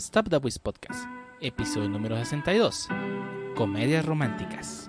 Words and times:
Stop 0.00 0.30
the 0.30 0.38
Voice 0.38 0.58
Podcast, 0.58 1.04
episodio 1.42 1.90
número 1.90 2.16
62, 2.16 2.88
Comedias 3.54 4.02
Románticas. 4.06 4.86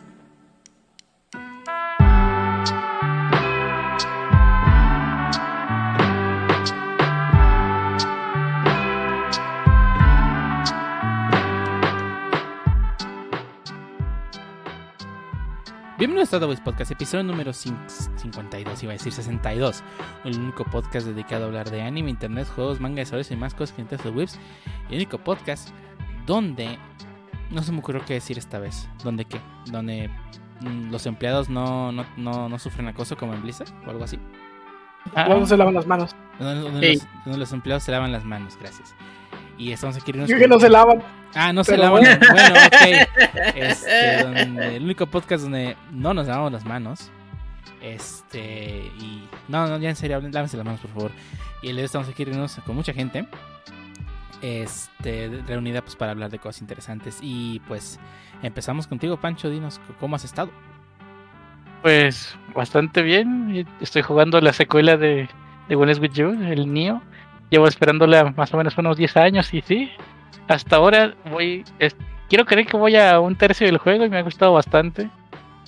Bienvenidos 16.02 16.34
a 16.34 16.38
Stop 16.38 16.40
the 16.40 16.46
Voice 16.48 16.62
Podcast, 16.64 16.92
episodio 16.92 17.24
número 17.26 17.54
52, 17.54 18.84
iba 18.84 18.92
a 18.92 18.94
decir 18.94 19.12
62, 19.14 19.84
el 20.24 20.40
único 20.40 20.64
podcast 20.64 21.06
dedicado 21.06 21.44
a 21.44 21.48
hablar 21.48 21.70
de 21.70 21.84
anime, 21.84 22.10
internet, 22.10 22.48
juegos, 22.48 22.80
manga, 22.80 23.04
historias 23.04 23.30
y 23.30 23.36
más 23.36 23.54
cosas 23.54 23.76
que 23.76 23.84
de 23.84 24.10
webs, 24.10 24.40
el 24.92 24.98
único 24.98 25.18
podcast 25.18 25.70
donde 26.26 26.78
no 27.50 27.64
se 27.64 27.72
me 27.72 27.80
ocurrió 27.80 28.04
qué 28.06 28.14
decir 28.14 28.38
esta 28.38 28.60
vez, 28.60 28.88
donde 29.04 29.26
qué, 29.26 29.40
donde 29.66 30.10
mm, 30.62 30.92
los 30.92 31.06
empleados 31.06 31.50
no, 31.50 31.92
no, 31.92 32.06
no, 32.18 32.48
no 32.48 32.60
sufren 32.60 32.88
acoso 32.88 33.18
como 33.18 33.34
en 33.34 33.42
Blizzard 33.42 33.70
o 33.86 33.90
algo 33.90 34.04
así. 34.04 34.20
Ah, 35.16 35.28
no 35.28 35.46
se 35.46 35.58
lavan 35.58 35.74
las 35.74 35.88
manos. 35.88 36.16
Donde, 36.40 36.62
donde 36.62 36.94
los, 36.94 37.08
donde 37.26 37.40
los 37.40 37.52
empleados 37.54 37.84
se 37.84 37.92
lavan 37.92 38.12
las 38.12 38.24
manos, 38.24 38.56
gracias. 38.60 38.94
Y 39.58 39.72
estamos 39.72 39.96
aquí. 39.98 40.12
Yo 40.14 40.38
que 40.38 40.48
no 40.48 40.60
se 40.60 40.70
lavan. 40.70 41.02
Ah, 41.34 41.52
no 41.52 41.64
se 41.64 41.78
lavan. 41.78 42.02
bueno. 42.04 42.20
Bueno, 42.32 42.56
ok. 42.68 43.08
Este, 43.56 44.24
donde- 44.24 44.76
el 44.78 44.84
único 44.84 45.06
podcast 45.08 45.44
donde 45.44 45.76
no 45.92 46.14
nos 46.14 46.28
lavamos 46.28 46.52
las 46.52 46.66
manos. 46.66 47.12
Este, 47.82 48.92
y. 49.00 49.28
No, 49.48 49.68
no, 49.68 49.78
ya 49.80 49.90
en 49.90 49.96
serio, 49.96 50.22
lávense 50.32 50.58
las 50.58 50.66
manos, 50.66 50.82
por 50.82 50.92
favor. 50.92 51.12
Y 51.62 51.68
el 51.70 51.74
día 51.74 51.76
de 51.76 51.82
hoy 51.82 51.86
estamos 51.86 52.10
aquí 52.10 52.24
reunidos 52.24 52.60
con 52.66 52.76
mucha 52.76 52.94
gente. 52.94 53.28
Este, 54.42 55.30
reunida 55.48 55.82
pues 55.82 55.96
para 55.96 56.12
hablar 56.12 56.30
de 56.32 56.40
cosas 56.40 56.62
interesantes. 56.62 57.20
Y 57.22 57.60
pues 57.68 58.00
empezamos 58.42 58.88
contigo, 58.88 59.18
Pancho. 59.18 59.50
Dinos 59.50 59.80
cómo 60.00 60.16
has 60.16 60.24
estado. 60.26 60.50
Pues 61.82 62.38
bastante 62.56 63.02
bien. 63.02 63.66
Estoy 63.80 64.02
jugando 64.04 64.40
la 64.42 64.54
secuela 64.54 64.98
de, 64.98 65.28
de 65.68 65.76
When 65.76 65.90
Is 65.90 66.00
With 66.00 66.12
You, 66.14 66.30
el 66.44 66.72
Neo. 66.72 67.02
Llevo 67.50 67.68
esperándola 67.68 68.34
más 68.38 68.54
o 68.54 68.58
menos 68.58 68.78
unos 68.78 68.98
10 68.98 69.18
años 69.18 69.54
y 69.54 69.62
sí. 69.62 69.92
Hasta 70.48 70.76
ahora 70.78 71.14
voy. 71.32 71.64
es- 71.80 71.96
quiero 72.30 72.46
creer 72.46 72.68
que 72.68 72.78
voy 72.78 72.96
a 72.96 73.20
un 73.20 73.36
tercio 73.36 73.66
del 73.68 73.78
juego 73.78 74.06
y 74.06 74.10
me 74.10 74.18
ha 74.18 74.22
gustado 74.22 74.54
bastante. 74.54 75.10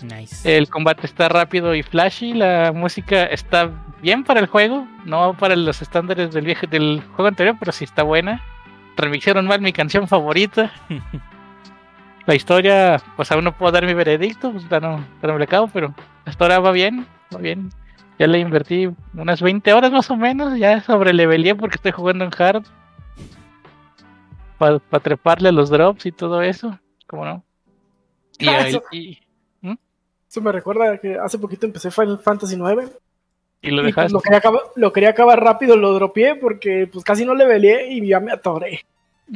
Nice. 0.03 0.57
El 0.57 0.69
combate 0.69 1.05
está 1.05 1.29
rápido 1.29 1.73
y 1.75 1.83
flashy. 1.83 2.33
La 2.33 2.71
música 2.73 3.23
está 3.25 3.69
bien 4.01 4.23
para 4.23 4.39
el 4.39 4.47
juego. 4.47 4.87
No 5.05 5.35
para 5.37 5.55
los 5.55 5.81
estándares 5.81 6.31
del, 6.33 6.45
viejo, 6.45 6.67
del 6.67 7.01
juego 7.15 7.27
anterior, 7.27 7.55
pero 7.59 7.71
sí 7.71 7.83
está 7.85 8.03
buena. 8.03 8.41
Remixaron 8.97 9.45
mal 9.47 9.61
mi 9.61 9.73
canción 9.73 10.07
favorita. 10.07 10.71
La 12.25 12.35
historia, 12.35 13.01
pues 13.15 13.31
aún 13.31 13.43
no 13.43 13.57
puedo 13.57 13.71
dar 13.71 13.85
mi 13.85 13.93
veredicto, 13.93 14.51
pues 14.51 14.67
ya 14.69 14.79
no, 14.79 14.97
ya 15.21 15.27
no 15.27 15.33
me 15.33 15.39
le 15.39 15.45
acabo, 15.45 15.67
pero 15.67 15.93
hasta 16.25 16.45
ahora 16.45 16.59
va 16.59 16.71
bien, 16.71 17.05
va 17.35 17.39
bien. 17.39 17.69
Ya 18.19 18.27
le 18.27 18.39
invertí 18.39 18.89
unas 19.13 19.41
20 19.41 19.73
horas 19.73 19.91
más 19.91 20.09
o 20.09 20.15
menos, 20.15 20.57
ya 20.57 20.79
sobre 20.81 21.11
porque 21.57 21.75
estoy 21.75 21.91
jugando 21.91 22.23
en 22.25 22.31
hard. 22.37 22.63
Para 24.57 24.79
treparle 25.01 25.49
a 25.49 25.51
los 25.51 25.69
drops 25.69 26.05
y 26.05 26.11
todo 26.11 26.41
eso, 26.41 26.79
¿cómo 27.07 27.25
no? 27.25 27.43
Y, 28.39 28.47
Ah, 28.47 28.59
ahí- 28.61 28.69
eso- 28.69 28.83
y- 28.91 29.19
Eso 30.29 30.41
me 30.41 30.51
recuerda 30.51 30.97
que 30.97 31.15
hace 31.19 31.37
poquito 31.37 31.67
empecé 31.67 31.91
Final 31.91 32.17
Fantasy 32.17 32.55
IX. 32.55 32.91
Y 33.63 33.71
lo 33.71 33.81
Y 33.81 33.93
pues, 33.93 34.11
dejaste. 34.11 34.13
lo, 34.13 34.21
quería 34.21 34.39
acabar, 34.39 34.61
lo 34.75 34.93
quería 34.93 35.09
acabar 35.11 35.39
rápido, 35.43 35.77
lo 35.77 35.93
dropeé 35.93 36.35
porque 36.35 36.87
pues 36.91 37.03
casi 37.05 37.25
no 37.25 37.35
le 37.35 37.45
velé 37.45 37.87
y 37.93 38.07
ya 38.07 38.19
me 38.19 38.31
atoré. 38.31 38.85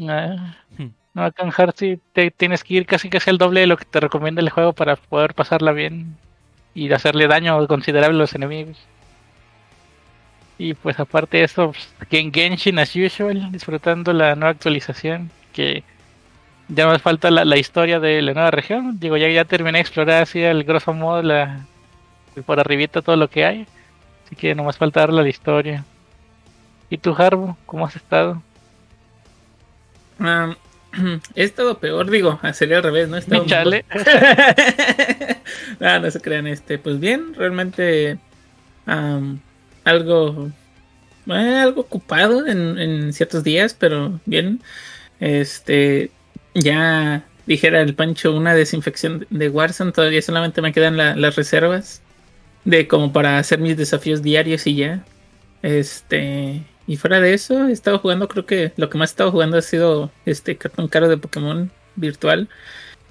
Ah, 0.10 0.56
Hmm. 0.78 0.90
no, 1.14 1.24
acá 1.26 1.44
en 1.44 1.52
Hard 1.58 1.74
sí 1.78 2.00
te 2.14 2.32
tienes 2.32 2.64
que 2.64 2.76
ir 2.76 2.86
casi 2.88 3.10
casi 3.10 3.30
el 3.30 3.38
doble 3.38 3.62
de 3.62 3.68
lo 3.68 3.78
que 3.78 3.86
te 3.86 4.00
recomienda 4.00 4.42
el 4.42 4.50
juego 4.50 4.74
para 4.74 4.96
poder 4.98 5.34
pasarla 5.36 5.72
bien 5.74 6.20
y 6.74 6.92
hacerle 6.94 7.28
daño 7.28 7.68
considerable 7.68 8.16
a 8.18 8.20
los 8.20 8.36
enemigos. 8.36 8.90
Y 10.58 10.74
pues 10.76 11.00
aparte 11.00 11.38
de 11.38 11.44
eso, 11.44 11.72
pues, 11.72 11.96
aquí 12.00 12.18
en 12.18 12.34
Genshin 12.34 12.80
as 12.80 12.96
usual, 12.96 13.52
disfrutando 13.52 14.12
la 14.14 14.36
nueva 14.36 14.52
actualización, 14.52 15.32
que 15.52 15.86
ya 16.68 16.88
más 16.88 17.02
falta 17.02 17.32
la, 17.32 17.46
la 17.46 17.58
historia 17.58 18.00
de 18.00 18.22
la 18.22 18.34
nueva 18.34 18.52
región. 18.52 19.00
Digo, 19.00 19.18
ya, 19.18 19.30
ya 19.30 19.46
terminé 19.46 19.80
de 19.80 19.82
explorar 19.84 20.24
así 20.24 20.42
el 20.42 20.64
grosso 20.66 20.94
modo 20.94 21.24
la, 21.24 21.70
por 22.46 22.60
arribita 22.60 23.02
todo 23.04 23.18
lo 23.18 23.30
que 23.30 23.46
hay. 23.46 23.68
Así 24.28 24.36
que 24.36 24.54
nomás 24.54 24.78
falta 24.78 25.00
darle 25.00 25.24
la 25.24 25.30
historia. 25.30 25.86
¿Y 26.90 26.98
tú, 26.98 27.16
Harbo? 27.18 27.58
¿Cómo 27.66 27.86
has 27.86 27.96
estado? 27.96 28.44
He 31.36 31.44
estado 31.44 31.78
peor, 31.80 32.10
digo, 32.10 32.40
sería 32.54 32.78
al 32.78 32.84
revés, 32.84 33.08
¿no? 33.08 33.16
He 33.16 33.20
estado 33.20 33.46
Chale. 33.48 33.86
no, 35.80 36.00
no 36.02 36.12
se 36.12 36.22
crean, 36.22 36.48
este, 36.48 36.78
pues 36.80 37.00
bien, 37.00 37.34
realmente 37.36 38.18
am, 38.86 39.40
algo, 39.86 40.50
eh, 41.28 41.60
algo 41.62 41.82
ocupado 41.82 42.48
en, 42.48 42.78
en 42.80 43.14
ciertos 43.14 43.44
días, 43.44 43.76
pero 43.76 44.20
bien, 44.26 44.60
este, 45.20 46.10
ya 46.56 47.24
dijera 47.46 47.82
el 47.82 47.94
Pancho 47.94 48.36
una 48.36 48.56
desinfección 48.56 49.26
de 49.30 49.50
Warzone, 49.50 49.92
todavía 49.92 50.22
solamente 50.22 50.62
me 50.62 50.74
quedan 50.74 50.98
la- 50.98 51.16
las 51.16 51.36
reservas 51.36 52.02
de 52.68 52.88
como 52.88 53.14
para 53.14 53.40
hacer 53.40 53.60
mis 53.60 53.78
desafíos 53.78 54.22
diarios 54.22 54.68
y 54.68 54.76
ya, 54.76 55.06
este, 55.62 56.64
y 56.86 56.98
fuera 56.98 57.22
de 57.22 57.34
eso, 57.34 57.68
he 57.68 57.72
estado 57.72 58.00
jugando, 58.00 58.28
creo 58.28 58.46
que 58.46 58.74
lo 58.76 58.90
que 58.90 58.98
más 58.98 59.12
he 59.12 59.14
estado 59.14 59.32
jugando 59.32 59.58
ha 59.58 59.62
sido 59.62 60.12
este 60.26 60.58
cartón 60.58 60.90
caro 60.90 61.08
de 61.08 61.18
Pokémon 61.18 61.72
virtual. 61.96 62.50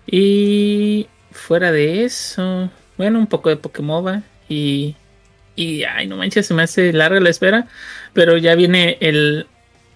Y 0.06 1.08
fuera 1.32 1.72
de 1.72 2.04
eso, 2.04 2.70
bueno, 2.98 3.18
un 3.18 3.26
poco 3.26 3.48
de 3.48 3.56
Pokémon 3.56 4.22
y 4.48 4.96
y 5.56 5.84
ay, 5.84 6.06
no 6.06 6.18
manches, 6.18 6.46
se 6.46 6.54
me 6.54 6.62
hace 6.62 6.92
larga 6.92 7.18
la 7.20 7.30
espera, 7.30 7.68
pero 8.12 8.36
ya 8.36 8.54
viene 8.56 8.98
el 9.00 9.46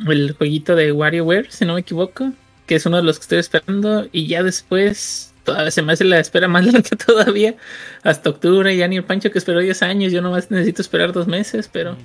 el 0.09 0.33
jueguito 0.33 0.75
de 0.77 0.93
WarioWare, 0.93 1.53
si 1.53 1.67
no 1.67 1.75
me 1.75 1.81
equivoco, 1.81 2.33
que 2.67 2.77
es 2.77 2.87
uno 2.87 2.97
de 2.97 3.03
los 3.03 3.19
que 3.19 3.23
estoy 3.25 3.39
esperando 3.41 4.09
y 4.13 4.27
ya 4.27 4.43
después 4.43 5.30
todavía 5.45 5.71
se 5.71 5.83
me 5.83 5.93
hace 5.93 6.05
la 6.05 6.19
espera 6.21 6.49
más 6.49 6.65
larga 6.73 6.83
todavía 7.07 7.55
hasta 8.03 8.31
octubre, 8.31 8.77
ya 8.77 8.87
ni 8.89 8.97
el 8.97 9.05
Pancho 9.05 9.31
que 9.31 9.39
esperó 9.39 9.61
10 9.61 9.83
años, 9.83 10.13
yo 10.13 10.23
nomás 10.23 10.51
necesito 10.51 10.83
esperar 10.83 11.13
dos 11.13 11.27
meses, 11.27 11.69
pero 11.73 11.97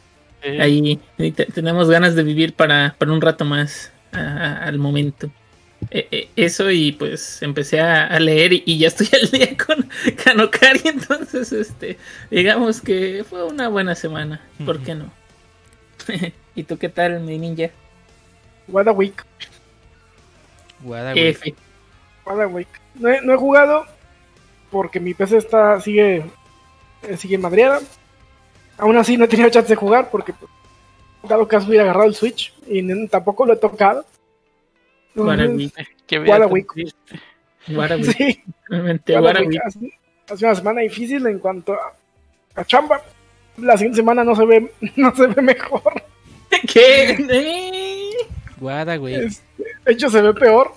Ahí 0.59 0.99
ahí 1.17 1.31
te- 1.31 1.45
tenemos 1.47 1.89
ganas 1.89 2.13
de 2.13 2.21
vivir 2.21 2.53
para, 2.53 2.95
para 2.99 3.11
un 3.11 3.19
rato 3.19 3.45
más 3.45 3.91
a- 4.11 4.19
a- 4.19 4.63
al 4.65 4.77
momento. 4.77 5.31
E- 5.89 6.07
e- 6.11 6.29
eso 6.35 6.69
y 6.69 6.91
pues 6.91 7.41
empecé 7.41 7.79
a, 7.79 8.05
a 8.05 8.19
leer 8.19 8.53
y, 8.53 8.63
y 8.65 8.77
ya 8.77 8.89
estoy 8.89 9.07
al 9.21 9.29
día 9.31 9.57
con 9.57 9.89
Kanokari, 10.23 10.81
entonces 10.85 11.51
este 11.51 11.97
digamos 12.29 12.79
que 12.79 13.25
fue 13.27 13.43
una 13.43 13.69
buena 13.69 13.95
semana, 13.95 14.39
¿por 14.65 14.79
qué 14.81 14.93
no? 14.93 15.11
¿Y 16.55 16.63
tú 16.63 16.77
qué 16.77 16.89
tal, 16.89 17.19
mi 17.21 17.39
ninja? 17.39 17.71
What 18.67 18.87
a 18.87 18.91
week. 18.91 19.23
Guada, 20.81 21.11
güey. 21.13 21.27
F. 21.29 21.55
What 22.25 22.41
a 22.41 22.47
week. 22.47 22.67
No 22.99 23.09
he, 23.09 23.21
no 23.21 23.33
he 23.33 23.37
jugado 23.37 23.85
porque 24.71 24.99
mi 24.99 25.13
PC 25.13 25.37
está 25.37 25.79
sigue 25.81 26.23
sigue 27.17 27.37
madreada. 27.37 27.81
Aún 28.77 28.97
así 28.97 29.15
no 29.17 29.25
he 29.25 29.27
tenido 29.27 29.49
chance 29.49 29.69
de 29.69 29.75
jugar 29.75 30.09
porque 30.09 30.33
pues, 30.33 30.51
dado 31.23 31.47
caso 31.47 31.67
hubiera 31.67 31.83
agarrado 31.83 32.07
el 32.07 32.15
Switch 32.15 32.53
y 32.67 33.07
tampoco 33.07 33.45
lo 33.45 33.53
he 33.53 33.57
tocado. 33.57 34.05
Guarawi. 35.15 36.65
qué. 36.75 36.83
Sí, 38.13 38.43
Realmente. 38.69 39.13
Hace- 39.65 39.99
hace 40.29 40.45
una 40.45 40.55
semana 40.55 40.81
difícil 40.81 41.25
en 41.25 41.39
cuanto 41.39 41.73
a, 41.73 41.93
a 42.55 42.65
chamba. 42.65 43.01
La 43.57 43.73
siguiente 43.77 43.97
semana 43.97 44.23
no 44.23 44.35
se 44.35 44.45
ve 44.45 44.71
no 44.95 45.15
se 45.15 45.27
ve 45.27 45.41
mejor. 45.41 45.81
¿Qué? 46.71 48.11
Guada, 48.57 48.97
güey. 48.97 49.15
Este, 49.15 49.63
de 49.85 49.91
hecho 49.93 50.09
se 50.09 50.21
ve 50.21 50.33
peor. 50.33 50.73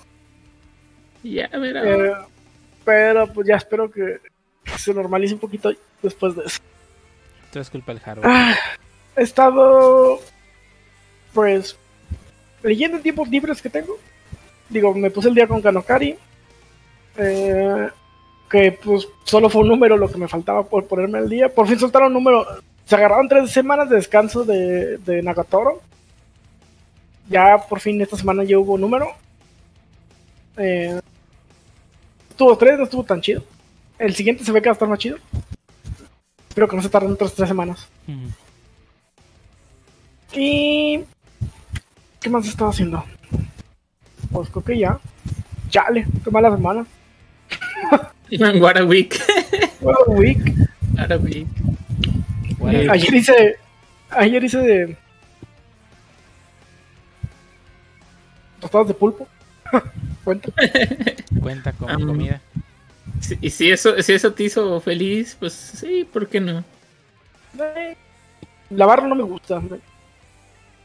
Ya 1.22 1.48
verá. 1.48 1.82
Eh, 1.84 2.14
pero 2.84 3.26
pues 3.32 3.46
ya 3.46 3.56
espero 3.56 3.90
que 3.90 4.18
se 4.76 4.94
normalice 4.94 5.34
un 5.34 5.40
poquito 5.40 5.70
después 6.02 6.34
de 6.36 6.44
eso. 6.44 6.60
Todo 7.50 7.62
es 7.62 7.70
culpa 7.70 7.92
del 7.92 8.02
Haro. 8.04 8.22
Ah, 8.24 8.54
he 9.16 9.22
estado 9.22 10.20
pues 11.32 11.76
leyendo 12.62 12.96
en 12.96 13.02
tiempos 13.02 13.28
libres 13.28 13.60
que 13.62 13.70
tengo. 13.70 13.98
Digo, 14.68 14.94
me 14.94 15.10
puse 15.10 15.28
el 15.28 15.34
día 15.34 15.46
con 15.48 15.62
Kanokari. 15.62 16.16
eh, 17.16 17.88
que 18.50 18.72
pues 18.72 19.06
solo 19.24 19.50
fue 19.50 19.60
un 19.62 19.68
número 19.68 19.96
lo 19.96 20.10
que 20.10 20.16
me 20.16 20.28
faltaba 20.28 20.62
por 20.64 20.86
ponerme 20.86 21.18
al 21.18 21.28
día. 21.28 21.48
Por 21.48 21.66
fin 21.68 21.78
soltaron 21.78 22.08
un 22.08 22.14
número. 22.14 22.46
Se 22.84 22.94
agarraron 22.94 23.28
tres 23.28 23.50
semanas 23.50 23.90
de 23.90 23.96
descanso 23.96 24.44
de, 24.44 24.96
de 24.98 25.22
Nagatoro. 25.22 25.82
Ya 27.28 27.58
por 27.58 27.80
fin 27.80 28.00
esta 28.00 28.16
semana 28.16 28.44
ya 28.44 28.58
hubo 28.58 28.78
número. 28.78 29.08
Eh, 30.56 30.98
estuvo 32.38 32.56
tres, 32.56 32.78
no 32.78 32.84
estuvo 32.84 33.02
tan 33.02 33.20
chido. 33.20 33.42
El 33.98 34.14
siguiente 34.14 34.44
se 34.44 34.52
ve 34.52 34.62
que 34.62 34.68
va 34.68 34.70
a 34.70 34.74
estar 34.74 34.88
más 34.88 35.00
chido. 35.00 35.16
Espero 36.48 36.68
que 36.68 36.76
no 36.76 36.82
se 36.82 36.88
tarden 36.88 37.10
otras 37.10 37.34
tres 37.34 37.48
semanas. 37.48 37.88
Mm. 38.06 38.28
Y. 40.34 41.00
¿Qué 42.20 42.30
más 42.30 42.46
he 42.46 42.50
estado 42.50 42.70
haciendo? 42.70 43.04
pues 44.30 44.50
creo 44.50 44.64
que 44.64 44.78
ya. 44.78 45.00
Chale, 45.68 46.06
qué 46.22 46.30
mala 46.30 46.54
semana. 46.54 46.86
What 48.60 48.76
a 48.76 48.84
week. 48.84 49.20
What 49.80 49.96
a 50.06 50.10
week. 50.12 50.38
What 50.94 51.10
a 51.10 51.16
week. 51.16 51.48
Bueno, 52.56 52.92
Ayer 52.92 53.14
hice. 53.14 53.56
Ayer 54.10 54.44
hice 54.44 54.58
de. 54.58 54.96
Tostadas 58.60 58.86
de 58.86 58.94
pulpo. 58.94 59.26
Cuenta. 60.24 60.52
cuenta 61.40 61.72
con 61.72 61.90
Am, 61.90 62.06
comida. 62.06 62.40
Y 63.40 63.50
si 63.50 63.70
eso, 63.70 64.00
si 64.02 64.12
eso 64.12 64.32
te 64.32 64.44
hizo 64.44 64.80
feliz, 64.80 65.36
pues 65.38 65.52
sí, 65.52 66.06
¿por 66.10 66.28
qué 66.28 66.40
no? 66.40 66.62
Eh, 67.58 67.96
Lavarlo 68.70 69.08
no 69.08 69.14
me 69.14 69.22
gusta. 69.22 69.60
me- 69.60 69.80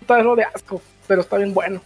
Está 0.02 0.22
lo 0.22 0.36
de 0.36 0.44
asco, 0.44 0.82
pero 1.08 1.22
está 1.22 1.38
bien 1.38 1.54
bueno. 1.54 1.82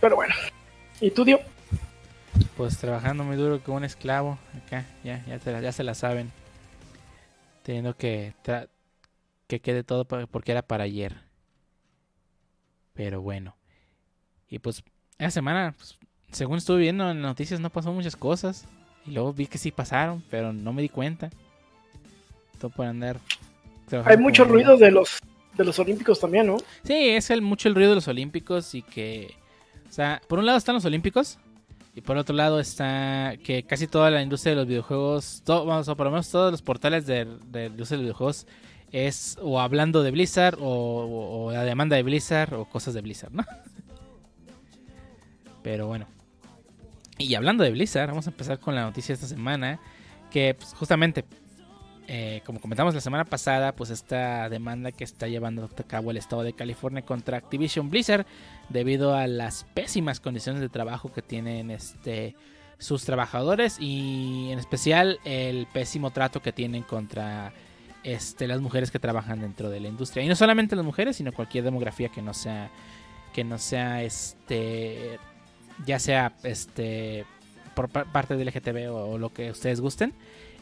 Pero 0.00 0.16
bueno. 0.16 0.34
¿Y 1.00 1.10
tú, 1.10 1.24
Dio? 1.24 1.40
Pues 2.56 2.78
trabajando 2.78 3.24
muy 3.24 3.36
duro 3.36 3.60
como 3.60 3.78
un 3.78 3.84
esclavo 3.84 4.38
acá, 4.64 4.84
ya, 5.04 5.24
ya, 5.26 5.38
se 5.38 5.52
la, 5.52 5.60
ya 5.60 5.72
se 5.72 5.84
la 5.84 5.94
saben. 5.94 6.30
Teniendo 7.62 7.96
que 7.96 8.34
que 9.46 9.60
quede 9.60 9.84
todo 9.84 10.04
porque 10.04 10.52
era 10.52 10.62
para 10.62 10.84
ayer. 10.84 11.16
Pero 12.94 13.20
bueno. 13.20 13.56
Y 14.48 14.58
pues 14.58 14.82
esa 15.18 15.30
semana, 15.30 15.74
pues, 15.76 15.96
según 16.32 16.58
estuve 16.58 16.78
viendo 16.78 17.10
en 17.10 17.22
las 17.22 17.30
noticias, 17.30 17.60
no 17.60 17.70
pasó 17.70 17.92
muchas 17.92 18.16
cosas. 18.16 18.66
Y 19.06 19.12
luego 19.12 19.32
vi 19.32 19.46
que 19.46 19.58
sí 19.58 19.70
pasaron, 19.70 20.22
pero 20.30 20.52
no 20.52 20.72
me 20.72 20.82
di 20.82 20.88
cuenta. 20.88 21.30
Todo 22.58 22.70
por 22.70 22.86
andar. 22.86 23.18
Hay 24.04 24.16
mucho 24.16 24.44
ruido 24.44 24.76
de 24.76 24.90
los 24.90 25.18
de 25.56 25.64
los 25.64 25.78
olímpicos 25.78 26.20
también, 26.20 26.46
¿no? 26.48 26.58
Sí, 26.84 26.92
es 27.10 27.30
el, 27.30 27.40
mucho 27.40 27.68
el 27.68 27.74
ruido 27.74 27.90
de 27.90 27.94
los 27.94 28.08
Olímpicos 28.08 28.74
y 28.74 28.82
que, 28.82 29.34
o 29.88 29.92
sea, 29.92 30.20
por 30.28 30.38
un 30.38 30.44
lado 30.44 30.58
están 30.58 30.74
los 30.74 30.84
Olímpicos 30.84 31.38
y 31.94 32.02
por 32.02 32.18
otro 32.18 32.36
lado 32.36 32.60
está 32.60 33.34
que 33.42 33.62
casi 33.62 33.86
toda 33.86 34.10
la 34.10 34.20
industria 34.20 34.50
de 34.52 34.56
los 34.56 34.66
videojuegos, 34.66 35.40
to- 35.46 35.64
vamos, 35.64 35.88
o 35.88 35.96
por 35.96 36.04
lo 36.06 36.10
menos 36.10 36.28
todos 36.28 36.50
los 36.52 36.60
portales 36.60 37.06
de, 37.06 37.24
de 37.46 37.60
la 37.60 37.66
industria 37.68 37.96
de 37.96 38.02
los 38.02 38.08
videojuegos 38.08 38.46
es 38.92 39.38
o 39.40 39.58
hablando 39.58 40.02
de 40.02 40.10
Blizzard 40.10 40.58
o, 40.60 40.66
o- 40.66 41.44
o 41.46 41.52
la 41.52 41.62
demanda 41.64 41.96
de 41.96 42.02
Blizzard 42.02 42.52
o 42.52 42.66
cosas 42.66 42.92
de 42.92 43.00
Blizzard, 43.00 43.32
¿no? 43.32 43.44
Pero 45.66 45.88
bueno. 45.88 46.06
Y 47.18 47.34
hablando 47.34 47.64
de 47.64 47.72
Blizzard, 47.72 48.10
vamos 48.10 48.28
a 48.28 48.30
empezar 48.30 48.60
con 48.60 48.76
la 48.76 48.82
noticia 48.82 49.08
de 49.08 49.14
esta 49.14 49.26
semana 49.26 49.80
que 50.30 50.54
pues, 50.54 50.72
justamente 50.74 51.24
eh, 52.06 52.40
como 52.46 52.60
comentamos 52.60 52.94
la 52.94 53.00
semana 53.00 53.24
pasada, 53.24 53.74
pues 53.74 53.90
esta 53.90 54.48
demanda 54.48 54.92
que 54.92 55.02
está 55.02 55.26
llevando 55.26 55.64
a 55.64 55.82
cabo 55.82 56.12
el 56.12 56.18
estado 56.18 56.44
de 56.44 56.52
California 56.52 57.02
contra 57.02 57.38
Activision 57.38 57.90
Blizzard 57.90 58.26
debido 58.68 59.16
a 59.16 59.26
las 59.26 59.64
pésimas 59.74 60.20
condiciones 60.20 60.60
de 60.60 60.68
trabajo 60.68 61.12
que 61.12 61.20
tienen 61.20 61.72
este 61.72 62.36
sus 62.78 63.04
trabajadores 63.04 63.78
y 63.80 64.50
en 64.52 64.60
especial 64.60 65.18
el 65.24 65.66
pésimo 65.72 66.12
trato 66.12 66.42
que 66.42 66.52
tienen 66.52 66.84
contra 66.84 67.52
este 68.04 68.46
las 68.46 68.60
mujeres 68.60 68.92
que 68.92 69.00
trabajan 69.00 69.40
dentro 69.40 69.68
de 69.68 69.80
la 69.80 69.88
industria 69.88 70.22
y 70.22 70.28
no 70.28 70.36
solamente 70.36 70.76
las 70.76 70.84
mujeres 70.84 71.16
sino 71.16 71.32
cualquier 71.32 71.64
demografía 71.64 72.08
que 72.10 72.22
no 72.22 72.34
sea 72.34 72.70
que 73.32 73.42
no 73.42 73.58
sea 73.58 74.04
este 74.04 75.18
ya 75.84 75.98
sea 75.98 76.34
este 76.42 77.24
por 77.74 77.88
pa- 77.88 78.04
parte 78.04 78.36
del 78.36 78.48
LGTB 78.48 78.90
o, 78.90 79.18
lo 79.18 79.32
que 79.32 79.50
ustedes 79.50 79.80
gusten 79.80 80.14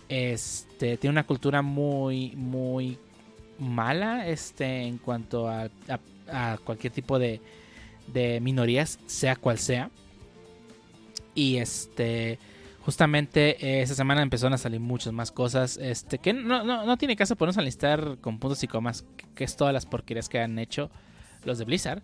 este 0.08 0.96
tiene 0.96 1.12
una 1.12 1.24
cultura 1.24 1.62
muy 1.62 2.32
muy 2.36 2.98
mala 3.58 4.26
este 4.28 4.82
en 4.82 4.98
cuanto 4.98 5.48
a, 5.48 5.68
a- 5.88 6.52
a 6.52 6.58
cualquier 6.64 6.92
tipo 6.92 7.18
de, 7.18 7.40
de 8.12 8.40
minorías 8.40 8.98
sea 9.06 9.36
cual 9.36 9.58
sea. 9.58 9.90
Y 11.34 11.56
este 11.56 12.38
justamente 12.80 13.56
eh, 13.64 13.82
esta 13.82 13.94
semana 13.94 14.22
empezaron 14.22 14.52
a 14.52 14.58
salir 14.58 14.78
muchas 14.80 15.12
más 15.12 15.30
cosas 15.32 15.78
este 15.78 16.18
que 16.18 16.32
no, 16.34 16.64
no, 16.64 16.84
no 16.84 16.96
tiene 16.98 17.16
caso 17.16 17.34
ponernos 17.34 17.58
a 17.58 17.62
listar 17.62 18.18
con 18.20 18.38
puntos 18.38 18.62
y 18.62 18.68
comas 18.68 19.04
que, 19.16 19.24
que 19.34 19.44
es 19.44 19.56
todas 19.56 19.72
las 19.72 19.86
porquerías 19.86 20.28
que 20.28 20.38
han 20.38 20.58
hecho 20.58 20.90
los 21.44 21.58
de 21.58 21.64
Blizzard 21.64 22.02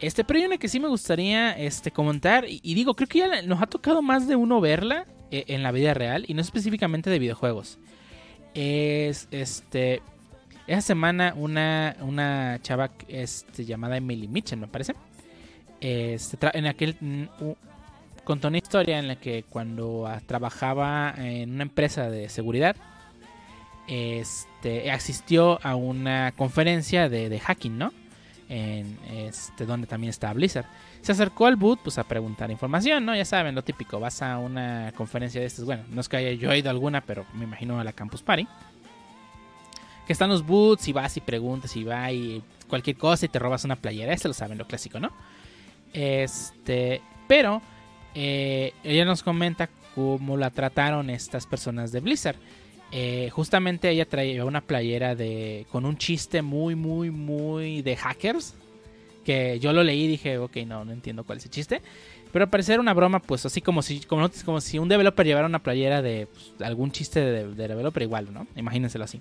este 0.00 0.24
pero 0.24 0.38
hay 0.38 0.46
una 0.46 0.58
que 0.58 0.68
sí 0.68 0.78
me 0.78 0.88
gustaría 0.88 1.52
este 1.52 1.90
comentar 1.90 2.44
y, 2.48 2.74
digo 2.74 2.94
creo 2.94 3.08
que 3.08 3.18
ya 3.20 3.42
nos 3.42 3.62
ha 3.62 3.66
tocado 3.66 4.02
más 4.02 4.28
de 4.28 4.36
uno 4.36 4.60
verla 4.60 5.06
eh, 5.30 5.44
en 5.48 5.62
la 5.62 5.72
vida 5.72 5.94
real 5.94 6.24
y 6.28 6.34
no 6.34 6.42
específicamente 6.42 7.10
de 7.10 7.18
videojuegos. 7.18 7.78
Es 8.54 9.28
este. 9.30 10.02
Esa 10.66 10.80
semana 10.80 11.32
una, 11.36 11.96
una 12.00 12.58
chava 12.62 12.90
este, 13.06 13.64
llamada 13.64 13.96
Emily 13.96 14.28
Mitchell, 14.28 14.58
me 14.58 14.68
parece. 14.68 14.94
Este, 15.80 16.38
en 16.54 16.66
aquel. 16.66 16.96
mm, 17.00 17.24
contó 18.24 18.48
una 18.48 18.58
historia 18.58 18.98
en 18.98 19.06
la 19.06 19.16
que 19.16 19.44
cuando 19.44 20.06
ah, 20.06 20.20
trabajaba 20.26 21.14
en 21.16 21.52
una 21.52 21.62
empresa 21.62 22.10
de 22.10 22.28
seguridad. 22.28 22.76
Este, 23.88 24.90
asistió 24.90 25.60
a 25.62 25.76
una 25.76 26.32
conferencia 26.32 27.08
de 27.08 27.38
hacking, 27.38 27.78
¿no? 27.78 27.92
En 28.48 28.98
este, 29.08 29.66
donde 29.66 29.88
también 29.88 30.10
estaba 30.10 30.32
Blizzard 30.32 30.66
se 31.06 31.12
acercó 31.12 31.46
al 31.46 31.54
boot 31.54 31.78
pues 31.84 31.98
a 31.98 32.04
preguntar 32.04 32.50
información, 32.50 33.06
¿no? 33.06 33.14
Ya 33.14 33.24
saben, 33.24 33.54
lo 33.54 33.62
típico, 33.62 34.00
vas 34.00 34.22
a 34.22 34.38
una 34.38 34.92
conferencia 34.96 35.40
de 35.40 35.46
estas, 35.46 35.64
bueno, 35.64 35.84
no 35.88 36.00
es 36.00 36.08
que 36.08 36.16
haya 36.16 36.32
yo 36.32 36.52
ido 36.52 36.68
a 36.68 36.72
alguna, 36.72 37.00
pero 37.00 37.24
me 37.32 37.44
imagino 37.44 37.78
a 37.78 37.84
la 37.84 37.92
Campus 37.92 38.22
Party. 38.22 38.44
Que 40.04 40.12
están 40.12 40.28
los 40.30 40.44
boots 40.44 40.88
y 40.88 40.92
vas 40.92 41.16
y 41.16 41.20
preguntas 41.20 41.76
y 41.76 41.84
va 41.84 42.10
y 42.10 42.42
cualquier 42.68 42.96
cosa 42.96 43.24
y 43.24 43.28
te 43.28 43.38
robas 43.38 43.64
una 43.64 43.76
playera, 43.76 44.12
eso 44.12 44.26
lo 44.26 44.34
saben, 44.34 44.58
lo 44.58 44.66
clásico, 44.66 44.98
¿no? 44.98 45.12
Este, 45.92 47.00
pero 47.28 47.62
eh, 48.16 48.72
ella 48.82 49.04
nos 49.04 49.22
comenta 49.22 49.70
cómo 49.94 50.36
la 50.36 50.50
trataron 50.50 51.08
estas 51.08 51.46
personas 51.46 51.92
de 51.92 52.00
Blizzard. 52.00 52.36
Eh, 52.92 53.30
justamente 53.32 53.90
ella 53.90 54.06
traía 54.06 54.44
una 54.44 54.60
playera 54.60 55.14
de 55.14 55.66
con 55.70 55.84
un 55.84 55.96
chiste 55.98 56.40
muy, 56.42 56.74
muy, 56.74 57.10
muy 57.10 57.82
de 57.82 57.96
hackers 57.96 58.54
que 59.24 59.58
yo 59.58 59.72
lo 59.72 59.82
leí 59.82 60.04
y 60.04 60.08
dije, 60.08 60.38
ok, 60.38 60.56
no, 60.66 60.84
no 60.84 60.92
entiendo 60.92 61.24
cuál 61.24 61.38
es 61.38 61.44
el 61.46 61.50
chiste. 61.50 61.82
Pero 62.32 62.44
al 62.44 62.50
parecer 62.50 62.78
una 62.78 62.94
broma, 62.94 63.18
pues 63.20 63.44
así 63.44 63.60
como 63.60 63.82
si, 63.82 64.00
como, 64.00 64.28
si 64.60 64.78
un 64.78 64.88
developer 64.88 65.26
llevara 65.26 65.46
una 65.46 65.62
playera 65.62 66.00
de 66.00 66.28
pues, 66.32 66.52
algún 66.60 66.92
chiste 66.92 67.20
de, 67.20 67.48
de 67.54 67.68
developer 67.68 68.02
igual, 68.02 68.32
¿no? 68.32 68.46
Imagínenselo 68.54 69.04
así. 69.04 69.20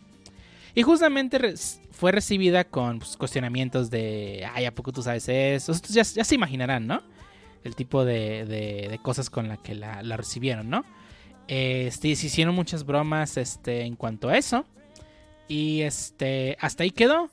Y 0.75 0.83
justamente 0.83 1.55
fue 1.91 2.11
recibida 2.11 2.65
con 2.65 2.99
pues, 2.99 3.17
cuestionamientos 3.17 3.89
de, 3.89 4.45
ay, 4.53 4.65
¿a 4.65 4.75
poco 4.75 4.91
tú 4.91 5.01
sabes 5.01 5.27
eso? 5.29 5.73
Ya, 5.89 6.03
ya 6.03 6.23
se 6.23 6.35
imaginarán, 6.35 6.85
¿no? 6.85 7.01
El 7.63 7.75
tipo 7.75 8.05
de, 8.05 8.45
de- 8.45 8.99
cosas 9.01 9.29
con 9.31 9.47
la 9.47 9.57
que 9.57 9.73
la, 9.73 10.03
la 10.03 10.17
recibieron, 10.17 10.69
¿no? 10.69 10.83
Este, 11.47 12.15
se 12.15 12.27
hicieron 12.27 12.55
muchas 12.55 12.85
bromas 12.85 13.37
este, 13.37 13.81
en 13.81 13.95
cuanto 13.95 14.29
a 14.29 14.37
eso. 14.37 14.65
Y 15.47 15.81
este, 15.81 16.57
hasta 16.59 16.83
ahí 16.83 16.91
quedó. 16.91 17.29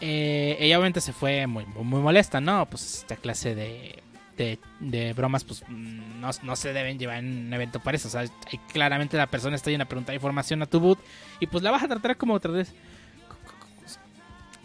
Eh, 0.00 0.56
ella 0.60 0.78
obviamente 0.78 1.00
se 1.00 1.12
fue 1.12 1.46
muy, 1.46 1.66
muy, 1.66 2.00
molesta, 2.00 2.40
¿no? 2.40 2.66
Pues 2.66 3.00
esta 3.00 3.16
clase 3.16 3.54
de, 3.54 4.02
de, 4.36 4.58
de 4.80 5.12
bromas, 5.12 5.44
pues 5.44 5.64
mm, 5.68 6.20
no, 6.20 6.30
no 6.42 6.56
se 6.56 6.72
deben 6.72 6.98
llevar 6.98 7.18
en 7.18 7.46
un 7.46 7.52
evento 7.52 7.80
para 7.80 7.96
eso. 7.96 8.08
O 8.08 8.10
sea, 8.10 8.24
claramente 8.72 9.16
la 9.16 9.26
persona 9.26 9.56
está 9.56 9.70
yendo 9.70 9.84
a 9.84 9.88
preguntar 9.88 10.14
información 10.14 10.62
a 10.62 10.66
tu 10.66 10.80
boot 10.80 10.98
y 11.40 11.46
pues 11.46 11.62
la 11.62 11.70
vas 11.70 11.82
a 11.82 11.88
tratar 11.88 12.16
como 12.16 12.34
otra 12.34 12.52
vez 12.52 12.72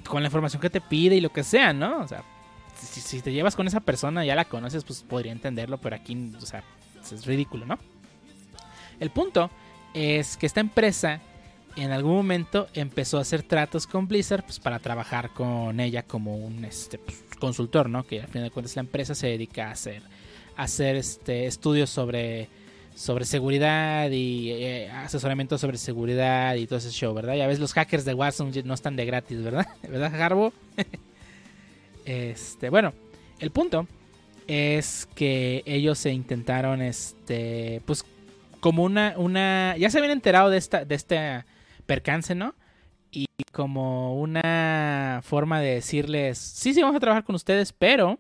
con 0.07 0.21
la 0.21 0.27
información 0.27 0.61
que 0.61 0.69
te 0.69 0.81
pide 0.81 1.15
y 1.15 1.21
lo 1.21 1.31
que 1.31 1.43
sea, 1.43 1.73
¿no? 1.73 1.99
O 1.99 2.07
sea, 2.07 2.23
si, 2.75 3.01
si 3.01 3.21
te 3.21 3.31
llevas 3.31 3.55
con 3.55 3.67
esa 3.67 3.79
persona, 3.79 4.23
ya 4.23 4.35
la 4.35 4.45
conoces, 4.45 4.83
pues 4.83 5.01
podría 5.01 5.31
entenderlo, 5.31 5.79
pero 5.79 5.95
aquí, 5.95 6.31
o 6.37 6.45
sea, 6.45 6.63
es 7.11 7.25
ridículo, 7.25 7.65
¿no? 7.65 7.79
El 8.99 9.09
punto 9.09 9.49
es 9.93 10.37
que 10.37 10.45
esta 10.45 10.59
empresa 10.59 11.21
en 11.75 11.91
algún 11.91 12.13
momento 12.13 12.67
empezó 12.73 13.17
a 13.17 13.21
hacer 13.21 13.43
tratos 13.43 13.87
con 13.87 14.07
Blizzard 14.07 14.43
pues, 14.43 14.59
para 14.59 14.79
trabajar 14.79 15.31
con 15.31 15.79
ella 15.79 16.03
como 16.03 16.35
un 16.37 16.65
este, 16.65 16.97
pues, 16.97 17.23
consultor, 17.39 17.89
¿no? 17.89 18.03
Que 18.03 18.21
al 18.21 18.27
final 18.27 18.49
de 18.49 18.51
cuentas 18.51 18.75
la 18.75 18.81
empresa 18.81 19.15
se 19.15 19.27
dedica 19.27 19.69
a 19.69 19.71
hacer, 19.71 20.01
a 20.55 20.63
hacer 20.63 20.95
este, 20.95 21.47
estudios 21.47 21.89
sobre, 21.89 22.47
sobre 22.95 23.25
seguridad 23.25 24.09
y 24.11 24.51
eh, 24.51 24.89
asesoramiento 24.89 25.57
sobre 25.57 25.77
seguridad 25.77 26.55
y 26.55 26.67
todo 26.67 26.77
ese 26.77 26.91
show, 26.91 27.13
¿verdad? 27.13 27.35
Ya 27.35 27.47
ves, 27.47 27.59
los 27.59 27.73
hackers 27.73 28.05
de 28.05 28.13
Warzone 28.13 28.63
no 28.63 28.73
están 28.73 28.95
de 28.95 29.05
gratis, 29.05 29.43
¿verdad? 29.43 29.67
¿Verdad, 29.83 30.11
Garbo? 30.15 30.53
este, 32.05 32.69
bueno, 32.69 32.93
el 33.39 33.51
punto 33.51 33.87
es 34.47 35.07
que 35.15 35.63
ellos 35.65 35.97
se 35.97 36.11
intentaron, 36.11 36.81
este, 36.81 37.81
pues 37.85 38.05
como 38.63 38.83
una, 38.83 39.15
una, 39.17 39.75
ya 39.77 39.89
se 39.89 39.97
habían 39.97 40.13
enterado 40.13 40.49
de 40.49 40.57
esta, 40.57 40.85
de 40.85 40.95
este 40.95 41.43
percance, 41.85 42.33
¿no? 42.33 42.55
Y 43.11 43.25
como 43.51 44.17
una 44.17 45.19
forma 45.21 45.59
de 45.59 45.75
decirles, 45.75 46.37
sí, 46.37 46.73
sí, 46.73 46.81
vamos 46.81 46.95
a 46.95 47.01
trabajar 47.01 47.25
con 47.25 47.35
ustedes, 47.35 47.73
pero 47.73 48.19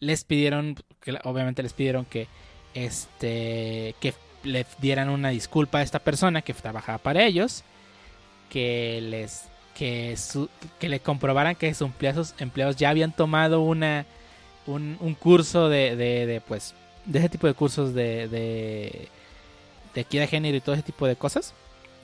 les 0.00 0.24
pidieron, 0.24 0.74
obviamente 1.22 1.62
les 1.62 1.72
pidieron 1.72 2.04
que, 2.04 2.26
este, 2.74 3.94
que 4.00 4.14
le 4.42 4.66
dieran 4.80 5.08
una 5.08 5.28
disculpa 5.28 5.78
a 5.78 5.82
esta 5.82 6.00
persona 6.00 6.42
que 6.42 6.52
trabajaba 6.52 6.98
para 6.98 7.22
ellos, 7.24 7.62
que 8.50 8.98
les, 9.02 9.44
que, 9.76 10.16
su, 10.16 10.50
que 10.80 10.88
le 10.88 10.98
comprobaran 10.98 11.54
que 11.54 11.72
sus 11.74 11.86
empleados, 11.86 12.34
empleados 12.40 12.74
ya 12.74 12.90
habían 12.90 13.12
tomado 13.12 13.60
una, 13.60 14.04
un, 14.66 14.96
un 14.98 15.14
curso 15.14 15.68
de, 15.68 15.94
de, 15.94 16.26
de, 16.26 16.40
pues, 16.40 16.74
de 17.04 17.20
ese 17.20 17.28
tipo 17.28 17.46
de 17.46 17.54
cursos 17.54 17.94
de, 17.94 18.26
de, 18.26 19.08
de 19.94 20.02
equidad 20.02 20.24
de 20.24 20.28
género 20.28 20.56
y 20.56 20.60
todo 20.60 20.74
ese 20.74 20.84
tipo 20.84 21.06
de 21.06 21.16
cosas. 21.16 21.54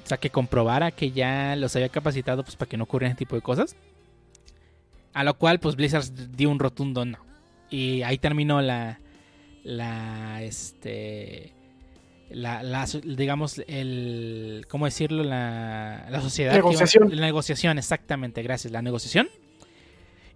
O 0.04 0.06
sea, 0.06 0.18
que 0.18 0.30
comprobara 0.30 0.90
que 0.90 1.10
ya 1.10 1.54
los 1.56 1.76
había 1.76 1.88
capacitado 1.88 2.42
pues, 2.42 2.56
para 2.56 2.68
que 2.68 2.76
no 2.76 2.84
ocurrieran 2.84 3.12
ese 3.12 3.18
tipo 3.18 3.36
de 3.36 3.42
cosas. 3.42 3.76
A 5.12 5.24
lo 5.24 5.34
cual, 5.34 5.60
pues 5.60 5.76
Blizzard 5.76 6.04
dio 6.34 6.50
un 6.50 6.58
rotundo 6.58 7.04
no. 7.04 7.18
Y 7.68 8.02
ahí 8.02 8.18
terminó 8.18 8.60
la. 8.60 9.00
La. 9.64 10.42
Este. 10.42 11.52
La, 12.30 12.62
la 12.62 12.86
digamos, 13.04 13.60
el. 13.66 14.66
¿Cómo 14.68 14.84
decirlo? 14.84 15.24
La, 15.24 16.06
la 16.10 16.20
sociedad. 16.20 16.54
Negociación. 16.54 17.08
Iba, 17.08 17.16
la 17.16 17.26
negociación, 17.26 17.78
exactamente, 17.78 18.42
gracias. 18.42 18.72
La 18.72 18.82
negociación. 18.82 19.28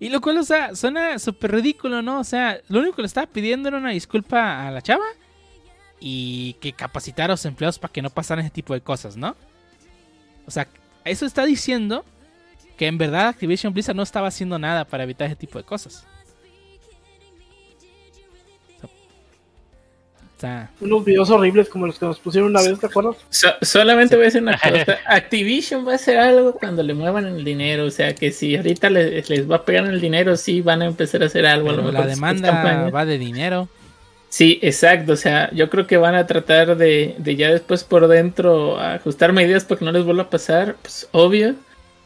Y 0.01 0.09
lo 0.09 0.21
cual, 0.21 0.39
o 0.39 0.43
sea, 0.43 0.75
suena 0.75 1.19
súper 1.19 1.53
ridículo, 1.53 2.03
¿no? 2.03 2.19
O 2.19 2.25
sea, 2.25 2.61
lo 2.69 2.81
único 2.81 2.97
que 2.97 3.03
le 3.03 3.07
estaba 3.07 3.29
pidiendo 3.29 3.69
era 3.69 3.79
una 3.79 3.91
disculpa 3.91 4.67
a 4.67 4.71
la 4.71 4.83
chava. 4.83 5.05
Y 6.07 6.53
que 6.61 6.75
capacitara 6.75 7.33
a 7.33 7.35
los 7.35 7.47
empleados 7.47 7.79
para 7.79 7.91
que 7.91 8.03
no 8.03 8.11
pasaran 8.11 8.45
ese 8.45 8.53
tipo 8.53 8.75
de 8.75 8.83
cosas, 8.83 9.17
¿no? 9.17 9.35
O 10.47 10.51
sea, 10.51 10.69
eso 11.03 11.25
está 11.25 11.47
diciendo 11.47 12.05
que 12.77 12.89
en 12.89 12.99
verdad 12.99 13.29
Activision 13.29 13.73
Blizzard 13.73 13.97
no 13.97 14.03
estaba 14.03 14.29
haciendo 14.29 14.59
nada 14.59 14.85
para 14.85 15.05
evitar 15.05 15.29
ese 15.29 15.37
tipo 15.37 15.59
de 15.59 15.65
cosas. 15.65 16.07
O 20.37 20.41
sea, 20.41 20.71
Unos 20.81 21.05
videos 21.07 21.31
horribles 21.31 21.71
como 21.71 21.87
los 21.87 21.99
que 21.99 22.05
nos 22.05 22.19
pusieron 22.19 22.51
una 22.51 22.61
vez, 22.61 22.79
¿te 22.79 22.87
acuerdas? 22.87 23.17
So, 23.31 23.49
solamente 23.63 24.17
voy 24.17 24.25
a 24.25 24.27
decir 24.27 24.43
una 24.43 24.59
cosa. 24.63 24.99
Activision 25.07 25.87
va 25.87 25.93
a 25.93 25.95
hacer 25.95 26.19
algo 26.19 26.53
cuando 26.53 26.83
le 26.83 26.93
muevan 26.93 27.25
el 27.25 27.45
dinero. 27.45 27.87
O 27.87 27.91
sea, 27.91 28.15
que 28.15 28.31
si 28.31 28.57
ahorita 28.57 28.91
les, 28.91 29.31
les 29.31 29.51
va 29.51 29.57
a 29.57 29.65
pegar 29.65 29.87
en 29.87 29.93
el 29.93 30.03
dinero, 30.03 30.37
sí 30.37 30.61
van 30.61 30.83
a 30.83 30.85
empezar 30.85 31.23
a 31.23 31.27
hacer 31.27 31.47
algo. 31.47 31.71
A 31.71 31.73
lo 31.73 31.85
mejor 31.85 32.01
la 32.01 32.07
demanda 32.07 32.91
va 32.91 33.07
de 33.07 33.17
dinero. 33.17 33.71
Sí, 34.37 34.59
exacto. 34.63 35.13
O 35.13 35.17
sea, 35.17 35.49
yo 35.53 35.71
creo 35.71 35.87
que 35.87 35.97
van 35.97 36.17
a 36.17 36.27
tratar 36.27 36.77
de, 36.77 37.15
de 37.19 37.37
ya 37.37 37.53
después 37.53 37.85
por 37.85 38.09
dentro 38.09 38.81
ajustar 38.81 39.33
medidas 39.33 39.65
para 39.65 39.79
que 39.79 39.85
no 39.85 39.93
les 39.93 40.05
vuelva 40.05 40.25
a 40.25 40.31
pasar. 40.31 40.75
Pues 40.83 41.09
obvio. 41.13 41.55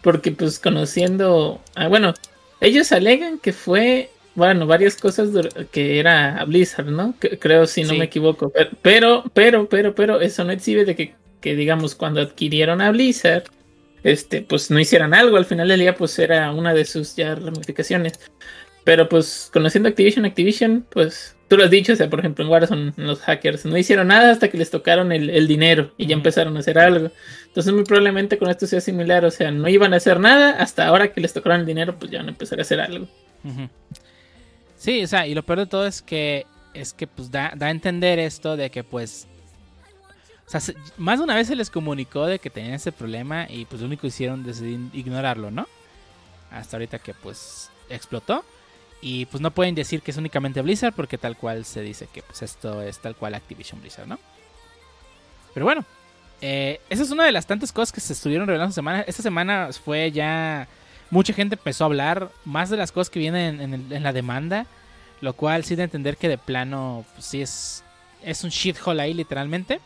Porque 0.03 0.31
pues 0.33 0.59
conociendo... 0.59 1.59
Ah, 1.75 1.89
bueno, 1.89 2.13
ellos 2.61 2.93
alegan 2.93 3.39
que 3.39 3.55
fue... 3.55 4.11
Bueno, 4.35 4.67
varias 4.67 4.97
cosas 4.97 5.31
que 5.73 5.99
era 5.99 6.37
a 6.39 6.45
Blizzard, 6.45 6.89
¿no? 6.91 7.15
Que- 7.19 7.39
creo 7.39 7.67
si 7.67 7.83
no 7.85 7.91
Sí. 7.95 7.99
me 7.99 8.05
equivoco. 8.05 8.53
Pero, 8.53 8.71
pero, 8.83 9.25
pero, 9.33 9.69
pero, 9.71 9.95
pero, 9.95 10.21
eso 10.21 10.45
no 10.45 10.53
exhibe 10.53 10.85
de 10.85 10.95
que, 10.95 11.15
que, 11.41 11.57
digamos, 11.57 11.95
cuando 11.95 12.21
adquirieron 12.21 12.83
a 12.83 12.91
Blizzard, 12.91 13.45
este, 14.05 14.43
pues 14.43 14.71
no 14.71 14.79
hicieran 14.79 15.15
algo. 15.15 15.39
Al 15.39 15.47
final 15.47 15.69
del 15.69 15.81
día, 15.81 15.95
pues 15.97 16.19
era 16.19 16.53
una 16.53 16.75
de 16.75 16.85
sus 16.85 17.17
ya 17.17 17.35
ramificaciones. 17.37 18.21
Pero 18.85 19.09
pues 19.09 19.49
conociendo 19.51 19.89
Activision, 19.89 20.27
Activision, 20.27 20.87
pues 20.91 21.35
tú 21.49 21.57
lo 21.57 21.65
has 21.65 21.71
dicho, 21.71 21.93
o 21.93 21.97
sea, 21.97 22.09
por 22.11 22.21
ejemplo 22.21 22.45
en 22.45 22.51
Warzone 22.51 22.93
los 22.97 23.21
hackers 23.21 23.65
no 23.65 23.77
hicieron 23.79 24.09
nada 24.09 24.31
hasta 24.31 24.49
que 24.49 24.59
les 24.59 24.71
tocaron 24.71 25.11
el, 25.13 25.31
el 25.31 25.49
dinero 25.49 25.93
y 25.97 26.07
ya 26.07 26.15
empezaron 26.15 26.57
a 26.57 26.61
hacer 26.61 26.79
algo. 26.79 27.11
Entonces 27.47 27.73
muy 27.73 27.85
probablemente 27.85 28.39
con 28.39 28.51
esto 28.51 28.67
sea 28.67 28.81
similar, 28.81 29.25
o 29.25 29.31
sea, 29.31 29.51
no 29.51 29.69
iban 29.69 29.95
a 29.95 29.97
hacer 29.97 30.21
nada 30.21 30.51
hasta 30.63 30.87
ahora 30.87 31.13
que 31.13 31.21
les 31.21 31.33
tocaron 31.33 31.61
el 31.61 31.67
dinero, 31.67 31.99
pues 31.99 32.11
ya 32.11 32.19
van 32.19 32.27
a 32.29 32.31
empezar 32.31 32.59
a 32.59 32.63
hacer 32.63 32.81
algo. 32.81 33.09
Sí, 34.77 35.03
o 35.03 35.07
sea, 35.09 35.27
y 35.27 35.35
lo 35.35 35.43
peor 35.43 35.61
de 35.61 35.67
todo 35.67 35.87
es 35.87 36.03
que 36.03 36.47
es 36.75 36.93
que 36.93 37.07
pues 37.07 37.31
da, 37.31 37.53
da 37.57 37.67
a 37.67 37.71
entender 37.71 38.19
esto 38.19 38.57
de 38.57 38.71
que 38.71 38.85
pues 38.85 39.27
o 40.47 40.51
sea, 40.51 40.61
se- 40.61 40.77
más 40.97 41.19
de 41.19 41.25
una 41.25 41.35
vez 41.35 41.49
se 41.49 41.57
les 41.57 41.71
comunicó 41.71 42.27
de 42.27 42.39
que 42.39 42.51
tenían 42.51 42.75
ese 42.75 42.93
problema 42.93 43.47
y 43.51 43.65
pues 43.65 43.81
lo 43.81 43.87
único 43.87 44.03
que 44.03 44.07
hicieron 44.09 44.45
decidir 44.45 44.79
ignorarlo, 44.93 45.51
¿no? 45.51 45.67
Hasta 46.51 46.77
ahorita 46.77 46.99
que 47.01 47.13
pues 47.15 47.71
explotó 47.91 48.45
y 49.01 49.27
pues 49.27 49.41
no 49.41 49.53
pueden 49.53 49.75
decir 49.75 50.03
que 50.03 50.11
es 50.11 50.17
únicamente 50.17 50.61
Blizzard 50.61 50.95
porque 50.95 51.19
tal 51.19 51.37
cual 51.37 51.65
se 51.65 51.83
dice 51.83 52.09
que 52.13 52.23
pues 52.23 52.43
esto 52.43 52.83
es 52.83 52.99
tal 52.99 53.15
cual 53.15 53.35
Activision 53.35 53.81
Blizzard, 53.81 54.09
¿no? 54.09 54.19
Pero 55.55 55.67
bueno, 55.67 55.85
eh, 56.41 56.81
esa 56.89 57.03
es 57.03 57.11
una 57.11 57.25
de 57.25 57.33
las 57.33 57.47
tantas 57.47 57.73
cosas 57.73 57.93
que 57.93 58.01
se 58.01 58.13
estuvieron 58.13 58.47
revelando 58.47 58.71
esta 58.71 58.81
semana. 58.81 59.01
Esta 59.03 59.23
semana 59.23 59.71
fue 59.73 60.11
ya 60.11 60.69
mucha 61.11 61.33
gente 61.33 61.55
empezó 61.55 61.85
a 61.85 61.87
hablar 61.87 62.31
más 62.45 62.71
de 62.71 62.77
las 62.77 62.93
cosas 62.93 63.11
que 63.11 63.19
vienen 63.19 63.61
en, 63.61 64.03
la 64.03 64.13
demanda, 64.13 64.67
lo 65.21 65.33
cual 65.33 65.65
sí 65.65 65.75
de 65.77 65.85
entender 65.85 66.17
que 66.17 66.29
de 66.29 66.39
plano 66.39 67.05
pues, 67.15 67.27
sí 67.27 67.43
es 67.43 67.85
es 68.23 68.43
un 68.43 68.51
shithole 68.51 69.03
ahí 69.03 69.15
literalmente. 69.15 69.81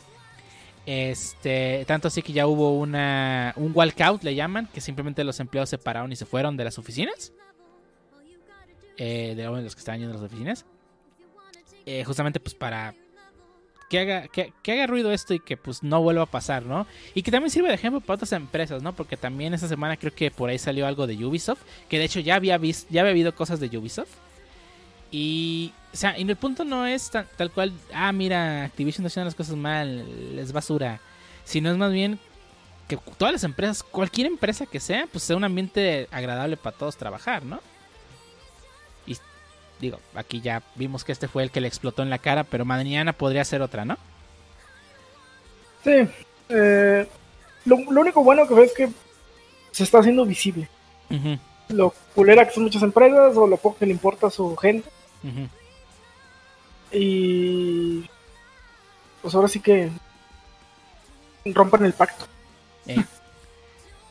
Este, 0.84 1.84
tanto 1.86 2.08
así 2.08 2.22
que 2.22 2.32
ya 2.32 2.46
hubo 2.46 2.76
una 2.78 3.52
un 3.56 3.72
walkout 3.74 4.22
le 4.24 4.34
llaman, 4.34 4.68
que 4.72 4.80
simplemente 4.80 5.22
los 5.22 5.38
empleados 5.38 5.68
se 5.68 5.78
pararon 5.78 6.10
y 6.12 6.16
se 6.16 6.24
fueron 6.24 6.56
de 6.56 6.64
las 6.64 6.78
oficinas. 6.78 7.32
Eh, 8.96 9.34
de 9.36 9.44
los 9.44 9.74
que 9.74 9.78
estaban 9.78 10.00
yendo 10.00 10.14
a 10.14 10.20
las 10.20 10.26
oficinas. 10.26 10.64
Eh, 11.86 12.04
justamente 12.04 12.38
pues 12.38 12.54
para 12.54 12.94
que 13.88 13.98
haga, 13.98 14.28
que, 14.28 14.72
haga 14.72 14.86
ruido 14.86 15.12
esto 15.12 15.34
y 15.34 15.40
que 15.40 15.56
pues 15.56 15.82
no 15.82 16.00
vuelva 16.00 16.22
a 16.22 16.26
pasar, 16.26 16.64
¿no? 16.64 16.86
Y 17.14 17.22
que 17.22 17.30
también 17.30 17.50
sirve 17.50 17.68
de 17.68 17.74
ejemplo 17.74 18.00
para 18.00 18.14
otras 18.14 18.32
empresas, 18.32 18.82
¿no? 18.82 18.94
Porque 18.94 19.16
también 19.16 19.52
esta 19.52 19.68
semana 19.68 19.96
creo 19.96 20.14
que 20.14 20.30
por 20.30 20.48
ahí 20.48 20.58
salió 20.58 20.86
algo 20.86 21.06
de 21.06 21.22
Ubisoft, 21.24 21.60
que 21.88 21.98
de 21.98 22.04
hecho 22.04 22.20
ya 22.20 22.36
había 22.36 22.56
visto, 22.56 22.86
ya 22.90 23.02
había 23.02 23.10
habido 23.10 23.34
cosas 23.34 23.60
de 23.60 23.76
Ubisoft. 23.76 24.10
Y, 25.10 25.74
o 25.92 25.96
sea, 25.96 26.18
y 26.18 26.22
el 26.22 26.36
punto 26.36 26.64
no 26.64 26.86
es 26.86 27.10
tal 27.10 27.50
cual, 27.50 27.74
ah, 27.92 28.12
mira, 28.12 28.64
Activision 28.64 29.04
está 29.04 29.08
haciendo 29.08 29.26
las 29.26 29.34
cosas 29.34 29.56
mal, 29.56 30.06
es 30.38 30.52
basura. 30.52 31.00
Sino 31.44 31.70
es 31.70 31.76
más 31.76 31.92
bien 31.92 32.18
que 32.88 32.96
todas 33.18 33.32
las 33.32 33.44
empresas, 33.44 33.82
cualquier 33.82 34.26
empresa 34.26 34.64
que 34.64 34.80
sea, 34.80 35.06
pues 35.10 35.22
sea 35.24 35.36
un 35.36 35.44
ambiente 35.44 36.08
agradable 36.10 36.56
para 36.56 36.76
todos 36.76 36.96
trabajar, 36.96 37.44
¿no? 37.44 37.60
Digo, 39.82 39.98
aquí 40.14 40.40
ya 40.40 40.62
vimos 40.76 41.02
que 41.02 41.10
este 41.10 41.26
fue 41.26 41.42
el 41.42 41.50
que 41.50 41.60
le 41.60 41.66
explotó 41.66 42.04
en 42.04 42.10
la 42.10 42.18
cara, 42.18 42.44
pero 42.44 42.64
mañana 42.64 43.12
podría 43.12 43.44
ser 43.44 43.62
otra, 43.62 43.84
¿no? 43.84 43.98
Sí. 45.82 46.08
eh, 46.50 47.08
lo, 47.64 47.76
lo 47.90 48.00
único 48.00 48.22
bueno 48.22 48.46
que 48.46 48.54
veo 48.54 48.62
es 48.62 48.72
que 48.72 48.88
se 49.72 49.82
está 49.82 49.98
haciendo 49.98 50.24
visible. 50.24 50.68
Lo 51.68 51.92
culera 52.14 52.46
que 52.46 52.54
son 52.54 52.62
muchas 52.62 52.84
empresas 52.84 53.36
o 53.36 53.48
lo 53.48 53.56
poco 53.56 53.78
que 53.78 53.86
le 53.86 53.92
importa 53.92 54.28
a 54.28 54.30
su 54.30 54.54
gente. 54.54 54.88
Y 56.92 58.08
pues 59.20 59.34
ahora 59.34 59.48
sí 59.48 59.58
que 59.58 59.90
rompan 61.44 61.84
el 61.84 61.92
pacto. 61.92 62.26
Eh, 62.86 63.02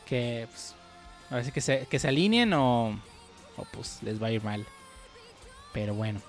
que 0.04 0.46
pues, 0.50 0.74
a 1.30 1.36
ver 1.36 1.44
si 1.46 1.52
que 1.52 1.62
se, 1.62 1.86
que 1.86 1.98
se 1.98 2.08
alineen 2.08 2.52
o, 2.52 2.90
o 3.56 3.64
pues 3.72 4.02
les 4.02 4.22
va 4.22 4.26
a 4.26 4.32
ir 4.32 4.44
mal. 4.44 4.66
Pero 5.72 5.94
bueno. 5.94 6.20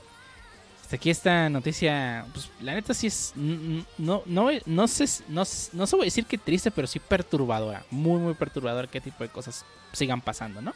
Hasta 0.81 0.97
aquí 0.97 1.09
esta 1.09 1.50
noticia, 1.50 2.25
pues 2.33 2.50
la 2.62 2.73
neta 2.73 2.93
sí 2.93 3.07
es, 3.07 3.31
no, 3.35 4.21
no, 4.25 4.50
no 4.65 4.88
sé, 4.88 5.05
no, 5.29 5.43
no 5.73 5.88
se 5.88 5.95
voy 5.95 6.03
a 6.03 6.05
decir 6.05 6.25
que 6.25 6.38
triste, 6.38 6.71
pero 6.71 6.88
sí 6.88 7.00
perturbadora, 7.00 7.83
muy 7.89 8.19
muy 8.19 8.33
perturbadora 8.33 8.88
qué 8.88 9.00
tipo 9.01 9.23
de 9.23 9.29
cosas 9.29 9.65
sigan 9.93 10.19
pasando, 10.21 10.62
¿no? 10.62 10.73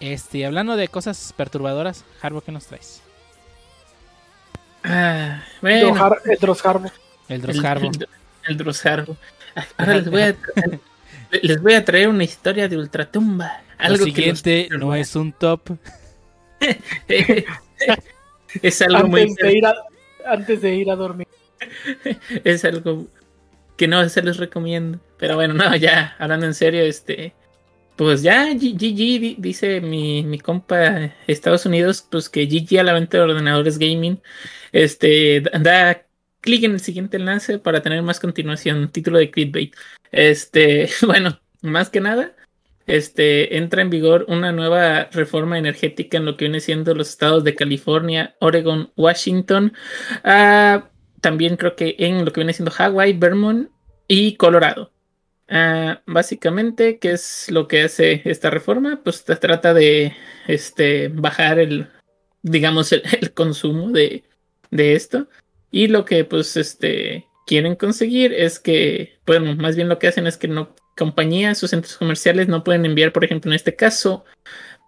Este, 0.00 0.44
hablando 0.44 0.74
de 0.76 0.88
cosas 0.88 1.32
perturbadoras, 1.36 2.04
Harbo, 2.20 2.40
¿qué 2.40 2.50
nos 2.50 2.66
traes? 2.66 3.02
Ah, 4.84 5.42
bueno, 5.60 5.94
el 6.24 6.38
Dross 6.40 6.64
Harbo. 6.66 6.90
El 7.28 7.40
Dross 7.40 7.64
Harbo. 7.64 7.86
el, 7.92 8.08
el 8.48 8.56
Drossarbo. 8.56 9.16
Ah, 9.54 9.64
Ahora 9.78 9.94
les 9.94 10.10
voy 10.10 10.22
a 10.22 10.36
les 11.42 11.62
voy 11.62 11.74
a 11.74 11.84
traer 11.84 12.08
una 12.08 12.24
historia 12.24 12.68
de 12.68 12.76
ultratumba. 12.76 13.62
Lo 13.78 13.84
Algo 13.84 14.04
que 14.06 14.10
los- 14.10 14.14
siguiente 14.40 14.68
no 14.76 14.94
es 14.94 15.14
un 15.14 15.32
top. 15.32 15.70
es 18.62 18.82
algo 18.82 19.08
muy 19.08 19.22
Antes 19.22 19.36
de, 19.36 19.56
ir 19.56 19.66
a, 19.66 19.74
antes 20.26 20.62
de 20.62 20.74
ir 20.74 20.90
a 20.90 20.96
dormir. 20.96 21.28
es 22.44 22.64
algo 22.64 23.06
que 23.76 23.88
no 23.88 24.08
se 24.08 24.22
les 24.22 24.36
recomiendo. 24.36 24.98
Pero 25.18 25.36
bueno, 25.36 25.54
no, 25.54 25.74
ya, 25.76 26.16
hablando 26.18 26.46
en 26.46 26.54
serio, 26.54 26.82
este. 26.82 27.34
Pues 27.96 28.22
ya, 28.22 28.46
GG 28.54 28.58
di- 28.80 29.36
dice 29.38 29.80
mi, 29.80 30.22
mi 30.24 30.38
compa 30.38 31.12
Estados 31.26 31.66
Unidos, 31.66 32.06
pues 32.10 32.28
que 32.30 32.46
GG 32.46 32.80
a 32.80 32.82
la 32.84 32.94
venta 32.94 33.18
de 33.18 33.24
ordenadores 33.24 33.78
gaming. 33.78 34.20
Este, 34.72 35.42
da- 35.42 35.58
da 35.58 36.06
clic 36.40 36.64
en 36.64 36.72
el 36.72 36.80
siguiente 36.80 37.18
enlace 37.18 37.58
para 37.58 37.82
tener 37.82 38.02
más 38.02 38.18
continuación. 38.18 38.90
Título 38.90 39.18
de 39.18 39.30
clickbait. 39.30 39.74
Este, 40.10 40.88
bueno, 41.06 41.38
más 41.60 41.90
que 41.90 42.00
nada, 42.00 42.34
este, 42.86 43.56
entra 43.56 43.82
en 43.82 43.90
vigor 43.90 44.24
una 44.28 44.52
nueva 44.52 45.04
reforma 45.12 45.58
energética 45.58 46.18
en 46.18 46.24
lo 46.24 46.36
que 46.36 46.46
viene 46.46 46.60
siendo 46.60 46.94
los 46.94 47.10
estados 47.10 47.44
de 47.44 47.54
California, 47.54 48.36
Oregon, 48.40 48.92
Washington. 48.96 49.72
Ah, 50.24 50.90
también 51.20 51.56
creo 51.56 51.76
que 51.76 51.96
en 51.98 52.24
lo 52.24 52.32
que 52.32 52.40
viene 52.40 52.52
siendo 52.52 52.72
Hawaii, 52.76 53.12
Vermont 53.12 53.70
y 54.08 54.36
Colorado. 54.36 54.92
Ah, 55.48 56.02
básicamente, 56.06 56.98
¿qué 56.98 57.12
es 57.12 57.50
lo 57.50 57.68
que 57.68 57.82
hace 57.82 58.22
esta 58.24 58.50
reforma? 58.50 59.00
Pues 59.04 59.24
trata 59.24 59.74
de 59.74 60.14
este, 60.46 61.08
bajar 61.08 61.58
el, 61.58 61.88
digamos, 62.42 62.92
el, 62.92 63.02
el 63.20 63.32
consumo 63.32 63.90
de, 63.90 64.24
de 64.70 64.94
esto. 64.94 65.28
Y 65.70 65.88
lo 65.88 66.04
que 66.04 66.24
pues 66.24 66.56
este, 66.56 67.26
quieren 67.46 67.76
conseguir 67.76 68.32
es 68.32 68.58
que, 68.58 69.18
bueno, 69.26 69.54
más 69.56 69.76
bien 69.76 69.88
lo 69.88 69.98
que 69.98 70.08
hacen 70.08 70.26
es 70.26 70.36
que 70.36 70.48
no 70.48 70.74
compañías 70.96 71.62
o 71.62 71.68
centros 71.68 71.96
comerciales 71.96 72.48
no 72.48 72.64
pueden 72.64 72.84
enviar, 72.84 73.12
por 73.12 73.24
ejemplo, 73.24 73.50
en 73.50 73.56
este 73.56 73.76
caso, 73.76 74.24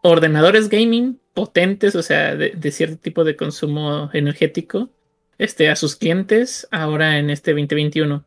ordenadores 0.02 0.68
gaming 0.68 1.20
potentes, 1.32 1.94
o 1.96 2.02
sea, 2.02 2.36
de, 2.36 2.50
de 2.50 2.70
cierto 2.72 2.98
tipo 2.98 3.24
de 3.24 3.36
consumo 3.36 4.10
energético, 4.12 4.90
este, 5.38 5.68
a 5.68 5.76
sus 5.76 5.96
clientes 5.96 6.68
ahora 6.70 7.18
en 7.18 7.30
este 7.30 7.52
2021. 7.52 8.24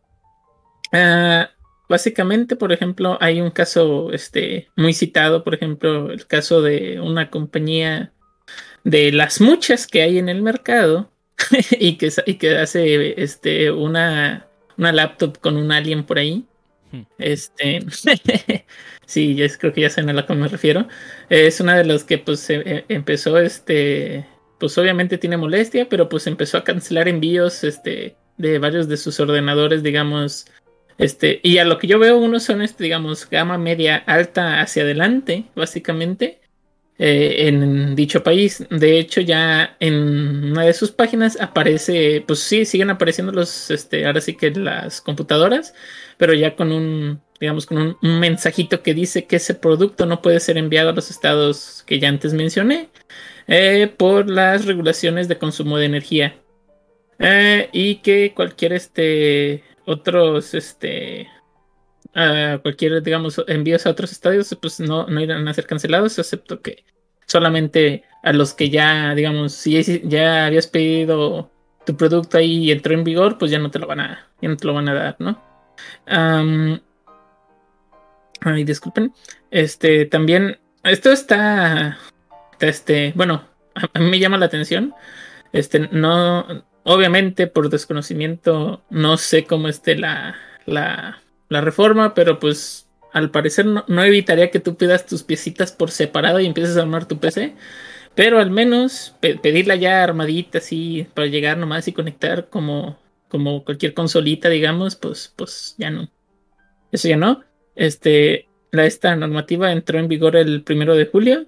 Ah, 0.92 1.50
básicamente, 1.90 2.56
por 2.56 2.72
ejemplo, 2.72 3.18
hay 3.22 3.42
un 3.42 3.52
caso 3.52 4.12
este, 4.12 4.70
muy 4.76 4.94
citado, 4.94 5.44
por 5.44 5.54
ejemplo, 5.54 6.12
el 6.12 6.26
caso 6.28 6.62
de 6.62 7.00
una 7.00 7.30
compañía 7.30 8.14
de 8.84 9.12
las 9.12 9.42
muchas 9.42 9.88
que 9.88 10.02
hay 10.02 10.18
en 10.18 10.30
el 10.30 10.42
mercado 10.42 11.12
y, 11.72 11.98
que, 11.98 12.12
y 12.26 12.36
que 12.36 12.58
hace 12.58 13.22
este, 13.22 13.72
una, 13.72 14.48
una 14.78 14.92
laptop 14.92 15.40
con 15.40 15.58
un 15.58 15.72
alien 15.72 16.06
por 16.06 16.20
ahí. 16.20 16.46
Este, 17.18 17.80
sí, 19.06 19.38
creo 19.60 19.74
que 19.74 19.82
ya 19.82 19.90
saben 19.90 20.10
a 20.10 20.14
la 20.14 20.26
que 20.26 20.34
me 20.34 20.48
refiero. 20.48 20.88
Es 21.30 21.60
una 21.60 21.78
de 21.78 21.86
las 21.86 22.04
que 22.04 22.18
pues 22.18 22.50
e- 22.50 22.62
e- 22.66 22.86
empezó 22.90 23.38
este, 23.38 24.26
pues 24.60 24.78
obviamente 24.78 25.18
tiene 25.18 25.38
molestia, 25.38 25.88
pero 25.90 26.10
pues 26.10 26.28
empezó 26.28 26.58
a 26.58 26.64
cancelar 26.64 27.08
envíos 27.08 27.64
este 27.64 28.16
de 28.38 28.60
varios 28.60 28.88
de 28.88 28.98
sus 28.98 29.20
ordenadores, 29.20 29.82
digamos, 29.82 30.46
este, 30.98 31.40
y 31.44 31.58
a 31.58 31.66
lo 31.66 31.78
que 31.80 31.88
yo 31.88 32.00
veo 32.00 32.18
unos 32.18 32.44
son 32.44 32.62
este, 32.62 32.84
digamos, 32.84 33.30
gama 33.30 33.58
media 33.58 33.98
alta 33.98 34.62
hacia 34.62 34.84
adelante, 34.84 35.46
básicamente. 35.56 36.40
Eh, 37.00 37.48
en 37.48 37.96
dicho 37.96 38.24
país. 38.24 38.66
De 38.70 39.00
hecho, 39.00 39.22
ya 39.22 39.76
en 39.80 40.52
una 40.52 40.64
de 40.64 40.74
sus 40.74 40.92
páginas 40.92 41.40
aparece, 41.40 42.24
pues 42.28 42.40
sí, 42.40 42.66
siguen 42.66 42.90
apareciendo 42.90 43.32
los, 43.32 43.70
este, 43.72 44.06
ahora 44.06 44.22
sí 44.22 44.36
que 44.36 44.52
las 44.52 45.02
computadoras, 45.02 45.74
pero 46.18 46.34
ya 46.34 46.56
con 46.56 46.72
un, 46.72 47.22
digamos, 47.40 47.66
con 47.66 47.96
un, 48.02 48.20
mensajito 48.20 48.82
que 48.82 48.94
dice 48.94 49.26
que 49.26 49.36
ese 49.38 49.54
producto 49.54 50.06
no 50.06 50.22
puede 50.22 50.40
ser 50.40 50.58
enviado 50.58 50.90
a 50.90 50.94
los 50.94 51.12
estados 51.12 51.84
que 51.86 52.00
ya 52.00 52.10
antes 52.10 52.34
mencioné 52.34 52.90
eh, 53.48 53.94
por 53.96 54.30
las 54.30 54.66
regulaciones 54.66 55.28
de 55.28 55.38
consumo 55.38 55.78
de 55.78 55.86
energía. 55.86 56.36
Eh, 57.20 57.70
y 57.72 57.96
que 57.98 58.34
cualquier 58.36 58.74
este 58.74 59.64
otros 59.86 60.54
este 60.54 61.28
ah, 62.18 62.60
cualquier 62.62 63.02
digamos 63.02 63.42
envíos 63.48 63.86
a 63.86 63.92
otros 63.92 64.12
estadios 64.12 64.56
pues 64.62 64.80
no, 64.82 65.08
no 65.08 65.22
irán 65.22 65.48
a 65.48 65.54
ser 65.54 65.66
cancelados 65.66 66.20
excepto 66.20 66.62
que 66.62 66.84
solamente 67.26 68.04
a 68.24 68.34
los 68.34 68.54
que 68.54 68.70
ya 68.70 69.16
digamos 69.16 69.54
si 69.54 70.02
ya 70.08 70.46
habías 70.48 70.68
pedido 70.68 71.50
tu 71.86 71.96
producto 71.96 72.38
ahí 72.38 72.66
y 72.66 72.72
entró 72.72 72.94
en 72.94 73.06
vigor 73.06 73.38
pues 73.38 73.52
ya 73.52 73.60
no 73.60 73.72
te 73.72 73.80
lo 73.80 73.88
van 73.88 74.02
a 74.02 74.28
ya 74.42 74.50
no 74.50 74.58
te 74.58 74.68
lo 74.68 74.74
van 74.74 74.90
a 74.90 74.94
dar 74.94 75.16
no 75.20 75.48
Am, 76.06 76.82
ay 78.42 78.64
disculpen. 78.64 79.14
Este 79.52 80.06
también 80.06 80.60
esto 80.84 81.12
está 81.12 81.98
este 82.60 83.14
bueno 83.16 83.44
a, 83.76 83.90
a 83.94 84.00
mí 84.00 84.10
me 84.10 84.20
llama 84.20 84.38
la 84.38 84.46
atención. 84.46 84.94
Este 85.54 85.80
no 85.92 86.64
obviamente 86.84 87.48
por 87.48 87.70
desconocimiento 87.70 88.84
no 88.90 89.18
sé 89.18 89.46
cómo 89.46 89.68
esté 89.68 89.96
la, 89.96 90.36
la, 90.66 91.22
la 91.50 91.62
reforma, 91.62 92.14
pero 92.14 92.40
pues 92.40 92.88
al 93.14 93.32
parecer 93.32 93.66
no, 93.66 94.04
evitaría 94.04 94.52
que 94.52 94.60
tú 94.60 94.76
pidas 94.76 95.06
tus 95.06 95.24
piecitas 95.24 95.72
por 95.72 95.92
separado 95.92 96.40
y 96.40 96.46
empieces 96.46 96.78
a 96.78 96.82
armar 96.82 97.08
tu 97.08 97.20
PC. 97.20 97.56
Pero 98.16 98.40
al 98.40 98.52
menos 98.52 99.16
pe 99.20 99.38
pedirla 99.38 99.76
ya 99.76 100.04
armadita 100.04 100.58
así 100.58 101.08
para 101.14 101.28
llegar 101.28 101.58
nomás 101.58 101.88
y 101.88 101.94
conectar 101.94 102.50
como, 102.50 102.98
como 103.28 103.64
cualquier 103.64 103.94
consolita, 103.94 104.50
digamos, 104.50 104.96
pues, 104.96 105.34
pues 105.36 105.76
ya 105.78 105.92
no. 105.92 106.10
Eso 106.92 107.08
ya 107.08 107.18
no. 107.18 107.44
Este, 107.76 108.48
la, 108.72 108.86
esta 108.86 109.16
normativa 109.16 109.72
entró 109.72 110.00
en 110.00 110.08
vigor 110.08 110.36
el 110.36 110.64
primero 110.64 110.96
de 110.96 111.06
julio 111.06 111.46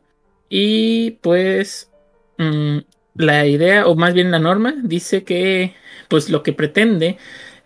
y 0.50 1.12
pues 1.22 1.92
mmm, 2.38 2.80
la 3.16 3.46
idea, 3.46 3.88
o 3.88 3.96
más 3.96 4.14
bien 4.14 4.32
la 4.32 4.40
norma, 4.40 4.76
dice 4.84 5.24
que 5.24 5.76
pues 6.08 6.30
lo 6.30 6.44
que 6.44 6.54
pretende 6.54 7.18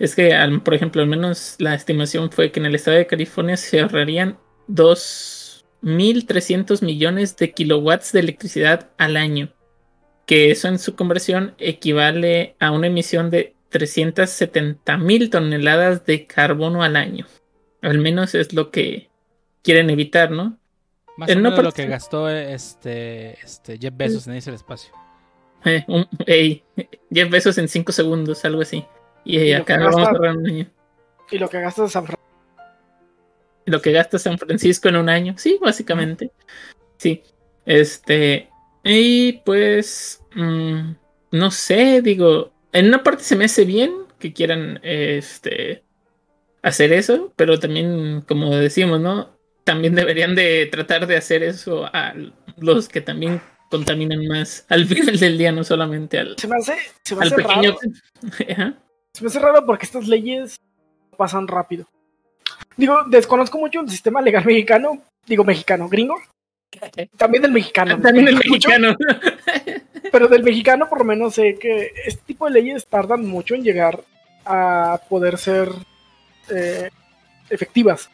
es 0.03 0.15
que, 0.15 0.33
al, 0.33 0.61
por 0.61 0.73
ejemplo, 0.73 1.01
al 1.01 1.07
menos 1.07 1.55
la 1.59 1.75
estimación 1.75 2.29
fue 2.29 2.51
que 2.51 2.59
en 2.59 2.65
el 2.65 2.75
estado 2.75 2.97
de 2.97 3.07
California 3.07 3.55
se 3.55 3.79
ahorrarían 3.79 4.37
2.300 4.67 6.83
millones 6.83 7.37
de 7.37 7.53
kilowatts 7.53 8.11
de 8.11 8.19
electricidad 8.19 8.89
al 8.97 9.15
año, 9.15 9.53
que 10.25 10.51
eso 10.51 10.67
en 10.67 10.77
su 10.77 10.97
conversión 10.97 11.55
equivale 11.57 12.57
a 12.59 12.71
una 12.71 12.87
emisión 12.87 13.29
de 13.29 13.55
370 13.69 14.97
mil 14.97 15.29
toneladas 15.29 16.05
de 16.05 16.25
carbono 16.25 16.83
al 16.83 16.97
año. 16.97 17.25
Al 17.81 17.99
menos 17.99 18.35
es 18.35 18.51
lo 18.51 18.71
que 18.71 19.09
quieren 19.61 19.89
evitar, 19.89 20.31
¿no? 20.31 20.59
Más 21.15 21.31
o 21.31 21.35
menos 21.35 21.63
lo 21.63 21.71
que 21.71 21.87
gastó 21.87 22.29
este, 22.29 23.39
este 23.41 23.77
Jeff 23.77 23.93
Bezos 23.95 24.27
en 24.27 24.35
irse 24.35 24.49
al 24.49 24.57
espacio. 24.57 24.91
Eh, 25.63 25.85
un, 25.87 26.05
hey, 26.27 26.61
10 27.09 27.29
pesos 27.29 27.57
en 27.57 27.69
5 27.69 27.93
segundos, 27.93 28.43
algo 28.43 28.63
así. 28.63 28.83
Y, 29.25 29.39
y 29.39 29.53
acá 29.53 29.77
vamos 29.77 29.95
gasta, 29.97 30.27
a 30.27 30.31
un 30.31 30.47
año. 30.47 30.67
Y 31.31 31.37
lo 31.37 31.49
que 31.49 31.61
gasta 31.61 31.87
San 31.87 32.05
Francisco. 32.05 32.23
Lo 33.65 33.81
que 33.81 33.91
gasta 33.91 34.19
San 34.19 34.37
Francisco 34.37 34.89
en 34.89 34.97
un 34.97 35.09
año. 35.09 35.35
Sí, 35.37 35.57
básicamente. 35.61 36.31
Sí. 36.97 37.23
Este. 37.65 38.49
Y 38.83 39.33
pues. 39.45 40.21
Mmm, 40.35 40.93
no 41.31 41.51
sé, 41.51 42.01
digo. 42.01 42.51
En 42.71 42.87
una 42.87 43.03
parte 43.03 43.23
se 43.23 43.35
me 43.35 43.45
hace 43.45 43.65
bien 43.65 43.93
que 44.19 44.33
quieran 44.33 44.79
este. 44.83 45.83
hacer 46.61 46.91
eso. 46.91 47.31
Pero 47.35 47.59
también, 47.59 48.21
como 48.27 48.55
decimos, 48.55 48.99
¿no? 48.99 49.37
También 49.63 49.95
deberían 49.95 50.35
de 50.35 50.67
tratar 50.71 51.07
de 51.07 51.15
hacer 51.15 51.41
eso 51.41 51.85
a 51.85 52.13
los 52.57 52.89
que 52.89 52.99
también 52.99 53.41
contaminan 53.73 54.27
más 54.27 54.65
al 54.69 54.85
final 54.87 55.17
del 55.17 55.37
día, 55.37 55.51
no 55.51 55.63
solamente 55.63 56.19
al, 56.19 56.37
se 56.37 56.47
me 56.47 56.57
hace, 56.57 56.77
se 57.03 57.15
me 57.15 57.23
al 57.23 57.27
hace 57.27 57.35
pequeño. 57.37 57.75
Raro. 58.55 58.73
se 59.13 59.23
me 59.23 59.27
hace 59.27 59.39
raro 59.39 59.65
porque 59.65 59.85
estas 59.85 60.07
leyes 60.07 60.59
pasan 61.17 61.47
rápido. 61.47 61.87
Digo, 62.75 63.03
desconozco 63.07 63.59
mucho 63.59 63.81
el 63.81 63.89
sistema 63.89 64.21
legal 64.21 64.43
mexicano, 64.45 65.03
digo 65.25 65.43
mexicano, 65.43 65.87
gringo. 65.87 66.19
También 67.17 67.43
del 67.43 67.51
mexicano. 67.51 67.99
También 68.01 68.25
del 68.25 68.35
mexicano. 68.35 68.95
Pero 70.11 70.27
del 70.27 70.43
mexicano 70.43 70.89
por 70.89 70.99
lo 70.99 71.05
menos 71.05 71.35
sé 71.35 71.57
que 71.59 71.91
este 72.05 72.23
tipo 72.25 72.45
de 72.45 72.51
leyes 72.51 72.87
tardan 72.87 73.25
mucho 73.25 73.53
en 73.53 73.63
llegar 73.63 74.03
a 74.45 74.99
poder 75.07 75.37
ser 75.37 75.69
eh, 76.49 76.89
efectivas. 77.49 78.09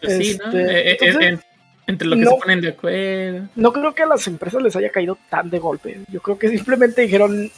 Pues 0.00 0.18
sí, 0.18 0.30
este, 0.32 0.44
¿no? 0.44 0.58
eh, 0.58 0.90
entonces, 0.90 1.40
entre 1.86 2.08
lo 2.08 2.16
que 2.16 2.22
no, 2.22 2.30
se 2.32 2.36
ponen 2.36 2.60
de 2.60 2.68
acuerdo. 2.68 3.48
No 3.54 3.72
creo 3.72 3.94
que 3.94 4.02
a 4.02 4.06
las 4.06 4.26
empresas 4.26 4.60
les 4.60 4.74
haya 4.74 4.90
caído 4.90 5.16
tan 5.30 5.50
de 5.50 5.60
golpe. 5.60 6.00
Yo 6.08 6.20
creo 6.20 6.38
que 6.38 6.48
simplemente 6.48 7.02
dijeron, 7.02 7.50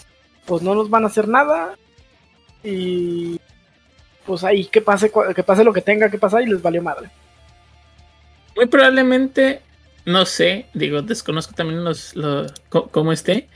pues 0.45 0.63
no 0.63 0.75
nos 0.75 0.91
van 0.91 1.05
a 1.05 1.09
hacer 1.09 1.29
nada. 1.29 1.77
Y 2.67 3.41
pues 4.27 4.43
ahí 4.43 4.65
que 4.65 4.81
pase, 4.81 5.13
que 5.35 5.43
pase 5.45 5.63
lo 5.63 5.73
que 5.73 5.81
tenga 5.81 6.11
que 6.11 6.19
pasar 6.19 6.43
y 6.43 6.47
les 6.47 6.61
valió 6.61 6.83
madre. 6.83 7.09
Muy 8.57 8.67
probablemente, 8.67 9.61
no 10.05 10.27
sé, 10.27 10.67
digo, 10.75 11.01
desconozco 11.01 11.55
también 11.55 11.85
los, 11.85 12.17
los 12.17 12.53
cómo 12.71 13.13
esté. 13.13 13.47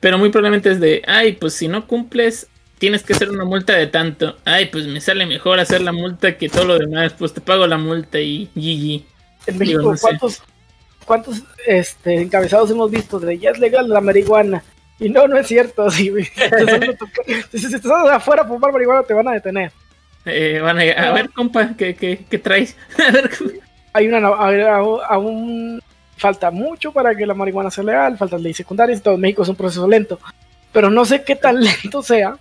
Pero 0.00 0.18
muy 0.18 0.28
probablemente 0.28 0.70
es 0.70 0.80
de, 0.80 1.02
ay, 1.06 1.32
pues 1.32 1.54
si 1.54 1.68
no 1.68 1.86
cumples, 1.86 2.48
tienes 2.78 3.02
que 3.02 3.14
hacer 3.14 3.30
una 3.30 3.44
multa 3.44 3.74
de 3.74 3.86
tanto. 3.86 4.36
Ay, 4.44 4.66
pues 4.66 4.86
me 4.86 5.00
sale 5.00 5.24
mejor 5.24 5.58
hacer 5.58 5.80
la 5.80 5.92
multa 5.92 6.36
que 6.36 6.48
todo 6.48 6.64
lo 6.66 6.78
demás. 6.78 7.14
Pues 7.18 7.32
te 7.32 7.40
pago 7.40 7.66
la 7.66 7.78
multa 7.78 8.18
y 8.18 8.46
GG. 8.54 9.04
En 9.46 9.58
México, 9.58 9.78
Digo, 9.78 9.92
no 9.92 9.98
¿cuántos, 9.98 10.34
sé. 10.34 10.42
¿cuántos 11.06 11.42
este, 11.66 12.20
encabezados 12.20 12.70
hemos 12.70 12.90
visto 12.90 13.18
de 13.20 13.38
ya 13.38 13.50
es 13.50 13.58
legal 13.58 13.88
la 13.88 14.00
marihuana? 14.00 14.62
Y 15.00 15.08
no, 15.08 15.26
no 15.26 15.38
es 15.38 15.46
cierto. 15.46 15.90
Si, 15.90 16.12
si, 17.50 17.58
si 17.58 17.74
estás 17.74 17.92
afuera 18.10 18.42
a 18.42 18.46
fumar 18.46 18.72
marihuana, 18.72 19.02
te 19.02 19.14
van 19.14 19.28
a 19.28 19.32
detener. 19.32 19.72
Eh, 20.26 20.60
van 20.62 20.78
a, 20.78 20.82
a 20.82 21.12
ver, 21.12 21.30
compa, 21.30 21.74
¿qué, 21.76 21.94
qué, 21.94 22.24
qué 22.28 22.38
traes? 22.38 22.76
A 22.98 23.10
ver, 23.10 23.30
Hay 23.94 24.06
una. 24.06 24.28
Aún 24.28 25.82
falta 26.16 26.50
mucho 26.50 26.92
para 26.92 27.14
que 27.14 27.26
la 27.26 27.32
marihuana 27.32 27.70
sea 27.70 27.82
legal, 27.82 28.18
faltan 28.18 28.42
leyes 28.42 28.58
secundarias 28.58 28.98
y 28.98 29.02
todo. 29.02 29.14
En 29.14 29.22
México 29.22 29.42
es 29.42 29.48
un 29.48 29.56
proceso 29.56 29.88
lento. 29.88 30.20
Pero 30.72 30.90
no 30.90 31.04
sé 31.04 31.24
qué 31.24 31.34
tan 31.36 31.60
lento 31.64 32.02
sea 32.02 32.38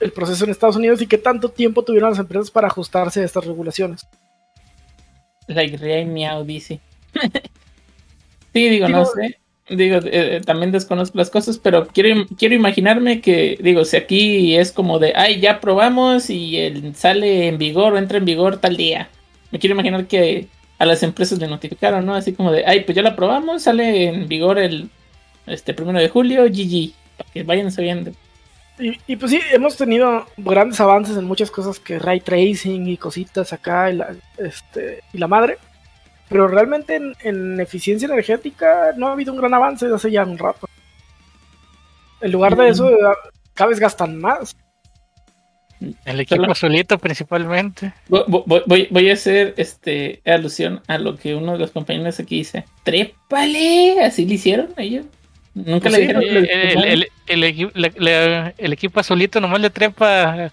el 0.00 0.12
proceso 0.12 0.44
en 0.44 0.50
Estados 0.50 0.76
Unidos 0.76 1.00
y 1.00 1.06
qué 1.06 1.16
tanto 1.16 1.48
tiempo 1.48 1.84
tuvieron 1.84 2.10
las 2.10 2.18
empresas 2.18 2.50
para 2.50 2.66
ajustarse 2.66 3.20
a 3.20 3.24
estas 3.24 3.46
regulaciones. 3.46 4.04
Like 5.46 5.76
Ray 5.76 6.04
Meow 6.04 6.44
dice. 6.44 6.80
sí, 8.52 8.68
digo, 8.68 8.86
digo, 8.86 8.98
no 8.98 9.04
sé. 9.04 9.38
Digo, 9.68 10.00
eh, 10.04 10.40
también 10.44 10.72
desconozco 10.72 11.16
las 11.16 11.30
cosas, 11.30 11.56
pero 11.58 11.86
quiero, 11.86 12.26
quiero 12.36 12.54
imaginarme 12.54 13.20
que, 13.20 13.58
digo, 13.60 13.84
si 13.84 13.96
aquí 13.96 14.56
es 14.56 14.72
como 14.72 14.98
de, 14.98 15.12
ay, 15.14 15.40
ya 15.40 15.60
probamos 15.60 16.30
y 16.30 16.56
el 16.58 16.94
sale 16.96 17.48
en 17.48 17.58
vigor 17.58 17.92
o 17.92 17.98
entra 17.98 18.18
en 18.18 18.24
vigor 18.24 18.58
tal 18.58 18.76
día. 18.76 19.08
Me 19.52 19.58
quiero 19.58 19.74
imaginar 19.74 20.06
que 20.06 20.48
a 20.78 20.84
las 20.86 21.02
empresas 21.04 21.38
le 21.38 21.46
notificaron, 21.46 22.04
¿no? 22.04 22.14
Así 22.14 22.32
como 22.32 22.50
de, 22.50 22.64
ay, 22.66 22.80
pues 22.80 22.96
ya 22.96 23.02
la 23.02 23.14
probamos, 23.14 23.62
sale 23.62 24.06
en 24.06 24.28
vigor 24.28 24.58
el 24.58 24.90
este 25.46 25.74
primero 25.74 26.00
de 26.00 26.08
julio, 26.08 26.44
GG, 26.44 26.92
para 27.16 27.30
que 27.30 27.42
vayan 27.44 27.70
sabiendo. 27.70 28.12
Y, 28.78 28.98
y, 29.06 29.16
pues 29.16 29.30
sí, 29.30 29.40
hemos 29.52 29.76
tenido 29.76 30.26
grandes 30.38 30.80
avances 30.80 31.16
en 31.16 31.24
muchas 31.24 31.50
cosas 31.50 31.78
que 31.78 31.98
ray 31.98 32.20
tracing 32.20 32.88
y 32.88 32.96
cositas 32.96 33.52
acá 33.52 33.90
y 33.90 33.96
la, 33.96 34.16
este, 34.38 35.02
y 35.12 35.18
la 35.18 35.28
madre. 35.28 35.58
Pero 36.32 36.48
realmente 36.48 36.96
en, 36.96 37.14
en 37.22 37.60
eficiencia 37.60 38.06
energética 38.06 38.92
no 38.96 39.08
ha 39.08 39.12
habido 39.12 39.32
un 39.32 39.38
gran 39.38 39.54
avance 39.54 39.84
desde 39.84 39.96
hace 39.96 40.10
ya 40.10 40.24
un 40.24 40.38
rato. 40.38 40.68
En 42.20 42.32
lugar 42.32 42.56
de 42.56 42.68
eso, 42.68 42.90
cada 43.54 43.70
vez 43.70 43.78
gastan 43.80 44.18
más. 44.20 44.56
El 46.04 46.20
equipo 46.20 46.42
Solo- 46.42 46.54
solito 46.54 46.98
principalmente. 46.98 47.92
Voy, 48.08 48.22
voy- 48.28 48.86
voy- 48.88 49.10
a 49.10 49.14
hacer 49.14 49.54
este 49.56 50.22
alusión 50.24 50.80
a 50.86 50.96
lo 50.98 51.16
que 51.16 51.34
uno 51.34 51.52
de 51.54 51.58
los 51.58 51.72
compañeros 51.72 52.20
aquí 52.20 52.36
dice. 52.38 52.64
¡Trépale! 52.84 54.00
¿Así 54.04 54.24
le 54.24 54.34
hicieron 54.34 54.68
ellos? 54.76 55.06
Nunca 55.54 55.88
Pues 55.90 55.92
le 55.92 55.96
sí, 55.96 56.00
dijeron. 56.02 56.22
El, 56.22 56.36
el- 56.46 57.08
el- 57.26 57.84
el 58.06 58.54
el 58.56 58.72
equipo 58.72 59.00
azulito 59.00 59.40
nomás 59.40 59.60
le 59.60 59.70
trepa 59.70 60.50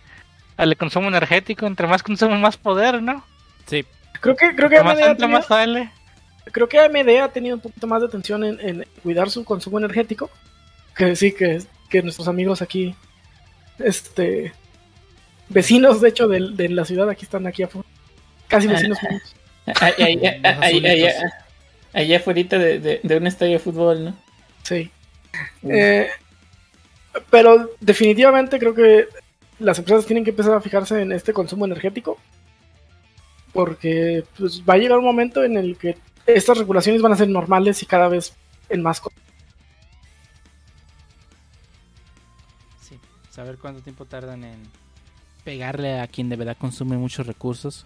al 0.57 0.77
consumo 0.77 1.07
energético. 1.09 1.67
Entre 1.67 1.85
más 1.85 2.01
consume, 2.01 2.37
más 2.39 2.57
poder, 2.57 2.99
¿no? 3.01 3.23
Sí. 3.67 3.85
Creo 4.21 4.35
que, 4.35 4.55
creo 4.55 4.69
que 4.69 4.77
AMD 4.77 4.89
ha 5.01 5.15
tenido, 5.15 5.27
más 5.39 5.45
sale. 5.47 5.91
creo 6.51 6.67
que 6.67 6.79
AMD 6.79 7.09
ha 7.21 7.29
tenido 7.29 7.55
un 7.55 7.61
poquito 7.61 7.87
más 7.87 8.01
de 8.01 8.07
atención 8.07 8.43
en, 8.43 8.59
en 8.59 8.85
cuidar 9.03 9.29
su 9.29 9.43
consumo 9.45 9.77
energético. 9.77 10.29
Que 10.95 11.15
sí, 11.15 11.31
que, 11.31 11.61
que 11.89 12.01
nuestros 12.03 12.27
amigos 12.27 12.61
aquí, 12.61 12.95
este, 13.79 14.51
vecinos 15.47 16.01
de 16.01 16.09
hecho 16.09 16.27
de, 16.27 16.51
de 16.53 16.69
la 16.69 16.85
ciudad, 16.85 17.09
aquí 17.09 17.23
están 17.25 17.47
aquí 17.47 17.63
afuera. 17.63 17.87
Casi 18.47 18.67
vecinos 18.67 18.97
míos. 19.09 19.35
Ahí- 19.79 19.93
ahí- 19.97 20.15
Los 20.43 20.57
ahí- 20.63 20.85
ahí- 20.85 21.03
azulitos. 21.05 21.31
Allá 21.93 22.17
afuera 22.17 22.43
de, 22.57 22.79
de, 22.79 22.99
de 23.01 23.17
un 23.17 23.27
estadio 23.27 23.53
de 23.53 23.59
fútbol, 23.59 24.05
¿no? 24.05 24.15
Sí. 24.63 24.91
Eh, 25.67 26.07
pero 27.29 27.71
definitivamente 27.79 28.59
creo 28.59 28.73
que 28.75 29.07
las 29.59 29.79
empresas 29.79 30.05
tienen 30.05 30.23
que 30.23 30.29
empezar 30.31 30.53
a 30.53 30.61
fijarse 30.61 31.01
en 31.01 31.11
este 31.11 31.33
consumo 31.33 31.65
energético. 31.65 32.19
Porque 33.53 34.23
pues, 34.37 34.63
va 34.67 34.75
a 34.75 34.77
llegar 34.77 34.97
un 34.97 35.05
momento 35.05 35.43
en 35.43 35.57
el 35.57 35.77
que 35.77 35.97
estas 36.25 36.57
regulaciones 36.57 37.01
van 37.01 37.13
a 37.13 37.17
ser 37.17 37.29
normales 37.29 37.81
y 37.81 37.85
cada 37.85 38.07
vez 38.07 38.33
en 38.69 38.81
más 38.83 39.01
cosas. 39.01 39.19
Sí. 42.81 42.99
Saber 43.29 43.57
cuánto 43.57 43.81
tiempo 43.81 44.05
tardan 44.05 44.43
en 44.43 44.59
pegarle 45.43 45.99
a 45.99 46.07
quien 46.07 46.29
de 46.29 46.35
verdad 46.35 46.57
consume 46.57 46.97
muchos 46.97 47.25
recursos. 47.25 47.85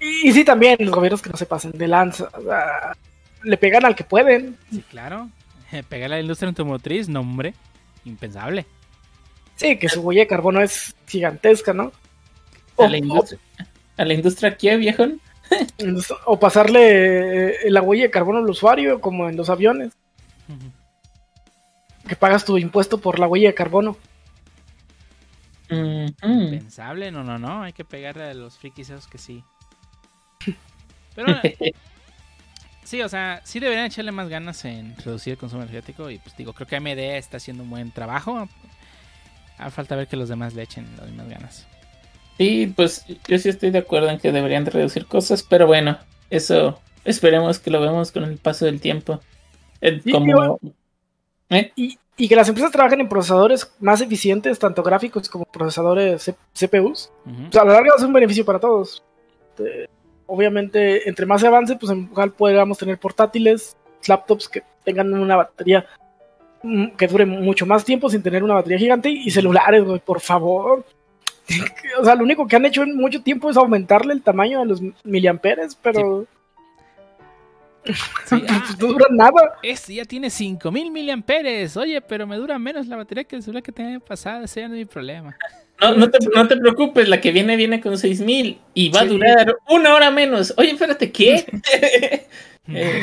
Y, 0.00 0.28
y 0.28 0.32
sí, 0.32 0.44
también 0.44 0.76
los 0.80 0.94
gobiernos 0.94 1.22
que 1.22 1.30
no 1.30 1.36
se 1.36 1.46
pasen 1.46 1.72
de 1.72 1.86
lanza. 1.86 2.28
o 2.32 2.42
sea, 2.42 2.96
le 3.42 3.56
pegan 3.56 3.84
al 3.84 3.94
que 3.94 4.04
pueden. 4.04 4.56
Sí, 4.70 4.82
claro. 4.90 5.28
Pegarle 5.88 6.16
a 6.16 6.18
la 6.18 6.22
industria 6.22 6.48
automotriz, 6.48 7.08
no, 7.08 7.20
hombre. 7.20 7.54
Impensable. 8.04 8.66
Sí, 9.56 9.78
que 9.78 9.88
su 9.88 10.00
huella 10.00 10.22
de 10.22 10.26
carbono 10.26 10.62
es 10.62 10.94
gigantesca, 11.06 11.72
¿no? 11.72 11.92
O, 12.76 12.88
la 12.88 12.96
industria, 12.96 13.38
a 14.00 14.04
la 14.04 14.14
industria 14.14 14.56
¿qué, 14.56 14.76
viejón? 14.76 15.20
o- 15.80 16.32
o 16.32 16.38
pasarle 16.40 17.66
eh, 17.66 17.70
la 17.70 17.82
huella 17.82 18.04
de 18.04 18.10
carbono 18.10 18.38
al 18.38 18.48
usuario, 18.48 19.00
como 19.00 19.28
en 19.28 19.36
los 19.36 19.50
aviones, 19.50 19.92
que 22.08 22.16
pagas 22.16 22.44
tu 22.44 22.56
impuesto 22.58 22.98
por 22.98 23.18
la 23.18 23.26
huella 23.28 23.48
de 23.48 23.54
carbono. 23.54 23.96
Mm. 25.68 26.06
Impensable, 26.22 27.10
no, 27.12 27.22
no, 27.22 27.38
no. 27.38 27.62
Hay 27.62 27.72
que 27.72 27.84
pegarle 27.84 28.24
a 28.24 28.34
los 28.34 28.58
frikis 28.58 28.90
esos 28.90 29.06
que 29.06 29.18
sí. 29.18 29.44
Pero 31.14 31.28
sí, 32.84 33.02
o 33.02 33.08
sea, 33.08 33.40
sí 33.44 33.60
deberían 33.60 33.86
echarle 33.86 34.12
más 34.12 34.28
ganas 34.28 34.64
en 34.64 34.96
reducir 34.96 35.32
el 35.32 35.38
consumo 35.38 35.62
energético. 35.62 36.10
Y 36.10 36.18
pues 36.18 36.36
digo, 36.36 36.52
creo 36.52 36.66
que 36.66 36.76
AMD 36.76 36.98
está 37.16 37.36
haciendo 37.36 37.62
un 37.62 37.70
buen 37.70 37.92
trabajo. 37.92 38.48
A 39.58 39.70
falta 39.70 39.94
ver 39.94 40.08
que 40.08 40.16
los 40.16 40.28
demás 40.28 40.54
le 40.54 40.62
echen 40.62 40.88
las 40.96 41.06
mismas 41.06 41.28
ganas. 41.28 41.66
Sí, 42.40 42.72
pues 42.74 43.04
yo 43.28 43.38
sí 43.38 43.50
estoy 43.50 43.70
de 43.70 43.80
acuerdo 43.80 44.08
en 44.08 44.18
que 44.18 44.32
deberían 44.32 44.64
de 44.64 44.70
reducir 44.70 45.04
cosas, 45.04 45.42
pero 45.42 45.66
bueno, 45.66 45.98
eso 46.30 46.80
esperemos 47.04 47.58
que 47.58 47.70
lo 47.70 47.82
vemos 47.82 48.12
con 48.12 48.24
el 48.24 48.38
paso 48.38 48.64
del 48.64 48.80
tiempo. 48.80 49.20
Eh, 49.82 50.00
Sí, 50.02 50.10
como... 50.10 50.58
¿Eh? 51.50 51.70
Y, 51.76 51.98
y 52.16 52.28
que 52.30 52.36
las 52.36 52.48
empresas 52.48 52.72
trabajen 52.72 53.02
en 53.02 53.10
procesadores 53.10 53.70
más 53.80 54.00
eficientes, 54.00 54.58
tanto 54.58 54.82
gráficos 54.82 55.28
como 55.28 55.44
procesadores 55.44 56.32
CPUs. 56.58 57.12
Ujú. 57.26 57.42
Pues 57.50 57.56
a 57.56 57.64
la 57.66 57.74
larga 57.74 57.90
va 57.90 57.96
a 57.96 57.98
ser 57.98 58.06
un 58.06 58.14
beneficio 58.14 58.46
para 58.46 58.58
todos. 58.58 59.02
Eh, 59.58 59.86
obviamente, 60.24 61.06
entre 61.10 61.26
más 61.26 61.42
se 61.42 61.46
avance, 61.46 61.76
pues 61.76 61.92
en 61.92 62.06
cual 62.06 62.32
podríamos 62.32 62.78
tener 62.78 62.98
portátiles, 62.98 63.76
laptops 64.06 64.48
que 64.48 64.62
tengan 64.82 65.12
una 65.12 65.36
batería 65.36 65.84
mm, 66.62 66.92
que 66.96 67.06
dure 67.06 67.26
mucho 67.26 67.66
más 67.66 67.84
tiempo 67.84 68.08
sin 68.08 68.22
tener 68.22 68.42
una 68.42 68.54
batería 68.54 68.78
gigante 68.78 69.10
y 69.10 69.30
celulares, 69.30 69.84
güey, 69.84 70.00
por 70.00 70.22
favor. 70.22 70.86
o 72.00 72.04
sea, 72.04 72.14
lo 72.14 72.24
único 72.24 72.46
que 72.46 72.56
han 72.56 72.64
hecho 72.66 72.82
en 72.82 72.96
mucho 72.96 73.22
tiempo 73.22 73.50
es 73.50 73.56
aumentarle 73.56 74.12
el 74.12 74.22
tamaño 74.22 74.60
de 74.60 74.66
los 74.66 74.80
miliamperes, 75.04 75.74
pero 75.76 76.26
Sí, 78.26 78.44
ah, 78.48 78.62
pues, 78.66 78.78
no 78.78 78.88
duran 78.88 79.16
nada. 79.16 79.58
este 79.62 79.94
ya 79.94 80.04
tiene 80.04 80.28
5000 80.28 80.90
miliamperes. 80.90 81.76
Oye, 81.78 82.00
pero 82.02 82.26
me 82.26 82.36
dura 82.36 82.58
menos 82.58 82.86
la 82.86 82.96
batería 82.96 83.24
que 83.24 83.36
el 83.36 83.42
celular 83.42 83.62
que 83.62 83.72
tenía 83.72 83.98
pasada. 84.00 84.44
Ese 84.44 84.60
ya 84.60 84.68
no 84.68 84.74
es 84.74 84.80
mi 84.80 84.84
problema. 84.84 85.36
No, 85.80 85.94
no, 85.94 86.10
te, 86.10 86.18
no 86.34 86.46
te 86.46 86.58
preocupes, 86.58 87.08
la 87.08 87.22
que 87.22 87.32
viene 87.32 87.56
viene 87.56 87.80
con 87.80 87.96
6000 87.96 88.60
y 88.74 88.90
va 88.90 89.00
a 89.00 89.04
durar 89.06 89.56
una 89.70 89.94
hora 89.94 90.10
menos. 90.10 90.52
Oye, 90.58 90.72
espérate, 90.72 91.10
¿qué? 91.10 91.46
Eh, 92.72 93.00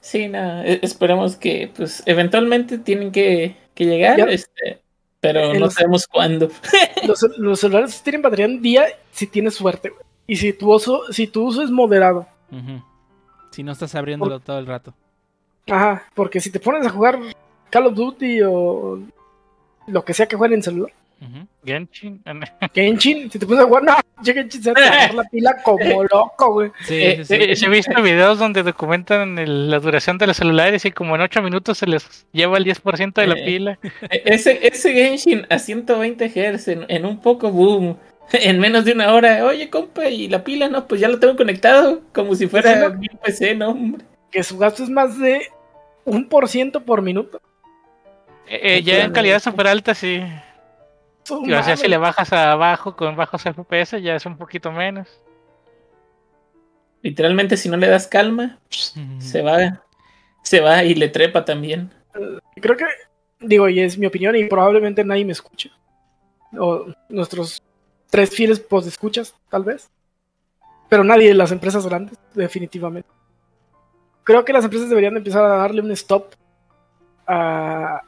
sí, 0.00 0.28
nada, 0.28 0.64
e- 0.64 0.78
esperemos 0.82 1.36
que 1.36 1.70
pues 1.76 2.02
eventualmente 2.06 2.78
tienen 2.78 3.10
que, 3.12 3.56
que 3.74 3.84
llegar, 3.84 4.16
Ya. 4.16 4.24
este, 4.26 4.80
pero 5.22 5.40
Eh, 5.40 5.54
no 5.54 5.60
los- 5.60 5.74
sabemos 5.74 6.06
cuándo. 6.06 6.50
Los, 7.06 7.22
los 7.38 7.58
celulares 7.60 8.02
tienen 8.02 8.20
batería 8.22 8.44
en 8.44 8.60
día 8.60 8.84
si 9.10 9.26
tienes 9.26 9.54
suerte, 9.54 9.88
güey. 9.88 10.02
Y 10.26 10.36
si 10.36 10.52
tu 10.52 10.70
uso, 10.72 11.10
si 11.10 11.26
tu 11.26 11.44
uso 11.46 11.62
es 11.62 11.70
moderado. 11.70 12.26
Si 13.50 13.62
no 13.62 13.72
estás 13.72 13.94
abriéndolo 13.94 14.38
todo 14.40 14.58
el 14.58 14.66
rato. 14.66 14.92
Ajá, 15.68 16.04
porque 16.14 16.40
si 16.40 16.50
te 16.50 16.60
pones 16.60 16.86
a 16.86 16.90
jugar 16.90 17.18
Call 17.70 17.86
of 17.86 17.94
Duty 17.94 18.40
o 18.42 18.98
lo 19.86 20.04
que 20.04 20.12
sea 20.14 20.26
que 20.26 20.36
jueguen 20.36 20.58
en 20.58 20.62
celular, 20.62 20.92
Genshin. 21.64 22.22
Genshin, 22.74 23.30
si 23.30 23.38
te 23.38 23.46
pones 23.46 23.62
a 23.64 23.66
jugar, 23.66 23.82
no, 23.84 23.94
Genshin 24.24 24.62
se 24.62 24.72
va 24.72 24.80
a 24.80 25.12
la 25.14 25.24
pila 25.24 25.56
como 25.64 26.02
loco, 26.04 26.52
güey. 26.54 26.70
Sí, 26.84 26.94
Eh, 27.02 27.16
sí, 27.24 27.36
sí. 27.36 27.44
Sí, 27.46 27.56
sí 27.56 27.64
he 27.66 27.68
visto 27.68 28.02
videos 28.02 28.38
donde 28.38 28.62
documentan 28.62 29.38
el- 29.38 29.70
la 29.70 29.78
duración 29.78 30.18
de 30.18 30.26
los 30.26 30.36
celulares 30.36 30.84
y 30.84 30.90
como 30.92 31.14
en 31.14 31.20
8 31.22 31.42
minutos 31.42 31.78
se 31.78 31.86
les 31.86 32.26
lleva 32.32 32.58
el 32.58 32.64
10% 32.64 33.20
de 33.20 33.26
la 33.26 33.34
Eh. 33.38 33.44
pila. 33.44 33.78
Ese, 34.10 34.66
ese 34.66 34.92
Genshin 34.92 35.46
a 35.50 35.58
120 35.58 36.28
Hz 36.28 36.68
en, 36.68 36.84
en 36.88 37.06
un 37.06 37.20
poco 37.20 37.50
boom, 37.50 37.96
en 38.32 38.58
menos 38.60 38.84
de 38.84 38.92
una 38.92 39.12
hora. 39.14 39.44
Oye, 39.44 39.70
compa, 39.70 40.08
y 40.08 40.28
la 40.28 40.42
pila, 40.44 40.68
no, 40.68 40.86
pues 40.88 41.00
ya 41.00 41.08
lo 41.08 41.18
tengo 41.18 41.36
conectado, 41.36 42.00
como 42.12 42.34
si 42.34 42.46
fuera 42.48 42.88
mi 42.90 43.08
PC, 43.08 43.54
no, 43.54 43.70
hombre. 43.70 44.04
Que 44.30 44.42
su 44.42 44.56
gasto 44.58 44.82
es 44.82 44.88
más 44.90 45.18
de 45.18 45.42
un 46.04 46.28
por 46.28 46.48
ciento 46.48 46.80
por 46.82 47.02
minuto. 47.02 47.40
Eh, 48.48 48.78
eh, 48.78 48.82
ya 48.82 49.04
en 49.04 49.12
calidad 49.12 49.40
super 49.40 49.66
alta 49.66 49.94
sí. 49.94 50.20
Y, 51.44 51.52
o 51.52 51.62
sea, 51.62 51.76
si 51.76 51.88
le 51.88 51.98
bajas 51.98 52.32
a 52.32 52.52
abajo 52.52 52.96
con 52.96 53.14
bajos 53.16 53.42
FPS 53.42 54.02
ya 54.02 54.16
es 54.16 54.26
un 54.26 54.36
poquito 54.36 54.72
menos. 54.72 55.08
Literalmente, 57.02 57.56
si 57.56 57.68
no 57.68 57.76
le 57.76 57.88
das 57.88 58.06
calma, 58.06 58.58
se 58.68 59.42
va, 59.42 59.82
se 60.42 60.60
va 60.60 60.84
y 60.84 60.94
le 60.94 61.08
trepa 61.08 61.44
también. 61.44 61.92
Creo 62.56 62.76
que, 62.76 62.86
digo, 63.40 63.68
y 63.68 63.80
es 63.80 63.98
mi 63.98 64.06
opinión 64.06 64.36
y 64.36 64.44
probablemente 64.44 65.04
nadie 65.04 65.24
me 65.24 65.32
escuche. 65.32 65.70
O 66.58 66.86
nuestros 67.08 67.62
tres 68.10 68.30
fieles 68.30 68.60
post 68.60 68.86
escuchas, 68.86 69.34
tal 69.48 69.64
vez. 69.64 69.90
Pero 70.88 71.02
nadie 71.02 71.28
de 71.28 71.34
las 71.34 71.50
empresas 71.50 71.86
grandes, 71.86 72.18
definitivamente. 72.34 73.08
Creo 74.24 74.44
que 74.44 74.52
las 74.52 74.64
empresas 74.64 74.88
deberían 74.88 75.16
empezar 75.16 75.44
a 75.44 75.56
darle 75.56 75.82
un 75.82 75.90
stop 75.92 76.34
a, 77.26 78.02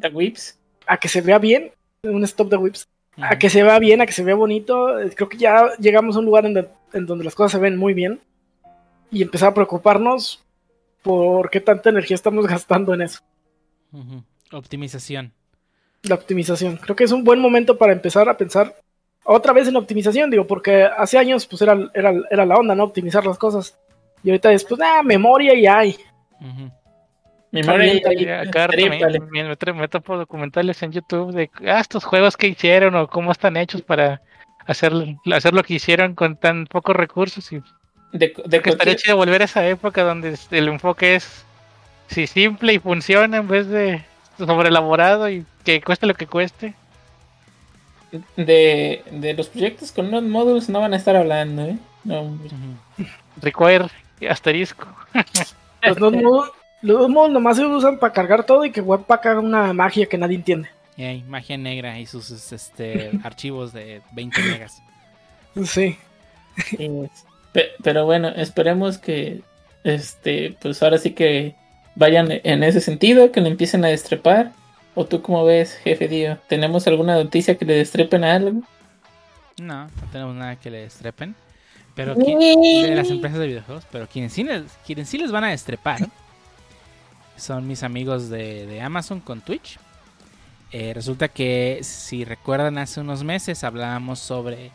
The 0.00 0.08
Whips. 0.08 0.58
a 0.86 0.96
que 0.96 1.08
se 1.08 1.20
vea 1.20 1.38
bien, 1.38 1.72
un 2.02 2.24
stop 2.24 2.48
de 2.50 2.56
whips, 2.56 2.88
a 3.16 3.38
que 3.38 3.50
se 3.50 3.62
vea 3.62 3.78
bien, 3.78 4.00
a 4.00 4.06
que 4.06 4.12
se 4.12 4.24
vea 4.24 4.34
bonito. 4.34 4.88
Creo 5.14 5.28
que 5.28 5.36
ya 5.36 5.70
llegamos 5.78 6.16
a 6.16 6.20
un 6.20 6.24
lugar 6.24 6.46
en, 6.46 6.54
de- 6.54 6.68
en 6.92 7.06
donde 7.06 7.24
las 7.24 7.34
cosas 7.34 7.52
se 7.52 7.58
ven 7.58 7.76
muy 7.76 7.92
bien 7.94 8.20
y 9.10 9.22
empezar 9.22 9.50
a 9.50 9.54
preocuparnos 9.54 10.42
por 11.02 11.50
qué 11.50 11.60
tanta 11.60 11.90
energía 11.90 12.14
estamos 12.14 12.46
gastando 12.48 12.94
en 12.94 13.02
eso. 13.02 13.20
Optimización. 14.52 15.32
la 16.02 16.14
optimización. 16.14 16.76
Creo 16.78 16.96
que 16.96 17.04
es 17.04 17.12
un 17.12 17.24
buen 17.24 17.40
momento 17.40 17.76
para 17.76 17.92
empezar 17.92 18.28
a 18.28 18.36
pensar 18.36 18.74
otra 19.24 19.52
vez 19.52 19.68
en 19.68 19.76
optimización, 19.76 20.30
digo, 20.30 20.46
porque 20.46 20.84
hace 20.84 21.18
años 21.18 21.46
pues 21.46 21.60
era, 21.62 21.90
era, 21.94 22.12
era 22.30 22.46
la 22.46 22.56
onda, 22.56 22.74
¿no? 22.74 22.84
Optimizar 22.84 23.24
las 23.26 23.36
cosas. 23.38 23.78
Y 24.22 24.30
ahorita 24.30 24.48
después, 24.48 24.80
ah, 24.82 25.02
memoria 25.02 25.54
y 25.54 25.66
hay. 25.66 25.96
Memoria 26.40 26.79
Y- 27.52 27.62
Y 28.22 28.28
acá 28.28 28.68
me, 28.68 29.00
me, 29.30 29.72
me 29.74 29.88
topo 29.88 30.16
documentales 30.16 30.82
en 30.82 30.92
YouTube 30.92 31.32
de 31.32 31.50
ah, 31.68 31.80
estos 31.80 32.04
juegos 32.04 32.36
que 32.36 32.46
hicieron 32.48 32.94
o 32.94 33.08
cómo 33.08 33.32
están 33.32 33.56
hechos 33.56 33.82
para 33.82 34.20
hacer, 34.66 34.92
hacer 35.32 35.52
lo 35.54 35.62
que 35.64 35.74
hicieron 35.74 36.14
con 36.14 36.36
tan 36.36 36.66
pocos 36.66 36.94
recursos. 36.94 37.50
Y 37.52 37.60
De, 38.12 38.32
de 38.44 38.60
que 38.62 38.70
estaría 38.70 38.94
chido 38.96 39.16
volver 39.16 39.42
a 39.42 39.46
esa 39.46 39.66
época 39.66 40.02
donde 40.04 40.36
el 40.52 40.68
enfoque 40.68 41.16
es 41.16 41.44
sí, 42.08 42.26
simple 42.26 42.74
y 42.74 42.78
funciona 42.78 43.38
en 43.38 43.48
vez 43.48 43.66
de 43.68 44.02
sobreelaborado 44.38 45.28
y 45.28 45.44
que 45.64 45.80
cueste 45.82 46.06
lo 46.06 46.14
que 46.14 46.26
cueste. 46.26 46.74
de, 48.36 49.02
de 49.10 49.34
los 49.34 49.48
proyectos 49.48 49.92
con 49.92 50.06
unos 50.06 50.22
módulos 50.24 50.68
no 50.68 50.80
van 50.80 50.94
a 50.94 50.96
estar 50.96 51.14
hablando, 51.16 51.62
¿eh? 51.64 51.76
No. 52.04 52.38
Require 53.42 53.86
asterisco. 54.28 54.86
Los 55.82 55.98
los 56.82 56.98
dos 56.98 57.10
modos 57.10 57.30
nomás 57.30 57.56
se 57.56 57.66
usan 57.66 57.98
para 57.98 58.12
cargar 58.12 58.44
todo 58.44 58.64
y 58.64 58.70
que 58.70 58.80
Webpack 58.80 59.26
haga 59.26 59.40
una 59.40 59.72
magia 59.72 60.06
que 60.06 60.18
nadie 60.18 60.36
entiende. 60.36 60.68
Y 60.96 61.04
hay 61.04 61.22
magia 61.22 61.56
negra 61.56 61.98
y 61.98 62.06
sus 62.06 62.52
este, 62.52 63.10
archivos 63.24 63.72
de 63.72 64.02
20 64.12 64.42
megas. 64.42 64.82
Sí. 65.64 65.98
Pero 67.82 68.06
bueno, 68.06 68.28
esperemos 68.28 68.98
que 68.98 69.42
este, 69.84 70.56
pues 70.60 70.82
ahora 70.82 70.98
sí 70.98 71.12
que 71.12 71.54
vayan 71.94 72.28
en 72.30 72.62
ese 72.62 72.80
sentido, 72.80 73.32
que 73.32 73.40
le 73.40 73.48
empiecen 73.48 73.84
a 73.84 73.88
destrepar. 73.88 74.52
¿O 74.94 75.04
tú 75.04 75.22
cómo 75.22 75.44
ves, 75.44 75.74
jefe 75.74 76.08
Dio? 76.08 76.38
¿Tenemos 76.48 76.86
alguna 76.86 77.14
noticia 77.14 77.56
que 77.56 77.64
le 77.64 77.74
destrepen 77.74 78.24
a 78.24 78.34
algo? 78.34 78.62
No, 79.60 79.84
no 79.84 79.90
tenemos 80.10 80.34
nada 80.34 80.56
que 80.56 80.70
le 80.70 80.82
destrepen. 80.82 81.34
Pero 81.94 82.14
de 82.14 82.92
las 82.94 83.10
empresas 83.10 83.38
de 83.38 83.46
videojuegos, 83.46 83.84
pero 83.90 84.06
quienes 84.06 84.32
sí 84.32 84.44
les, 84.44 84.62
quienes 84.86 85.08
sí 85.08 85.18
les 85.18 85.30
van 85.30 85.44
a 85.44 85.50
destrepar 85.50 86.00
son 87.40 87.66
mis 87.66 87.82
amigos 87.82 88.28
de, 88.28 88.66
de 88.66 88.80
Amazon 88.80 89.20
con 89.20 89.40
Twitch. 89.40 89.78
Eh, 90.72 90.92
resulta 90.94 91.28
que 91.28 91.80
si 91.82 92.24
recuerdan 92.24 92.78
hace 92.78 93.00
unos 93.00 93.24
meses 93.24 93.64
hablábamos 93.64 94.20
sobre 94.20 94.70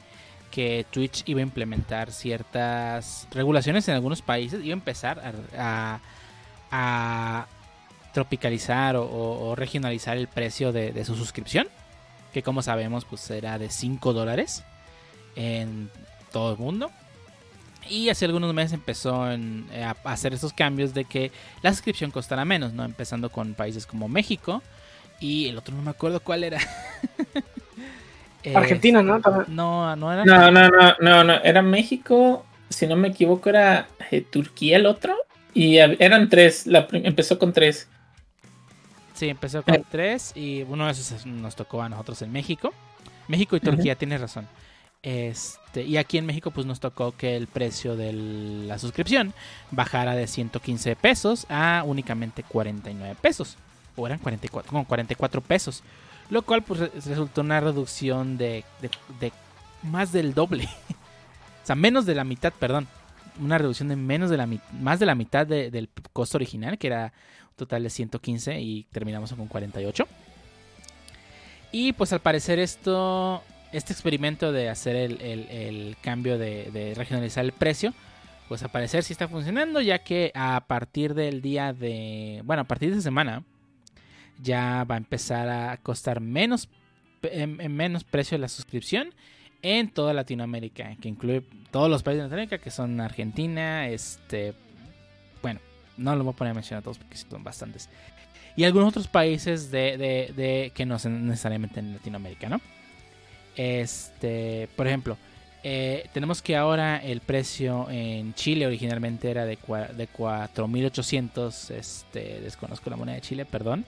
que 0.51 0.85
Twitch 0.89 1.23
iba 1.25 1.39
a 1.39 1.43
implementar 1.43 2.11
ciertas 2.11 3.27
regulaciones 3.31 3.87
en 3.87 3.95
algunos 3.95 4.21
países, 4.21 4.63
iba 4.63 4.73
a 4.73 4.77
empezar 4.77 5.21
a, 5.57 7.47
tropicalizar 8.13 8.95
o, 8.97 9.53
regionalizar 9.55 10.17
el 10.17 10.27
precio 10.27 10.71
de, 10.71 10.91
de 10.91 11.05
su 11.05 11.15
suscripción, 11.15 11.67
que 12.33 12.43
como 12.43 12.61
sabemos 12.61 13.05
pues 13.05 13.29
era 13.29 13.57
de 13.57 13.69
5 13.69 14.13
dólares 14.13 14.63
en 15.35 15.89
todo 16.31 16.53
el 16.53 16.57
mundo. 16.57 16.91
Y 17.89 18.09
hace 18.09 18.25
algunos 18.25 18.53
meses 18.53 18.73
empezó 18.73 19.31
en- 19.31 19.65
eh, 19.71 19.83
a 19.83 19.95
hacer 20.05 20.33
estos 20.33 20.53
cambios 20.53 20.93
de 20.93 21.05
que 21.05 21.31
la 21.61 21.71
suscripción 21.71 22.11
costará 22.11 22.43
menos, 22.45 22.73
¿no? 22.73 22.83
Empezando 22.83 23.29
con 23.29 23.53
países 23.53 23.85
como 23.85 24.07
México 24.07 24.61
y 25.19 25.47
el 25.47 25.57
otro 25.57 25.75
no 25.75 25.81
me 25.81 25.91
acuerdo 25.91 26.19
cuál 26.19 26.43
era. 26.43 26.59
Eh, 28.43 28.53
Argentina, 28.55 29.01
¿no? 29.01 29.21
También. 29.21 29.55
No, 29.55 29.95
no 29.95 30.11
era. 30.11 30.25
No, 30.25 30.51
no, 30.51 30.69
no, 30.69 30.95
no, 30.99 31.23
no. 31.23 31.33
Era 31.43 31.61
México, 31.61 32.45
si 32.69 32.87
no 32.87 32.95
me 32.95 33.09
equivoco, 33.09 33.49
era 33.49 33.87
eh, 34.11 34.21
Turquía 34.21 34.77
el 34.77 34.85
otro. 34.85 35.15
Y 35.53 35.77
eran 35.77 36.27
tres, 36.27 36.67
la 36.67 36.85
empezó 36.91 37.39
con 37.39 37.53
tres. 37.53 37.87
Sí, 39.13 39.29
empezó 39.29 39.63
con 39.63 39.85
tres 39.89 40.33
y 40.35 40.63
uno 40.63 40.85
de 40.87 40.91
esos 40.91 41.25
nos 41.25 41.55
tocó 41.55 41.81
a 41.81 41.87
nosotros 41.87 42.21
en 42.21 42.33
México. 42.33 42.73
México 43.29 43.55
y 43.55 43.61
Turquía, 43.61 43.95
tienes 43.95 44.19
razón. 44.19 44.47
Este, 45.07 45.83
y 45.83 45.97
aquí 45.97 46.17
en 46.17 46.25
México 46.25 46.49
pues 46.49 46.65
nos 46.65 46.79
tocó 46.79 47.11
que 47.15 47.35
el 47.37 47.45
precio 47.45 47.95
de 47.95 48.11
la 48.11 48.79
suscripción 48.79 49.35
bajara 49.69 50.15
de 50.15 50.25
115 50.25 50.95
pesos 50.95 51.45
a 51.47 51.83
únicamente 51.85 52.41
49 52.41 53.15
pesos. 53.21 53.55
O 53.95 54.07
eran 54.07 54.17
44, 54.17 54.67
como 54.69 54.85
44 54.87 55.41
pesos. 55.41 55.83
Lo 56.31 56.41
cual 56.41 56.63
pues 56.63 56.79
re- 56.79 56.91
resultó 57.05 57.41
una 57.41 57.59
reducción 57.59 58.35
de, 58.37 58.65
más 59.83 60.11
del 60.11 60.33
doble. 60.33 60.63
o 61.63 61.65
sea, 61.65 61.75
menos 61.75 62.07
de 62.07 62.15
la 62.15 62.23
mitad, 62.23 62.51
perdón. 62.51 62.87
Una 63.39 63.59
reducción 63.59 63.89
de 63.89 63.95
menos 63.95 64.31
de 64.31 64.37
la 64.37 64.49
más 64.71 64.99
de 64.99 65.05
la 65.05 65.13
mitad 65.13 65.45
de- 65.45 65.69
del 65.69 65.87
costo 66.13 66.37
original, 66.39 66.79
que 66.79 66.87
era 66.87 67.13
un 67.51 67.55
total 67.57 67.83
de 67.83 67.91
115 67.91 68.59
y 68.59 68.85
terminamos 68.91 69.31
con 69.33 69.47
48. 69.47 70.07
Y 71.71 71.93
pues 71.93 72.11
al 72.11 72.21
parecer 72.21 72.57
esto, 72.57 73.43
este 73.77 73.93
experimento 73.93 74.51
de 74.51 74.69
hacer 74.69 74.95
el, 74.95 75.21
el- 75.21 75.97
cambio 76.01 76.37
de, 76.37 76.71
de 76.71 76.93
regionalizar 76.95 77.43
el 77.45 77.51
precio, 77.51 77.93
pues 78.47 78.61
al 78.63 78.69
parecer 78.69 79.03
sí 79.03 79.13
está 79.13 79.27
funcionando, 79.27 79.81
ya 79.81 79.99
que 79.99 80.31
a 80.35 80.63
partir 80.67 81.13
del 81.15 81.41
día 81.41 81.73
de, 81.73 82.41
bueno, 82.45 82.61
a 82.61 82.65
partir 82.65 82.93
de 82.95 83.01
semana, 83.01 83.43
ya 84.41 84.83
va 84.83 84.95
a 84.95 84.97
empezar 84.97 85.49
a 85.49 85.77
costar 85.77 86.19
menos, 86.21 86.69
en, 87.23 87.59
en 87.61 87.75
menos 87.75 88.03
precio 88.03 88.37
la 88.37 88.47
suscripción 88.47 89.13
en 89.61 89.89
toda 89.89 90.13
Latinoamérica, 90.13 90.95
que 91.01 91.09
incluye 91.09 91.41
todos 91.71 91.89
los 91.89 92.03
países 92.03 92.19
de 92.19 92.23
Latinoamérica, 92.25 92.59
que 92.63 92.69
son 92.69 93.01
Argentina, 93.01 93.87
este, 93.87 94.53
bueno, 95.41 95.59
no 95.97 96.15
lo 96.15 96.23
voy 96.23 96.33
a 96.33 96.35
poner 96.35 96.51
a 96.51 96.53
mencionar 96.53 96.81
a 96.81 96.83
todos 96.83 96.99
porque 96.99 97.17
son 97.17 97.43
bastantes. 97.43 97.89
Y 98.57 98.63
algunos 98.63 98.89
otros 98.89 99.07
países 99.07 99.71
de, 99.71 99.97
de- 99.97 100.33
de- 100.35 100.71
que 100.75 100.85
no 100.85 100.99
son 100.99 101.27
necesariamente 101.27 101.79
en 101.79 101.93
Latinoamérica, 101.93 102.47
¿no? 102.47 102.61
Este, 103.55 104.67
por 104.75 104.87
ejemplo, 104.87 105.17
eh, 105.63 106.09
tenemos 106.13 106.41
que 106.41 106.55
ahora 106.55 106.97
el 106.97 107.21
precio 107.21 107.87
en 107.89 108.33
Chile 108.35 108.67
originalmente 108.67 109.31
era 109.31 109.45
de, 109.45 109.57
de 109.57 110.09
4.800, 110.09 111.71
este, 111.71 112.41
desconozco 112.41 112.89
la 112.89 112.97
moneda 112.97 113.15
de 113.15 113.21
Chile, 113.21 113.45
perdón, 113.45 113.85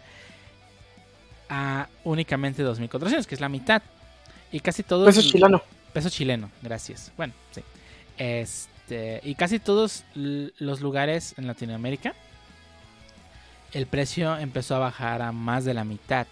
a 1.49 1.87
únicamente 2.03 2.65
2.400, 2.65 3.25
que 3.25 3.35
es 3.35 3.41
la 3.41 3.49
mitad. 3.49 3.81
Y 4.51 4.59
casi 4.59 4.83
todos... 4.83 5.05
Peso 5.05 5.21
chileno. 5.21 5.61
Peso 5.93 6.09
chileno, 6.09 6.49
gracias. 6.61 7.11
Bueno, 7.17 7.33
sí. 7.51 7.61
Este, 8.17 9.21
y 9.23 9.35
casi 9.35 9.59
todos 9.59 10.03
los 10.15 10.81
lugares 10.81 11.35
en 11.37 11.45
Latinoamérica, 11.45 12.15
el 13.73 13.85
precio 13.85 14.37
empezó 14.37 14.75
a 14.75 14.79
bajar 14.79 15.21
a 15.21 15.31
más 15.31 15.65
de 15.65 15.73
la 15.73 15.83
mitad. 15.83 16.25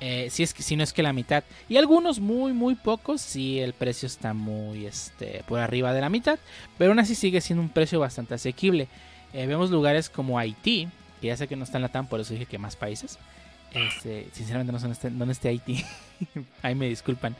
Eh, 0.00 0.28
si, 0.30 0.44
es 0.44 0.54
que, 0.54 0.62
si 0.62 0.76
no 0.76 0.84
es 0.84 0.92
que 0.92 1.02
la 1.02 1.12
mitad. 1.12 1.44
Y 1.68 1.76
algunos 1.76 2.20
muy, 2.20 2.52
muy 2.52 2.74
pocos, 2.74 3.20
sí, 3.20 3.58
el 3.58 3.72
precio 3.72 4.06
está 4.06 4.32
muy 4.32 4.86
este, 4.86 5.42
por 5.48 5.58
arriba 5.58 5.92
de 5.92 6.00
la 6.00 6.08
mitad. 6.08 6.38
Pero 6.76 6.90
aún 6.90 7.00
así 7.00 7.14
sigue 7.14 7.40
siendo 7.40 7.62
un 7.62 7.68
precio 7.68 7.98
bastante 8.00 8.34
asequible. 8.34 8.88
Eh, 9.32 9.46
vemos 9.46 9.70
lugares 9.70 10.08
como 10.08 10.38
Haití, 10.38 10.88
que 11.20 11.26
ya 11.26 11.36
sé 11.36 11.48
que 11.48 11.56
no 11.56 11.64
está 11.64 11.78
en 11.78 11.82
la 11.82 11.88
TAM, 11.88 12.06
por 12.06 12.20
eso 12.20 12.32
dije 12.32 12.46
que 12.46 12.58
más 12.58 12.76
países. 12.76 13.18
Este, 13.72 14.28
sinceramente 14.32 14.72
no 14.72 14.78
sé 14.78 14.86
dónde 14.86 15.34
dónde 15.34 15.48
Haití. 15.48 15.84
Ahí 16.62 16.74
me 16.74 16.88
disculpan. 16.88 17.36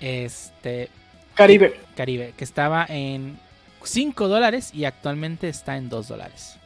Este, 0.00 0.88
Caribe. 1.34 1.80
Caribe, 1.96 2.32
que 2.36 2.44
estaba 2.44 2.86
en 2.88 3.38
5 3.82 4.28
dólares 4.28 4.72
y 4.74 4.84
actualmente 4.84 5.48
está 5.48 5.76
en 5.76 5.88
2 5.88 6.08
dólares. 6.08 6.56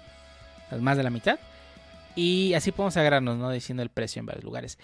Es 0.70 0.80
más 0.80 0.96
de 0.96 1.02
la 1.02 1.10
mitad. 1.10 1.38
Y 2.14 2.54
así 2.54 2.72
podemos 2.72 2.96
agarrarnos, 2.96 3.38
¿no? 3.38 3.50
Diciendo 3.50 3.82
el 3.82 3.88
precio 3.88 4.20
en 4.20 4.26
varios 4.26 4.44
lugares. 4.44 4.78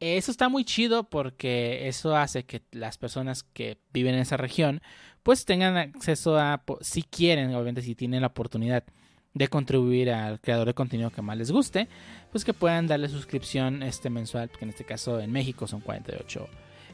Eso 0.00 0.30
está 0.30 0.48
muy 0.48 0.64
chido 0.64 1.04
porque 1.08 1.88
eso 1.88 2.16
hace 2.16 2.44
que 2.44 2.62
las 2.72 2.98
personas 2.98 3.42
que 3.42 3.78
viven 3.92 4.14
en 4.14 4.20
esa 4.20 4.36
región 4.36 4.82
pues 5.22 5.46
tengan 5.46 5.76
acceso 5.76 6.38
a, 6.38 6.62
si 6.82 7.02
quieren, 7.02 7.54
obviamente 7.54 7.82
si 7.82 7.94
tienen 7.94 8.20
la 8.20 8.26
oportunidad 8.28 8.84
de 9.32 9.48
contribuir 9.48 10.10
al 10.10 10.40
creador 10.40 10.68
de 10.68 10.74
contenido 10.74 11.10
que 11.10 11.22
más 11.22 11.36
les 11.36 11.50
guste, 11.50 11.88
pues 12.30 12.44
que 12.44 12.52
puedan 12.52 12.86
darle 12.86 13.08
suscripción 13.08 13.82
este 13.82 14.10
mensual, 14.10 14.50
que 14.50 14.64
en 14.64 14.70
este 14.70 14.84
caso 14.84 15.18
en 15.20 15.32
México 15.32 15.66
son 15.66 15.80
48 15.80 16.46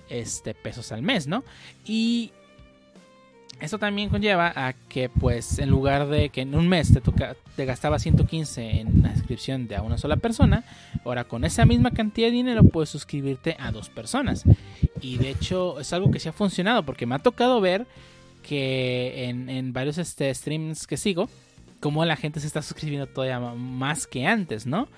este, 0.09 0.55
pesos 0.55 0.93
al 0.93 1.03
mes, 1.03 1.27
¿no? 1.27 1.45
Y 1.85 2.33
eso 3.61 3.79
también 3.79 4.09
conlleva 4.09 4.53
a 4.55 4.73
que, 4.73 5.09
pues, 5.09 5.59
en 5.59 5.71
lugar 5.71 6.09
de 6.09 6.31
que 6.31 6.43
en 6.43 6.55
un 6.55 6.69
mes 6.69 6.93
te, 6.93 7.01
toca, 7.01 7.37
te 7.57 7.65
gastaba 7.65 7.99
115 7.99 8.81
en 8.81 9.03
la 9.03 9.15
suscripción 9.15 9.69
de 9.69 9.77
a 9.77 9.83
una 9.83 9.99
sola 9.99 10.17
persona, 10.17 10.65
ahora 11.05 11.25
con 11.25 11.45
esa 11.45 11.65
misma 11.65 11.91
cantidad 11.91 12.29
de 12.29 12.33
dinero 12.33 12.65
puedes 12.65 12.91
suscribirte 12.91 13.57
a 13.59 13.71
dos 13.71 13.89
personas. 13.89 14.45
Y 15.01 15.19
de 15.19 15.31
hecho 15.31 15.79
es 15.81 15.93
algo 15.93 16.11
que 16.11 16.21
sí 16.21 16.29
ha 16.29 16.33
funcionado 16.33 16.85
porque 16.85 17.07
me 17.07 17.15
ha 17.15 17.19
tocado 17.19 17.61
ver 17.61 17.87
que 18.43 19.29
en, 19.29 19.49
en 19.49 19.73
varios 19.73 19.99
este, 19.99 20.35
streams 20.35 20.87
que 20.87 20.97
sigo, 20.97 21.29
como 21.81 22.05
la 22.05 22.17
gente 22.17 22.41
se 22.41 22.47
está 22.47 22.63
suscribiendo 22.63 23.07
todavía 23.07 23.41
más 23.41 24.07
que 24.07 24.27
antes, 24.27 24.67
¿no? 24.67 24.89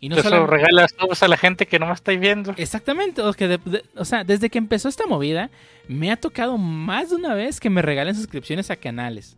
Y 0.00 0.08
no 0.08 0.16
Eso 0.16 0.30
solam- 0.30 0.46
regalas 0.46 0.94
todos 0.94 1.22
a 1.22 1.28
la 1.28 1.36
gente 1.36 1.66
que 1.66 1.78
no 1.78 1.86
me 1.86 1.92
estáis 1.92 2.18
viendo. 2.18 2.54
Exactamente, 2.56 3.20
o, 3.20 3.32
que 3.34 3.48
de- 3.48 3.58
de- 3.58 3.84
o 3.96 4.04
sea, 4.06 4.24
desde 4.24 4.48
que 4.48 4.56
empezó 4.58 4.88
esta 4.88 5.06
movida, 5.06 5.50
me 5.88 6.10
ha 6.10 6.16
tocado 6.16 6.56
más 6.56 7.10
de 7.10 7.16
una 7.16 7.34
vez 7.34 7.60
que 7.60 7.68
me 7.68 7.82
regalen 7.82 8.14
suscripciones 8.14 8.70
a 8.70 8.76
canales. 8.76 9.36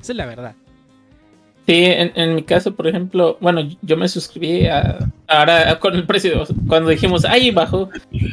Esa 0.00 0.12
es 0.12 0.16
la 0.16 0.26
verdad. 0.26 0.54
Sí, 1.66 1.84
en, 1.86 2.12
en 2.16 2.34
mi 2.34 2.42
caso, 2.42 2.74
por 2.74 2.86
ejemplo, 2.88 3.38
bueno, 3.40 3.62
yo 3.80 3.96
me 3.96 4.08
suscribí 4.08 4.66
a, 4.66 4.98
ahora 5.26 5.78
con 5.80 5.94
el 5.94 6.04
precio, 6.06 6.44
cuando 6.68 6.90
dijimos, 6.90 7.24
ahí 7.24 7.50
bajó, 7.50 7.88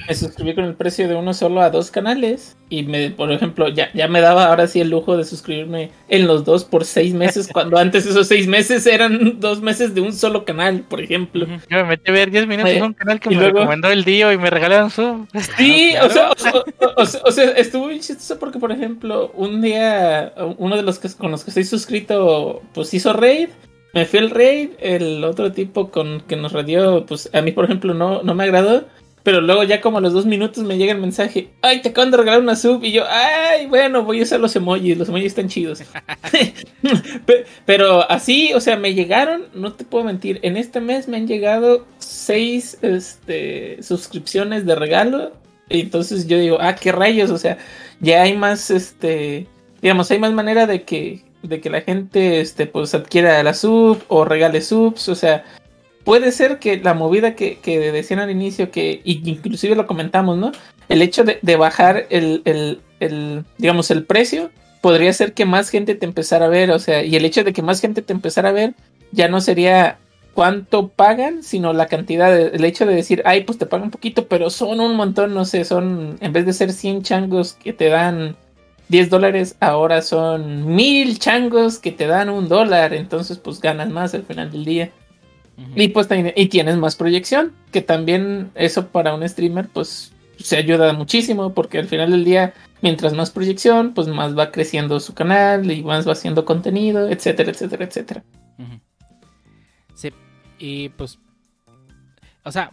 me 0.08 0.14
suscribí 0.16 0.54
con 0.56 0.66
el 0.66 0.74
precio 0.76 1.08
de 1.08 1.16
uno 1.16 1.34
solo 1.34 1.62
a 1.62 1.70
dos 1.70 1.90
canales 1.92 2.58
y 2.70 2.84
me, 2.84 3.10
por 3.12 3.32
ejemplo, 3.32 3.68
ya, 3.70 3.90
ya 3.94 4.08
me 4.08 4.22
daba 4.22 4.46
ahora 4.48 4.68
sí 4.68 4.80
el 4.82 4.90
lujo 4.90 5.18
de 5.18 5.24
suscribirme 5.26 5.92
en 6.10 6.28
los 6.28 6.44
dos 6.46 6.64
por 6.66 6.86
seis 6.86 7.14
meses, 7.14 7.48
cuando 7.54 7.78
antes 7.78 8.06
esos 8.06 8.28
seis 8.28 8.48
meses 8.48 8.86
eran 8.88 9.40
dos 9.40 9.62
meses 9.62 9.94
de 9.96 10.02
un 10.02 10.14
solo 10.14 10.46
canal, 10.46 10.82
por 10.82 11.02
ejemplo. 11.02 11.46
Yo 11.70 11.78
me 11.78 11.84
metí 11.84 12.10
a 12.12 12.14
ver 12.14 12.32
10 12.32 12.48
minutos 12.48 12.72
en 12.72 12.84
un 12.84 12.94
canal 12.94 13.20
que 13.20 13.30
me 13.30 13.36
luego- 13.36 13.60
recomendó 13.60 13.90
el 13.90 14.04
Dio 14.04 14.32
y 14.32 14.38
me 14.38 14.50
regalaron 14.50 14.90
su. 14.90 15.28
Sí, 15.58 15.92
Claro, 16.02 16.08
o, 16.08 16.10
sea, 16.12 16.30
o, 16.32 16.36
sea, 16.38 16.52
o- 16.56 17.02
o 17.02 17.06
sea, 17.06 17.22
o 17.26 17.32
sea, 17.32 17.46
estuvo 17.52 17.88
bien 17.88 18.00
chistoso 18.02 18.38
porque, 18.40 18.60
por 18.60 18.72
ejemplo, 18.72 19.32
un 19.36 19.62
día 19.62 20.34
uno 20.58 20.76
de 20.76 20.84
los 20.84 21.00
que 21.00 21.10
con 21.18 21.32
los 21.32 21.44
que 21.44 21.52
estoy 21.52 21.64
suscrito, 21.66 22.62
pues 22.74 22.94
hizo 22.94 23.14
raid, 23.14 23.50
me 23.94 24.06
fui 24.06 24.20
al 24.20 24.30
raid, 24.30 24.72
el 24.80 25.24
otro 25.24 25.52
tipo 25.52 25.92
con 25.92 26.22
que 26.22 26.36
nos 26.36 26.54
radió, 26.54 27.06
pues 27.06 27.30
a 27.34 27.42
mí, 27.42 27.52
por 27.52 27.66
ejemplo, 27.66 27.94
no, 27.94 28.24
no 28.24 28.36
me 28.36 28.44
agradó, 28.44 28.86
pero 29.24 29.42
luego 29.42 29.64
ya 29.64 29.82
como 29.82 30.00
a 30.00 30.02
los 30.02 30.14
dos 30.14 30.26
minutos 30.26 30.64
me 30.64 30.78
llega 30.78 30.94
el 30.94 31.00
mensaje, 31.00 31.50
ay, 31.62 31.82
te 31.82 31.90
acaban 31.90 32.10
de 32.12 32.18
regalar 32.18 32.42
una 32.42 32.56
sub, 32.56 32.84
y 32.84 32.92
yo, 32.92 33.04
ay, 33.08 33.68
bueno, 33.68 34.04
voy 34.04 34.20
a 34.20 34.24
usar 34.24 34.40
los 34.40 34.56
emojis, 34.56 34.98
los 34.98 35.10
emojis 35.10 35.28
están 35.28 35.48
chidos. 35.48 35.84
pero 37.66 38.10
así, 38.10 38.54
o 38.54 38.60
sea, 38.62 38.78
me 38.78 38.94
llegaron, 38.94 39.44
no 39.54 39.74
te 39.74 39.84
puedo 39.84 40.06
mentir, 40.06 40.40
en 40.42 40.58
este 40.58 40.80
mes 40.80 41.08
me 41.08 41.18
han 41.18 41.28
llegado 41.28 41.86
seis 42.00 42.78
este, 42.82 43.82
suscripciones 43.84 44.66
de 44.66 44.76
regalo, 44.76 45.34
y 45.70 45.82
entonces 45.82 46.28
yo 46.28 46.40
digo, 46.40 46.58
ah, 46.60 46.76
qué 46.76 46.92
rayos, 46.92 47.30
o 47.30 47.38
sea, 47.38 47.58
ya 48.00 48.24
hay 48.24 48.36
más, 48.36 48.72
este, 48.72 49.48
digamos, 49.82 50.10
hay 50.12 50.20
más 50.20 50.34
manera 50.34 50.66
de 50.66 50.84
que, 50.84 51.22
de 51.44 51.62
que 51.62 51.70
la 51.70 51.82
gente, 51.82 52.42
este, 52.42 52.68
pues 52.68 52.94
adquiera 52.94 53.42
la 53.44 53.54
sub 53.54 54.04
o 54.08 54.26
regale 54.26 54.62
subs, 54.62 55.10
o 55.10 55.16
sea, 55.16 55.44
puede 56.04 56.32
ser 56.32 56.60
que 56.60 56.78
la 56.78 56.94
movida 56.94 57.36
que, 57.36 57.60
decían 57.92 58.20
al 58.20 58.32
inicio, 58.32 58.72
que 58.72 59.02
inclusive 59.04 59.76
lo 59.76 59.88
comentamos, 59.88 60.38
¿no? 60.38 60.52
El 60.90 61.02
hecho 61.02 61.24
de, 61.24 61.56
bajar 61.56 62.08
el, 62.10 62.42
el, 63.00 63.46
digamos, 63.58 63.92
el 63.92 64.06
precio, 64.06 64.52
podría 64.82 65.14
ser 65.14 65.34
que 65.34 65.46
más 65.46 65.70
gente 65.70 65.96
te 65.96 66.06
empezara 66.06 66.46
a 66.46 66.50
ver, 66.50 66.72
o 66.72 66.80
sea, 66.80 67.04
y 67.04 67.16
el 67.16 67.26
hecho 67.26 67.44
de 67.44 67.54
que 67.54 67.62
más 67.62 67.82
gente 67.82 68.02
te 68.02 68.14
empezara 68.14 68.50
a 68.50 68.54
ver, 68.54 68.74
ya 69.12 69.28
no 69.28 69.42
sería 69.42 70.00
cuánto 70.34 70.88
pagan, 70.88 71.44
sino 71.44 71.74
la 71.74 71.88
cantidad, 71.88 72.38
el 72.38 72.66
hecho 72.66 72.86
de 72.86 72.96
decir, 72.96 73.22
ay, 73.26 73.44
pues 73.44 73.58
te 73.58 73.66
pagan 73.66 73.86
un 73.86 73.92
poquito, 73.92 74.28
pero 74.28 74.50
son 74.50 74.80
un 74.80 74.96
montón, 74.96 75.34
no 75.34 75.46
sé, 75.46 75.66
son, 75.66 76.18
en 76.20 76.34
vez 76.34 76.46
de 76.46 76.54
ser 76.54 76.72
100 76.72 77.04
changos 77.04 77.54
que 77.54 77.74
te 77.74 77.90
dan 77.90 78.36
10 78.92 79.10
dólares, 79.10 79.56
ahora 79.62 80.02
son 80.02 80.76
mil 80.76 81.18
changos 81.18 81.80
que 81.80 81.94
te 81.94 82.08
dan 82.08 82.30
un 82.30 82.50
dólar, 82.50 82.94
entonces 82.94 83.38
pues 83.38 83.62
ganas 83.62 83.90
más 83.90 84.14
al 84.14 84.24
final 84.24 84.52
del 84.52 84.66
día. 84.66 84.92
Y 85.76 85.90
pues 85.90 86.08
y 86.36 86.48
tienes 86.48 86.76
más 86.78 86.96
proyección, 86.96 87.54
que 87.72 87.82
también 87.82 88.52
eso 88.56 88.88
para 88.88 89.14
un 89.14 89.28
streamer 89.28 89.70
pues 89.70 90.12
se 90.38 90.58
ayuda 90.58 90.92
muchísimo 90.92 91.54
porque 91.54 91.78
al 91.78 91.88
final 91.88 92.12
del 92.12 92.26
día 92.26 92.54
mientras 92.82 93.14
más 93.14 93.30
proyección 93.30 93.94
pues 93.94 94.08
más 94.08 94.38
va 94.38 94.52
creciendo 94.52 95.00
su 95.00 95.14
canal 95.14 95.72
y 95.72 95.84
más 95.84 96.06
va 96.06 96.14
haciendo 96.14 96.44
contenido, 96.44 97.08
etcétera, 97.10 97.52
etcétera, 97.52 97.86
etcétera. 97.86 98.24
Sí, 99.94 100.12
y 100.60 100.90
pues 100.90 101.18
o 102.44 102.52
sea, 102.52 102.72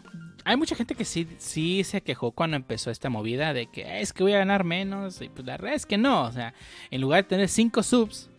hay 0.48 0.56
mucha 0.56 0.74
gente 0.74 0.94
que 0.94 1.04
sí, 1.04 1.28
sí 1.36 1.84
se 1.84 2.00
quejó 2.00 2.30
cuando 2.30 2.56
empezó 2.56 2.90
esta 2.90 3.10
movida 3.10 3.52
de 3.52 3.66
que 3.66 4.00
es 4.00 4.14
que 4.14 4.22
voy 4.22 4.32
a 4.32 4.38
ganar 4.38 4.64
menos. 4.64 5.20
Y 5.20 5.28
pues 5.28 5.46
la 5.46 5.58
verdad 5.58 5.74
es 5.74 5.84
que 5.84 5.98
no. 5.98 6.22
O 6.22 6.32
sea, 6.32 6.54
en 6.90 7.02
lugar 7.02 7.22
de 7.22 7.28
tener 7.28 7.48
5 7.50 7.82
subs, 7.82 8.30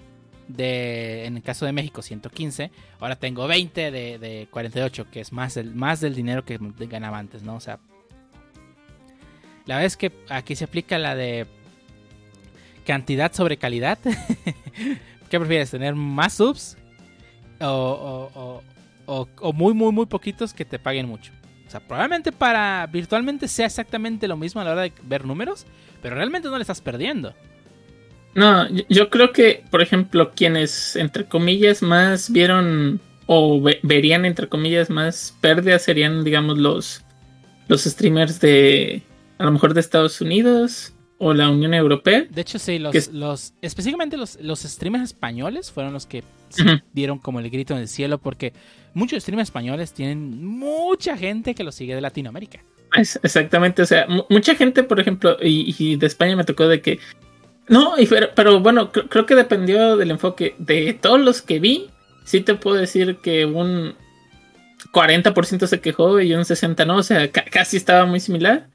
de, 0.47 1.25
en 1.25 1.37
el 1.37 1.43
caso 1.43 1.67
de 1.67 1.71
México, 1.71 2.01
115. 2.01 2.71
Ahora 2.99 3.15
tengo 3.15 3.47
20 3.47 3.91
de, 3.91 4.47
48, 4.49 5.11
que 5.11 5.19
es 5.19 5.31
más, 5.31 5.55
el, 5.55 5.75
más 5.75 6.01
del 6.01 6.15
dinero 6.15 6.43
que 6.43 6.57
ganaba 6.87 7.19
antes, 7.19 7.43
¿no? 7.43 7.55
O 7.55 7.59
sea, 7.59 7.77
la 9.67 9.75
verdad 9.75 9.85
es 9.85 9.95
que 9.95 10.11
aquí 10.29 10.55
se 10.55 10.63
aplica 10.63 10.97
la 10.97 11.13
de 11.13 11.45
cantidad 12.87 13.31
sobre 13.31 13.57
calidad. 13.57 13.99
¿Qué 15.29 15.39
prefieres? 15.39 15.69
¿Tener 15.69 15.93
más 15.93 16.33
subs? 16.33 16.75
O, 17.61 18.63
o, 19.05 19.53
muy, 19.53 19.75
muy, 19.75 19.91
muy 19.91 20.07
poquitos 20.07 20.55
que 20.55 20.65
te 20.65 20.79
paguen 20.79 21.07
mucho. 21.07 21.33
O 21.69 21.71
sea, 21.71 21.81
probablemente 21.81 22.31
para 22.31 22.87
virtualmente 22.87 23.47
sea 23.47 23.67
exactamente 23.67 24.27
lo 24.27 24.35
mismo 24.35 24.59
a 24.59 24.63
la 24.63 24.71
hora 24.71 24.81
de 24.81 24.93
ver 25.03 25.23
números, 25.23 25.67
pero 26.01 26.15
realmente 26.15 26.47
no 26.49 26.57
le 26.57 26.63
estás 26.63 26.81
perdiendo. 26.81 27.35
No, 28.33 28.67
yo 28.89 29.11
creo 29.11 29.31
que, 29.31 29.63
por 29.69 29.83
ejemplo, 29.83 30.31
quienes, 30.31 30.95
entre 30.95 31.25
comillas, 31.25 31.83
más 31.83 32.31
vieron 32.31 32.99
o 33.27 33.61
verían, 33.83 34.25
entre 34.25 34.49
comillas, 34.49 34.89
más 34.89 35.37
pérdidas 35.41 35.83
serían, 35.83 36.23
digamos, 36.23 36.57
los, 36.57 37.05
los 37.67 37.83
streamers 37.83 38.39
de, 38.39 39.03
a 39.37 39.43
lo 39.43 39.51
mejor 39.51 39.75
de 39.75 39.81
Estados 39.81 40.21
Unidos 40.21 40.95
o 41.19 41.33
la 41.33 41.49
Unión 41.49 41.73
Europea. 41.73 42.25
De 42.29 42.41
hecho, 42.41 42.57
sí, 42.57 42.79
los, 42.79 43.09
los 43.13 43.53
específicamente 43.61 44.17
los, 44.17 44.39
los 44.41 44.61
streamers 44.61 45.03
españoles 45.03 45.71
fueron 45.71 45.93
los 45.93 46.05
que 46.05 46.23
dieron 46.93 47.19
como 47.19 47.39
el 47.39 47.49
grito 47.49 47.75
en 47.75 47.81
el 47.81 47.87
cielo 47.87 48.17
porque 48.17 48.53
muchos 48.93 49.21
streamers 49.21 49.49
españoles 49.49 49.93
tienen 49.93 50.43
mucha 50.43 51.15
gente 51.17 51.53
que 51.53 51.63
los 51.63 51.75
sigue 51.75 51.93
de 51.93 52.01
Latinoamérica. 52.01 52.63
exactamente, 52.95 53.83
o 53.83 53.85
sea, 53.85 54.07
mucha 54.29 54.55
gente, 54.55 54.83
por 54.83 54.99
ejemplo, 54.99 55.37
y, 55.41 55.95
de 55.97 56.07
España 56.07 56.35
me 56.35 56.43
tocó 56.43 56.67
de 56.67 56.81
que 56.81 56.99
no, 57.67 57.93
pero, 58.35 58.59
bueno, 58.61 58.91
creo 58.91 59.27
que 59.27 59.35
dependió 59.35 59.95
del 59.95 60.09
enfoque. 60.09 60.55
De 60.57 60.91
todos 60.93 61.19
los 61.19 61.43
que 61.43 61.59
vi, 61.59 61.91
sí 62.23 62.41
te 62.41 62.55
puedo 62.55 62.77
decir 62.77 63.17
que 63.17 63.45
un 63.45 63.93
40% 64.91 65.67
se 65.67 65.81
quejó 65.81 66.19
y 66.19 66.33
un 66.33 66.41
60% 66.41 66.85
no, 66.85 66.97
o 66.97 67.03
sea, 67.03 67.31
casi 67.31 67.77
estaba 67.77 68.05
muy 68.05 68.19
similar. 68.19 68.67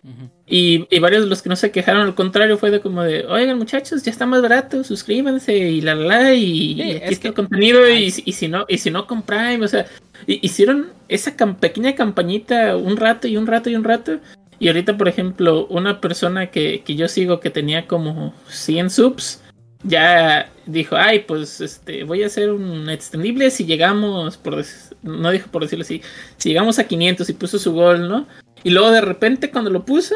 y, 0.47 0.87
varios 1.01 1.25
de 1.25 1.29
los 1.29 1.43
que 1.43 1.49
no 1.49 1.57
se 1.57 1.71
quejaron, 1.71 2.03
al 2.03 2.15
contrario, 2.15 2.57
fue 2.57 2.71
de 2.71 2.81
como 2.81 3.03
de, 3.03 3.27
oigan 3.27 3.59
muchachos, 3.59 4.03
ya 4.03 4.11
está 4.11 4.27
más 4.27 4.43
barato, 4.43 4.85
suscríbanse 4.85 5.57
y 5.57 5.81
la 5.81 5.95
la, 5.95 6.35
y, 6.35 6.81
aquí 6.83 7.15
está 7.15 7.29
el 7.29 7.35
contenido 7.35 7.89
y, 7.89 8.11
si 8.11 8.49
no, 8.49 8.65
y 8.69 8.79
si 8.79 8.91
no 8.91 9.07
con 9.07 9.23
Prime, 9.23 9.65
o 9.65 9.69
sea, 9.69 9.87
hicieron 10.27 10.93
esa 11.09 11.35
pequeña 11.61 11.95
campañita 11.95 12.77
un 12.77 12.97
rato 12.97 13.29
y 13.29 13.37
un 13.37 13.47
rato 13.47 13.71
y 13.71 13.77
un 13.77 13.85
rato. 13.85 14.19
Y 14.61 14.69
ahorita, 14.69 14.97
por 14.97 15.09
ejemplo, 15.09 15.67
una 15.67 16.01
persona 16.01 16.51
que, 16.51 16.83
yo 16.87 17.09
sigo 17.09 17.41
que 17.41 17.51
tenía 17.51 17.87
como 17.87 18.33
100 18.49 18.91
subs, 18.91 19.43
ya 19.85 20.51
dijo, 20.67 20.97
ay, 20.97 21.21
pues 21.21 21.61
este, 21.61 22.05
voy 22.05 22.23
a 22.23 22.27
hacer 22.27 22.51
un 22.51 22.89
extendible 22.89 23.51
si 23.51 23.67
llegamos, 23.67 24.37
por 24.39 24.65
no 25.03 25.31
dijo 25.31 25.51
por 25.51 25.63
decirlo 25.63 25.83
así, 25.83 26.03
si 26.39 26.49
llegamos 26.49 26.79
a 26.79 26.85
500 26.85 27.29
y 27.29 27.33
puso 27.35 27.59
su 27.59 27.73
gol, 27.73 28.09
¿no? 28.09 28.27
Y 28.63 28.71
luego 28.71 28.91
de 28.91 29.03
repente 29.03 29.51
cuando 29.51 29.71
lo 29.71 29.85
puso, 29.85 30.15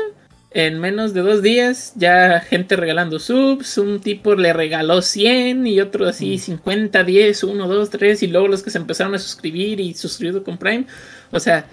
en 0.51 0.81
menos 0.81 1.13
de 1.13 1.21
dos 1.21 1.43
días, 1.43 1.93
ya 1.97 2.41
gente 2.41 2.75
regalando 2.77 3.19
subs, 3.19 3.77
un 3.77 4.01
tipo 4.01 4.35
le 4.35 4.55
regaló 4.55 5.03
100 5.03 5.67
y 5.67 5.81
otro 5.81 6.09
así 6.09 6.39
50, 6.39 7.05
10, 7.05 7.45
1, 7.45 7.69
2, 7.69 7.91
3 7.91 8.23
y 8.23 8.27
luego 8.29 8.49
los 8.49 8.63
que 8.63 8.71
se 8.71 8.79
empezaron 8.79 9.15
a 9.15 9.19
suscribir 9.19 9.79
y 9.79 9.93
suscribido 9.93 10.43
con 10.43 10.57
Prime. 10.57 10.87
O 11.31 11.39
sea, 11.39 11.67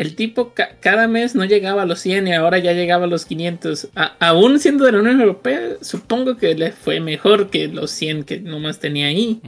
el 0.00 0.14
tipo 0.14 0.54
cada 0.80 1.08
mes 1.08 1.34
no 1.34 1.44
llegaba 1.44 1.82
a 1.82 1.84
los 1.84 2.00
100 2.00 2.28
y 2.28 2.32
ahora 2.32 2.56
ya 2.56 2.72
llegaba 2.72 3.04
a 3.04 3.06
los 3.06 3.26
500. 3.26 3.88
aún 4.18 4.58
siendo 4.58 4.86
de 4.86 4.92
la 4.92 5.00
Unión 5.00 5.20
Europea, 5.20 5.76
supongo 5.82 6.38
que 6.38 6.54
le 6.54 6.72
fue 6.72 7.00
mejor 7.00 7.50
que 7.50 7.68
los 7.68 7.90
100 7.90 8.24
que 8.24 8.40
nomás 8.40 8.80
tenía 8.80 9.08
ahí. 9.08 9.42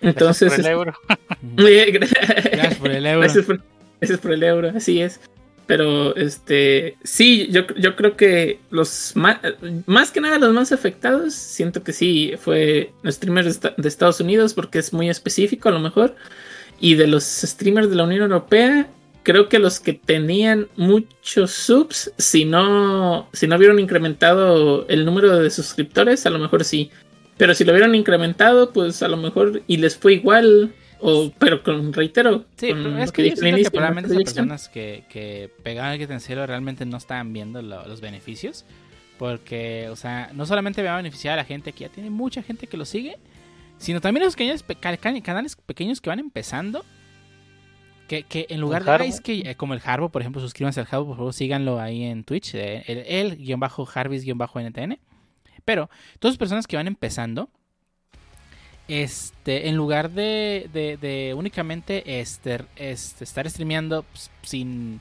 Entonces. 0.00 0.52
Gracias 0.56 0.60
por 0.60 0.70
el 0.70 0.72
euro. 0.72 0.94
Gracias 2.52 2.78
por 2.78 2.90
el 2.92 3.06
euro. 3.06 3.20
Gracias 4.00 4.20
por, 4.20 4.32
el 4.32 4.42
euro, 4.44 4.72
así 4.76 5.02
es. 5.02 5.18
Pero 5.66 6.14
este 6.14 6.96
sí, 7.02 7.48
yo, 7.50 7.66
yo 7.76 7.96
creo 7.96 8.16
que 8.16 8.60
los 8.70 9.16
más, 9.16 9.40
más 9.86 10.12
que 10.12 10.20
nada 10.20 10.38
los 10.38 10.54
más 10.54 10.70
afectados, 10.70 11.34
siento 11.34 11.82
que 11.82 11.92
sí, 11.92 12.34
fue 12.38 12.92
los 13.02 13.16
streamers 13.16 13.60
de 13.60 13.88
Estados 13.88 14.20
Unidos 14.20 14.54
porque 14.54 14.78
es 14.78 14.92
muy 14.92 15.10
específico 15.10 15.70
a 15.70 15.72
lo 15.72 15.80
mejor. 15.80 16.14
Y 16.78 16.94
de 16.94 17.08
los 17.08 17.24
streamers 17.24 17.90
de 17.90 17.96
la 17.96 18.04
Unión 18.04 18.22
Europea, 18.22 18.86
creo 19.26 19.48
que 19.48 19.58
los 19.58 19.80
que 19.80 19.92
tenían 19.92 20.68
muchos 20.76 21.50
subs, 21.50 22.12
si 22.16 22.44
no, 22.44 23.28
si 23.32 23.48
no 23.48 23.56
hubieran 23.56 23.80
incrementado 23.80 24.86
el 24.86 25.04
número 25.04 25.36
de 25.40 25.50
suscriptores, 25.50 26.26
a 26.26 26.30
lo 26.30 26.38
mejor 26.38 26.62
sí. 26.62 26.92
Pero 27.36 27.52
si 27.52 27.64
lo 27.64 27.72
hubieran 27.72 27.96
incrementado, 27.96 28.72
pues 28.72 29.02
a 29.02 29.08
lo 29.08 29.16
mejor 29.16 29.62
y 29.66 29.78
les 29.78 29.96
fue 29.96 30.14
igual. 30.14 30.72
O, 31.00 31.32
pero 31.40 31.64
con 31.64 31.92
reitero. 31.92 32.44
Sí, 32.56 32.68
es 33.00 33.10
que, 33.10 33.30
yo 33.30 33.34
que 33.34 33.70
probablemente 33.72 34.14
esas 34.14 34.32
personas 34.32 34.68
que, 34.68 35.04
que 35.10 35.50
pegaban 35.64 36.00
el 36.00 36.20
cielo 36.20 36.46
realmente 36.46 36.86
no 36.86 36.96
estaban 36.96 37.32
viendo 37.32 37.60
los 37.62 38.00
beneficios. 38.00 38.64
Porque, 39.18 39.88
o 39.90 39.96
sea, 39.96 40.30
no 40.34 40.46
solamente 40.46 40.84
va 40.84 40.94
a 40.94 40.96
beneficiar 40.98 41.34
a 41.34 41.38
la 41.38 41.44
gente 41.44 41.72
que 41.72 41.80
ya 41.80 41.88
tiene 41.88 42.10
mucha 42.10 42.44
gente 42.44 42.68
que 42.68 42.76
lo 42.76 42.84
sigue, 42.84 43.18
sino 43.78 44.00
también 44.00 44.22
a 44.22 44.26
los 44.26 44.36
canales 44.36 45.56
pequeños 45.66 46.00
que 46.00 46.10
van 46.10 46.20
empezando 46.20 46.84
que, 48.06 48.46
en 48.48 48.60
lugar 48.60 48.84
de 48.84 49.20
que 49.20 49.50
eh, 49.50 49.54
como 49.56 49.74
el 49.74 49.80
Harbo, 49.84 50.08
por 50.08 50.22
ejemplo, 50.22 50.40
suscríbanse 50.40 50.80
al 50.80 50.88
Harbo, 50.90 51.08
por 51.08 51.16
favor, 51.16 51.34
síganlo 51.34 51.80
ahí 51.80 52.04
en 52.04 52.24
Twitch, 52.24 52.54
eh, 52.54 52.84
el, 52.86 53.36
guion 53.36 53.60
bajo 53.60 53.86
bajo 54.34 54.60
NTN. 54.60 54.98
Pero 55.64 55.90
todas 56.18 56.34
las 56.34 56.38
personas 56.38 56.66
que 56.66 56.76
van 56.76 56.86
empezando, 56.86 57.50
este, 58.88 59.68
en 59.68 59.76
lugar 59.76 60.10
de, 60.10 60.68
de, 60.72 61.34
únicamente 61.34 62.20
este, 62.20 62.64
este, 62.76 63.24
estar 63.24 63.48
streameando 63.50 64.04
pues, 64.04 64.30
sin 64.42 65.00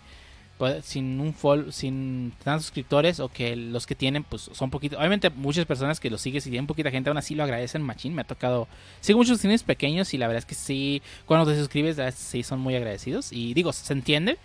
sin 0.84 1.20
un 1.20 1.34
follow, 1.34 1.72
sin 1.72 2.32
tantos 2.43 2.66
suscriptores 2.66 3.20
o 3.20 3.28
que 3.28 3.56
los 3.56 3.86
que 3.86 3.95
tienen 3.95 4.24
pues 4.24 4.49
son 4.53 4.70
poquitos. 4.70 4.97
Obviamente 4.97 5.30
muchas 5.30 5.66
personas 5.66 5.99
que 5.99 6.10
lo 6.10 6.18
siguen 6.18 6.41
si 6.41 6.49
tienen 6.49 6.68
poquita 6.68 6.91
gente 6.91 7.10
aún 7.10 7.18
así 7.18 7.36
lo 7.36 7.43
agradecen 7.43 7.82
machín. 7.82 8.14
Me 8.14 8.22
ha 8.22 8.26
tocado 8.26 8.68
sigo 9.01 9.20
muchos 9.20 9.38
streamers 9.38 9.64
pequeños 9.64 10.14
y 10.14 10.18
la 10.18 10.28
verdad 10.28 10.39
es 10.39 10.45
que 10.45 10.56
sí 10.56 11.01
cuando 11.26 11.51
te 11.51 11.58
suscribes 11.58 11.97
sí 12.16 12.43
son 12.43 12.60
muy 12.60 12.76
agradecidos 12.76 13.34
y 13.34 13.53
digo, 13.53 13.74
se 13.74 13.91
entiende 13.91 14.38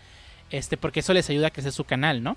este 0.51 0.77
porque 0.77 1.01
eso 1.01 1.13
les 1.13 1.31
ayuda 1.31 1.49
a 1.49 1.51
crecer 1.51 1.73
su 1.73 1.85
canal, 1.85 2.23
¿no? 2.23 2.37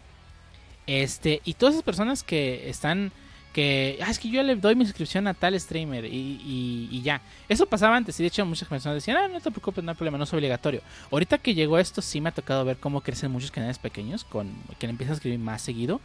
Este, 0.85 1.41
y 1.45 1.53
todas 1.53 1.75
esas 1.75 1.83
personas 1.83 2.23
que 2.23 2.69
están 2.69 3.11
que 3.53 3.99
ah, 4.01 4.09
es 4.09 4.19
que 4.19 4.29
yo 4.29 4.41
le 4.43 4.55
doy 4.55 4.75
mi 4.75 4.83
suscripción 4.85 5.27
a 5.27 5.33
tal 5.33 5.57
streamer 5.59 6.05
y, 6.05 6.09
y- 6.43 6.89
y 6.91 7.01
ya. 7.03 7.21
Eso 7.47 7.65
pasaba 7.67 7.95
antes 7.95 8.19
y 8.19 8.23
de 8.23 8.27
hecho 8.27 8.45
muchas 8.45 8.67
personas 8.67 8.95
decían, 8.95 9.17
ah, 9.17 9.27
no 9.27 9.39
te 9.39 9.51
preocupes, 9.51 9.83
no 9.83 9.91
hay 9.91 9.95
problema, 9.97 10.17
no 10.17 10.23
es 10.25 10.33
obligatorio. 10.33 10.81
Ahorita 11.11 11.37
que 11.37 11.53
llegó 11.53 11.77
esto 11.77 12.01
sí 12.01 12.19
me 12.19 12.29
ha 12.29 12.31
tocado 12.33 12.65
ver 12.65 12.77
cómo 12.77 13.01
crecen 13.01 13.31
muchos 13.31 13.51
canales 13.51 13.77
pequeños 13.77 14.23
con 14.23 14.51
que 14.79 14.87
le 14.87 14.91
empiezan 14.91 15.13
a 15.13 15.15
escribir 15.15 15.39
más 15.39 15.61
seguido. 15.61 16.01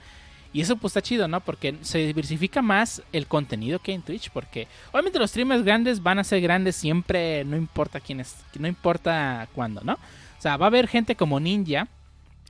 Y 0.51 0.62
eso 0.62 0.76
pues 0.76 0.92
está 0.92 1.03
chido, 1.03 1.28
¿no? 1.28 1.40
Porque 1.40 1.74
se 1.82 1.99
diversifica 1.99 2.62
más 2.62 3.03
el 3.12 3.26
contenido 3.26 3.80
que 3.80 3.92
en 3.92 4.01
Twitch. 4.01 4.30
Porque 4.30 4.66
obviamente 4.92 5.18
los 5.18 5.30
streamers 5.30 5.62
grandes 5.62 6.03
van 6.03 6.18
a 6.18 6.24
ser 6.24 6.40
grandes 6.40 6.74
siempre, 6.76 7.44
no 7.44 7.57
importa 7.57 8.01
quién 8.01 8.20
es, 8.20 8.34
no 8.59 8.66
importa 8.66 9.46
cuándo, 9.55 9.82
¿no? 9.84 9.92
O 9.94 10.40
sea, 10.40 10.57
va 10.57 10.66
a 10.66 10.68
haber 10.68 10.88
gente 10.88 11.16
como 11.16 11.38
Ninja, 11.40 11.88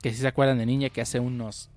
que 0.01 0.11
si 0.11 0.17
se 0.17 0.27
acuerdan 0.27 0.59
de 0.59 0.65
Ninja, 0.65 0.89
que 0.89 1.01
hace 1.01 1.19
unos 1.19 1.69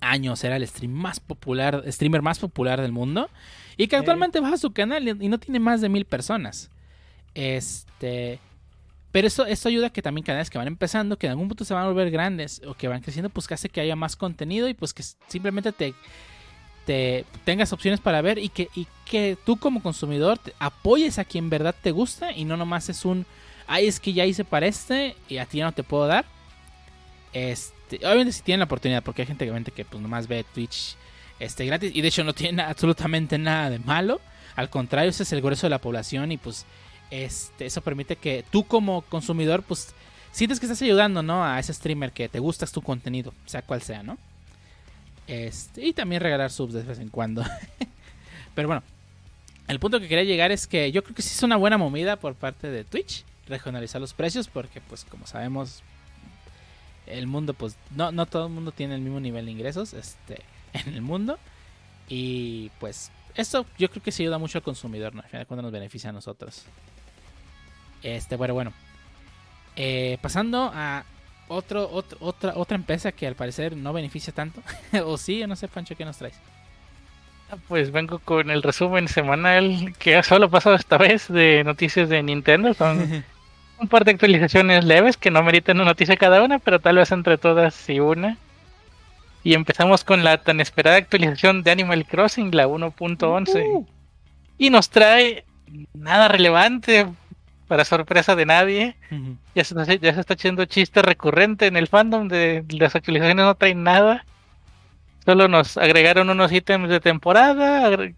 años 0.00 0.42
era 0.44 0.56
el 0.56 0.66
stream 0.66 0.92
más 0.92 1.20
popular, 1.20 1.84
streamer 1.88 2.22
más 2.22 2.38
popular 2.38 2.80
del 2.80 2.92
mundo. 2.92 3.28
Y 3.76 3.88
que 3.88 3.96
actualmente 3.96 4.40
baja 4.40 4.56
su 4.56 4.72
canal 4.72 5.08
y 5.08 5.28
no 5.28 5.38
tiene 5.38 5.58
más 5.58 5.80
de 5.80 5.88
mil 5.88 6.04
personas. 6.04 6.70
Este. 7.34 8.38
Pero 9.12 9.26
eso, 9.26 9.46
esto 9.46 9.68
ayuda 9.68 9.88
a 9.88 9.90
que 9.90 10.02
también 10.02 10.24
canales 10.24 10.50
que 10.50 10.58
van 10.58 10.68
empezando, 10.68 11.18
que 11.18 11.26
en 11.26 11.32
algún 11.32 11.48
punto 11.48 11.64
se 11.64 11.74
van 11.74 11.84
a 11.84 11.88
volver 11.88 12.10
grandes 12.10 12.62
o 12.66 12.74
que 12.74 12.86
van 12.86 13.00
creciendo, 13.00 13.28
pues 13.28 13.48
que 13.48 13.54
hace 13.54 13.68
que 13.68 13.80
haya 13.80 13.96
más 13.96 14.14
contenido 14.14 14.68
y 14.68 14.74
pues 14.74 14.94
que 14.94 15.02
simplemente 15.26 15.72
te, 15.72 15.94
te 16.86 17.24
tengas 17.44 17.72
opciones 17.72 17.98
para 17.98 18.22
ver 18.22 18.38
y 18.38 18.50
que, 18.50 18.68
y 18.76 18.86
que 19.06 19.36
tú 19.44 19.56
como 19.56 19.82
consumidor 19.82 20.38
te 20.38 20.54
apoyes 20.60 21.18
a 21.18 21.24
quien 21.24 21.44
en 21.44 21.50
verdad 21.50 21.74
te 21.82 21.90
gusta 21.90 22.30
y 22.30 22.44
no 22.44 22.56
nomás 22.56 22.88
es 22.88 23.04
un, 23.04 23.26
ay, 23.66 23.88
es 23.88 23.98
que 23.98 24.12
ya 24.12 24.26
hice 24.26 24.44
para 24.44 24.66
este 24.66 25.16
y 25.28 25.38
a 25.38 25.46
ti 25.46 25.58
ya 25.58 25.64
no 25.64 25.72
te 25.72 25.82
puedo 25.82 26.06
dar. 26.06 26.24
Este, 27.32 27.79
obviamente 27.98 28.32
si 28.32 28.42
tienen 28.42 28.60
la 28.60 28.64
oportunidad, 28.64 29.02
porque 29.02 29.22
hay 29.22 29.28
gente 29.28 29.46
que, 29.46 29.72
que 29.72 29.84
pues 29.84 30.02
nomás 30.02 30.26
ve 30.26 30.44
Twitch 30.54 30.96
este, 31.38 31.66
gratis 31.66 31.92
y 31.94 32.00
de 32.00 32.08
hecho 32.08 32.24
no 32.24 32.32
tiene 32.32 32.62
absolutamente 32.62 33.38
nada 33.38 33.70
de 33.70 33.78
malo. 33.78 34.20
Al 34.56 34.68
contrario, 34.68 35.10
ese 35.10 35.22
es 35.22 35.32
el 35.32 35.40
grueso 35.40 35.66
de 35.66 35.70
la 35.70 35.80
población 35.80 36.32
y 36.32 36.36
pues 36.36 36.66
este, 37.10 37.66
eso 37.66 37.80
permite 37.80 38.16
que 38.16 38.44
tú 38.50 38.64
como 38.64 39.02
consumidor 39.02 39.62
pues 39.62 39.94
sientes 40.32 40.60
que 40.60 40.66
estás 40.66 40.82
ayudando, 40.82 41.22
¿no? 41.22 41.44
A 41.44 41.58
ese 41.58 41.72
streamer 41.72 42.12
que 42.12 42.28
te 42.28 42.38
gusta 42.38 42.66
tu 42.66 42.82
contenido, 42.82 43.32
sea 43.46 43.62
cual 43.62 43.82
sea, 43.82 44.02
¿no? 44.02 44.18
Este, 45.26 45.86
y 45.86 45.92
también 45.92 46.20
regalar 46.20 46.50
subs 46.50 46.72
de 46.72 46.82
vez 46.82 46.98
en 46.98 47.08
cuando. 47.08 47.44
Pero 48.54 48.68
bueno, 48.68 48.82
el 49.68 49.78
punto 49.78 50.00
que 50.00 50.08
quería 50.08 50.24
llegar 50.24 50.50
es 50.50 50.66
que 50.66 50.90
yo 50.92 51.02
creo 51.04 51.14
que 51.14 51.22
sí 51.22 51.32
es 51.34 51.42
una 51.42 51.56
buena 51.56 51.78
movida 51.78 52.16
por 52.16 52.34
parte 52.34 52.68
de 52.68 52.84
Twitch 52.84 53.24
regionalizar 53.46 54.00
los 54.00 54.14
precios 54.14 54.48
porque 54.48 54.80
pues 54.80 55.04
como 55.04 55.26
sabemos 55.26 55.82
el 57.10 57.26
mundo 57.26 57.54
pues 57.54 57.76
no, 57.94 58.12
no 58.12 58.26
todo 58.26 58.46
el 58.46 58.52
mundo 58.52 58.72
tiene 58.72 58.94
el 58.94 59.00
mismo 59.00 59.20
nivel 59.20 59.46
de 59.46 59.52
ingresos 59.52 59.94
este 59.94 60.42
en 60.72 60.94
el 60.94 61.02
mundo 61.02 61.38
y 62.08 62.70
pues 62.80 63.10
esto 63.34 63.64
yo 63.78 63.88
creo 63.90 64.02
que 64.02 64.12
sí 64.12 64.24
ayuda 64.24 64.38
mucho 64.38 64.58
al 64.58 64.64
consumidor, 64.64 65.14
¿no? 65.14 65.22
Al 65.22 65.28
final 65.28 65.42
de 65.42 65.46
cuentas 65.46 65.62
nos 65.62 65.72
beneficia 65.72 66.10
a 66.10 66.12
nosotros. 66.12 66.64
Este, 68.02 68.36
bueno, 68.36 68.54
bueno. 68.54 68.72
Eh, 69.76 70.18
pasando 70.20 70.70
a 70.74 71.04
otro, 71.48 71.88
otro, 71.90 72.18
otra, 72.20 72.52
otra 72.56 72.74
empresa 72.74 73.12
que 73.12 73.26
al 73.26 73.34
parecer 73.34 73.76
no 73.76 73.92
beneficia 73.92 74.32
tanto. 74.32 74.62
o 75.04 75.16
sí, 75.16 75.42
o 75.42 75.46
no 75.46 75.56
sé, 75.56 75.68
Pancho, 75.68 75.96
¿qué 75.96 76.04
nos 76.04 76.18
traes? 76.18 76.38
Pues 77.68 77.90
vengo 77.90 78.20
con 78.20 78.50
el 78.50 78.62
resumen 78.62 79.08
semanal 79.08 79.94
que 79.98 80.22
solo 80.22 80.46
ha 80.46 80.50
pasado 80.50 80.76
esta 80.76 80.98
vez 80.98 81.28
de 81.28 81.64
noticias 81.64 82.08
de 82.08 82.22
Nintendo. 82.22 82.74
Son 82.74 83.24
un 83.80 83.88
par 83.88 84.04
de 84.04 84.12
actualizaciones 84.12 84.84
leves 84.84 85.16
que 85.16 85.30
no 85.30 85.42
meritan 85.42 85.76
una 85.78 85.86
noticia 85.86 86.16
cada 86.16 86.42
una, 86.42 86.58
pero 86.58 86.80
tal 86.80 86.96
vez 86.96 87.10
entre 87.12 87.38
todas 87.38 87.88
y 87.88 88.00
una. 88.00 88.36
Y 89.42 89.54
empezamos 89.54 90.04
con 90.04 90.22
la 90.22 90.38
tan 90.42 90.60
esperada 90.60 90.96
actualización 90.96 91.62
de 91.62 91.70
Animal 91.70 92.04
Crossing, 92.06 92.54
la 92.54 92.66
1.11. 92.68 93.64
Uh, 93.72 93.86
Y 94.58 94.68
nos 94.70 94.90
trae 94.90 95.44
nada 95.94 96.28
relevante, 96.28 97.06
para 97.66 97.84
sorpresa 97.84 98.36
de 98.36 98.44
nadie. 98.46 98.96
Ya 99.54 99.64
se, 99.64 99.74
está- 99.80 99.94
ya 99.94 100.12
se 100.14 100.20
está 100.20 100.34
echando 100.34 100.64
chiste 100.66 101.00
recurrente 101.02 101.66
en 101.68 101.76
el 101.76 101.86
fandom 101.86 102.28
de 102.28 102.64
las 102.70 102.94
actualizaciones 102.96 103.44
no 103.44 103.54
traen 103.54 103.82
nada. 103.84 104.26
Solo 105.24 105.48
nos 105.48 105.76
agregaron 105.78 106.28
unos 106.30 106.52
ítems 106.52 106.88
de 106.88 107.00
temporada, 107.00 107.86
agre- 107.88 108.16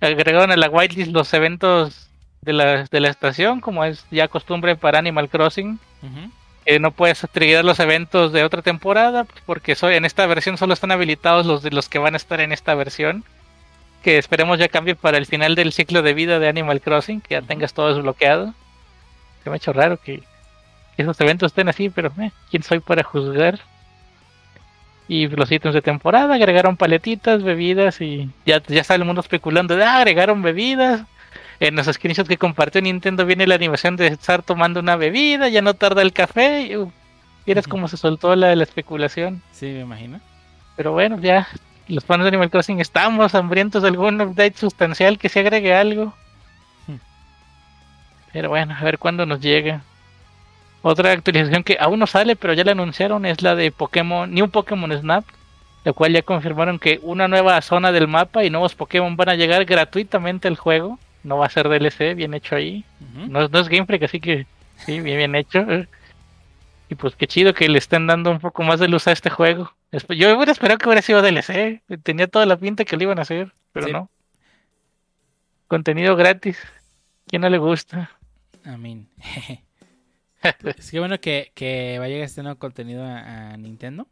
agregaron 0.00 0.50
a 0.52 0.56
la 0.56 0.70
whitelist 0.70 1.12
los 1.12 1.32
eventos 1.34 2.10
de 2.44 2.52
la, 2.52 2.84
de 2.84 3.00
la 3.00 3.08
estación, 3.08 3.60
como 3.60 3.84
es 3.84 4.04
ya 4.10 4.28
costumbre 4.28 4.76
para 4.76 4.98
Animal 4.98 5.28
Crossing. 5.28 5.78
Que 6.64 6.78
no 6.78 6.92
puedes 6.92 7.26
triggerar 7.32 7.64
los 7.64 7.78
eventos 7.80 8.32
de 8.32 8.42
otra 8.42 8.62
temporada, 8.62 9.24
pues, 9.24 9.42
porque 9.44 9.74
soy, 9.74 9.96
en 9.96 10.04
esta 10.04 10.26
versión 10.26 10.56
solo 10.56 10.72
están 10.72 10.92
habilitados 10.92 11.44
los 11.44 11.62
de 11.62 11.70
los 11.70 11.88
que 11.88 11.98
van 11.98 12.14
a 12.14 12.16
estar 12.16 12.40
en 12.40 12.52
esta 12.52 12.74
versión. 12.74 13.24
Que 14.02 14.18
esperemos 14.18 14.58
ya 14.58 14.68
cambie 14.68 14.94
para 14.94 15.18
el 15.18 15.26
final 15.26 15.54
del 15.54 15.72
ciclo 15.72 16.02
de 16.02 16.14
vida 16.14 16.38
de 16.38 16.48
Animal 16.48 16.80
Crossing, 16.80 17.20
que 17.20 17.34
ya 17.34 17.42
tengas 17.42 17.74
todo 17.74 17.94
desbloqueado. 17.94 18.54
Se 19.42 19.50
me 19.50 19.54
ha 19.54 19.56
hecho 19.56 19.72
raro 19.72 19.98
que, 19.98 20.22
que 20.96 21.02
esos 21.02 21.20
eventos 21.20 21.52
estén 21.52 21.68
así, 21.68 21.90
pero 21.90 22.12
eh, 22.20 22.30
¿quién 22.50 22.62
soy 22.62 22.80
para 22.80 23.02
juzgar? 23.02 23.60
Y 25.06 25.28
los 25.28 25.52
ítems 25.52 25.74
de 25.74 25.82
temporada, 25.82 26.34
agregaron 26.34 26.78
paletitas, 26.78 27.42
bebidas 27.42 28.00
y 28.00 28.30
ya, 28.46 28.62
ya 28.66 28.80
está 28.80 28.94
el 28.94 29.04
mundo 29.04 29.20
especulando 29.20 29.76
de, 29.76 29.84
ah, 29.84 29.98
agregaron 29.98 30.40
bebidas. 30.40 31.02
En 31.60 31.76
los 31.76 31.86
screenshots 31.86 32.28
que 32.28 32.36
compartió 32.36 32.80
Nintendo 32.82 33.24
viene 33.26 33.46
la 33.46 33.54
animación 33.54 33.96
de 33.96 34.08
estar 34.08 34.42
tomando 34.42 34.80
una 34.80 34.96
bebida, 34.96 35.48
ya 35.48 35.62
no 35.62 35.74
tarda 35.74 36.02
el 36.02 36.12
café. 36.12 36.62
Y, 36.62 36.76
uh, 36.76 36.90
vieras 37.46 37.66
cómo 37.68 37.88
se 37.88 37.96
soltó 37.96 38.34
la, 38.36 38.54
la 38.54 38.62
especulación. 38.62 39.42
Sí, 39.52 39.66
me 39.66 39.80
imagino. 39.80 40.20
Pero 40.76 40.92
bueno, 40.92 41.18
ya 41.20 41.46
los 41.88 42.04
fans 42.04 42.22
de 42.22 42.28
Animal 42.28 42.50
Crossing 42.50 42.80
estamos 42.80 43.34
hambrientos 43.34 43.82
de 43.82 43.88
algún 43.88 44.20
update 44.20 44.56
sustancial 44.56 45.18
que 45.18 45.28
se 45.28 45.40
agregue 45.40 45.74
algo. 45.74 46.14
Hmm. 46.86 46.96
Pero 48.32 48.48
bueno, 48.48 48.74
a 48.78 48.82
ver 48.82 48.98
cuándo 48.98 49.26
nos 49.26 49.40
llega. 49.40 49.82
Otra 50.82 51.12
actualización 51.12 51.64
que 51.64 51.78
aún 51.80 51.98
no 51.98 52.06
sale, 52.06 52.36
pero 52.36 52.52
ya 52.52 52.64
la 52.64 52.72
anunciaron, 52.72 53.24
es 53.24 53.40
la 53.40 53.54
de 53.54 53.70
Pokémon, 53.70 54.30
New 54.30 54.50
Pokémon 54.50 54.92
Snap, 54.92 55.24
la 55.82 55.92
cual 55.92 56.12
ya 56.12 56.22
confirmaron 56.22 56.78
que 56.78 57.00
una 57.02 57.26
nueva 57.26 57.60
zona 57.62 57.90
del 57.90 58.08
mapa 58.08 58.44
y 58.44 58.50
nuevos 58.50 58.74
Pokémon 58.74 59.16
van 59.16 59.30
a 59.30 59.34
llegar 59.34 59.64
gratuitamente 59.64 60.48
al 60.48 60.56
juego. 60.56 60.98
No 61.24 61.38
va 61.38 61.46
a 61.46 61.50
ser 61.50 61.68
DLC, 61.68 62.14
bien 62.14 62.34
hecho 62.34 62.54
ahí. 62.54 62.84
No, 63.28 63.42
es- 63.44 63.50
no 63.50 63.58
es 63.60 63.68
gameplay, 63.68 63.98
así 64.04 64.20
que 64.20 64.46
sí, 64.86 65.00
bien, 65.00 65.16
bien 65.16 65.34
hecho. 65.34 65.58
eh. 65.60 65.88
Y 66.90 66.94
pues 66.96 67.16
qué 67.16 67.26
chido 67.26 67.54
que 67.54 67.68
le 67.68 67.78
estén 67.78 68.06
dando 68.06 68.30
un 68.30 68.38
poco 68.40 68.62
más 68.62 68.78
de 68.78 68.88
luz 68.88 69.08
a 69.08 69.12
este 69.12 69.30
juego. 69.30 69.72
Yo 70.10 70.36
hubiera 70.36 70.52
esperado 70.52 70.78
que 70.78 70.86
hubiera 70.86 71.00
sido 71.02 71.22
DLC. 71.22 71.82
Tenía 72.02 72.26
toda 72.28 72.44
la 72.46 72.56
pinta 72.58 72.84
que 72.84 72.96
lo 72.96 73.02
iban 73.04 73.18
a 73.18 73.22
hacer, 73.22 73.52
pero 73.72 73.86
Sí. 73.86 73.92
no. 73.92 74.10
Contenido 75.66 76.14
gratis. 76.14 76.58
¿Quién 77.26 77.42
no 77.42 77.48
le 77.48 77.58
gusta? 77.58 78.10
Amén. 78.64 79.08
es 80.76 80.90
que 80.90 80.98
bueno 80.98 81.18
que, 81.20 81.52
que 81.54 81.98
va 81.98 82.04
a 82.04 82.08
llegar 82.08 82.24
este 82.26 82.42
nuevo 82.42 82.58
contenido 82.58 83.02
a, 83.02 83.52
a 83.52 83.56
Nintendo. 83.56 84.06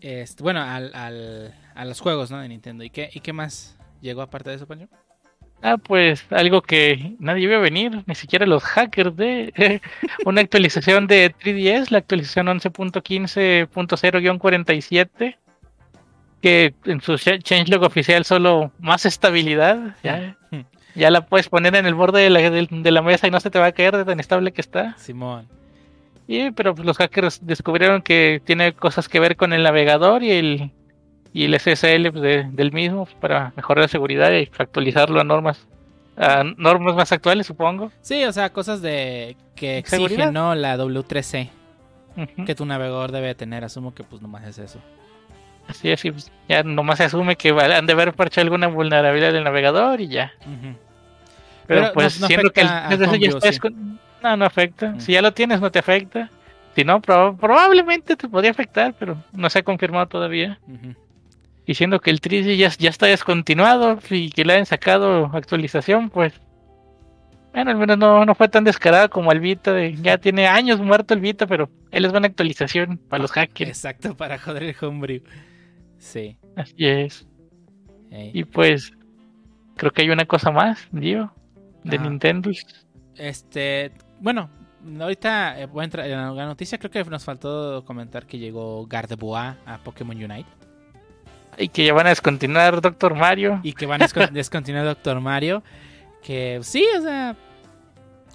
Este, 0.00 0.42
bueno, 0.42 0.62
al, 0.62 0.94
al- 0.94 1.54
a 1.74 1.84
los 1.84 2.00
juegos 2.00 2.30
¿no? 2.30 2.38
de 2.38 2.48
Nintendo. 2.48 2.84
¿Y 2.84 2.90
qué, 2.90 3.10
¿Y 3.12 3.20
qué 3.20 3.32
más 3.32 3.76
llegó 4.00 4.22
aparte 4.22 4.50
de 4.50 4.56
eso, 4.56 4.66
Pancho? 4.66 4.88
Ah, 5.62 5.78
pues 5.78 6.24
algo 6.30 6.62
que 6.62 7.14
nadie 7.18 7.46
vio 7.48 7.60
venir, 7.60 8.02
ni 8.06 8.14
siquiera 8.14 8.46
los 8.46 8.62
hackers 8.62 9.16
de 9.16 9.80
una 10.24 10.40
actualización 10.42 11.06
de 11.06 11.34
3DS, 11.34 11.90
la 11.90 11.98
actualización 11.98 12.46
11.15.0-47, 12.48 15.36
que 16.42 16.74
en 16.84 17.00
su 17.00 17.16
cha- 17.16 17.38
changelog 17.38 17.82
oficial 17.82 18.24
solo 18.24 18.70
más 18.78 19.06
estabilidad, 19.06 19.96
ya, 20.02 20.36
ya 20.94 21.10
la 21.10 21.26
puedes 21.26 21.48
poner 21.48 21.74
en 21.74 21.86
el 21.86 21.94
borde 21.94 22.20
de 22.22 22.30
la, 22.30 22.50
del- 22.50 22.68
de 22.70 22.90
la 22.90 23.02
mesa 23.02 23.26
y 23.26 23.30
no 23.30 23.40
se 23.40 23.50
te 23.50 23.58
va 23.58 23.66
a 23.66 23.72
caer 23.72 23.96
de 23.96 24.04
tan 24.04 24.20
estable 24.20 24.52
que 24.52 24.60
está. 24.60 24.96
Simón. 24.98 25.48
Y, 26.28 26.50
pero 26.52 26.74
pues, 26.74 26.86
los 26.86 26.96
hackers 26.98 27.44
descubrieron 27.46 28.02
que 28.02 28.42
tiene 28.44 28.72
cosas 28.72 29.08
que 29.08 29.20
ver 29.20 29.36
con 29.36 29.52
el 29.52 29.62
navegador 29.62 30.22
y 30.22 30.30
el, 30.32 30.70
y 31.38 31.44
el 31.44 31.54
SSL 31.54 32.10
pues, 32.12 32.22
de- 32.22 32.46
del 32.50 32.72
mismo 32.72 33.04
pues, 33.04 33.16
para 33.20 33.52
mejorar 33.56 33.82
la 33.84 33.88
seguridad 33.88 34.32
y 34.32 34.48
actualizarlo 34.58 35.20
a 35.20 35.24
normas 35.24 35.66
a 36.18 36.42
normas 36.56 36.94
más 36.94 37.12
actuales, 37.12 37.46
supongo. 37.46 37.92
Sí, 38.00 38.24
o 38.24 38.32
sea, 38.32 38.50
cosas 38.50 38.80
de 38.80 39.36
que 39.54 39.76
exigen. 39.78 40.32
¿no? 40.32 40.54
La 40.54 40.76
W3C 40.78 41.50
Ujú. 42.16 42.44
que 42.46 42.54
tu 42.54 42.64
navegador 42.64 43.12
debe 43.12 43.34
tener. 43.34 43.64
Asumo 43.64 43.94
que 43.94 44.02
pues 44.02 44.22
nomás 44.22 44.46
es 44.46 44.58
eso. 44.58 44.80
Así 45.68 45.90
es, 45.90 46.00
pues, 46.00 46.32
ya 46.48 46.62
nomás 46.62 46.96
se 46.98 47.04
asume 47.04 47.36
que 47.36 47.50
han 47.50 47.84
de 47.86 47.92
haber 47.92 48.14
parchado 48.14 48.44
alguna 48.46 48.68
vulnerabilidad 48.68 49.32
del 49.34 49.44
navegador 49.44 50.00
y 50.00 50.08
ya. 50.08 50.32
Pero, 51.66 51.80
Pero 51.82 51.92
pues 51.92 52.18
no- 52.18 52.24
no 52.24 52.26
siendo 52.28 52.50
que 52.50 52.60
el 52.62 52.68
3DS 52.68 52.98
ya 52.98 53.08
homebrew, 53.10 53.36
está 53.38 53.52
sí. 53.52 53.74
No, 54.22 54.36
no 54.38 54.44
afecta. 54.46 54.92
Mm. 54.92 55.00
Si 55.00 55.12
ya 55.12 55.20
lo 55.20 55.32
tienes, 55.34 55.60
no 55.60 55.70
te 55.70 55.80
afecta. 55.80 56.30
Si 56.74 56.82
no, 56.84 57.02
proba- 57.02 57.36
probablemente 57.36 58.16
te 58.16 58.26
podría 58.28 58.52
afectar, 58.52 58.94
pero 58.98 59.16
no 59.32 59.50
se 59.50 59.58
ha 59.58 59.62
confirmado 59.62 60.06
todavía. 60.06 60.58
Ujú. 60.66 60.94
Diciendo 61.66 62.00
que 62.00 62.10
el 62.10 62.20
3D 62.20 62.56
ya, 62.56 62.68
ya 62.78 62.90
está 62.90 63.06
descontinuado 63.06 63.98
y 64.10 64.30
que 64.30 64.44
le 64.44 64.54
han 64.54 64.66
sacado 64.66 65.26
actualización, 65.32 66.10
pues 66.10 66.40
bueno, 67.52 67.70
al 67.70 67.78
menos 67.78 67.96
no, 67.96 68.24
no 68.26 68.34
fue 68.34 68.48
tan 68.48 68.64
descarado 68.64 69.08
como 69.08 69.32
el 69.32 69.40
Vita, 69.40 69.72
de, 69.72 69.94
ya 69.96 70.18
tiene 70.20 70.46
años 70.46 70.80
muerto 70.80 71.14
el 71.14 71.20
Vita, 71.20 71.46
pero 71.46 71.70
él 71.90 72.02
les 72.02 72.12
va 72.12 72.18
una 72.18 72.28
actualización 72.28 72.98
para 72.98 73.22
los 73.22 73.32
hackers. 73.32 73.70
Exacto, 73.70 74.16
para 74.16 74.38
joder 74.38 74.62
el 74.62 74.76
homebrew. 74.80 75.22
Sí. 75.98 76.36
Así 76.54 76.86
es. 76.86 77.26
Y 78.10 78.44
pues, 78.44 78.92
creo 79.76 79.90
que 79.90 80.02
hay 80.02 80.10
una 80.10 80.26
cosa 80.26 80.50
más, 80.50 80.86
Gio, 80.98 81.32
de 81.82 81.96
Ah. 81.96 82.02
Nintendo. 82.02 82.50
Este, 83.16 83.92
bueno, 84.20 84.50
ahorita 85.00 85.60
eh, 85.60 85.66
voy 85.66 85.80
a 85.80 85.84
entrar 85.84 86.06
en 86.06 86.36
la 86.36 86.46
noticia. 86.46 86.78
Creo 86.78 86.90
que 86.90 87.04
nos 87.04 87.24
faltó 87.24 87.84
comentar 87.84 88.26
que 88.26 88.38
llegó 88.38 88.86
Gardevoir 88.86 89.56
a 89.64 89.78
Pokémon 89.78 90.16
Unite 90.16 90.48
Y 91.58 91.68
que 91.68 91.84
ya 91.86 91.92
van 91.94 92.06
a 92.06 92.10
descontinuar 92.10 92.80
Doctor 92.80 93.14
Mario. 93.14 93.60
y 93.62 93.72
que 93.72 93.86
van 93.86 94.02
a 94.02 94.06
descon- 94.06 94.30
descontinuar 94.32 94.84
Doctor 94.84 95.20
Mario. 95.20 95.62
Que 96.22 96.58
sí, 96.62 96.84
o 96.98 97.02
sea, 97.02 97.36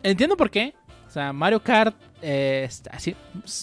entiendo 0.04 0.36
por 0.38 0.50
qué. 0.50 0.74
O 1.08 1.10
sea, 1.12 1.34
Mario 1.34 1.62
Kart, 1.62 1.96
eh, 2.22 2.70
así, 2.92 3.16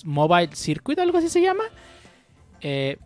Mobile 0.04 0.50
Circuit, 0.54 0.98
algo 0.98 1.16
así 1.18 1.28
se 1.28 1.40
llama. 1.40 1.64
Eh, 2.60 2.98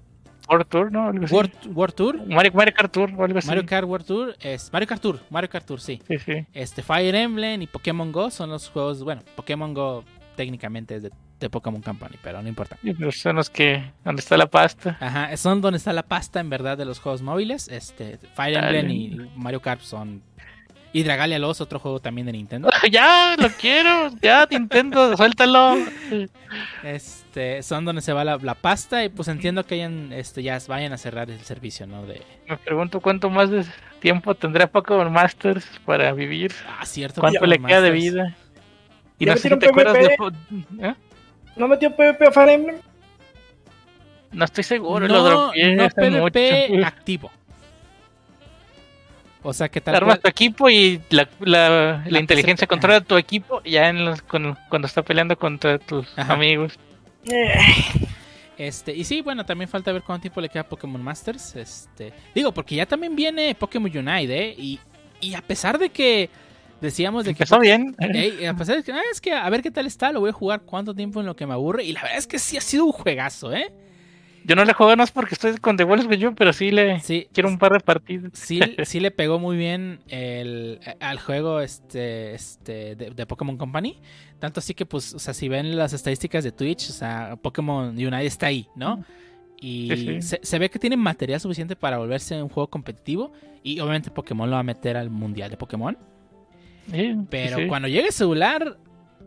World 0.49 0.67
Tour, 0.69 0.91
¿no? 0.93 1.07
Algo 1.09 1.25
así. 1.25 1.35
World, 1.35 1.53
World 1.73 1.95
Tour, 1.95 2.27
Mario, 2.27 2.53
Mario 2.53 2.75
Kart 2.75 2.93
Tour 2.93 3.13
o 3.17 3.25
algo 3.25 3.39
así. 3.39 3.47
Mario 3.47 3.65
Kart 3.65 3.87
World 3.87 4.07
Tour, 4.07 4.37
es 4.41 4.73
Mario 4.73 4.89
Kart 4.89 5.01
Tour, 5.01 5.21
Mario 5.31 5.49
Kart 5.49 5.65
Tour, 5.65 5.81
sí. 5.81 6.03
Sí, 6.09 6.19
sí. 6.19 6.45
Este 6.53 6.83
Fire 6.83 7.15
Emblem 7.15 7.63
y 7.63 7.67
Pokémon 7.69 8.11
Go 8.11 8.31
son 8.31 8.51
los 8.51 8.69
juegos, 8.69 9.05
bueno, 9.05 9.23
Pokémon 9.37 9.73
Go 9.73 10.05
técnicamente 10.35 10.97
es 10.97 11.05
de, 11.05 11.11
de 11.43 11.51
Pokémon 11.51 11.83
Company, 11.83 12.17
pero 12.23 12.43
no 12.43 12.49
importa. 12.49 12.79
Y 12.83 12.95
son 13.13 13.37
los 13.37 13.51
que. 13.51 13.85
¿Dónde 14.05 14.21
está 14.21 14.37
la 14.37 14.47
pasta? 14.47 14.97
Ajá, 15.01 15.37
son 15.37 15.61
donde 15.61 15.77
está 15.77 15.93
la 15.93 16.03
pasta 16.03 16.41
en 16.41 16.51
verdad 16.51 16.79
de 16.79 16.85
los 16.85 16.99
juegos 16.99 17.23
móviles. 17.23 17.69
Este, 17.69 18.19
Fire. 18.35 18.57
Emblem 18.59 18.91
y 18.91 19.31
Mario 19.37 19.61
Kart 19.61 19.81
son. 19.83 20.23
Y 20.95 21.05
Dragalia 21.05 21.39
Lost, 21.39 21.63
otro 21.63 21.79
juego 21.79 22.01
también 22.01 22.27
de 22.27 22.33
Nintendo. 22.33 22.69
ya, 22.91 23.35
lo 23.39 23.49
quiero. 23.49 24.11
Ya, 24.21 24.47
Nintendo, 24.51 25.17
suéltalo. 25.17 25.77
Este, 26.83 27.63
son 27.63 27.87
donde 27.87 28.03
se 28.03 28.13
va 28.13 28.25
la, 28.25 28.37
la 28.37 28.55
pasta 28.55 29.03
y 29.03 29.09
pues 29.09 29.29
entiendo 29.29 29.65
que 29.65 29.77
hayan, 29.77 30.13
este, 30.13 30.43
ya 30.43 30.59
vayan 30.69 30.93
a 30.93 30.99
cerrar 30.99 31.31
el 31.31 31.41
servicio, 31.41 31.87
¿no? 31.87 32.05
De, 32.05 32.21
Me 32.47 32.59
pregunto 32.59 33.01
cuánto 33.01 33.31
más 33.31 33.49
de 33.49 33.65
tiempo 34.01 34.35
tendrá 34.35 34.67
Pokémon 34.67 35.11
Masters 35.11 35.67
para 35.87 36.13
vivir. 36.13 36.53
ah, 36.79 36.85
cierto. 36.85 37.23
¿Cuánto 37.23 37.47
le 37.47 37.59
queda 37.59 37.81
de 37.81 37.91
vida? 37.91 38.37
Y 39.19 39.27
¿Ya 39.27 39.33
no 39.33 39.39
sé 39.39 39.49
si 39.49 39.59
te 39.59 39.69
acuerdas 39.69 39.95
de. 39.95 40.17
¿Eh? 40.81 40.95
¿No 41.57 41.69
metió 41.69 41.95
PvP 41.95 42.27
a 42.27 42.31
Fire 42.33 42.49
Emblem? 42.51 42.77
No 44.33 44.45
estoy 44.45 44.65
seguro, 44.65 45.07
lo 45.07 45.15
No, 45.15 45.25
dropeé 45.25 45.75
no 45.77 45.89
PvP 45.89 46.69
mucho. 46.71 46.87
activo. 46.87 47.31
O 49.45 49.53
sea, 49.53 49.69
que 49.69 49.81
tal 49.81 49.97
Armas 49.97 50.15
cual- 50.17 50.23
tu 50.23 50.29
equipo 50.29 50.71
y 50.71 51.01
la, 51.11 51.29
la, 51.41 51.69
la 51.69 52.05
La 52.07 52.21
inteligencia 52.21 52.67
controla 52.67 53.01
tu 53.01 53.17
equipo 53.17 53.61
ya 53.65 53.89
en 53.89 54.05
los, 54.05 54.23
con- 54.23 54.57
cuando 54.69 54.87
está 54.87 55.03
peleando 55.03 55.37
contra 55.37 55.79
tus 55.79 56.07
Ajá. 56.17 56.35
amigos. 56.35 56.79
Eh, 57.31 57.53
Este, 58.59 58.95
y 58.95 59.03
sí, 59.05 59.21
bueno, 59.23 59.45
también 59.45 59.69
falta 59.69 59.91
ver 59.93 60.03
cuánto 60.03 60.23
tiempo 60.23 60.41
le 60.41 60.49
queda 60.49 60.61
a 60.61 60.69
Pokémon 60.69 61.03
Masters. 61.03 61.57
Este, 61.57 62.13
digo, 62.35 62.53
porque 62.53 62.77
ya 62.77 62.87
también 62.87 63.17
viene 63.17 63.55
Pokémon 63.57 63.91
Unite, 63.91 64.45
¿eh? 64.51 64.55
Y, 64.57 64.79
y 65.21 65.35
a 65.35 65.41
pesar 65.43 65.79
de 65.79 65.89
que 65.91 66.31
decíamos 66.83 67.25
de 67.25 67.31
que 67.33 67.45
Empezó 67.45 67.59
bien. 67.59 67.97
Ey, 67.99 68.45
a 68.45 68.55
pesar 68.55 68.77
de 68.77 68.83
que, 68.83 68.93
ah, 68.93 69.01
es 69.11 69.21
que 69.21 69.33
a 69.33 69.49
ver 69.49 69.63
qué 69.63 69.71
tal 69.71 69.87
está, 69.87 70.13
lo 70.13 70.21
voy 70.21 70.31
a 70.31 70.35
jugar 70.35 70.63
cuánto 70.63 70.95
tiempo 70.95 71.21
en 71.21 71.27
lo 71.27 71.35
que 71.35 71.47
me 71.47 71.55
aburre. 71.55 71.85
Y 71.85 71.93
la 71.93 72.03
verdad 72.03 72.19
es 72.19 72.27
que 72.27 72.39
sí 72.39 72.57
ha 72.59 72.61
sido 72.61 72.85
un 72.85 72.93
juegazo, 72.93 73.53
¿eh? 73.53 73.73
Yo 74.45 74.57
no 74.57 74.65
le 74.65 74.73
juego 74.73 75.01
es 75.01 75.13
porque 75.13 75.35
estoy 75.35 75.57
con 75.59 75.77
The 75.77 75.85
Walls 75.85 76.07
with 76.07 76.19
You, 76.19 76.35
pero 76.35 76.53
sí 76.53 76.73
le 76.73 76.99
Sí, 77.01 77.29
quiero 77.33 77.49
un 77.49 77.59
par 77.59 77.73
de 77.73 77.81
partidos. 77.81 78.33
sí, 78.35 78.61
sí 78.85 78.99
le 78.99 79.13
pegó 79.13 79.39
muy 79.39 79.57
bien 79.57 80.01
el, 80.09 80.81
al 81.01 81.21
juego 81.21 81.61
este, 81.61 82.35
este 82.35 82.97
de, 82.97 83.11
de 83.11 83.27
Pokémon 83.27 83.57
Company. 83.57 84.01
Tanto 84.41 84.59
así 84.59 84.75
que, 84.75 84.85
pues, 84.85 85.15
o 85.15 85.21
sea, 85.21 85.33
si 85.33 85.49
ven 85.49 85.77
las 85.77 85.93
estadísticas 85.93 86.43
de 86.43 86.51
Twitch, 86.51 86.91
o 86.91 86.93
sea, 86.93 87.37
Pokémon 87.41 87.91
Unite 87.91 88.27
está 88.27 88.47
ahí, 88.47 88.67
¿no? 88.75 89.05
Y 89.61 89.89
Sí, 89.91 89.97
sí. 89.97 90.23
Se, 90.23 90.41
se 90.43 90.59
ve 90.59 90.69
que 90.69 90.81
tiene 90.81 90.97
material 90.97 91.39
suficiente 91.39 91.77
para 91.77 91.99
volverse 91.99 92.43
un 92.43 92.49
juego 92.49 92.69
competitivo. 92.69 93.33
Y 93.63 93.79
obviamente 93.79 94.11
Pokémon 94.11 94.51
lo 94.51 94.55
va 94.57 94.61
a 94.61 94.65
meter 94.65 94.97
al 94.97 95.09
mundial 95.09 95.51
de 95.51 95.57
Pokémon. 95.57 95.97
Sí, 96.91 97.15
Pero 97.31 97.57
sí. 97.59 97.67
cuando 97.67 97.89
llegue 97.89 98.09
el 98.09 98.13
celular, 98.13 98.77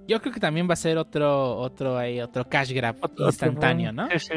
yo 0.07 0.21
creo 0.21 0.33
que 0.33 0.39
también 0.39 0.67
va 0.69 0.73
a 0.73 0.77
ser 0.77 0.97
otro, 0.97 1.55
otro, 1.57 1.97
ahí, 1.97 2.19
otro 2.21 2.47
cash 2.47 2.71
grab 2.71 2.95
Otro- 3.01 3.25
instantáneo, 3.27 3.91
¿no? 3.91 4.07
Sí, 4.11 4.19
sí. 4.19 4.33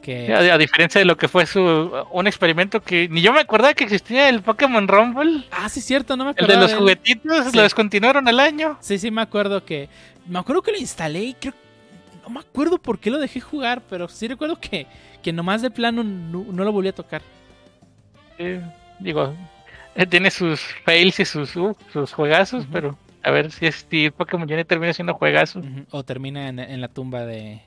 Que, 0.00 0.34
A, 0.34 0.54
a 0.54 0.58
diferencia 0.58 0.98
de 0.98 1.04
lo 1.04 1.16
que 1.16 1.28
fue 1.28 1.46
su 1.46 1.60
un 2.10 2.26
experimento 2.26 2.80
que 2.82 3.08
ni 3.08 3.20
yo 3.22 3.32
me 3.32 3.38
acordaba 3.40 3.72
que 3.72 3.84
existía 3.84 4.28
el 4.28 4.42
Pokémon 4.42 4.88
Rumble, 4.88 5.44
Ah, 5.52 5.68
sí, 5.68 5.80
cierto, 5.80 6.16
no 6.16 6.24
me 6.24 6.30
el 6.30 6.36
acuerdo. 6.44 6.54
de 6.54 6.60
los 6.60 6.74
juguetitos, 6.74 7.46
Sí. 7.50 7.56
lo 7.56 7.62
descontinuaron 7.62 8.26
al 8.26 8.40
año. 8.40 8.76
Sí, 8.80 8.98
sí, 8.98 9.10
me 9.12 9.22
acuerdo 9.22 9.64
que. 9.64 9.88
Me 10.26 10.38
acuerdo 10.40 10.62
que 10.62 10.72
lo 10.72 10.78
instalé 10.78 11.20
y 11.22 11.34
creo. 11.34 11.54
No 12.24 12.30
me 12.30 12.40
acuerdo 12.40 12.78
por 12.78 12.98
qué 12.98 13.10
lo 13.10 13.18
dejé 13.18 13.40
jugar, 13.40 13.80
pero 13.88 14.08
sí 14.08 14.26
recuerdo 14.26 14.58
que, 14.58 14.86
que 15.22 15.32
nomás 15.32 15.62
de 15.62 15.70
plano 15.70 16.02
no, 16.02 16.44
no 16.50 16.64
lo 16.64 16.72
volví 16.72 16.88
a 16.88 16.92
tocar. 16.94 17.22
Sí, 18.38 18.58
digo, 18.98 19.26
eh, 19.26 19.36
tiene 20.10 20.30
sus 20.30 20.60
fails 20.84 21.20
y 21.20 21.24
sus, 21.24 21.54
uh, 21.56 21.76
sus 21.92 22.12
juegazos, 22.12 22.66
pero 22.72 22.96
a 23.22 23.30
ver 23.30 23.50
si, 23.52 23.66
es- 23.66 23.86
si 23.90 24.10
Pokémon 24.10 24.44
Unite 24.50 24.64
termina 24.64 24.92
siendo 24.92 25.14
juegazo. 25.14 25.62
O 25.90 26.02
termina 26.04 26.48
en, 26.48 26.58
en 26.58 26.80
la 26.80 26.88
tumba 26.88 27.24
de, 27.24 27.60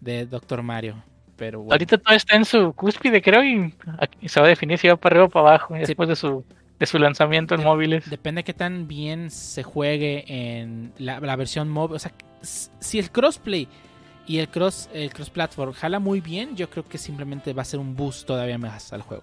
de 0.00 0.26
Doctor 0.26 0.62
Mario. 0.62 1.02
Pero 1.36 1.58
bueno. 1.60 1.72
Ahorita 1.74 1.98
todo 1.98 2.14
está 2.14 2.34
en 2.36 2.44
su 2.46 2.72
cúspide, 2.72 3.20
creo, 3.20 3.44
y 3.44 4.28
se 4.28 4.40
va 4.40 4.46
a 4.46 4.48
definir 4.48 4.78
si 4.78 4.88
va 4.88 4.96
para 4.96 5.14
arriba 5.16 5.26
o 5.26 5.28
para 5.28 5.48
abajo 5.50 5.74
después 5.74 6.08
de 6.08 6.16
su 6.16 6.44
de 6.78 6.84
su 6.86 6.98
lanzamiento 6.98 7.54
en 7.54 7.60
De- 7.60 7.66
móviles. 7.66 8.08
Depende 8.10 8.40
de 8.40 8.44
qué 8.44 8.52
tan 8.52 8.86
bien 8.86 9.30
se 9.30 9.62
juegue 9.62 10.24
en 10.28 10.92
la, 10.98 11.20
la 11.20 11.34
versión 11.36 11.68
móvil. 11.70 11.96
O 11.96 11.98
sea, 11.98 12.12
si 12.42 12.98
el 12.98 13.10
crossplay 13.10 13.66
y 14.26 14.38
el 14.38 14.48
cross 14.48 14.90
el 14.92 15.10
cross 15.12 15.30
platform 15.30 15.72
jala 15.72 15.98
muy 16.00 16.20
bien, 16.20 16.54
yo 16.56 16.68
creo 16.68 16.84
que 16.86 16.98
simplemente 16.98 17.52
va 17.54 17.62
a 17.62 17.64
ser 17.64 17.80
un 17.80 17.96
boost 17.96 18.26
todavía 18.26 18.58
más 18.58 18.92
al 18.92 19.00
juego. 19.02 19.22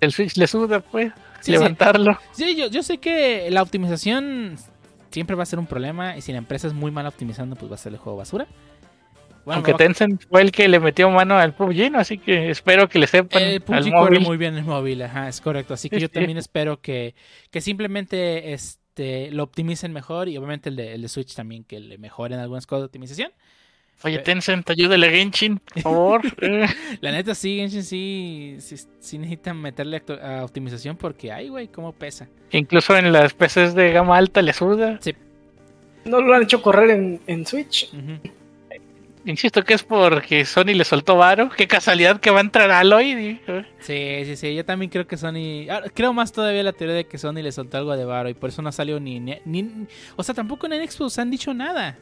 El 0.00 0.12
Switch 0.12 0.36
le 0.36 0.46
suda, 0.46 0.80
pues, 0.80 1.12
Sí, 1.40 1.52
levantarlo. 1.52 2.18
Sí, 2.32 2.56
yo, 2.56 2.66
yo 2.68 2.82
sé 2.82 2.98
que 2.98 3.50
la 3.50 3.62
optimización 3.62 4.56
siempre 5.10 5.36
va 5.36 5.44
a 5.44 5.46
ser 5.46 5.58
un 5.58 5.66
problema 5.66 6.16
y 6.16 6.20
si 6.20 6.32
la 6.32 6.38
empresa 6.38 6.66
es 6.66 6.74
muy 6.74 6.90
mal 6.90 7.06
optimizando, 7.06 7.56
pues 7.56 7.70
va 7.70 7.76
a 7.76 7.78
ser 7.78 7.92
el 7.92 7.98
juego 7.98 8.18
basura. 8.18 8.46
Bueno, 9.44 9.58
Aunque 9.58 9.74
Tencent 9.74 10.24
fue 10.28 10.42
el 10.42 10.50
que 10.50 10.66
le 10.68 10.80
metió 10.80 11.08
mano 11.08 11.38
al 11.38 11.54
PUBG, 11.54 11.90
¿no? 11.92 12.00
así 12.00 12.18
que 12.18 12.50
espero 12.50 12.88
que 12.88 12.98
le 12.98 13.06
sepan 13.06 13.42
el 13.44 13.62
al 13.70 13.84
PUBG 13.84 13.94
corre 13.94 14.18
móvil. 14.18 14.20
muy 14.20 14.36
bien 14.36 14.54
en 14.54 14.60
el 14.60 14.64
móvil, 14.64 15.02
ajá, 15.02 15.28
es 15.28 15.40
correcto. 15.40 15.74
Así 15.74 15.88
que 15.88 16.00
Sí, 16.00 16.00
yo 16.00 16.10
también 16.10 16.36
espero 16.36 16.80
que, 16.80 17.14
que 17.50 17.60
simplemente 17.60 18.52
este, 18.52 19.30
lo 19.30 19.44
optimicen 19.44 19.92
mejor 19.92 20.28
y 20.28 20.36
obviamente 20.36 20.68
el 20.68 20.76
de, 20.76 20.94
el 20.94 21.02
de 21.02 21.08
Switch 21.08 21.34
también 21.34 21.62
que 21.64 21.78
le 21.78 21.96
mejoren 21.96 22.40
algunas 22.40 22.66
cosas 22.66 22.82
de 22.82 22.86
optimización. 22.86 23.30
Oye, 24.04 24.18
Tencent, 24.18 24.68
ayúdale 24.70 25.08
a 25.08 25.10
Genshin, 25.10 25.58
por 25.58 25.82
favor. 25.82 26.20
Eh, 26.42 26.66
La 27.00 27.12
neta 27.12 27.34
sí, 27.34 27.56
Genshin 27.56 27.82
sí, 27.82 28.56
sí, 28.60 28.76
sí 29.00 29.18
necesitan 29.18 29.60
meterle 29.60 30.02
a 30.22 30.44
optimización 30.44 30.96
porque, 30.96 31.32
ay, 31.32 31.48
güey, 31.48 31.68
cómo 31.68 31.92
pesa. 31.92 32.28
Incluso 32.52 32.96
en 32.96 33.12
las 33.12 33.32
PCs 33.34 33.74
de 33.74 33.92
gama 33.92 34.16
alta 34.16 34.42
le 34.42 34.52
suda. 34.52 34.98
no 36.04 36.20
lo 36.20 36.34
han 36.34 36.42
hecho 36.42 36.62
correr 36.62 36.90
en, 36.90 37.20
en 37.26 37.46
Switch. 37.46 37.90
Insisto 39.24 39.64
que 39.64 39.74
es 39.74 39.82
porque 39.82 40.44
Sony 40.44 40.66
le 40.74 40.84
soltó 40.84 41.16
varo. 41.16 41.50
Qué 41.50 41.66
casualidad 41.66 42.20
que 42.20 42.30
va 42.30 42.38
a 42.38 42.42
entrar 42.42 42.70
Aloy. 42.70 43.40
Sí, 43.80 44.20
sí, 44.24 44.36
sí, 44.36 44.54
yo 44.54 44.64
también 44.64 44.88
creo 44.88 45.04
que 45.08 45.16
Sony... 45.16 45.68
ah, 45.68 45.82
creo 45.92 46.12
más 46.12 46.30
todavía 46.32 46.62
la 46.62 46.72
teoría 46.72 46.94
de 46.94 47.06
que 47.06 47.18
Sony 47.18 47.42
le 47.42 47.50
soltó 47.50 47.78
algo 47.78 47.96
de 47.96 48.04
varo 48.04 48.28
y 48.28 48.34
por 48.34 48.50
eso 48.50 48.62
no 48.62 48.70
salió 48.70 49.00
ni... 49.00 49.18
ni, 49.18 49.36
ni- 49.44 49.86
o 50.14 50.22
sea, 50.22 50.32
tampoco 50.32 50.68
en 50.68 50.88
Xbox 50.88 51.18
han 51.18 51.32
dicho 51.32 51.52
nada. 51.52 51.98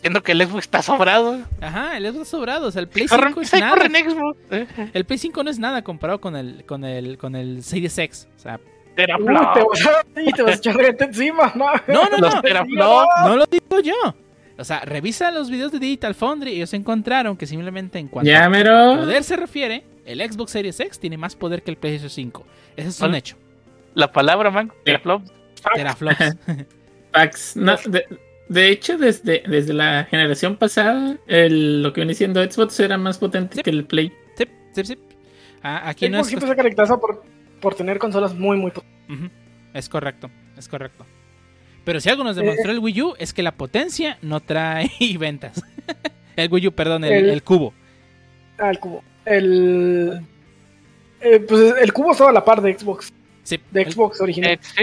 Siendo 0.00 0.22
que 0.22 0.32
el 0.32 0.42
Xbox 0.46 0.64
está 0.64 0.82
sobrado. 0.82 1.38
Ajá, 1.60 1.96
el 1.96 2.06
Xbox 2.12 2.28
sobrado, 2.28 2.68
o 2.68 2.70
sea, 2.70 2.80
el 2.82 2.88
Play 2.88 3.06
Corre, 3.06 3.28
5 3.28 3.40
es 3.40 3.48
sí, 3.50 3.58
nada. 3.60 3.70
corre 3.72 3.86
en 3.86 4.10
Xbox. 4.10 4.38
eh. 4.50 4.66
El 4.92 5.04
Play 5.04 5.18
5 5.18 5.42
no 5.44 5.50
es 5.50 5.58
nada 5.58 5.82
comparado 5.82 6.20
con 6.20 6.36
el 6.36 6.64
con 6.64 6.84
el 6.84 7.18
con 7.18 7.34
el 7.34 7.62
Series 7.64 7.96
X, 7.98 8.28
o 8.36 8.38
sea, 8.38 8.60
Uy, 8.64 8.94
Teraflop. 8.94 9.54
te 9.54 9.62
vas 9.64 9.86
a, 9.86 10.20
y 10.22 10.32
te 10.32 10.42
vas 10.42 10.52
a 10.52 10.54
echar 10.56 10.76
gente 10.80 11.04
encima, 11.04 11.52
¿no? 11.54 11.66
no, 11.88 12.08
no, 12.10 12.18
Los 12.18 12.34
no, 12.34 12.40
teraflop. 12.42 13.08
no 13.24 13.36
lo 13.36 13.46
digo 13.46 13.80
yo. 13.80 13.94
O 14.58 14.64
sea, 14.64 14.80
revisa 14.80 15.30
los 15.30 15.50
videos 15.50 15.70
de 15.72 15.78
Digital 15.78 16.14
Foundry 16.14 16.52
y 16.52 16.56
ellos 16.56 16.72
encontraron 16.72 17.36
que 17.36 17.46
simplemente 17.46 17.98
en 17.98 18.08
cuanto 18.08 18.30
Ya, 18.30 18.46
a 18.46 18.96
poder 18.96 19.22
se 19.22 19.36
refiere, 19.36 19.84
el 20.06 20.20
Xbox 20.20 20.52
Series 20.52 20.80
X 20.80 20.98
tiene 20.98 21.18
más 21.18 21.36
poder 21.36 21.62
que 21.62 21.70
el 21.70 21.76
PlayStation 21.76 22.08
5. 22.10 22.46
Ese 22.76 22.88
es 22.88 23.00
un 23.02 23.14
hecho. 23.14 23.36
La 23.94 24.10
palabra, 24.12 24.50
man. 24.50 24.72
Teraflop. 24.84 25.22
Teraflops. 25.74 26.36
Fax. 27.12 27.56
No, 27.56 27.76
de, 27.86 28.06
de 28.48 28.68
hecho, 28.70 28.96
desde, 28.98 29.42
desde 29.46 29.72
la 29.74 30.04
generación 30.04 30.56
pasada, 30.56 31.16
el- 31.26 31.82
lo 31.82 31.92
que 31.92 32.00
viene 32.00 32.14
siendo 32.14 32.42
Xbox 32.42 32.78
era 32.80 32.96
más 32.98 33.18
potente 33.18 33.56
Sí. 33.56 33.62
que 33.62 33.70
el 33.70 33.84
Play. 33.84 34.12
sí, 34.36 34.44
sí, 34.74 34.84
sí. 34.84 34.98
Ah, 35.62 35.88
aquí 35.88 36.08
no 36.08 36.20
es, 36.20 36.26
siempre 36.28 36.48
se 36.48 36.54
caracteriza 36.56 36.96
por, 36.98 37.24
por 37.60 37.74
tener 37.74 37.98
consolas 37.98 38.34
muy, 38.34 38.56
muy 38.56 38.70
potentes. 38.70 39.30
Es 39.74 39.88
correcto, 39.88 40.30
es 40.56 40.68
correcto. 40.68 41.04
Pero 41.84 42.00
si 42.00 42.08
algo 42.08 42.24
nos 42.24 42.34
demostró 42.36 42.72
el 42.72 42.78
Wii 42.80 43.02
U 43.02 43.14
es 43.18 43.32
que 43.32 43.42
la 43.42 43.52
potencia 43.52 44.18
no 44.22 44.40
trae 44.40 44.90
ventas. 45.18 45.62
el 46.36 46.52
Wii 46.52 46.68
U, 46.68 46.72
perdón, 46.72 47.04
el, 47.04 47.12
El- 47.12 47.30
el 47.30 47.42
cubo. 47.42 47.72
Ah, 48.58 48.70
el 48.70 48.78
cubo. 48.78 49.02
El. 49.24 50.20
eh, 51.20 51.40
pues 51.40 51.74
el 51.80 51.92
cubo 51.92 52.12
estaba 52.12 52.30
a 52.30 52.32
la 52.32 52.44
par 52.44 52.60
de 52.62 52.78
Xbox. 52.78 53.12
Sí, 53.42 53.60
De 53.70 53.82
el- 53.82 53.92
Xbox 53.92 54.20
original. 54.20 54.52
Eh, 54.52 54.58
sí, 54.62 54.82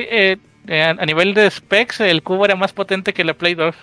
eh, 0.67 0.81
a 0.81 1.05
nivel 1.05 1.33
de 1.33 1.49
specs, 1.49 2.01
el 2.01 2.23
cubo 2.23 2.45
era 2.45 2.55
más 2.55 2.73
potente 2.73 3.13
que 3.13 3.23
la 3.23 3.33
Play 3.33 3.55
2. 3.55 3.75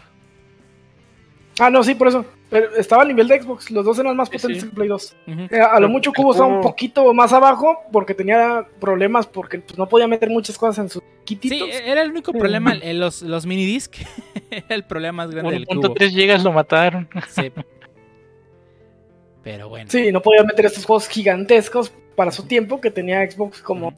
Ah, 1.59 1.69
no, 1.69 1.83
sí, 1.85 1.95
por 1.95 2.09
eso. 2.09 2.25
Pero 2.49 2.75
estaba 2.75 3.03
al 3.03 3.09
nivel 3.09 3.29
de 3.29 3.41
Xbox, 3.41 3.71
los 3.71 3.85
dos 3.85 3.99
eran 3.99 4.17
más 4.17 4.29
potentes 4.29 4.63
sí. 4.63 4.69
que 4.69 4.75
Play 4.75 4.89
2. 4.89 5.17
Ujú. 5.27 5.41
Eh, 5.51 5.61
a 5.61 5.79
lo 5.79 5.89
mucho 5.89 6.11
el 6.11 6.17
Cubo 6.17 6.33
estaba 6.33 6.49
un 6.49 6.63
poquito 6.63 7.13
más 7.15 7.33
abajo 7.33 7.79
porque 7.93 8.15
tenía 8.15 8.67
problemas 8.81 9.27
porque 9.27 9.61
pues, 9.61 9.79
no 9.79 9.89
podía 9.89 10.09
meter 10.09 10.31
muchas 10.31 10.59
cosas 10.59 10.79
en 10.79 10.89
sus 10.89 11.03
quititos. 11.25 11.59
Sí, 11.59 11.83
era 11.85 12.03
el 12.03 12.11
único 12.11 12.33
problema, 12.33 12.73
eh, 12.73 12.95
los, 12.95 13.23
los 13.23 13.47
minidisc, 13.47 13.99
era 14.51 14.75
el 14.75 14.85
problema 14.85 15.25
más 15.25 15.31
grande 15.31 15.53
del 15.53 15.67
cubo. 15.67 15.95
1.3 15.95 16.11
gigas 16.11 16.43
lo 16.43 16.53
mataron. 16.53 17.09
Sí. 17.29 17.53
Pero 19.43 19.69
bueno. 19.69 19.91
Sí, 19.91 20.13
no 20.13 20.21
podía 20.21 20.43
meter 20.43 20.67
estos 20.67 20.85
juegos 20.85 21.09
gigantescos 21.09 21.93
para 22.15 22.31
su 22.31 22.47
tiempo 22.47 22.81
que 22.81 22.91
tenía 22.91 23.31
Xbox 23.31 23.63
como 23.63 23.95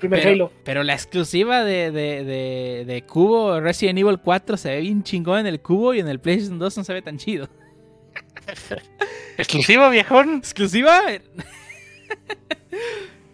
primer 0.00 0.18
Pero, 0.20 0.32
Halo. 0.32 0.52
pero 0.64 0.82
la 0.82 0.94
exclusiva 0.94 1.62
de, 1.62 1.92
de, 1.92 2.24
de, 2.24 2.84
de 2.86 3.02
Cubo, 3.02 3.60
Resident 3.60 4.00
Evil 4.00 4.18
4, 4.18 4.56
se 4.56 4.70
ve 4.70 4.80
bien 4.80 5.04
chingón 5.04 5.38
en 5.40 5.46
el 5.46 5.60
Cubo 5.60 5.94
y 5.94 6.00
en 6.00 6.08
el 6.08 6.18
PlayStation 6.18 6.58
2 6.58 6.78
no 6.78 6.84
se 6.84 6.92
ve 6.92 7.02
tan 7.02 7.18
chido. 7.18 7.48
Exclusivo, 9.38 9.88
viejón. 9.90 10.38
¿Exclusiva? 10.38 11.02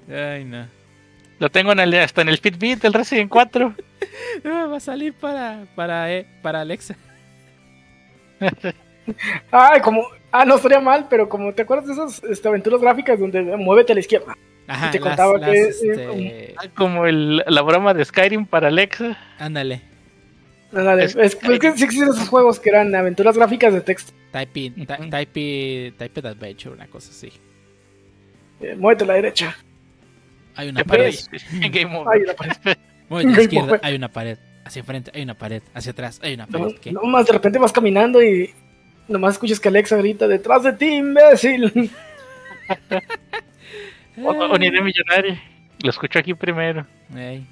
Ay, 0.09 0.45
no. 0.45 0.67
Lo 1.39 1.51
tengo 1.51 1.73
en 1.73 1.81
el, 1.81 1.95
hasta 1.95 2.23
en 2.23 2.29
el 2.29 2.39
Fitbit 2.39 2.81
del 2.83 2.93
Resident 2.93 3.31
4. 3.31 3.75
Ah, 4.45 4.67
Va 4.71 4.77
a 4.77 4.81
salir 4.81 5.15
para, 5.15 5.67
para, 5.75 6.13
eh, 6.13 6.27
para 6.43 6.61
Alexa. 6.61 6.97
Ay, 9.51 9.81
como. 9.81 10.07
Ah, 10.31 10.45
no 10.45 10.57
estaría 10.57 10.81
mal, 10.81 11.07
pero 11.09 11.29
como 11.29 11.53
te 11.55 11.63
acuerdas 11.63 11.87
de 11.87 11.93
esas 11.95 12.23
este, 12.25 12.49
aventuras 12.49 12.81
gráficas 12.81 13.19
donde 13.19 13.43
muévete 13.57 13.93
a 13.93 13.95
la 13.95 14.01
izquierda. 14.01 14.37
Ajá, 14.69 14.91
te 14.91 14.99
las- 15.01 15.09
contaba 15.09 15.39
las, 15.39 15.51
que, 15.51 15.69
este, 15.69 16.55
Como 16.75 17.07
el- 17.07 17.43
la 17.47 17.63
broma 17.63 17.95
de 17.95 18.05
Skyrim 18.05 18.47
para 18.47 18.69
Alexa. 18.69 19.17
Ándale. 19.39 19.83
Ándale, 20.73 21.05
Es- 21.05 21.17
Es, 21.17 21.35
es 21.35 21.59
que 21.59 21.73
sí 21.73 21.85
existen 21.85 22.09
esos 22.13 22.29
juegos 22.29 22.59
que 22.59 22.71
eran 22.71 22.95
aventuras 22.95 23.37
gráficas 23.37 23.73
de 23.73 23.81
texto. 23.81 24.13
Type 24.33 24.61
it, 24.61 24.75
ty- 24.75 24.83
Ujú. 24.83 25.11
type 25.11 25.41
it- 25.41 25.97
type 25.97 26.21
it 26.21 26.27
adventure, 26.27 26.75
una 26.75 26.87
cosa 26.89 27.11
así. 27.11 27.33
Eh, 28.61 28.75
muévete 28.77 29.05
a 29.05 29.07
la 29.07 29.15
derecha. 29.15 29.57
Hay 30.57 30.69
una 30.71 30.83
¿Qué 30.83 30.89
pared. 30.89 31.15
Game 31.71 31.97
over. 31.97 32.15
Ay, 32.15 32.27
la 32.27 32.35
pared. 32.35 32.53
Muévete 33.09 33.33
a 33.33 33.37
la 33.37 33.43
izquierda, 33.43 33.67
over. 33.69 33.81
hay 33.83 33.95
una 33.95 34.09
pared. 34.09 34.39
Hacia 34.65 34.81
enfrente 34.81 35.11
hay 35.15 35.23
una 35.23 35.35
pared. 35.35 35.63
Hacia 35.75 35.93
atrás 35.93 36.19
hay 36.23 36.35
una 36.35 36.47
No, 36.47 36.59
pared. 36.59 36.75
¿Qué? 36.81 36.91
nomás 36.93 37.27
de 37.27 37.33
repente 37.35 37.59
vas 37.59 37.73
caminando 37.73 38.21
y 38.23 38.53
nomás 39.07 39.35
escuchas 39.35 39.61
que 39.61 39.69
Alexa 39.69 39.97
grita 39.97 40.27
detrás 40.27 40.65
de 40.65 40.73
ti, 40.73 40.87
imbécil. 40.97 41.91
O- 44.23 44.31
o- 44.31 44.55
Unidad 44.55 44.83
millonaria. 44.83 45.43
Lo 45.83 45.91
escucho 45.91 46.19
aquí 46.19 46.35
primero. 46.35 46.87
Ey. 47.15 47.47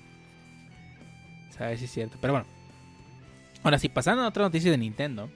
Sabes 1.50 1.78
si 1.80 1.84
es 1.86 1.90
cierto. 1.92 2.18
Pero 2.20 2.32
bueno. 2.34 2.46
Ahora 3.62 3.78
sí, 3.78 3.88
pasando 3.88 4.22
a 4.22 4.28
otra 4.28 4.42
noticia 4.44 4.70
de 4.70 4.78
Nintendo. 4.78 5.30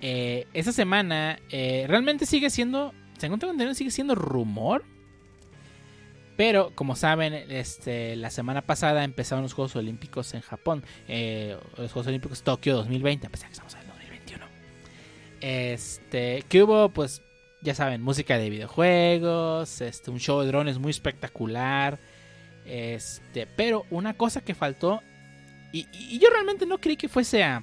Eh, 0.00 0.46
esta 0.54 0.72
semana 0.72 1.38
eh, 1.50 1.84
realmente 1.88 2.26
sigue 2.26 2.50
siendo. 2.50 2.92
Según 3.18 3.38
tengo 3.40 3.52
entendido, 3.52 3.74
sigue 3.74 3.90
siendo 3.90 4.14
rumor. 4.14 4.84
Pero, 6.36 6.70
como 6.76 6.94
saben, 6.94 7.34
este, 7.34 8.14
la 8.14 8.30
semana 8.30 8.62
pasada 8.62 9.02
empezaron 9.02 9.42
los 9.42 9.54
Juegos 9.54 9.74
Olímpicos 9.74 10.34
en 10.34 10.40
Japón. 10.40 10.84
Eh, 11.08 11.56
los 11.76 11.90
Juegos 11.92 12.06
Olímpicos 12.06 12.42
Tokio 12.42 12.76
2020. 12.76 13.26
A 13.26 13.30
pesar 13.30 13.48
que 13.48 13.54
estamos 13.54 13.74
en 13.74 13.80
el 13.80 13.86
2021. 13.88 14.46
Este, 15.40 16.44
que 16.48 16.62
hubo, 16.62 16.90
pues, 16.90 17.22
ya 17.62 17.74
saben, 17.74 18.02
música 18.02 18.38
de 18.38 18.50
videojuegos. 18.50 19.80
Este, 19.80 20.10
un 20.10 20.18
show 20.20 20.40
de 20.40 20.46
drones 20.48 20.78
muy 20.78 20.90
espectacular. 20.90 21.98
Este, 22.64 23.46
pero 23.46 23.84
una 23.90 24.14
cosa 24.14 24.40
que 24.42 24.54
faltó. 24.54 25.02
Y, 25.72 25.86
y- 25.92 26.18
yo 26.18 26.28
realmente 26.30 26.66
no 26.66 26.78
creí 26.78 26.96
que 26.96 27.08
fuese 27.08 27.42
a, 27.44 27.62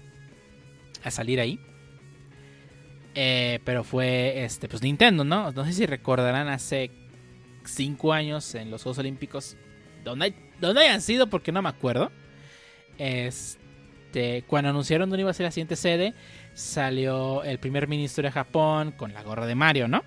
a 1.03 1.11
salir 1.11 1.39
ahí. 1.39 1.59
Eh, 3.17 3.59
pero 3.63 3.83
fue 3.83 4.43
este, 4.43 4.67
pues 4.67 4.81
Nintendo, 4.81 5.23
¿no? 5.23 5.51
No 5.51 5.65
sé 5.65 5.73
si 5.73 5.85
recordarán 5.85 6.49
hace 6.49 6.91
5 7.63 8.11
años 8.13 8.53
en 8.55 8.69
los 8.71 8.83
Juegos 8.83 8.97
Olímpicos. 8.99 9.55
Donde, 10.03 10.35
donde 10.59 10.81
hayan 10.81 11.01
sido, 11.01 11.27
porque 11.27 11.51
no 11.51 11.61
me 11.61 11.69
acuerdo. 11.69 12.11
Este, 12.97 14.43
cuando 14.47 14.69
anunciaron 14.69 15.09
dónde 15.09 15.21
iba 15.21 15.31
a 15.31 15.33
ser 15.33 15.45
la 15.45 15.51
siguiente 15.51 15.75
sede, 15.75 16.13
salió 16.55 17.43
el 17.43 17.59
primer 17.59 17.87
ministro 17.87 18.23
de 18.23 18.31
Japón 18.31 18.93
con 18.93 19.13
la 19.13 19.21
gorra 19.21 19.45
de 19.45 19.53
Mario, 19.53 19.87
¿no? 19.87 20.03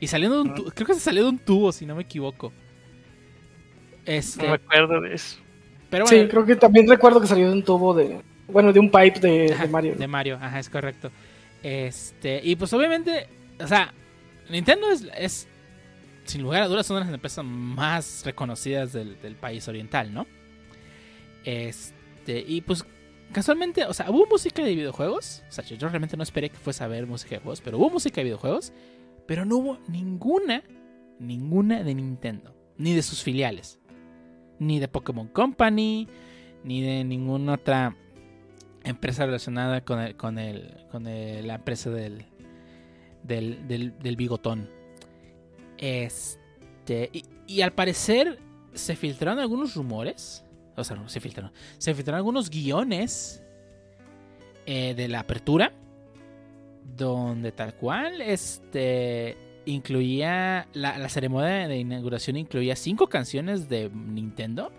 Y 0.00 0.08
saliendo 0.08 0.36
de 0.36 0.42
un 0.50 0.54
tu- 0.54 0.64
creo 0.66 0.86
que 0.86 0.92
se 0.94 1.00
salió 1.00 1.22
de 1.22 1.30
un 1.30 1.38
tubo, 1.38 1.72
si 1.72 1.86
no 1.86 1.94
me 1.96 2.02
equivoco. 2.02 2.52
Este, 4.04 4.42
No 4.42 4.50
me 4.50 4.54
acuerdo 4.56 5.00
de 5.00 5.14
eso. 5.14 5.38
pero 5.90 6.04
bueno, 6.04 6.22
Sí, 6.24 6.28
creo 6.28 6.44
que 6.44 6.56
también 6.56 6.86
recuerdo 6.88 7.20
que 7.20 7.26
salió 7.26 7.46
de 7.48 7.52
un 7.54 7.62
tubo 7.64 7.94
de. 7.94 8.20
Bueno, 8.48 8.72
de 8.72 8.78
un 8.78 8.90
pipe 8.90 9.18
de, 9.20 9.52
Ajá, 9.54 9.64
de 9.66 9.72
Mario. 9.72 9.94
De 9.96 10.06
Mario, 10.06 10.38
ajá, 10.40 10.58
es 10.60 10.68
correcto. 10.68 11.10
Este, 11.62 12.40
y 12.44 12.54
pues 12.56 12.72
obviamente, 12.72 13.26
o 13.58 13.66
sea, 13.66 13.92
Nintendo 14.50 14.90
es, 14.90 15.06
es 15.16 15.48
sin 16.24 16.42
lugar 16.42 16.62
a 16.62 16.68
dudas, 16.68 16.88
una 16.90 17.00
de 17.00 17.06
las 17.06 17.14
empresas 17.14 17.44
más 17.44 18.22
reconocidas 18.24 18.92
del, 18.92 19.20
del 19.20 19.34
país 19.34 19.66
oriental, 19.66 20.12
¿no? 20.14 20.26
Este, 21.44 22.44
y 22.46 22.60
pues 22.60 22.84
casualmente, 23.36 23.84
o 23.84 23.92
sea, 23.92 24.10
hubo 24.10 24.24
música 24.24 24.64
de 24.64 24.74
videojuegos. 24.74 25.42
O 25.46 25.52
sea, 25.52 25.62
yo 25.62 25.76
realmente 25.90 26.16
no 26.16 26.22
esperé 26.22 26.48
que 26.48 26.56
fuese 26.56 26.82
a 26.82 26.86
ver 26.86 27.06
música 27.06 27.34
de 27.34 27.42
juegos, 27.42 27.60
pero 27.60 27.76
hubo 27.76 27.90
música 27.90 28.16
de 28.16 28.24
videojuegos. 28.24 28.72
Pero 29.26 29.44
no 29.44 29.58
hubo 29.58 29.78
ninguna, 29.88 30.62
ninguna 31.18 31.82
de 31.82 31.94
Nintendo, 31.94 32.54
ni 32.78 32.94
de 32.94 33.02
sus 33.02 33.22
filiales, 33.22 33.78
ni 34.58 34.78
de 34.78 34.88
Pokémon 34.88 35.28
Company, 35.28 36.08
ni 36.64 36.80
de 36.80 37.04
ninguna 37.04 37.54
otra 37.54 37.94
empresa 38.84 39.26
relacionada 39.26 39.82
con 39.82 40.00
el, 40.00 40.16
con 40.16 40.38
el, 40.38 40.86
con 40.90 41.04
la 41.04 41.56
empresa 41.56 41.90
del, 41.90 42.24
del, 43.22 43.68
del, 43.68 44.16
bigotón. 44.16 44.70
Este, 45.76 47.10
y 47.46 47.60
al 47.60 47.74
parecer 47.74 48.38
se 48.72 48.96
filtraron 48.96 49.40
algunos 49.40 49.74
rumores, 49.74 50.45
o 50.76 50.84
sea, 50.84 50.96
no 50.96 51.08
se 51.08 51.20
filtraron, 51.20 51.52
se 51.78 51.94
filtraron 51.94 52.18
algunos 52.18 52.50
guiones 52.50 53.42
eh, 54.66 54.94
de 54.94 55.08
la 55.08 55.20
apertura, 55.20 55.72
donde 56.96 57.52
tal 57.52 57.74
cual, 57.74 58.20
este, 58.20 59.36
incluía, 59.64 60.68
la, 60.72 60.98
la 60.98 61.08
ceremonia 61.08 61.68
de 61.68 61.78
inauguración 61.78 62.36
incluía 62.36 62.76
cinco 62.76 63.08
canciones 63.08 63.68
de 63.68 63.90
Nintendo 63.90 64.72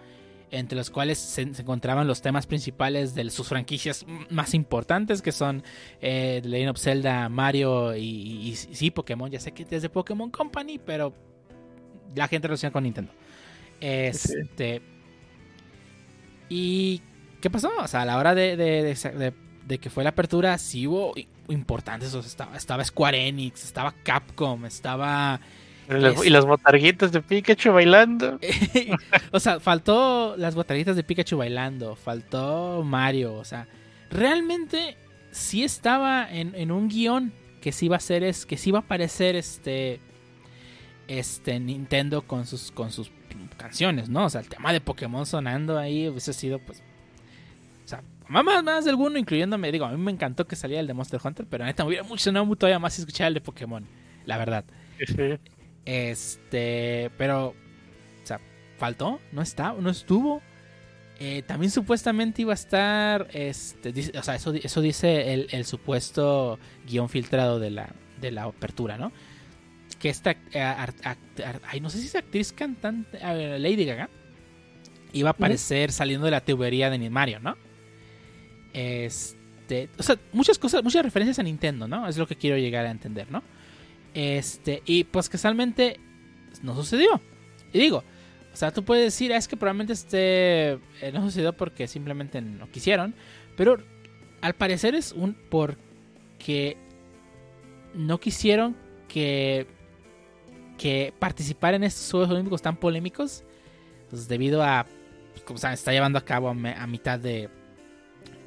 entre 0.49 0.77
los 0.77 0.89
cuales 0.89 1.17
se, 1.17 1.53
se 1.53 1.61
encontraban 1.61 2.07
los 2.07 2.21
temas 2.21 2.47
principales 2.47 3.13
de 3.13 3.29
sus 3.29 3.49
franquicias 3.49 4.05
más 4.29 4.53
importantes, 4.53 5.21
que 5.21 5.33
son 5.33 5.61
eh, 5.99 6.39
The 6.41 6.47
Legend 6.47 6.69
of 6.71 6.77
Zelda, 6.79 7.27
Mario 7.27 7.93
y, 7.97 7.99
y- 8.05 8.49
y 8.51 8.55
sí, 8.55 8.89
Pokémon. 8.89 9.29
Ya 9.29 9.41
sé 9.41 9.51
que 9.51 9.65
es 9.69 9.81
de 9.81 9.89
Pokémon 9.89 10.31
Company, 10.31 10.79
pero 10.79 11.13
la 12.15 12.29
gente 12.29 12.47
relaciona 12.47 12.71
con 12.71 12.83
Nintendo. 12.83 13.11
Este. 13.81 14.81
¿Y 16.49 17.01
qué 17.41 17.49
pasó? 17.49 17.71
O 17.79 17.87
sea, 17.87 18.01
a 18.01 18.05
la 18.05 18.17
hora 18.17 18.33
de, 18.35 18.55
de- 18.55 19.77
que 19.79 19.89
fue 19.89 20.03
la 20.03 20.11
apertura, 20.11 20.57
sí 20.57 20.87
hubo 20.87 21.13
importantes. 21.49 22.13
o 22.13 22.21
sea, 22.21 22.29
estaba, 22.29 22.55
estaba 22.57 22.83
Square 22.85 23.27
Enix, 23.27 23.63
estaba 23.65 23.93
Capcom, 24.03 24.65
estaba. 24.65 25.39
Y 25.89 25.93
las- 25.93 26.15
Es- 26.15 26.25
Y 26.25 26.29
las 26.29 26.45
botarguitas 26.45 27.11
de 27.11 27.21
Pikachu 27.21 27.71
bailando. 27.73 28.39
o 29.31 29.39
sea, 29.39 29.59
faltó 29.59 30.35
las 30.37 30.55
botarguitas 30.55 30.95
de 30.95 31.03
Pikachu 31.03 31.37
bailando, 31.37 31.95
faltó 31.95 32.81
Mario, 32.83 33.33
o 33.35 33.43
sea, 33.45 33.67
realmente 34.09 34.95
sí 35.31 35.63
estaba 35.63 36.27
en, 36.31 36.55
en 36.55 36.71
un 36.71 36.87
guion 36.89 37.33
que 37.61 37.71
sí 37.73 37.87
iba 37.87 37.97
a 37.97 37.99
ser 37.99 38.23
es 38.23 38.45
que 38.45 38.55
sí 38.57 38.69
iba 38.69 38.79
a 38.79 38.81
aparecer 38.83 39.35
este 39.35 39.99
este 41.07 41.59
Nintendo 41.59 42.21
con 42.23 42.45
sus 42.45 42.71
con 42.71 42.91
sus 42.91 43.09
canciones, 43.57 44.09
¿no? 44.09 44.25
O 44.25 44.29
sea, 44.29 44.41
el 44.41 44.49
tema 44.49 44.73
de 44.73 44.81
Pokémon 44.81 45.25
sonando 45.25 45.77
ahí 45.77 46.07
hubiese 46.07 46.33
sido 46.33 46.59
pues 46.59 46.81
o 47.87 47.89
sea, 47.89 48.03
más, 48.27 48.43
más, 48.43 48.61
más 48.63 48.83
de 48.83 48.91
alguno 48.91 49.17
incluyéndome, 49.17 49.71
digo, 49.71 49.85
a 49.85 49.91
mí 49.91 49.97
me 49.97 50.11
encantó 50.11 50.45
que 50.45 50.57
saliera 50.57 50.81
el 50.81 50.87
de 50.87 50.93
Monster 50.93 51.21
Hunter, 51.23 51.45
pero 51.49 51.63
neta 51.63 51.83
me 51.83 51.87
hubiera 51.87 52.05
emocionado 52.05 52.53
todavía 52.57 52.79
más 52.79 52.93
si 52.93 53.01
escuchara 53.01 53.29
el 53.29 53.35
de 53.35 53.41
Pokémon, 53.41 53.85
la 54.25 54.37
verdad. 54.37 54.65
Sí. 55.05 55.39
Este, 55.85 57.11
pero, 57.17 57.49
o 57.49 58.25
sea, 58.25 58.41
faltó, 58.77 59.21
no 59.31 59.41
está, 59.41 59.71
no 59.71 59.89
estuvo. 59.89 60.41
Eh, 61.19 61.43
también 61.43 61.71
supuestamente 61.71 62.41
iba 62.41 62.51
a 62.51 62.55
estar, 62.55 63.29
este, 63.31 63.93
o 64.19 64.21
sea, 64.21 64.35
eso, 64.35 64.53
eso 64.53 64.81
dice 64.81 65.33
el, 65.33 65.47
el 65.51 65.63
supuesto 65.63 66.59
guion 66.85 67.07
filtrado 67.07 67.57
de 67.57 67.71
la, 67.71 67.95
de 68.19 68.31
la 68.31 68.43
apertura, 68.43 68.97
¿no? 68.97 69.13
Que 69.99 70.09
esta, 70.09 70.31
eh, 70.31 70.59
act- 70.59 71.61
ay, 71.67 71.79
no 71.79 71.89
sé 71.89 71.99
si 71.99 72.07
es 72.07 72.15
actriz 72.15 72.51
cantante, 72.53 73.17
ver, 73.33 73.59
Lady 73.59 73.85
Gaga, 73.85 74.09
iba 75.13 75.29
a 75.29 75.31
aparecer 75.31 75.91
saliendo 75.91 76.25
de 76.25 76.31
la 76.31 76.41
tubería 76.41 76.89
de 76.89 76.97
Mario, 77.09 77.39
¿no? 77.39 77.57
Este, 78.73 79.89
o 79.97 80.03
sea, 80.03 80.17
muchas 80.33 80.59
cosas, 80.59 80.83
muchas 80.83 81.03
referencias 81.03 81.39
a 81.39 81.43
Nintendo, 81.43 81.87
¿no? 81.87 82.07
Es 82.07 82.17
lo 82.17 82.27
que 82.27 82.35
quiero 82.35 82.57
llegar 82.57 82.85
a 82.85 82.91
entender, 82.91 83.31
¿no? 83.31 83.43
Este, 84.13 84.83
y 84.85 85.03
pues 85.05 85.29
casualmente 85.29 85.99
no 86.61 86.75
sucedió. 86.75 87.21
Y 87.73 87.79
digo, 87.79 88.03
o 88.53 88.55
sea, 88.57 88.71
tú 88.71 88.83
puedes 88.83 89.05
decir, 89.05 89.33
"Ah, 89.33 89.37
es 89.37 89.47
que 89.47 89.57
probablemente 89.57 89.93
este 89.93 90.71
eh, 91.01 91.11
no 91.13 91.21
sucedió 91.21 91.53
porque 91.53 91.87
simplemente 91.87 92.41
no 92.41 92.69
quisieron, 92.69 93.13
pero 93.55 93.77
al 94.41 94.53
parecer 94.53 94.95
es 94.95 95.11
un 95.11 95.35
porque 95.49 96.77
no 97.93 98.19
quisieron 98.19 98.75
que, 99.07 99.67
que 100.77 101.13
participar 101.19 101.73
en 101.73 101.83
estos 101.83 102.09
Juegos 102.11 102.29
Olímpicos 102.29 102.61
tan 102.61 102.77
polémicos, 102.77 103.43
pues 104.09 104.27
debido 104.27 104.63
a, 104.63 104.85
pues, 105.33 105.43
como 105.43 105.57
saben, 105.59 105.75
se 105.77 105.81
está 105.81 105.91
llevando 105.91 106.17
a 106.19 106.25
cabo 106.25 106.49
a, 106.49 106.53
me- 106.53 106.73
a 106.75 106.85
mitad 106.87 107.19
de, 107.19 107.49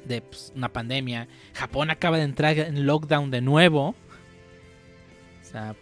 de 0.05 0.21
pues, 0.21 0.51
una 0.55 0.69
pandemia. 0.69 1.27
Japón 1.53 1.89
acaba 1.91 2.17
de 2.17 2.23
entrar 2.23 2.57
en 2.57 2.85
lockdown 2.85 3.29
de 3.31 3.41
nuevo. 3.41 3.89
O 3.89 5.43
sea, 5.51 5.75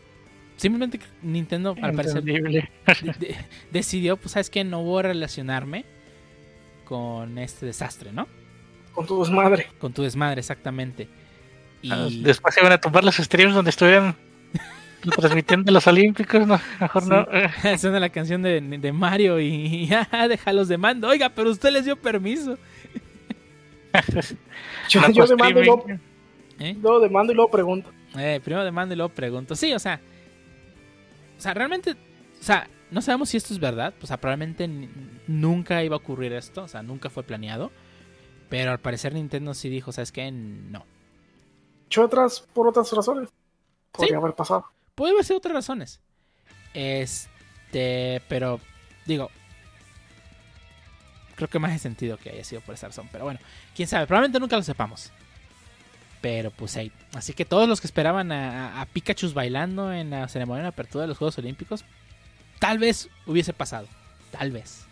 simplemente 0.58 1.00
Nintendo, 1.22 1.76
al 1.82 1.94
parecer, 1.94 2.20
Entendible. 2.20 2.70
de- 3.04 3.14
de- 3.28 3.36
decidió, 3.72 4.18
pues, 4.18 4.32
¿sabes 4.32 4.50
qué? 4.50 4.64
No 4.64 4.84
voy 4.84 5.00
a 5.00 5.04
relacionarme 5.04 5.86
con 6.86 7.38
este 7.38 7.66
desastre, 7.68 8.12
¿no? 8.12 8.28
Con 8.94 9.06
tu 9.06 9.20
desmadre. 9.20 9.68
Con 9.80 9.94
tu 9.94 10.02
desmadre, 10.04 10.40
exactamente. 10.40 11.08
Y 11.82 11.92
Ah, 11.92 12.08
Después 12.12 12.54
se 12.56 12.62
van 12.62 12.72
a 12.74 12.80
tomar 12.82 13.04
los 13.04 13.16
streams 13.16 13.54
donde 13.54 13.70
estuvieran 13.70 14.16
transmitiendo 15.02 15.72
los 15.72 15.88
Olímpicos. 15.88 16.46
No, 16.48 16.60
mejor 16.80 17.04
Sí. 17.04 17.10
no. 17.10 17.28
eh. 17.72 17.78
suena 17.78 18.00
la 18.00 18.10
canción 18.10 18.42
de, 18.42 18.60
de 18.62 18.92
Mario 18.94 19.40
y 19.40 19.88
ya, 19.88 20.08
déjalos 20.30 20.68
de 20.68 20.78
mando. 20.78 21.08
Oiga, 21.08 21.30
pero 21.30 21.50
usted 21.50 21.72
les 21.72 21.86
dio 21.86 21.96
permiso. 21.96 22.58
Yo, 24.90 25.02
yo 25.12 25.26
demando 25.26 25.62
y 25.62 25.66
luego. 25.66 25.86
¿eh? 26.60 26.78
luego 26.82 27.00
demando 27.00 27.32
y 27.34 27.36
luego 27.36 27.50
pregunto. 27.52 27.92
Eh, 28.18 28.40
primero 28.44 28.64
demando 28.64 28.94
y 28.94 28.98
luego 28.98 29.14
pregunto. 29.14 29.56
Sí, 29.56 29.74
o 29.74 29.80
sea. 29.80 30.00
O 31.38 31.42
sea, 31.42 31.54
realmente. 31.54 31.92
O 31.92 32.44
sea, 32.44 32.68
no 32.92 33.02
sabemos 33.02 33.30
si 33.30 33.38
esto 33.38 33.54
es 33.54 33.60
verdad. 33.60 33.94
O 34.02 34.06
sea, 34.08 34.18
probablemente 34.18 34.70
nunca 35.28 35.84
iba 35.84 35.96
a 35.96 35.98
ocurrir 36.00 36.34
esto. 36.34 36.64
O 36.64 36.68
sea, 36.68 36.84
nunca 36.84 37.10
fue 37.10 37.24
planeado. 37.24 37.72
Pero 38.50 38.72
al 38.72 38.80
parecer 38.80 39.14
Nintendo 39.14 39.54
sí 39.54 39.70
dijo, 39.70 39.92
¿sabes 39.92 40.12
qué? 40.12 40.32
No. 40.32 40.86
Yo 41.90 42.04
otras 42.06 42.42
por 42.54 42.68
otras 42.68 42.92
razones. 42.92 43.30
Podría 43.92 44.10
Sí. 44.10 44.16
haber 44.16 44.34
pasado. 44.36 44.66
Puede 45.00 45.14
haber 45.14 45.24
sido 45.24 45.38
otras 45.38 45.54
razones. 45.54 46.02
Este, 46.74 48.22
pero 48.28 48.60
digo, 49.06 49.32
creo 51.36 51.48
que 51.48 51.58
más 51.58 51.72
hace 51.72 51.80
sentido 51.80 52.18
que 52.18 52.32
haya 52.32 52.44
sido 52.44 52.60
por 52.60 52.76
esa 52.76 52.88
razón. 52.88 53.08
Pero 53.10 53.24
bueno, 53.24 53.40
quién 53.74 53.88
sabe, 53.88 54.08
probablemente 54.08 54.42
nunca 54.42 54.58
lo 54.58 54.62
sepamos. 54.64 55.10
Pero 56.20 56.52
pues 56.52 56.76
ahí. 56.76 56.92
Así 57.14 57.32
que 57.32 57.46
todos 57.46 57.70
los 57.70 57.80
que 57.80 57.88
esperaban 57.88 58.34
a, 58.34 58.82
a 58.82 58.86
Pikachu 58.88 59.32
bailando 59.32 59.94
en 59.94 60.10
la 60.10 60.28
ceremonia 60.28 60.64
de 60.64 60.68
apertura 60.68 61.04
de 61.04 61.08
los 61.08 61.18
Juegos 61.18 61.38
Olímpicos, 61.38 61.86
tal 62.60 62.78
vez 62.78 63.08
hubiese 63.26 63.54
pasado. 63.54 63.88
Tal 64.32 64.52
vez. 64.52 64.84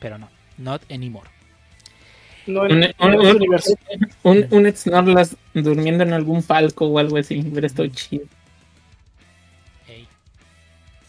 Pero 0.00 0.18
no, 0.18 0.28
not 0.58 0.82
anymore. 0.92 1.30
No 2.46 2.64
Un, 2.64 2.84
un, 4.22 4.46
un- 4.50 5.62
durmiendo 5.64 6.04
en 6.04 6.12
algún 6.12 6.42
palco 6.42 6.86
o 6.88 6.98
algo 6.98 7.16
así, 7.16 7.38
hubiera 7.40 7.66
estado 7.66 7.88
chido. 7.88 8.26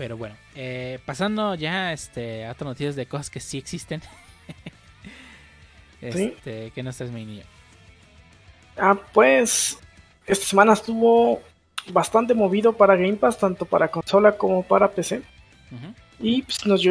Pero 0.02 0.18
bueno, 0.18 0.34
eh, 0.56 0.98
pasando 1.06 1.54
ya 1.54 1.94
este, 1.94 2.48
a 2.48 2.54
otras 2.54 2.70
noticias 2.70 2.96
de 2.96 3.06
cosas 3.06 3.30
que 3.30 3.40
sí 3.40 3.60
existen. 3.60 4.02
este, 6.02 6.72
¿Qué 6.74 6.82
nos 6.82 6.98
traes, 6.98 7.12
mi 7.12 7.24
niño? 7.24 7.44
Ah, 8.76 8.98
pues 9.14 9.78
esta 10.26 10.44
semana 10.44 10.74
estuvo 10.74 11.40
bastante 11.94 12.34
movido 12.34 12.74
para 12.74 12.96
Game 12.96 13.14
Pass, 13.14 13.38
tanto 13.38 13.68
para 13.68 13.90
consola 13.90 14.32
como 14.32 14.64
para 14.64 14.90
PC. 14.90 15.22
Y 16.20 16.42
pues, 16.42 16.66
nos, 16.66 16.82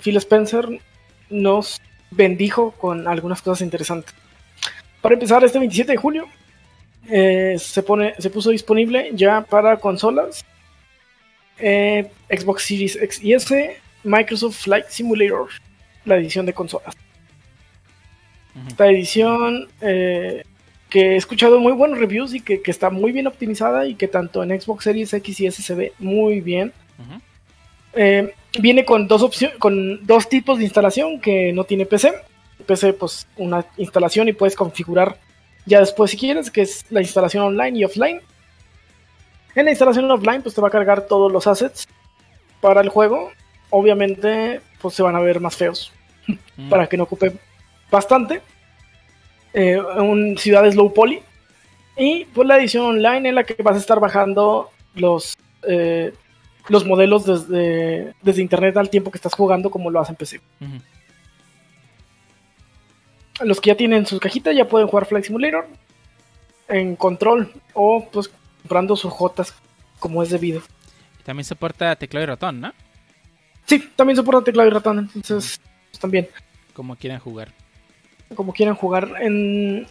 Phil 0.00 0.16
Spencer 0.16 0.68
nos 1.30 1.80
bendijo 2.10 2.72
con 2.72 3.06
algunas 3.06 3.40
cosas 3.40 3.60
interesantes. 3.60 4.12
Para 5.00 5.14
empezar, 5.14 5.44
este 5.44 5.60
27 5.60 5.92
de 5.92 5.96
julio 5.96 6.26
eh, 7.08 7.54
se, 7.56 7.84
pone, 7.84 8.16
se 8.18 8.30
puso 8.30 8.50
disponible 8.50 9.12
ya 9.14 9.42
para 9.42 9.76
consolas, 9.76 10.44
eh, 11.58 12.10
Xbox 12.30 12.64
Series 12.64 12.96
X 12.96 13.22
y 13.22 13.32
S, 13.34 13.76
Microsoft 14.04 14.56
Flight 14.56 14.86
Simulator, 14.88 15.48
la 16.04 16.16
edición 16.16 16.46
de 16.46 16.52
consolas. 16.52 16.96
Esta 18.66 18.88
edición 18.88 19.68
eh, 19.80 20.42
que 20.90 21.12
he 21.12 21.16
escuchado 21.16 21.60
muy 21.60 21.72
buenos 21.72 21.98
reviews 21.98 22.34
y 22.34 22.40
que, 22.40 22.60
que 22.60 22.70
está 22.70 22.90
muy 22.90 23.12
bien 23.12 23.26
optimizada 23.26 23.86
y 23.86 23.94
que 23.94 24.08
tanto 24.08 24.42
en 24.42 24.60
Xbox 24.60 24.84
Series 24.84 25.12
X 25.12 25.40
y 25.40 25.46
S 25.46 25.62
se 25.62 25.74
ve 25.74 25.92
muy 25.98 26.40
bien. 26.40 26.72
Eh, 27.94 28.32
viene 28.60 28.84
con 28.84 29.06
dos 29.06 29.22
opciones, 29.22 29.56
con 29.58 30.04
dos 30.06 30.28
tipos 30.28 30.58
de 30.58 30.64
instalación 30.64 31.20
que 31.20 31.52
no 31.52 31.64
tiene 31.64 31.86
PC. 31.86 32.12
PC, 32.66 32.92
pues 32.94 33.26
una 33.36 33.64
instalación 33.76 34.28
y 34.28 34.32
puedes 34.32 34.56
configurar 34.56 35.18
ya 35.64 35.80
después 35.80 36.10
si 36.10 36.16
quieres, 36.16 36.50
que 36.50 36.62
es 36.62 36.84
la 36.90 37.00
instalación 37.00 37.44
online 37.44 37.78
y 37.78 37.84
offline. 37.84 38.20
En 39.58 39.64
la 39.64 39.72
instalación 39.72 40.10
offline, 40.10 40.42
pues 40.42 40.54
te 40.54 40.60
va 40.60 40.68
a 40.68 40.70
cargar 40.70 41.06
todos 41.08 41.32
los 41.32 41.46
assets 41.46 41.88
para 42.60 42.80
el 42.80 42.88
juego. 42.90 43.30
Obviamente, 43.70 44.60
pues 44.80 44.94
se 44.94 45.02
van 45.02 45.16
a 45.16 45.20
ver 45.20 45.40
más 45.40 45.56
feos 45.56 45.92
Mm. 46.56 46.68
para 46.68 46.86
que 46.86 46.96
no 46.96 47.04
ocupe 47.04 47.32
bastante. 47.90 48.42
Eh, 49.54 49.80
un 49.80 50.36
ciudades 50.36 50.74
low 50.74 50.92
poly. 50.92 51.22
Y 51.96 52.26
pues 52.26 52.46
la 52.46 52.58
edición 52.58 52.84
online 52.84 53.30
en 53.30 53.34
la 53.34 53.44
que 53.44 53.60
vas 53.62 53.76
a 53.76 53.78
estar 53.78 53.98
bajando 53.98 54.70
los, 54.94 55.36
eh, 55.66 56.12
los 56.68 56.84
modelos 56.84 57.24
desde, 57.24 58.14
desde 58.22 58.42
internet 58.42 58.76
al 58.76 58.90
tiempo 58.90 59.10
que 59.10 59.18
estás 59.18 59.34
jugando 59.34 59.70
como 59.70 59.90
lo 59.90 60.00
hacen 60.00 60.14
PC. 60.14 60.40
Los 63.40 63.60
que 63.60 63.68
ya 63.68 63.76
tienen 63.76 64.06
sus 64.06 64.20
cajitas 64.20 64.54
ya 64.54 64.68
pueden 64.68 64.86
jugar 64.88 65.06
Flight 65.06 65.24
Simulator 65.24 65.66
en 66.68 66.94
control 66.96 67.52
o 67.72 68.06
pues 68.12 68.30
comprando 68.68 68.96
sus 68.96 69.10
jotas 69.12 69.54
como 69.98 70.22
es 70.22 70.28
debido. 70.30 70.60
Y 71.20 71.22
También 71.24 71.44
soporta 71.46 71.96
teclado 71.96 72.24
y 72.24 72.26
ratón, 72.26 72.60
¿no? 72.60 72.72
Sí, 73.66 73.90
también 73.96 74.16
soporta 74.16 74.44
teclado 74.44 74.68
y 74.68 74.72
ratón, 74.72 74.98
entonces 75.14 75.58
pues, 75.90 75.98
también. 75.98 76.28
Como 76.74 76.94
quieran 76.96 77.18
jugar. 77.18 77.48
como 78.34 78.52
quieran 78.52 78.74
jugar. 78.74 79.08
En, 79.20 79.86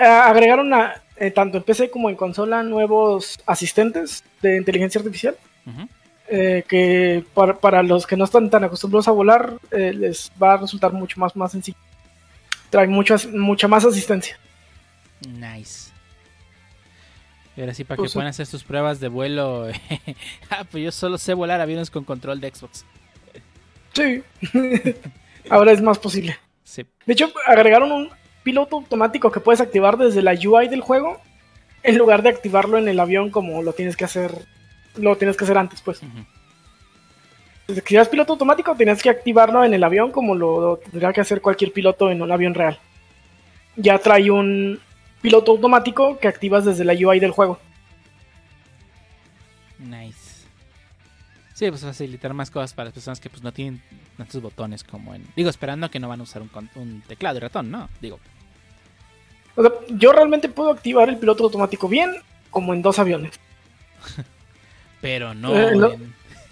agregaron 0.00 0.72
a, 0.72 1.02
eh, 1.16 1.30
tanto 1.30 1.58
en 1.58 1.62
PC 1.64 1.90
como 1.90 2.08
en 2.10 2.16
consola 2.16 2.62
nuevos 2.62 3.38
asistentes 3.46 4.24
de 4.42 4.56
inteligencia 4.56 4.98
artificial. 5.00 5.36
Ujú. 5.66 5.88
eh, 6.28 6.64
que 6.68 7.22
para, 7.34 7.54
para 7.54 7.82
los 7.82 8.06
que 8.06 8.16
no 8.16 8.24
están 8.24 8.48
tan 8.50 8.64
acostumbrados 8.64 9.08
a 9.08 9.12
volar 9.12 9.54
eh, 9.70 9.92
les 9.94 10.30
va 10.42 10.54
a 10.54 10.56
resultar 10.58 10.90
mucho 10.92 11.18
más, 11.20 11.34
más 11.36 11.52
sencillo. 11.52 11.76
Trae 12.70 12.86
mucho 12.86 13.14
as- 13.14 13.26
mucha 13.26 13.68
más 13.68 13.84
asistencia. 13.84 14.38
Nice. 15.28 15.90
Y 17.56 17.60
ahora 17.60 17.74
sí, 17.74 17.84
para 17.84 17.96
Pues, 17.96 18.10
que 18.10 18.14
puedan 18.14 18.30
hacer 18.30 18.46
sus 18.46 18.64
pruebas 18.64 19.00
de 19.00 19.08
vuelo. 19.08 19.68
ah, 20.50 20.64
pues 20.70 20.84
yo 20.84 20.90
solo 20.90 21.18
sé 21.18 21.34
volar 21.34 21.60
aviones 21.60 21.90
con 21.90 22.04
control 22.04 22.40
de 22.40 22.50
Xbox. 22.52 22.84
Sí. 23.92 24.22
Ahora 25.50 25.72
es 25.72 25.80
más 25.80 25.98
posible. 25.98 26.36
Sí. 26.64 26.84
De 27.06 27.12
hecho, 27.12 27.32
agregaron 27.46 27.92
un 27.92 28.10
piloto 28.42 28.76
automático 28.76 29.30
que 29.30 29.40
puedes 29.40 29.60
activar 29.60 29.96
desde 29.96 30.22
la 30.22 30.32
UI 30.32 30.68
del 30.68 30.80
juego 30.80 31.20
en 31.82 31.98
lugar 31.98 32.22
de 32.22 32.30
activarlo 32.30 32.78
en 32.78 32.88
el 32.88 32.98
avión 32.98 33.30
como 33.30 33.62
lo 33.62 33.72
tienes 33.72 33.96
que 33.96 34.04
hacer 34.04 34.32
lo 34.96 35.16
tienes 35.16 35.36
que 35.36 35.44
hacer 35.44 35.58
antes, 35.58 35.80
pues. 35.82 36.00
Si 37.86 37.94
eras 37.94 38.08
piloto 38.08 38.34
automático, 38.34 38.74
tenías 38.76 39.02
que 39.02 39.10
activarlo 39.10 39.64
en 39.64 39.74
el 39.74 39.82
avión 39.82 40.10
como 40.10 40.34
lo, 40.34 40.60
lo 40.60 40.76
tendría 40.76 41.12
que 41.12 41.20
hacer 41.20 41.40
cualquier 41.40 41.72
piloto 41.72 42.10
en 42.10 42.22
un 42.22 42.30
avión 42.30 42.54
real. 42.54 42.78
Ya 43.76 43.98
trae 43.98 44.30
un 44.30 44.80
piloto 45.24 45.52
automático 45.52 46.18
que 46.18 46.28
activas 46.28 46.66
desde 46.66 46.84
la 46.84 46.92
UI 46.92 47.18
del 47.18 47.30
juego. 47.30 47.58
Nice. 49.78 50.44
Sí, 51.54 51.70
pues 51.70 51.80
facilitar 51.80 52.34
más 52.34 52.50
cosas 52.50 52.74
para 52.74 52.84
las 52.84 52.92
personas 52.92 53.20
que 53.20 53.30
pues 53.30 53.42
no 53.42 53.50
tienen 53.50 53.80
tantos 54.18 54.42
botones 54.42 54.84
como 54.84 55.14
en... 55.14 55.26
Digo, 55.34 55.48
esperando 55.48 55.90
que 55.90 55.98
no 55.98 56.10
van 56.10 56.20
a 56.20 56.24
usar 56.24 56.42
un, 56.74 57.02
teclado 57.08 57.38
y 57.38 57.40
ratón, 57.40 57.70
¿no? 57.70 57.88
Digo, 58.02 58.20
O 59.56 59.62
sea, 59.62 59.72
yo 59.88 60.12
realmente 60.12 60.50
puedo 60.50 60.70
activar 60.70 61.08
el 61.08 61.16
piloto 61.16 61.44
automático 61.44 61.88
bien, 61.88 62.14
como 62.50 62.74
en 62.74 62.82
dos 62.82 62.98
aviones. 62.98 63.40
pero 65.00 65.32
no... 65.32 65.56
Eh, 65.56 65.70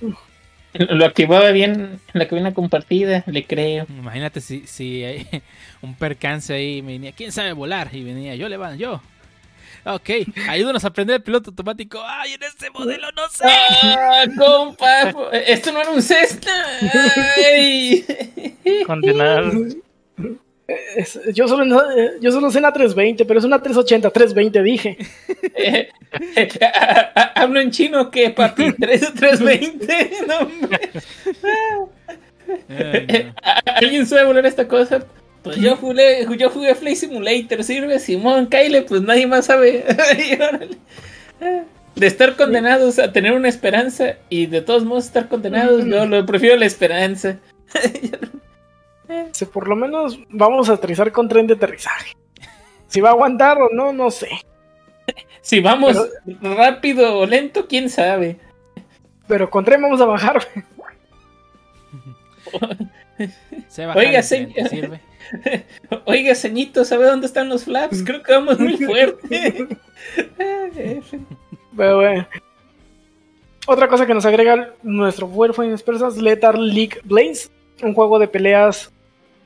en- 0.01 0.17
Lo 0.91 1.05
activaba 1.05 1.51
bien 1.51 2.01
en 2.13 2.19
la 2.19 2.29
cabina 2.29 2.55
compartida, 2.55 3.25
le 3.27 3.45
creo. 3.45 3.87
Imagínate 3.89 4.41
si, 4.41 4.67
si 4.67 5.05
hay 5.05 5.27
un 5.83 5.95
percance 5.95 6.55
ahí 6.55 6.79
y 6.79 6.83
me 6.83 6.93
venía, 6.93 7.13
¿quién 7.13 7.33
sabe 7.33 7.53
volar? 7.53 7.91
Y 7.93 8.03
venía, 8.03 8.35
yo 8.35 8.49
le 8.49 8.57
van, 8.57 8.79
yo. 8.79 9.03
Ok, 9.85 10.11
ayúdanos 10.49 10.85
a 10.85 10.89
aprender 10.89 11.17
el 11.17 11.23
piloto 11.23 11.51
automático. 11.51 12.01
¡Ay, 12.05 12.35
en 12.35 12.43
este 12.45 12.71
modelo 12.71 13.11
no 13.17 13.29
sé! 13.29 13.45
¡Ah, 13.45 14.25
compa! 14.39 15.11
Esto 15.33 15.73
no 15.73 15.81
era 15.81 15.91
un 15.91 16.01
Cessna. 16.01 16.53
¡Ay! 17.53 18.07
Es- 20.97 21.19
yo, 21.35 21.49
solo, 21.49 21.65
no- 21.65 21.91
eh, 21.91 22.13
yo 22.21 22.31
solo 22.31 22.51
sé 22.51 22.59
una 22.59 22.73
320, 22.73 23.25
pero 23.25 23.39
es 23.41 23.45
una 23.45 23.61
380, 23.63 24.11
320 24.11 24.63
dije. 24.63 24.97
Eh, 25.55 25.89
eh, 26.37 26.49
a- 26.63 27.13
a- 27.15 27.43
¿Hablo 27.43 27.61
en 27.61 27.71
chino 27.71 28.11
qué, 28.11 28.31
papi? 28.31 28.65
¿3 28.79 29.13
320? 29.15 30.11
No, 30.29 30.39
hombre. 30.39 30.91
Ay, 32.69 33.07
no. 33.27 33.35
¿A- 33.43 33.59
¿Alguien 33.77 34.07
sabe 34.07 34.25
volar 34.25 34.47
esta 34.47 34.69
cosa? 34.69 35.05
Pues 35.43 35.57
yo 35.57 35.75
jugué, 35.77 36.25
yo 36.39 36.51
jugué 36.51 36.75
Flight 36.77 36.97
Simulator, 36.97 37.65
sirve 37.65 37.99
Simón, 37.99 38.47
Kyle, 38.47 38.85
pues 38.85 39.03
nadie 39.03 39.27
más 39.27 39.47
sabe. 39.47 39.85
De 41.97 42.07
estar 42.07 42.37
condenados 42.37 43.01
a 43.01 43.13
tener 43.13 43.33
una 43.33 43.49
esperanza 43.49 44.15
y 44.29 44.47
de 44.47 44.61
todos 44.63 44.85
modos 44.85 45.07
estar 45.07 45.29
condenados, 45.29 45.85
yo 45.85 46.07
lo 46.07 46.25
prefiero 46.25 46.57
la 46.57 46.67
esperanza. 46.67 47.39
Si 49.33 49.45
por 49.47 49.69
lo 49.69 49.77
menos 49.77 50.19
vamos 50.29 50.69
a 50.69 50.75
aterrizar 50.75 51.11
con 51.13 51.29
tren 51.29 51.47
de 51.47 51.55
aterrizaje. 51.55 52.17
Si 52.87 53.01
va 53.01 53.11
a 53.11 53.13
aguantar 53.13 53.59
o 53.59 53.69
no, 53.73 53.93
no 53.93 54.11
sé. 54.11 54.29
Si 55.41 55.61
vamos 55.61 55.97
rápido 56.41 57.19
o 57.19 57.27
lento, 57.27 57.67
quién 57.67 57.91
sabe. 57.91 58.39
Pero 59.27 59.51
con 59.51 59.65
tren 59.65 59.83
vamos 59.83 60.01
a 60.01 60.05
bajar. 60.05 60.47
Se 63.69 63.87
baja 63.87 63.99
Oiga, 63.99 64.23
tren, 64.23 64.53
señor. 64.53 64.53
¿te 64.55 64.69
sirve? 64.69 65.01
Oiga, 66.05 66.35
ceñito, 66.35 66.85
¿sabe 66.85 67.07
dónde 67.07 67.27
están 67.27 67.49
los 67.49 67.65
flaps? 67.65 68.03
Creo 68.05 68.23
que 68.23 68.33
vamos 68.33 68.59
muy 68.59 68.77
fuerte. 68.77 69.69
Pero 71.77 71.97
bueno. 71.97 72.29
Otra 73.67 73.89
cosa 73.89 74.07
que 74.07 74.15
nos 74.15 74.27
agrega 74.27 74.75
nuestro 74.83 75.27
World 75.27 75.59
of 75.59 75.83
Persas, 75.83 76.17
Lethal 76.17 76.75
League 76.75 77.01
Blaze, 77.05 77.49
un 77.83 77.95
juego 77.95 78.19
de 78.19 78.29
peleas 78.29 78.92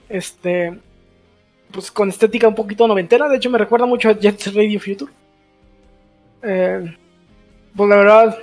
este 0.08 0.78
pues 1.72 1.90
con 1.90 2.08
estética 2.08 2.48
un 2.48 2.54
poquito 2.54 2.86
noventera, 2.86 3.28
de 3.28 3.36
hecho 3.36 3.50
me 3.50 3.58
recuerda 3.58 3.86
mucho 3.86 4.08
a 4.08 4.12
Jet 4.12 4.46
Radio 4.54 4.80
Future. 4.80 5.12
Eh, 6.42 6.96
pues 7.74 7.88
la 7.88 7.96
verdad 7.96 8.38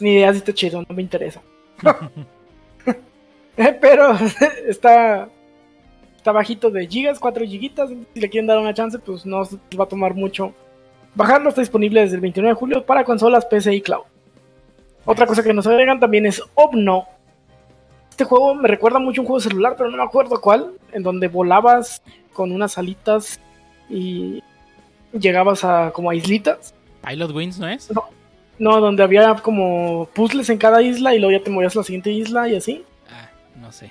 ni 0.00 0.14
idea 0.14 0.32
si 0.32 0.38
está 0.38 0.52
chido, 0.52 0.82
no 0.86 0.94
me 0.94 1.02
interesa. 1.02 1.42
Eh, 3.58 3.74
Pero 3.80 4.14
está 4.68 5.30
está 6.14 6.30
bajito 6.30 6.70
de 6.70 6.86
gigas, 6.86 7.18
4 7.18 7.46
gigitas, 7.46 7.88
si 8.12 8.20
le 8.20 8.28
quieren 8.28 8.46
dar 8.46 8.58
una 8.58 8.74
chance, 8.74 8.98
pues 8.98 9.24
no 9.24 9.46
se 9.46 9.56
va 9.74 9.84
a 9.84 9.88
tomar 9.88 10.12
mucho 10.12 10.52
Bajarlo 11.16 11.48
está 11.48 11.62
disponible 11.62 12.02
desde 12.02 12.16
el 12.16 12.20
29 12.20 12.52
de 12.52 12.58
julio 12.58 12.84
para 12.84 13.02
consolas 13.02 13.46
PC 13.46 13.74
y 13.74 13.80
cloud. 13.80 14.02
Otra 15.06 15.26
cosa 15.26 15.42
que 15.42 15.54
nos 15.54 15.66
agregan 15.66 15.98
también 15.98 16.26
es 16.26 16.42
Obno. 16.54 17.08
Este 18.16 18.24
juego 18.24 18.54
me 18.54 18.66
recuerda 18.66 18.98
mucho 18.98 19.20
a 19.20 19.22
un 19.24 19.26
juego 19.26 19.40
celular, 19.40 19.74
pero 19.76 19.90
no 19.90 19.98
me 19.98 20.02
acuerdo 20.02 20.40
cuál, 20.40 20.72
en 20.92 21.02
donde 21.02 21.28
volabas 21.28 22.00
con 22.32 22.50
unas 22.50 22.78
alitas 22.78 23.38
y 23.90 24.42
llegabas 25.12 25.64
a 25.64 25.90
como 25.92 26.08
a 26.08 26.14
islitas. 26.14 26.74
Pilot 27.06 27.30
Wings, 27.32 27.58
¿no 27.58 27.68
es? 27.68 27.90
No, 28.58 28.80
donde 28.80 29.02
había 29.02 29.34
como 29.34 30.08
puzzles 30.14 30.48
en 30.48 30.56
cada 30.56 30.80
isla 30.80 31.14
y 31.14 31.18
luego 31.18 31.36
ya 31.36 31.44
te 31.44 31.50
movías 31.50 31.76
a 31.76 31.80
la 31.80 31.84
siguiente 31.84 32.10
isla 32.10 32.48
y 32.48 32.56
así. 32.56 32.82
Ah, 33.10 33.28
no 33.60 33.70
sé. 33.70 33.90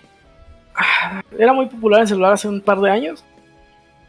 Ah, 0.75 1.21
Era 1.37 1.53
muy 1.53 1.67
popular 1.67 2.01
en 2.01 2.07
celular 2.07 2.33
hace 2.33 2.47
un 2.47 2.61
par 2.61 2.79
de 2.79 2.89
años. 2.89 3.23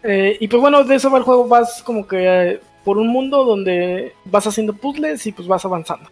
Eh, 0.02 0.38
y 0.40 0.48
pues 0.48 0.62
bueno, 0.62 0.82
de 0.82 0.94
eso 0.94 1.10
va 1.10 1.18
el 1.18 1.24
juego. 1.24 1.46
Vas 1.46 1.82
como 1.82 2.08
que 2.08 2.52
eh, 2.52 2.60
por 2.86 2.96
un 2.96 3.08
mundo 3.08 3.44
donde 3.44 4.14
vas 4.24 4.46
haciendo 4.46 4.72
puzzles 4.72 5.26
y 5.26 5.32
pues 5.32 5.46
vas 5.46 5.62
avanzando. 5.66 6.08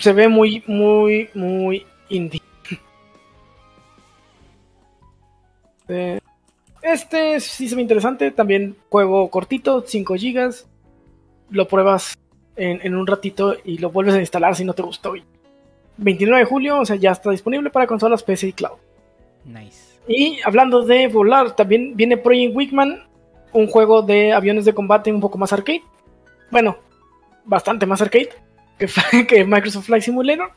Se 0.00 0.12
ve 0.12 0.28
muy, 0.28 0.62
muy, 0.66 1.30
muy 1.32 1.86
indie. 2.08 2.42
Eh, 5.88 6.18
este 6.82 7.40
sí 7.40 7.68
se 7.68 7.76
ve 7.76 7.82
interesante. 7.82 8.30
También 8.30 8.76
juego 8.88 9.28
cortito, 9.30 9.84
5 9.86 10.14
GB. 10.14 10.54
Lo 11.50 11.68
pruebas 11.68 12.18
en, 12.56 12.80
en 12.82 12.94
un 12.94 13.06
ratito 13.06 13.56
y 13.64 13.78
lo 13.78 13.90
vuelves 13.90 14.14
a 14.14 14.20
instalar 14.20 14.56
si 14.56 14.64
no 14.64 14.74
te 14.74 14.82
gustó. 14.82 15.16
Y 15.16 15.22
29 15.98 16.40
de 16.40 16.44
julio, 16.44 16.80
o 16.80 16.84
sea, 16.84 16.96
ya 16.96 17.12
está 17.12 17.30
disponible 17.30 17.70
para 17.70 17.86
consolas 17.86 18.22
PC 18.22 18.48
y 18.48 18.52
cloud. 18.52 18.78
Nice. 19.44 19.98
Y 20.08 20.38
hablando 20.44 20.82
de 20.82 21.08
volar, 21.08 21.56
también 21.56 21.96
viene 21.96 22.16
Project 22.16 22.54
Wingman, 22.54 23.02
un 23.52 23.66
juego 23.66 24.02
de 24.02 24.32
aviones 24.32 24.64
de 24.64 24.74
combate 24.74 25.12
un 25.12 25.20
poco 25.20 25.38
más 25.38 25.52
arcade. 25.52 25.82
Bueno, 26.50 26.76
bastante 27.44 27.86
más 27.86 28.00
arcade 28.02 28.30
que, 28.78 28.86
que 29.26 29.44
Microsoft 29.44 29.86
Flight 29.86 30.04
Simulator. 30.04 30.50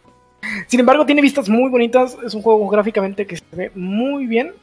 Sin 0.67 0.79
embargo, 0.79 1.05
tiene 1.05 1.21
vistas 1.21 1.49
muy 1.49 1.69
bonitas. 1.69 2.17
Es 2.25 2.33
un 2.33 2.41
juego 2.41 2.67
gráficamente 2.69 3.25
que 3.27 3.37
se 3.37 3.43
ve 3.51 3.71
muy 3.75 4.25
bien. 4.27 4.53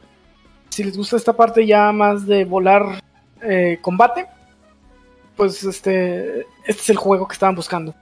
Si 0.70 0.83
les 0.85 0.97
gusta 0.97 1.16
esta 1.16 1.33
parte 1.35 1.66
ya 1.66 1.93
más 1.93 2.27
de 2.27 2.45
volar 2.45 3.01
eh, 3.43 3.79
combate, 3.81 4.27
pues 5.37 5.62
este, 5.64 6.41
este 6.66 6.83
es 6.83 6.91
el 6.91 6.97
juego 6.97 7.27
que 7.29 7.35
estaban 7.35 7.55
buscando. 7.55 7.95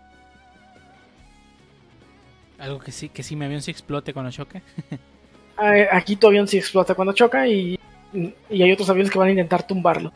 Algo 2.58 2.78
que 2.78 2.92
sí, 2.92 3.08
que 3.08 3.22
sí 3.22 3.36
mi 3.36 3.44
avión 3.44 3.60
sí 3.62 3.70
explote 3.70 4.12
cuando 4.12 4.30
choque. 4.30 4.62
Eh, 5.62 5.86
Aquí 5.92 6.16
tu 6.16 6.26
avión 6.26 6.48
sí 6.48 6.58
explota 6.58 6.96
cuando 6.96 7.12
choca 7.12 7.46
y, 7.46 7.78
y 8.50 8.62
hay 8.62 8.72
otros 8.72 8.90
aviones 8.90 9.08
que 9.12 9.20
van 9.20 9.28
a 9.28 9.30
intentar 9.30 9.64
tumbarlo. 9.64 10.12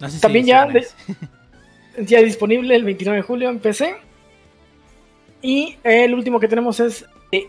No 0.00 0.08
sé 0.08 0.14
si 0.14 0.20
También 0.22 0.46
ya 0.46 0.64
de- 0.64 0.86
ya 1.98 2.20
disponible 2.22 2.74
el 2.74 2.84
29 2.84 3.18
de 3.18 3.22
julio 3.22 3.50
en 3.50 3.58
PC. 3.58 3.96
Y 5.42 5.76
el 5.82 6.14
último 6.14 6.38
que 6.38 6.48
tenemos 6.48 6.80
es 6.80 7.04
The 7.30 7.48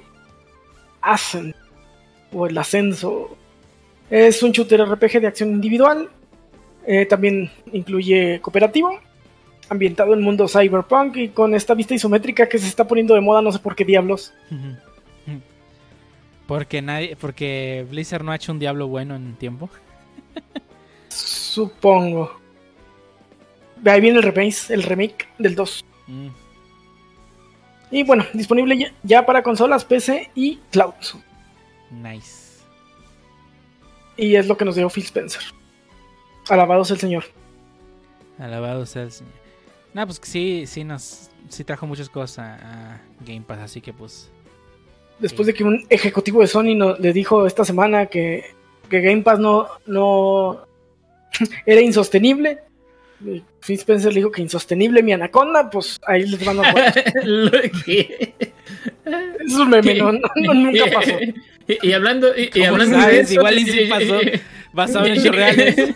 Ascent, 1.02 1.56
o 2.32 2.48
el 2.48 2.58
Ascenso. 2.58 3.36
Es 4.10 4.42
un 4.44 4.52
shooter 4.52 4.82
RPG 4.86 5.22
de 5.22 5.28
acción 5.28 5.52
individual. 5.52 6.10
Eh, 6.86 7.06
también 7.06 7.50
incluye 7.72 8.40
cooperativo. 8.42 9.00
Ambientado 9.70 10.14
en 10.14 10.22
mundo 10.22 10.48
cyberpunk 10.48 11.16
y 11.18 11.30
con 11.30 11.56
esta 11.56 11.74
vista 11.74 11.94
isométrica 11.94 12.50
que 12.50 12.60
se 12.60 12.68
está 12.68 12.86
poniendo 12.88 13.14
de 13.14 13.22
moda, 13.22 13.42
no 13.42 13.52
sé 13.52 13.60
por 13.60 13.76
qué 13.76 13.86
diablos. 13.86 14.34
Porque 16.46 16.82
nadie, 16.82 17.16
porque 17.16 17.86
Blizzard 17.90 18.26
no 18.26 18.34
ha 18.34 18.36
hecho 18.36 18.52
un 18.52 18.60
diablo 18.60 18.88
bueno 18.90 19.16
en 19.16 19.36
tiempo. 19.36 19.70
Supongo. 21.08 22.42
Ahí 23.86 24.02
viene 24.02 24.18
el 24.18 24.24
remake, 24.24 24.70
el 24.70 24.84
remake 24.84 25.28
del 25.38 25.56
2. 25.56 25.86
Mm, 26.08 26.28
Y 27.92 28.04
bueno, 28.04 28.26
disponible 28.34 28.78
ya, 28.78 28.94
ya 29.04 29.26
para 29.26 29.44
consolas, 29.44 29.84
PC 29.86 30.32
y 30.34 30.58
cloud. 30.72 30.94
nice. 31.92 32.52
Y 34.18 34.36
es 34.36 34.48
lo 34.48 34.56
que 34.58 34.66
nos 34.66 34.76
dio 34.76 34.90
Phil 34.90 35.04
Spencer. 35.04 35.42
Alabado 36.50 36.86
sea 36.86 36.96
el 36.96 37.00
Señor. 37.00 37.24
Alabado 38.38 38.86
sea 38.86 39.04
el 39.04 39.12
Señor. 39.12 39.34
No, 39.94 40.06
pues 40.06 40.22
sí, 40.24 40.66
sí 40.68 40.84
nos, 40.84 41.30
sí 41.50 41.64
trajo 41.64 41.86
muchas 41.88 42.10
cosas 42.10 42.62
a, 42.62 43.02
Game 43.26 43.42
Pass, 43.42 43.60
así 43.60 43.82
que 43.82 43.94
pues. 43.94 44.30
Después 45.20 45.48
de 45.48 45.54
que 45.54 45.64
un 45.64 45.86
ejecutivo 45.90 46.42
de 46.42 46.48
Sony 46.48 46.76
no- 46.76 46.96
le 46.96 47.14
dijo 47.14 47.46
esta 47.46 47.64
semana 47.66 48.08
que, 48.08 48.46
que 48.90 49.02
Game 49.02 49.22
Pass 49.22 49.40
no, 49.40 49.68
no 49.86 50.66
era 51.66 51.82
insostenible. 51.82 52.60
Y 53.26 53.44
Phil 53.66 53.78
Spencer 53.78 54.12
le 54.14 54.20
dijo 54.22 54.32
que 54.32 54.42
insostenible 54.42 55.04
mi 55.04 55.14
anaconda, 55.14 55.70
pues 55.70 56.00
ahí 56.08 56.26
les 56.26 56.44
van 56.44 56.60
a 56.66 56.74
que- 57.86 58.34
Es 59.46 59.54
un 59.54 59.70
meme, 59.70 59.96
no, 59.96 60.12
no- 60.12 60.20
no- 60.36 60.54
nunca 60.54 60.86
pasó. 60.94 61.12
Y, 61.68 61.88
y 61.90 61.94
hablando, 61.94 62.36
y, 62.36 62.44
y 62.44 62.50
¿Cómo 62.50 62.66
hablando 62.68 62.98
de 63.00 63.20
eso, 63.22 63.34
Igual 63.36 63.60
y 63.60 63.66
sí 63.66 63.86
pasó. 63.90 64.20
Basado 64.74 65.06
en 65.06 65.14
hechos 65.14 65.36
reales. 65.36 65.76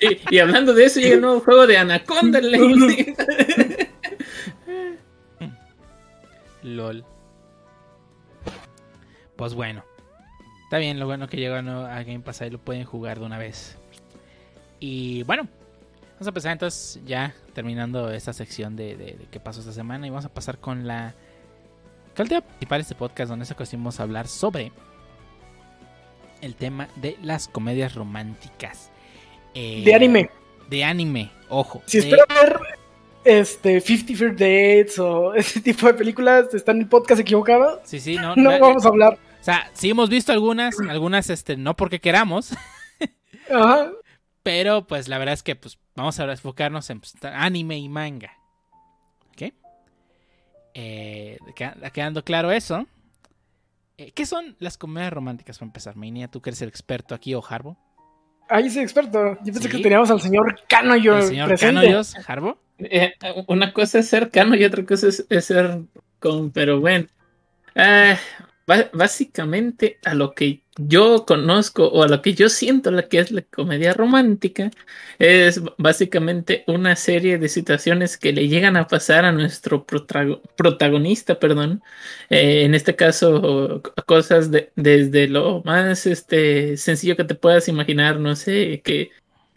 y, 0.00 0.34
y 0.36 0.38
hablando 0.38 0.74
de 0.74 0.84
eso, 0.84 1.00
llega 1.00 1.14
el 1.14 1.20
nuevo 1.20 1.40
juego 1.40 1.66
de 1.66 1.78
Anaconda. 1.78 2.40
le- 2.40 3.16
LOL. 6.62 7.04
Pues 9.36 9.54
bueno. 9.54 9.84
Está 10.64 10.78
bien, 10.78 10.98
lo 10.98 11.06
bueno 11.06 11.28
que 11.28 11.36
llegó 11.36 11.56
a, 11.56 12.02
Game 12.02 12.20
Pass 12.20 12.40
ahí 12.42 12.50
lo 12.50 12.58
pueden 12.58 12.84
jugar 12.84 13.18
de 13.18 13.26
una 13.26 13.38
vez. 13.38 13.76
Y 14.80 15.22
bueno, 15.24 15.48
vamos 16.22 16.28
a 16.28 16.30
empezar 16.30 16.52
entonces 16.52 17.00
ya 17.04 17.34
terminando 17.52 18.10
esta 18.10 18.32
sección 18.32 18.76
de, 18.76 18.96
de- 18.96 19.04
de 19.16 19.26
qué 19.30 19.40
pasó 19.40 19.60
esta 19.60 19.72
semana 19.72 20.06
y 20.06 20.10
vamos 20.10 20.24
a 20.24 20.28
pasar 20.28 20.58
con 20.58 20.86
la 20.86 21.14
con 22.16 22.24
el 22.24 22.28
tema 22.28 22.40
principal 22.42 22.78
de 22.78 22.82
este 22.82 22.94
podcast 22.94 23.28
donde 23.30 23.42
esta 23.44 23.54
ocasión 23.54 23.80
vamos 23.82 23.98
a 23.98 24.02
hablar 24.04 24.28
sobre 24.28 24.70
el 26.40 26.54
tema 26.56 26.88
de 26.96 27.16
las 27.22 27.48
comedias 27.48 27.94
románticas. 27.94 28.90
Eh, 29.54 29.82
De 29.84 29.94
anime. 29.94 30.30
De 30.68 30.84
anime, 30.84 31.30
ojo. 31.48 31.82
Si 31.86 31.98
de- 31.98 32.04
esperan 32.08 32.26
ver 32.28 32.60
este 33.24 33.80
50 33.80 34.14
First 34.16 34.32
Dates 34.38 34.98
o 34.98 35.34
ese 35.34 35.60
tipo 35.60 35.86
de 35.86 35.94
películas, 35.94 36.52
está 36.54 36.72
en 36.72 36.80
el 36.80 36.88
podcast 36.88 37.20
equivocado. 37.20 37.80
Sí, 37.84 37.98
sí, 38.00 38.16
no, 38.16 38.34
No 38.36 38.50
la- 38.50 38.58
vamos 38.58 38.84
a 38.84 38.88
hablar. 38.88 39.18
O 39.40 39.44
sea, 39.44 39.70
sí 39.74 39.90
hemos 39.90 40.08
visto 40.08 40.30
algunas, 40.32 40.78
algunas, 40.88 41.28
este, 41.30 41.56
no 41.56 41.74
porque 41.74 42.00
queramos, 42.00 42.52
Ajá. 43.50 43.90
pero 44.44 44.86
pues 44.86 45.08
la 45.08 45.18
verdad 45.18 45.32
es 45.34 45.42
que 45.42 45.56
pues 45.56 45.78
vamos 45.94 46.18
a 46.20 46.24
enfocarnos 46.30 46.88
en 46.90 47.00
pues, 47.00 47.14
anime 47.24 47.78
y 47.78 47.88
manga. 47.88 48.32
¿Ok? 49.30 49.52
Eh, 50.74 51.38
queda- 51.54 51.90
quedando 51.90 52.24
claro 52.24 52.50
eso. 52.50 52.86
eh, 53.98 54.10
¿Qué 54.12 54.24
son 54.26 54.56
las 54.58 54.78
comedias 54.78 55.12
románticas 55.12 55.58
para 55.58 55.68
empezar? 55.68 55.96
Minia, 55.96 56.28
tú 56.28 56.40
que 56.40 56.50
eres 56.50 56.62
el 56.62 56.68
experto 56.68 57.14
aquí 57.14 57.34
o 57.34 57.42
Harbo. 57.46 57.76
Ahí 58.48 58.66
es 58.66 58.76
experto. 58.76 59.34
Yo 59.44 59.52
pensé 59.52 59.62
Sí. 59.62 59.68
que 59.76 59.82
teníamos 59.82 60.10
al 60.10 60.20
señor 60.20 60.58
Canoyo 60.68 61.16
El 61.18 61.22
señor 61.24 61.48
presente. 61.48 61.74
Canoyos, 61.82 62.14
Harbo. 62.28 62.58
Eh, 62.78 63.14
una 63.46 63.72
cosa 63.72 63.98
es 64.00 64.08
ser 64.08 64.30
cano 64.30 64.56
y 64.56 64.64
otra 64.64 64.84
cosa 64.84 65.08
es, 65.08 65.24
es 65.28 65.44
ser 65.44 65.82
con, 66.18 66.50
pero 66.50 66.80
bueno. 66.80 67.06
Ah, 67.76 68.16
básicamente 68.92 69.98
a 70.04 70.14
lo 70.14 70.32
que 70.34 70.61
yo 70.76 71.26
conozco 71.26 71.86
o 71.88 72.02
a 72.02 72.08
lo 72.08 72.22
que 72.22 72.34
yo 72.34 72.48
siento 72.48 72.90
la 72.90 73.08
que 73.08 73.18
es 73.18 73.30
la 73.30 73.42
comedia 73.42 73.92
romántica 73.92 74.70
es 75.18 75.60
básicamente 75.78 76.64
una 76.66 76.96
serie 76.96 77.38
de 77.38 77.48
situaciones 77.48 78.16
que 78.16 78.32
le 78.32 78.48
llegan 78.48 78.76
a 78.76 78.88
pasar 78.88 79.24
a 79.24 79.32
nuestro 79.32 79.86
protagonista, 79.86 81.38
perdón. 81.38 81.82
Eh, 82.30 82.64
en 82.64 82.74
este 82.74 82.96
caso, 82.96 83.82
cosas 84.06 84.50
desde 84.50 85.28
lo 85.28 85.62
más 85.64 86.06
este, 86.06 86.76
sencillo 86.76 87.16
que 87.16 87.24
te 87.24 87.34
puedas 87.34 87.68
imaginar, 87.68 88.18
no 88.18 88.34
sé, 88.36 88.80
que 88.82 89.10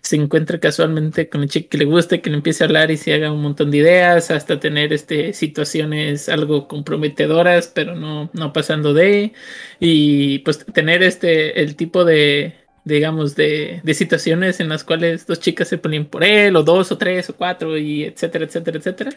se 0.06 0.18
encuentre 0.18 0.60
casualmente 0.60 1.30
con 1.30 1.42
el 1.42 1.50
chico 1.50 1.70
que 1.70 1.80
le 1.80 1.86
guste, 1.86 2.22
que 2.22 2.30
le 2.30 2.38
empiece 2.38 2.64
a 2.64 2.68
hablar 2.68 2.92
y 2.92 2.98
se 2.98 3.14
haga 3.14 3.32
un 3.32 3.42
montón 3.42 3.72
de 3.72 3.78
ideas, 3.80 4.30
hasta 4.30 4.60
tener 4.60 4.94
este, 4.94 5.34
situaciones 5.34 6.30
algo 6.30 6.68
comprometedoras, 6.68 7.68
pero 7.74 7.96
no, 7.96 8.30
no 8.34 8.54
pasando 8.54 8.94
de, 8.94 9.34
y 9.80 10.40
pues 10.40 10.64
tener 10.66 11.02
este, 11.04 11.62
el 11.62 11.76
tipo 11.76 12.06
de, 12.06 12.54
digamos, 12.84 13.36
de, 13.36 13.82
de, 13.84 13.94
situaciones 13.96 14.60
en 14.60 14.70
las 14.70 14.84
cuales 14.84 15.26
dos 15.26 15.40
chicas 15.40 15.68
se 15.68 15.80
ponen 15.80 16.06
por 16.06 16.24
él, 16.24 16.56
o 16.56 16.64
dos, 16.64 16.92
o 16.92 16.98
tres, 17.00 17.30
o 17.32 17.36
cuatro, 17.36 17.78
y 17.78 18.04
etcétera, 18.04 18.46
etcétera, 18.46 18.78
etcétera. 18.78 19.12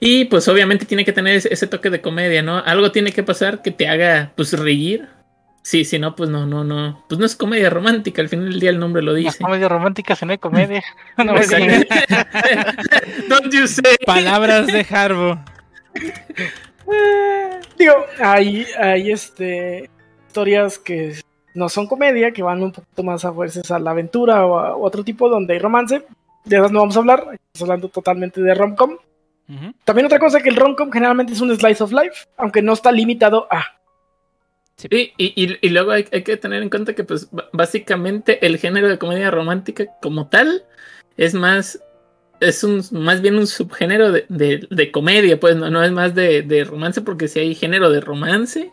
Y 0.00 0.26
pues 0.26 0.46
obviamente 0.48 0.86
tiene 0.86 1.04
que 1.04 1.12
tener 1.12 1.36
ese, 1.36 1.52
ese 1.52 1.66
toque 1.66 1.90
de 1.90 2.00
comedia, 2.00 2.42
¿no? 2.42 2.58
Algo 2.58 2.92
tiene 2.92 3.12
que 3.12 3.24
pasar 3.24 3.60
que 3.62 3.72
te 3.72 3.88
haga, 3.88 4.32
pues, 4.36 4.52
reír, 4.52 5.08
Sí, 5.68 5.84
si 5.84 5.98
no, 5.98 6.16
pues 6.16 6.30
no, 6.30 6.46
no, 6.46 6.64
no. 6.64 7.04
Pues 7.10 7.18
no 7.18 7.26
es 7.26 7.36
comedia 7.36 7.68
romántica, 7.68 8.22
al 8.22 8.30
final 8.30 8.48
del 8.48 8.58
día 8.58 8.70
el 8.70 8.78
nombre 8.78 9.02
lo 9.02 9.12
dice. 9.12 9.36
No 9.40 9.48
comedia 9.48 9.68
romántica 9.68 10.16
si 10.16 10.24
no 10.24 10.32
hay 10.32 10.38
comedia. 10.38 10.82
No 11.18 11.34
Don't 13.28 13.52
you 13.52 13.66
say. 13.66 13.98
Palabras 14.06 14.66
de 14.68 14.86
Harbo. 14.88 15.38
Digo, 17.76 17.92
hay, 18.18 18.64
hay 18.78 19.10
este 19.10 19.90
historias 20.26 20.78
que 20.78 21.20
no 21.52 21.68
son 21.68 21.86
comedia, 21.86 22.32
que 22.32 22.42
van 22.42 22.62
un 22.62 22.72
poquito 22.72 23.02
más 23.02 23.26
a 23.26 23.32
fuerzas 23.34 23.70
a 23.70 23.78
la 23.78 23.90
aventura 23.90 24.46
o 24.46 24.58
a 24.58 24.74
otro 24.74 25.04
tipo 25.04 25.28
donde 25.28 25.52
hay 25.52 25.58
romance. 25.58 26.02
De 26.46 26.56
esas 26.56 26.72
no 26.72 26.80
vamos 26.80 26.96
a 26.96 27.00
hablar, 27.00 27.18
estamos 27.18 27.68
hablando 27.68 27.90
totalmente 27.90 28.40
de 28.40 28.54
romcom. 28.54 28.96
También 29.84 30.06
otra 30.06 30.18
cosa 30.18 30.40
que 30.40 30.48
el 30.48 30.56
romcom 30.56 30.90
generalmente 30.90 31.34
es 31.34 31.42
un 31.42 31.54
slice 31.54 31.84
of 31.84 31.92
life, 31.92 32.24
aunque 32.38 32.62
no 32.62 32.72
está 32.72 32.90
limitado 32.90 33.46
a 33.50 33.77
Sí, 34.78 35.12
y, 35.16 35.68
luego 35.70 35.90
hay, 35.90 36.04
que 36.04 36.36
tener 36.36 36.62
en 36.62 36.70
cuenta 36.70 36.94
que 36.94 37.02
pues 37.02 37.28
básicamente 37.52 38.46
el 38.46 38.58
género 38.58 38.88
de 38.88 38.96
comedia 38.96 39.28
romántica 39.28 39.86
como 40.00 40.28
tal 40.28 40.64
es 41.16 41.34
más, 41.34 41.82
es 42.38 42.62
un 42.62 42.84
más 42.92 43.20
bien 43.20 43.34
un 43.34 43.48
subgénero 43.48 44.12
de, 44.12 44.90
comedia, 44.92 45.40
pues 45.40 45.56
no, 45.56 45.68
no 45.68 45.82
es 45.82 45.90
más 45.90 46.14
de, 46.14 46.64
romance 46.68 47.00
porque 47.02 47.26
si 47.26 47.40
hay 47.40 47.56
género 47.56 47.90
de 47.90 48.00
romance, 48.00 48.70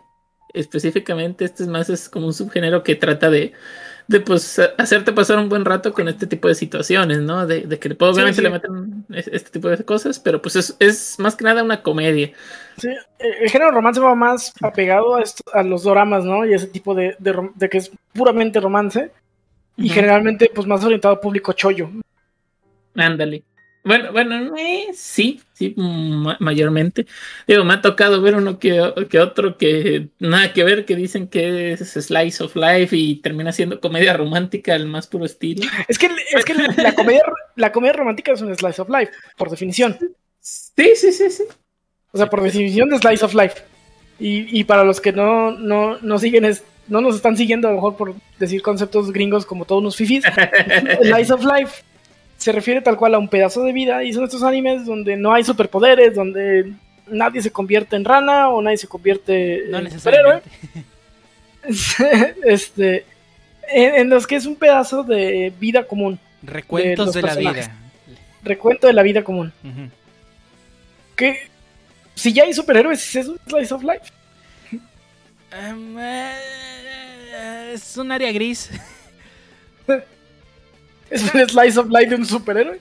específicamente 0.54 1.44
este 1.44 1.64
es 1.64 1.70
más 1.70 1.90
es 1.90 2.08
como 2.08 2.28
un 2.28 2.34
subgénero 2.34 2.84
que 2.84 2.94
trata 2.94 3.32
de, 3.32 3.54
de 4.08 4.20
pues 4.20 4.60
hacerte 4.78 5.12
pasar 5.14 5.40
un 5.40 5.50
buen 5.50 5.66
rato 5.66 5.94
con 5.94 6.08
este 6.08 6.28
tipo 6.28 6.48
de 6.48 6.56
situaciones, 6.56 7.20
¿no? 7.22 7.48
De, 7.48 7.68
que 7.80 7.96
obviamente 8.00 8.42
le 8.42 8.50
meten 8.50 9.06
este 9.10 9.50
tipo 9.50 9.70
de 9.70 9.84
cosas, 9.84 10.20
pero 10.20 10.42
pues 10.42 10.56
es, 10.56 10.76
es 10.80 11.20
más 11.20 11.36
que 11.36 11.44
nada 11.44 11.64
una 11.64 11.82
comedia. 11.82 12.32
Sí, 12.78 12.90
el 13.20 13.50
género 13.50 13.72
romance 13.72 14.00
va 14.00 14.14
más 14.16 14.54
apegado 14.62 15.16
a, 15.16 15.24
a 15.54 15.64
los 15.64 15.84
doramas, 15.84 16.24
¿no? 16.24 16.46
Y 16.46 16.54
ese 16.54 16.68
tipo 16.68 16.94
de, 16.94 17.16
de, 17.20 17.70
que 17.70 17.78
es 17.78 17.92
puramente 18.14 18.60
romance. 18.60 19.12
Y 19.78 19.90
generalmente, 19.90 20.50
pues 20.56 20.66
más 20.68 20.84
orientado 20.86 21.16
a 21.16 21.20
público 21.20 21.52
chollo. 21.52 21.90
Ándale. 22.96 23.44
Bueno, 23.86 24.12
bueno, 24.12 24.58
eh, 24.58 24.88
sí, 24.96 25.42
sí, 25.54 25.76
mayormente. 26.40 27.06
Digo, 27.46 27.64
me 27.64 27.76
ha 27.76 27.82
tocado 27.84 28.20
ver 28.20 28.36
uno 28.36 28.58
que, 28.58 28.82
otro 28.82 29.58
que 29.60 30.08
nada 30.18 30.54
que 30.54 30.64
ver, 30.64 30.86
que 30.86 30.96
dicen 30.96 31.28
que 31.28 31.74
es 31.74 31.94
Slice 31.94 32.44
of 32.44 32.56
Life 32.56 32.98
y 32.98 33.18
termina 33.18 33.52
siendo 33.52 33.80
comedia 33.80 34.18
romántica 34.18 34.74
al 34.74 34.88
más 34.88 35.06
puro 35.06 35.26
estilo. 35.26 35.62
Es 35.88 36.00
que, 36.00 36.10
es 36.34 36.44
que 36.44 36.56
la, 36.56 36.96
comedia, 36.96 37.22
la 37.56 37.72
comedia 37.72 37.94
romántica 37.94 38.32
es 38.32 38.42
un 38.42 38.56
Slice 38.56 38.82
of 38.82 38.90
Life, 38.90 39.12
por 39.38 39.52
definición. 39.52 39.96
Sí, 40.40 40.94
sí, 40.96 41.12
sí, 41.12 41.30
sí. 41.30 41.44
O 42.12 42.18
sea, 42.18 42.28
por 42.28 42.42
definición 42.42 42.90
de 42.90 42.98
Slice 42.98 43.24
of 43.24 43.36
Life. 43.36 43.62
Y, 44.18 44.64
para 44.64 44.84
los 44.84 45.00
que 45.00 45.12
no, 45.12 45.52
no, 45.52 46.00
no 46.00 46.18
siguen, 46.18 46.46
es, 46.46 46.64
no 46.88 47.02
nos 47.02 47.18
están 47.18 47.38
siguiendo, 47.38 47.68
a 47.68 47.72
lo 47.72 47.76
mejor 47.76 47.98
por 47.98 48.16
decir 48.40 48.64
conceptos 48.64 49.12
gringos 49.12 49.46
como 49.46 49.66
todos 49.66 49.82
unos 49.82 49.96
fifis, 49.96 50.24
Slice 51.04 51.34
of 51.34 51.46
Life 51.46 51.84
se 52.38 52.52
refiere 52.52 52.82
tal 52.82 52.98
cual 52.98 53.16
a 53.16 53.20
un 53.20 53.28
pedazo 53.28 53.64
de 53.64 53.74
vida 53.74 54.04
y 54.04 54.14
son 54.14 54.26
estos 54.26 54.44
animes 54.44 54.86
donde 54.86 55.18
no 55.18 55.34
hay 55.34 55.44
superpoderes, 55.44 56.16
donde 56.16 56.74
nadie 57.08 57.42
se 57.42 57.52
convierte 57.52 57.96
en 57.96 58.06
rana 58.06 58.50
o 58.50 58.62
nadie 58.62 58.78
se 58.78 58.88
convierte 58.88 59.70
en 59.70 59.92
superhéroe. 59.92 60.42
este, 62.46 63.06
en, 63.68 64.10
los 64.10 64.28
que 64.28 64.36
es 64.36 64.46
un 64.46 64.56
pedazo 64.56 65.04
de 65.04 65.54
vida 65.60 65.84
común. 65.84 66.20
Recuentos 66.44 67.14
de, 67.14 67.22
la 67.22 67.36
vida. 67.36 67.76
Recuento 68.44 68.88
de 68.88 68.94
la 68.94 69.04
vida 69.04 69.24
común. 69.24 69.52
Que 71.16 71.48
si 72.14 72.34
ya 72.34 72.44
hay 72.44 72.54
superhéroes, 72.54 73.16
es 73.16 73.28
un 73.28 73.40
slice 73.48 73.74
of 73.74 73.84
life. 73.84 74.12
Eh, 75.54 76.36
es 77.74 77.98
un 77.98 78.12
área 78.12 78.32
gris. 78.32 78.70
¿Es 81.10 81.34
un 81.34 81.50
slice 81.50 81.80
of 81.80 81.90
life 81.90 82.08
de 82.08 82.16
un 82.16 82.26
superhéroe? 82.26 82.80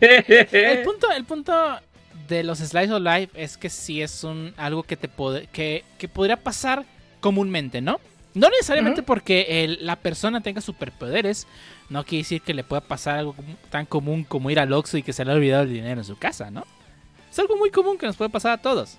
el, 0.00 0.82
punto, 0.84 1.10
el 1.10 1.24
punto 1.24 1.80
de 2.28 2.44
los 2.44 2.58
slice 2.58 2.92
of 2.92 3.02
life 3.02 3.30
es 3.34 3.56
que 3.56 3.70
sí 3.70 4.02
es 4.02 4.22
un 4.24 4.52
algo 4.56 4.82
que 4.82 4.96
te 4.96 5.08
que, 5.52 5.84
que 5.98 6.08
podría 6.08 6.36
pasar 6.36 6.84
comúnmente, 7.20 7.80
¿no? 7.80 8.00
No 8.34 8.48
necesariamente 8.48 9.02
porque 9.02 9.76
la 9.80 9.96
persona 9.96 10.40
tenga 10.40 10.60
superpoderes, 10.60 11.48
no 11.88 12.04
quiere 12.04 12.22
decir 12.22 12.42
que 12.42 12.54
le 12.54 12.62
pueda 12.62 12.80
pasar 12.80 13.18
algo 13.18 13.34
tan 13.70 13.86
común 13.86 14.22
como 14.22 14.50
ir 14.50 14.60
al 14.60 14.72
Oxxo 14.72 14.98
y 14.98 15.02
que 15.02 15.12
se 15.12 15.24
le 15.24 15.32
ha 15.32 15.34
olvidado 15.34 15.64
el 15.64 15.72
dinero 15.72 16.00
en 16.00 16.04
su 16.04 16.16
casa, 16.16 16.50
¿no? 16.50 16.64
Es 17.28 17.38
algo 17.40 17.56
muy 17.56 17.70
común 17.70 17.98
que 17.98 18.06
nos 18.06 18.16
puede 18.16 18.30
pasar 18.30 18.52
a 18.52 18.58
todos. 18.58 18.98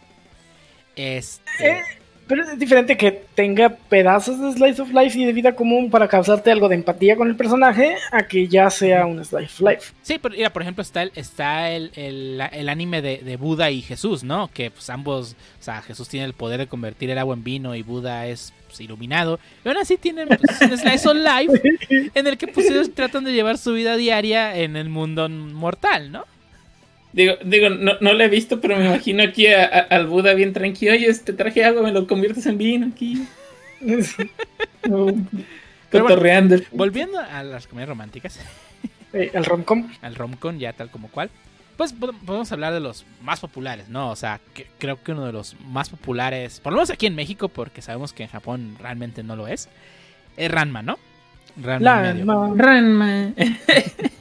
Este... 0.95 1.69
Eh, 1.69 1.83
pero 2.31 2.43
es 2.43 2.57
diferente 2.57 2.95
que 2.95 3.11
tenga 3.35 3.67
pedazos 3.67 4.39
de 4.39 4.53
slice 4.53 4.81
of 4.81 4.93
life 4.93 5.19
y 5.19 5.25
de 5.25 5.33
vida 5.33 5.53
común 5.53 5.89
para 5.89 6.07
causarte 6.07 6.49
algo 6.49 6.69
de 6.69 6.75
empatía 6.75 7.17
con 7.17 7.27
el 7.27 7.35
personaje 7.35 7.97
a 8.09 8.25
que 8.25 8.47
ya 8.47 8.69
sea 8.69 9.05
un 9.05 9.21
slice 9.25 9.51
of 9.51 9.69
life. 9.69 9.93
Sí, 10.01 10.17
pero 10.17 10.33
mira, 10.33 10.49
por 10.49 10.61
ejemplo, 10.61 10.81
está 10.81 11.03
el, 11.03 11.11
está 11.15 11.71
el, 11.71 11.91
el, 11.93 12.69
anime 12.69 13.01
de, 13.01 13.35
Buda 13.35 13.69
y 13.69 13.81
Jesús, 13.81 14.23
¿no? 14.23 14.49
Que 14.53 14.71
pues 14.71 14.89
ambos, 14.89 15.35
o 15.59 15.63
sea, 15.63 15.81
Jesús 15.81 16.07
tiene 16.07 16.25
el 16.25 16.31
poder 16.31 16.61
de 16.61 16.67
convertir 16.67 17.09
el 17.09 17.17
agua 17.17 17.35
en 17.35 17.43
vino 17.43 17.75
y 17.75 17.81
Buda 17.81 18.25
es 18.27 18.53
pues, 18.65 18.79
iluminado. 18.79 19.37
Y 19.65 19.67
aún 19.67 19.79
así 19.79 19.97
tienen 19.97 20.29
pues, 20.29 20.61
un 20.61 20.77
slice 20.77 21.09
of 21.09 21.17
life 21.17 21.61
en 22.15 22.27
el 22.27 22.37
que 22.37 22.47
pues 22.47 22.69
ellos 22.69 22.93
tratan 22.95 23.25
de 23.25 23.33
llevar 23.33 23.57
su 23.57 23.73
vida 23.73 23.97
diaria 23.97 24.55
en 24.55 24.77
el 24.77 24.87
mundo 24.87 25.27
mortal, 25.27 26.13
¿no? 26.13 26.23
Digo, 27.13 27.35
digo 27.43 27.69
no, 27.69 27.93
no 27.99 28.13
lo 28.13 28.23
he 28.23 28.29
visto, 28.29 28.61
pero 28.61 28.77
me 28.77 28.85
imagino 28.85 29.23
aquí 29.23 29.47
al 29.47 30.07
Buda 30.07 30.33
bien 30.33 30.53
tranquilo. 30.53 30.93
Oye, 30.93 31.07
este 31.07 31.33
traje 31.33 31.65
agua, 31.65 31.83
me 31.83 31.91
lo 31.91 32.07
conviertes 32.07 32.45
en 32.45 32.57
vino 32.57 32.87
aquí. 32.87 33.27
volviendo 36.71 37.19
a 37.19 37.43
las 37.43 37.67
comedias 37.67 37.89
románticas. 37.89 38.39
Eh, 39.13 39.29
al 39.35 39.43
romcom. 39.43 39.91
Al 40.01 40.15
romcom, 40.15 40.57
ya 40.57 40.71
tal 40.71 40.89
como 40.89 41.09
cual. 41.09 41.29
Pues 41.75 41.91
podemos 41.91 42.49
hablar 42.53 42.73
de 42.73 42.79
los 42.79 43.05
más 43.21 43.41
populares, 43.41 43.89
¿no? 43.89 44.09
O 44.09 44.15
sea, 44.15 44.39
creo 44.77 45.03
que 45.03 45.11
uno 45.11 45.25
de 45.25 45.33
los 45.33 45.57
más 45.65 45.89
populares, 45.89 46.61
por 46.61 46.71
lo 46.71 46.77
menos 46.77 46.91
aquí 46.91 47.07
en 47.07 47.15
México, 47.15 47.49
porque 47.49 47.81
sabemos 47.81 48.13
que 48.13 48.23
en 48.23 48.29
Japón 48.29 48.77
realmente 48.79 49.21
no 49.21 49.35
lo 49.35 49.49
es, 49.49 49.67
es 50.37 50.49
Ranma, 50.49 50.81
¿no? 50.81 50.97
Ranma. 51.61 52.53
Ranma. 52.55 53.33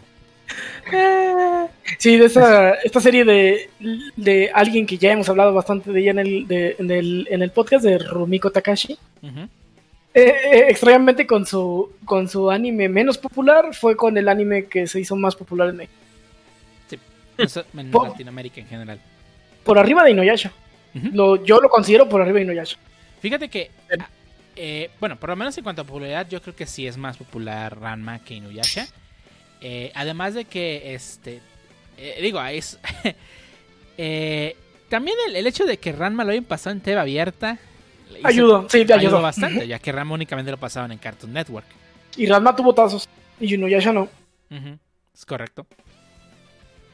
Sí, 1.98 2.16
de 2.16 2.26
esa, 2.26 2.74
esta 2.74 3.00
serie 3.00 3.24
de, 3.24 4.50
alguien 4.54 4.86
que 4.86 4.98
ya 4.98 5.12
hemos 5.12 5.28
hablado 5.28 5.52
bastante 5.52 5.92
de 5.92 6.00
ella 6.00 6.10
en 6.12 6.18
el, 6.18 6.46
en 6.50 6.90
el, 6.90 7.28
en 7.30 7.42
el 7.42 7.50
podcast, 7.50 7.84
de 7.84 7.98
Rumiko 7.98 8.50
Takashi. 8.50 8.98
Eh, 9.22 9.40
eh, 10.14 10.64
extrañamente 10.68 11.26
con 11.26 11.46
su, 11.46 11.92
con 12.04 12.28
su 12.28 12.50
anime 12.50 12.88
menos 12.88 13.16
popular, 13.16 13.74
fue 13.74 13.96
con 13.96 14.16
el 14.18 14.28
anime 14.28 14.66
que 14.66 14.86
se 14.86 14.98
hizo 15.00 15.14
más 15.14 15.36
popular 15.36 15.68
en 15.68 15.76
México. 15.76 15.98
Sí, 16.88 16.98
en 17.76 17.92
Latinoamérica 17.92 18.60
en 18.60 18.66
general. 18.66 19.00
Por 19.62 19.78
arriba 19.78 20.02
de 20.02 20.10
Inuyasha. 20.10 20.52
lo, 20.94 21.44
yo 21.44 21.60
lo 21.60 21.68
considero 21.68 22.08
por 22.08 22.22
arriba 22.22 22.38
de 22.38 22.44
Inuyasha. 22.44 22.76
Fíjate 23.20 23.48
que, 23.48 23.70
eh, 24.56 24.90
bueno, 24.98 25.16
por 25.16 25.28
lo 25.30 25.36
menos 25.36 25.56
en 25.58 25.64
cuanto 25.64 25.82
a 25.82 25.84
popularidad, 25.84 26.26
yo 26.28 26.42
creo 26.42 26.56
que 26.56 26.66
sí 26.66 26.86
es 26.86 26.96
más 26.96 27.16
popular 27.16 27.78
Ranma 27.78 28.18
que 28.18 28.34
Inuyasha. 28.34 28.88
Eh, 29.60 29.92
además 29.94 30.34
de 30.34 30.44
que, 30.44 30.94
este, 30.94 31.40
eh, 31.96 32.18
digo, 32.22 32.42
es... 32.44 32.78
Eh, 34.02 34.56
también 34.88 35.14
el, 35.28 35.46
hecho 35.46 35.66
de 35.66 35.76
que 35.76 35.92
Ranma 35.92 36.24
lo 36.24 36.30
hayan 36.30 36.44
pasado 36.44 36.74
en 36.74 36.80
TV 36.80 36.98
abierta... 36.98 37.58
Ayudó, 38.22 38.66
sí, 38.70 38.86
te 38.86 38.94
ayudó. 38.94 39.20
bastante, 39.20 39.68
ya 39.68 39.78
que 39.78 39.92
Ranma 39.92 40.14
únicamente 40.14 40.50
lo 40.50 40.56
pasaban 40.56 40.90
en 40.90 40.96
Cartoon 40.96 41.34
Network. 41.34 41.66
Y 42.16 42.24
Ranma 42.24 42.56
tuvo 42.56 42.72
tazos, 42.72 43.06
y 43.38 43.46
ya 43.46 43.92
no. 43.92 44.08
Es 45.14 45.26
correcto. 45.26 45.66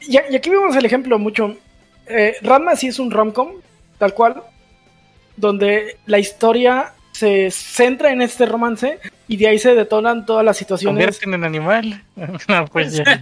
Y, 0.00 0.16
aquí 0.16 0.50
vemos 0.50 0.74
el 0.74 0.84
ejemplo 0.84 1.16
mucho. 1.20 1.56
Ranma 2.42 2.74
sí 2.74 2.88
es 2.88 2.98
un 2.98 3.12
romcom, 3.12 3.52
tal 3.98 4.12
cual, 4.12 4.42
donde 5.36 5.98
la 6.06 6.18
historia 6.18 6.92
se 7.12 7.52
centra 7.52 8.10
en 8.10 8.20
este 8.20 8.46
romance 8.46 8.98
y 9.28 9.36
de 9.36 9.48
ahí 9.48 9.58
se 9.58 9.74
detonan 9.74 10.24
todas 10.26 10.44
las 10.44 10.56
situaciones. 10.56 10.94
Convierten 11.04 11.34
en 11.34 11.44
animal. 11.44 12.02
no, 12.48 12.66
pues 12.66 12.96
ya. 12.96 13.20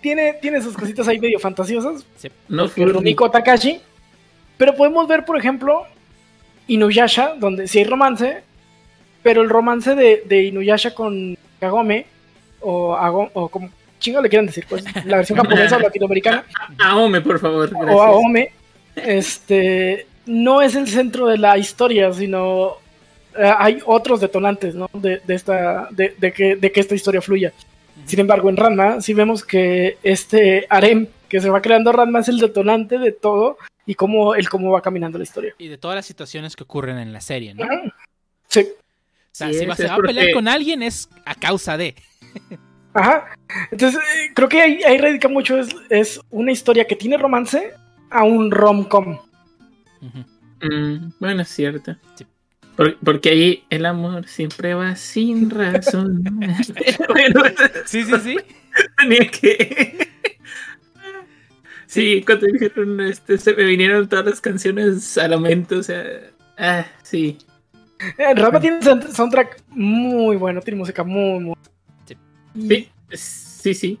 Tiene, 0.00 0.34
tiene 0.34 0.60
sus 0.60 0.76
cositas 0.76 1.06
ahí 1.08 1.18
medio 1.20 1.38
fantasiosas. 1.38 2.04
No 2.48 2.66
Rumiko 2.76 3.30
Takashi. 3.30 3.80
Pero 4.58 4.74
podemos 4.74 5.06
ver, 5.08 5.24
por 5.24 5.38
ejemplo, 5.38 5.84
Inuyasha, 6.66 7.34
donde 7.38 7.66
sí 7.68 7.78
hay 7.78 7.84
romance, 7.84 8.42
pero 9.22 9.42
el 9.42 9.48
romance 9.48 9.94
de, 9.94 10.22
de 10.26 10.44
Inuyasha 10.44 10.94
con 10.94 11.36
Kagome, 11.60 12.06
o, 12.60 12.94
Ago- 12.94 13.30
o 13.32 13.48
como 13.48 13.70
chingo 13.98 14.20
le 14.20 14.28
quieran 14.28 14.46
decir, 14.46 14.66
pues, 14.68 14.84
la 15.04 15.18
versión 15.18 15.38
japonesa 15.38 15.76
o 15.76 15.80
latinoamericana, 15.82 16.44
Aome, 16.80 17.20
por 17.20 17.38
favor. 17.38 17.70
o. 17.74 18.02
Aome, 18.02 18.52
este, 18.96 20.06
no 20.26 20.60
es 20.62 20.74
el 20.74 20.88
centro 20.88 21.26
de 21.28 21.38
la 21.38 21.56
historia, 21.58 22.12
sino 22.12 22.76
hay 23.36 23.78
otros 23.86 24.20
detonantes, 24.20 24.74
¿no? 24.74 24.88
De, 24.92 25.20
de 25.24 25.34
esta, 25.34 25.88
de, 25.90 26.14
de 26.18 26.32
que, 26.32 26.56
de 26.56 26.72
que 26.72 26.80
esta 26.80 26.94
historia 26.94 27.20
fluya. 27.22 27.52
Sin 28.06 28.20
embargo, 28.20 28.48
en 28.50 28.56
Ranma 28.56 29.00
sí 29.00 29.14
vemos 29.14 29.44
que 29.44 29.98
este 30.02 30.66
harem 30.70 31.06
que 31.28 31.40
se 31.40 31.50
va 31.50 31.62
creando 31.62 31.92
Ranma 31.92 32.20
es 32.20 32.28
el 32.28 32.38
detonante 32.38 32.98
de 32.98 33.12
todo 33.12 33.58
y 33.86 33.94
cómo, 33.94 34.34
el 34.34 34.48
cómo 34.48 34.70
va 34.70 34.80
caminando 34.82 35.18
la 35.18 35.24
historia. 35.24 35.54
Y 35.58 35.68
de 35.68 35.78
todas 35.78 35.94
las 35.96 36.06
situaciones 36.06 36.56
que 36.56 36.64
ocurren 36.64 36.98
en 36.98 37.12
la 37.12 37.20
serie, 37.20 37.54
¿no? 37.54 37.64
O 37.64 37.66
Ajá. 37.66 37.82
Sí, 38.48 38.68
sea, 39.30 39.48
Sí, 39.52 39.58
si 39.60 39.66
va, 39.66 39.76
se 39.76 39.86
va 39.86 39.94
a 39.94 39.98
pelear 39.98 40.26
porque- 40.26 40.34
con 40.34 40.48
alguien 40.48 40.82
es 40.82 41.08
a 41.24 41.34
causa 41.34 41.76
de. 41.76 41.94
ajá. 42.94 43.28
Entonces, 43.70 44.00
eh, 44.00 44.30
creo 44.34 44.48
que 44.48 44.60
ahí, 44.60 44.82
ahí 44.82 44.98
radica 44.98 45.28
mucho, 45.28 45.58
es, 45.58 45.68
es 45.90 46.20
una 46.30 46.52
historia 46.52 46.86
que 46.86 46.96
tiene 46.96 47.16
romance 47.16 47.72
a 48.10 48.24
un 48.24 48.50
rom-com. 48.50 49.18
Mm, 50.60 51.12
bueno, 51.18 51.42
es 51.42 51.48
cierto. 51.48 51.96
Sí. 52.14 52.26
Por- 52.76 52.98
porque 53.00 53.30
ahí 53.30 53.64
el 53.70 53.84
amor 53.86 54.26
siempre 54.26 54.74
va 54.74 54.96
sin 54.96 55.50
razón. 55.58 56.22
bueno, 57.08 57.42
Sí, 57.86 58.02
sí, 58.04 58.12
sí. 58.22 58.36
tenía 58.98 59.28
que. 59.30 60.08
Sí, 61.86 62.22
cuando 62.24 62.46
dijeron 62.46 63.00
este, 63.02 63.36
se 63.36 63.52
me 63.54 63.64
vinieron 63.64 64.08
todas 64.08 64.24
las 64.24 64.40
canciones 64.40 65.18
a 65.18 65.28
la 65.28 65.38
mente, 65.38 65.74
o 65.74 65.82
sea. 65.82 66.02
Ah, 66.56 66.86
sí. 67.02 67.36
Eh, 68.18 68.34
Ranma 68.34 68.60
tiene 68.60 68.76
un 68.78 68.82
sound- 68.82 69.08
soundtrack 69.08 69.62
muy 69.68 70.36
bueno, 70.36 70.60
tiene 70.60 70.78
música 70.78 71.04
muy, 71.04 71.40
muy. 71.40 71.54
Sí. 72.06 72.16
Y- 72.54 72.68
Sí, 72.68 72.88
sí, 73.14 73.74
sí. 73.74 73.98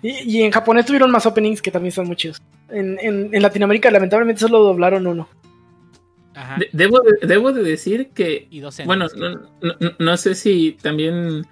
Y, 0.00 0.10
y 0.38 0.42
en 0.42 0.52
japonés 0.52 0.86
tuvieron 0.86 1.10
más 1.10 1.26
openings 1.26 1.60
que 1.60 1.70
también 1.72 1.90
son 1.92 2.06
muy 2.06 2.14
chidos. 2.14 2.40
En, 2.68 2.98
en, 3.00 3.34
en 3.34 3.42
Latinoamérica, 3.42 3.90
lamentablemente, 3.90 4.40
solo 4.40 4.60
doblaron 4.60 5.06
uno. 5.08 5.28
De- 6.58 6.68
debo, 6.72 7.00
de, 7.00 7.26
debo 7.26 7.52
de 7.52 7.62
decir 7.62 8.10
que 8.14 8.48
Y 8.50 8.60
Bueno, 8.86 9.06
no, 9.16 9.30
no- 9.80 9.92
no 9.98 10.16
sé 10.16 10.34
si 10.34 10.76
también 10.82 11.46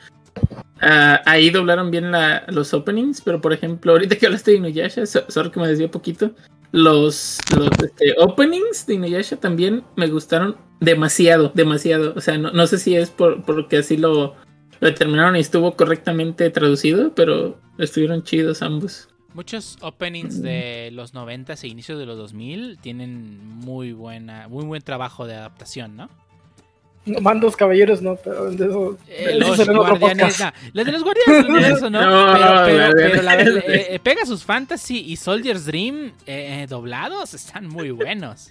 ah, 0.80 1.20
ahí 1.26 1.50
doblaron 1.50 1.90
bien 1.90 2.10
la- 2.10 2.44
los 2.48 2.74
openings, 2.74 3.20
pero 3.20 3.40
por 3.40 3.52
ejemplo, 3.52 3.92
ahorita 3.92 4.16
que 4.16 4.26
hablaste 4.26 4.50
de 4.52 4.56
Inuyasha, 4.58 5.06
so- 5.06 5.24
sorry 5.28 5.50
que 5.50 5.60
me 5.60 5.68
desvié 5.68 5.88
poquito, 5.88 6.32
los, 6.72 7.38
los 7.56 7.68
este, 7.84 8.14
openings 8.18 8.86
de 8.86 8.94
Inuyasha 8.94 9.36
también 9.36 9.84
me 9.96 10.06
gustaron 10.08 10.56
demasiado, 10.80 11.52
demasiado. 11.54 12.14
O 12.16 12.20
sea, 12.20 12.38
no, 12.38 12.50
no 12.50 12.66
sé 12.66 12.78
si 12.78 12.96
es 12.96 13.10
por, 13.10 13.44
porque 13.44 13.78
así 13.78 13.96
lo, 13.96 14.34
lo 14.80 14.88
determinaron 14.88 15.36
y 15.36 15.40
estuvo 15.40 15.76
correctamente 15.76 16.48
traducido, 16.50 17.14
pero 17.14 17.60
estuvieron 17.78 18.22
chidos 18.22 18.62
ambos. 18.62 19.08
Muchos 19.34 19.78
openings 19.80 20.42
de 20.42 20.90
los 20.92 21.14
90 21.14 21.54
e 21.54 21.66
inicios 21.66 21.98
de 21.98 22.06
los 22.06 22.18
2000 22.18 22.78
tienen 22.80 23.38
muy 23.44 23.92
buena, 23.92 24.48
muy 24.48 24.64
buen 24.64 24.82
trabajo 24.82 25.26
de 25.26 25.34
adaptación, 25.34 25.96
¿no? 25.96 26.10
Mandos 27.04 27.56
caballeros, 27.56 28.00
no, 28.00 28.14
pero 28.14 28.50
de 28.52 28.64
eso, 28.64 28.96
Eh, 29.08 29.36
de 29.36 29.38
eso 29.38 29.72
los 29.72 29.88
guardianes, 29.88 30.38
no, 30.38 30.52
los 30.72 30.86
de 30.86 30.92
los 30.92 31.02
guardianes 31.02 31.48
universo, 31.48 31.90
¿no? 31.90 32.00
No, 32.02 32.32
pero, 32.64 32.64
pero, 32.64 32.92
pero 32.94 33.22
la 33.22 33.36
verdad, 33.36 33.64
eh, 33.66 33.86
eh, 33.94 33.98
Pegasus 33.98 34.44
Fantasy 34.44 34.98
y 34.98 35.16
Soldier's 35.16 35.66
Dream 35.66 36.12
eh, 36.26 36.66
doblados 36.68 37.34
están 37.34 37.66
muy 37.66 37.90
buenos. 37.90 38.50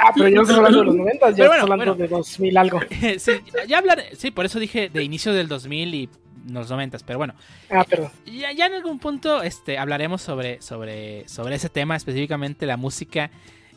Ah, 0.00 0.10
pero 0.14 0.28
yo 0.28 0.34
no 0.34 0.42
estoy 0.42 0.56
hablando 0.56 0.78
de 0.80 0.84
los 0.84 0.96
90, 0.96 1.14
ya 1.14 1.20
Pero 1.20 1.30
estoy 1.30 1.46
bueno, 1.46 1.62
hablando 1.62 1.94
bueno. 1.94 2.02
de 2.02 2.08
2000 2.08 2.56
algo. 2.58 2.80
sí, 3.18 3.32
ya 3.66 3.78
hablaré, 3.78 4.14
sí, 4.16 4.30
por 4.30 4.44
eso 4.44 4.58
dije 4.58 4.90
de 4.92 5.02
inicio 5.02 5.32
del 5.32 5.48
2000 5.48 5.94
y 5.94 6.08
los 6.52 6.70
90, 6.70 6.98
pero 7.06 7.18
bueno, 7.18 7.34
Ah, 7.70 7.84
perdón. 7.84 8.10
ya, 8.26 8.52
ya 8.52 8.66
en 8.66 8.74
algún 8.74 8.98
punto 8.98 9.42
este, 9.42 9.78
hablaremos 9.78 10.22
sobre, 10.22 10.60
sobre, 10.62 11.28
sobre 11.28 11.54
ese 11.56 11.68
tema, 11.68 11.96
específicamente 11.96 12.66
la 12.66 12.76
música 12.76 13.30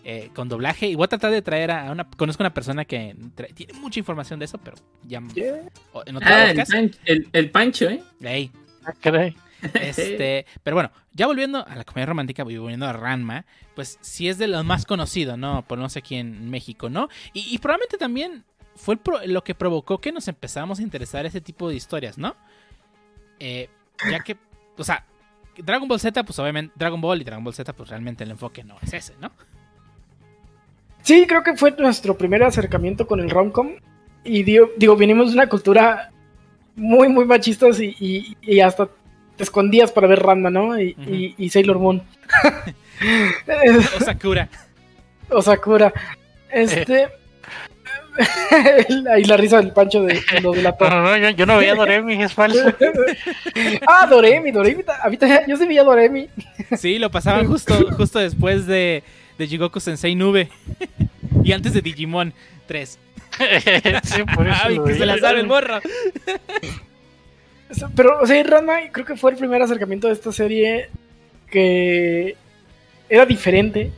eh, 0.05 0.29
con 0.33 0.47
doblaje. 0.49 0.87
Y 0.87 0.95
voy 0.95 1.05
a 1.05 1.07
tratar 1.09 1.31
de 1.31 1.41
traer 1.41 1.71
a 1.71 1.91
una. 1.91 2.09
Conozco 2.09 2.41
una 2.41 2.53
persona 2.53 2.85
que 2.85 3.15
trae- 3.35 3.53
tiene 3.53 3.73
mucha 3.73 3.99
información 3.99 4.39
de 4.39 4.45
eso, 4.45 4.57
pero 4.57 4.77
ya 5.03 5.21
Yeah. 5.33 5.55
o- 5.93 6.03
en 6.05 6.15
otro 6.15 6.27
Ah, 6.29 6.43
el, 6.45 6.49
podcast. 6.51 6.71
pan- 6.71 6.91
el- 7.05 7.29
el 7.33 7.51
Pancho, 7.51 7.89
¿eh? 7.89 8.01
Ey, 8.21 8.49
Ah, 8.85 8.93
caray. 9.01 9.35
este, 9.73 10.45
pero 10.63 10.75
bueno, 10.77 10.91
ya 11.13 11.27
volviendo 11.27 11.65
a 11.67 11.75
la 11.75 11.83
comedia 11.83 12.05
romántica 12.05 12.43
y 12.47 12.57
volviendo 12.57 12.87
a 12.87 12.93
Ranma, 12.93 13.45
pues 13.75 13.97
sí 14.01 14.29
es 14.29 14.37
de 14.37 14.47
lo 14.47 14.63
más 14.63 14.85
conocido, 14.85 15.35
¿no? 15.35 15.65
Por 15.67 15.77
no 15.79 15.89
sé 15.89 15.99
aquí 15.99 16.15
en 16.15 16.49
México, 16.49 16.89
¿no? 16.89 17.09
Y, 17.33 17.53
y 17.53 17.57
probablemente 17.57 17.97
también 17.97 18.45
fue 18.75 18.93
el 18.95 18.99
pro- 19.01 19.19
lo 19.25 19.43
que 19.43 19.53
provocó 19.53 19.99
que 19.99 20.13
nos 20.13 20.29
empezáramos 20.29 20.79
a 20.79 20.81
interesar 20.83 21.25
ese 21.25 21.41
tipo 21.41 21.67
de 21.67 21.75
historias, 21.75 22.17
¿no? 22.17 22.37
Eh, 23.39 23.69
ya 24.11 24.19
que, 24.21 24.37
o 24.77 24.83
sea, 24.83 25.05
Dragon 25.57 25.87
Ball 25.87 25.99
Z, 25.99 26.23
pues 26.23 26.37
obviamente, 26.39 26.73
Dragon 26.77 26.99
Ball 27.01 27.21
y 27.21 27.23
Dragon 27.23 27.43
Ball 27.43 27.53
Z, 27.53 27.73
pues 27.73 27.89
realmente 27.89 28.23
el 28.23 28.31
enfoque 28.31 28.63
no 28.63 28.77
es 28.81 28.93
ese, 28.93 29.13
¿no? 29.19 29.31
Sí, 31.03 31.25
creo 31.27 31.43
que 31.43 31.55
fue 31.55 31.71
nuestro 31.77 32.17
primer 32.17 32.43
acercamiento 32.43 33.07
con 33.07 33.19
el 33.19 33.29
romcom. 33.29 33.71
Y 34.23 34.43
digo, 34.43 34.69
digo, 34.77 34.95
venimos 34.95 35.27
de 35.29 35.33
una 35.35 35.47
cultura 35.47 36.11
muy, 36.75 37.07
muy 37.09 37.25
machistas 37.25 37.79
y, 37.79 37.95
y- 37.99 38.37
y 38.41 38.59
hasta 38.59 38.87
te 39.37 39.43
escondías 39.43 39.91
para 39.91 40.07
ver 40.07 40.19
Ranma, 40.19 40.49
¿no? 40.49 40.79
Y, 40.79 41.49
Sailor 41.49 41.79
Moon. 41.79 42.03
O 43.97 44.03
Sakura. 44.03 44.49
o 45.29 45.41
Sakura. 45.41 45.93
Este. 46.51 47.07
Y 49.17 49.23
la 49.25 49.37
risa 49.37 49.57
del 49.57 49.71
pancho 49.71 50.01
de, 50.03 50.13
de 50.33 50.41
lo 50.41 50.51
de 50.51 50.61
la 50.61 50.71
No, 50.71 50.77
torre. 50.77 50.89
no, 50.95 51.01
no, 51.03 51.17
yo, 51.17 51.29
yo 51.31 51.45
no 51.45 51.57
veía 51.57 51.75
Doremi, 51.75 52.21
es 52.21 52.33
falso. 52.33 52.59
ah, 53.87 54.05
Doremi, 54.07 54.51
Doremi. 54.51 54.83
a 55.01 55.09
mí 55.09 55.17
también- 55.17 55.43
yo 55.47 55.55
sí 55.57 55.65
veía 55.67 55.83
Doremi. 55.83 56.27
Sí, 56.77 56.99
lo 56.99 57.09
pasaban 57.11 57.47
justo, 57.47 57.73
justo 57.97 58.19
después 58.19 58.65
de, 58.67 59.03
de 59.37 59.47
Jigoku 59.47 59.79
Sensei 59.79 60.15
Nube. 60.15 60.49
y 61.43 61.51
antes 61.53 61.73
de 61.73 61.81
Digimon 61.81 62.33
3. 62.67 62.99
sí, 64.03 64.23
por 64.35 64.47
eso 64.47 64.59
Ay, 64.63 64.79
que 64.79 64.93
se 64.93 64.99
veía. 64.99 65.05
la 65.05 65.17
sabe 65.19 65.39
el 65.41 65.47
morro. 65.47 65.79
Pero, 67.95 68.19
o 68.21 68.25
sea, 68.25 68.43
Ranma 68.43 68.79
creo 68.91 69.05
que 69.05 69.15
fue 69.15 69.31
el 69.31 69.37
primer 69.37 69.61
acercamiento 69.61 70.07
de 70.07 70.13
esta 70.13 70.31
serie 70.31 70.89
que 71.51 72.35
era 73.09 73.25
diferente. 73.25 73.91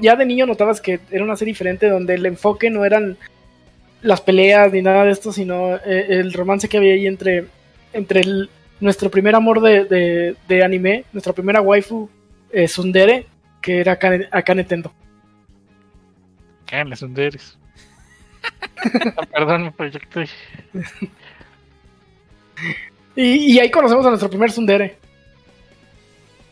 Ya 0.00 0.16
de 0.16 0.24
niño 0.26 0.46
notabas 0.46 0.80
que 0.80 1.00
era 1.10 1.24
una 1.24 1.36
serie 1.36 1.52
diferente 1.52 1.88
donde 1.88 2.14
el 2.14 2.24
enfoque 2.26 2.70
no 2.70 2.84
eran 2.84 3.16
las 4.02 4.20
peleas 4.20 4.72
ni 4.72 4.82
nada 4.82 5.04
de 5.04 5.10
esto, 5.12 5.32
sino 5.32 5.76
eh, 5.76 6.06
el 6.10 6.32
romance 6.32 6.68
que 6.68 6.76
había 6.76 6.92
ahí 6.94 7.06
entre, 7.06 7.46
entre 7.92 8.20
el- 8.20 8.50
nuestro 8.80 9.10
primer 9.10 9.34
amor 9.34 9.60
de, 9.60 9.84
de- 9.84 10.36
de 10.46 10.64
anime, 10.64 11.04
nuestra 11.12 11.32
primera 11.32 11.60
waifu, 11.60 12.08
eh, 12.52 12.68
Sundere, 12.68 13.26
que 13.62 13.80
era 13.80 13.92
Akane, 13.92 14.28
Akane 14.30 14.64
Tendo. 14.64 14.92
Canes, 16.66 17.00
¿dónde 17.00 17.26
eres? 17.26 17.58
Ah, 19.16 19.24
Perdón, 19.32 19.62
me 19.64 19.72
proyecté. 19.72 20.26
Y, 23.16 23.54
y 23.54 23.58
ahí 23.60 23.70
conocemos 23.70 24.04
a 24.04 24.10
nuestro 24.10 24.28
primer 24.28 24.50
Sundere, 24.52 24.96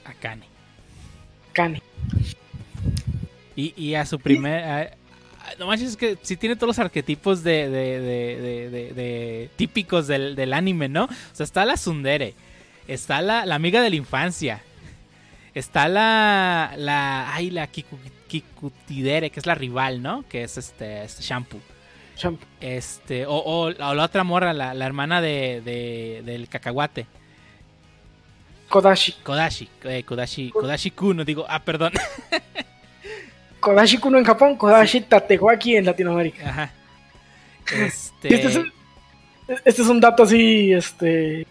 Akane. 0.04 0.46
Y, 3.56 3.74
y 3.76 3.94
a 3.94 4.06
su 4.06 4.18
primer. 4.18 4.64
a- 4.64 4.80
a- 4.80 4.90
no 5.58 5.66
manches, 5.66 5.90
es 5.90 5.96
que 5.96 6.16
sí 6.22 6.36
tiene 6.36 6.56
todos 6.56 6.68
los 6.68 6.78
arquetipos 6.78 7.42
de, 7.42 7.68
de- 7.68 8.00
de- 8.00 8.40
de- 8.40 8.70
de- 8.70 8.92
de- 8.92 9.50
típicos 9.56 10.06
del, 10.06 10.34
del 10.36 10.52
anime, 10.54 10.88
¿no? 10.88 11.04
O 11.04 11.08
sea, 11.32 11.44
está 11.44 11.64
la 11.64 11.76
Sundere. 11.76 12.34
Está 12.88 13.20
la, 13.22 13.44
la 13.46 13.54
amiga 13.54 13.82
de 13.82 13.90
la 13.90 13.96
infancia. 13.96 14.62
Está 15.54 15.86
la. 15.88 16.72
la 16.78 17.34
ay, 17.34 17.50
la 17.50 17.70
Kiku- 17.70 17.98
Kikutidere, 18.26 19.28
que 19.30 19.38
es 19.40 19.46
la 19.46 19.54
rival, 19.54 20.00
¿no? 20.02 20.24
Que 20.28 20.44
es 20.44 20.56
este, 20.56 21.04
este 21.04 21.22
shampoo. 21.22 21.60
Este. 22.60 23.26
O, 23.26 23.34
o- 23.36 23.66
o 23.66 23.94
la 23.94 24.04
otra 24.04 24.24
morra, 24.24 24.52
la, 24.54 24.72
la 24.74 24.86
hermana 24.86 25.20
de, 25.20 25.60
de- 25.62 26.22
del 26.24 26.48
cacahuate. 26.48 27.06
Kodashi. 28.72 29.12
Kodashi. 29.22 29.68
eh, 29.84 30.02
Kodashi. 30.04 30.50
Kodashi 30.50 30.90
Kuno, 30.92 31.24
digo. 31.24 31.44
Ah, 31.48 31.60
perdón. 31.60 31.92
Kodashi 33.60 33.98
Kuno 33.98 34.18
en 34.18 34.24
Japón, 34.24 34.56
Kodashi 34.56 35.00
Tatewaki 35.02 35.76
en 35.76 35.84
Latinoamérica. 35.86 36.48
Ajá. 36.48 36.72
Este. 37.86 38.34
Este 38.34 38.46
es, 38.48 38.56
un- 38.56 38.72
este 39.64 39.82
es 39.82 39.88
un 39.88 40.00
dato 40.00 40.24
así, 40.24 40.72
este, 40.72 41.46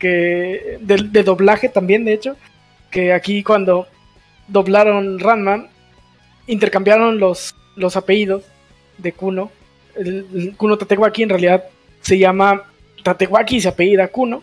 que 0.00 0.78
de, 0.80 0.96
de 1.10 1.22
doblaje 1.22 1.68
también, 1.68 2.04
de 2.04 2.12
hecho, 2.14 2.36
que 2.90 3.12
aquí 3.12 3.42
cuando 3.44 3.86
doblaron 4.48 5.18
Ranma, 5.20 5.68
intercambiaron 6.48 7.18
los, 7.20 7.54
los 7.76 7.96
apellidos 7.96 8.42
de 8.98 9.12
Kuno. 9.12 9.50
El, 9.94 10.26
el 10.34 10.56
Kuno 10.56 10.76
Tatewaki 10.76 11.22
en 11.22 11.28
realidad 11.28 11.64
se 12.00 12.18
llama 12.18 12.64
Tatewaki 13.04 13.56
y 13.56 13.60
se 13.60 13.68
apellida 13.68 14.08
Kuno. 14.08 14.42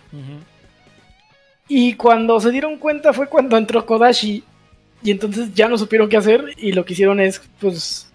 Y 1.73 1.93
cuando 1.93 2.37
se 2.41 2.51
dieron 2.51 2.77
cuenta 2.77 3.13
fue 3.13 3.27
cuando 3.27 3.55
entró 3.55 3.85
Kodashi. 3.85 4.43
Y 5.01 5.09
entonces 5.09 5.53
ya 5.53 5.69
no 5.69 5.77
supieron 5.77 6.09
qué 6.09 6.17
hacer. 6.17 6.43
Y 6.57 6.73
lo 6.73 6.83
que 6.83 6.91
hicieron 6.91 7.21
es, 7.21 7.41
pues. 7.61 8.11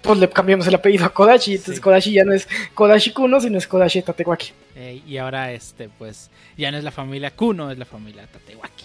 Pues 0.00 0.18
le 0.20 0.28
cambiamos 0.28 0.68
el 0.68 0.74
apellido 0.76 1.04
a 1.04 1.08
Kodashi. 1.12 1.54
Entonces 1.54 1.76
Sí. 1.76 1.80
Kodashi 1.80 2.12
ya 2.12 2.24
no 2.24 2.32
es 2.32 2.48
Kodashi 2.74 3.12
Kuno, 3.12 3.40
sino 3.40 3.58
es 3.58 3.66
Kodashi 3.66 4.02
Tatewaki. 4.02 4.52
Eh, 4.76 5.02
y 5.04 5.16
ahora, 5.16 5.50
este, 5.50 5.88
pues, 5.88 6.30
ya 6.56 6.70
no 6.70 6.78
es 6.78 6.84
la 6.84 6.92
familia 6.92 7.32
Kuno, 7.32 7.68
es 7.68 7.78
la 7.78 7.84
familia 7.84 8.28
Tatewaki. 8.32 8.84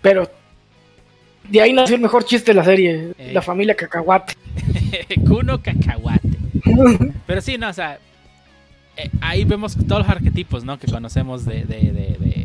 Pero 0.00 0.30
de 1.50 1.60
ahí 1.60 1.74
nació 1.74 1.96
el 1.96 2.02
mejor 2.02 2.24
chiste 2.24 2.52
de 2.52 2.54
la 2.54 2.64
serie. 2.64 3.12
La 3.30 3.42
familia 3.42 3.74
Cacahuate. 3.74 4.36
Kuno 5.28 5.60
Cacahuate. 5.60 6.30
Pero 7.26 7.40
sí, 7.42 7.58
no, 7.58 7.68
o 7.68 7.74
sea, 7.74 7.98
eh, 8.96 9.10
ahí 9.20 9.44
vemos 9.44 9.76
todos 9.86 10.00
los 10.00 10.08
arquetipos, 10.08 10.64
¿no? 10.64 10.78
Que 10.78 10.90
conocemos 10.90 11.44
de, 11.44 11.64
de, 11.64 11.92
de, 11.92 12.16
de, 12.18 12.35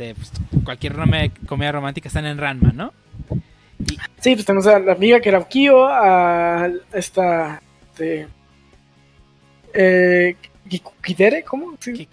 de, 0.00 0.14
pues, 0.14 0.32
cualquier 0.64 0.94
comedia 1.46 1.72
romántica 1.72 2.08
están 2.08 2.26
en 2.26 2.38
Ranma, 2.38 2.72
¿no? 2.72 2.92
Sí, 4.18 4.34
pues 4.34 4.44
tenemos 4.44 4.66
a 4.66 4.78
la 4.78 4.92
amiga 4.92 5.20
que 5.20 5.28
era 5.28 5.46
Kyo, 5.46 5.86
a 5.86 6.68
esta. 6.92 7.62
Este, 7.92 8.26
eh, 9.74 10.36
Kikukidere, 10.68 11.42
¿cómo? 11.42 11.76
Sí, 11.80 12.08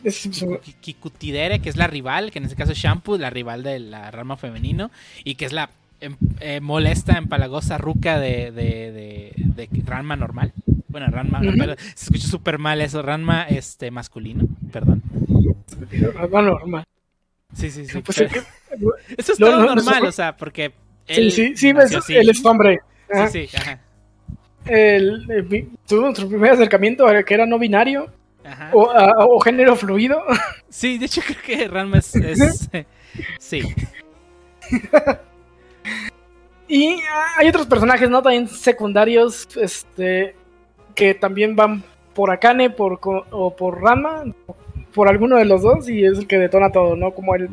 Kikutidere, 0.82 1.60
que 1.60 1.70
es 1.70 1.78
la 1.78 1.88
rival, 1.88 2.32
que 2.32 2.40
en 2.40 2.46
este 2.46 2.56
caso 2.56 2.72
es 2.72 2.78
Shampoo, 2.78 3.18
la 3.18 3.30
rival 3.30 3.64
de 3.64 3.80
la 3.80 4.10
rama 4.12 4.36
femenino, 4.36 4.90
y 5.24 5.36
que 5.36 5.46
es 5.46 5.54
la 5.54 5.70
em- 6.02 6.18
eh, 6.40 6.60
molesta, 6.60 7.18
empalagosa 7.18 7.78
ruca 7.78 8.20
de, 8.20 8.52
de, 8.52 8.92
de, 8.92 9.34
de 9.36 9.70
Ranma 9.86 10.16
normal. 10.16 10.54
Bueno, 10.88 11.08
Ranma, 11.08 11.42
pero 11.58 11.76
se 11.78 12.06
escucha 12.06 12.28
súper 12.28 12.58
mal 12.58 12.82
eso, 12.82 13.02
Ranma 13.02 13.44
este, 13.44 13.92
masculino, 13.92 14.46
perdón. 14.72 15.04
algo 16.18 16.42
normal. 16.42 16.84
Sí, 17.53 17.72
sí, 17.72 17.86
sí. 17.86 18.02
Pues 18.02 18.18
pero- 18.18 18.30
es 19.10 19.19
eso 19.19 19.34
es 19.34 19.40
no, 19.40 19.48
todo 19.48 19.57
no, 19.60 19.65
no 19.68 19.76
normal, 19.76 20.06
o 20.06 20.11
sea, 20.11 20.36
porque... 20.36 20.69
sí, 21.07 21.14
él 21.22 21.32
sí, 21.32 21.53
sí, 21.56 21.69
así. 21.72 22.15
él 22.15 22.30
es 22.30 22.45
hombre. 22.45 22.82
Ajá. 23.11 23.28
Sí, 23.30 23.48
sí, 23.48 23.57
ajá. 23.57 23.80
El- 24.65 25.26
el 25.32 25.41
vi- 25.44 25.69
tuvo 25.88 26.02
nuestro 26.02 26.28
primer 26.28 26.52
acercamiento 26.52 27.07
a 27.07 27.24
que 27.24 27.34
era 27.34 27.45
no 27.45 27.57
binario 27.57 28.11
ajá. 28.44 28.69
o, 28.74 28.90
a- 28.91 29.26
o 29.26 29.40
género 29.40 29.76
fluido. 29.76 30.22
Sí, 30.69 30.98
de 30.98 31.06
hecho 31.06 31.22
creo 31.26 31.41
que 31.45 31.68
Ranma 31.69 31.99
es... 31.99 32.14
es, 32.15 32.69
eh, 32.74 32.86
sí. 33.40 33.61
Y 36.68 36.99
ah, 37.10 37.28
hay 37.38 37.48
otros 37.48 37.65
personajes, 37.68 38.10
¿no? 38.10 38.22
También 38.22 38.48
secundarios, 38.49 39.48
este, 39.56 40.36
que 40.94 41.14
también 41.14 41.56
van 41.56 41.84
por 42.14 42.30
Akane 42.32 42.69
por, 42.69 42.99
o 43.32 43.56
por 43.56 43.82
Ranma, 43.82 44.26
por 44.98 45.07
alguno 45.07 45.38
de 45.38 45.45
los 45.45 45.61
dos, 45.61 45.88
y 45.88 46.03
es 46.03 46.18
el 46.18 46.26
que 46.26 46.40
detona 46.40 46.72
todo, 46.72 46.95
¿no? 46.95 47.14
Como 47.14 47.36
el, 47.36 47.49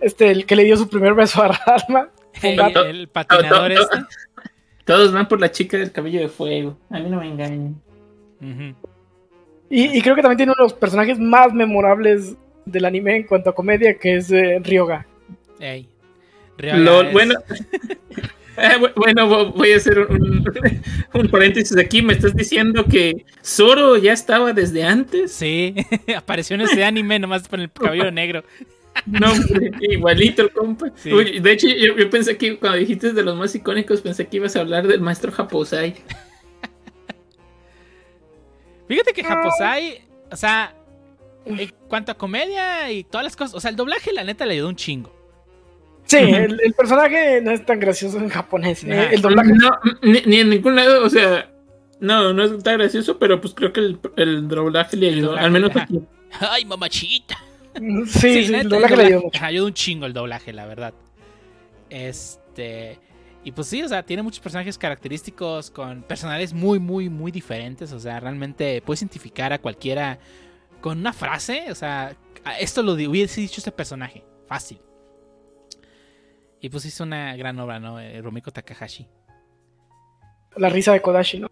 este, 0.00 0.32
el 0.32 0.46
que 0.46 0.56
le 0.56 0.64
dio 0.64 0.76
su 0.76 0.88
primer 0.88 1.14
beso 1.14 1.40
a 1.40 1.48
Ranma. 1.48 2.08
El, 2.42 3.08
patinador 3.08 3.70
este. 3.70 3.98
Todos 4.84 5.12
van 5.12 5.28
por 5.28 5.38
la 5.40 5.52
chica 5.52 5.76
del 5.76 5.92
cabello 5.92 6.18
de 6.20 6.28
fuego. 6.28 6.76
A 6.90 6.98
mí 6.98 7.08
no 7.08 7.20
me 7.20 7.28
engañen. 7.28 7.80
Y, 9.70 9.96
y 9.96 10.02
creo 10.02 10.16
que 10.16 10.22
también 10.22 10.38
tiene 10.38 10.52
uno 10.52 10.64
de 10.64 10.70
los 10.70 10.74
personajes 10.74 11.20
más 11.20 11.52
memorables 11.52 12.34
del 12.64 12.84
anime 12.84 13.16
en 13.16 13.26
cuanto 13.28 13.50
a 13.50 13.54
comedia, 13.54 13.96
que 13.96 14.16
es 14.16 14.32
eh, 14.32 14.58
Ryoga. 14.60 15.06
Ey. 15.60 15.88
Ryoga 16.58 16.78
Lol, 16.78 17.06
es- 17.06 17.12
bueno. 17.12 17.34
Eh, 18.56 18.76
bu- 18.78 18.92
bueno, 18.96 19.26
vo- 19.28 19.52
voy 19.54 19.72
a 19.72 19.76
hacer 19.76 19.98
un, 19.98 20.44
un 21.14 21.28
paréntesis 21.28 21.76
aquí. 21.78 22.02
Me 22.02 22.12
estás 22.12 22.34
diciendo 22.34 22.84
que 22.84 23.24
Zoro 23.44 23.96
ya 23.96 24.12
estaba 24.12 24.52
desde 24.52 24.84
antes. 24.84 25.32
Sí, 25.32 25.74
apareció 26.16 26.54
en 26.54 26.62
ese 26.62 26.84
anime 26.84 27.18
nomás 27.18 27.48
con 27.48 27.60
el 27.60 27.70
cabello 27.72 28.10
negro. 28.12 28.44
No, 29.06 29.32
igualito 29.80 30.42
el 30.42 30.50
compa. 30.50 30.92
Sí. 30.96 31.10
Uy, 31.12 31.40
de 31.40 31.52
hecho, 31.52 31.66
yo, 31.68 31.96
yo 31.96 32.10
pensé 32.10 32.36
que 32.36 32.58
cuando 32.58 32.76
dijiste 32.78 33.12
de 33.14 33.22
los 33.22 33.34
más 33.36 33.54
icónicos, 33.54 34.02
pensé 34.02 34.26
que 34.26 34.36
ibas 34.36 34.54
a 34.54 34.60
hablar 34.60 34.86
del 34.86 35.00
maestro 35.00 35.32
Japosai. 35.32 35.94
Fíjate 38.88 39.12
que 39.14 39.24
Japosai, 39.24 40.02
o 40.30 40.36
sea, 40.36 40.74
en 41.46 41.70
cuanto 41.88 42.12
a 42.12 42.18
comedia 42.18 42.90
y 42.92 43.04
todas 43.04 43.24
las 43.24 43.36
cosas, 43.36 43.54
o 43.54 43.60
sea, 43.60 43.70
el 43.70 43.76
doblaje 43.76 44.12
la 44.12 44.24
neta 44.24 44.44
le 44.44 44.54
ayudó 44.54 44.68
un 44.68 44.76
chingo. 44.76 45.14
Sí, 46.06 46.16
el, 46.18 46.60
el 46.62 46.72
personaje 46.74 47.40
no 47.40 47.52
es 47.52 47.64
tan 47.64 47.80
gracioso 47.80 48.18
en 48.18 48.28
japonés. 48.28 48.84
eh, 48.84 49.10
el 49.12 49.22
doblaje 49.22 49.52
No, 49.52 49.70
ni, 50.02 50.20
ni 50.26 50.40
en 50.40 50.50
ningún 50.50 50.76
lado, 50.76 51.04
o 51.04 51.08
sea, 51.08 51.50
no, 52.00 52.32
no 52.32 52.44
es 52.44 52.62
tan 52.62 52.78
gracioso, 52.78 53.18
pero 53.18 53.40
pues 53.40 53.54
creo 53.54 53.72
que 53.72 53.80
el, 53.80 54.00
el 54.16 54.48
doblaje 54.48 54.96
le 54.96 55.08
ayudó, 55.08 55.26
doblaje, 55.28 55.46
al 55.46 55.52
menos 55.52 55.76
aquí. 55.76 56.00
Ay, 56.40 56.64
mamachita. 56.64 57.38
Sí, 58.06 58.44
sí, 58.46 58.54
el 58.54 58.68
doblaje 58.68 58.96
le 58.96 59.02
ayudó 59.04 59.22
mucho. 59.22 59.44
ayudó 59.44 59.66
un 59.66 59.72
chingo 59.74 60.04
el 60.06 60.12
doblaje, 60.12 60.52
la 60.52 60.66
verdad. 60.66 60.92
Este. 61.88 62.98
Y 63.44 63.52
pues 63.52 63.66
sí, 63.66 63.82
o 63.82 63.88
sea, 63.88 64.02
tiene 64.04 64.22
muchos 64.22 64.40
personajes 64.40 64.78
característicos 64.78 65.70
con 65.70 66.02
personales 66.02 66.52
muy, 66.52 66.78
muy, 66.78 67.08
muy 67.08 67.32
diferentes. 67.32 67.92
O 67.92 67.98
sea, 67.98 68.20
realmente 68.20 68.82
puedes 68.82 69.02
identificar 69.02 69.52
a 69.52 69.58
cualquiera 69.58 70.18
con 70.80 70.98
una 70.98 71.12
frase. 71.12 71.64
O 71.70 71.74
sea, 71.74 72.14
esto 72.60 72.82
lo 72.82 72.92
hubiese 72.92 73.40
dicho 73.40 73.54
este 73.58 73.72
personaje. 73.72 74.24
Fácil. 74.46 74.80
Y 76.62 76.70
pues 76.70 76.84
hizo 76.86 77.02
una 77.04 77.36
gran 77.36 77.58
obra, 77.58 77.78
¿no? 77.80 77.98
Eh, 78.00 78.22
Rumiko 78.22 78.50
Takahashi. 78.52 79.06
La 80.56 80.68
risa 80.70 80.92
de 80.92 81.02
Kodashi, 81.02 81.40
¿no? 81.40 81.48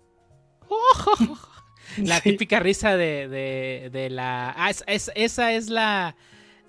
La 1.99 2.19
Sí. 2.21 2.31
típica 2.31 2.61
risa 2.61 2.97
de, 2.97 3.29
de, 3.29 3.91
de 3.93 4.09
la. 4.11 4.55
Ah, 4.57 4.71
es- 4.71 4.85
es- 4.87 5.11
esa 5.17 5.53
es 5.53 5.69
la. 5.69 6.15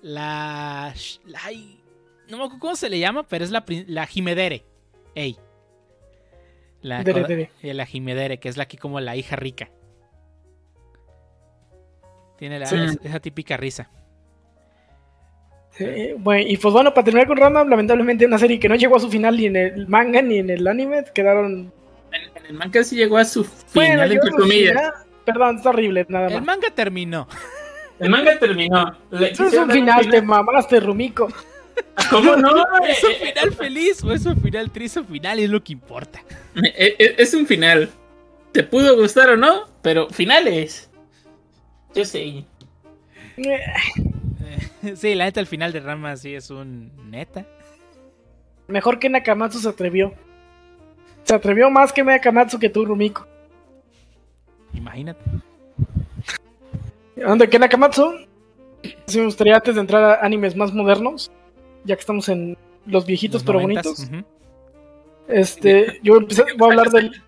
La. 0.02 0.92
ay, 1.44 1.80
no 2.28 2.38
me 2.38 2.42
acuerdo 2.44 2.58
cómo 2.58 2.74
se 2.76 2.90
le 2.90 2.98
llama, 2.98 3.22
pero 3.28 3.44
es 3.44 3.52
la, 3.52 3.64
la 3.86 4.06
Jimedere. 4.06 4.64
Ey. 5.14 5.36
La, 6.80 7.04
Dere, 7.04 7.52
eh, 7.62 7.74
la 7.74 7.86
Jimedere, 7.86 8.40
que 8.40 8.48
es 8.48 8.56
la 8.56 8.64
aquí 8.64 8.76
como 8.76 8.98
la 8.98 9.14
hija 9.14 9.36
rica. 9.36 9.70
Tiene 12.38 12.58
la, 12.58 12.66
Sí. 12.66 12.74
es- 12.76 12.98
esa 13.04 13.20
típica 13.20 13.56
risa. 13.56 13.88
Sí, 15.84 16.12
bueno, 16.18 16.44
y 16.48 16.56
pues 16.56 16.72
bueno, 16.74 16.92
para 16.94 17.04
terminar 17.04 17.26
con 17.28 17.36
Rama, 17.36 17.64
lamentablemente 17.64 18.26
una 18.26 18.38
serie 18.38 18.58
que 18.60 18.68
no 18.68 18.74
llegó 18.76 18.96
a 18.96 19.00
su 19.00 19.08
final 19.10 19.36
ni 19.36 19.46
en 19.46 19.56
el 19.56 19.86
manga 19.88 20.22
ni 20.22 20.38
en 20.38 20.50
el 20.50 20.66
anime, 20.66 21.04
quedaron... 21.14 21.72
En, 22.12 22.22
en 22.42 22.46
el 22.46 22.52
manga 22.54 22.82
sí 22.84 22.96
llegó 22.96 23.16
a 23.18 23.24
su 23.24 23.42
Bueno, 23.74 23.92
final, 23.92 24.10
llegó 24.10 24.26
entre 24.26 24.40
comillas. 24.42 24.72
final. 24.76 24.92
Perdón, 25.24 25.56
está 25.56 25.68
horrible, 25.70 26.06
nada 26.08 26.26
El 26.28 26.34
más. 26.34 26.44
manga 26.44 26.70
terminó. 26.74 27.28
El 28.00 28.10
manga 28.10 28.38
terminó. 28.38 28.96
Le 29.10 29.30
Eso 29.30 29.46
es 29.46 29.54
un 29.54 29.70
final, 29.70 30.08
te 30.10 30.20
mamaste, 30.20 30.80
Rumiko. 30.80 31.28
¿Cómo 32.10 32.36
no? 32.36 32.50
¿Es 32.88 33.02
un 33.04 33.12
Eh, 33.12 33.32
final 33.32 33.52
feliz 33.52 34.02
o 34.04 34.12
es 34.12 34.26
un 34.26 34.36
final 34.36 34.70
triste 34.70 35.00
o 35.00 35.04
final? 35.04 35.38
Es 35.38 35.48
lo 35.48 35.62
que 35.62 35.72
importa. 35.72 36.20
eh, 36.56 36.96
eh, 36.98 37.14
es 37.18 37.32
un 37.34 37.46
final. 37.46 37.88
Te 38.52 38.62
pudo 38.64 38.96
gustar 38.96 39.30
o 39.30 39.36
no, 39.36 39.68
pero 39.80 40.08
finales. 40.10 40.90
Yo 41.94 42.04
sé. 42.04 42.44
Sí, 44.96 45.14
la 45.14 45.24
neta, 45.26 45.40
el 45.40 45.46
final 45.46 45.72
de 45.72 45.80
Rama 45.80 46.16
sí 46.16 46.34
es 46.34 46.50
un 46.50 46.90
neta. 47.10 47.46
Mejor 48.68 48.98
que 48.98 49.08
Nakamatsu 49.08 49.58
se 49.58 49.68
atrevió. 49.68 50.12
Se 51.24 51.34
atrevió 51.34 51.70
más 51.70 51.92
que 51.92 52.02
Nakamatsu 52.02 52.58
que 52.58 52.68
tú, 52.68 52.84
Rumiko. 52.84 53.26
Imagínate. 54.74 55.20
Donde 57.16 57.48
que 57.48 57.58
Nakamatsu, 57.58 58.12
sí 59.06 59.18
me 59.18 59.26
gustaría 59.26 59.56
antes 59.56 59.74
de 59.74 59.80
entrar 59.80 60.02
a 60.02 60.24
animes 60.26 60.56
más 60.56 60.72
modernos, 60.72 61.30
ya 61.84 61.94
que 61.94 62.00
estamos 62.00 62.28
en 62.28 62.56
los 62.86 63.06
viejitos 63.06 63.42
Los 63.42 63.46
pero 63.46 63.60
bonitos, 63.60 64.08
este, 65.28 66.00
yo 66.02 66.16
empecé- 66.16 66.44
voy 66.58 66.68
a 66.68 66.72
hablar 66.72 66.90
del 66.90 67.22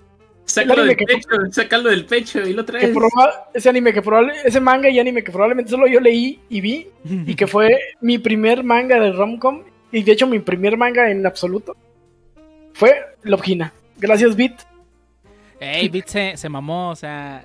Sácalo 0.47 0.83
El 0.83 0.89
del 0.89 0.97
que- 0.99 1.07
pecho, 1.07 1.29
sácalo 1.51 1.89
del 1.91 2.05
pecho 2.05 2.41
y 2.47 2.53
lo 2.53 2.65
que 2.67 2.73
traes. 2.73 2.95
proba- 2.95 3.47
ese 3.55 3.69
anime 3.71 3.93
que 3.95 4.03
probable, 4.03 4.35
ese 4.45 4.61
manga 4.61 4.89
y 4.91 4.99
anime 4.99 5.25
que 5.25 5.33
probablemente 5.33 5.71
solo 5.71 5.87
yo 5.87 6.01
leí 6.01 6.41
y 6.51 6.61
vi 6.61 6.87
y 7.05 7.35
que 7.35 7.47
fue 7.47 7.79
mi 8.03 8.19
primer 8.19 8.63
manga 8.63 9.01
de 9.01 9.13
romcom 9.13 9.63
y 9.91 10.03
de 10.03 10.13
hecho 10.13 10.27
mi 10.27 10.39
primer 10.41 10.77
manga 10.77 11.11
en 11.11 11.25
absoluto 11.27 11.77
fue 12.75 12.95
Love 13.23 13.47
Hina. 13.49 13.73
Gracias 13.97 14.37
Beat. 14.37 14.61
Ey, 15.61 15.89
Beat 15.89 16.09
se, 16.09 16.37
se 16.37 16.49
mamó, 16.49 16.91
o 16.91 16.97
sea. 16.97 17.45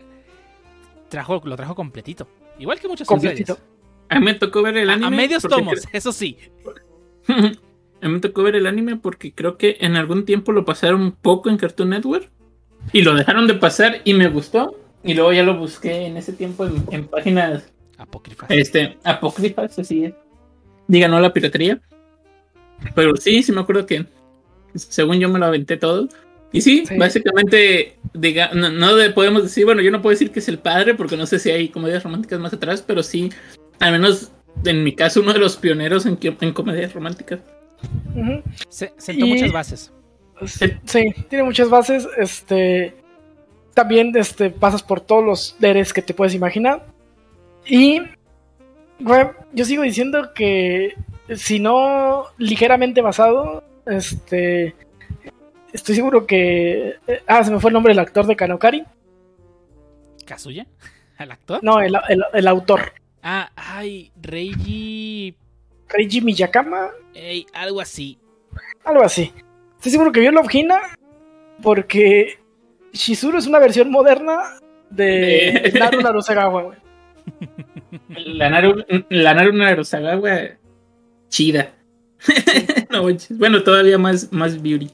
Trajo, 1.10 1.42
lo 1.46 1.56
trajo 1.56 1.76
completito. 1.76 2.28
Igual 2.60 2.80
que 2.80 2.88
muchas 2.88 3.08
otras 3.08 3.22
Completito. 3.22 3.58
A 4.10 4.20
mí 4.20 4.26
me 4.26 4.34
tocó 4.34 4.62
ver 4.62 4.76
el 4.78 4.90
anime. 4.90 5.08
a 5.08 5.10
medios 5.12 5.44
tomos, 5.44 5.88
eso 5.94 6.12
sí. 6.12 6.38
A 8.02 8.08
mí 8.08 8.14
me 8.14 8.20
tocó 8.20 8.44
ver 8.44 8.56
el 8.56 8.66
anime 8.68 8.96
porque 8.96 9.34
creo 9.34 9.58
que 9.58 9.78
en 9.82 9.96
algún 9.96 10.26
tiempo 10.26 10.52
lo 10.52 10.66
pasaron 10.66 11.02
un 11.02 11.12
poco 11.12 11.50
en 11.50 11.58
Cartoon 11.58 11.90
Network 11.90 12.30
y 12.94 13.02
lo 13.02 13.14
dejaron 13.16 13.48
de 13.48 13.54
pasar 13.56 14.02
y 14.04 14.14
me 14.14 14.28
gustó. 14.30 14.76
Y 15.04 15.14
luego 15.14 15.32
ya 15.32 15.44
lo 15.44 15.58
busqué 15.58 16.06
en 16.08 16.18
ese 16.18 16.34
tiempo 16.34 16.66
en, 16.66 16.84
en 16.92 17.08
páginas 17.08 17.64
Apócrifas. 17.98 18.50
este, 18.52 18.98
apócrifas, 19.04 19.78
así 19.80 20.06
es. 20.06 20.14
Diga 20.88 21.08
no 21.08 21.18
a 21.18 21.22
la 21.22 21.32
piratería. 21.34 21.80
Pero 22.96 23.16
sí, 23.18 23.44
sí 23.44 23.52
me 23.52 23.62
acuerdo 23.62 23.86
que 23.86 24.06
según 24.76 25.20
yo 25.20 25.30
me 25.30 25.40
lo 25.40 25.46
aventé 25.46 25.78
todo. 25.78 26.08
Y 26.52 26.62
sí, 26.62 26.86
Sí. 26.86 26.98
básicamente 26.98 27.98
diga, 28.14 28.52
no, 28.54 28.70
no 28.70 28.96
de- 28.96 29.12
podemos 29.12 29.44
decir, 29.44 29.66
bueno, 29.66 29.82
yo 29.82 29.92
no 29.92 30.02
puedo 30.02 30.12
decir 30.12 30.32
que 30.32 30.40
es 30.40 30.48
el 30.50 30.58
padre, 30.60 30.96
porque 30.96 31.16
no 31.16 31.26
sé 31.28 31.38
si 31.40 31.52
hay 31.52 31.70
comedias 31.70 32.04
románticas 32.04 32.40
más 32.40 32.54
atrás, 32.54 32.82
pero 32.86 33.04
sí, 33.04 33.30
al 33.80 33.92
menos 33.92 34.32
en 34.66 34.84
mi 34.84 34.94
caso, 34.96 35.22
uno 35.22 35.32
de 35.34 35.40
los 35.40 35.58
pioneros 35.58 36.06
en, 36.08 36.16
comedias 36.54 36.94
románticas. 36.94 37.40
Se, 38.70 38.92
sentó 38.98 39.26
Y- 39.26 39.30
muchas 39.30 39.52
bases. 39.52 39.94
Sí, 40.46 40.74
sí, 40.86 41.14
tiene 41.30 41.44
muchas 41.44 41.70
bases. 41.70 42.08
Este. 42.18 42.96
También 43.74 44.12
este, 44.16 44.50
pasas 44.50 44.84
por 44.84 45.02
todos 45.02 45.24
los 45.24 45.56
deres 45.60 45.94
que 45.94 46.02
te 46.02 46.14
puedes 46.14 46.34
imaginar. 46.34 46.86
Y. 47.66 48.02
güey, 49.00 49.28
yo 49.54 49.66
sigo 49.66 49.84
diciendo 49.84 50.34
que. 50.34 50.96
Si 51.36 51.60
no 51.60 52.26
ligeramente 52.38 53.02
basado. 53.02 53.64
Este. 53.86 54.76
Estoy 55.74 55.96
seguro 55.96 56.26
que. 56.26 56.96
eh, 57.08 57.22
Ah, 57.28 57.44
se 57.44 57.52
me 57.52 57.60
fue 57.60 57.70
el 57.70 57.74
nombre 57.74 57.92
del 57.92 58.00
actor 58.00 58.26
de 58.26 58.36
Kanokari. 58.36 58.84
¿Kazuya? 60.26 60.66
¿Al 61.18 61.32
actor? 61.32 61.60
No, 61.64 61.80
el, 61.82 61.94
el- 62.10 62.24
el 62.34 62.48
autor. 62.48 62.94
Ah, 63.22 63.52
ay, 63.56 64.12
Reiji. 64.22 65.36
Reiji 65.90 66.22
Miyakama. 66.22 66.90
ey, 67.14 67.46
algo 67.54 67.82
así. 67.82 68.18
Algo 68.86 69.04
así. 69.04 69.34
Estoy 69.80 69.92
seguro 69.94 70.12
que 70.12 70.20
vio 70.20 70.32
Love 70.32 70.54
Hina. 70.54 70.80
Porque. 71.64 72.38
Shizuru 72.92 73.38
es 73.38 73.48
una 73.48 73.60
versión 73.60 73.92
moderna 73.92 74.40
de 74.90 75.72
Naru 75.78 76.02
Narusagawa, 76.02 76.64
güey. 76.64 76.78
La 78.38 78.50
Naru, 78.50 78.84
la 79.10 79.34
Naru 79.36 79.54
Narusagawa, 79.54 80.40
chida. 81.30 81.74
no, 82.90 83.04
bueno, 83.38 83.62
todavía 83.64 83.98
más, 84.00 84.32
más 84.34 84.60
beauty. 84.62 84.90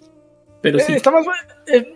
Pero 0.61 0.79
sí. 0.79 0.91
Eh, 0.91 0.95
está 0.97 1.11
más 1.11 1.25
bu- 1.25 1.31
eh, 1.67 1.95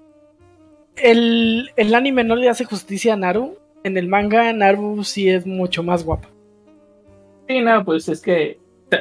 el, 0.96 1.72
el 1.76 1.94
anime 1.96 2.24
no 2.24 2.36
le 2.36 2.50
hace 2.50 2.64
justicia 2.66 3.14
a 3.14 3.18
Naru. 3.18 3.58
En 3.84 3.98
el 3.98 4.08
manga, 4.08 4.52
Naru 4.54 5.04
sí 5.04 5.30
es 5.30 5.46
mucho 5.46 5.84
más 5.84 6.04
guapa. 6.06 6.30
Sí, 7.48 7.60
no, 7.62 7.84
pues 7.84 8.08
es 8.10 8.22
que 8.22 8.58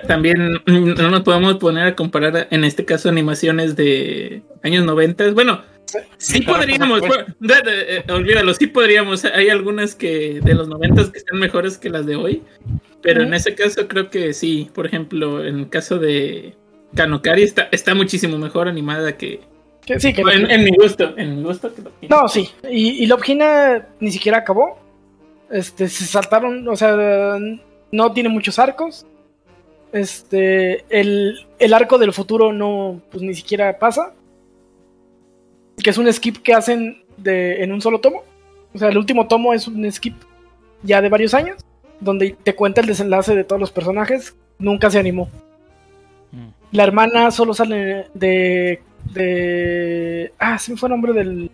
también 0.07 0.55
mm, 0.67 0.95
no 0.95 1.11
nos 1.11 1.23
podemos 1.23 1.57
poner 1.57 1.87
a 1.87 1.97
comparar 1.97 2.49
en 2.51 2.65
este 2.65 2.85
caso 2.85 3.09
animaciones 3.09 3.77
de 3.77 4.43
años 4.63 4.85
90. 4.85 5.33
Bueno, 5.33 5.63
sí 6.19 6.43
podríamos, 6.43 7.03
eh, 7.03 8.05
olvídalo, 8.09 8.55
sí 8.55 8.67
podríamos. 8.67 9.25
Hay 9.25 9.49
algunas 9.49 9.95
que 9.95 10.41
de 10.43 10.55
los 10.55 10.69
90 10.69 11.13
que 11.13 11.19
están 11.19 11.39
mejores 11.39 11.79
que 11.79 11.91
las 11.91 12.07
de 12.07 12.17
hoy, 12.17 12.43
pero 13.03 13.23
en 13.23 13.35
ese 13.35 13.55
caso 13.55 13.89
creo 13.89 14.11
que 14.11 14.33
sí. 14.35 14.71
Por 14.75 14.87
ejemplo, 14.87 15.45
en 15.45 15.61
el 15.61 15.69
caso 15.69 15.99
de 15.99 16.55
Kanokari 16.95 17.43
está, 17.43 17.69
está 17.73 17.95
muchísimo 17.95 18.39
mejor 18.39 18.69
animada 18.69 19.17
que 19.17 19.41
sí, 19.99 20.13
que 20.13 20.23
en, 20.23 20.51
en 20.51 20.65
mi 20.65 20.77
gusto, 20.77 21.15
en 21.17 21.37
mi 21.37 21.43
gusto 21.43 21.73
que. 21.75 21.83
No, 22.09 22.29
sí. 22.29 22.49
Y, 22.71 23.03
y 23.03 23.07
Love 23.07 23.29
Hina 23.29 23.89
ni 24.01 24.13
siquiera 24.13 24.39
acabó. 24.39 24.79
Este, 25.51 25.89
se 25.89 26.05
saltaron, 26.05 26.69
o 26.69 26.77
sea, 26.77 27.39
no 27.91 28.13
tiene 28.13 28.29
muchos 28.29 28.59
arcos. 28.59 29.07
Este, 29.93 30.85
el, 30.91 31.47
el 31.59 31.75
arco 31.75 31.99
del 31.99 32.13
futuro 32.13 32.53
no, 32.53 33.01
pues 33.11 33.23
ni 33.23 33.35
siquiera 33.35 33.79
pasa. 33.79 34.15
Que 35.83 35.91
es 35.91 35.99
un 35.99 36.13
skip 36.13 36.39
que 36.43 36.55
hacen 36.55 37.03
de, 37.17 37.63
en 37.63 37.73
un 37.73 37.81
solo 37.81 38.01
tomo. 38.01 38.23
O 38.75 38.79
sea, 38.79 38.89
el 38.89 38.99
último 38.99 39.27
tomo 39.29 39.55
es 39.55 39.67
un 39.69 39.91
skip 39.91 40.15
ya 40.83 41.01
de 41.01 41.09
varios 41.09 41.35
años, 41.35 41.57
donde 42.01 42.37
te 42.43 42.55
cuenta 42.55 42.81
el 42.81 42.87
desenlace 42.87 43.35
de 43.35 43.45
todos 43.45 43.61
los 43.61 43.71
personajes. 43.71 44.35
Nunca 44.59 44.91
se 44.91 44.99
animó. 44.99 45.29
Mm. 46.33 46.49
La 46.73 46.83
hermana 46.85 47.31
solo 47.31 47.55
sale 47.55 48.07
de. 48.15 48.81
de. 49.15 50.33
Ah, 50.39 50.59
se 50.59 50.73
me 50.73 50.77
fue 50.77 50.89
el 50.89 50.93
nombre 50.93 51.13
del 51.13 51.51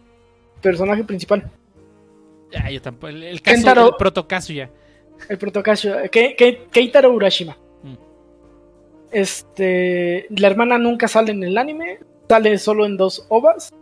personaje 0.60 1.04
principal. 1.04 1.50
Ah, 2.56 2.70
yo 2.70 2.80
tampoco. 2.80 3.08
El, 3.08 3.22
el 3.22 3.42
caso, 3.42 3.56
Kentaro- 3.56 3.86
el 3.86 3.94
Kazuya. 5.62 6.00
El. 6.02 6.10
Ke- 6.10 6.34
Ke- 6.36 6.62
Keitaro 6.72 7.12
Urashima. 7.12 7.56
Este. 9.14 10.26
La 10.30 10.48
hermana 10.48 10.76
nunca 10.78 11.08
sale 11.08 11.32
en 11.32 11.42
el 11.42 11.56
anime. 11.56 11.98
Sale 12.28 12.58
solo 12.58 12.84
en 12.86 12.96
dos 12.96 13.24
ovas. 13.28 13.72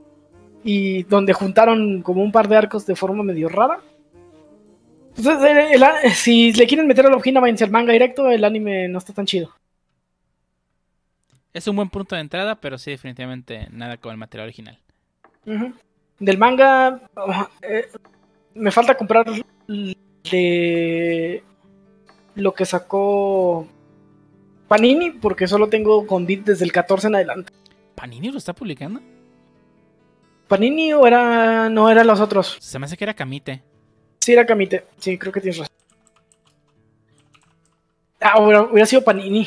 Y 0.65 1.03
donde 1.05 1.33
juntaron 1.33 2.03
como 2.03 2.23
un 2.23 2.31
par 2.31 2.47
de 2.49 2.57
arcos 2.57 2.87
de 2.87 2.95
forma 2.95 3.25
medio 3.25 3.49
rara. 3.49 3.81
Entonces, 5.17 5.51
el- 5.73 5.83
el- 5.83 6.11
si 6.13 6.53
le 6.53 6.67
quieren 6.67 6.87
meter 6.87 7.07
a 7.07 7.11
la 7.11 7.17
ojina, 7.17 7.41
váyanse 7.41 7.65
al 7.65 7.71
manga 7.71 7.93
directo. 7.93 8.29
El 8.31 8.45
anime 8.45 8.89
no 8.89 8.99
está 8.99 9.13
tan 9.13 9.27
chido. 9.27 9.51
Es 11.53 11.67
un 11.67 11.77
buen 11.77 11.91
punto 11.91 12.15
de 12.15 12.23
entrada, 12.23 12.55
pero 12.61 12.79
sí, 12.79 12.93
definitivamente 12.93 13.69
nada 13.71 13.97
con 13.99 14.13
el 14.13 14.17
material 14.19 14.47
original. 14.47 14.79
Del 16.19 16.39
manga. 16.39 17.01
oh, 17.17 17.49
eh, 17.63 17.89
me 18.55 18.71
falta 18.71 18.97
comprar 18.97 19.27
de 20.31 21.43
lo 22.37 22.55
que 22.55 22.65
sacó 22.65 23.67
Panini, 24.73 25.11
porque 25.11 25.47
solo 25.47 25.69
tengo 25.69 26.07
con 26.07 26.25
Dit 26.25 26.47
desde 26.47 26.65
el 26.65 26.73
14 26.73 27.09
en 27.09 27.17
adelante. 27.17 27.53
¿Panini 27.95 28.31
lo 28.31 28.39
está 28.39 28.55
publicando? 28.55 29.03
¿Panini 30.49 30.95
o 30.95 31.07
era. 31.07 31.69
no 31.69 31.91
eran 31.91 32.07
los 32.07 32.21
otros? 32.21 32.57
Se 32.59 32.79
me 32.79 32.87
hace 32.87 32.97
que 32.97 33.05
era 33.05 33.13
Kamite. 33.13 33.63
Sí, 34.21 34.33
era 34.33 34.47
Kamite. 34.47 34.87
Sí, 34.97 35.19
creo 35.19 35.31
que 35.31 35.43
tienes 35.43 35.59
razón. 35.59 35.75
Ah, 38.19 38.43
hubiera, 38.43 38.63
hubiera 38.63 38.87
sido 38.87 39.05
Panini. 39.05 39.47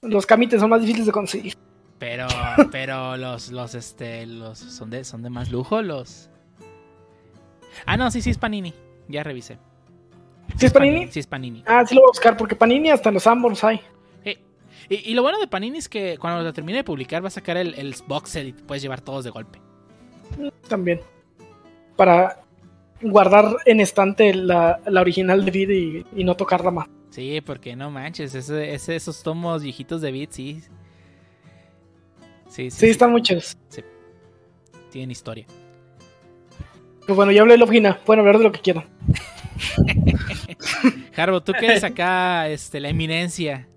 Los 0.00 0.24
Kamites 0.24 0.58
son 0.58 0.70
más 0.70 0.80
difíciles 0.80 1.04
de 1.04 1.12
conseguir. 1.12 1.54
Pero, 1.98 2.26
pero 2.72 3.18
los, 3.18 3.50
los, 3.50 3.74
este, 3.74 4.24
los, 4.24 4.58
son 4.58 4.88
de, 4.88 5.04
son 5.04 5.22
de 5.22 5.28
más 5.28 5.50
lujo, 5.50 5.82
los. 5.82 6.30
Ah, 7.84 7.98
no, 7.98 8.10
sí, 8.10 8.22
sí 8.22 8.30
es 8.30 8.38
Panini. 8.38 8.72
Ya 9.08 9.22
revisé. 9.24 9.58
¿Sí 10.56 10.64
es 10.64 10.72
Panini? 10.72 11.08
Sí 11.08 11.20
es 11.20 11.26
Panini. 11.26 11.62
Ah, 11.66 11.84
sí 11.86 11.94
lo 11.94 12.00
voy 12.00 12.08
a 12.08 12.12
buscar, 12.12 12.38
porque 12.38 12.56
Panini 12.56 12.88
hasta 12.88 13.10
los 13.10 13.26
ambos 13.26 13.62
hay. 13.62 13.82
Y, 14.88 15.10
y 15.10 15.14
lo 15.14 15.22
bueno 15.22 15.38
de 15.38 15.46
Panini 15.46 15.78
es 15.78 15.88
que 15.88 16.18
cuando 16.18 16.42
lo 16.42 16.52
termine 16.52 16.78
de 16.78 16.84
publicar 16.84 17.22
va 17.22 17.28
a 17.28 17.30
sacar 17.30 17.56
el, 17.56 17.74
el 17.74 17.94
box 18.06 18.30
set 18.30 18.46
y 18.48 18.52
te 18.52 18.62
puedes 18.62 18.82
llevar 18.82 19.00
todos 19.00 19.24
de 19.24 19.30
golpe. 19.30 19.60
También. 20.68 21.00
Para 21.96 22.40
guardar 23.02 23.56
en 23.66 23.80
estante 23.80 24.32
la, 24.34 24.80
la 24.86 25.00
original 25.00 25.44
de 25.44 25.50
Vid 25.50 25.70
y, 25.70 26.06
y 26.20 26.24
no 26.24 26.34
tocarla 26.36 26.70
más. 26.70 26.88
Sí, 27.10 27.40
porque 27.40 27.76
no 27.76 27.90
manches, 27.90 28.34
ese, 28.34 28.74
ese- 28.74 28.96
esos 28.96 29.22
tomos 29.22 29.62
viejitos 29.62 30.00
de 30.00 30.10
Beat, 30.10 30.32
sí. 30.32 30.62
Sí, 32.48 32.70
sí, 32.70 32.78
Sí, 32.78 32.86
están 32.90 33.10
muchos. 33.12 33.56
tienen 34.90 35.10
historia. 35.10 35.46
Pues 37.06 37.14
bueno, 37.16 37.30
ya 37.32 37.42
hablé 37.42 37.54
de 37.54 37.58
Logina. 37.58 37.98
Pueden 38.04 38.20
hablar 38.20 38.38
de 38.38 38.44
lo 38.44 38.52
que 38.52 38.60
quieran. 38.60 38.84
Harbo, 41.16 41.42
tú 41.42 41.52
que 41.52 41.66
eres 41.66 41.84
acá 41.84 42.48
este, 42.48 42.80
la 42.80 42.88
eminencia. 42.88 43.68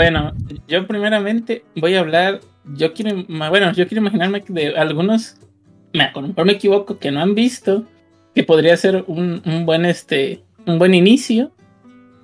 Bueno, 0.00 0.32
yo 0.66 0.86
primeramente 0.86 1.62
voy 1.76 1.94
a 1.94 2.00
hablar. 2.00 2.40
Yo 2.74 2.94
quiero, 2.94 3.22
bueno, 3.28 3.70
yo 3.72 3.86
quiero 3.86 4.00
imaginarme 4.00 4.42
de 4.48 4.68
algunos, 4.68 5.36
lo 5.92 6.22
mejor 6.22 6.46
me 6.46 6.52
equivoco, 6.52 6.98
que 6.98 7.10
no 7.10 7.20
han 7.20 7.34
visto, 7.34 7.84
que 8.34 8.42
podría 8.42 8.74
ser 8.78 9.04
un, 9.08 9.42
un 9.44 9.66
buen 9.66 9.84
este, 9.84 10.42
un 10.66 10.78
buen 10.78 10.94
inicio, 10.94 11.52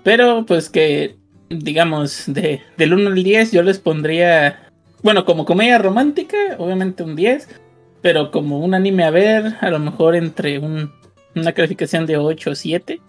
pero 0.05 0.47
pues 0.47 0.70
que, 0.70 1.16
digamos, 1.51 2.24
de, 2.28 2.62
del 2.78 2.94
1 2.94 3.11
al 3.11 3.23
10 3.23 3.53
yo 3.53 3.62
les 3.62 3.78
pondría, 3.78 4.70
bueno, 5.03 5.27
como 5.27 5.44
comedia 5.44 5.77
romántica, 5.77 6.39
obviamente 6.57 7.03
un 7.03 7.15
10, 7.15 7.61
pero 8.01 8.31
como 8.31 8.61
un 8.61 8.73
anime 8.73 9.05
a 9.05 9.11
ver, 9.11 9.57
a 9.61 9.69
lo 9.69 9.81
mejor 9.81 10.16
entre 10.16 10.59
un, 10.59 10.94
una 11.35 11.53
calificación 11.53 12.07
de 12.07 12.16
8 12.16 12.53
o 12.53 12.55
7. 12.55 13.03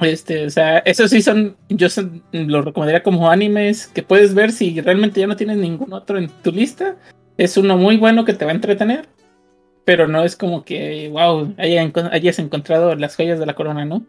Este, 0.00 0.46
o 0.46 0.50
sea, 0.50 0.78
esos 0.78 1.10
sí 1.10 1.20
son, 1.22 1.56
yo 1.68 1.88
son- 1.90 2.22
lo 2.32 2.62
recomendaría 2.62 3.02
como 3.02 3.30
animes 3.30 3.86
que 3.88 4.02
puedes 4.02 4.34
ver 4.34 4.50
si 4.52 4.80
realmente 4.80 5.20
ya 5.20 5.26
no 5.26 5.36
tienes 5.36 5.58
ningún 5.58 5.92
otro 5.92 6.16
en 6.18 6.28
tu 6.42 6.52
lista. 6.52 6.96
Es 7.36 7.56
uno 7.56 7.76
muy 7.76 7.96
bueno 7.96 8.24
que 8.24 8.32
te 8.34 8.44
va 8.44 8.52
a 8.52 8.54
entretener, 8.54 9.08
pero 9.84 10.08
no 10.08 10.24
es 10.24 10.36
como 10.36 10.64
que, 10.64 11.08
wow, 11.12 11.54
haya 11.58 11.82
enco- 11.84 12.08
hayas 12.12 12.38
encontrado 12.38 12.94
las 12.94 13.16
joyas 13.16 13.38
de 13.38 13.46
la 13.46 13.54
corona, 13.54 13.84
¿no? 13.84 14.02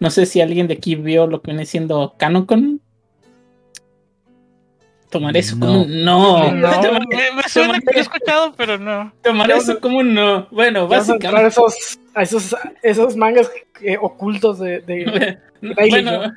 No 0.00 0.10
sé 0.10 0.26
si 0.26 0.40
alguien 0.40 0.68
de 0.68 0.74
aquí 0.74 0.94
vio 0.94 1.26
lo 1.26 1.40
que 1.42 1.50
viene 1.52 1.66
siendo 1.66 2.14
Canocon. 2.18 2.80
Tomar 5.10 5.34
eso 5.38 5.56
No. 5.56 5.66
como 5.66 5.82
un 5.84 6.04
no. 6.04 6.52
No. 6.52 6.70
Tomar, 6.82 7.02
Me, 7.08 7.42
suena 7.48 7.80
que 7.80 7.92
lo 7.92 7.98
he 7.98 8.00
escuchado, 8.02 8.52
pero 8.56 8.78
no. 8.78 9.10
tomar 9.22 9.50
eso 9.50 9.80
como 9.80 9.98
un 9.98 10.12
no. 10.14 10.46
Bueno, 10.50 10.86
básicamente. 10.86 11.48
esos, 11.48 11.98
a 12.18 12.22
esos, 12.22 12.54
esos 12.82 13.16
mangas 13.16 13.50
eh, 13.80 13.96
ocultos 14.00 14.58
de, 14.58 14.80
de- 14.80 15.38
Bailey, 15.74 16.02
bueno, 16.04 16.32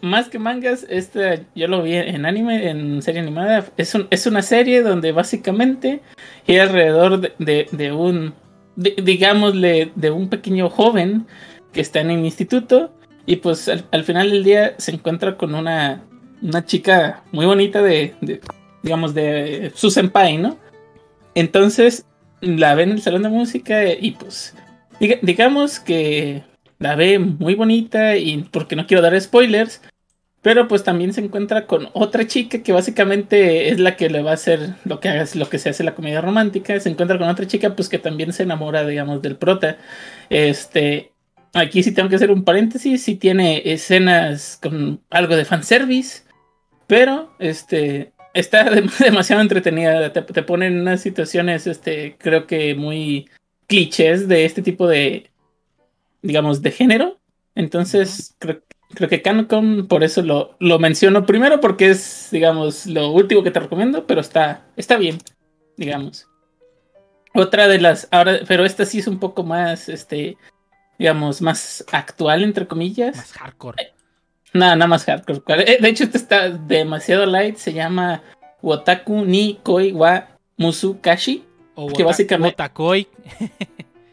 más 0.00 0.28
que 0.28 0.38
mangas, 0.38 0.84
este 0.88 1.44
yo 1.54 1.68
lo 1.68 1.82
vi 1.82 1.94
en 1.94 2.24
anime, 2.26 2.68
en 2.70 3.02
serie 3.02 3.20
animada. 3.20 3.64
Es, 3.76 3.94
un- 3.94 4.08
es 4.10 4.26
una 4.26 4.42
serie 4.42 4.82
donde 4.82 5.12
básicamente 5.12 6.00
gira 6.46 6.64
alrededor 6.64 7.20
de, 7.20 7.32
de- 7.38 7.68
de 7.70 7.92
un, 7.92 8.34
di- 8.76 8.94
digámosle, 9.02 9.92
de 9.94 10.10
un 10.10 10.28
pequeño 10.28 10.68
joven 10.70 11.26
que 11.72 11.80
está 11.80 12.00
en 12.00 12.10
el 12.10 12.24
instituto 12.24 12.92
y 13.26 13.36
pues 13.36 13.68
al, 13.68 13.84
al 13.92 14.02
final 14.04 14.30
del 14.30 14.42
día 14.42 14.74
se 14.78 14.90
encuentra 14.92 15.36
con 15.36 15.54
una, 15.54 16.02
una 16.42 16.64
chica 16.64 17.22
muy 17.30 17.46
bonita 17.46 17.80
de, 17.82 18.14
de, 18.20 18.40
digamos, 18.82 19.14
de 19.14 19.70
su 19.76 19.90
senpai, 19.90 20.38
¿no? 20.38 20.56
Entonces, 21.34 22.06
la 22.40 22.74
ve 22.74 22.82
en 22.84 22.90
el 22.92 23.02
salón 23.02 23.22
de 23.22 23.28
música 23.28 23.84
y 23.92 24.12
pues 24.12 24.56
diga- 25.00 25.18
digamos 25.22 25.80
que 25.80 26.42
la 26.78 26.94
ve 26.94 27.18
muy 27.18 27.54
bonita 27.54 28.16
y 28.16 28.38
porque 28.50 28.76
no 28.76 28.86
quiero 28.86 29.02
dar 29.02 29.18
spoilers, 29.20 29.82
pero 30.42 30.68
pues 30.68 30.82
también 30.84 31.12
se 31.12 31.20
encuentra 31.20 31.66
con 31.66 31.88
otra 31.92 32.26
chica 32.26 32.62
que 32.62 32.72
básicamente 32.72 33.68
es 33.68 33.78
la 33.78 33.96
que 33.96 34.08
le 34.08 34.22
va 34.22 34.30
a 34.30 34.34
hacer 34.34 34.74
lo 34.84 34.98
que 35.00 35.10
lo 35.34 35.48
que 35.50 35.58
se 35.58 35.68
hace 35.68 35.82
en 35.82 35.86
la 35.86 35.94
comedia 35.94 36.22
romántica, 36.22 36.78
se 36.80 36.88
encuentra 36.88 37.18
con 37.18 37.28
otra 37.28 37.46
chica 37.46 37.76
pues 37.76 37.88
que 37.90 37.98
también 37.98 38.32
se 38.32 38.44
enamora 38.44 38.86
digamos 38.86 39.20
del 39.20 39.36
prota. 39.36 39.76
Este, 40.30 41.12
aquí 41.52 41.82
sí 41.82 41.92
tengo 41.92 42.08
que 42.08 42.16
hacer 42.16 42.30
un 42.30 42.44
paréntesis, 42.44 43.02
sí 43.02 43.16
tiene 43.16 43.62
escenas 43.66 44.58
con 44.62 45.02
algo 45.10 45.36
de 45.36 45.44
fanservice, 45.44 46.22
pero 46.86 47.34
este 47.38 48.12
está 48.32 48.64
dem- 48.70 48.90
demasiado 49.04 49.42
entretenida, 49.42 50.12
te, 50.12 50.22
te 50.22 50.42
pone 50.42 50.68
en 50.68 50.80
unas 50.80 51.02
situaciones 51.02 51.66
este 51.66 52.16
creo 52.18 52.46
que 52.46 52.74
muy 52.74 53.28
clichés 53.70 54.28
de 54.28 54.44
este 54.44 54.60
tipo 54.60 54.86
de 54.86 55.30
digamos 56.20 56.60
de 56.60 56.72
género. 56.72 57.18
Entonces, 57.54 58.34
creo, 58.38 58.60
creo 58.94 59.08
que 59.08 59.22
Cancom 59.22 59.86
por 59.86 60.04
eso 60.04 60.20
lo, 60.22 60.56
lo 60.58 60.78
menciono 60.78 61.24
primero 61.24 61.60
porque 61.60 61.88
es 61.90 62.28
digamos 62.30 62.84
lo 62.84 63.10
último 63.10 63.42
que 63.42 63.50
te 63.50 63.60
recomiendo, 63.60 64.06
pero 64.06 64.20
está 64.20 64.66
está 64.76 64.98
bien, 64.98 65.18
digamos. 65.78 66.26
Otra 67.32 67.68
de 67.68 67.80
las 67.80 68.08
ahora, 68.10 68.40
pero 68.46 68.66
esta 68.66 68.84
sí 68.84 68.98
es 68.98 69.06
un 69.06 69.20
poco 69.20 69.44
más 69.44 69.88
este 69.88 70.36
digamos, 71.00 71.40
más 71.40 71.82
actual, 71.92 72.44
entre 72.44 72.66
comillas. 72.66 73.16
Más 73.16 73.32
hardcore. 73.32 73.94
Nada, 74.52 74.76
nada 74.76 74.86
más 74.86 75.06
hardcore. 75.06 75.62
Eh, 75.62 75.78
De 75.80 75.88
hecho, 75.88 76.04
este 76.04 76.18
está 76.18 76.50
demasiado 76.50 77.24
light. 77.24 77.56
Se 77.56 77.72
llama 77.72 78.22
Wotaku 78.60 79.24
ni 79.24 79.58
Koi 79.62 79.92
wa 79.92 80.28
Musukashi. 80.58 81.42
O 81.74 81.88
que 81.88 82.02
básicamente- 82.04 82.54
Wotakoi. 82.54 83.06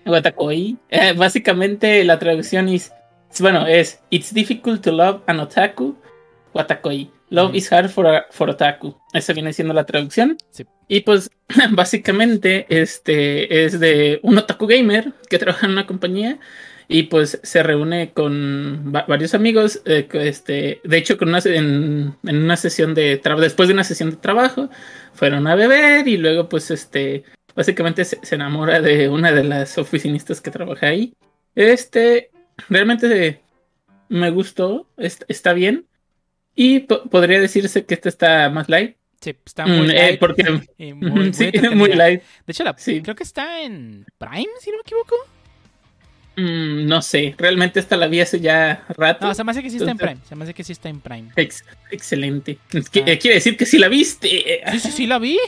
Watakoi. 0.05 0.77
Eh, 0.89 1.13
básicamente, 1.13 2.03
la 2.03 2.19
traducción 2.19 2.69
es. 2.69 2.91
Bueno, 3.39 3.67
es 3.67 3.99
It's 4.09 4.33
difficult 4.33 4.81
to 4.83 4.91
love 4.91 5.21
an 5.27 5.39
otaku. 5.39 5.95
Watakoi. 6.53 7.11
Love 7.29 7.49
Ujú. 7.49 7.57
is 7.57 7.71
hard 7.73 7.89
for, 7.89 8.07
a- 8.07 8.25
for 8.31 8.49
otaku. 8.49 8.95
Esa 9.13 9.33
viene 9.33 9.51
siendo 9.53 9.73
la 9.73 9.85
traducción. 9.85 10.37
Sí. 10.51 10.65
Y 10.87 11.01
pues, 11.01 11.29
básicamente, 11.71 12.65
este 12.69 13.65
es 13.65 13.79
de 13.79 14.19
un 14.23 14.37
otaku 14.37 14.65
gamer 14.67 15.11
que 15.29 15.37
trabaja 15.39 15.65
en 15.65 15.73
una 15.73 15.85
compañía 15.85 16.39
y 16.87 17.03
pues 17.03 17.37
se 17.43 17.63
reúne 17.63 18.13
con 18.13 18.93
va- 18.95 19.03
varios 19.09 19.33
amigos. 19.33 19.81
eh, 19.85 20.07
este, 20.13 20.79
de 20.85 20.97
hecho, 20.97 21.17
con 21.17 21.27
una, 21.27 21.39
en, 21.43 22.15
en 22.23 22.37
una 22.37 22.55
sesión 22.55 22.93
de 22.93 23.17
trabajo, 23.17 23.41
después 23.43 23.67
de 23.67 23.73
una 23.73 23.83
sesión 23.83 24.11
de 24.11 24.15
trabajo, 24.17 24.69
fueron 25.13 25.47
a 25.47 25.55
beber 25.55 26.07
y 26.07 26.15
luego, 26.15 26.47
pues, 26.47 26.71
este, 26.71 27.23
básicamente 27.57 28.05
se, 28.05 28.19
se 28.23 28.35
enamora 28.35 28.79
de 28.79 29.09
una 29.09 29.33
de 29.33 29.43
las 29.43 29.77
oficinistas 29.77 30.39
que 30.39 30.51
trabaja 30.51 30.87
ahí. 30.87 31.13
Este, 31.55 32.29
realmente 32.69 33.41
me 34.07 34.29
gustó, 34.29 34.87
est- 34.95 35.23
está 35.27 35.51
bien. 35.51 35.85
Y 36.55 36.79
po- 36.81 37.03
podría 37.09 37.41
decirse 37.41 37.83
que 37.85 37.95
este 37.95 38.07
está 38.09 38.49
más 38.49 38.69
light. 38.69 38.95
Sí, 39.19 39.35
está 39.45 39.65
muy 39.65 39.87
Mm, 39.87 39.89
eh, 39.91 39.93
light. 39.95 40.19
porque 40.19 40.43
muy, 40.77 40.93
muy 40.93 41.33
sí, 41.33 41.51
muy 41.75 41.89
light. 41.93 42.21
De 42.45 42.51
hecho, 42.51 42.63
la, 42.63 42.75
Sí. 42.77 43.01
creo 43.01 43.15
que 43.15 43.23
está 43.23 43.61
en 43.63 44.05
Prime, 44.19 44.47
si 44.61 44.69
no 44.69 44.77
me 44.77 44.81
equivoco. 44.81 45.15
Mm, 46.35 46.85
no 46.85 47.01
sé, 47.01 47.33
realmente 47.39 47.79
esta 47.79 47.97
la 47.97 48.05
vi 48.07 48.19
hace 48.21 48.39
ya 48.39 48.85
rato. 48.89 49.25
No, 49.25 49.33
se 49.33 49.43
me 49.43 49.49
hace 49.51 49.63
que 49.63 49.71
sí 49.71 49.77
está 49.77 49.89
en 49.89 49.97
Prime. 49.97 50.17
Se 50.29 50.35
me 50.35 50.43
hace 50.43 50.53
que 50.53 50.63
sí 50.63 50.71
está 50.71 50.87
en 50.89 50.99
Prime. 51.01 51.29
Ex- 51.35 51.65
excelente. 51.89 52.59
Ah. 52.75 52.77
eh, 53.07 53.17
Quiere 53.17 53.35
decir 53.35 53.57
que 53.57 53.65
sí 53.65 53.79
la 53.79 53.87
viste. 53.87 54.61
Sí, 54.71 54.79
sí, 54.79 54.91
sí, 54.91 55.07
la 55.07 55.17
vi. 55.17 55.39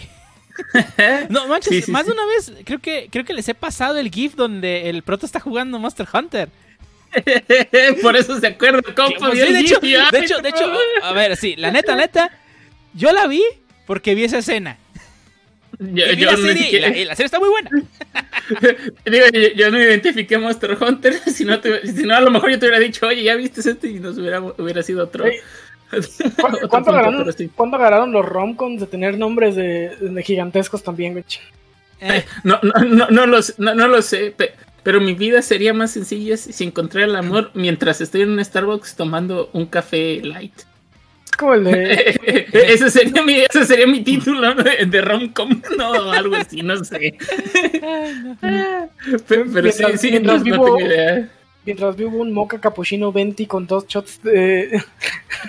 No, 1.30 1.48
manches, 1.48 1.74
Sí, 1.74 1.82
sí, 1.84 1.92
más 1.92 2.04
sí. 2.04 2.08
de 2.08 2.14
una 2.14 2.26
vez 2.26 2.52
creo 2.66 2.80
que 2.80 3.08
creo 3.12 3.26
que 3.26 3.34
les 3.34 3.48
he 3.50 3.54
pasado 3.56 3.98
el 3.98 4.10
GIF 4.12 4.36
donde 4.36 4.90
el 4.90 5.04
prota 5.04 5.26
está 5.26 5.40
jugando 5.40 5.80
Monster 5.80 6.08
Hunter. 6.14 6.50
Por 8.02 8.16
eso 8.16 8.40
se 8.40 8.48
acuerda, 8.48 8.82
compa. 8.94 9.30
De 9.32 9.60
hecho, 9.60 9.80
y, 9.82 9.92
de 9.94 10.20
hecho, 10.20 10.40
de 10.42 10.50
hecho, 10.50 10.72
a 11.04 11.14
ver, 11.14 11.36
sí, 11.38 11.56
la 11.58 11.72
neta, 11.72 11.96
neta, 11.96 12.30
yo 12.94 13.12
la 13.12 13.26
vi 13.28 13.44
porque 13.88 14.14
vi 14.16 14.26
esa 14.26 14.38
escena. 14.40 14.78
Yo, 15.80 16.06
Y 16.08 16.16
vi 16.16 16.24
yo 16.24 16.32
la 16.32 16.38
serie, 16.38 16.54
y 16.62 16.64
siquiera- 16.66 16.90
la, 16.90 16.98
y 16.98 17.06
la 17.06 17.16
serie 17.16 17.26
está 17.28 17.40
muy 17.40 17.50
buena. 17.50 17.70
digo, 19.06 19.26
yo, 19.34 19.48
yo 19.56 19.72
no 19.72 19.80
identifiqué 19.82 20.38
Monster 20.38 20.78
Hunter. 20.80 21.20
Si 21.32 21.46
no, 21.46 21.60
te- 21.60 21.88
si 21.88 22.04
no, 22.04 22.16
a 22.16 22.22
lo 22.22 22.32
mejor 22.32 22.52
yo 22.52 22.60
te 22.60 22.66
hubiera 22.66 22.80
dicho, 22.80 23.08
oye, 23.08 23.24
ya 23.24 23.36
viste 23.36 23.62
este 23.62 23.88
y 23.88 24.00
nos 24.00 24.18
hubiera, 24.18 24.42
hubiera 24.42 24.84
sido 24.84 25.04
otro. 25.04 25.26
Ey, 25.92 26.02
¿Cu- 26.02 26.28
otro 26.28 26.36
¿Cuánto, 26.38 26.70
punto, 26.70 26.90
agarraron, 26.92 27.18
pero 27.24 27.32
sí. 27.32 27.50
cuánto 27.56 27.76
los 28.12 28.26
romcoms 28.26 28.80
de 28.82 28.88
tener 28.88 29.18
nombres 29.18 29.56
de, 29.56 29.96
de 30.00 30.24
gigantescos 30.24 30.84
también, 30.84 31.14
güey? 31.14 31.26
Eh, 32.02 32.24
No, 32.44 32.60
no, 32.62 32.72
no, 32.86 33.08
no, 33.10 33.26
lo, 33.26 33.40
no, 33.58 33.76
no 33.76 33.88
lo 33.88 34.02
sé, 34.02 34.32
pe- 34.36 34.54
pero 34.84 35.02
mi 35.02 35.14
vida 35.14 35.42
sería 35.42 35.74
más 35.74 35.92
sencilla 35.92 36.38
si 36.38 36.64
encontrara 36.64 37.06
el 37.06 37.16
amor 37.16 37.52
mientras 37.54 38.00
estoy 38.02 38.22
en 38.22 38.32
un 38.32 38.44
Starbucks 38.46 38.96
tomando 38.96 39.50
un 39.54 39.66
café 39.66 40.22
light. 40.24 40.54
De. 41.64 42.20
ese, 42.52 42.90
sería 42.92 43.22
mi, 43.24 43.36
ese 43.40 43.64
sería 43.66 43.88
mi 43.88 44.02
título 44.04 44.56
de, 44.56 44.86
de 44.86 45.02
romcom, 45.02 45.62
no, 45.78 46.12
algo 46.12 46.36
así, 46.36 46.62
no 46.62 46.84
sé. 46.84 47.18
Pero, 49.28 49.46
pero 49.54 49.72
sí, 49.72 49.84
Mientras- 49.84 50.02
sí, 50.02 50.12
mientras 50.12 50.44
no, 50.44 50.46
no 50.46 50.64
vivo- 50.64 50.66
tengo 50.78 50.82
idea. 50.82 51.30
Mientras 51.70 51.96
vivo 51.96 52.18
un 52.18 52.34
moca 52.34 52.60
capuchino 52.60 53.12
20 53.12 53.46
con 53.46 53.68
dos 53.68 53.86
shots 53.88 54.24
de. 54.24 54.82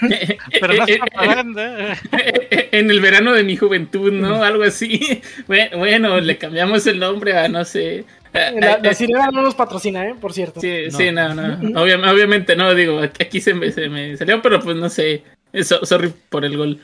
Pero 0.60 0.74
no 0.74 0.86
Eh, 0.86 0.92
está 0.92 1.06
pagando. 1.06 1.62
¿eh? 1.62 2.68
en 2.72 2.90
el 2.90 3.00
verano 3.00 3.32
de 3.32 3.42
mi 3.42 3.56
juventud, 3.56 4.12
¿no? 4.12 4.44
Algo 4.44 4.62
así. 4.64 5.22
Bueno, 5.46 5.78
bueno, 5.78 6.20
le 6.20 6.36
cambiamos 6.36 6.86
el 6.86 6.98
nombre 6.98 7.38
a 7.38 7.48
no 7.48 7.64
sé. 7.64 8.04
La, 8.34 8.74
a- 8.74 8.78
la 8.80 8.92
sirena 8.92 9.30
no 9.32 9.40
nos 9.40 9.54
patrocina, 9.54 10.06
¿eh? 10.06 10.14
Por 10.20 10.34
cierto. 10.34 10.60
Sí, 10.60 10.82
No. 10.92 10.98
sí, 10.98 11.10
no, 11.10 11.32
no. 11.34 11.80
Obvia- 11.82 12.12
obviamente 12.12 12.54
no, 12.54 12.74
digo, 12.74 13.00
aquí 13.00 13.40
se 13.40 13.54
me, 13.54 13.72
se 13.72 13.88
me 13.88 14.14
salió, 14.18 14.42
pero 14.42 14.60
pues 14.60 14.76
no 14.76 14.90
sé. 14.90 15.22
So- 15.62 15.86
sorry 15.86 16.12
por 16.28 16.44
el 16.44 16.54
gol. 16.58 16.80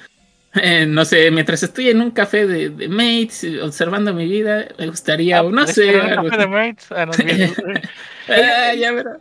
Eh, 0.55 0.87
no 0.89 1.05
sé, 1.05 1.31
mientras 1.31 1.63
estoy 1.63 1.91
en 1.91 2.01
un 2.01 2.11
café 2.11 2.47
de, 2.47 2.71
de 2.71 2.89
mates, 2.89 3.45
eh, 3.45 3.61
observando 3.61 4.15
mi 4.15 4.27
vida, 4.27 4.67
me 4.79 4.87
gustaría, 4.87 5.43
o 5.43 5.51
no 5.51 5.65
¿Es 5.65 5.75
sé. 5.75 5.95
un 6.01 6.09
café 6.31 6.39
de 6.39 6.47
mates? 6.47 6.87
Ah, 6.91 7.05
no, 7.05 7.13
bien. 7.23 7.53
Ah, 8.29 8.75
ya 8.75 8.91
verá. 8.91 9.19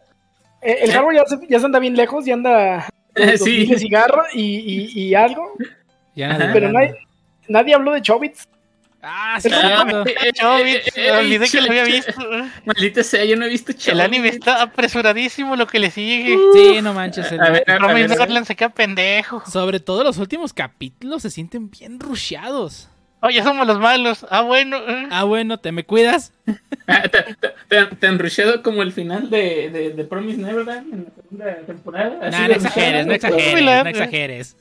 Eh, 0.66 0.78
el 0.82 0.92
hardware 0.92 1.16
ya 1.18 1.26
se, 1.26 1.38
ya 1.48 1.60
se 1.60 1.66
anda 1.66 1.80
bien 1.80 1.96
lejos, 1.96 2.26
ya 2.26 2.34
anda. 2.34 2.90
Eh, 3.18 3.38
sí. 3.38 3.66
de 3.66 3.80
cigarro 3.80 4.24
y, 4.34 4.42
y, 4.44 4.92
y 5.04 5.16
algo. 5.16 5.54
ya 6.16 6.38
nadie 6.38 6.50
Pero 6.52 6.70
nadie, 6.74 6.96
nadie 7.48 7.74
habló 7.74 7.94
de 7.94 8.02
Chobits. 8.02 8.46
Ah, 9.02 9.38
sí, 9.40 9.48
Ah, 9.54 9.86
Chobits, 10.34 10.88
eh, 10.98 11.08
eh, 11.08 11.12
olvidé 11.12 11.48
que 11.48 11.62
lo 11.62 11.68
había 11.70 11.84
visto. 11.86 12.12
Maldita 12.66 13.04
sea, 13.04 13.24
yo 13.24 13.38
no 13.38 13.46
he 13.46 13.50
visto 13.50 13.72
El 13.72 13.78
Chobits. 13.78 14.02
anime 14.04 14.28
está 14.28 14.62
apresuradísimo 14.64 15.56
lo 15.56 15.66
que 15.66 15.80
le 15.80 15.92
sigue. 15.92 16.38
Sí, 16.54 16.82
no 16.82 16.94
manches. 16.94 17.32
el- 17.32 17.40
A 17.40 17.52
ver, 17.52 17.62
a 17.62 17.78
Promise 17.78 17.94
ver, 17.94 18.04
a 18.04 18.08
ver. 18.08 18.10
Neverland 18.10 18.46
se 18.48 18.56
queda 18.58 18.70
pendejo. 18.70 19.42
Sobre 19.50 19.80
todo 19.80 20.04
los 20.04 20.18
últimos 20.18 20.52
capítulos 20.52 21.22
se 21.22 21.30
sienten 21.30 21.70
bien 21.72 22.02
rusheados. 22.02 22.90
Oye, 23.26 23.42
somos 23.44 23.66
los 23.66 23.80
malos. 23.80 24.26
Ah, 24.30 24.42
bueno. 24.42 24.78
Ah, 25.10 25.24
bueno, 25.24 25.58
te 25.60 25.72
me 25.72 25.84
cuidas. 25.84 26.32
Ah, 26.88 27.02
¿Tan, 27.10 27.36
tan, 27.68 27.98
tan 27.98 28.20
rusheado 28.20 28.62
como 28.62 28.84
el 28.84 28.92
final 28.92 29.32
de, 29.32 29.72
de, 29.72 29.90
de 29.94 30.04
Promise 30.04 30.38
Neverland 30.38 30.94
en 30.94 31.04
la 31.06 31.10
segunda 31.16 31.56
temporada? 31.66 32.20
¿Así 32.22 32.38
Nah, 32.38 32.42
de 32.44 32.48
no 32.50 32.54
exageres, 32.54 33.08
no 33.08 33.14
exageres, 33.14 33.64
no 33.64 33.90
exageres. 33.90 34.58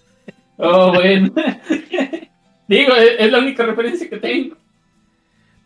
Oh, 0.56 0.90
bueno. 0.94 1.30
Digo, 2.66 2.94
es, 2.96 3.10
es 3.18 3.30
la 3.30 3.38
única 3.40 3.66
referencia 3.66 4.08
que 4.08 4.16
tengo. 4.16 4.56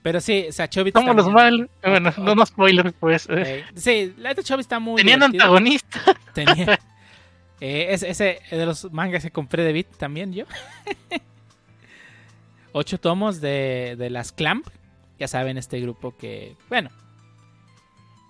Pero 0.02 0.20
sí, 0.20 0.46
o 0.48 0.52
sea, 0.52 0.68
Chobits 0.68 0.98
Somos 0.98 1.14
los 1.14 1.30
malos. 1.30 1.68
Bueno, 1.80 2.12
no 2.18 2.34
no 2.34 2.44
spoilers, 2.44 2.92
pues. 2.98 3.28
sí, 3.76 4.12
la 4.18 4.30
neta 4.30 4.42
Chobits 4.42 4.64
está 4.64 4.80
muy 4.80 4.96
Tenían 4.96 5.20
divertido. 5.20 5.44
antagonista. 5.44 6.00
Tenía. 6.34 6.78
Eh, 7.60 7.88
ese, 7.90 8.08
ese 8.10 8.38
de 8.52 8.66
los 8.66 8.92
mangas 8.92 9.24
que 9.24 9.32
compré 9.32 9.64
de 9.64 9.72
Bit 9.72 9.96
también 9.96 10.32
yo. 10.32 10.44
Ocho 12.80 13.00
tomos 13.00 13.40
de, 13.40 13.96
de 13.98 14.08
las 14.08 14.30
Clamp. 14.30 14.64
Ya 15.18 15.26
saben, 15.26 15.58
este 15.58 15.80
grupo 15.80 16.16
que. 16.16 16.54
Bueno. 16.68 16.90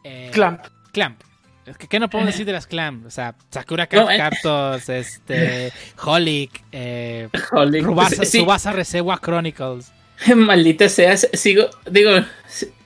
eh, 0.04 0.30
Clamp. 0.32 0.64
Clamp. 0.90 1.20
Es 1.66 1.76
que, 1.76 1.86
¿Qué 1.86 2.00
no 2.00 2.08
puedo 2.08 2.24
decir 2.24 2.46
de 2.46 2.52
las 2.52 2.66
Clamp? 2.66 3.04
O 3.04 3.10
sea, 3.10 3.34
Sakura 3.50 3.84
eh. 3.84 4.16
Captors, 4.16 4.88
este. 4.88 5.70
Holic, 6.02 6.62
eh, 6.72 7.28
Joder, 7.50 7.84
Rubasa, 7.84 8.24
sí, 8.24 8.38
Tsubasa 8.38 8.72
Resewa 8.72 9.18
Chronicles. 9.18 9.92
Maldita 10.34 10.88
sea, 10.88 11.14
sigo, 11.18 11.68
digo, 11.90 12.12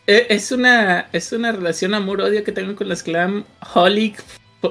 e- 0.09 0.27
es 0.31 0.51
una, 0.51 1.07
es 1.13 1.31
una 1.31 1.53
relación 1.53 1.95
amor-odio 1.95 2.43
que 2.43 2.51
tengo 2.51 2.75
con 2.75 2.89
las 2.89 3.05
Clam. 3.05 3.45
Holic 3.73 4.21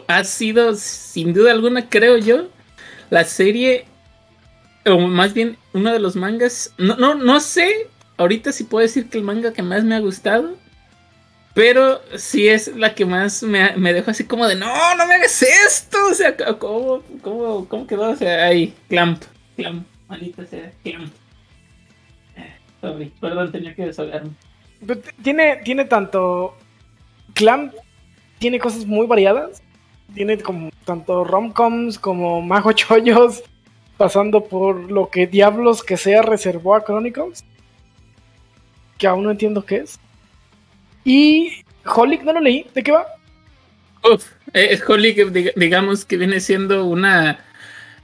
ha 0.08 0.26
sido, 0.26 0.76
sin 0.76 1.34
duda 1.34 1.54
alguna, 1.54 1.88
creo 1.88 2.18
yo, 2.18 2.50
la 3.10 3.24
serie, 3.24 3.86
o 4.86 5.00
más 5.00 5.34
bien 5.34 5.56
uno 5.74 5.92
de 5.92 6.00
los 6.00 6.16
mangas, 6.16 6.74
no, 6.78 6.96
no, 6.98 7.16
no 7.16 7.40
sé 7.40 7.90
ahorita 8.18 8.52
si 8.52 8.64
puedo 8.64 8.86
decir 8.86 9.10
que 9.10 9.18
el 9.18 9.24
manga 9.24 9.54
que 9.54 9.64
más 9.64 9.84
me 9.84 9.96
ha 9.96 10.00
gustado, 10.00 10.58
pero 11.54 12.02
sí 12.16 12.48
es 12.48 12.76
la 12.76 12.94
que 12.96 13.06
más 13.06 13.44
me, 13.44 13.76
me 13.78 13.94
dejó 13.94 14.12
así 14.12 14.26
como 14.26 14.48
de, 14.48 14.56
no, 14.56 14.96
no 14.96 15.06
me 15.08 15.16
hagas 15.16 15.42
esto, 15.42 15.98
o 16.10 16.14
sea, 16.14 16.36
¿cómo, 16.58 17.02
cómo, 17.22 17.68
cómo 17.68 17.88
quedó? 17.88 18.10
O 18.10 18.16
sea, 18.16 18.46
ahí, 18.46 18.74
Clamp, 18.90 19.24
Clamp, 19.56 19.86
maldita 20.08 20.46
sea, 20.46 20.72
Clamp. 20.84 21.12
Sorry, 22.82 23.14
perdón, 23.22 23.52
tenía 23.52 23.76
que 23.76 23.86
desahogarme. 23.86 24.32
Tiene, 25.22 25.58
tiene 25.58 25.86
tanto. 25.86 26.58
Clamp 27.36 27.74
tiene 28.40 28.60
cosas 28.60 28.86
muy 28.86 29.06
variadas. 29.06 29.62
Tiene 30.16 30.40
como 30.40 30.72
tanto 30.84 31.24
romcoms 31.24 32.00
como 32.00 32.42
mago 32.42 32.72
chollos. 32.74 33.44
Pasando 34.02 34.44
por 34.46 34.92
lo 34.92 35.12
que 35.12 35.28
diablos 35.28 35.84
que 35.84 35.96
sea 35.96 36.24
reservó 36.24 36.74
a 36.74 36.84
Chronicles. 36.84 37.46
Que 38.98 39.06
aún 39.06 39.24
no 39.26 39.30
entiendo 39.30 39.64
qué 39.64 39.76
es. 39.78 40.00
Y. 41.06 41.52
Holic 41.86 42.24
no 42.24 42.34
lo 42.34 42.40
leí. 42.40 42.66
¿De 42.74 42.82
qué 42.82 42.92
va? 42.92 43.06
Uf, 44.04 44.26
eh, 44.56 44.80
Holy, 44.88 45.14
que 45.14 45.28
diga- 45.28 45.54
digamos 45.56 46.04
que 46.04 46.18
viene 46.18 46.40
siendo 46.40 46.86
una. 46.86 47.46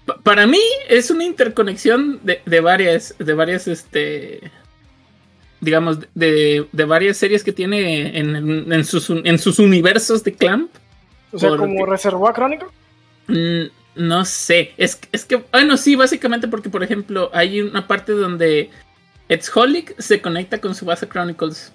pa- 0.05 0.17
Para 0.17 0.45
mí 0.45 0.59
es 0.87 1.09
una 1.09 1.23
interconexión 1.23 2.19
de, 2.21 2.41
de 2.45 2.59
varias, 2.61 3.15
de 3.17 3.33
varias, 3.33 3.67
este, 3.67 4.51
digamos, 5.61 5.97
de, 6.13 6.67
de 6.71 6.85
varias 6.85 7.17
series 7.17 7.43
que 7.43 7.53
tiene 7.53 8.19
en, 8.19 8.35
en- 8.35 8.71
en 8.71 8.85
sus, 8.85 9.09
en 9.09 9.39
sus 9.39 9.57
universos 9.57 10.23
de 10.23 10.35
Clamp. 10.35 10.69
O 11.31 11.39
sea, 11.39 11.57
como 11.57 11.87
reservó 11.87 12.27
a 12.27 12.33
Chronicles. 12.35 12.69
No 13.97 14.25
sé, 14.25 14.73
es, 14.77 14.99
es 15.11 15.25
que, 15.25 15.37
bueno, 15.51 15.75
sí, 15.77 15.95
básicamente 15.95 16.47
porque, 16.47 16.69
por 16.69 16.83
ejemplo, 16.83 17.29
hay 17.33 17.61
una 17.61 17.87
parte 17.87 18.11
donde 18.11 18.69
Exholic 19.29 19.99
se 19.99 20.21
conecta 20.21 20.59
con 20.59 20.75
su 20.75 20.85
base 20.85 21.07
Chronicles. 21.07 21.71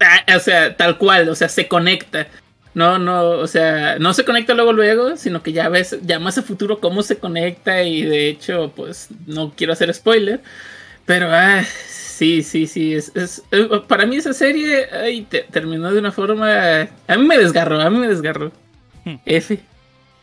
Ah, 0.00 0.36
o 0.36 0.40
sea, 0.40 0.76
tal 0.76 0.96
cual, 0.98 1.28
o 1.28 1.34
sea, 1.34 1.48
se 1.48 1.68
conecta. 1.68 2.26
No, 2.72 2.98
no, 2.98 3.22
o 3.30 3.46
sea, 3.46 3.98
no 3.98 4.14
se 4.14 4.24
conecta 4.24 4.54
luego 4.54 4.72
luego, 4.72 5.16
sino 5.16 5.42
que 5.42 5.52
ya 5.52 5.68
ves, 5.68 5.98
ya 6.02 6.18
más 6.20 6.38
a 6.38 6.42
futuro 6.42 6.78
cómo 6.80 7.02
se 7.02 7.18
conecta 7.18 7.82
y 7.82 8.02
de 8.02 8.28
hecho, 8.28 8.72
pues, 8.74 9.08
no 9.26 9.52
quiero 9.56 9.72
hacer 9.72 9.92
spoiler, 9.92 10.40
pero, 11.04 11.26
ah, 11.32 11.62
sí, 11.64 12.42
sí, 12.44 12.66
sí, 12.68 12.94
es, 12.94 13.10
es- 13.16 13.42
eh, 13.50 13.68
para 13.88 14.06
mí 14.06 14.16
esa 14.16 14.32
serie, 14.32 14.86
ay, 14.92 15.22
te- 15.22 15.46
terminó 15.50 15.90
de 15.92 15.98
una 15.98 16.12
forma, 16.12 16.82
a 17.08 17.16
mí 17.16 17.26
me 17.26 17.36
desgarró, 17.38 17.80
a 17.80 17.90
mí 17.90 17.98
me 17.98 18.06
desgarró. 18.08 18.52
Hmm. 19.04 19.16
F. 19.26 19.58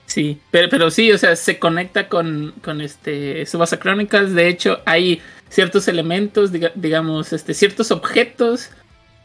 Sí, 0.07 0.39
pero, 0.51 0.69
pero 0.69 0.89
sí, 0.89 1.11
o 1.11 1.17
sea, 1.17 1.35
se 1.35 1.59
conecta 1.59 2.07
con, 2.07 2.53
con 2.63 2.81
este 2.81 3.45
Subasa 3.45 3.77
Chronicles. 3.77 4.33
De 4.33 4.47
hecho, 4.47 4.81
hay 4.85 5.21
ciertos 5.49 5.87
elementos, 5.89 6.51
diga- 6.53 6.71
digamos, 6.75 7.33
este, 7.33 7.53
ciertos 7.53 7.91
objetos. 7.91 8.69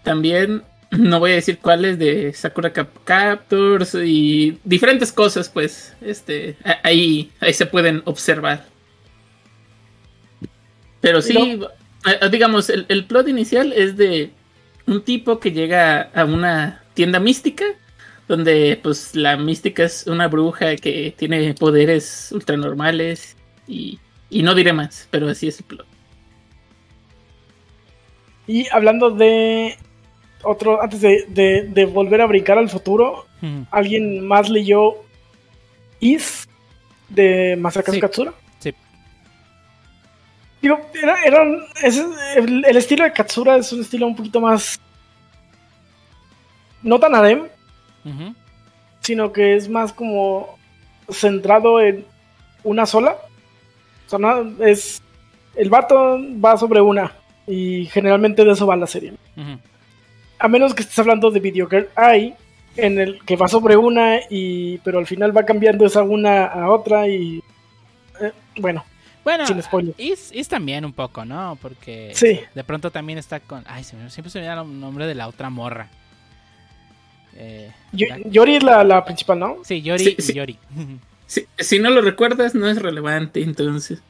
También, 0.03 0.65
no 0.91 1.21
voy 1.21 1.33
a 1.33 1.35
decir 1.37 1.59
cuáles, 1.59 1.99
de 2.01 2.33
Sakura 2.33 2.73
Cap 2.73 2.89
Captors 3.05 3.95
y 3.95 4.59
diferentes 4.65 5.13
cosas, 5.13 5.49
pues, 5.49 5.95
este, 6.01 6.57
ahí, 6.83 7.31
ahí 7.41 7.55
se 7.55 7.67
pueden 7.67 8.03
observar. 8.05 8.67
Pero 11.01 11.23
sí, 11.23 11.61
digamos, 12.31 12.71
el, 12.71 12.87
el 12.89 13.05
plot 13.07 13.29
inicial 13.29 13.73
es 13.73 13.97
de 13.97 14.31
un 14.87 15.03
tipo 15.03 15.39
que 15.41 15.53
llega 15.53 16.03
a 16.15 16.25
una 16.25 16.83
tienda 16.95 17.19
mística 17.21 17.65
donde 18.33 18.81
pues 18.83 19.15
la 19.15 19.37
mística 19.37 19.85
es 19.85 20.07
una 20.07 20.27
bruja 20.27 20.75
que 20.77 21.13
tiene 21.15 21.53
poderes 21.53 22.33
ultranormales 22.33 23.37
y, 23.69 23.99
y 24.31 24.43
no 24.43 24.55
diré 24.55 24.73
más, 24.73 25.07
pero 25.11 25.29
así 25.29 25.49
es 25.49 25.59
el 25.61 25.67
plot. 25.67 25.87
Y 28.47 28.67
hablando 28.73 29.11
de. 29.11 29.77
Otro. 30.43 30.83
Antes 30.83 31.01
de, 31.03 31.27
de- 31.29 31.63
de 31.69 31.85
volver 31.85 32.21
a 32.23 32.27
brincar 32.27 32.57
al 32.59 32.69
futuro. 32.71 33.27
¿Alguien 33.73 34.25
más 34.27 34.49
leyó 34.49 34.95
Is 36.01 36.49
de 37.09 37.57
Masakazu 37.59 37.97
Sí. 37.97 38.01
Katsura? 38.01 38.33
Sí. 38.61 38.73
Digo, 40.63 40.81
era, 40.95 41.23
era 41.25 41.43
un- 41.43 41.65
es- 41.83 42.03
el, 42.37 42.65
el 42.65 42.77
estilo 42.77 43.05
de 43.05 43.13
Katsura 43.13 43.57
es 43.57 43.73
un 43.73 43.81
estilo 43.83 44.07
un 44.07 44.17
poquito 44.17 44.41
más. 44.41 44.81
No 46.83 46.99
tan 46.99 47.15
adem, 47.15 47.49
Sino 49.01 49.33
que 49.33 49.57
es 49.57 49.69
más 49.69 49.93
como 49.93 50.59
centrado 51.11 51.81
en 51.81 52.05
una 52.65 52.87
sola. 52.87 53.17
O 54.07 54.11
sea, 54.11 54.19
no- 54.19 54.65
es. 54.65 55.03
El 55.57 55.69
vato 55.71 56.19
va 56.43 56.57
sobre 56.57 56.81
una. 56.81 57.13
Y 57.47 57.87
generalmente 57.87 58.45
de 58.45 58.53
eso 58.53 58.67
va 58.67 58.77
la 58.77 58.87
serie. 58.87 59.15
A 60.39 60.49
menos 60.49 60.75
que 60.75 60.83
estés 60.83 60.99
hablando 60.99 61.31
de 61.31 61.41
Video 61.41 61.69
Girl 61.69 61.89
Eye, 61.97 62.35
en 62.77 62.99
el 62.99 63.21
que 63.25 63.37
va 63.37 63.49
sobre 63.49 63.77
una, 63.77 64.19
y 64.31 64.79
pero 64.79 64.99
al 64.99 65.07
final 65.07 65.37
va 65.37 65.45
cambiando 65.45 65.85
esa 65.85 66.03
una 66.03 66.47
a 66.47 66.71
otra 66.71 67.07
y... 67.09 67.43
eh, 68.21 68.33
bueno, 68.57 68.85
Bueno, 69.25 69.47
Sin 69.47 69.63
spoiler. 69.63 69.95
Is, 69.99 70.33
Is 70.33 70.49
también 70.49 70.85
un 70.85 70.93
poco, 70.93 71.25
¿no? 71.25 71.57
Porque 71.61 72.13
sí. 72.15 72.41
de 72.55 72.65
pronto 72.65 72.91
también 72.91 73.19
está 73.19 73.39
con. 73.41 73.63
Ay, 73.69 73.85
se 73.85 73.95
me- 73.97 74.11
siempre 74.11 74.31
se 74.31 74.41
me 74.41 74.47
da 74.47 74.63
el 74.63 74.81
nombre 74.81 75.07
de 75.07 75.15
la 75.15 75.29
otra 75.29 75.51
morra. 75.51 75.91
Eh, 77.37 77.73
Yori 77.93 78.57
es 78.57 78.63
la, 78.63 78.85
la 78.85 79.05
principal, 79.05 79.39
¿no? 79.39 79.59
Sí, 79.65 79.83
Yori. 79.83 80.05
Sí, 80.05 80.17
sí. 80.19 80.33
Yori. 80.35 80.59
Si, 81.27 81.47
si 81.59 81.79
no 81.79 81.89
lo 81.89 82.03
recuerdas, 82.03 82.55
no 82.55 82.69
es 82.69 82.83
relevante, 82.83 83.43
entonces. 83.43 84.03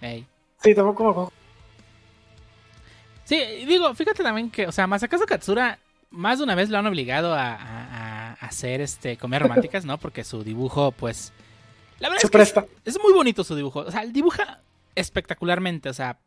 Sí, 0.00 0.74
tampoco 0.74 1.04
me 1.04 1.10
acuerdo. 1.10 1.32
Sí, 3.24 3.34
y 3.36 3.66
digo, 3.66 3.94
fíjate 3.94 4.22
también 4.22 4.50
que, 4.50 4.66
o 4.66 4.72
sea, 4.72 4.86
Masakazu 4.86 5.26
Katsura 5.26 5.78
más 6.08 6.38
de 6.38 6.44
una 6.44 6.54
vez 6.54 6.70
lo 6.70 6.78
han 6.78 6.86
obligado 6.86 7.34
a, 7.34 7.52
a- 7.56 8.28
a 8.30 8.32
hacer 8.46 8.80
este 8.80 9.18
comedias 9.18 9.42
románticas, 9.42 9.84
¿no? 9.84 9.98
Porque 9.98 10.24
su 10.24 10.42
dibujo, 10.42 10.92
pues. 10.92 11.32
La 11.98 12.08
verdad 12.08 12.22
Se 12.22 12.26
es 12.28 12.30
que 12.30 12.38
presta. 12.38 12.66
es, 12.86 12.96
es 12.96 13.02
muy 13.02 13.12
bonito 13.12 13.44
su 13.44 13.54
dibujo. 13.54 13.80
O 13.80 13.90
sea, 13.90 14.00
él 14.02 14.12
dibuja 14.14 14.62
espectacularmente. 14.94 15.90
O 15.90 15.92
sea, 15.94 16.18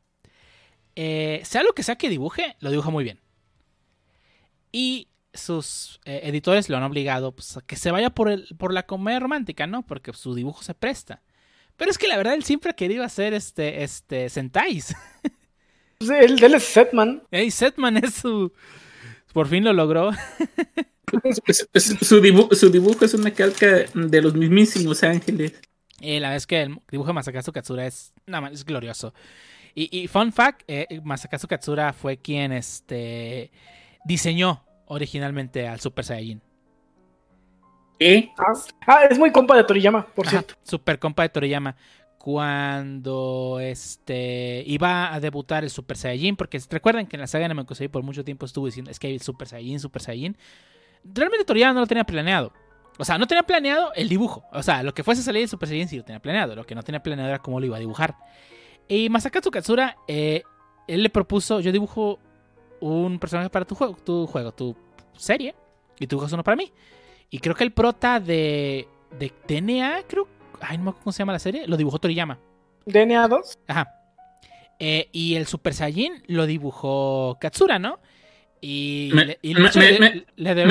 eh, 0.96 1.42
sea 1.44 1.64
lo 1.64 1.74
que 1.74 1.82
sea 1.82 1.96
que 1.96 2.08
dibuje, 2.10 2.56
lo 2.60 2.70
dibuja 2.70 2.92
muy 2.92 3.04
bien. 3.04 3.20
Y 4.72 5.08
sus 5.34 6.00
eh, 6.06 6.22
editores 6.24 6.70
lo 6.70 6.78
han 6.78 6.84
obligado 6.84 7.32
pues, 7.34 7.58
a 7.58 7.62
que 7.62 7.76
se 7.76 7.92
vaya 7.92 8.10
por, 8.12 8.30
el, 8.30 8.48
por 8.58 8.74
la 8.74 8.84
comedia 8.86 9.20
romántica, 9.20 9.68
¿no? 9.68 9.86
Porque 9.86 10.14
su 10.14 10.36
dibujo 10.36 10.64
se 10.64 10.74
presta. 10.74 11.22
Pero 11.76 11.90
es 11.90 11.98
que 11.98 12.08
la 12.08 12.18
verdad 12.18 12.36
él 12.36 12.44
siempre 12.44 12.70
ha 12.72 12.76
querido 12.76 13.04
hacer 13.04 13.34
este, 13.34 13.84
este 13.84 14.30
Sentais. 14.30 14.96
Pues, 16.00 16.10
él 16.42 16.54
es 16.54 16.64
Setman. 16.64 17.24
Ey, 17.32 17.50
Setman 17.50 17.96
es 17.96 18.16
su. 18.16 18.52
Por 19.32 19.48
fin 19.48 19.64
lo 19.64 19.72
logró. 19.72 20.12
Es- 21.46 21.68
es- 21.72 21.86
su, 22.02 22.20
dibu- 22.22 22.54
su 22.56 22.70
dibujo 22.70 23.06
es 23.06 23.14
una 23.14 23.32
calca 23.32 23.86
de 23.94 24.22
los 24.22 24.34
mismísimos 24.34 25.02
ángeles. 25.04 25.54
Eh, 26.02 26.20
la 26.20 26.36
es 26.36 26.46
que 26.46 26.64
el 26.64 26.78
dibujo 26.92 27.08
de 27.08 27.14
Masakazu 27.14 27.54
Katsura 27.54 27.86
es, 27.86 28.12
nada 28.26 28.42
más, 28.42 28.52
es 28.54 28.66
glorioso. 28.66 29.14
Y, 29.76 29.98
y 29.98 30.08
fun 30.08 30.34
fact, 30.34 30.64
eh, 30.68 31.00
Masakazu 31.04 31.48
Katsura 31.48 31.94
fue 31.94 32.18
quien 32.18 32.52
este, 32.52 33.52
diseñó 34.04 34.66
originalmente 34.88 35.68
al 35.68 35.80
Super 35.80 36.06
Saiyajin. 36.06 36.42
¿Qué? 38.00 38.32
Ah, 38.38 38.54
ah, 38.88 39.06
es 39.10 39.18
muy 39.20 39.32
compa 39.32 39.56
de 39.56 39.64
Toriyama, 39.64 40.06
por 40.08 40.26
Ajá, 40.28 40.38
cierto. 40.40 40.56
super 40.64 41.00
compa 41.00 41.24
de 41.24 41.30
Toriyama. 41.30 41.76
Cuando 42.18 43.60
este 43.62 44.64
iba 44.66 45.14
a 45.14 45.20
debutar 45.20 45.64
el 45.64 45.70
Super 45.70 45.98
Saiyajin, 45.98 46.36
porque 46.36 46.60
recuerden 46.70 47.06
que 47.06 47.18
en 47.18 47.22
la 47.22 47.28
saga 47.28 47.44
de 47.44 47.50
Namekusei 47.50 47.90
por 47.90 48.02
mucho 48.02 48.24
tiempo 48.24 48.46
estuvo 48.46 48.66
diciendo 48.66 48.90
es 48.92 48.98
que 49.00 49.08
hay 49.08 49.14
el 49.14 49.22
Super 49.22 49.48
Saiyajin, 49.48 49.80
Super 49.80 50.02
Saiyajin. 50.02 50.38
Realmente 51.04 51.44
Toriyama 51.46 51.74
no 51.74 51.80
lo 51.82 51.88
tenía 51.88 52.06
planeado. 52.06 52.54
O 52.98 53.04
sea, 53.04 53.18
no 53.18 53.28
tenía 53.28 53.44
planeado 53.44 53.92
el 53.94 54.08
dibujo. 54.08 54.46
O 54.54 54.64
sea, 54.64 54.84
lo 54.84 54.94
que 54.94 55.04
fuese 55.04 55.22
a 55.22 55.26
salir 55.26 55.44
el 55.44 55.50
Super 55.50 55.68
Saiyajin 55.68 55.90
sí 55.90 55.98
lo 55.98 56.04
tenía 56.06 56.22
planeado. 56.22 56.56
Lo 56.56 56.64
que 56.66 56.76
no 56.76 56.84
tenía 56.84 57.04
planeado 57.04 57.30
era 57.30 57.40
cómo 57.40 57.60
lo 57.60 57.66
iba 57.66 57.76
a 57.76 57.80
dibujar. 57.80 58.16
Y 58.88 59.10
Masakatsu 59.10 59.52
Katsura, 59.52 59.98
eh, 60.08 60.44
él 60.88 61.04
le 61.04 61.10
propuso, 61.10 61.60
yo 61.60 61.72
dibujo 61.72 62.20
un 62.90 63.20
personaje 63.20 63.50
para 63.50 63.66
tu 63.66 63.76
juego, 63.76 63.96
tu 64.04 64.28
juego, 64.28 64.52
tu 64.52 64.76
serie, 65.16 65.56
y 66.00 66.08
tú 66.08 66.16
dibujas 66.16 66.34
uno 66.34 66.44
para 66.44 66.56
mí. 66.58 66.72
Y 67.30 67.40
creo 67.40 67.56
que 67.56 67.64
el 67.64 67.72
prota 67.72 68.20
de, 68.20 68.88
de 69.18 69.30
TNA, 69.30 70.04
creo, 70.08 70.28
ay, 70.62 70.78
no 70.78 70.84
me 70.86 70.90
acuerdo 70.90 71.04
cómo 71.06 71.12
se 71.14 71.20
llama 71.20 71.34
la 71.34 71.40
serie, 71.40 71.68
lo 71.68 71.78
dibujó 71.78 72.00
Toriyama. 72.00 72.38
DNA 72.86 73.28
2. 73.28 73.60
Ajá. 73.68 73.94
Eh, 74.80 75.08
y 75.12 75.36
el 75.36 75.46
Super 75.48 75.74
Saiyajin 75.74 76.24
lo 76.28 76.46
dibujó 76.46 77.38
Katsura, 77.40 77.80
¿no? 77.80 78.00
Y, 78.60 79.12
Me- 79.14 79.26
le, 79.26 79.40
y 79.42 79.54
me- 79.54 79.62
de 79.62 79.68
hecho 79.68 79.80
me- 79.80 79.92
le- 79.92 80.00
me- 80.00 80.26
le 80.36 80.56
debe- 80.56 80.66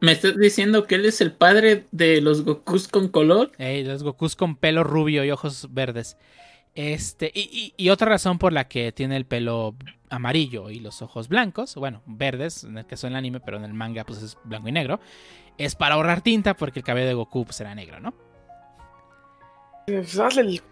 ¿Me 0.00 0.12
estás, 0.12 0.36
me 0.36 0.42
diciendo 0.42 0.86
que 0.86 0.94
él 0.94 1.04
es 1.04 1.20
el 1.20 1.32
padre 1.32 1.86
de 1.92 2.20
los 2.20 2.44
Gokus 2.44 2.88
con 2.88 3.08
color? 3.08 3.52
Ey, 3.58 3.84
los 3.84 4.02
Gokus 4.02 4.34
con 4.36 4.56
pelo 4.56 4.84
rubio 4.84 5.24
y 5.24 5.30
ojos 5.30 5.68
verdes. 5.70 6.16
Este, 6.82 7.30
y, 7.34 7.74
y- 7.76 7.84
y 7.84 7.90
otra 7.90 8.08
razón 8.08 8.38
por 8.38 8.52
la 8.54 8.66
que 8.68 8.90
tiene 8.92 9.16
el 9.16 9.26
pelo 9.26 9.74
amarillo 10.08 10.70
y 10.70 10.80
los 10.80 11.02
ojos 11.02 11.28
blancos, 11.28 11.74
bueno, 11.74 12.00
verdes, 12.06 12.64
en 12.64 12.78
el 12.78 12.86
caso 12.86 13.06
del 13.06 13.16
anime, 13.16 13.38
pero 13.40 13.58
en 13.58 13.64
el 13.64 13.74
manga 13.74 14.04
pues 14.04 14.22
es 14.22 14.38
blanco 14.44 14.68
y 14.68 14.72
negro, 14.72 14.98
es 15.58 15.74
para 15.74 15.96
ahorrar 15.96 16.22
tinta 16.22 16.54
porque 16.56 16.78
el 16.78 16.84
cabello 16.84 17.06
de 17.08 17.14
Goku 17.14 17.44
pues 17.44 17.60
era 17.60 17.74
negro, 17.74 18.00
¿no? 18.00 18.14
Pues, 19.86 20.18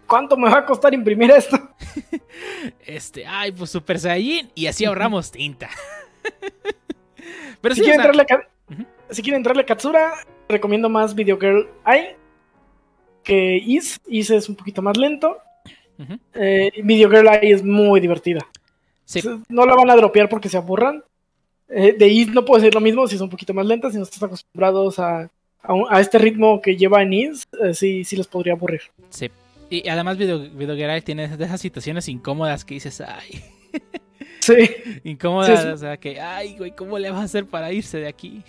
¿Cuánto 0.07 0.35
me 0.37 0.49
va 0.49 0.59
a 0.59 0.65
costar 0.65 0.93
imprimir 0.93 1.29
esto? 1.31 1.57
Este, 2.85 3.25
ay, 3.27 3.51
pues 3.51 3.69
Super 3.69 3.99
Saiyajin 3.99 4.51
y 4.55 4.65
así 4.67 4.85
ahorramos 4.85 5.31
tinta. 5.31 5.69
pero 7.61 7.75
Si 7.75 7.81
sí, 7.81 7.89
o 7.89 7.93
quieren, 7.93 8.01
sea, 8.01 8.09
entrarle 8.09 8.21
a, 8.21 8.25
Ka- 8.25 8.49
Ujú. 8.71 8.85
si 9.09 9.21
quieren 9.21 9.39
entrarle 9.39 9.61
a 9.63 9.65
Katsura, 9.65 10.13
recomiendo 10.47 10.89
más 10.89 11.13
Video 11.15 11.37
Girl 11.39 11.69
Eye 11.85 12.15
que 13.23 13.57
Is. 13.57 13.99
Is 14.07 14.29
es 14.31 14.49
un 14.49 14.55
poquito 14.55 14.81
más 14.81 14.97
lento. 14.97 15.37
Eh, 16.33 16.71
Video 16.83 17.09
Girl 17.09 17.27
es 17.41 17.63
muy 17.63 17.99
divertida. 17.99 18.39
Sí. 19.05 19.21
No 19.49 19.65
la 19.65 19.75
van 19.75 19.89
a 19.89 19.95
dropear 19.95 20.29
porque 20.29 20.49
se 20.49 20.57
aburran. 20.57 21.03
Eh, 21.67 21.95
de 21.97 22.07
Is 22.07 22.29
no 22.29 22.45
puede 22.45 22.63
ser 22.63 22.73
lo 22.73 22.81
mismo 22.81 23.07
si 23.07 23.15
es 23.15 23.21
un 23.21 23.29
poquito 23.29 23.53
más 23.53 23.65
lenta, 23.65 23.91
si 23.91 23.97
no 23.97 24.03
estás 24.03 24.23
acostumbrados 24.23 24.97
a, 24.99 25.29
a, 25.61 25.73
un- 25.73 25.85
a 25.89 25.99
este 25.99 26.17
ritmo 26.17 26.61
que 26.61 26.75
lleva 26.75 27.01
en 27.03 27.13
Is, 27.13 27.47
eh, 27.63 27.73
sí, 27.73 28.03
sí 28.03 28.15
les 28.15 28.27
podría 28.27 28.53
aburrir. 28.53 28.81
Sí. 29.09 29.29
Y 29.69 29.87
además 29.87 30.17
Video, 30.17 30.39
Video 30.39 30.75
Garage 30.75 31.01
tiene 31.03 31.25
esas 31.25 31.61
situaciones 31.61 32.07
incómodas 32.09 32.65
que 32.65 32.73
dices, 32.75 33.01
ay, 33.01 33.43
Sí, 34.39 34.55
incómodas, 35.03 35.59
Sí, 35.59 35.65
sí. 35.67 35.71
o 35.73 35.77
sea, 35.77 35.97
que, 35.97 36.19
ay, 36.19 36.55
güey, 36.57 36.71
¿cómo 36.71 36.97
le 36.97 37.11
vas 37.11 37.19
a 37.19 37.23
hacer 37.23 37.45
para 37.45 37.71
irse 37.71 37.99
de 37.99 38.07
aquí? 38.07 38.41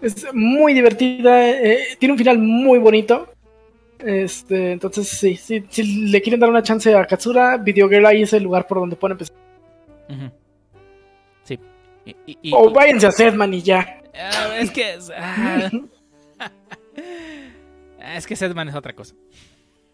es 0.00 0.26
muy 0.32 0.74
divertida, 0.74 1.48
eh, 1.50 1.80
tiene 1.98 2.12
un 2.12 2.18
final 2.18 2.38
muy 2.38 2.78
bonito. 2.78 3.28
Este, 3.98 4.72
entonces 4.72 5.08
sí, 5.08 5.36
sí, 5.36 5.64
si 5.68 5.82
le 6.10 6.22
quieren 6.22 6.38
dar 6.40 6.48
una 6.50 6.62
chance 6.62 6.94
a 6.94 7.04
Katsura, 7.04 7.56
Video 7.56 7.88
Girl 7.88 8.06
ahí 8.06 8.22
es 8.22 8.32
el 8.32 8.44
lugar 8.44 8.66
por 8.66 8.78
donde 8.78 8.96
pueden 8.96 9.12
empezar. 9.12 9.36
Sí. 11.44 11.58
Y, 12.04 12.10
y- 12.26 12.38
y- 12.42 12.52
O 12.54 12.70
váyanse 12.70 13.06
a 13.08 13.12
Sedman 13.12 13.52
y 13.54 13.62
ya. 13.62 14.00
Ah, 14.14 14.56
es 14.58 14.70
que. 14.70 14.94
es- 14.94 15.10
ah. 15.16 15.70
es 18.16 18.26
que 18.26 18.36
Setman 18.36 18.68
es 18.68 18.74
otra 18.74 18.92
cosa. 18.94 19.14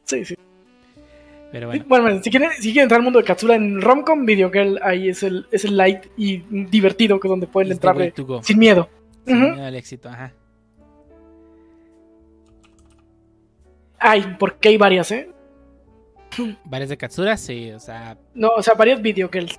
Sí, 0.05 0.24
sí. 0.24 0.35
Pero 1.51 1.68
bueno. 1.68 1.85
Bueno, 1.89 2.22
si 2.22 2.31
quieren, 2.31 2.51
si 2.56 2.64
quieren 2.72 2.82
entrar 2.85 2.98
al 3.01 3.05
mundo 3.05 3.20
de 3.20 3.24
Katsura 3.24 3.55
en 3.55 3.81
Romcom, 3.81 4.26
Video 4.26 4.51
Girl 4.51 4.78
ahí 4.82 5.09
es 5.09 5.22
el, 5.22 5.47
es 5.52 5.64
el 5.64 5.76
light 5.76 6.06
y 6.16 6.39
divertido 6.68 7.18
que 7.20 7.28
es 7.28 7.31
donde 7.31 7.47
pueden 7.47 7.78
to 7.78 8.24
go. 8.26 8.43
sin 8.43 8.59
miedo. 8.59 8.89
Sin 9.26 9.40
miedo 9.40 9.64
al 9.64 9.74
éxito, 9.76 10.09
ajá. 10.09 10.32
Ay, 14.06 14.36
porque 14.39 14.68
hay 14.68 14.76
varias, 14.76 15.10
¿eh? 15.12 15.31
Varias 16.66 16.90
de 16.90 16.97
Katsura, 16.98 17.39
sí, 17.39 17.70
o 17.72 17.81
sea. 17.81 18.18
No, 18.35 18.48
o 18.48 18.62
sea, 18.62 18.74
varias 18.74 19.01
Video 19.01 19.31
Girls. 19.31 19.59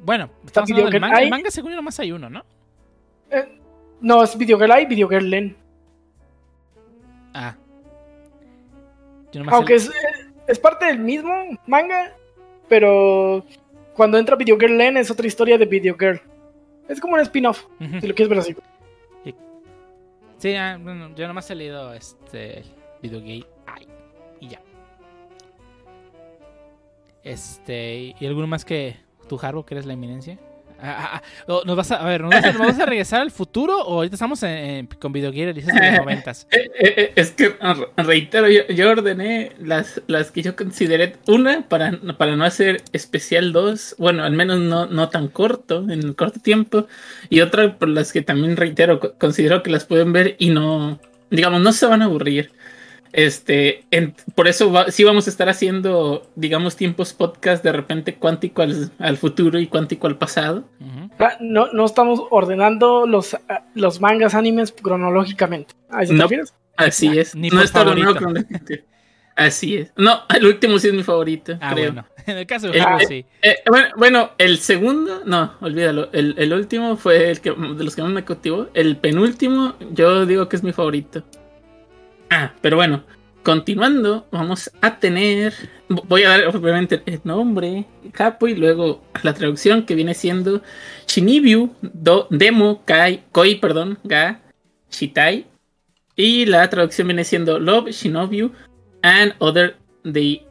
Bueno, 0.00 0.28
estamos 0.44 0.68
Video 0.68 0.86
hablando 0.86 0.94
del 0.94 1.00
manga. 1.00 1.18
El 1.18 1.24
Hay- 1.24 1.30
manga, 1.30 1.50
según 1.52 1.70
yo, 1.70 1.76
nomás 1.76 2.00
hay 2.00 2.10
uno, 2.10 2.28
¿no? 2.28 2.44
Eh, 3.30 3.60
no, 4.00 4.24
es 4.24 4.36
Video 4.36 4.58
Girl 4.58 4.72
I, 4.80 4.86
Video 4.86 5.08
Girl 5.08 5.30
Len. 5.30 5.56
Ah. 7.32 7.54
Yo 9.30 9.38
nomás 9.40 9.54
Aunque 9.54 9.74
es, 9.76 9.88
eh, 9.88 9.92
es 10.48 10.58
parte 10.58 10.86
del 10.86 10.98
mismo 10.98 11.32
manga, 11.66 12.12
pero 12.68 13.44
cuando 13.94 14.18
entra 14.18 14.34
Video 14.34 14.58
Girl 14.58 14.76
Len 14.76 14.96
es 14.96 15.12
otra 15.12 15.28
historia 15.28 15.56
de 15.58 15.66
Video 15.66 15.96
Girl. 15.96 16.20
Es 16.88 17.00
como 17.00 17.14
un 17.14 17.20
spin-off, 17.20 17.66
si 17.78 18.06
lo 18.06 18.14
quieres 18.14 18.28
ver 18.28 18.38
así. 18.40 18.56
Sí, 20.38 20.54
ah, 20.54 20.76
bueno, 20.80 21.14
yo 21.14 21.28
nomás 21.28 21.48
he 21.50 21.54
leído 21.54 21.94
este 21.94 22.62
Video 23.02 23.20
y 23.20 23.44
ya. 24.48 24.60
Este, 27.22 28.14
¿y 28.18 28.26
alguno 28.26 28.46
más 28.46 28.64
que 28.64 28.96
tu 29.28 29.38
Harbo, 29.40 29.64
que 29.66 29.74
eres 29.74 29.86
la 29.86 29.94
eminencia? 29.94 30.38
Ah, 30.78 31.14
ah, 31.14 31.22
ah, 31.48 31.60
nos 31.64 31.74
vas 31.74 31.90
a, 31.90 31.96
a 31.96 32.06
ver, 32.06 32.20
¿nos 32.20 32.30
vas 32.30 32.44
a, 32.44 32.48
nos 32.52 32.58
vamos 32.58 32.78
a 32.78 32.84
regresar 32.84 33.22
al 33.22 33.30
futuro 33.30 33.78
o 33.78 33.94
ahorita 33.94 34.14
estamos 34.14 34.42
en- 34.42 34.50
en- 34.50 34.86
con 34.86 35.10
Video 35.10 35.32
Gear 35.32 35.54
dices 35.54 35.72
de 35.74 35.90
los 35.90 36.00
noventas? 36.04 36.46
Eh, 36.50 36.70
eh, 36.78 36.94
eh, 36.98 37.12
es 37.16 37.30
que 37.30 37.56
reitero, 37.96 38.48
yo, 38.50 38.66
yo 38.68 38.90
ordené 38.90 39.52
las, 39.58 40.02
las 40.06 40.30
que 40.30 40.42
yo 40.42 40.54
consideré 40.54 41.16
una 41.26 41.62
para, 41.66 41.98
para 42.18 42.36
no 42.36 42.44
hacer 42.44 42.82
especial 42.92 43.52
2, 43.54 43.94
bueno, 43.98 44.22
al 44.22 44.32
menos 44.32 44.58
no, 44.60 44.84
no 44.84 45.08
tan 45.08 45.28
corto, 45.28 45.78
en 45.88 46.12
corto 46.12 46.40
tiempo, 46.40 46.86
y 47.30 47.40
otra 47.40 47.78
por 47.78 47.88
las 47.88 48.12
que 48.12 48.20
también 48.20 48.54
reitero, 48.58 49.00
co- 49.00 49.14
considero 49.18 49.62
que 49.62 49.70
las 49.70 49.86
pueden 49.86 50.12
ver 50.12 50.36
y 50.38 50.50
no, 50.50 51.00
digamos, 51.30 51.62
no 51.62 51.72
se 51.72 51.86
van 51.86 52.02
a 52.02 52.04
aburrir. 52.04 52.52
Este, 53.16 53.84
en- 53.90 54.14
por 54.34 54.46
eso 54.46 54.70
va- 54.70 54.90
sí 54.90 55.02
vamos 55.02 55.26
a 55.26 55.30
estar 55.30 55.48
haciendo, 55.48 56.30
digamos, 56.36 56.76
tiempos 56.76 57.14
podcast 57.14 57.64
de 57.64 57.72
repente 57.72 58.14
cuántico 58.16 58.60
al, 58.62 58.90
al 58.98 59.16
futuro 59.16 59.58
y 59.58 59.66
cuántico 59.66 60.06
al 60.06 60.18
pasado. 60.18 60.64
Ah, 61.18 61.38
No, 61.40 61.72
no 61.72 61.86
estamos 61.86 62.20
ordenando 62.30 63.06
los, 63.06 63.34
ah, 63.48 63.64
los 63.74 64.00
mangas 64.02 64.34
animes 64.34 64.70
cronológicamente. 64.72 65.74
¿A 65.90 66.02
eso 66.02 66.12
te 66.12 66.18
No. 66.18 66.22
refieres? 66.24 66.52
Así 66.76 67.08
Ah, 67.08 67.20
es. 67.22 67.34
ni 67.34 67.48
no 67.48 67.62
está 67.62 67.80
ordenado 67.80 68.16
cronológicamente. 68.16 68.84
Así 69.34 69.76
es. 69.76 69.92
No, 69.96 70.20
el 70.34 70.44
último 70.46 70.78
sí 70.78 70.88
es 70.88 70.94
mi 70.94 71.02
favorito, 71.02 71.56
Ah, 71.60 71.72
creo. 71.74 71.92
bueno. 71.92 72.06
En 72.26 72.38
el 72.38 72.46
caso 72.46 72.68
de 72.68 72.76
Eh, 72.78 72.80
Harbo, 72.82 72.98
eh, 73.00 73.06
sí. 73.06 73.24
Eh, 73.40 73.54
bueno, 73.68 73.88
bueno, 73.96 74.30
el 74.36 74.58
segundo, 74.58 75.22
no, 75.24 75.52
olvídalo. 75.60 76.08
El, 76.12 76.34
el 76.38 76.52
último 76.52 76.96
fue 76.96 77.30
el 77.30 77.40
que 77.40 77.50
de 77.52 77.84
los 77.84 77.94
que 77.96 78.02
más 78.02 78.10
me 78.10 78.24
cautivó. 78.24 78.66
El 78.74 78.96
penúltimo, 78.96 79.74
yo 79.92 80.26
digo 80.26 80.48
que 80.48 80.56
es 80.56 80.62
mi 80.62 80.72
favorito. 80.72 81.22
Ah, 82.30 82.52
pero 82.60 82.76
bueno, 82.76 83.04
continuando, 83.42 84.26
vamos 84.32 84.70
a 84.80 84.98
tener. 84.98 85.54
Voy 85.88 86.24
a 86.24 86.30
dar 86.30 86.46
obviamente 86.48 87.02
el 87.06 87.20
nombre, 87.24 87.86
capo, 88.12 88.48
y 88.48 88.56
luego 88.56 89.02
la 89.22 89.34
traducción 89.34 89.86
que 89.86 89.94
viene 89.94 90.14
siendo 90.14 90.62
Shinibiu 91.06 91.72
do 91.80 92.26
Demo 92.30 92.82
Kai 92.84 93.22
Koi, 93.30 93.56
perdón, 93.56 93.98
ga 94.02 94.40
Shitai. 94.90 95.46
Y 96.16 96.46
la 96.46 96.68
traducción 96.70 97.08
viene 97.08 97.24
siendo 97.24 97.58
Love 97.58 97.90
Shinobiu 97.90 98.50
and 99.02 99.34
Other 99.38 99.76
de 100.02 100.42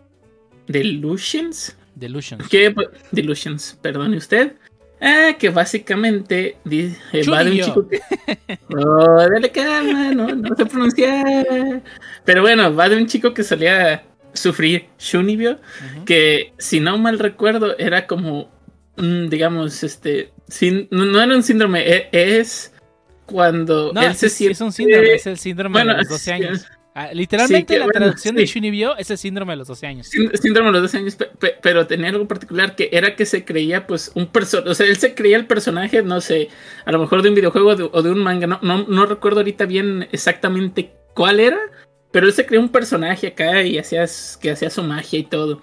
Delusions. 0.68 1.76
Delusions. 1.96 2.48
Que 2.50 2.74
Delusions, 3.12 3.78
perdone 3.82 4.18
usted. 4.18 4.56
Ah, 5.02 5.34
que 5.38 5.50
básicamente 5.50 6.58
di- 6.64 6.96
eh, 7.12 7.24
va 7.30 7.44
de 7.44 7.52
un 7.52 7.60
chico 7.60 7.88
que. 7.88 8.00
Oh, 8.70 9.18
dale 9.30 9.52
calma, 9.52 10.12
no, 10.12 10.28
no 10.34 10.56
sé 10.56 10.66
pronunciar. 10.66 11.82
Pero 12.24 12.42
bueno, 12.42 12.74
va 12.76 12.90
de 12.90 12.98
un 12.98 13.06
chico 13.06 13.34
que 13.34 13.44
solía 13.44 14.04
sufrir 14.34 14.88
Shunibyo, 15.00 15.52
Ujú. 15.54 16.06
que 16.06 16.54
si 16.58 16.80
no 16.80 16.98
mal 16.98 17.20
recuerdo 17.20 17.78
era 17.78 18.08
como, 18.08 18.50
digamos, 18.98 19.84
este, 19.84 20.32
sin- 20.48 20.88
no, 20.92 21.06
no 21.06 21.22
era 21.22 21.36
un 21.36 21.44
síndrome, 21.44 21.82
e- 21.88 22.10
es 22.12 22.74
cuando 23.26 23.92
No, 23.94 24.02
él 24.02 24.12
es, 24.12 24.18
se 24.18 24.30
siente... 24.30 24.54
es 24.54 24.62
un 24.62 24.72
síndrome, 24.72 25.14
es 25.14 25.26
el 25.28 25.38
síndrome 25.38 25.74
bueno, 25.74 25.92
de 25.94 25.98
los 26.00 26.10
12 26.10 26.24
sí, 26.24 26.32
años. 26.32 26.66
Ah, 26.98 27.10
literalmente 27.14 27.74
que 27.74 27.78
la 27.80 27.86
bueno, 27.88 28.00
traducción 28.00 28.36
de 28.36 28.48
sí. 28.48 28.54
Shunibyo 28.54 28.96
es 28.96 29.12
el 29.12 29.18
síndrome 29.18 29.52
de 29.52 29.58
los 29.58 29.68
12 29.68 29.86
años. 29.86 30.08
Sí- 30.08 30.30
Síndrome 30.42 30.70
de 30.70 30.74
los 30.74 30.82
12 30.84 30.98
años, 31.00 31.16
pe- 31.16 31.30
pe- 31.38 31.56
pero 31.62 31.86
tenía 31.88 32.08
algo 32.08 32.26
particular 32.26 32.74
que 32.78 32.88
era 32.94 33.18
que 33.18 33.26
se 33.26 33.44
creía, 33.44 33.86
pues, 33.86 34.14
un 34.16 34.28
personaje. 34.28 34.70
O 34.70 34.74
sea, 34.76 34.86
él 34.88 34.96
se 34.96 35.14
creía 35.14 35.36
el 35.36 35.46
personaje, 35.46 36.02
no 36.04 36.22
sé, 36.22 36.48
a 36.86 36.94
lo 36.94 37.00
mejor 37.00 37.22
de 37.22 37.28
un 37.30 37.36
videojuego 37.36 37.76
de- 37.76 37.90
o 37.92 38.02
de 38.02 38.12
un 38.12 38.20
manga. 38.20 38.48
No, 38.48 38.60
no, 38.62 38.86
no 38.88 39.06
recuerdo 39.06 39.42
ahorita 39.42 39.66
bien 39.66 40.08
exactamente 40.14 40.94
cuál 41.14 41.42
era, 41.42 41.60
pero 42.12 42.28
él 42.28 42.32
se 42.34 42.46
creía 42.46 42.62
un 42.62 42.70
personaje 42.70 43.28
acá 43.28 43.62
y 43.64 43.78
hacía, 43.78 44.06
que 44.40 44.52
hacía 44.52 44.70
su 44.70 44.82
magia 44.82 45.20
y 45.20 45.24
todo. 45.24 45.62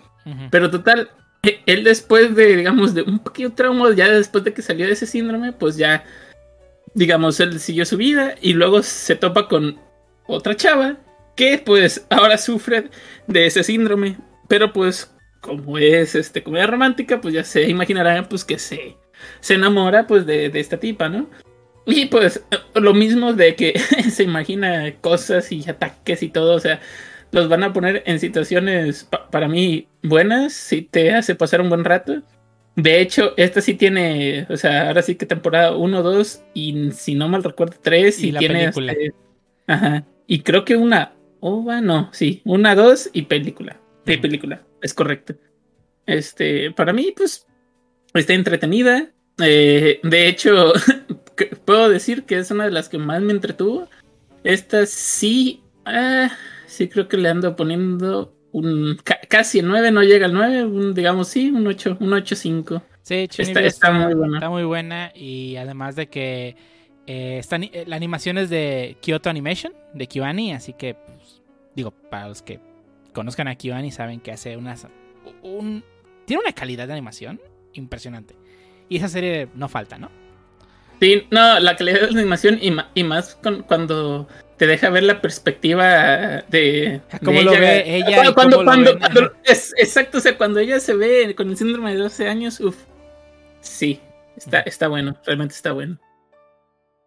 Pero 0.51 0.71
total, 0.71 1.11
e- 1.43 1.61
él 1.65 1.83
después 1.83 2.35
de, 2.37 2.57
digamos, 2.57 2.93
de 2.93 3.01
un 3.03 3.19
pequeño 3.21 3.55
trauma, 3.55 3.91
ya 3.95 4.11
después 4.11 4.45
de 4.45 4.53
que 4.53 4.61
salió 4.61 4.85
de 4.87 4.93
ese 4.93 5.07
síndrome, 5.07 5.53
pues 5.55 5.79
ya, 5.79 6.05
digamos, 6.93 7.41
él 7.41 7.59
siguió 7.59 7.87
su 7.87 7.97
vida 7.97 8.35
y 8.43 8.53
luego 8.53 8.83
se 8.83 9.17
topa 9.17 9.49
con 9.49 9.81
otra 10.27 10.55
chava 10.55 10.99
que 11.35 11.59
pues 11.65 12.07
ahora 12.11 12.39
sufre 12.39 12.91
de 13.27 13.47
ese 13.47 13.63
síndrome, 13.65 14.17
pero 14.49 14.73
pues 14.73 15.15
como 15.41 15.79
es 15.79 16.15
este 16.15 16.43
comedia 16.43 16.67
romántica, 16.67 17.21
pues 17.21 17.35
ya 17.35 17.43
se 17.45 17.69
imaginarán 17.69 18.29
pues 18.29 18.45
que 18.45 18.59
se, 18.59 18.97
se 19.41 19.55
enamora 19.55 20.07
pues 20.07 20.25
de, 20.27 20.51
de 20.51 20.61
esta 20.61 20.79
tipa, 20.79 21.09
¿no? 21.09 21.29
Y 21.85 22.07
pues 22.07 22.45
lo 22.75 22.95
mismo 22.95 23.33
de 23.33 23.57
que 23.57 23.79
se 24.11 24.23
imagina 24.23 24.95
cosas 25.01 25.51
y 25.51 25.69
ataques 25.69 26.23
y 26.23 26.29
todo, 26.29 26.55
o 26.55 26.61
sea, 26.61 26.81
los 27.33 27.49
van 27.49 27.65
a 27.65 27.73
poner 27.73 28.03
en 28.07 28.21
situaciones 28.21 29.05
pa- 29.05 29.29
para 29.31 29.49
mí 29.49 29.89
buenas, 30.03 30.53
si 30.53 30.83
te 30.83 31.13
hace 31.13 31.35
pasar 31.35 31.61
un 31.61 31.71
buen 31.71 31.85
rato. 31.85 32.23
De 32.77 33.01
hecho, 33.01 33.35
esta 33.37 33.61
sí 33.61 33.75
tiene, 33.75 34.47
o 34.49 34.57
sea, 34.57 34.89
ahora 34.89 35.03
sí 35.03 35.17
que 35.17 35.27
temporada 35.27 35.77
1, 35.77 36.03
2 36.03 36.43
y 36.55 36.91
si 36.93 37.15
no 37.15 37.29
mal 37.29 37.43
recuerdo 37.43 37.77
3 37.83 38.23
Y 38.23 38.29
y, 38.29 38.33
la 38.33 38.39
tiene 38.39 38.59
película. 38.61 38.93
este, 38.93 39.15
ajá, 39.67 40.05
y 40.27 40.41
creo 40.41 40.65
que 40.65 40.77
una 40.77 41.13
ova, 41.43 41.81
no, 41.81 42.09
sí, 42.13 42.41
una, 42.45 42.75
dos 42.75 43.11
y 43.13 43.23
película. 43.23 43.79
Sí, 44.07 44.15
Ujú. 44.15 44.23
película, 44.23 44.63
es 44.81 44.95
correcto. 44.95 45.35
Este, 46.07 46.71
para 46.73 46.93
mí 46.93 47.13
pues 47.17 47.47
está 48.15 48.33
entretenida. 48.35 49.11
Eh, 49.43 50.01
de 50.03 50.29
hecho, 50.29 50.73
puedo 51.65 51.89
decir 51.89 52.25
que 52.25 52.39
es 52.39 52.51
una 52.51 52.65
de 52.65 52.71
las 52.71 52.89
que 52.89 52.99
más 52.99 53.21
me 53.23 53.33
entretuvo. 53.33 53.89
Esta 54.45 54.87
sí, 54.87 55.63
ah, 55.85 56.31
sí 56.67 56.89
creo 56.89 57.09
que 57.09 57.17
le 57.17 57.29
ando 57.29 57.55
poniendo 57.57 58.35
un 58.53 58.99
ca- 59.03 59.21
casi 59.29 59.61
el 59.61 59.69
9, 59.69 59.91
no 59.93 60.03
llega 60.03 60.27
al 60.27 60.35
9, 60.35 60.65
un, 60.65 60.95
digamos 60.95 61.29
sí, 61.29 61.51
un 61.51 61.67
8, 61.67 61.97
un 62.01 62.11
8.5. 62.11 62.83
Sí, 63.03 63.27
Chunibyo 63.29 63.61
Está- 63.61 63.89
está, 63.89 63.91
muy 63.93 64.15
buena. 64.15 64.37
está 64.39 64.51
muy 64.51 64.65
buena 64.65 65.13
y 65.15 65.57
además 65.57 65.97
de 65.97 66.09
que 66.09 66.57
eh, 67.07 67.39
está 67.39 67.57
eh, 67.57 67.85
la 67.87 67.97
animación 67.97 68.39
es 68.39 68.51
de 68.51 68.97
Kyoto 69.01 69.31
Animation, 69.31 69.73
de 69.95 70.07
Kiwani, 70.07 70.53
así 70.53 70.73
que, 70.73 70.97
digo, 71.75 71.91
para 72.11 72.29
los 72.29 72.43
que 72.43 72.61
conozcan 73.13 73.49
a 73.49 73.55
Kiwani 73.55 73.91
saben 73.91 74.21
que 74.21 74.33
hace 74.33 74.57
unas... 74.57 74.87
Un, 75.43 75.85
tiene 76.27 76.43
una 76.43 76.53
calidad 76.53 76.87
de 76.87 76.93
animación 76.95 77.41
impresionante. 77.73 78.35
Y 78.89 78.97
esa 78.97 79.09
serie 79.09 79.49
no 79.55 79.69
falta, 79.69 79.99
¿no? 79.99 80.11
Sí, 81.01 81.27
no, 81.31 81.59
la 81.59 81.75
calidad 81.77 82.01
de 82.03 82.11
la 82.13 82.21
animación 82.21 82.59
y, 82.61 83.03
más 83.03 83.35
con- 83.37 83.63
cuando 83.63 84.29
te 84.57 84.67
deja 84.69 84.89
ver 84.91 85.03
la 85.03 85.21
perspectiva 85.21 86.43
de. 86.49 87.01
Cómo 87.25 87.39
de 87.39 87.45
lo 87.45 87.51
ve 87.53 87.97
ella 87.97 88.33
Cuando, 88.33 88.35
cómo 88.35 88.49
lo 88.51 88.65
cuando, 88.65 88.99
cuando- 88.99 89.33
es, 89.45 89.75
exacto, 89.79 90.19
o 90.19 90.21
sea, 90.21 90.37
cuando 90.39 90.61
ella 90.61 90.79
se 90.79 90.95
ve 90.95 91.35
con 91.35 91.51
el 91.51 91.57
síndrome 91.57 91.93
de 91.93 91.99
12 91.99 92.29
años, 92.29 92.61
uff. 92.61 92.77
Sí, 93.61 94.01
está, 94.37 94.61
está 94.61 94.87
bueno, 94.87 95.17
realmente 95.27 95.55
está 95.55 95.73
bueno. 95.73 95.99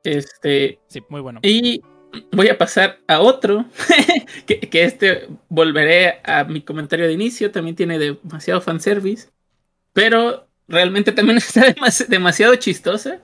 Este, 0.04 0.80
Sí, 0.88 1.02
muy 1.10 1.22
bueno. 1.22 1.40
y 1.42 1.82
voy 2.32 2.50
a 2.50 2.58
pasar 2.58 3.00
a 3.08 3.20
otro, 3.20 3.66
que, 4.46 4.70
este 4.72 5.28
volveré 5.50 6.20
a 6.24 6.44
mi 6.44 6.62
comentario 6.62 7.08
de 7.08 7.14
inicio, 7.14 7.52
también 7.52 7.76
tiene 7.76 8.00
demasiado 8.00 8.62
fanservice, 8.62 9.30
pero 9.94 10.48
realmente 10.68 11.12
también 11.12 11.38
está 11.40 11.62
demas- 11.74 12.08
demasiado 12.08 12.56
chistosa. 12.56 13.20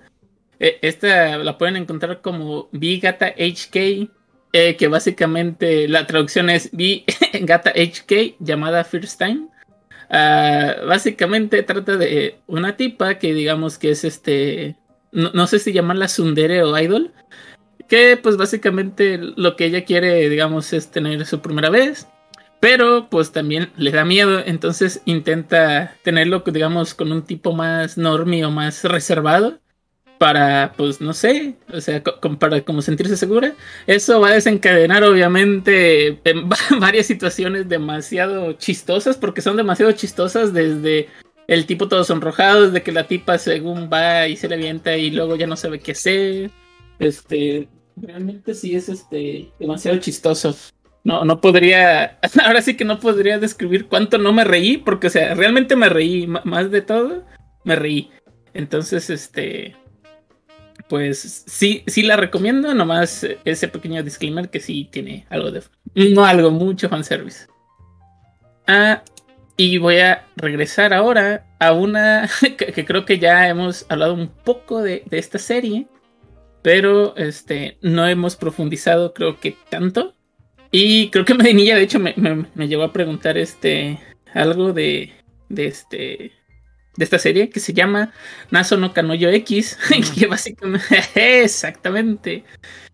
Eh, 0.59 0.77
Esta 0.81 1.38
la 1.38 1.57
pueden 1.57 1.76
encontrar 1.76 2.22
como 2.22 2.69
B-Gata 2.72 3.34
HK, 3.38 4.09
eh, 4.53 4.76
que 4.77 4.88
básicamente 4.88 5.88
la 5.88 6.05
traducción 6.05 6.49
es 6.49 6.69
B-Gata 6.72 7.72
HK, 7.72 8.35
llamada 8.39 8.84
First 8.84 9.18
Time. 9.19 9.47
Ah, 10.09 10.76
básicamente 10.85 11.63
trata 11.63 11.95
de 11.95 12.39
una 12.47 12.76
tipa 12.76 13.18
que 13.18 13.34
digamos 13.34 13.77
que 13.77 13.91
es 13.91 14.03
este, 14.03 14.76
no, 15.13 15.31
no 15.34 15.47
sé 15.47 15.57
si 15.57 15.72
llamarla 15.72 16.09
Sundere 16.09 16.63
o 16.63 16.77
Idol, 16.77 17.13
que 17.91 18.15
pues 18.15 18.38
básicamente 18.38 19.18
lo 19.18 19.57
que 19.57 19.65
ella 19.65 19.84
quiere, 19.84 20.30
digamos, 20.30 20.72
es 20.72 20.89
tener 20.91 21.26
su 21.26 21.41
primera 21.41 21.69
vez. 21.69 22.07
Pero 22.61 23.09
pues 23.09 23.34
también 23.34 23.69
le 23.76 23.91
da 23.91 24.05
miedo, 24.05 24.41
entonces 24.45 25.01
intenta 25.05 25.97
tenerlo, 26.03 26.41
digamos, 26.45 26.93
con 26.93 27.11
un 27.11 27.23
tipo 27.23 27.51
más 27.53 27.97
normie 27.97 28.45
o 28.45 28.51
más 28.51 28.85
reservado. 28.85 29.59
Para, 30.19 30.73
pues, 30.77 31.01
no 31.01 31.13
sé, 31.13 31.55
o 31.73 31.81
sea, 31.81 32.01
para 32.39 32.61
como 32.61 32.81
sentirse 32.81 33.18
segura. 33.18 33.55
Eso 33.88 34.22
va 34.22 34.30
a 34.30 34.34
desencadenar, 34.34 35.03
obviamente, 35.03 36.19
en 36.23 36.49
va- 36.49 36.57
varias 36.80 37.07
situaciones 37.07 37.68
demasiado 37.68 38.53
chistosas, 38.53 39.18
porque 39.18 39.41
son 39.41 39.57
demasiado 39.57 39.91
chistosas 39.91 40.53
desde 40.53 41.09
el 41.47 41.65
tipo 41.65 41.89
todo 41.89 42.03
sonrojado, 42.05 42.68
desde 42.68 42.84
que 42.84 42.91
la 42.93 43.07
tipa 43.07 43.38
según 43.38 43.89
va 43.91 44.27
y 44.27 44.38
se 44.38 44.47
le 44.47 44.55
avienta 44.55 44.95
y 44.95 45.11
luego 45.11 45.35
ya 45.35 45.47
no 45.47 45.57
sabe 45.57 45.80
qué 45.80 45.91
hacer. 45.91 46.51
Este, 46.99 47.68
realmente 47.95 48.53
sí 48.53 48.76
es 48.76 48.89
este 48.89 49.51
demasiado 49.59 49.97
chistoso. 49.99 50.55
No, 51.03 51.26
no 51.26 51.41
podría, 51.41 52.19
ahora 52.45 52.61
sí 52.61 52.76
que 52.76 52.85
no 52.85 52.99
podría 52.99 53.39
describir 53.39 53.88
cuánto 53.88 54.18
no 54.18 54.34
me 54.34 54.43
reí, 54.43 54.77
porque 54.77 55.07
o 55.07 55.09
sea, 55.09 55.34
realmente 55.34 55.76
me 55.76 55.89
reí, 55.89 56.27
más 56.27 56.72
de 56.72 56.81
todo, 56.81 57.26
me 57.63 57.76
reí. 57.76 58.09
Entonces, 58.53 59.09
este, 59.09 59.76
pues 60.88 61.45
sí, 61.47 61.84
sí 61.88 62.03
la 62.03 62.18
recomiendo, 62.18 62.73
nomás 62.73 63.26
ese 63.45 63.68
pequeño 63.68 64.03
disclaimer 64.03 64.49
que 64.49 64.59
sí 64.59 64.89
tiene 64.91 65.26
algo 65.30 65.51
de, 65.51 65.63
no 65.95 66.26
algo, 66.26 66.51
mucho 66.51 66.89
fanservice. 66.89 67.47
Ah, 68.68 69.03
y 69.57 69.77
voy 69.77 69.99
a 69.99 70.26
regresar 70.35 70.93
ahora 70.93 71.45
a 71.59 71.72
una 71.72 72.30
que, 72.57 72.68
que 72.68 72.85
creo 72.85 73.05
que 73.05 73.19
ya 73.19 73.47
hemos 73.47 73.85
hablado 73.89 74.13
un 74.13 74.27
poco 74.27 74.81
de, 74.81 75.03
de 75.05 75.18
esta 75.18 75.39
serie, 75.39 75.88
pero 76.61 77.15
este, 77.17 77.77
no 77.81 78.07
hemos 78.07 78.35
profundizado 78.35 79.13
creo 79.13 79.39
que 79.39 79.55
tanto. 79.69 80.15
Y 80.71 81.09
creo 81.09 81.25
que 81.25 81.33
Medinilla 81.35 81.75
de 81.75 81.83
hecho 81.83 81.99
me, 81.99 82.13
me, 82.17 82.45
me 82.55 82.67
llegó 82.67 82.83
a 82.83 82.93
preguntar 82.93 83.38
este, 83.38 83.99
algo 84.33 84.73
de, 84.73 85.11
de, 85.49 85.65
este, 85.65 86.31
de 86.95 87.03
esta 87.03 87.19
serie 87.19 87.49
que 87.49 87.59
se 87.59 87.73
llama 87.73 88.13
Naso 88.49 88.77
no 88.77 88.93
Kanoyo 88.93 89.29
X, 89.29 89.77
que 90.15 90.27
básicamente, 90.27 90.85
exactamente, 91.43 92.43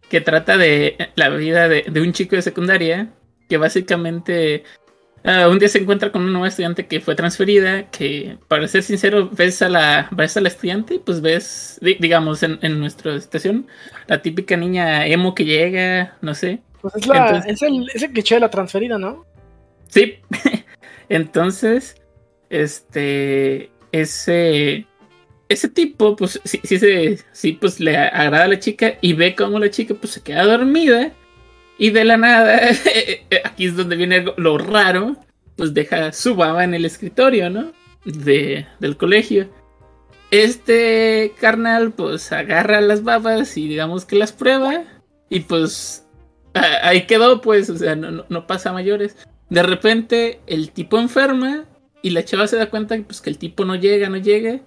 que 0.09 0.21
trata 0.21 0.57
de 0.57 1.11
la 1.15 1.29
vida 1.29 1.67
de, 1.67 1.83
de 1.83 2.01
un 2.01 2.13
chico 2.13 2.35
de 2.35 2.41
secundaria 2.41 3.13
que 3.49 3.57
básicamente 3.57 4.63
Ah, 5.29 5.49
un 5.49 5.59
día 5.59 5.67
se 5.67 5.79
encuentra 5.79 6.09
con 6.11 6.21
una 6.23 6.31
nueva 6.31 6.47
estudiante 6.47 6.87
que 6.87 7.01
fue 7.01 7.13
transferida, 7.13 7.89
que 7.91 8.37
para 8.47 8.65
ser 8.69 8.81
sincero, 8.81 9.29
ves 9.31 9.61
a 9.61 9.67
la, 9.67 10.07
ves 10.11 10.37
a 10.37 10.41
la 10.41 10.47
estudiante 10.47 10.95
y 10.95 10.99
pues 10.99 11.19
ves, 11.21 11.77
di- 11.81 11.97
digamos, 11.99 12.43
en, 12.43 12.57
en 12.61 12.79
nuestra 12.79 13.19
situación, 13.19 13.67
la 14.07 14.21
típica 14.21 14.55
niña 14.55 15.05
emo 15.05 15.35
que 15.35 15.43
llega, 15.43 16.15
no 16.21 16.33
sé. 16.33 16.59
Pues 16.81 16.95
es, 16.95 17.07
la, 17.07 17.27
Entonces- 17.27 17.51
es, 17.53 17.61
el, 17.61 17.89
es 17.93 18.01
el 18.03 18.11
cliché 18.13 18.35
de 18.35 18.41
la 18.41 18.49
transferida, 18.49 18.97
¿no? 18.97 19.25
Sí. 19.89 20.15
Entonces, 21.09 21.95
este, 22.49 23.69
ese, 23.91 24.85
ese 25.49 25.69
tipo, 25.69 26.15
pues 26.15 26.39
sí, 26.43 26.59
sí, 26.63 26.79
se- 26.79 27.17
sí, 27.31 27.53
pues 27.53 27.79
le 27.79 27.97
agrada 27.97 28.45
a 28.45 28.47
la 28.47 28.59
chica 28.59 28.93
y 29.01 29.13
ve 29.13 29.35
cómo 29.35 29.59
la 29.59 29.69
chica 29.69 29.93
pues 29.93 30.13
se 30.13 30.21
queda 30.21 30.45
dormida 30.45 31.11
y 31.77 31.89
de 31.91 32.05
la 32.05 32.17
nada, 32.17 32.59
aquí 33.45 33.65
es 33.65 33.75
donde 33.75 33.95
viene 33.95 34.25
lo- 34.37 34.57
raro, 34.57 35.15
pues 35.55 35.73
deja 35.73 36.11
su 36.13 36.35
baba 36.35 36.63
en 36.63 36.73
el 36.73 36.85
escritorio, 36.85 37.49
¿no? 37.49 37.71
De, 38.05 38.65
del 38.79 38.97
colegio. 38.97 39.49
Este 40.31 41.33
carnal 41.39 41.91
pues 41.93 42.31
agarra 42.31 42.81
las 42.81 43.03
babas 43.03 43.55
y 43.57 43.67
digamos 43.67 44.03
que 44.05 44.17
las 44.17 44.33
prueba 44.33 44.83
y 45.29 45.41
pues 45.41 46.05
ah, 46.53 46.79
ahí 46.83 47.05
quedó 47.07 47.39
pues, 47.41 47.69
o 47.69 47.77
sea, 47.77 47.95
no, 47.95 48.11
no- 48.11 48.25
no 48.27 48.47
pasa 48.47 48.69
a 48.71 48.73
mayores. 48.73 49.15
De 49.49 49.63
repente 49.63 50.39
el 50.47 50.71
tipo 50.71 50.99
enferma 50.99 51.65
y 52.01 52.09
la 52.09 52.25
chava 52.25 52.47
se 52.47 52.57
da 52.57 52.69
cuenta 52.69 52.97
pues, 53.05 53.21
que 53.21 53.29
el 53.29 53.37
tipo 53.37 53.63
no 53.65 53.75
llega, 53.75 54.09
no 54.09 54.17
llega. 54.17 54.59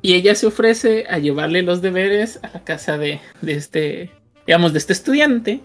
Y 0.00 0.14
ella 0.14 0.34
se 0.34 0.46
ofrece 0.46 1.06
a 1.08 1.18
llevarle 1.18 1.62
los 1.62 1.80
deberes 1.80 2.38
a 2.42 2.48
la 2.52 2.64
casa 2.64 2.98
de, 2.98 3.20
de 3.40 3.52
este, 3.54 4.10
digamos, 4.46 4.72
de 4.72 4.78
este 4.78 4.92
estudiante. 4.92 5.60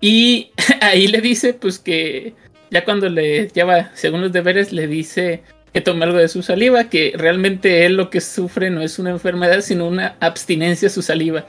Y 0.00 0.50
ahí 0.80 1.08
le 1.08 1.20
dice 1.20 1.54
pues 1.54 1.78
que 1.78 2.34
ya 2.70 2.84
cuando 2.84 3.08
le 3.08 3.48
lleva, 3.48 3.90
según 3.94 4.20
los 4.20 4.32
deberes, 4.32 4.72
le 4.72 4.86
dice 4.86 5.42
que 5.72 5.80
tome 5.80 6.04
algo 6.04 6.18
de 6.18 6.28
su 6.28 6.42
saliva, 6.42 6.88
que 6.88 7.12
realmente 7.16 7.84
él 7.86 7.94
lo 7.96 8.10
que 8.10 8.20
sufre 8.20 8.70
no 8.70 8.80
es 8.82 8.98
una 8.98 9.10
enfermedad, 9.10 9.60
sino 9.60 9.86
una 9.86 10.16
abstinencia 10.20 10.88
a 10.88 10.90
su 10.90 11.02
saliva. 11.02 11.46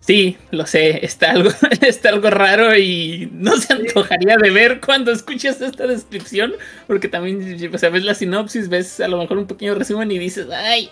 Sí, 0.00 0.38
lo 0.50 0.66
sé, 0.66 1.04
está 1.04 1.32
algo, 1.32 1.50
está 1.82 2.08
algo 2.08 2.30
raro 2.30 2.74
y 2.76 3.28
no 3.32 3.56
se 3.58 3.74
antojaría 3.74 4.36
de 4.38 4.50
ver 4.50 4.80
cuando 4.80 5.12
escuchas 5.12 5.60
esta 5.60 5.86
descripción, 5.86 6.54
porque 6.86 7.06
también, 7.06 7.70
o 7.72 7.78
sea, 7.78 7.90
ves 7.90 8.04
la 8.04 8.14
sinopsis, 8.14 8.70
ves 8.70 8.98
a 9.00 9.08
lo 9.08 9.18
mejor 9.18 9.36
un 9.38 9.46
pequeño 9.46 9.74
resumen 9.74 10.10
y 10.10 10.18
dices, 10.18 10.46
ay, 10.50 10.88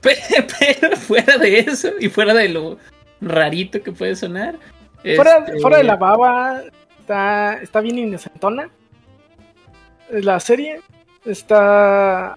pe- 0.00 0.18
pero 0.58 0.96
fuera 0.96 1.38
de 1.38 1.60
eso 1.60 1.92
y 2.00 2.08
fuera 2.08 2.34
de 2.34 2.48
lo 2.48 2.76
rarito 3.20 3.82
que 3.82 3.92
puede 3.92 4.16
sonar. 4.16 4.56
Fuera, 5.02 5.38
este, 5.38 5.60
fuera 5.60 5.78
de 5.78 5.84
la 5.84 5.96
baba, 5.96 6.62
está, 6.98 7.54
está 7.62 7.80
bien 7.80 7.98
inocentona. 7.98 8.68
La 10.10 10.38
serie 10.40 10.80
está. 11.24 12.36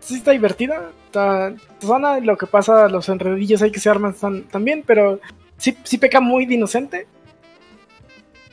Sí, 0.00 0.16
está 0.16 0.32
divertida. 0.32 0.90
Está 1.06 1.54
sana. 1.80 2.18
Lo 2.20 2.36
que 2.36 2.46
pasa, 2.46 2.88
los 2.88 3.08
enredillos 3.08 3.62
hay 3.62 3.70
que 3.70 3.80
se 3.80 3.90
arman 3.90 4.12
están 4.12 4.44
también, 4.44 4.82
pero 4.86 5.20
sí, 5.56 5.76
sí 5.84 5.98
peca 5.98 6.20
muy 6.20 6.46
de 6.46 6.54
inocente. 6.54 7.06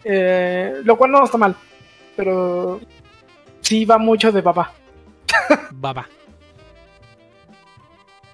Eh, 0.03 0.81
lo 0.83 0.97
cual 0.97 1.11
no 1.11 1.23
está 1.23 1.37
mal, 1.37 1.55
pero 2.15 2.81
sí 3.61 3.85
va 3.85 3.97
mucho 3.97 4.31
de 4.33 4.41
baba. 4.41 4.73
Baba. 5.71 6.07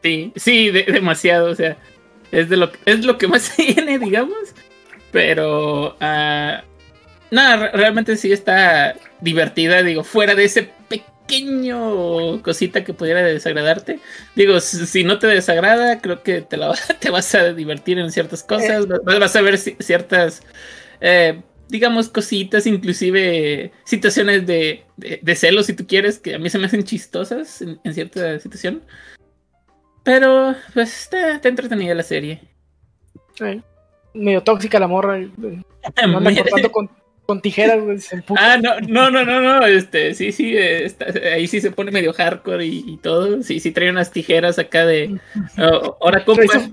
Sí, 0.02 0.31
sí, 0.36 0.72
de- 0.72 0.84
demasiado, 0.86 1.52
o 1.52 1.56
sea, 1.56 1.77
es 2.31 2.49
de 2.49 2.57
lo 2.57 2.72
es 2.85 3.06
lo 3.06 3.18
que 3.18 3.27
más 3.27 3.51
tiene, 3.56 3.99
digamos, 3.99 4.38
pero 5.11 5.95
nada, 7.31 7.57
re- 7.57 7.72
realmente 7.73 8.15
sí 8.18 8.31
está 8.31 8.95
divertida, 9.22 9.84
digo, 9.84 10.03
fuera 10.03 10.35
de 10.35 10.45
ese 10.45 10.69
pequeño 10.88 12.41
cosita 12.41 12.84
que 12.84 12.93
pudiera 12.93 13.22
desagradarte. 13.22 13.99
Digo, 14.35 14.60
si, 14.60 15.03
no 15.03 15.19
te 15.19 15.27
desagrada, 15.27 16.01
creo 16.01 16.23
que 16.23 16.41
te, 16.41 16.57
la, 16.57 16.73
te 16.99 17.10
vas 17.10 17.34
a 17.35 17.53
divertir 17.53 17.99
en 17.99 18.11
ciertas 18.11 18.43
cosas, 18.43 18.88
vas 18.88 19.19
vas 19.19 19.35
a 19.35 19.41
ver 19.41 19.56
ci- 19.56 19.76
ciertas, 19.80 20.41
eh, 21.01 21.41
digamos, 21.68 22.10
cositas, 22.10 22.65
inclusive 22.65 23.72
situaciones 23.84 24.47
de, 24.47 24.85
de, 24.97 25.19
de 25.22 25.35
celos, 25.35 25.68
si 25.68 25.73
tú 25.73 25.85
quieres, 25.85 26.18
que 26.19 26.35
a 26.35 26.39
mí 26.39 26.49
se 26.49 26.57
me 26.57 26.65
hacen 26.65 26.84
chistosas 26.84 27.61
en, 27.61 27.80
en 27.84 27.93
cierta 27.93 28.39
situación. 28.39 28.81
Pero, 30.03 30.55
pues, 30.73 31.01
está, 31.03 31.31
está 31.35 31.49
entretenida 31.49 31.93
la 31.95 32.03
serie. 32.03 32.41
Eh, 33.41 33.61
medio 34.13 34.41
tóxica 34.43 34.80
la 34.80 34.88
morra. 34.88 35.19
eh, 35.19 35.30
no 36.07 36.17
anda 36.17 36.34
cortando 36.35 36.71
con, 36.71 36.89
con 37.26 37.41
tijeras, 37.41 37.81
güey. 37.84 37.97
Ah, 38.38 38.57
no, 38.61 38.80
no, 38.81 39.11
no, 39.11 39.23
no, 39.26 39.39
no, 39.41 39.65
este, 39.65 40.13
sí, 40.13 40.31
sí, 40.31 40.57
eh, 40.57 40.85
está- 40.85 41.05
ahí 41.34 41.47
sí 41.47 41.61
se 41.61 41.71
pone 41.71 41.91
medio 41.91 42.13
hardcore 42.13 42.65
y, 42.65 42.84
y 42.88 42.97
todo. 42.97 43.43
Sí, 43.43 43.59
sí 43.59 43.71
trae 43.71 43.89
unas 43.89 44.11
tijeras 44.11 44.57
acá 44.59 44.85
de. 44.85 45.19
oh, 45.57 45.97
ahora 46.01 46.23
compa. 46.26 46.43
Trae 46.45 46.61
su- 46.63 46.71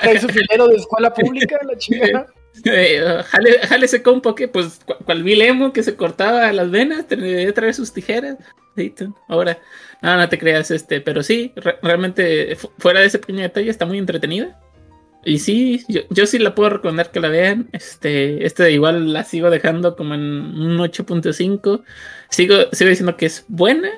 Trae 0.00 0.20
su 0.20 0.28
filero 0.28 0.68
de 0.68 0.76
escuela 0.76 1.12
pública, 1.12 1.58
la 1.66 1.76
chingada. 1.76 2.26
Eh, 2.64 3.02
jale, 3.26 3.58
jale 3.66 3.86
ese 3.86 4.02
compa 4.02 4.34
que, 4.34 4.46
pues, 4.46 4.80
cu- 4.84 4.94
cual 5.04 5.22
vil 5.22 5.42
emo 5.42 5.72
que 5.72 5.82
se 5.82 5.96
cortaba 5.96 6.52
las 6.52 6.70
venas, 6.70 7.04
que 7.06 7.52
traer 7.52 7.74
sus 7.74 7.92
tijeras. 7.92 8.36
Sí, 8.76 8.94
ahora. 9.28 9.58
No, 10.02 10.16
no 10.16 10.28
te 10.28 10.38
creas, 10.38 10.70
este, 10.72 11.00
pero 11.00 11.22
sí, 11.22 11.52
re- 11.56 11.78
realmente, 11.82 12.56
fu- 12.56 12.72
fuera 12.78 13.00
de 13.00 13.06
ese 13.06 13.18
pequeño 13.20 13.42
detalle, 13.42 13.70
está 13.70 13.86
muy 13.86 13.98
entretenida. 13.98 14.58
Y 15.24 15.38
sí, 15.38 15.84
yo, 15.88 16.26
sí 16.26 16.40
la 16.40 16.54
puedo 16.56 16.70
recomendar 16.70 17.12
que 17.12 17.20
la 17.20 17.28
vean. 17.28 17.68
Este, 17.72 18.44
este 18.44 18.72
igual 18.72 19.12
la 19.12 19.22
sigo 19.22 19.50
dejando 19.50 19.94
como 19.94 20.14
en 20.14 20.20
un 20.22 20.78
8.5. 20.78 21.84
Sigo, 22.30 22.56
sigo 22.72 22.90
diciendo 22.90 23.16
que 23.16 23.26
es 23.26 23.44
buena, 23.46 23.88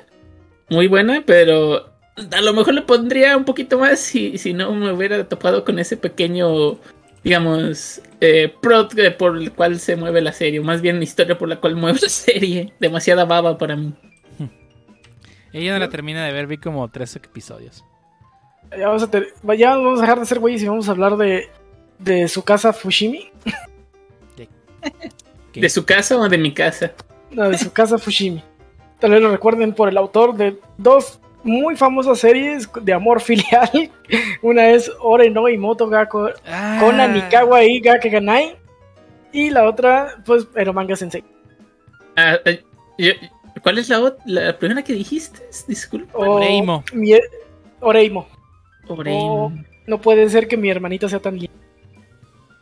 muy 0.69 0.87
buena, 0.87 1.23
pero 1.25 1.89
a 2.31 2.41
lo 2.41 2.53
mejor 2.53 2.75
le 2.75 2.83
pondría 2.83 3.35
un 3.35 3.43
poquito 3.45 3.79
más 3.79 3.99
si, 3.99 4.37
si 4.37 4.53
no 4.53 4.71
me 4.75 4.91
hubiera 4.91 5.27
topado 5.27 5.65
con 5.65 5.79
ese 5.79 5.97
pequeño, 5.97 6.77
digamos, 7.23 8.01
eh, 8.21 8.53
que- 8.95 9.09
por 9.11 9.37
el 9.37 9.51
cual 9.51 9.79
se 9.79 9.95
mueve 9.95 10.21
la 10.21 10.31
serie, 10.31 10.61
más 10.61 10.81
bien 10.83 11.01
historia 11.01 11.39
por 11.39 11.49
la 11.49 11.55
cual 11.59 11.75
mueve 11.75 11.97
la 12.03 12.09
serie. 12.09 12.73
Demasiada 12.79 13.25
baba 13.25 13.57
para 13.57 13.75
mí. 13.75 13.93
Ella 15.55 15.73
no 15.73 15.79
la 15.79 15.89
termina 15.89 16.25
de 16.25 16.33
ver, 16.33 16.47
vi 16.47 16.57
como 16.57 16.87
tres 16.89 17.15
episodios. 17.15 17.85
Ya 18.77 18.87
vamos 18.87 19.03
a, 19.03 19.09
ter- 19.09 19.27
ya 19.57 19.75
vamos 19.75 19.99
a 19.99 20.01
dejar 20.01 20.19
de 20.19 20.25
ser 20.25 20.39
güeyes 20.39 20.61
y 20.63 20.67
vamos 20.67 20.87
a 20.89 20.91
hablar 20.91 21.15
de, 21.17 21.49
de 21.99 22.27
su 22.27 22.43
casa 22.43 22.73
Fushimi. 22.73 23.31
¿De 25.53 25.69
su 25.69 25.85
casa 25.85 26.17
o 26.17 26.27
de 26.27 26.37
mi 26.37 26.53
casa? 26.53 26.91
No, 27.31 27.49
de 27.49 27.57
su 27.57 27.71
casa 27.71 27.97
Fushimi. 27.97 28.43
Tal 28.99 29.11
vez 29.11 29.21
lo 29.21 29.31
recuerden 29.31 29.73
por 29.73 29.87
el 29.87 29.97
autor 29.97 30.35
de 30.35 30.59
dos 30.77 31.19
muy 31.43 31.77
famosas 31.77 32.19
series 32.19 32.69
de 32.81 32.93
amor 32.93 33.21
filial. 33.21 33.69
Una 34.41 34.69
es 34.71 34.91
Ore 34.99 35.29
no 35.29 35.47
Imoto 35.47 35.87
ga 35.87 36.07
ko- 36.09 36.31
Ah, 36.45 36.77
Konan 36.81 37.13
Nikawa 37.13 37.63
i 37.63 37.79
Gake 37.79 38.09
Ganai. 38.09 38.57
Y 39.31 39.49
la 39.49 39.65
otra, 39.67 40.15
pues, 40.25 40.47
Eromanga 40.55 40.95
Sensei. 40.95 41.23
Ah, 42.17 42.37
eh, 42.45 42.63
yo- 42.97 43.11
¿Cuál 43.65 43.79
es 43.79 43.89
la, 43.89 43.99
ot- 43.99 44.19
la 44.27 44.55
primera 44.59 44.83
que 44.83 44.93
dijiste? 44.93 45.39
Disculpa. 45.67 46.15
O 46.19 46.35
Oreimo. 46.35 46.83
mi- 46.93 47.13
Oreimo. 47.79 48.27
Oreimo. 48.87 49.45
Oh. 49.47 49.51
No 49.87 49.99
puede 49.99 50.29
ser 50.29 50.47
que 50.47 50.55
mi 50.55 50.69
hermanita 50.69 51.09
sea 51.09 51.19
tan 51.19 51.39
linda. 51.39 51.51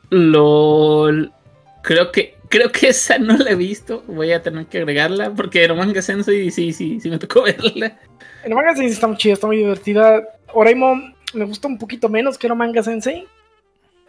LOL. 0.09 1.34
Creo 1.81 2.09
que, 2.13 2.38
creo 2.47 2.71
que 2.71 2.88
esa 2.88 3.17
no 3.17 3.35
la 3.35 3.51
he 3.51 3.55
visto. 3.55 4.03
Voy 4.07 4.31
a 4.31 4.41
tener 4.41 4.67
que 4.67 4.77
agregarla 4.77 5.31
porque 5.31 5.65
Eromanga 5.65 6.01
Sensei 6.01 6.49
sí, 6.51 6.71
sí, 6.71 7.01
sí 7.01 7.09
me 7.09 7.19
tocó 7.19 7.41
verla. 7.43 7.99
Eromanga 8.45 8.69
Sensei 8.73 8.93
está 8.93 9.07
muy 9.07 9.17
chida, 9.17 9.34
está 9.34 9.47
muy 9.47 9.57
divertida. 9.57 10.23
Oreimo 10.53 10.95
me 11.34 11.43
gusta 11.43 11.67
un 11.67 11.77
poquito 11.77 12.07
menos 12.07 12.38
que 12.38 12.47
Eromanga 12.47 12.81
Sensei. 12.81 13.27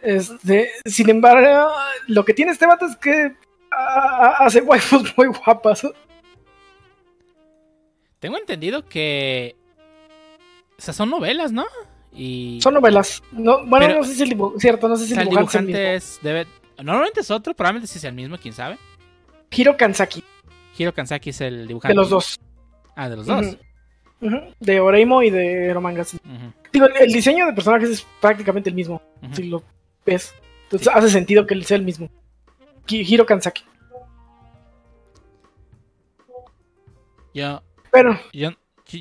Este, 0.01 0.69
sin 0.85 1.09
embargo, 1.09 1.73
lo 2.07 2.23
que 2.23 2.33
tiene 2.33 2.53
este 2.53 2.67
vato 2.67 2.85
es 2.85 2.95
que 2.95 3.33
hace 4.39 4.61
waifus 4.61 5.13
muy 5.17 5.27
guapas. 5.27 5.85
Tengo 8.25 8.39
entendido 8.39 8.83
que. 8.89 9.55
O 10.79 10.81
sea, 10.81 10.95
son 10.95 11.11
novelas, 11.11 11.51
¿no? 11.51 11.63
Y. 12.11 12.57
Son 12.59 12.73
novelas. 12.73 13.21
No, 13.31 13.63
bueno, 13.67 13.85
Pero- 13.85 13.99
no 13.99 14.03
sé 14.03 14.15
si 14.15 14.23
el 14.23 14.31
dibu- 14.35 14.59
cierto, 14.59 14.87
no 14.87 14.95
sé 14.97 15.05
si 15.05 15.13
el 15.13 15.19
el 15.19 15.29
dibujante, 15.29 15.53
es 15.53 15.55
el 15.59 15.67
dibujante 15.67 15.95
es. 15.95 16.19
Debe... 16.23 16.47
Normalmente 16.83 17.19
es 17.19 17.29
otro, 17.29 17.53
probablemente 17.53 17.85
sí 17.85 17.99
sea 17.99 18.09
el 18.09 18.15
mismo, 18.15 18.35
quién 18.41 18.55
sabe. 18.55 18.79
Hiro 19.51 19.77
Kansaki, 19.77 20.23
Hiro 20.75 20.91
Kansaki 20.91 21.29
es 21.29 21.41
el 21.41 21.67
dibujante. 21.67 21.93
de 21.93 21.95
los 22.01 22.09
dos. 22.09 22.39
Ah, 22.95 23.09
de 23.09 23.15
los 23.15 23.27
dos. 23.27 23.57
De 24.59 24.79
Oreimo 24.79 25.21
y 25.21 25.29
de 25.29 25.67
Eromanga 25.67 26.03
Sensei. 26.03 26.27
Ujú, 26.35 26.51
Digo, 26.73 26.87
el 26.99 27.13
diseño 27.13 27.45
de 27.45 27.53
personajes 27.53 27.91
es 27.91 28.07
prácticamente 28.19 28.69
el 28.71 28.75
mismo, 28.75 29.03
si 29.33 29.43
lo 29.43 29.61
ves. 30.03 30.33
Entonces 30.63 30.87
hace 30.91 31.09
sentido 31.11 31.45
que 31.45 31.61
sea 31.63 31.77
el 31.77 31.83
mismo. 31.83 32.09
Hiro 32.87 33.23
Kansaki. 33.27 33.61
Yo, 37.35 37.61
Pero, 37.95 38.19
yo, 38.33 38.51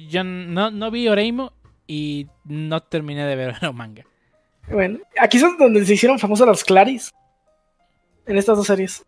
yo 0.08 0.24
no, 0.24 0.70
no 0.70 0.90
vi 0.90 1.08
Oreimo 1.08 1.52
y 1.86 2.28
no 2.44 2.80
terminé 2.82 3.26
de 3.26 3.36
ver 3.36 3.54
el 3.62 3.74
manga. 3.74 4.04
bueno, 4.68 4.98
aquí 5.20 5.36
es 5.38 5.42
donde 5.58 5.84
se 5.84 5.94
hicieron 5.94 6.18
famosas 6.18 6.46
las 6.46 6.64
Claris. 6.64 7.12
En 8.26 8.38
estas 8.38 8.56
dos 8.56 8.66
series. 8.66 9.04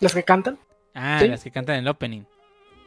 Las 0.00 0.14
que 0.14 0.22
cantan. 0.24 0.58
Ah, 0.94 1.18
Sí. 1.20 1.28
las 1.28 1.42
que 1.44 1.50
cantan 1.50 1.76
en 1.76 1.80
el 1.82 1.88
opening. 1.88 2.22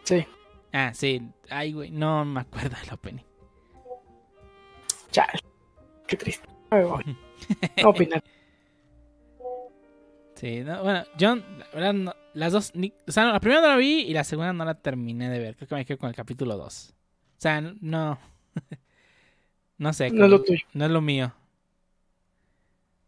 Sí. 0.03 0.25
Ah, 0.73 0.91
sí. 0.93 1.21
Ay, 1.49 1.73
güey, 1.73 1.91
no 1.91 2.23
me 2.25 2.41
acuerdo 2.41 2.75
del 2.81 2.93
opening. 2.93 3.23
Chale. 5.11 5.39
Qué 6.07 6.17
triste. 6.17 6.47
Ay, 6.69 6.83
voy. 6.83 7.17
No 7.83 7.89
opinar. 7.89 8.23
Sí, 10.35 10.61
no, 10.61 10.83
bueno, 10.83 11.03
yo, 11.17 11.35
la 11.35 11.67
verdad, 11.73 11.93
no- 11.93 12.15
las 12.33 12.53
dos, 12.53 12.71
ni- 12.75 12.93
o 13.07 13.11
sea, 13.11 13.25
la 13.25 13.39
primera 13.39 13.61
no 13.61 13.67
la 13.67 13.75
vi 13.77 14.01
y 14.01 14.13
la 14.13 14.23
segunda 14.23 14.53
no 14.53 14.65
la 14.65 14.75
terminé 14.75 15.29
de 15.29 15.39
ver. 15.39 15.55
Creo 15.55 15.67
que 15.67 15.75
me 15.75 15.85
quedé 15.85 15.97
con 15.97 16.09
el 16.09 16.15
capítulo 16.15 16.57
2. 16.57 16.93
O 16.93 17.41
sea, 17.41 17.61
no. 17.61 18.17
no 19.77 19.93
sé. 19.93 20.09
No 20.11 20.25
es 20.25 20.31
lo 20.31 20.37
como- 20.37 20.45
tuyo. 20.47 20.65
no 20.73 20.85
es 20.85 20.91
lo 20.91 21.01
mío. 21.01 21.33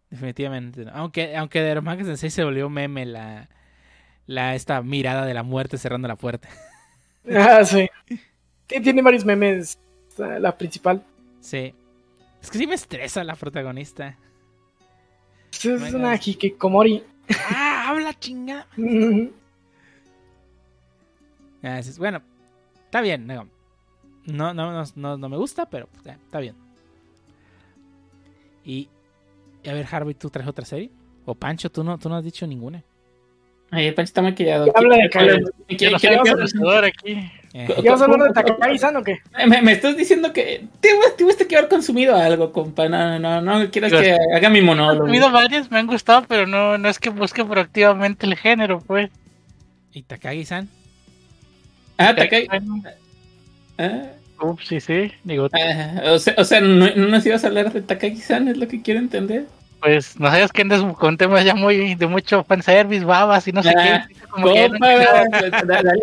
Definitivamente 0.09 0.85
no. 0.85 0.91
Aunque, 0.93 1.35
aunque 1.35 1.61
de 1.61 1.69
Hermanga 1.69 2.03
Sensei 2.03 2.29
se 2.29 2.43
volvió 2.43 2.69
meme 2.69 3.05
la, 3.05 3.49
la 4.27 4.53
esta 4.55 4.81
mirada 4.83 5.25
de 5.25 5.33
la 5.33 5.43
muerte 5.43 5.77
cerrando 5.77 6.07
la 6.07 6.15
puerta. 6.15 6.49
Ah, 7.33 7.63
sí. 7.63 7.89
Tiene 8.67 9.01
varios 9.01 9.23
memes. 9.23 9.79
La 10.17 10.57
principal. 10.57 11.01
Sí. 11.39 11.73
Es 12.41 12.51
que 12.51 12.57
sí 12.57 12.67
me 12.67 12.75
estresa 12.75 13.23
la 13.23 13.37
protagonista. 13.37 14.17
Es 15.53 15.63
una 15.93 16.15
Hikikomori. 16.15 17.01
¡Ah! 17.29 17.89
¡Habla 17.89 18.13
chingada! 18.19 18.67
Ah, 21.65 21.77
dices, 21.77 21.97
bueno, 21.97 22.21
está 22.85 22.99
bien. 22.99 23.25
No, 23.25 23.47
no, 24.25 24.53
no, 24.53 24.71
no, 24.73 24.83
no- 24.95 25.17
no 25.17 25.29
me 25.29 25.37
gusta, 25.37 25.65
pero 25.69 25.87
pues, 25.87 26.03
ya, 26.03 26.13
está 26.13 26.39
bien. 26.41 26.55
Y, 28.65 28.89
y 29.63 29.69
a 29.69 29.73
ver, 29.73 29.87
Harvey, 29.89 30.13
¿tú 30.13 30.29
traes 30.29 30.47
otra 30.49 30.65
serie? 30.65 30.89
O 31.25 31.33
Pancho, 31.35 31.69
tú 31.71 31.81
no, 31.83 31.97
tú 31.97 32.09
no 32.09 32.17
has 32.17 32.23
dicho 32.25 32.45
ninguna. 32.45 32.83
Ay, 33.71 33.87
el 33.87 33.93
Pancho 33.93 34.09
está 34.09 34.21
maquillado. 34.21 34.71
Habla 34.75 34.97
de 34.97 35.09
Quiero- 35.09 35.37
Kyle. 35.37 35.97
quiero- 35.99 36.83
aquí. 36.85 37.31
Eh, 37.55 37.67
¿Ya 37.83 37.91
vas 37.91 38.01
a 38.01 38.05
hablar 38.05 38.27
de 38.27 38.33
Takagi-san 38.33 38.95
o 38.97 39.03
qué? 39.03 39.19
Me, 39.47 39.61
me 39.61 39.73
estás 39.73 39.95
diciendo 39.95 40.33
que 40.33 40.65
te- 40.79 40.89
tuviste 41.17 41.45
que 41.47 41.55
haber 41.55 41.69
consumido 41.69 42.15
algo, 42.15 42.51
compa. 42.51 42.89
No, 42.89 43.19
no, 43.19 43.41
no 43.41 43.69
quieras 43.69 43.91
Digo, 43.91 44.01
que 44.01 44.17
haga 44.35 44.49
mi 44.49 44.57
He 44.59 44.63
monólogo. 44.63 45.05
tenido 45.05 45.29
varias, 45.31 45.69
me 45.69 45.77
han 45.77 45.85
gustado, 45.85 46.25
pero 46.27 46.47
no, 46.47 46.79
no 46.79 46.89
es 46.89 46.97
que 46.97 47.09
busque 47.11 47.45
proactivamente 47.45 48.25
el 48.25 48.35
género, 48.35 48.79
pues. 48.79 49.11
¿Y 49.93 50.01
Takagi-san? 50.01 50.67
Ah, 51.99 52.15
Takai. 52.15 52.47
Ah, 53.77 54.01
Ups, 54.41 54.67
sí, 54.67 54.79
sí. 54.79 55.11
Digo, 55.23 55.47
ah, 55.53 56.01
o 56.11 56.17
sea, 56.19 56.33
o 56.37 56.43
sea 56.43 56.59
no, 56.59 56.87
no 56.95 57.07
nos 57.07 57.23
ibas 57.25 57.43
a 57.43 57.47
hablar 57.47 57.71
de 57.71 57.81
Takagi-san, 57.83 58.47
es 58.47 58.57
lo 58.57 58.67
que 58.67 58.81
quiero 58.81 58.99
entender. 58.99 59.45
Pues 59.83 60.19
no 60.19 60.27
sabes 60.29 60.51
que 60.51 60.61
andas 60.61 60.81
con 60.95 61.17
temas 61.17 61.43
ya 61.45 61.53
muy 61.55 61.95
de 61.95 62.07
mucho 62.07 62.43
fanservice, 62.43 63.03
babas 63.05 63.47
y 63.47 63.51
no 63.51 63.61
sé 63.61 63.73
Ah, 63.77 64.07
qué. 64.07 64.15
Como 64.29 64.53
que 64.53 64.69
no- 64.69 64.77
dale, 64.79 65.99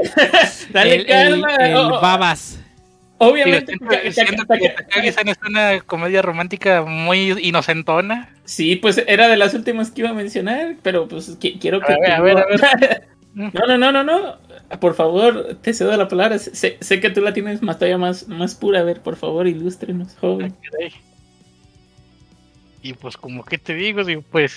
dale 0.72 0.94
el, 0.94 1.00
el- 1.00 1.06
calma. 1.06 1.54
el 1.56 1.74
O- 1.76 1.88
o- 1.96 2.00
Babas. 2.00 2.56
Digo, 3.20 3.32
obviamente, 3.32 3.72
siento, 3.76 3.86
Taka- 3.94 4.12
siento 4.12 4.44
Taka- 4.46 4.58
que 4.60 4.68
Takagi-san 4.70 5.28
es 5.28 5.38
una 5.46 5.80
comedia 5.80 6.22
romántica 6.22 6.82
muy 6.82 7.32
inocentona. 7.42 8.30
Sí, 8.44 8.76
pues 8.76 9.02
era 9.06 9.28
de 9.28 9.36
las 9.36 9.52
últimas 9.54 9.90
que 9.90 10.00
iba 10.02 10.10
a 10.10 10.14
mencionar, 10.14 10.76
pero 10.82 11.06
pues 11.08 11.38
qui- 11.38 11.58
quiero 11.60 11.80
que. 11.80 11.92
A 11.92 11.98
ver, 11.98 12.12
a 12.12 12.20
ver, 12.20 12.38
a 12.38 12.46
ver. 12.46 13.02
No, 13.32 13.50
no, 13.68 13.78
no, 13.78 13.92
no, 13.92 14.02
no. 14.02 14.38
Por 14.80 14.94
favor, 14.96 15.56
te 15.62 15.72
cedo 15.72 15.96
la 15.96 16.08
palabra. 16.08 16.36
Sé, 16.40 16.78
sé 16.80 16.98
que 16.98 17.10
tú 17.10 17.20
la 17.20 17.32
tienes 17.32 17.62
más 17.62 17.76
todavía 17.78 17.96
más, 17.96 18.26
más 18.26 18.56
pura. 18.56 18.80
A 18.80 18.82
ver, 18.82 19.02
por 19.02 19.14
favor, 19.14 19.46
ilústrenos, 19.46 20.16
joven. 20.20 20.52
Ay, 20.82 20.92
Y 22.82 22.94
pues 22.94 23.16
como 23.16 23.44
que 23.44 23.58
te 23.58 23.74
digo, 23.74 24.02
digo, 24.04 24.22
pues 24.30 24.54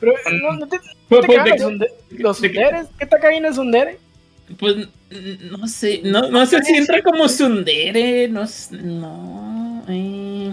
Pero 0.00 0.12
no, 0.42 0.52
no 0.54 0.66
te, 0.68 0.76
no 0.76 0.82
te 1.20 1.26
pues, 1.26 1.38
cagas, 1.38 1.58
de- 1.58 1.64
sunde- 1.64 1.90
los 2.10 2.40
de- 2.40 2.48
sunderes. 2.48 2.86
¿Qué 2.98 3.06
Takagi 3.06 3.40
no 3.40 3.48
es 3.48 3.54
sundere? 3.56 3.98
pues, 4.58 4.88
no 5.52 5.68
sé, 5.68 6.00
no, 6.02 6.28
no 6.28 6.44
sé 6.44 6.60
si 6.64 6.74
entra 6.74 7.00
como 7.02 7.28
Sundere, 7.28 8.26
no, 8.28 8.44
eh. 9.88 10.52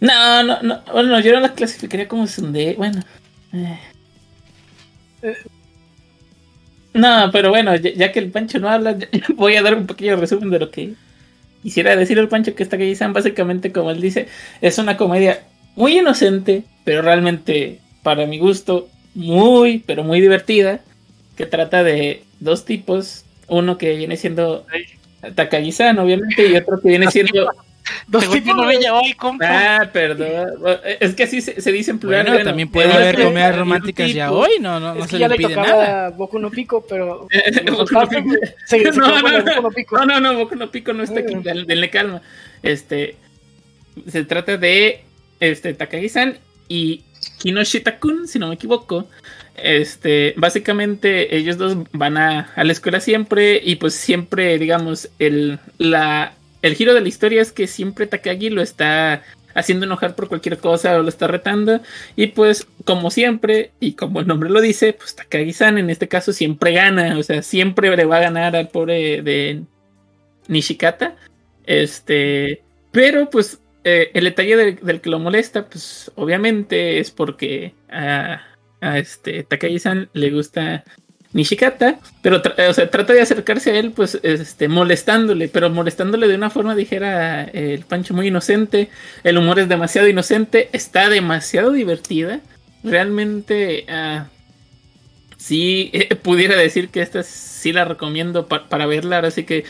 No, 0.00 0.42
no, 0.42 0.60
no, 0.62 0.82
bueno, 0.92 1.20
yo 1.20 1.32
no 1.34 1.40
la 1.40 1.54
clasificaría 1.54 2.08
como 2.08 2.26
Sundere, 2.26 2.74
bueno. 2.74 3.00
eh. 3.52 3.78
No, 6.94 7.30
pero 7.32 7.50
bueno, 7.50 7.76
ya, 7.76 7.92
ya 7.92 8.10
que 8.12 8.18
el 8.18 8.30
Pancho 8.30 8.58
no 8.58 8.68
habla, 8.68 8.96
voy 9.36 9.54
a 9.56 9.62
dar 9.62 9.74
un 9.76 9.86
pequeño 9.86 10.16
resumen 10.16 10.50
de 10.50 10.58
lo 10.58 10.70
que 10.70 10.94
quisiera 11.62 11.96
decir 11.96 12.18
el 12.18 12.28
Pancho 12.28 12.54
que 12.54 12.62
está 12.62 12.78
que 12.78 12.84
dicen 12.84 13.12
básicamente 13.12 13.72
como 13.72 13.90
él 13.90 14.00
dice, 14.00 14.28
es 14.60 14.78
una 14.78 14.96
comedia 14.96 15.42
muy 15.76 15.98
inocente, 15.98 16.64
pero 16.84 17.02
realmente 17.02 17.80
para 18.02 18.26
mi 18.26 18.38
gusto 18.38 18.88
muy, 19.14 19.78
pero 19.86 20.04
muy 20.04 20.20
divertida, 20.20 20.80
que 21.36 21.46
trata 21.46 21.82
de 21.84 22.22
dos 22.40 22.64
tipos, 22.64 23.24
uno 23.48 23.78
que 23.78 23.96
viene 23.96 24.16
siendo 24.16 24.66
Takagi-san, 25.34 25.98
obviamente, 25.98 26.46
y 26.48 26.56
otro 26.56 26.80
que 26.80 26.88
viene 26.88 27.10
siendo 27.10 27.50
Dos 28.06 28.30
tipos 28.30 28.56
no 28.56 28.64
me 28.64 28.90
hoy, 28.90 29.12
compa. 29.14 29.46
Ah, 29.80 29.90
perdón. 29.92 30.50
Es 31.00 31.14
que 31.14 31.24
así 31.24 31.40
se, 31.40 31.60
se 31.60 31.72
dice 31.72 31.90
en 31.90 31.98
plural. 31.98 32.22
Bueno, 32.22 32.36
bueno, 32.36 32.50
también 32.50 32.70
puede 32.70 32.88
eh, 32.88 32.92
haber 32.92 33.20
eh, 33.20 33.24
comedias 33.24 33.56
románticas 33.56 34.12
ya 34.12 34.32
hoy, 34.32 34.50
no, 34.60 34.80
no, 34.80 34.94
no 34.94 35.06
se 35.06 35.14
le 35.14 35.18
ya 35.20 35.28
le 35.28 35.34
impide 35.36 35.54
tocaba 35.54 35.68
nada. 35.68 36.10
Boku 36.10 36.38
no 36.38 36.50
Pico, 36.50 36.84
pero. 36.88 37.28
Boku 37.72 37.92
no 37.94 38.08
Pico. 38.08 38.30
No, 38.98 39.20
no, 39.22 39.42
no. 39.42 39.44
Boku 39.44 39.62
no 39.62 39.70
Pico. 39.70 39.98
No, 39.98 40.06
no, 40.06 40.20
no, 40.20 40.34
Boku 40.38 40.54
no 40.56 40.70
Pico 40.70 40.92
no 40.92 41.02
está 41.02 41.20
aquí. 41.20 41.36
Mm. 41.36 41.42
den- 41.42 41.66
Denle 41.66 41.90
calma. 41.90 42.22
Este. 42.62 43.16
Se 44.06 44.24
trata 44.24 44.56
de. 44.56 45.02
Este, 45.40 45.72
Takagi-san 45.72 46.38
y 46.68 47.04
Kinoshita-kun, 47.38 48.26
si 48.26 48.38
no 48.38 48.48
me 48.48 48.54
equivoco. 48.54 49.08
Este, 49.54 50.34
básicamente 50.36 51.36
ellos 51.36 51.58
dos 51.58 51.76
van 51.92 52.16
a, 52.16 52.52
a 52.54 52.64
la 52.64 52.72
escuela 52.72 53.00
siempre 53.00 53.60
y 53.62 53.76
pues 53.76 53.94
siempre, 53.94 54.56
digamos, 54.58 55.10
el, 55.18 55.58
la, 55.78 56.34
el 56.62 56.74
giro 56.74 56.94
de 56.94 57.00
la 57.00 57.08
historia 57.08 57.42
es 57.42 57.52
que 57.52 57.66
siempre 57.66 58.06
Takagi 58.06 58.50
lo 58.50 58.62
está 58.62 59.22
haciendo 59.54 59.86
enojar 59.86 60.14
por 60.14 60.28
cualquier 60.28 60.58
cosa 60.58 60.98
o 60.98 61.02
lo 61.02 61.08
está 61.08 61.26
retando 61.26 61.80
y 62.14 62.28
pues 62.28 62.66
como 62.84 63.10
siempre 63.10 63.72
y 63.80 63.92
como 63.92 64.20
el 64.20 64.26
nombre 64.26 64.50
lo 64.50 64.60
dice, 64.60 64.92
pues 64.92 65.14
Takagi-san 65.16 65.78
en 65.78 65.90
este 65.90 66.08
caso 66.08 66.32
siempre 66.32 66.72
gana, 66.72 67.18
o 67.18 67.22
sea, 67.22 67.42
siempre 67.42 67.94
le 67.96 68.04
va 68.04 68.18
a 68.18 68.22
ganar 68.22 68.56
al 68.56 68.68
pobre 68.68 69.22
de 69.22 69.62
Nishikata. 70.48 71.16
Este, 71.64 72.62
pero 72.92 73.28
pues 73.30 73.60
eh, 73.84 74.10
el 74.14 74.24
detalle 74.24 74.56
del, 74.56 75.00
que 75.00 75.10
lo 75.10 75.18
molesta, 75.18 75.66
pues 75.66 76.10
obviamente 76.14 76.98
es 76.98 77.10
porque 77.10 77.74
a, 77.90 78.42
a 78.80 78.98
este 78.98 79.42
Takagi-san 79.44 80.08
le 80.12 80.30
gusta 80.30 80.84
Nishikata, 81.32 81.98
pero 82.22 82.40
o 82.68 82.72
sea, 82.72 82.90
trata 82.90 83.12
de 83.12 83.20
acercarse 83.20 83.70
a 83.72 83.78
él, 83.78 83.92
pues 83.92 84.18
este, 84.22 84.66
molestándole, 84.68 85.48
pero 85.48 85.68
molestándole 85.68 86.26
de 86.26 86.34
una 86.34 86.48
forma, 86.48 86.74
dijera 86.74 87.44
el 87.44 87.84
Pancho, 87.84 88.14
muy 88.14 88.28
inocente. 88.28 88.88
El 89.24 89.36
humor 89.36 89.58
es 89.58 89.68
demasiado 89.68 90.08
inocente, 90.08 90.70
está 90.72 91.08
demasiado 91.10 91.70
divertida. 91.72 92.40
Realmente, 92.82 93.84
ah, 93.88 94.28
sí, 95.36 95.90
eh, 95.92 96.14
pudiera 96.22 96.56
decir 96.56 96.88
que 96.90 97.02
esta 97.02 97.22
sí 97.22 97.72
la 97.72 97.84
recomiendo 97.84 98.46
pa- 98.48 98.68
para 98.68 98.86
verla, 98.86 99.16
ahora 99.16 99.30
sí 99.30 99.44
que 99.44 99.64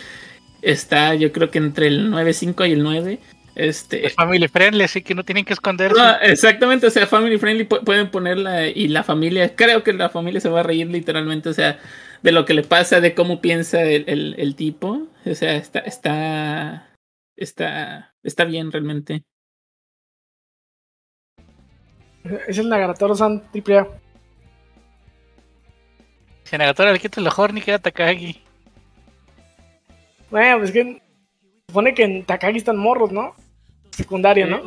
está, 0.63 1.15
yo 1.15 1.33
creo 1.33 1.51
que 1.51 1.59
entre 1.59 1.89
el 1.89 2.11
9.5 2.11 2.69
y 2.69 2.73
el 2.73 2.83
9. 2.83 3.19
Este, 3.59 4.07
Es 4.07 4.15
family 4.15 4.47
friendly, 4.49 4.85
así 4.85 5.03
que 5.03 5.15
no 5.17 5.25
tienen 5.25 5.45
que 5.45 5.53
esconderse. 5.53 5.99
no, 5.99 6.21
exactamente, 6.21 6.87
o 6.87 6.91
sea, 6.91 7.07
family 7.09 7.39
friendly 7.39 7.65
pu- 7.69 7.83
pueden 7.85 8.09
ponerla 8.11 8.69
y 8.69 8.87
la 8.89 9.03
familia, 9.03 9.57
creo 9.57 9.83
que 9.83 9.93
la 9.93 10.09
familia 10.11 10.41
se 10.41 10.49
va 10.49 10.61
a 10.61 10.63
reír 10.63 10.87
literalmente, 10.87 11.49
o 11.49 11.53
sea, 11.53 11.81
de 12.23 12.33
lo 12.33 12.45
que 12.45 12.55
le 12.55 12.63
pasa, 12.63 13.01
de 13.01 13.15
cómo 13.15 13.41
piensa 13.41 13.83
el, 13.83 14.05
el- 14.07 14.35
el 14.39 14.55
tipo, 14.55 15.09
o 15.27 15.35
sea, 15.35 15.57
está, 15.57 15.81
está, 15.81 16.89
está, 17.37 18.15
está 18.23 18.45
bien 18.45 18.71
realmente. 18.71 19.25
Es 22.47 22.59
el 22.59 22.69
Nagaratoro-san 22.69 23.51
triple 23.51 23.79
A. 23.79 23.89
Si 26.45 26.55
a 26.55 26.59
Nagatora 26.59 26.93
le 26.93 26.99
quita 26.99 27.21
el 27.21 27.27
ojo, 27.27 27.49
ni 27.49 27.61
queda 27.61 27.79
Takagi. 27.79 28.43
Bueno, 30.31 30.59
pues 30.59 30.71
que 30.73 30.83
se 30.85 31.01
supone 31.69 31.95
que 31.95 32.05
en 32.05 32.25
Takagi 32.25 32.59
están 32.59 32.77
morros, 32.77 33.13
¿no? 33.13 33.35
Secundario, 33.99 34.47
¿no? 34.47 34.63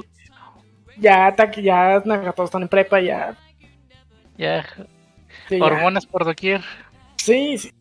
Ya, 0.97 1.33
Taki, 1.35 1.61
ya 1.61 2.01
Nagatoro 2.05 2.45
están 2.45 2.61
en 2.63 2.67
prepa, 2.67 2.99
ya. 2.99 3.35
Ya, 4.37 4.65
sí, 5.49 5.57
ya. 5.57 5.63
hormonas 5.63 6.05
por 6.05 6.25
doquier. 6.25 6.61
Sí, 7.17 7.57
sí. 7.57 7.71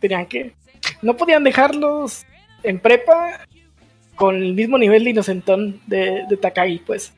Tenían 0.00 0.26
que. 0.26 0.54
No 1.02 1.16
podían 1.16 1.44
dejarlos 1.44 2.24
en 2.62 2.78
prepa 2.80 3.40
con 4.16 4.36
el 4.36 4.54
mismo 4.54 4.78
nivel 4.78 5.04
de 5.04 5.10
inocentón 5.10 5.80
de, 5.86 6.24
de 6.28 6.36
Takagi, 6.36 6.78
pues. 6.78 7.12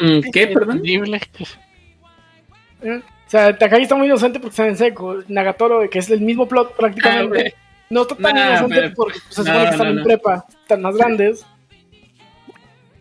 Mm, 0.00 0.20
¿Qué, 0.32 0.46
perdón? 0.48 0.82
¿eh? 0.84 3.00
O 3.26 3.30
sea, 3.30 3.56
Takagi 3.56 3.84
está 3.84 3.94
muy 3.94 4.06
inocente 4.06 4.38
porque 4.40 4.50
está 4.52 4.66
en 4.68 4.76
seco. 4.76 5.22
Nagatoro, 5.28 5.88
que 5.88 6.00
es 6.00 6.10
el 6.10 6.20
mismo 6.20 6.46
plot 6.46 6.70
Ah, 6.72 6.76
prácticamente, 6.76 7.28
güey. 7.28 7.54
no 7.90 8.02
está 8.02 8.16
tan 8.16 8.34
Nah, 8.34 8.48
inocente 8.50 8.74
pero- 8.74 8.94
porque 8.94 9.18
se 9.18 9.34
supone 9.42 9.52
no, 9.54 9.60
que 9.64 9.70
están 9.70 9.86
no, 9.86 9.90
en 9.90 9.96
no. 9.96 10.04
prepa, 10.04 10.44
están 10.64 10.82
más 10.82 10.96
grandes. 10.96 11.46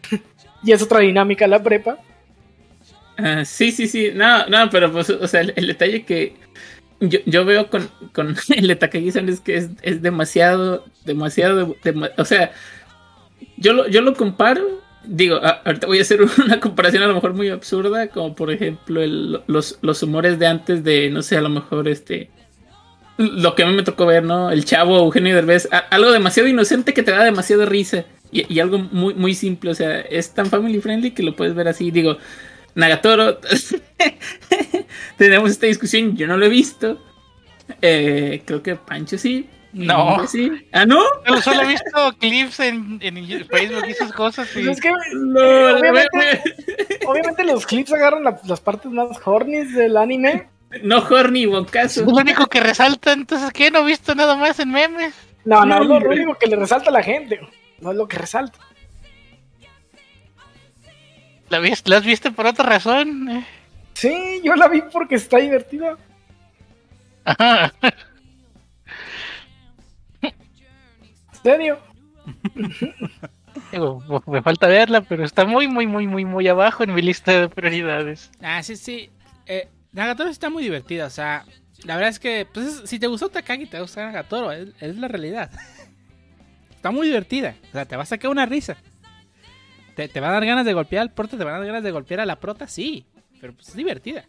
y 0.64 0.72
es 0.72 0.82
otra 0.82 1.00
dinámica 1.00 1.48
la 1.48 1.64
prepa. 1.64 1.98
Ah, 3.18 3.46
sí, 3.46 3.72
sí, 3.72 3.88
sí. 3.88 4.12
No, 4.14 4.46
no, 4.48 4.70
pero 4.70 4.92
pues, 4.92 5.10
o 5.10 5.28
sea, 5.28 5.42
el, 5.42 5.68
detalle 5.68 6.04
que 6.04 6.36
yo, 7.00 7.20
yo 7.26 7.46
veo 7.46 7.70
con, 7.70 7.90
con 8.14 8.36
el 8.56 8.68
de 8.68 8.76
Takagi-san 8.76 9.30
es 9.30 9.40
que 9.40 9.56
es, 9.58 9.70
es 9.82 10.02
demasiado, 10.02 10.86
demasiado, 11.06 11.76
dema- 11.84 12.12
o 12.18 12.26
sea, 12.26 12.52
yo 13.58 13.74
lo, 13.74 13.88
yo 13.88 14.02
lo 14.02 14.14
comparo, 14.16 14.82
digo, 15.06 15.40
ahorita 15.66 15.88
voy 15.88 16.00
a 16.00 16.02
hacer 16.02 16.20
una 16.46 16.60
comparación 16.60 17.04
a 17.04 17.08
lo 17.08 17.16
mejor 17.16 17.34
muy 17.34 17.50
absurda, 17.50 18.08
como 18.08 18.36
por 18.36 18.52
ejemplo 18.52 19.02
los, 19.48 19.80
los 19.82 20.04
humores 20.04 20.40
de 20.40 20.48
antes 20.48 20.84
de, 20.84 21.10
no 21.10 21.22
sé, 21.22 21.38
a 21.38 21.42
lo 21.42 21.50
mejor 21.50 21.88
este, 21.88 22.30
lo 23.18 23.56
que 23.56 23.64
a 23.64 23.66
mí 23.68 23.74
me 23.76 23.84
tocó 23.84 24.06
ver, 24.06 24.24
¿no? 24.24 24.50
El 24.52 24.66
chavo 24.66 24.98
Eugenio 24.98 25.36
Derbez, 25.36 25.68
a- 25.72 25.78
algo 25.90 26.12
demasiado 26.12 26.50
inocente 26.50 26.94
que 26.94 27.04
te 27.04 27.12
da 27.12 27.24
demasiada 27.24 27.66
risa. 27.66 28.06
Y, 28.32 28.52
y 28.52 28.60
algo 28.60 28.80
muy, 28.80 29.14
muy 29.14 29.36
simple, 29.36 29.70
o 29.72 29.76
sea, 29.76 30.00
es 30.02 30.34
tan 30.34 30.48
family 30.48 30.80
friendly 30.82 31.12
que 31.12 31.22
lo 31.24 31.36
puedes 31.36 31.54
ver 31.54 31.68
así. 31.68 31.92
Digo, 31.92 32.18
Nagatoro, 32.76 33.40
tenemos 35.18 35.52
esta 35.52 35.68
discusión, 35.68 36.16
yo 36.16 36.28
no 36.28 36.38
lo 36.38 36.46
he 36.46 36.50
visto. 36.50 37.00
Eh, 37.82 38.42
creo 38.46 38.62
que 38.64 38.76
Pancho 38.76 39.18
sí. 39.18 39.48
No. 39.72 40.28
Sí. 40.28 40.52
¿Ah, 40.72 40.86
no? 40.86 41.02
Yo 41.28 41.42
solo 41.42 41.64
he 41.64 41.68
visto 41.68 42.14
clips 42.20 42.60
en, 42.60 43.00
en 43.02 43.16
Facebook 43.48 43.84
y 43.88 43.92
esas 43.92 44.12
cosas. 44.14 44.48
Y... 44.56 44.64
Pues 44.66 44.78
es 44.78 44.82
que 44.82 44.92
No, 45.16 45.40
Obviamente- 45.80 46.10
me- 46.16 46.42
obviamente 47.08 47.44
los 47.44 47.66
clips 47.66 47.92
agarran 47.94 48.24
la- 48.24 48.40
las 48.46 48.62
partes 48.62 48.92
más 48.92 49.08
hornies 49.26 49.74
del 49.74 49.98
anime. 49.98 50.48
No 50.82 50.98
horny, 50.98 51.44
Es 51.44 51.50
Boncaso. 51.50 52.06
lo 52.06 52.12
único 52.18 52.48
que 52.48 52.60
resalta, 52.60 53.14
entonces, 53.14 53.52
¿qué? 53.54 53.70
No 53.72 53.80
he 53.80 53.86
visto 53.86 54.16
nada 54.16 54.36
más 54.36 54.60
en 54.60 54.72
memes. 54.72 55.14
No, 55.46 55.66
no, 55.66 55.84
No, 55.84 55.98
es 55.98 56.04
lo 56.04 56.10
único 56.10 56.36
que 56.36 56.48
le 56.48 56.56
resalta 56.56 56.90
a 56.90 56.94
la 56.94 57.04
gente. 57.04 57.40
No 57.80 57.92
es 57.92 57.98
lo 57.98 58.08
que 58.08 58.18
resalta. 58.18 58.58
¿La 61.50 61.60
viste, 61.60 61.90
¿Las 61.90 62.04
viste 62.04 62.32
por 62.32 62.48
otra 62.48 62.66
razón? 62.66 63.30
Eh. 63.30 63.46
Sí, 63.94 64.42
yo 64.44 64.56
la 64.56 64.68
vi 64.68 64.82
porque 64.92 65.16
está 65.16 65.38
divertida. 65.38 65.98
Ajá. 67.26 67.72
¿En 70.22 70.34
serio? 71.44 71.80
Digo, 73.72 74.02
me 74.28 74.42
falta 74.42 74.68
verla, 74.68 75.02
pero 75.02 75.24
está 75.24 75.46
muy, 75.46 75.68
muy, 75.68 75.86
muy, 75.86 76.08
muy, 76.08 76.26
muy 76.26 76.48
abajo 76.48 76.84
en 76.84 76.94
mi 76.94 77.02
lista 77.02 77.34
de 77.34 77.50
prioridades. 77.50 78.32
Ah, 78.42 78.64
sí, 78.64 78.76
sí. 78.76 79.10
Eh, 79.46 79.68
Nagatoro 79.94 80.30
está 80.30 80.50
muy 80.50 80.64
divertida, 80.64 81.06
o 81.06 81.10
sea, 81.10 81.46
la 81.86 81.96
verdad 81.96 82.10
es 82.10 82.20
que, 82.20 82.48
pues, 82.52 82.66
es- 82.84 82.90
si 82.90 83.00
te 83.00 83.08
gustó 83.08 83.30
Takagi, 83.30 83.66
te 83.68 83.80
gusta 83.80 84.06
Nagatoro, 84.06 84.52
es, 84.52 84.70
es 84.80 84.98
la 84.98 85.08
realidad. 85.08 85.52
Está 86.76 86.92
muy 86.92 87.08
divertida, 87.08 87.56
o 87.70 87.72
sea, 87.72 87.86
te 87.86 87.96
va 87.96 88.04
a 88.04 88.06
sacar 88.06 88.30
una 88.30 88.46
risa. 88.46 88.76
¿Te, 89.96 90.10
te 90.10 90.20
va 90.20 90.28
a 90.30 90.32
dar 90.34 90.46
ganas 90.46 90.66
de 90.66 90.74
golpear 90.74 91.04
al 91.04 91.12
prota? 91.14 91.38
¿Te 91.38 91.44
van 91.46 91.54
a 91.56 91.58
dar 91.60 91.68
ganas 91.68 91.84
de 91.84 91.92
golpear 91.92 92.20
a 92.20 92.26
la 92.26 92.40
prota? 92.42 92.68
Sí, 92.68 93.06
pero 93.40 93.54
pues 93.54 93.70
es 93.70 93.76
divertida. 93.76 94.26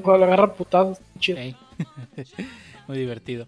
Cuando 0.00 0.18
le 0.18 0.24
agarra 0.32 0.52
putados. 0.54 0.98
Chido. 1.18 1.38
Muy 2.88 2.98
divertido. 2.98 3.46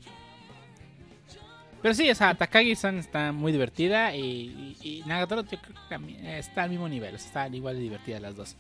Pero 1.84 1.92
sí, 1.94 2.08
o 2.10 2.14
sea, 2.14 2.34
Takagi-san 2.34 2.96
está 2.96 3.30
muy 3.30 3.52
divertida 3.52 4.16
y, 4.16 4.76
y- 4.82 5.00
y 5.00 5.02
Nagatoro 5.06 5.42
yo 5.42 5.58
creo 5.60 5.74
que 5.74 5.88
también 5.90 6.24
está 6.24 6.62
al 6.62 6.70
mismo 6.70 6.88
nivel, 6.88 7.14
o 7.14 7.18
sea, 7.18 7.26
están 7.26 7.54
igual 7.54 7.76
de 7.76 7.82
divertidas 7.82 8.22
las 8.22 8.34
dos. 8.36 8.56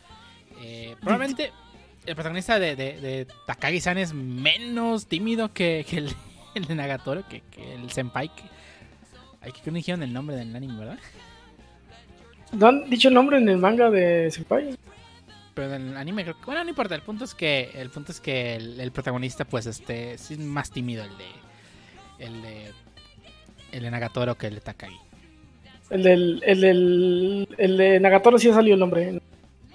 Eh, 0.60 0.94
probablemente 1.00 1.50
el 2.04 2.14
protagonista 2.16 2.58
de, 2.58 2.76
de- 2.76 3.00
de 3.00 3.26
Takagi-san 3.46 3.96
es 3.96 4.12
menos 4.12 5.06
tímido 5.06 5.54
que, 5.54 5.86
que 5.88 5.96
el, 6.00 6.14
el 6.54 6.66
de 6.66 6.74
Nagatoro, 6.74 7.26
que, 7.26 7.40
que 7.50 7.74
el 7.74 7.90
Senpai. 7.90 8.28
Que, 8.28 8.42
hay 9.40 9.52
que 9.52 9.70
no 9.70 9.76
dijeron 9.78 10.02
el 10.02 10.12
nombre 10.12 10.36
del 10.36 10.54
anime, 10.54 10.78
¿verdad? 10.80 10.98
¿No 12.52 12.66
han 12.68 12.90
dicho 12.90 13.08
el 13.08 13.14
nombre 13.14 13.38
en 13.38 13.48
el 13.48 13.56
manga 13.56 13.90
de 13.90 14.30
Senpai? 14.30 14.76
Pero 15.54 15.74
en 15.74 15.88
el 15.88 15.96
anime 15.96 16.24
creo 16.24 16.38
que... 16.38 16.44
Bueno, 16.44 16.62
no 16.62 16.68
importa, 16.68 16.94
el 16.94 17.00
punto 17.00 17.24
es 17.24 17.34
que 17.34 17.70
el 17.74 17.88
punto 17.88 18.12
es 18.12 18.20
que 18.20 18.56
el, 18.56 18.78
el 18.80 18.92
protagonista 18.92 19.46
pues 19.46 19.64
este 19.64 20.12
es 20.12 20.38
más 20.38 20.70
tímido 20.70 21.04
el 21.04 21.16
de 21.16 21.24
el 22.18 22.42
de 22.42 22.72
el 23.76 23.82
de 23.82 23.90
Nagatoro 23.90 24.36
que 24.36 24.46
el 24.46 24.54
de 24.56 24.60
Takagi. 24.60 24.98
El 25.90 26.02
del, 26.02 26.42
el 26.46 26.60
del, 26.60 27.48
el 27.58 27.76
de 27.76 28.00
Nagatoro 28.00 28.38
sí 28.38 28.48
ha 28.48 28.54
salido 28.54 28.74
el 28.74 28.80
nombre. 28.80 29.20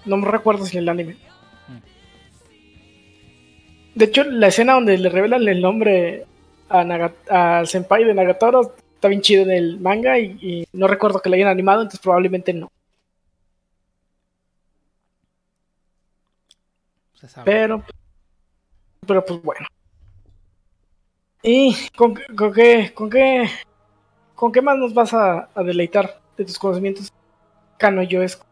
No 0.05 0.17
me 0.17 0.27
recuerdo 0.27 0.65
si 0.65 0.77
en 0.77 0.83
el 0.83 0.89
anime. 0.89 1.17
De 3.95 4.05
hecho, 4.05 4.23
la 4.23 4.47
escena 4.47 4.73
donde 4.73 4.97
le 4.97 5.09
revelan 5.09 5.47
el 5.47 5.61
nombre 5.61 6.25
a 6.69 6.83
Naga- 6.83 7.65
senpai 7.65 8.05
de 8.05 8.13
Nagatoro 8.13 8.73
está 8.95 9.07
bien 9.07 9.21
chido 9.21 9.43
en 9.43 9.51
el 9.51 9.79
manga 9.79 10.17
y, 10.19 10.37
y 10.41 10.67
no 10.73 10.87
recuerdo 10.87 11.21
que 11.21 11.29
lo 11.29 11.35
hayan 11.35 11.49
animado, 11.49 11.81
entonces 11.81 11.99
probablemente 11.99 12.53
no. 12.53 12.71
Se 17.13 17.27
sabe. 17.27 17.51
Pero, 17.51 17.83
pero 19.05 19.25
pues 19.25 19.41
bueno. 19.41 19.67
¿Y 21.43 21.75
con, 21.95 22.15
con 22.37 22.53
qué, 22.53 22.91
con 22.93 23.09
qué, 23.09 23.49
con 24.39 24.53
qué 24.53 24.61
más 24.61 24.77
nos 24.77 24.93
vas 24.93 25.13
a, 25.13 25.49
a 25.53 25.63
deleitar 25.63 26.17
de 26.37 26.45
tus 26.45 26.57
conocimientos 26.57 27.11
canoyoesco, 27.77 28.45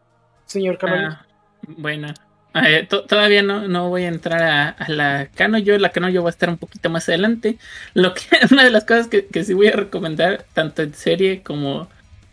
señor 0.44 0.76
Canoyo? 0.76 1.08
Ah, 1.08 1.26
bueno, 1.66 2.12
eh, 2.54 2.86
to- 2.88 3.04
todavía 3.04 3.42
no, 3.42 3.66
no 3.68 3.88
voy 3.88 4.04
a 4.04 4.08
entrar 4.08 4.42
a, 4.42 4.68
a 4.68 4.88
la 4.90 5.28
Cano 5.34 5.56
yo. 5.58 5.78
La 5.78 5.90
Cano 5.90 6.10
yo 6.10 6.22
va 6.22 6.28
a 6.28 6.36
estar 6.36 6.50
un 6.50 6.58
poquito 6.58 6.90
más 6.90 7.08
adelante. 7.08 7.56
Lo 7.94 8.12
que 8.12 8.20
una 8.50 8.64
de 8.64 8.70
las 8.70 8.84
cosas 8.84 9.08
que, 9.08 9.26
que 9.26 9.44
sí 9.44 9.54
voy 9.54 9.68
a 9.68 9.72
recomendar, 9.72 10.44
tanto 10.52 10.82
en 10.82 10.92
serie 10.94 11.42
como 11.42 11.88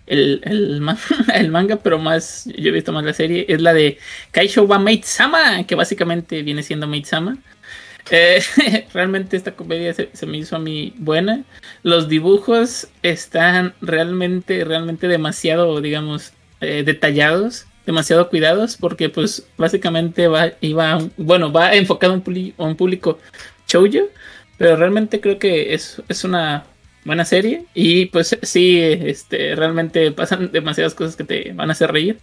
el, 0.05 0.41
el, 0.43 0.81
ma- 0.81 0.97
el 1.33 1.49
manga, 1.49 1.77
pero 1.77 1.97
más 1.97 2.45
yo 2.57 2.69
he 2.69 2.73
visto 2.73 2.91
más 2.91 3.05
la 3.05 3.13
serie, 3.13 3.45
es 3.47 3.61
la 3.61 3.73
de 3.73 3.97
Kaisho 4.31 4.63
wa 4.63 4.79
Maid-sama, 4.79 5.63
que 5.65 5.75
básicamente 5.75 6.43
viene 6.43 6.61
siendo 6.61 6.87
Maid-sama. 6.87 7.37
Eh, 8.11 8.41
realmente 8.93 9.37
esta 9.37 9.55
comedia 9.55 9.93
se, 9.93 10.25
me 10.25 10.37
hizo 10.37 10.55
a 10.55 10.59
mí 10.59 10.93
buena. 10.97 11.43
Los 11.83 12.07
dibujos 12.07 12.87
están 13.03 13.73
realmente, 13.81 14.63
realmente 14.63 15.07
demasiado, 15.07 15.81
digamos, 15.81 16.33
eh, 16.61 16.83
detallados, 16.85 17.65
demasiado 17.85 18.29
cuidados, 18.29 18.77
porque 18.77 19.09
pues 19.09 19.47
básicamente 19.57 20.27
va, 20.27 20.51
iba, 20.61 20.99
bueno, 21.17 21.51
va 21.51 21.75
enfocado 21.75 22.13
a 22.13 22.15
un, 22.17 22.53
a 22.57 22.63
un 22.63 22.75
público 22.75 23.19
pero 24.57 24.75
realmente 24.77 25.19
creo 25.19 25.37
que 25.37 25.73
es, 25.73 26.01
es 26.07 26.23
una 26.23 26.65
buena 27.03 27.25
serie 27.25 27.65
y 27.73 28.07
pues 28.07 28.37
sí, 28.41 28.79
este, 28.81 29.55
realmente 29.55 30.11
pasan 30.11 30.51
demasiadas 30.51 30.95
cosas 30.95 31.15
que 31.15 31.23
te 31.23 31.51
van 31.53 31.69
a 31.69 31.73
hacer 31.73 31.91
reír. 31.91 32.19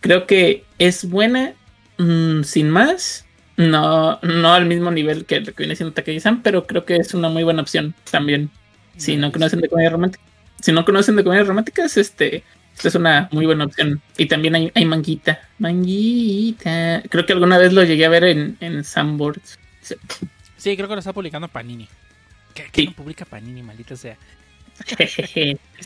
Creo 0.00 0.26
que 0.26 0.64
es 0.78 1.08
buena, 1.08 1.54
mm, 1.98 2.42
sin 2.42 2.70
más. 2.70 3.23
No, 3.56 4.18
no 4.22 4.52
al 4.52 4.66
mismo 4.66 4.90
nivel 4.90 5.26
que 5.26 5.40
lo 5.40 5.46
que 5.46 5.62
viene 5.62 5.76
siendo 5.76 5.92
Takagi-san, 5.94 6.42
pero 6.42 6.66
creo 6.66 6.84
que 6.84 6.96
es 6.96 7.14
una 7.14 7.28
muy 7.28 7.44
buena 7.44 7.62
opción 7.62 7.94
también. 8.10 8.50
Si 8.96 9.16
no 9.16 9.30
conocen 9.32 9.60
de 9.60 9.68
comedia 9.68 9.90
romántica, 9.90 10.22
si 10.60 10.72
no 10.72 10.84
conocen 10.84 11.16
de 11.16 11.24
comedias 11.24 11.46
románticas, 11.46 11.96
este, 11.96 12.42
esta 12.74 12.88
es 12.88 12.94
una 12.96 13.28
muy 13.32 13.46
buena 13.46 13.64
opción. 13.64 14.00
Y 14.16 14.26
también 14.26 14.54
hay, 14.56 14.72
hay 14.74 14.84
manguita. 14.84 15.40
Manguita. 15.58 17.02
Creo 17.08 17.26
que 17.26 17.32
alguna 17.32 17.58
vez 17.58 17.72
lo 17.72 17.84
llegué 17.84 18.06
a 18.06 18.08
ver 18.08 18.24
en, 18.24 18.56
en 18.60 18.82
Sanborn. 18.84 19.40
Sí, 20.56 20.76
creo 20.76 20.88
que 20.88 20.94
lo 20.94 20.98
está 21.00 21.12
publicando 21.12 21.48
Panini. 21.48 21.88
¿Qué, 22.54 22.64
qué 22.72 22.80
Sí. 22.82 22.86
no 22.88 22.92
publica 22.94 23.24
Panini, 23.24 23.62
maldita 23.62 23.96
sea? 23.96 24.16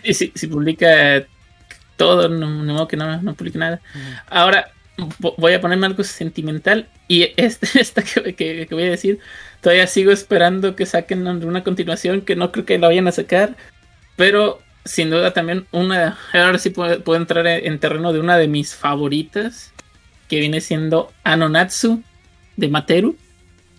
si, 0.03 0.15
si- 0.15 0.33
si 0.35 0.47
publica 0.47 1.25
todo, 1.97 2.29
no, 2.29 2.49
no 2.65 2.89
que 2.89 2.97
no, 2.97 3.21
no 3.21 3.35
publique 3.35 3.59
nada. 3.59 3.81
Ahora 4.29 4.71
voy 5.19 5.53
a 5.55 5.61
ponerme 5.61 5.87
algo 5.87 6.05
sentimental. 6.05 6.89
Y 7.09 7.29
este, 7.37 7.69
esta 7.81 8.03
que, 8.03 8.35
que- 8.35 8.67
voy 8.71 8.85
a 8.85 8.91
decir, 8.91 9.19
todavía 9.61 9.87
sigo 9.87 10.11
esperando 10.13 10.77
que 10.77 10.87
saquen 10.87 11.27
una 11.27 11.65
continuación 11.65 12.23
que 12.23 12.37
no 12.37 12.53
creo 12.53 12.65
que 12.65 12.79
la 12.79 12.89
vayan 12.89 13.09
a 13.09 13.13
sacar. 13.13 13.57
Pero 14.17 14.61
sin 14.85 15.11
duda 15.11 15.33
también 15.33 15.67
una. 15.73 16.19
Ahora 16.33 16.59
sí 16.59 16.71
puedo, 16.71 17.03
puedo 17.03 17.21
entrar 17.21 17.47
en 17.47 17.79
terreno 17.79 18.13
de 18.13 18.21
una 18.21 18.37
de 18.39 18.49
mis 18.49 18.75
favoritas. 18.75 19.73
Que 20.29 20.41
viene 20.41 20.61
siendo 20.61 21.11
Anonatsu 21.25 22.03
de 22.57 22.69
Materu. 22.69 23.17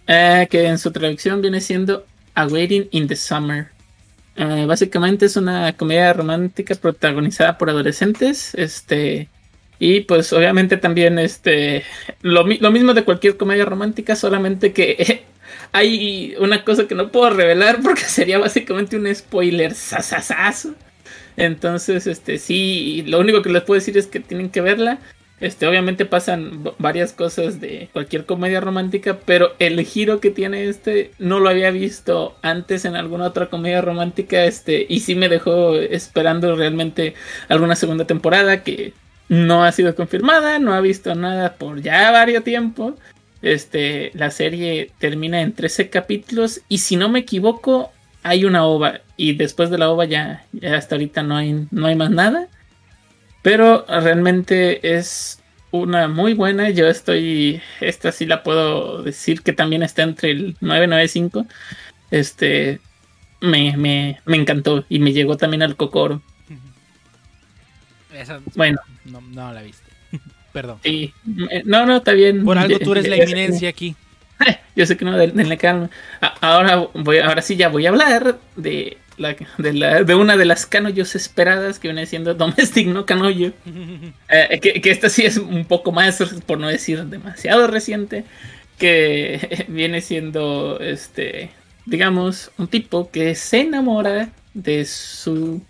eh, 0.08 0.48
que 0.50 0.66
en 0.66 0.80
su 0.80 0.92
traducción 0.92 1.42
viene 1.44 1.62
siendo 1.62 2.08
A 2.34 2.48
Waiting 2.48 2.88
in 2.92 3.08
the 3.08 3.16
Summer. 3.16 3.68
Eh, 4.36 4.66
básicamente 4.66 5.26
es 5.28 5.36
una 5.36 5.74
comedia 5.78 6.12
romántica 6.14 6.74
protagonizada 6.76 7.58
por 7.58 7.70
adolescentes. 7.70 8.56
Este. 8.56 9.30
Y 9.80 10.02
pues 10.02 10.32
obviamente 10.34 10.78
también 10.78 11.18
este. 11.18 11.84
Lo, 12.22 12.46
lo 12.46 12.72
mismo 12.72 12.94
de 12.94 13.06
cualquier 13.06 13.38
comedia 13.38 13.66
romántica, 13.66 14.16
solamente 14.16 14.74
que 14.74 15.24
hay 15.72 16.36
una 16.40 16.64
cosa 16.64 16.88
que 16.88 16.96
no 16.96 17.12
puedo 17.12 17.30
revelar 17.32 17.80
porque 17.84 18.04
sería 18.04 18.38
básicamente 18.38 18.98
un 18.98 19.14
spoiler 19.16 19.74
sasasazo. 19.74 20.76
Entonces, 21.38 22.06
este, 22.06 22.38
sí, 22.38 23.04
lo 23.08 23.20
único 23.20 23.42
que 23.42 23.50
les 23.50 23.64
puedo 23.64 23.80
decir 23.80 23.98
es 23.98 24.08
que 24.08 24.20
tienen 24.20 24.50
que 24.50 24.62
verla. 24.62 25.00
Este, 25.40 25.66
obviamente 25.68 26.06
pasan 26.06 26.70
varias 26.80 27.14
cosas 27.14 27.62
de 27.62 27.88
cualquier 27.94 28.26
comedia 28.26 28.60
romántica, 28.60 29.20
pero 29.26 29.54
el 29.60 29.82
giro 29.86 30.20
que 30.20 30.32
tiene 30.32 30.68
este 30.68 31.12
no 31.18 31.40
lo 31.40 31.48
había 31.48 31.72
visto 31.72 32.36
antes 32.42 32.84
en 32.84 32.98
alguna 32.98 33.28
otra 33.28 33.50
comedia 33.50 33.80
romántica, 33.80 34.44
este, 34.44 34.86
y 34.90 35.00
sí 35.00 35.16
me 35.16 35.30
dejó 35.30 35.76
esperando 35.76 36.58
realmente 36.58 37.14
alguna 37.48 37.78
segunda 37.78 38.06
temporada 38.06 38.64
que 38.64 38.92
no 39.30 39.64
ha 39.64 39.72
sido 39.72 39.96
confirmada, 39.96 40.60
no 40.60 40.74
ha 40.74 40.82
visto 40.82 41.14
nada 41.16 41.56
por 41.56 41.82
ya 41.82 42.12
varios 42.12 42.44
tiempo. 42.44 42.98
Este, 43.42 44.12
la 44.16 44.32
serie 44.32 44.92
termina 44.98 45.40
en 45.40 45.54
13 45.54 45.90
capítulos 45.90 46.62
y 46.68 46.80
si 46.80 46.98
no 46.98 47.08
me 47.08 47.20
equivoco, 47.20 47.92
hay 48.22 48.44
una 48.44 48.66
ova 48.66 49.00
y 49.16 49.34
después 49.34 49.70
de 49.70 49.78
la 49.78 49.90
ova 49.90 50.06
ya, 50.06 50.44
hasta 50.76 50.96
ahorita 50.96 51.24
no 51.24 51.38
hay, 51.38 51.68
no 51.72 51.88
hay 51.88 51.96
más 51.96 52.12
nada. 52.12 52.48
Pero 53.42 53.86
realmente 53.88 54.96
es 54.98 55.42
una 55.72 56.08
muy 56.08 56.34
buena. 56.34 56.70
Yo 56.72 56.88
estoy, 56.88 57.62
esta 57.80 58.12
sí 58.12 58.26
la 58.26 58.44
puedo 58.44 59.04
decir 59.04 59.42
que 59.42 59.54
también 59.54 59.84
está 59.84 60.04
entre 60.04 60.32
el 60.32 60.58
995. 60.60 61.46
Este, 62.12 62.80
me, 63.42 63.78
me, 63.78 64.20
me 64.26 64.38
encantó 64.38 64.86
y 64.90 65.00
me 65.00 65.14
llegó 65.14 65.38
también 65.38 65.62
al 65.62 65.78
cocoro. 65.78 66.22
Esa 68.22 68.40
Bueno, 68.56 68.80
no, 69.06 69.22
no 69.22 69.54
la 69.54 69.62
viste. 69.62 69.90
Perdón. 70.54 70.80
sí. 70.84 71.14
Eh, 71.52 71.62
No, 71.66 71.86
no, 71.86 71.98
está 71.98 72.14
bien. 72.14 72.44
Por 72.44 72.58
algo 72.58 72.80
tú 72.80 72.92
eres 72.94 73.08
la 73.10 73.16
eminencia 73.18 73.70
aquí. 73.70 73.96
Yo 74.76 74.86
sé 74.86 74.96
que 74.98 75.06
no, 75.06 75.18
den- 75.18 75.36
denle 75.36 75.58
calma. 75.58 75.90
Ahora, 76.42 76.88
voy, 76.94 77.18
ahora 77.20 77.42
sí 77.42 77.56
ya 77.56 77.70
voy 77.70 77.86
a 77.86 77.90
hablar 77.90 78.40
de, 78.56 78.98
la, 79.18 79.36
de, 79.58 79.74
la- 79.74 80.04
de 80.04 80.16
una 80.16 80.38
de 80.38 80.46
las 80.46 80.66
canoyos 80.66 81.16
esperadas 81.16 81.78
que 81.80 81.90
viene 81.90 82.06
siendo 82.06 82.34
Domestic 82.34 82.88
no 82.88 83.06
Canoyo. 83.06 83.52
Eh, 84.30 84.60
que, 84.62 84.80
que 84.82 84.92
esta 84.92 85.10
sí 85.10 85.26
es 85.26 85.38
un 85.38 85.66
poco 85.66 85.92
más, 85.92 86.24
por 86.46 86.58
no 86.60 86.68
decir 86.70 87.04
demasiado 87.06 87.68
reciente, 87.68 88.24
que 88.78 89.66
viene 89.68 90.00
siendo, 90.02 90.80
este, 90.80 91.52
digamos, 91.86 92.52
un 92.58 92.68
tipo 92.70 93.12
que 93.12 93.36
se 93.36 93.62
enamora 93.62 94.30
de 94.54 94.86
su... 94.86 95.62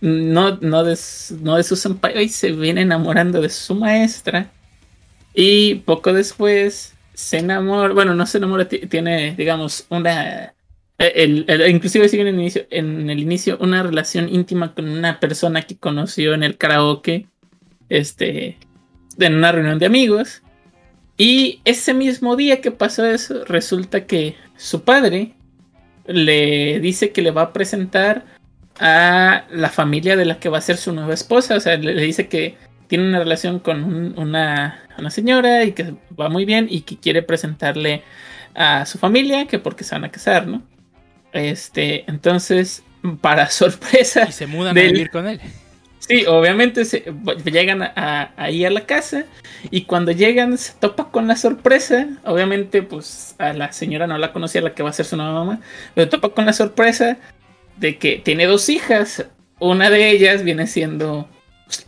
No, 0.00 0.58
no, 0.60 0.84
de, 0.84 0.98
no 1.42 1.56
de 1.56 1.62
su 1.62 1.76
se 2.28 2.52
viene 2.52 2.82
enamorando 2.82 3.40
de 3.40 3.48
su 3.48 3.74
maestra. 3.74 4.50
Y 5.34 5.76
poco 5.76 6.12
después 6.12 6.94
se 7.14 7.38
enamora, 7.38 7.92
bueno, 7.94 8.14
no 8.14 8.26
se 8.26 8.38
enamora, 8.38 8.68
ti- 8.68 8.86
tiene, 8.86 9.34
digamos, 9.36 9.86
una... 9.88 10.54
eh, 10.98 11.12
El, 11.14 11.44
el- 11.48 11.70
inclusive 11.70 12.08
sigue 12.08 12.22
en 12.22 12.28
el, 12.28 12.34
inicio, 12.34 12.66
en 12.70 13.08
el 13.10 13.18
inicio 13.18 13.56
una 13.60 13.82
relación 13.82 14.28
íntima 14.28 14.74
con 14.74 14.88
una 14.88 15.18
persona 15.20 15.62
que 15.62 15.76
conoció 15.76 16.34
en 16.34 16.42
el 16.42 16.56
karaoke, 16.58 17.26
este, 17.88 18.58
en 19.18 19.34
una 19.34 19.52
reunión 19.52 19.78
de 19.78 19.86
amigos. 19.86 20.42
Y 21.18 21.60
ese 21.64 21.94
mismo 21.94 22.36
día 22.36 22.60
que 22.60 22.70
pasó 22.70 23.06
eso, 23.06 23.44
resulta 23.46 24.04
que 24.06 24.36
su 24.58 24.82
padre 24.82 25.32
le 26.06 26.80
dice 26.80 27.10
que 27.12 27.22
le 27.22 27.30
va 27.30 27.42
a 27.42 27.52
presentar 27.54 28.24
a 28.78 29.44
la 29.50 29.68
familia 29.70 30.16
de 30.16 30.24
la 30.24 30.38
que 30.38 30.48
va 30.48 30.58
a 30.58 30.60
ser 30.60 30.76
su 30.76 30.92
nueva 30.92 31.14
esposa. 31.14 31.56
O 31.56 31.60
sea, 31.60 31.76
le, 31.76 31.94
le 31.94 32.02
dice 32.02 32.28
que 32.28 32.56
tiene 32.88 33.04
una 33.08 33.18
relación 33.18 33.58
con 33.58 33.82
un- 33.84 34.14
una, 34.18 34.80
una 34.98 35.10
señora 35.10 35.64
y 35.64 35.72
que 35.72 35.94
va 36.18 36.28
muy 36.28 36.44
bien 36.44 36.66
y 36.70 36.82
que 36.82 36.96
quiere 36.98 37.22
presentarle 37.22 38.02
a 38.54 38.86
su 38.86 38.98
familia, 38.98 39.46
que 39.46 39.58
porque 39.58 39.84
se 39.84 39.94
van 39.94 40.04
a 40.04 40.10
casar, 40.10 40.46
¿no? 40.46 40.62
Este, 41.32 42.04
entonces, 42.08 42.82
para 43.20 43.50
sorpresa 43.50 44.26
Y 44.28 44.32
se 44.32 44.46
mudan 44.46 44.76
a 44.76 44.80
del- 44.80 44.92
vivir 44.92 45.10
con 45.10 45.26
él. 45.26 45.40
Sí, 45.98 46.24
obviamente 46.26 46.84
se, 46.84 47.04
llegan 47.44 47.82
a- 47.82 47.92
a- 47.96 48.30
ahí 48.36 48.64
a 48.64 48.70
la 48.70 48.82
casa 48.82 49.24
y 49.72 49.82
cuando 49.82 50.12
llegan 50.12 50.56
se 50.56 50.72
topa 50.78 51.10
con 51.10 51.26
la 51.26 51.34
sorpresa. 51.36 52.06
Obviamente, 52.24 52.82
pues 52.82 53.34
a 53.38 53.52
la 53.52 53.72
señora 53.72 54.06
no 54.06 54.16
la 54.16 54.32
conocía, 54.32 54.60
la 54.60 54.72
que 54.74 54.84
va 54.84 54.90
a 54.90 54.92
ser 54.92 55.04
su 55.06 55.16
nueva 55.16 55.32
mamá, 55.32 55.60
pero 55.94 56.08
topa 56.08 56.28
con 56.28 56.46
la 56.46 56.52
sorpresa 56.52 57.16
de 57.76 57.98
que 57.98 58.20
tiene 58.24 58.46
dos 58.46 58.68
hijas. 58.68 59.26
Una 59.58 59.90
de 59.90 60.10
ellas 60.10 60.42
viene 60.42 60.66
siendo 60.66 61.28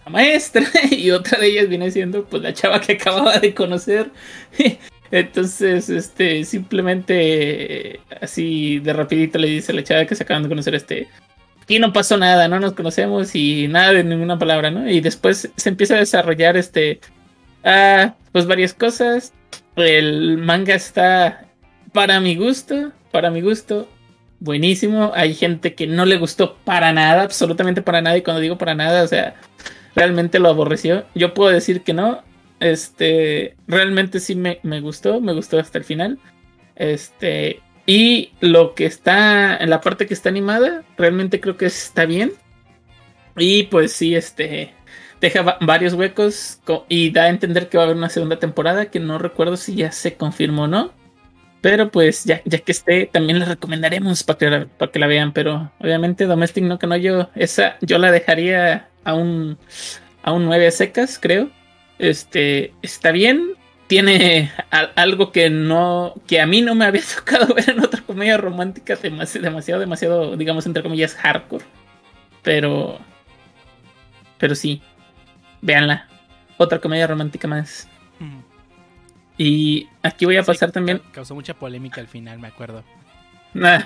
la 0.05 0.11
maestra 0.11 0.65
y 0.91 1.11
otra 1.11 1.39
de 1.39 1.49
ellas 1.49 1.69
viene 1.69 1.91
siendo 1.91 2.25
pues 2.25 2.43
la 2.43 2.53
chava 2.53 2.81
que 2.81 2.93
acababa 2.93 3.39
de 3.39 3.55
conocer. 3.55 4.11
Entonces, 5.11 5.89
este, 5.89 6.45
simplemente 6.45 7.95
eh, 7.95 8.01
así 8.21 8.79
de 8.81 8.93
rapidito 8.93 9.39
le 9.39 9.49
dice 9.49 9.73
a 9.73 9.75
la 9.75 9.85
chava 9.85 10.05
que 10.05 10.15
se 10.15 10.23
acaban 10.23 10.43
de 10.43 10.49
conocer 10.51 10.75
este 10.75 11.09
aquí 11.69 11.79
no 11.79 11.93
pasó 11.93 12.17
nada, 12.17 12.49
no 12.49 12.59
nos 12.61 12.73
conocemos 12.73 13.35
y 13.35 13.69
nada 13.69 13.93
de 13.93 14.03
ninguna 14.03 14.39
palabra, 14.39 14.71
¿no? 14.71 14.89
Y 14.89 15.03
después 15.03 15.51
se 15.55 15.69
empieza 15.69 15.97
a 15.97 15.99
desarrollar 15.99 16.57
este, 16.57 16.99
ah, 17.63 18.15
pues 18.33 18.47
varias 18.47 18.73
cosas. 18.73 19.35
El 19.77 20.39
manga 20.39 20.75
está, 20.75 21.45
para 21.93 22.21
mi 22.21 22.37
gusto, 22.37 22.93
para 23.13 23.31
mi 23.31 23.43
gusto, 23.43 23.87
buenísimo. 24.41 25.13
Hay 25.15 25.35
gente 25.35 25.75
que 25.75 25.87
no 25.87 26.05
le 26.05 26.19
gustó 26.19 26.57
para 26.65 26.93
nada, 26.93 27.23
absolutamente 27.23 27.83
para 27.83 28.01
nada. 28.01 28.17
Y 28.17 28.23
cuando 28.23 28.41
digo 28.41 28.59
para 28.59 28.75
nada, 28.75 29.03
o 29.03 29.07
sea, 29.07 29.35
realmente 29.95 30.39
lo 30.39 30.49
aborreció. 30.49 31.05
Yo 31.15 31.35
puedo 31.35 31.51
decir 31.51 31.83
que 31.83 31.93
no. 31.95 32.23
Este, 32.61 33.55
realmente 33.67 34.21
sí 34.21 34.35
me, 34.35 34.59
me 34.63 34.81
gustó, 34.81 35.21
me 35.21 35.33
gustó 35.33 35.59
hasta 35.59 35.79
el 35.79 35.85
final. 35.85 36.19
Este, 36.77 37.61
y 37.87 38.33
lo 38.41 38.75
que 38.75 38.87
está 38.87 39.57
en 39.57 39.71
la 39.71 39.81
parte 39.81 40.07
que 40.07 40.15
está 40.15 40.29
animada, 40.29 40.83
realmente 40.97 41.41
creo 41.41 41.57
que 41.57 41.67
está 41.67 42.05
bien. 42.05 42.33
Y 43.37 43.65
pues 43.65 43.93
sí, 43.93 44.15
este 44.15 44.75
deja 45.21 45.59
varios 45.61 45.95
huecos 45.95 46.61
y 46.89 47.11
da 47.11 47.25
a 47.25 47.29
entender 47.29 47.69
que 47.69 47.77
va 47.77 47.85
a 47.85 47.87
haber 47.87 47.97
una 47.97 48.09
segunda 48.09 48.39
temporada 48.39 48.87
que 48.87 49.01
no 49.01 49.19
recuerdo 49.19 49.57
si 49.57 49.75
ya 49.75 49.93
se 49.93 50.15
confirmó 50.15 50.65
o 50.65 50.69
no. 50.69 50.93
Pero 51.61 51.91
pues 51.91 52.25
ya, 52.25 52.41
ya 52.45 52.59
que 52.59 52.73
esté, 52.73 53.07
también 53.07 53.41
les 53.41 53.49
recomendaremos 53.49 54.23
para 54.23 54.39
que, 54.39 54.67
para 54.79 54.93
que 54.93 54.99
la 54.99 55.07
vean. 55.07 55.33
Pero 55.33 55.73
obviamente 55.81 56.27
Domestic 56.27 56.65
no 56.65 56.79
que 56.79 56.87
no 56.87 56.97
yo, 56.97 57.31
esa 57.35 57.77
yo 57.81 57.99
la 57.99 58.13
dejaría 58.13 58.89
a 59.05 59.15
un, 59.15 59.59
a 60.23 60.33
un 60.33 60.45
9 60.45 60.71
secas, 60.71 61.19
creo. 61.21 61.51
Este 61.99 62.73
está 62.83 63.11
bien. 63.11 63.55
Tiene 63.89 64.53
algo 64.97 65.33
que 65.33 65.49
no, 65.49 66.13
que 66.27 66.43
a 66.43 66.47
mí 66.47 66.61
no 66.61 66.75
me 66.75 66.85
había 66.85 67.03
tocado 67.17 67.55
ver 67.55 67.71
en 67.71 67.81
otra 67.81 68.03
comedia 68.03 68.37
romántica 68.37 68.97
demasiado, 68.97 69.45
demasiado, 69.45 69.81
demasiado, 69.81 70.37
digamos, 70.37 70.67
entre 70.67 70.83
comillas, 70.83 71.15
hardcore. 71.15 71.65
Pero, 72.43 72.99
pero 74.37 74.55
sí, 74.55 74.83
véanla. 75.63 76.07
Otra 76.59 76.81
comedia 76.81 77.07
romántica 77.07 77.49
más. 77.49 77.89
Y 79.39 79.87
aquí 80.03 80.25
voy 80.25 80.37
a 80.37 80.43
pasar 80.43 80.73
también. 80.73 81.01
Causó 81.13 81.35
mucha 81.35 81.55
polémica 81.55 82.01
al 82.01 82.09
final, 82.09 82.41
me 82.41 82.49
acuerdo. 82.49 82.83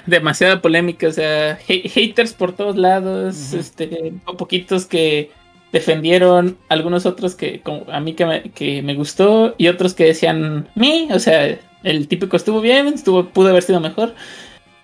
demasiada 0.06 0.60
polémica, 0.60 1.06
o 1.06 1.12
sea, 1.12 1.56
haters 1.66 2.32
por 2.32 2.56
todos 2.56 2.76
lados, 2.76 3.52
este, 3.52 4.14
poquitos 4.38 4.86
que 4.86 5.30
defendieron, 5.72 6.58
algunos 6.68 7.06
otros 7.06 7.34
que 7.34 7.62
a 7.90 8.00
mí 8.00 8.14
que 8.14 8.26
me, 8.26 8.42
que 8.50 8.82
me 8.82 8.94
gustó 8.94 9.54
y 9.56 9.68
otros 9.68 9.94
que 9.94 10.04
decían, 10.04 10.68
mi, 10.74 11.08
o 11.12 11.18
sea, 11.18 11.58
el 11.82 12.08
típico 12.08 12.36
estuvo 12.36 12.60
bien, 12.60 12.88
estuvo, 12.88 13.26
pudo 13.26 13.48
haber 13.48 13.62
sido 13.62 13.80
mejor, 13.80 14.14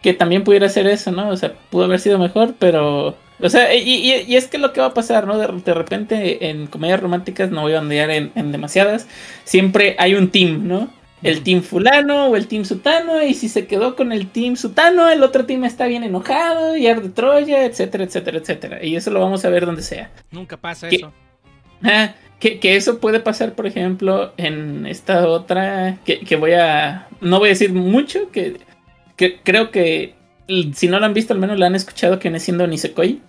que 0.03 0.15
también 0.15 0.45
pudiera 0.45 0.69
ser 0.69 0.86
eso, 0.86 1.12
¿no? 1.12 1.28
O 1.28 1.36
sea, 1.36 1.55
pudo 1.70 1.85
haber 1.85 2.01
sido 2.01 2.19
mejor, 2.19 2.55
pero 2.59 3.16
o 3.40 3.48
sea, 3.48 3.74
y, 3.74 4.35
es 4.35 4.48
que 4.48 4.59
lo 4.59 4.73
que 4.73 4.81
va 4.81 4.89
a 4.89 4.94
pasar, 4.94 5.27
¿no? 5.27 5.39
De, 5.39 5.74
repente 5.74 6.51
en 6.51 6.66
comedias 6.66 7.01
románticas, 7.01 7.51
no 7.51 7.62
voy 7.62 7.74
a 7.74 7.81
ondear 7.81 8.10
en, 8.10 8.52
demasiadas, 8.52 9.06
siempre 9.44 9.94
hay 9.98 10.15
un 10.15 10.31
team, 10.31 10.66
¿no? 10.66 10.90
El 11.23 11.43
team 11.43 11.62
fulano 11.62 12.27
o 12.28 12.36
el 12.36 12.47
team 12.47 12.65
sutano, 12.65 13.23
y 13.23 13.35
si 13.35 13.48
se 13.48 13.66
quedó 13.66 13.97
con 13.97 14.12
el 14.12 14.28
team 14.28 14.56
sutano, 14.56 15.09
el 15.09 15.23
otro 15.23 15.47
team 15.47 15.65
está 15.65 15.86
bien 15.86 16.05
enojado 16.05 16.77
y 16.77 16.86
arde 16.86 17.09
Troya, 17.09 17.65
etcétera, 17.65 18.05
etcétera, 18.05 18.39
etcétera. 18.39 18.85
Y 18.85 18.97
eso 18.97 19.10
lo 19.10 19.20
vamos 19.20 19.44
a 19.44 19.48
ver 19.48 19.66
donde 19.66 19.82
sea. 19.82 20.10
Nunca 20.31 20.56
pasa 20.56 20.89
eso. 20.89 21.12
Ah, 21.82 22.15
que, 22.39 22.59
eso 22.62 22.98
puede 22.98 23.19
pasar, 23.20 23.55
por 23.55 23.66
ejemplo, 23.66 24.32
en 24.36 24.86
esta 24.86 25.28
otra, 25.28 25.98
que, 26.05 26.36
voy 26.36 26.52
a, 26.52 27.09
no 27.20 27.39
voy 27.39 27.48
a 27.48 27.51
decir 27.51 27.73
mucho, 27.73 28.31
que, 28.31 28.56
que 29.16 29.40
creo 29.43 29.70
que 29.73 30.15
si 30.74 30.89
no 30.89 30.98
lo 30.98 31.06
han 31.06 31.15
visto, 31.15 31.35
al 31.35 31.40
menos 31.40 31.59
lo 31.59 31.66
han 31.66 31.74
escuchado, 31.74 32.19
que 32.19 32.28
viene 32.28 32.40
siendo 32.40 32.66
Nisekoi 32.66 33.20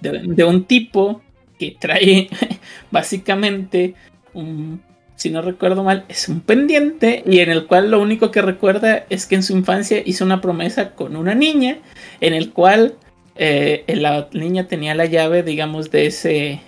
de, 0.00 0.44
un 0.44 0.64
tipo 0.64 1.22
que 1.58 1.76
trae 1.78 2.28
básicamente 2.90 3.94
un, 4.34 4.82
si 5.16 5.30
no 5.30 5.42
recuerdo 5.42 5.82
mal, 5.82 6.04
es 6.08 6.28
un 6.28 6.40
pendiente 6.40 7.22
y 7.26 7.40
en 7.40 7.50
el 7.50 7.66
cual 7.66 7.90
lo 7.90 8.00
único 8.00 8.30
que 8.30 8.42
recuerda 8.42 9.06
es 9.08 9.26
que 9.26 9.34
en 9.34 9.42
su 9.42 9.56
infancia 9.56 10.02
hizo 10.04 10.24
una 10.24 10.40
promesa 10.40 10.94
con 10.94 11.16
una 11.16 11.34
niña 11.34 11.78
en 12.20 12.34
el 12.34 12.52
cual 12.52 12.94
eh, 13.36 13.84
la 13.88 14.28
niña 14.32 14.68
tenía 14.68 14.94
la 14.94 15.06
llave, 15.06 15.42
digamos, 15.42 15.90
de 15.90 16.06
ese 16.06 16.60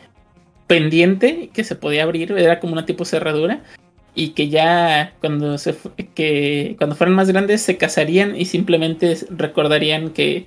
pendiente 0.67 1.51
que 1.53 1.65
se 1.65 1.77
podía 1.77 2.03
abrir, 2.03 2.33
era 2.33 2.61
como 2.61 2.75
una 2.75 2.87
tipo 2.87 3.05
cerradura 3.05 3.63
y 4.15 4.31
que 4.31 4.49
ya 4.49 5.13
cuando 5.21 5.59
se 5.59 5.77
que 6.15 6.75
cuando 6.79 6.97
fueran 6.97 7.15
más 7.15 7.31
grandes 7.31 7.63
se 7.63 7.77
casarían 7.77 8.35
y 8.35 8.47
simplemente 8.47 9.17
recordarían 9.31 10.11
que 10.11 10.47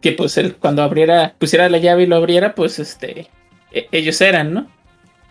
que 0.00 0.12
pues 0.12 0.36
él 0.38 0.56
cuando 0.56 0.82
abriera, 0.82 1.34
pusiera 1.38 1.68
la 1.68 1.78
llave 1.78 2.04
y 2.04 2.06
lo 2.06 2.16
abriera, 2.16 2.54
pues 2.54 2.78
este, 2.78 3.28
e, 3.72 3.88
ellos 3.92 4.20
eran, 4.20 4.52
¿no? 4.52 4.68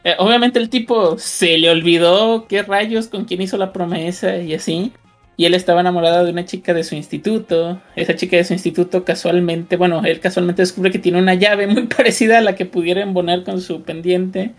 Eh, 0.03 0.15
obviamente 0.17 0.59
el 0.59 0.69
tipo 0.69 1.17
se 1.17 1.57
le 1.57 1.69
olvidó 1.69 2.47
qué 2.47 2.63
rayos 2.63 3.07
con 3.07 3.25
quién 3.25 3.41
hizo 3.41 3.57
la 3.57 3.73
promesa 3.73 4.37
y 4.37 4.53
así. 4.53 4.93
Y 5.35 5.45
él 5.45 5.53
estaba 5.53 5.79
enamorado 5.81 6.25
de 6.25 6.31
una 6.31 6.45
chica 6.45 6.73
de 6.73 6.83
su 6.83 6.95
instituto. 6.95 7.81
Esa 7.95 8.15
chica 8.15 8.37
de 8.37 8.43
su 8.43 8.53
instituto 8.53 9.05
casualmente, 9.05 9.77
bueno, 9.77 10.01
él 10.05 10.19
casualmente 10.19 10.61
descubre 10.61 10.91
que 10.91 10.99
tiene 10.99 11.17
una 11.17 11.33
llave 11.33 11.67
muy 11.67 11.83
parecida 11.97 12.39
a 12.39 12.41
la 12.41 12.55
que 12.55 12.65
pudiera 12.65 13.01
embonar 13.01 13.43
con 13.43 13.61
su 13.61 13.83
pendiente. 13.83 14.51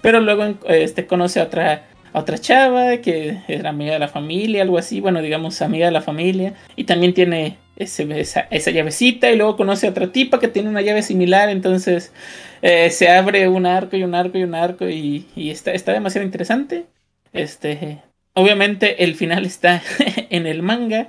Pero 0.00 0.20
luego 0.20 0.54
este, 0.68 1.06
conoce 1.06 1.40
otra, 1.40 1.84
a 2.12 2.20
otra 2.20 2.38
chava 2.38 2.98
que 2.98 3.40
era 3.48 3.70
amiga 3.70 3.92
de 3.94 3.98
la 3.98 4.08
familia, 4.08 4.62
algo 4.62 4.78
así, 4.78 5.00
bueno, 5.00 5.20
digamos 5.20 5.60
amiga 5.62 5.86
de 5.86 5.92
la 5.92 6.02
familia. 6.02 6.54
Y 6.76 6.84
también 6.84 7.12
tiene 7.14 7.58
esa, 7.76 8.40
esa, 8.50 8.70
llavecita 8.70 9.30
y 9.30 9.36
luego 9.36 9.56
conoce 9.56 9.86
a 9.86 9.90
otra 9.90 10.12
tipa 10.12 10.38
que 10.38 10.48
tiene 10.48 10.68
una 10.68 10.82
llave 10.82 11.02
similar, 11.02 11.48
entonces 11.48 12.12
eh, 12.60 12.90
se 12.90 13.08
abre 13.08 13.48
un 13.48 13.66
arco 13.66 13.96
y 13.96 14.04
un 14.04 14.14
arco 14.14 14.38
y 14.38 14.42
un 14.42 14.54
arco 14.54 14.88
y, 14.88 15.26
está, 15.36 15.72
está 15.72 15.92
demasiado 15.92 16.24
interesante. 16.24 16.86
Este, 17.32 18.02
obviamente 18.34 19.04
el 19.04 19.14
final 19.14 19.44
está 19.44 19.82
en 20.30 20.46
el 20.46 20.62
manga. 20.62 21.08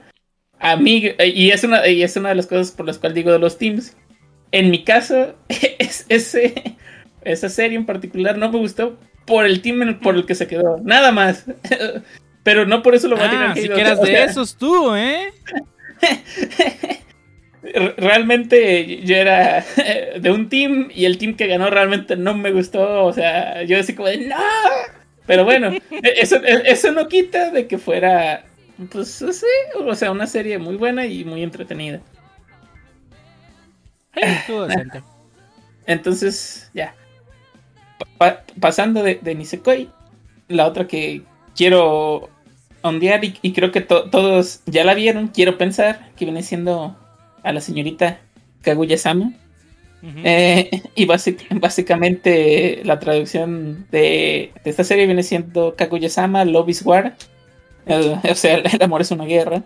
A 0.60 0.78
mí, 0.78 1.12
y 1.20 1.52
es, 1.52 1.64
una, 1.66 1.86
y 1.88 2.04
es 2.04 2.16
una 2.16 2.30
de 2.30 2.36
las 2.36 2.48
cosas 2.48 2.72
por 2.72 2.86
las 2.86 2.98
cuales 2.98 3.16
digo 3.16 3.32
de 3.32 3.40
los 3.40 3.58
teams. 3.58 3.98
En 4.52 4.70
mi 4.72 4.84
caso, 4.84 5.36
es, 5.50 6.06
ese, 6.08 6.78
esa 7.24 7.50
serie 7.50 7.78
en 7.78 7.86
particular 7.86 8.38
no 8.38 8.50
me 8.50 8.60
gustó 8.60 8.98
por 9.26 9.46
el 9.46 9.62
team 9.62 10.00
por 10.00 10.16
el 10.16 10.26
que 10.26 10.36
se 10.36 10.48
quedó. 10.48 10.80
Nada 10.84 11.12
más. 11.12 11.46
Pero 12.44 12.66
no 12.66 12.82
por 12.84 12.94
eso 12.94 13.08
lo 13.08 13.16
voy 13.16 13.26
a 13.26 13.30
tener 13.30 13.48
ah, 13.48 13.54
que 13.54 14.06
de 14.06 14.24
esos 14.24 14.58
tú, 14.58 14.94
¿eh? 14.96 15.32
Realmente 17.98 19.02
yo 19.04 19.16
era 19.16 19.64
de 20.20 20.32
un 20.32 20.50
team 20.50 20.90
y 20.94 21.06
el 21.06 21.18
team 21.18 21.36
que 21.36 21.48
ganó 21.48 21.70
realmente 21.70 22.16
no 22.16 22.34
me 22.34 22.52
gustó. 22.52 23.06
O 23.06 23.14
sea, 23.14 23.64
yo 23.64 23.78
decía 23.78 23.96
como 23.96 24.10
de 24.10 24.28
no. 24.28 24.36
Pero 25.26 25.46
bueno, 25.46 25.72
eso, 26.02 26.36
eso 26.44 26.92
no 26.92 27.08
quita 27.08 27.50
de 27.52 27.66
que 27.66 27.78
fuera, 27.78 28.44
pues 28.92 29.08
sí, 29.08 29.46
o 29.80 29.96
sea, 29.96 30.12
una 30.12 30.28
serie 30.28 30.58
muy 30.58 30.76
buena 30.76 31.06
y 31.06 31.24
muy 31.24 31.44
entretenida. 31.44 32.02
Entonces, 35.86 36.70
ya. 36.74 36.94
pasando 38.60 39.02
de, 39.02 39.20
de 39.22 39.36
Nisekoi, 39.36 39.90
la 40.50 40.68
otra 40.68 40.88
que 40.88 41.22
quiero 41.56 42.30
ondear 42.84 43.22
y, 43.24 43.54
creo 43.54 43.72
que 43.72 43.82
todos 43.82 44.62
ya 44.66 44.84
la 44.84 44.94
vieron, 44.94 45.30
quiero 45.30 45.58
pensar, 45.58 46.12
que 46.16 46.26
viene 46.26 46.44
siendo 46.44 46.96
a 47.42 47.52
la 47.52 47.62
señorita 47.62 48.20
Kaguya-sama. 48.62 49.34
Eh, 50.04 50.82
y 50.96 51.06
básicamente 51.06 52.82
la 52.84 53.00
traducción 53.00 53.88
de, 53.90 54.52
esta 54.66 54.84
serie 54.84 55.06
viene 55.06 55.24
siendo 55.24 55.76
Kaguya-sama, 55.76 56.46
Love 56.46 56.70
is 56.70 56.86
War. 56.86 57.16
o 57.88 58.36
sea, 58.36 58.56
el 58.56 58.84
amor 58.84 59.02
es 59.02 59.12
una 59.12 59.26
guerra. 59.26 59.64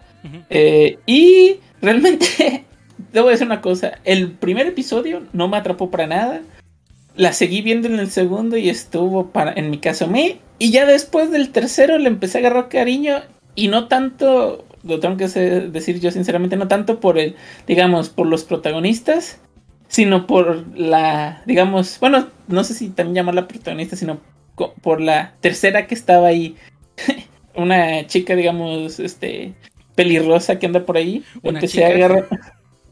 Eh, 0.49 0.99
y 1.06 1.57
realmente, 1.81 2.65
debo 3.14 3.30
decir 3.30 3.48
una 3.48 3.61
cosa, 3.61 3.99
el 4.03 4.31
primer 4.31 4.68
episodio 4.68 5.23
no 5.34 5.48
me 5.48 5.57
atrapó 5.57 5.89
para 5.89 6.07
nada. 6.07 6.41
La 7.15 7.34
seguí 7.34 7.64
viendo 7.64 7.88
en 7.88 7.98
el 7.98 8.11
segundo 8.11 8.57
y 8.57 8.69
estuvo 8.69 9.31
para, 9.31 9.53
en 9.53 9.72
mi 9.72 9.80
caso, 9.80 10.06
me 10.06 10.38
y 10.59 10.71
ya 10.71 10.85
después 10.85 11.31
del 11.31 11.49
tercero 11.51 11.97
le 11.97 12.07
empecé 12.07 12.38
a 12.38 12.41
agarrar 12.41 12.69
cariño 12.69 13.21
y 13.55 13.67
no 13.67 13.88
tanto, 13.88 14.65
lo 14.84 14.99
tengo 14.99 15.17
que 15.17 15.27
decir 15.27 15.99
yo 15.99 16.11
sinceramente, 16.11 16.55
no 16.55 16.67
tanto 16.67 16.99
por 16.99 17.17
el, 17.17 17.35
digamos, 17.65 18.09
por 18.09 18.27
los 18.27 18.43
protagonistas, 18.43 19.39
sino 19.88 20.27
por 20.27 20.65
la, 20.77 21.41
digamos, 21.45 21.99
bueno, 21.99 22.27
no 22.47 22.63
sé 22.63 22.73
si 22.73 22.89
también 22.89 23.15
llamarla 23.15 23.47
protagonista, 23.47 23.95
sino 23.95 24.19
por 24.81 25.01
la 25.01 25.34
tercera 25.41 25.88
que 25.88 25.95
estaba 25.95 26.27
ahí. 26.27 26.55
Una 27.55 28.05
chica, 28.05 28.35
digamos, 28.35 28.99
este, 28.99 29.53
pelirrosa 29.95 30.59
que 30.59 30.67
anda 30.67 30.85
por 30.85 30.97
ahí. 30.97 31.23
Una 31.41 31.59
empecé 31.59 31.85
a 31.85 31.89
agarrar. 31.89 32.27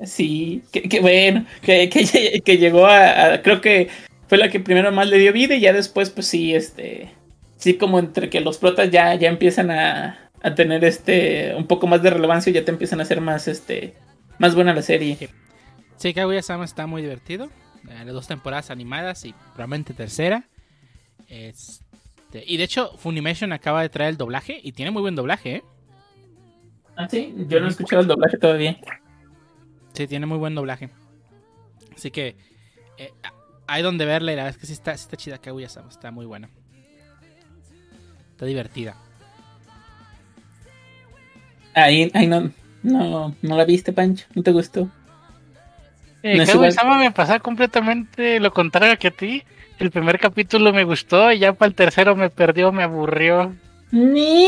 Sí, 0.04 0.62
que, 0.74 1.00
bueno, 1.00 1.46
que, 1.62 1.90
que, 1.90 2.58
llegó 2.58 2.86
a, 2.86 3.42
creo 3.42 3.62
que 3.62 3.88
fue 4.28 4.38
la 4.38 4.50
que 4.50 4.60
primero 4.60 4.92
más 4.92 5.08
le 5.08 5.18
dio 5.18 5.32
vida 5.32 5.56
y 5.56 5.62
ya 5.62 5.72
después, 5.72 6.10
pues 6.10 6.28
sí, 6.28 6.54
este, 6.54 7.14
sí 7.58 7.78
como 7.78 8.00
entre 8.00 8.30
que 8.30 8.42
los 8.42 8.58
protas 8.58 8.92
ya, 8.92 9.16
ya 9.16 9.30
empiezan 9.30 9.72
a, 9.72 10.22
tener 10.56 10.86
este 10.86 11.56
un 11.56 11.66
poco 11.66 11.88
más 11.88 12.04
de 12.04 12.12
relevancia 12.12 12.52
y 12.52 12.54
ya 12.54 12.64
te 12.64 12.70
empiezan 12.70 13.00
a 13.00 13.04
hacer 13.04 13.20
más 13.20 13.48
este 13.48 13.96
más 14.38 14.54
buena 14.54 14.76
la 14.76 14.84
serie. 14.84 15.18
Sí, 15.98 16.14
Kaguya-sama 16.14 16.66
está 16.66 16.86
muy 16.86 17.02
divertido. 17.02 17.50
Eh, 17.90 18.06
dos 18.06 18.28
temporadas 18.28 18.70
animadas 18.70 19.26
y 19.26 19.34
probablemente 19.54 19.94
tercera. 19.96 20.48
Este, 21.28 22.44
y 22.46 22.58
de 22.58 22.64
hecho, 22.64 22.96
Funimation 22.98 23.54
acaba 23.54 23.82
de 23.82 23.90
traer 23.90 24.12
el 24.12 24.18
doblaje 24.18 24.60
y 24.62 24.74
tiene 24.74 24.92
muy 24.92 25.02
buen 25.02 25.16
doblaje, 25.16 25.56
¿eh? 25.56 25.64
Ah, 26.96 27.08
sí, 27.10 27.34
yo 27.48 27.60
no 27.60 27.66
he 27.66 27.70
escuchado 27.70 28.02
el 28.02 28.08
doblaje 28.08 28.38
todavía. 28.38 28.78
Sí, 29.94 30.08
tiene 30.08 30.26
muy 30.26 30.38
buen 30.38 30.54
doblaje. 30.54 30.90
Así 31.96 32.12
que 32.12 32.36
eh, 32.98 33.12
hay 33.68 33.82
donde 33.82 34.06
verle, 34.06 34.36
la 34.36 34.44
verdad 34.44 34.56
es 34.56 34.62
que 34.62 34.68
sí 34.68 34.74
está, 34.74 34.96
sí 34.96 35.04
está 35.04 35.18
chida 35.18 35.38
Kaguya-sama, 35.40 35.90
está 35.90 36.12
muy 36.12 36.26
buena. 36.26 36.50
Está 38.36 38.46
divertida. 38.46 38.96
Ahí, 41.74 42.12
ahí 42.14 42.28
no, 42.28 42.52
No, 42.84 43.34
no 43.42 43.58
la 43.58 43.64
viste, 43.66 43.94
Pancho. 43.94 44.26
¿No 44.36 44.44
te 44.44 44.52
gustó? 44.52 44.90
Eh, 46.22 46.36
No 46.38 46.44
igual. 46.44 47.00
Me 47.00 47.12
pasa 47.12 47.40
completamente 47.40 48.40
lo 48.42 48.52
contrario 48.54 48.98
que 49.00 49.08
a 49.08 49.12
ti. 49.12 49.44
El 49.80 49.90
primer 49.92 50.20
capítulo 50.20 50.74
me 50.74 50.84
gustó 50.84 51.32
y 51.32 51.40
ya 51.40 51.54
para 51.54 51.70
el 51.70 51.76
tercero 51.76 52.16
me 52.16 52.30
perdió, 52.30 52.72
me 52.74 52.84
aburrió. 52.84 53.56
Ni. 53.92 54.48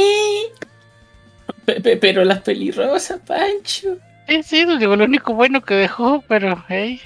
Pe- 1.65 1.79
pe- 1.81 1.97
Pero 1.97 2.23
las 2.25 2.41
pelirrosas, 2.41 3.19
Pancho. 3.25 3.97
Sí, 4.27 4.43
sí, 4.43 4.65
pues, 4.65 4.79
digo, 4.79 4.95
lo 4.97 5.05
único 5.05 5.33
bueno 5.33 5.61
que 5.61 5.73
dejó, 5.75 6.21
pero, 6.27 6.61
hey, 6.67 6.99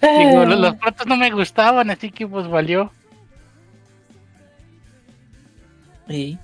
digo, 0.00 0.46
los, 0.46 0.58
los 0.58 0.74
protos 0.76 1.06
no 1.06 1.16
me 1.16 1.30
gustaban, 1.30 1.90
así 1.90 2.10
que 2.10 2.26
pues 2.26 2.48
valió. 2.48 2.90
Sí. 6.08 6.38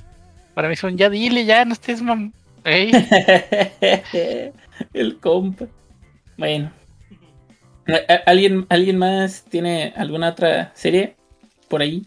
Para 0.54 0.68
mí 0.68 0.76
son, 0.76 0.96
ya 0.96 1.08
dile, 1.10 1.44
ya 1.44 1.64
no 1.64 1.72
estés 1.72 2.02
mam... 2.02 2.32
Hey, 2.64 2.90
El 4.92 5.18
compa. 5.20 5.66
Bueno. 6.36 6.72
¿A- 7.86 8.12
a- 8.12 8.16
¿Alguien, 8.26 8.66
¿Alguien 8.68 8.98
más 8.98 9.44
tiene 9.44 9.92
alguna 9.96 10.30
otra 10.30 10.72
serie 10.74 11.16
por 11.68 11.80
ahí? 11.80 12.06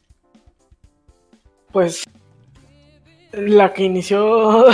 Pues 1.71 2.03
la 3.31 3.73
que 3.73 3.83
inició 3.83 4.65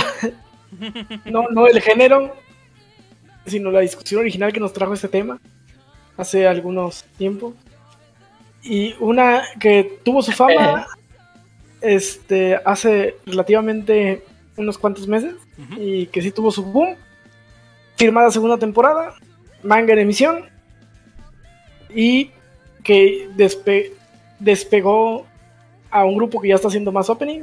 no, 1.24 1.48
no 1.50 1.66
el 1.66 1.80
género, 1.80 2.36
sino 3.46 3.70
la 3.70 3.80
discusión 3.80 4.20
original 4.20 4.52
que 4.52 4.60
nos 4.60 4.72
trajo 4.72 4.94
este 4.94 5.08
tema 5.08 5.40
hace 6.16 6.46
algunos 6.46 7.04
tiempos. 7.16 7.54
Y 8.62 8.94
una 8.98 9.42
que 9.60 9.98
tuvo 10.04 10.20
su 10.22 10.32
fama 10.32 10.86
este 11.80 12.58
hace 12.64 13.16
relativamente 13.26 14.24
unos 14.56 14.78
cuantos 14.78 15.06
meses 15.06 15.34
y 15.76 16.06
que 16.06 16.22
sí 16.22 16.30
tuvo 16.30 16.50
su 16.50 16.62
boom. 16.64 16.96
Firmada 17.96 18.30
segunda 18.30 18.58
temporada, 18.58 19.14
manga 19.62 19.92
en 19.92 19.98
emisión 20.00 20.44
y 21.94 22.30
que 22.84 23.28
despe- 23.36 23.90
despegó 24.38 25.26
a 25.90 26.04
un 26.04 26.16
grupo 26.16 26.40
que 26.40 26.48
ya 26.48 26.54
está 26.54 26.68
haciendo 26.68 26.92
más 26.92 27.10
opening. 27.10 27.42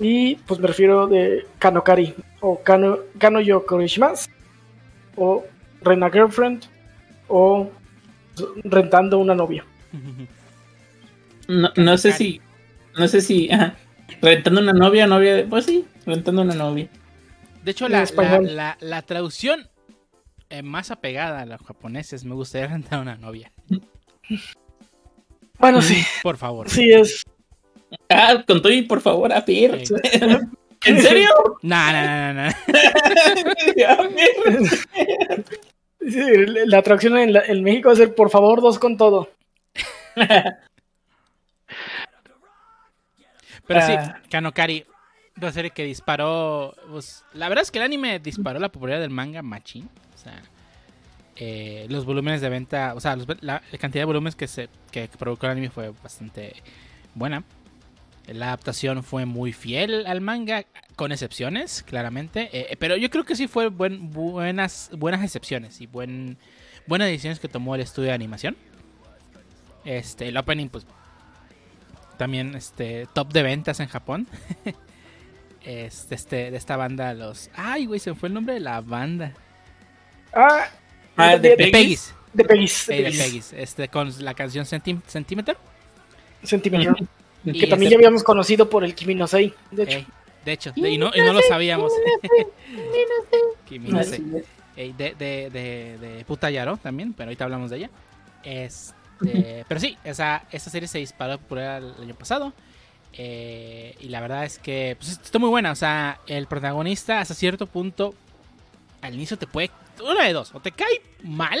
Y 0.00 0.34
pues 0.46 0.58
me 0.58 0.66
refiero 0.66 1.06
de 1.06 1.46
Kanokari 1.60 2.14
o 2.40 2.60
Kano, 2.60 2.98
Kano 3.18 3.40
yo 3.40 3.64
Korishimasu 3.64 4.28
o 5.16 5.44
Rena 5.82 6.10
Girlfriend 6.10 6.64
o 7.28 7.70
Rentando 8.64 9.18
una 9.18 9.34
novia. 9.36 9.64
No, 11.46 11.70
no 11.76 11.96
sé 11.98 12.10
si. 12.12 12.40
No 12.96 13.08
sé 13.08 13.20
si. 13.20 13.50
ajá, 13.50 13.74
rentando 14.22 14.60
una 14.60 14.72
novia, 14.72 15.06
novia. 15.06 15.34
de- 15.36 15.44
Pues 15.44 15.64
sí, 15.66 15.84
rentando 16.06 16.42
una 16.42 16.54
novia. 16.54 16.88
De 17.62 17.70
hecho, 17.70 17.88
la, 17.88 18.04
la, 18.16 18.40
la- 18.40 18.76
la 18.80 19.02
traducción 19.02 19.68
eh, 20.50 20.62
más 20.62 20.90
apegada 20.90 21.40
a 21.42 21.46
los 21.46 21.60
japoneses 21.62 22.24
me 22.24 22.34
gustaría 22.34 22.66
rentar 22.74 23.00
una 23.00 23.16
novia. 23.16 23.50
Bueno, 25.58 25.80
sí, 25.82 26.02
Por 26.22 26.36
favor. 26.36 26.68
sí 26.68 26.90
es. 26.92 27.22
Ah, 28.08 28.42
con 28.46 28.60
todo 28.60 28.72
y 28.72 28.82
por 28.82 29.00
favor, 29.00 29.32
a. 29.32 29.44
Sí. 29.44 29.66
¿En 30.86 31.00
serio? 31.00 31.30
Nah, 31.62 31.92
nah, 31.92 32.32
nah, 32.32 32.32
nah, 32.32 32.50
nah. 32.66 33.90
A 33.90 34.02
ver. 34.02 35.44
sí, 36.00 36.20
la 36.66 36.82
traducción 36.82 37.16
en, 37.16 37.32
la- 37.32 37.44
en 37.46 37.62
México 37.62 37.88
va 37.88 37.94
a 37.94 37.96
ser 37.96 38.14
por 38.14 38.28
favor 38.30 38.60
dos 38.60 38.78
con 38.78 38.96
todo. 38.98 39.30
Pero 43.66 43.80
sí, 43.86 43.92
Ah. 43.96 44.20
Kanokari, 44.30 44.84
una 45.36 45.52
serie 45.52 45.70
que 45.70 45.84
disparó. 45.84 46.74
pues, 46.90 47.24
la 47.32 47.48
verdad 47.48 47.62
es 47.62 47.70
que 47.70 47.78
el 47.78 47.84
anime 47.84 48.18
disparó 48.20 48.58
la 48.60 48.68
popularidad 48.70 49.00
del 49.00 49.10
manga 49.10 49.42
machín. 49.42 49.88
O 50.14 50.18
sea, 50.18 50.40
eh, 51.36 51.86
los 51.88 52.04
volúmenes 52.04 52.40
de 52.40 52.48
venta, 52.48 52.94
o 52.94 53.00
sea, 53.00 53.16
los- 53.16 53.26
la, 53.42 53.60
la 53.72 53.78
cantidad 53.78 54.02
de 54.02 54.06
volúmenes 54.06 54.36
que 54.36 54.46
se 54.46 54.68
que 54.92 55.08
provocó 55.08 55.46
el 55.46 55.52
anime 55.52 55.70
fue 55.70 55.90
bastante 56.02 56.54
buena. 57.14 57.42
La 58.28 58.46
adaptación 58.46 59.02
fue 59.02 59.26
muy 59.26 59.52
fiel 59.52 60.06
al 60.06 60.20
manga, 60.20 60.64
con 60.96 61.10
excepciones, 61.12 61.82
claramente. 61.82 62.48
eh, 62.52 62.76
pero 62.78 62.96
yo 62.96 63.10
creo 63.10 63.24
que 63.24 63.34
sí 63.36 63.48
fue 63.48 63.68
buen- 63.68 64.10
buenas, 64.12 64.90
buenas 64.96 65.22
excepciones 65.24 65.80
y 65.80 65.86
buen, 65.86 66.38
buenas 66.86 67.08
decisiones 67.08 67.40
que 67.40 67.48
tomó 67.48 67.74
el 67.74 67.80
estudio 67.82 68.08
de 68.10 68.14
animación. 68.14 68.56
Este, 69.84 70.28
el 70.28 70.36
opening, 70.36 70.68
pues 70.68 70.86
también 72.16 72.54
este 72.54 73.06
top 73.12 73.32
de 73.32 73.42
ventas 73.42 73.80
en 73.80 73.88
Japón. 73.88 74.26
este, 75.64 76.14
este, 76.14 76.50
de 76.50 76.56
esta 76.56 76.76
banda, 76.76 77.14
los. 77.14 77.50
Ay, 77.54 77.86
güey, 77.86 78.00
se 78.00 78.10
me 78.10 78.16
fue 78.16 78.28
el 78.28 78.34
nombre 78.34 78.54
de 78.54 78.60
la 78.60 78.80
banda. 78.80 79.32
Ah, 80.32 80.68
Ah, 81.16 81.36
de 81.36 81.50
de, 81.50 81.56
De 81.56 81.70
Peggy's. 81.70 82.12
de 82.32 82.44
Peggy's, 82.44 82.86
de 82.88 82.96
de 82.96 83.02
Peggy's. 83.04 83.22
Peggy's, 83.22 83.52
Este, 83.52 83.88
con 83.88 84.10
la 84.24 84.34
canción 84.34 84.64
Centi- 84.64 85.00
Centimeter. 85.06 85.56
Sentimental. 86.42 86.96
Y 87.44 87.60
Que 87.60 87.66
también 87.68 87.88
este- 87.88 87.90
ya 87.90 87.96
habíamos 87.98 88.24
conocido 88.24 88.68
por 88.68 88.82
el 88.84 88.94
Kimi 88.96 89.14
no 89.14 89.26
Sei, 89.28 89.54
de 89.70 89.82
hecho. 89.84 89.98
Ey, 89.98 90.06
de 90.44 90.52
hecho, 90.52 90.72
de- 90.74 90.90
y, 90.90 90.98
no, 90.98 91.12
y 91.14 91.20
no 91.20 91.32
lo 91.32 91.40
sabíamos. 91.42 91.92
Kimi 93.68 93.90
no 93.90 94.02
Sei. 94.02 94.22
Ey, 94.76 94.92
de, 94.92 95.14
de, 95.14 95.50
de, 95.50 95.98
de 95.98 96.24
Puta 96.24 96.50
Yaro 96.50 96.76
también, 96.78 97.12
pero 97.12 97.28
ahorita 97.28 97.44
hablamos 97.44 97.70
de 97.70 97.76
ella. 97.76 97.90
Este, 98.42 98.94
pero 99.68 99.80
sí, 99.80 99.96
esa, 100.04 100.44
esa 100.50 100.70
serie 100.70 100.88
se 100.88 100.98
disparó 100.98 101.38
por 101.38 101.58
el 101.58 101.94
año 102.00 102.14
pasado. 102.14 102.52
eh, 103.12 103.96
y 104.00 104.08
la 104.08 104.20
verdad 104.20 104.44
es 104.44 104.58
que 104.58 104.96
pues, 104.98 105.10
está 105.12 105.38
muy 105.38 105.48
buena. 105.50 105.70
O 105.72 105.76
sea, 105.76 106.20
el 106.26 106.46
protagonista 106.46 107.20
hasta 107.20 107.34
cierto 107.34 107.66
punto 107.66 108.14
al 109.02 109.14
inicio 109.14 109.36
te 109.38 109.46
puede. 109.46 109.70
Una 110.02 110.24
de 110.24 110.32
dos. 110.32 110.54
O 110.54 110.60
te 110.60 110.72
cae 110.72 111.00
mal. 111.22 111.60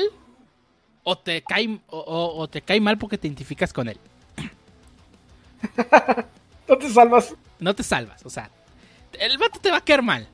O 1.04 1.18
te 1.18 1.42
cae, 1.42 1.78
o, 1.88 1.98
o- 1.98 2.38
o 2.40 2.48
te 2.48 2.62
cae 2.62 2.80
mal 2.80 2.96
porque 2.98 3.18
te 3.18 3.26
identificas 3.28 3.72
con 3.72 3.88
él. 3.88 3.98
No 6.68 6.78
te 6.78 6.88
salvas. 6.90 7.34
no 7.58 7.74
te 7.74 7.82
salvas. 7.82 8.24
O 8.24 8.30
sea, 8.30 8.50
el 9.20 9.36
vato 9.38 9.60
te 9.60 9.70
va 9.70 9.76
a 9.78 9.80
caer 9.84 10.02
mal. 10.02 10.26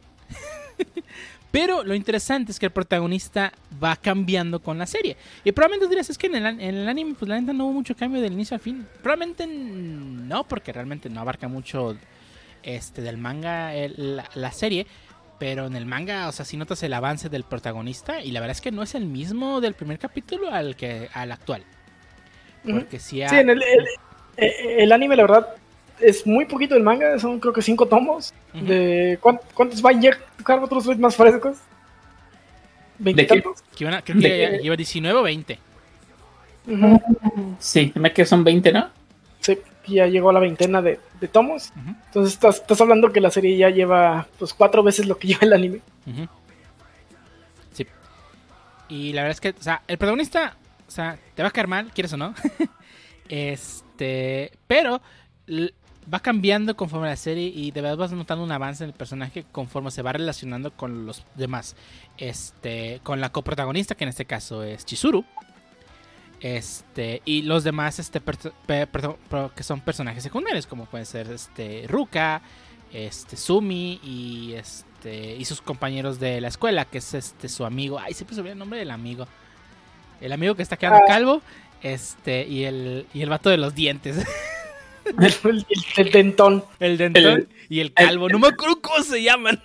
Pero 1.50 1.82
lo 1.82 1.94
interesante 1.94 2.52
es 2.52 2.58
que 2.60 2.66
el 2.66 2.72
protagonista 2.72 3.52
va 3.82 3.96
cambiando 3.96 4.60
con 4.60 4.78
la 4.78 4.86
serie. 4.86 5.16
Y 5.44 5.50
probablemente 5.52 5.88
dirás, 5.88 6.08
es 6.10 6.16
que 6.16 6.28
en 6.28 6.36
el, 6.36 6.46
an- 6.46 6.60
en 6.60 6.74
el 6.76 6.88
anime, 6.88 7.14
pues 7.18 7.28
la 7.28 7.40
neta 7.40 7.52
no 7.52 7.64
hubo 7.64 7.72
mucho 7.72 7.96
cambio 7.96 8.20
del 8.22 8.32
inicio 8.34 8.54
al 8.54 8.60
fin. 8.60 8.86
Probablemente 9.02 9.46
no, 9.48 10.44
porque 10.44 10.72
realmente 10.72 11.10
no 11.10 11.20
abarca 11.20 11.48
mucho 11.48 11.96
este 12.62 13.02
del 13.02 13.16
manga 13.18 13.74
el- 13.74 14.16
la, 14.16 14.28
la 14.34 14.52
serie. 14.52 14.86
Pero 15.40 15.66
en 15.66 15.74
el 15.74 15.86
manga, 15.86 16.28
o 16.28 16.32
sea, 16.32 16.44
sí 16.44 16.56
notas 16.58 16.82
el 16.82 16.92
avance 16.92 17.28
del 17.30 17.44
protagonista. 17.44 18.20
Y 18.22 18.30
la 18.30 18.40
verdad 18.40 18.52
es 18.56 18.60
que 18.60 18.70
no 18.70 18.82
es 18.82 18.94
el 18.94 19.06
mismo 19.06 19.60
del 19.60 19.74
primer 19.74 19.98
capítulo 19.98 20.50
al 20.52 20.76
que 20.76 21.08
al 21.14 21.32
actual. 21.32 21.64
Porque 22.62 22.98
sí, 23.00 23.22
ha- 23.22 23.28
Sí, 23.30 23.36
en 23.36 23.48
el, 23.50 23.62
el, 23.62 23.86
el 24.36 24.92
anime, 24.92 25.16
la 25.16 25.22
verdad, 25.22 25.48
es 26.00 26.26
muy 26.26 26.44
poquito 26.44 26.74
el 26.76 26.82
manga, 26.82 27.18
son 27.18 27.38
creo 27.40 27.52
que 27.52 27.62
cinco 27.62 27.86
tomos. 27.86 28.32
Ujú. 28.54 28.64
de 28.66 29.18
¿cuán- 29.20 29.40
¿Cuántos 29.54 29.80
van 29.82 30.00
ya 30.02 30.10
buscar 30.36 30.58
otros 30.58 30.86
más 30.98 31.16
frescos? 31.16 31.58
¿De 32.98 33.14
qué? 33.26 33.38
A- 33.38 34.02
creo 34.02 34.20
que 34.20 34.28
¿De 34.28 34.58
lleva 34.62 34.76
19 34.76 35.18
o 35.18 35.22
20. 35.22 35.58
Ujú. 36.66 37.00
Sí, 37.58 37.92
me 37.94 38.12
que 38.12 38.26
son 38.26 38.44
20, 38.44 38.72
¿no? 38.72 38.88
Sí, 39.40 39.58
ya 39.86 40.06
llegó 40.06 40.28
a 40.30 40.32
la 40.34 40.40
veintena 40.40 40.82
de, 40.82 41.00
de 41.20 41.28
tomos. 41.28 41.72
Entonces 42.06 42.34
estás, 42.34 42.56
estás 42.56 42.80
hablando 42.80 43.10
que 43.12 43.20
la 43.20 43.30
serie 43.30 43.56
ya 43.56 43.70
lleva 43.70 44.26
pues 44.38 44.52
cuatro 44.52 44.82
veces 44.82 45.06
lo 45.06 45.16
que 45.18 45.28
lleva 45.28 45.40
el 45.42 45.52
anime. 45.54 45.80
Sí. 47.72 47.86
Y 48.90 49.12
la 49.14 49.22
verdad 49.22 49.32
es 49.36 49.40
que, 49.40 49.50
o 49.58 49.62
sea, 49.62 49.82
el 49.88 49.96
protagonista, 49.96 50.56
o 50.86 50.90
sea, 50.90 51.16
te 51.34 51.42
va 51.42 51.48
a 51.48 51.52
caer 51.52 51.68
mal, 51.68 51.90
quieres 51.94 52.12
o 52.12 52.16
no. 52.18 52.34
este, 53.30 54.52
pero 54.66 55.00
va 56.12 56.20
cambiando 56.20 56.76
conforme 56.76 57.08
la 57.08 57.16
serie 57.16 57.48
y 57.54 57.70
de 57.72 57.80
verdad 57.82 57.96
vas 57.98 58.12
notando 58.12 58.42
un 58.44 58.52
avance 58.52 58.84
en 58.84 58.90
el 58.90 58.94
personaje 58.96 59.44
conforme 59.52 59.90
se 59.90 60.02
va 60.02 60.12
relacionando 60.12 60.70
con 60.72 61.06
los 61.06 61.24
demás. 61.36 61.76
Este, 62.18 63.00
con 63.02 63.20
la 63.20 63.30
coprotagonista, 63.32 63.94
que 63.94 64.04
en 64.04 64.08
este 64.10 64.24
caso 64.24 64.62
es 64.62 64.84
Chizuru. 64.84 65.24
Este, 66.40 67.20
y 67.26 67.42
los 67.42 67.64
demás 67.64 67.98
este, 67.98 68.20
perso- 68.22 68.52
pe- 68.66 68.86
perso- 68.90 69.18
pro- 69.28 69.52
que 69.54 69.62
son 69.62 69.80
personajes 69.82 70.22
secundarios, 70.22 70.66
como 70.66 70.86
pueden 70.86 71.04
ser 71.04 71.30
este, 71.30 71.84
Ruka, 71.86 72.40
este, 72.92 73.36
Sumi 73.36 74.00
y 74.02 74.54
este 74.54 75.36
y 75.38 75.44
sus 75.44 75.60
compañeros 75.60 76.18
de 76.18 76.40
la 76.40 76.48
escuela, 76.48 76.84
que 76.86 76.98
es 76.98 77.12
este 77.14 77.48
su 77.48 77.64
amigo. 77.64 77.98
Ay, 77.98 78.14
siempre 78.14 78.34
se 78.34 78.40
olvida 78.40 78.52
el 78.54 78.58
nombre 78.58 78.78
del 78.78 78.90
amigo. 78.90 79.26
El 80.20 80.32
amigo 80.32 80.54
que 80.54 80.62
está 80.62 80.76
quedando 80.76 81.00
Ah. 81.04 81.08
calvo. 81.08 81.42
Este, 81.82 82.46
y 82.46 82.64
el, 82.64 83.06
y 83.14 83.22
el 83.22 83.28
vato 83.30 83.48
de 83.50 83.56
los 83.58 83.74
dientes. 83.74 84.16
El, 85.04 85.34
el- 85.50 85.66
el 85.96 86.10
dentón. 86.12 86.64
el 86.78 86.96
dentón 86.98 87.24
El- 87.24 87.48
y 87.68 87.80
el 87.80 87.92
calvo. 87.92 88.28
No 88.28 88.38
me 88.38 88.48
acuerdo 88.48 88.80
cómo 88.80 89.02
se 89.02 89.22
llaman. 89.22 89.62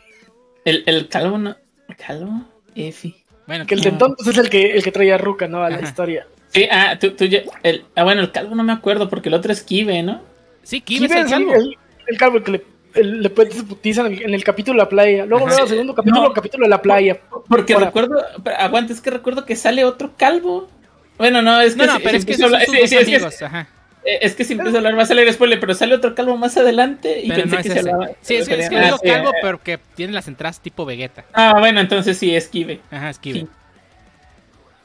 El, 0.63 0.83
el 0.87 1.07
calvo, 1.09 1.37
¿no? 1.37 1.55
¿Calvo? 1.97 2.45
Efi. 2.75 3.15
Bueno, 3.47 3.65
Que 3.67 3.75
el 3.75 3.81
no. 3.81 3.85
dentón 3.85 4.15
pues, 4.15 4.27
es 4.29 4.37
el 4.37 4.49
que, 4.49 4.71
el 4.75 4.83
que 4.83 4.91
traía 4.91 5.15
a 5.15 5.17
Ruka, 5.17 5.47
¿no? 5.47 5.63
A 5.63 5.69
la 5.69 5.77
Ajá. 5.77 5.85
historia. 5.85 6.27
Sí, 6.49 6.67
ah, 6.71 6.97
tú, 6.99 7.11
tú 7.11 7.25
ya- 7.25 7.43
el, 7.63 7.85
ah, 7.95 8.03
bueno, 8.03 8.21
el 8.21 8.31
calvo 8.31 8.55
no 8.55 8.63
me 8.63 8.73
acuerdo 8.73 9.09
porque 9.09 9.29
el 9.29 9.35
otro 9.35 9.51
es 9.51 9.61
Kibe, 9.61 10.01
¿no? 10.03 10.21
Sí, 10.63 10.81
Kibe 10.81 11.05
es 11.05 11.11
el 11.11 11.25
calvo. 11.29 11.53
el- 11.53 11.77
el 12.07 12.17
calvo 12.17 12.41
que 12.41 12.51
le, 12.51 12.63
le 13.03 13.29
puedes 13.29 13.61
putizar 13.63 14.05
en 14.07 14.33
el, 14.33 14.43
capítulo 14.43 14.77
de 14.77 14.83
la 14.83 14.89
playa. 14.89 15.25
Luego, 15.25 15.47
luego, 15.47 15.63
el 15.63 15.69
segundo 15.69 15.93
capítulo, 15.93 16.21
No. 16.21 16.27
el 16.29 16.33
capítulo 16.33 16.63
de 16.65 16.69
la 16.69 16.81
playa. 16.81 17.19
Porque 17.49 17.73
Ahora. 17.73 17.87
recuerdo, 17.87 18.15
pero 18.43 18.57
aguanta, 18.57 18.93
es 18.93 19.01
que 19.01 19.09
recuerdo 19.11 19.45
que 19.45 19.55
sale 19.55 19.83
otro 19.85 20.13
calvo. 20.17 20.69
Bueno, 21.17 21.41
no, 21.41 21.59
es 21.61 21.75
que 21.75 21.85
No, 21.85 21.97
pero 21.99 22.09
si 22.11 22.15
es 22.17 22.25
que 22.25 22.33
son 22.35 22.51
sí, 22.67 22.77
es 22.81 22.89
que- 22.89 22.97
amigos, 22.99 23.41
ajá. 23.41 23.67
Eh, 24.05 24.19
es 24.21 24.35
que 24.35 24.43
si 24.43 24.53
empiezo 24.53 24.75
a 24.75 24.79
hablar 24.79 24.97
va 24.97 25.03
a 25.03 25.05
salir 25.05 25.31
spoiler, 25.33 25.59
pero 25.59 25.73
sale 25.73 25.95
otro 25.95 26.13
calvo 26.15 26.37
más 26.37 26.55
adelante 26.57 27.21
y 27.21 27.27
Pero 27.29 27.41
pensé 27.41 27.55
no 27.57 27.61
que 27.63 27.67
es 27.67 27.73
se 27.73 27.79
ese. 27.79 27.89
hablaba. 27.91 28.11
Sí, 28.21 28.35
es 28.35 28.47
que, 28.47 28.59
es 28.59 28.69
que 28.69 28.77
Ah, 28.77 28.83
digo 28.85 28.97
sí, 29.01 29.07
calvo, 29.09 29.31
pero 29.41 29.61
que 29.63 29.79
tiene 29.95 30.13
las 30.13 30.27
entradas 30.27 30.59
tipo 30.59 30.85
Vegeta. 30.85 31.25
Ah, 31.33 31.55
bueno, 31.59 31.79
entonces 31.81 32.17
sí, 32.17 32.35
esquive. 32.35 32.79
Ajá, 32.91 33.09
esquive. 33.09 33.39
Sí. 33.41 33.47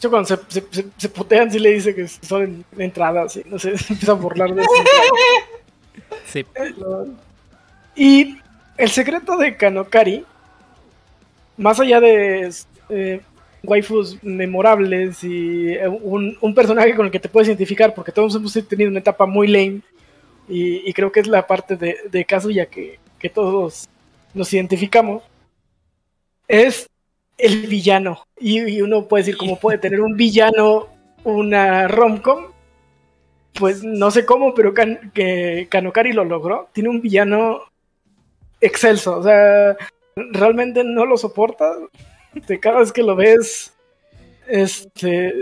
Yo 0.00 0.08
cuando 0.10 0.26
se, 0.28 0.38
se, 0.48 0.64
se, 0.70 0.86
se 0.96 1.08
putean, 1.10 1.50
sí 1.52 1.58
le 1.58 1.72
dice 1.72 1.94
que 1.94 2.08
son 2.08 2.42
en- 2.42 2.64
entradas. 2.82 3.36
Y 3.36 3.42
no 3.46 3.58
sé, 3.58 3.76
se 3.78 3.92
empieza 3.92 4.12
a 4.12 4.14
burlar 4.16 4.54
de 4.54 4.62
eso. 4.62 4.70
Sí. 6.26 6.44
Y 7.96 8.38
el 8.78 8.88
secreto 8.90 9.36
de 9.36 9.56
Kanokari, 9.56 10.24
más 11.56 11.78
allá 11.80 12.00
de 12.00 12.50
eh, 12.88 13.20
waifus 13.62 14.22
memorables 14.22 15.22
y 15.24 15.74
eh, 15.74 15.88
un, 15.88 16.36
un 16.40 16.54
personaje 16.54 16.94
con 16.94 17.06
el 17.06 17.12
que 17.12 17.20
te 17.20 17.28
puedes 17.28 17.48
identificar, 17.48 17.94
porque 17.94 18.12
todos 18.12 18.34
hemos 18.34 18.52
tenido 18.68 18.90
una 18.90 19.00
etapa 19.00 19.26
muy 19.26 19.46
lame, 19.48 19.82
y, 20.48 20.92
creo 20.94 21.12
que 21.12 21.20
es 21.20 21.28
la 21.28 21.46
parte 21.46 21.76
de, 21.76 21.96
de 22.10 22.24
Kazuya 22.24 22.66
que, 22.66 22.98
que 23.20 23.28
todos 23.28 23.88
nos 24.34 24.52
identificamos, 24.52 25.22
es 26.48 26.88
el 27.38 27.66
villano. 27.66 28.24
Y, 28.38 28.80
uno 28.82 29.06
puede 29.06 29.22
decir, 29.22 29.36
¿cómo 29.36 29.58
puede 29.58 29.78
tener 29.78 30.00
un 30.00 30.16
villano 30.16 30.88
una 31.24 31.86
romcom? 31.86 32.46
Pues 33.54 33.84
no 33.84 34.10
sé 34.10 34.24
cómo, 34.24 34.54
pero 34.54 34.72
que 34.74 35.68
Kanokari 35.70 36.12
lo 36.12 36.24
logró. 36.24 36.68
Tiene 36.72 36.88
un 36.88 37.00
villano 37.00 37.60
excelso. 38.60 39.18
O 39.18 39.22
sea, 39.22 39.76
realmente 40.16 40.82
no 40.84 41.04
lo 41.04 41.16
soporta. 41.16 41.72
De 42.34 42.60
cada 42.60 42.78
vez 42.80 42.92
que 42.92 43.02
lo 43.02 43.16
ves, 43.16 43.72
este. 44.48 45.34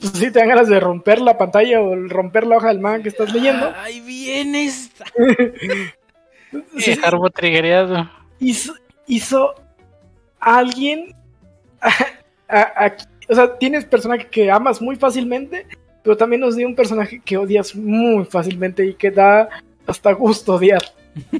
Pues 0.00 0.12
sí, 0.14 0.30
te 0.32 0.38
dan 0.40 0.48
ganas 0.48 0.68
de 0.68 0.80
romper 0.80 1.20
la 1.20 1.38
pantalla 1.38 1.80
o 1.80 1.94
romper 2.08 2.46
la 2.46 2.56
hoja 2.56 2.68
del 2.68 2.80
manga 2.80 3.02
que 3.04 3.08
estás 3.08 3.32
leyendo. 3.32 3.72
Ahí 3.76 4.00
viene 4.00 4.64
esta. 4.64 5.04
Sí, 6.76 6.94
Harbo 7.02 7.30
triggereado. 7.30 8.10
hizo, 8.38 8.74
hizo 9.06 9.54
a 10.38 10.58
alguien. 10.58 11.14
a- 11.80 12.84
a- 12.86 12.96
o 13.28 13.34
sea, 13.34 13.56
tienes 13.56 13.86
personaje 13.86 14.26
que 14.26 14.50
amas 14.50 14.82
muy 14.82 14.96
fácilmente, 14.96 15.66
pero 16.02 16.14
también 16.14 16.40
nos 16.40 16.54
dio 16.54 16.66
un 16.66 16.74
personaje 16.74 17.22
que 17.24 17.38
odias 17.38 17.74
muy 17.74 18.26
fácilmente 18.26 18.84
y 18.84 18.92
que 18.94 19.10
da 19.10 19.48
hasta 19.86 20.12
gusto 20.12 20.54
odiar. 20.56 20.82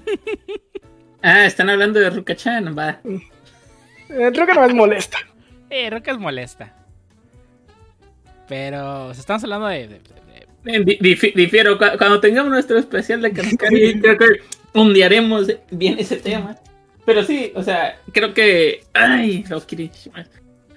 Ah, 1.24 1.44
están 1.46 1.70
hablando 1.70 2.00
de 2.00 2.10
Ruka-chan, 2.10 2.76
va. 2.76 2.98
Eh, 4.12 4.30
creo 4.32 4.46
que 4.46 4.54
no 4.54 4.64
es 4.64 4.74
molesta. 4.74 5.18
Eh, 5.74 5.88
Roca 5.88 6.10
es 6.10 6.18
molesta. 6.18 6.70
Pero 8.48 9.06
o 9.06 9.14
sea, 9.14 9.20
estamos 9.20 9.42
hablando 9.44 9.66
de, 9.68 9.88
de- 9.88 9.98
de- 10.00 10.76
Eh, 10.76 10.84
di- 10.84 10.98
difi- 10.98 11.32
difiero, 11.34 11.78
cu- 11.78 11.96
cuando 11.98 12.20
tengamos 12.20 12.50
nuestro 12.52 12.78
especial 12.78 13.22
de 13.22 13.32
Kanokari, 13.32 13.98
creo 14.00 14.18
que 14.18 14.26
hundiaremos 14.74 15.48
bien 15.70 15.98
ese 15.98 16.16
tema. 16.16 16.56
Pero 17.04 17.24
sí, 17.24 17.52
o 17.54 17.62
sea, 17.62 17.98
creo 18.12 18.32
que. 18.34 18.84
Ay, 18.92 19.44
Rokiri. 19.48 19.90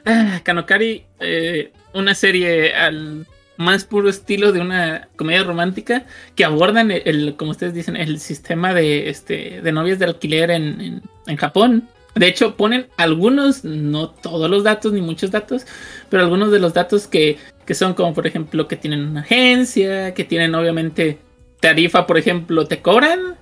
Ah, 0.06 0.40
Kanokari, 0.44 1.04
eh, 1.20 1.72
una 1.94 2.16
serie 2.16 2.74
al 2.74 3.28
más 3.58 3.84
puro 3.86 4.10
estilo 4.10 4.52
de 4.52 4.60
una 4.62 5.08
comedia 5.18 5.44
romántica 5.44 6.06
que 6.36 6.46
abordan 6.46 6.90
el, 6.92 7.02
el, 7.06 7.36
como 7.36 7.52
ustedes 7.52 7.74
dicen, 7.74 7.96
el 7.96 8.20
sistema 8.20 8.74
de, 8.74 9.10
este, 9.10 9.62
de 9.62 9.72
novias 9.72 10.00
de 10.00 10.06
alquiler 10.06 10.52
en, 10.52 10.82
en, 10.82 11.02
en 11.28 11.36
Japón. 11.38 11.88
De 12.16 12.28
hecho, 12.28 12.56
ponen 12.56 12.88
algunos, 12.96 13.66
no 13.66 14.10
todos 14.10 14.50
los 14.50 14.64
datos 14.64 14.94
ni 14.94 15.02
muchos 15.02 15.32
datos, 15.32 15.66
pero 16.10 16.24
algunos 16.24 16.50
de 16.52 16.60
los 16.60 16.74
datos 16.74 17.08
que, 17.08 17.38
que 17.66 17.74
son 17.74 17.94
como 17.94 18.14
por 18.14 18.26
ejemplo 18.26 18.70
que 18.70 18.78
tienen 18.78 19.06
una 19.06 19.22
agencia, 19.22 20.14
que 20.14 20.24
tienen 20.24 20.56
obviamente 20.56 21.20
tarifa, 21.60 22.08
por 22.08 22.18
ejemplo, 22.18 22.68
te 22.68 22.82
cobran 22.82 23.36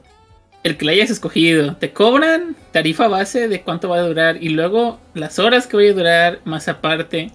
el 0.63 0.77
que 0.77 0.85
la 0.85 0.93
hayas 0.93 1.11
escogido, 1.11 1.75
te 1.75 1.91
cobran 1.91 2.55
tarifa 2.71 3.07
base 3.07 3.47
de 3.47 3.61
cuánto 3.61 3.89
va 3.89 3.97
a 3.97 4.07
durar 4.07 4.41
y 4.41 4.49
luego 4.49 4.99
las 5.13 5.37
horas 5.37 5.67
que 5.67 5.75
vaya 5.75 5.91
a 5.91 5.95
durar, 5.95 6.39
más 6.45 6.67
aparte, 6.67 7.31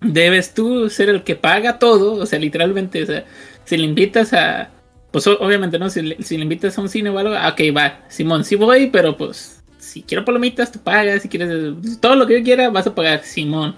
debes 0.00 0.54
tú 0.54 0.88
ser 0.88 1.08
el 1.08 1.24
que 1.24 1.36
paga 1.36 1.78
todo, 1.78 2.14
o 2.14 2.24
sea, 2.26 2.38
literalmente, 2.38 3.02
o 3.02 3.06
sea, 3.06 3.24
si 3.64 3.76
le 3.76 3.84
invitas 3.84 4.32
a, 4.32 4.70
pues 5.10 5.26
obviamente, 5.26 5.78
¿no? 5.78 5.90
Si 5.90 6.02
le, 6.02 6.22
si 6.22 6.36
le 6.36 6.44
invitas 6.44 6.78
a 6.78 6.80
un 6.80 6.88
cine 6.88 7.10
o 7.10 7.18
algo, 7.18 7.34
ah, 7.34 7.48
ok, 7.48 7.76
va, 7.76 8.04
Simón, 8.08 8.44
sí 8.44 8.54
voy, 8.54 8.88
pero 8.90 9.16
pues 9.16 9.57
si 9.78 10.02
quiero 10.02 10.24
palomitas, 10.24 10.72
tú 10.72 10.80
pagas, 10.80 11.22
si 11.22 11.28
quieres 11.28 11.74
todo 12.00 12.16
lo 12.16 12.26
que 12.26 12.38
yo 12.38 12.44
quiera, 12.44 12.70
vas 12.70 12.86
a 12.86 12.94
pagar, 12.94 13.22
Simón. 13.24 13.74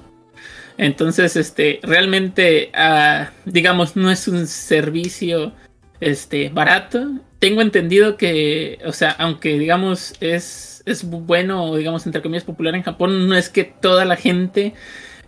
Entonces, 0.76 1.36
este, 1.36 1.78
realmente, 1.82 2.70
ah, 2.74 3.30
digamos, 3.44 3.96
no 3.96 4.10
es 4.10 4.26
un 4.28 4.46
servicio, 4.46 5.52
este, 6.00 6.48
barato. 6.48 7.06
Tengo 7.38 7.60
entendido 7.62 8.16
que, 8.16 8.78
o 8.84 8.92
sea, 8.92 9.10
aunque, 9.12 9.58
digamos, 9.58 10.14
es, 10.20 10.82
es 10.86 11.04
bueno, 11.04 11.76
digamos, 11.76 12.06
entre 12.06 12.22
comillas, 12.22 12.44
popular 12.44 12.74
en 12.74 12.82
Japón, 12.82 13.28
no 13.28 13.36
es 13.36 13.48
que 13.48 13.64
toda 13.64 14.04
la 14.04 14.16
gente 14.16 14.74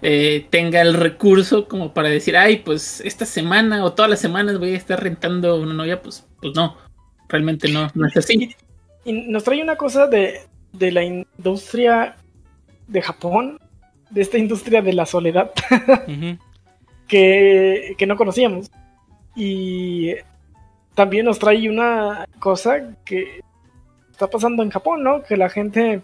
eh, 0.01 0.47
tenga 0.51 0.81
el 0.81 0.95
recurso 0.95 1.69
como 1.69 1.95
para 1.95 2.09
decir, 2.09 2.37
ay, 2.37 2.59
pues 2.59 3.01
esta 3.03 3.27
semana 3.27 3.85
o 3.85 3.93
todas 3.93 4.11
las 4.11 4.21
semanas 4.21 4.59
voy 4.59 4.73
a 4.73 4.77
estar 4.77 5.03
rentando 5.03 5.57
una 5.57 5.75
novia, 5.75 6.03
pues, 6.03 6.27
pues 6.41 6.55
no, 6.55 6.77
realmente 7.29 7.69
no, 7.69 7.91
no 7.95 8.07
es 8.07 8.17
así. 8.17 8.57
Y 9.05 9.13
nos 9.29 9.45
trae 9.45 9.63
una 9.63 9.77
cosa 9.77 10.07
de, 10.07 10.41
de 10.73 10.93
la 10.93 11.03
industria 11.03 12.17
de 12.89 13.03
Japón, 13.03 13.59
de 14.11 14.23
esta 14.23 14.39
industria 14.39 14.83
de 14.83 14.93
la 14.93 15.07
soledad 15.07 15.53
que, 17.09 17.95
que 17.97 18.07
no 18.07 18.17
conocíamos. 18.17 18.71
Y 19.35 20.15
también 20.95 21.27
nos 21.27 21.39
trae 21.39 21.69
una 21.69 22.27
cosa 22.39 22.97
que 23.05 23.41
está 24.11 24.29
pasando 24.29 24.63
en 24.63 24.71
Japón, 24.71 25.03
¿no? 25.03 25.23
Que 25.23 25.37
la 25.37 25.49
gente 25.49 26.03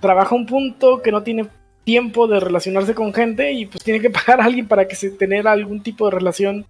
trabaja 0.00 0.34
un 0.34 0.46
punto 0.46 1.00
que 1.00 1.12
no 1.12 1.22
tiene 1.22 1.48
tiempo 1.84 2.26
de 2.26 2.40
relacionarse 2.40 2.94
con 2.94 3.12
gente 3.14 3.52
y 3.52 3.66
pues 3.66 3.82
tiene 3.82 4.00
que 4.00 4.10
pagar 4.10 4.40
a 4.40 4.44
alguien 4.44 4.66
para 4.66 4.86
que 4.86 4.96
se 4.96 5.10
tener 5.10 5.48
algún 5.48 5.82
tipo 5.82 6.06
de 6.06 6.12
relación 6.12 6.66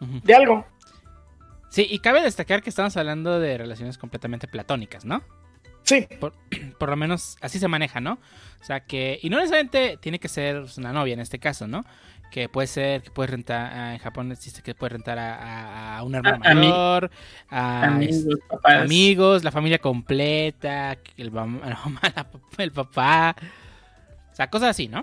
de 0.00 0.34
algo. 0.34 0.66
Sí, 1.70 1.86
y 1.88 1.98
cabe 2.00 2.20
destacar 2.20 2.62
que 2.62 2.68
estamos 2.68 2.96
hablando 2.96 3.40
de 3.40 3.56
relaciones 3.56 3.96
completamente 3.96 4.46
platónicas, 4.46 5.04
¿no? 5.04 5.22
Sí, 5.84 6.06
Por 6.78 6.88
lo 6.88 6.96
menos 6.96 7.36
así 7.40 7.58
se 7.58 7.68
maneja, 7.68 8.00
¿no? 8.00 8.18
O 8.60 8.64
sea 8.64 8.80
que, 8.80 9.18
y 9.22 9.30
no 9.30 9.36
necesariamente 9.36 9.98
tiene 10.00 10.18
que 10.18 10.28
ser 10.28 10.60
pues, 10.62 10.78
una 10.78 10.92
novia 10.92 11.14
en 11.14 11.20
este 11.20 11.38
caso, 11.38 11.66
¿no? 11.68 11.84
Que 12.30 12.48
puede 12.48 12.66
ser, 12.66 13.02
que 13.02 13.10
puedes 13.10 13.30
rentar, 13.30 13.70
ah, 13.72 13.92
en 13.92 13.98
Japón 14.00 14.32
existe 14.32 14.62
que 14.62 14.74
puedes 14.74 14.92
rentar 14.94 15.18
a, 15.18 15.34
a- 15.36 15.98
a 15.98 16.02
un 16.02 16.14
hermano 16.16 16.40
A- 16.42 16.54
mayor, 16.54 17.10
a 17.48 17.84
Amigos, 17.84 18.16
este, 18.16 18.36
papás. 18.48 18.82
amigos, 18.82 19.44
la 19.44 19.52
familia 19.52 19.78
completa, 19.78 20.98
el, 21.16 21.30
mamá, 21.32 21.60
la 22.16 22.24
papá, 22.24 22.62
el 22.62 22.72
papá. 22.72 23.36
O 24.32 24.34
sea, 24.34 24.48
cosas 24.50 24.70
así, 24.70 24.88
¿no? 24.88 25.00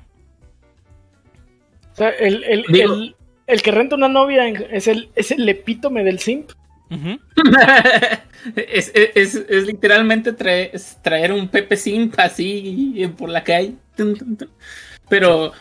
o 1.93 1.95
sea, 1.95 2.09
el, 2.09 2.43
el, 2.43 2.63
Digo- 2.67 2.93
el- 2.95 3.15
el 3.47 3.61
que 3.61 3.71
renta 3.71 3.95
una 3.95 4.07
novia 4.07 4.47
es 4.47 4.87
el, 4.87 5.09
es 5.15 5.31
el 5.31 5.47
epítome 5.47 6.03
del 6.03 6.19
simp. 6.19 6.51
Es, 8.55 8.91
es, 8.95 9.11
es- 9.15 9.45
es 9.47 9.67
literalmente 9.67 10.33
traer, 10.33 10.71
es 10.73 10.97
traer 11.03 11.31
un 11.31 11.47
Pepe 11.47 11.77
Simp 11.77 12.15
así 12.17 12.93
eh, 12.97 13.07
por 13.07 13.29
la 13.29 13.43
calle. 13.43 13.75
Pero 15.09 15.51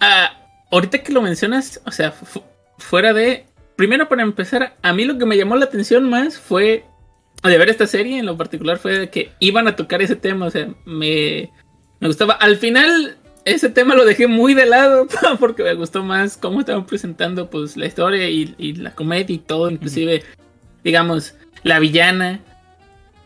ah, 0.00 0.30
ahorita 0.70 1.02
que 1.02 1.12
lo 1.12 1.22
mencionas, 1.22 1.80
o 1.84 1.90
sea, 1.90 2.12
fu- 2.12 2.42
fuera 2.78 3.12
de. 3.12 3.46
Primero, 3.76 4.08
para 4.08 4.22
empezar, 4.22 4.76
a 4.82 4.92
mí 4.92 5.04
lo 5.04 5.18
que 5.18 5.26
me 5.26 5.36
llamó 5.36 5.56
la 5.56 5.64
atención 5.66 6.08
más 6.08 6.38
fue. 6.38 6.84
De 7.42 7.56
ver 7.56 7.68
esta 7.70 7.86
serie 7.86 8.18
en 8.18 8.26
lo 8.26 8.36
particular 8.36 8.78
fue 8.78 8.98
de 8.98 9.10
que 9.10 9.30
iban 9.38 9.68
a 9.68 9.76
tocar 9.76 10.02
ese 10.02 10.16
tema. 10.16 10.46
O 10.46 10.50
sea, 10.50 10.68
me, 10.84 11.50
me 12.00 12.08
gustaba. 12.08 12.34
Al 12.34 12.56
final, 12.56 13.16
ese 13.44 13.68
tema 13.68 13.94
lo 13.94 14.04
dejé 14.04 14.26
muy 14.26 14.54
de 14.54 14.66
lado 14.66 15.06
porque 15.40 15.62
me 15.62 15.74
gustó 15.74 16.02
más 16.02 16.36
cómo 16.36 16.60
estaban 16.60 16.86
presentando 16.86 17.48
pues 17.48 17.76
la 17.76 17.86
historia 17.86 18.28
y, 18.28 18.54
y 18.58 18.74
la 18.74 18.94
comedia 18.94 19.34
y 19.34 19.38
todo, 19.38 19.70
inclusive 19.70 20.22
digamos, 20.88 21.34
la 21.64 21.78
villana 21.80 22.40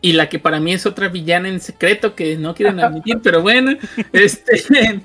y 0.00 0.14
la 0.14 0.28
que 0.28 0.38
para 0.40 0.58
mí 0.58 0.72
es 0.72 0.84
otra 0.84 1.08
villana 1.08 1.48
en 1.48 1.60
secreto 1.60 2.16
que 2.16 2.36
no 2.36 2.54
quieren 2.56 2.80
admitir, 2.80 3.20
pero 3.22 3.40
bueno, 3.40 3.72
este 4.12 5.00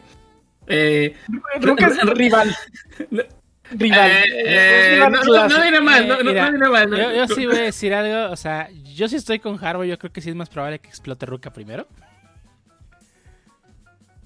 eh, 0.68 1.14
Ruka 1.62 1.88
es 1.88 2.02
rival. 2.16 2.56
Rival. 3.72 4.10
eh, 4.12 4.24
eh, 4.46 4.90
Rival 4.96 5.12
no, 5.12 5.24
no, 5.24 5.50
no 5.50 5.64
diré 5.64 5.82
más, 5.82 6.06
no, 6.06 6.20
Eh, 6.20 6.24
mira, 6.24 6.50
no 6.52 6.58
diré 6.58 6.70
más. 6.70 6.90
Yo, 6.90 7.14
yo 7.14 7.28
sí 7.36 7.46
voy 7.46 7.58
a 7.58 7.62
decir 7.62 7.94
algo, 7.94 8.32
o 8.34 8.36
sea, 8.38 8.70
yo 8.96 9.08
sí 9.08 9.18
estoy 9.18 9.38
con 9.40 9.64
Harbo, 9.64 9.84
yo 9.84 10.00
creo 10.00 10.12
que 10.12 10.22
sí 10.22 10.30
es 10.30 10.36
más 10.36 10.50
probable 10.50 10.80
que 10.80 10.88
explote 10.90 11.26
Ruka 11.28 11.52
primero. 11.54 11.88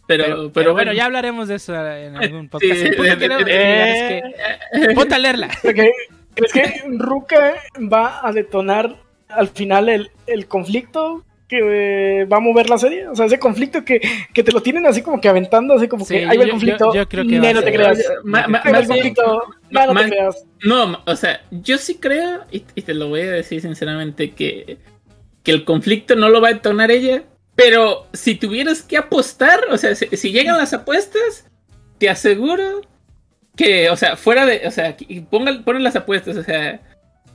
pero, 0.07 0.23
Pero, 0.25 0.51
pero, 0.53 0.73
bueno, 0.73 0.93
ya 0.93 1.05
hablaremos 1.05 1.47
de 1.49 1.55
eso 1.55 1.73
en 1.75 2.15
algún 2.15 2.43
Sí, 2.43 2.47
podcast. 2.49 2.79
De- 2.79 3.43
de- 3.43 3.91
es 3.91 4.23
que- 4.23 4.91
eh, 4.91 4.95
Ponte 4.95 5.15
a 5.15 5.19
leerla. 5.19 5.49
Porque, 5.61 5.91
¿Crees 6.35 6.53
que 6.53 6.83
Ruka 6.97 7.55
va 7.91 8.25
a 8.25 8.31
detonar 8.31 8.95
al 9.29 9.47
final 9.49 9.89
el, 9.89 10.11
el 10.27 10.47
conflicto 10.47 11.23
que 11.47 12.21
eh, 12.21 12.25
va 12.25 12.37
a 12.37 12.39
mover 12.39 12.69
la 12.69 12.77
serie. 12.77 13.07
O 13.09 13.15
sea, 13.15 13.25
ese 13.25 13.37
conflicto 13.37 13.83
que, 13.83 13.99
que 14.33 14.41
te 14.41 14.53
lo 14.53 14.61
tienen 14.61 14.85
así 14.85 15.01
como 15.01 15.19
que 15.19 15.27
aventando, 15.27 15.73
así 15.73 15.87
como 15.89 16.05
Sí, 16.05 16.13
que 16.15 16.25
ahí 16.25 16.37
va 16.37 16.43
el 16.45 16.51
conflicto. 16.51 16.93
yo- 16.93 17.01
yo 17.01 17.09
creo 17.09 17.27
que 17.27 17.39
va 17.41 17.49
a 17.49 17.53
no 17.53 17.61
te 17.63 17.73
creas. 17.73 17.99
Ma- 18.23 18.47
ma- 18.47 18.61
Ahí 18.63 18.71
va 18.71 18.79
el 18.79 18.87
más 18.87 18.95
bien- 19.01 19.13
conflicto. 19.13 19.43
ma- 19.69 19.85
No, 19.85 19.93
no 19.93 20.01
te 20.01 20.09
creas. 20.09 20.45
No, 20.63 21.01
o 21.05 21.15
sea, 21.17 21.41
yo 21.51 21.77
sí 21.77 21.95
creo, 21.95 22.41
y, 22.51 22.63
y 22.75 22.81
te 22.83 22.93
lo 22.93 23.09
voy 23.09 23.21
a 23.21 23.31
decir 23.31 23.61
sinceramente, 23.61 24.31
que, 24.31 24.77
que 25.43 25.51
el 25.51 25.65
conflicto 25.65 26.15
no 26.15 26.29
lo 26.29 26.39
va 26.39 26.49
a 26.49 26.53
detonar 26.53 26.89
ella. 26.91 27.23
Pero 27.53 28.07
si 28.13 28.35
tuvieras 28.35 28.81
que 28.81 28.95
apostar, 28.97 29.59
o 29.71 29.77
sea, 29.77 29.93
si, 29.93 30.07
si 30.15 30.31
llegan 30.31 30.57
las 30.57 30.71
apuestas, 30.73 31.49
te 31.97 32.09
aseguro 32.09 32.81
que, 33.56 33.90
o 33.90 33.98
sea, 33.98 34.15
fuera 34.15 34.45
de, 34.45 34.68
o 34.68 34.72
sea, 34.72 34.95
pongan, 35.30 35.64
ponen 35.64 35.84
las 35.84 35.95
apuestas, 35.95 36.38
o 36.38 36.44
sea, 36.44 36.80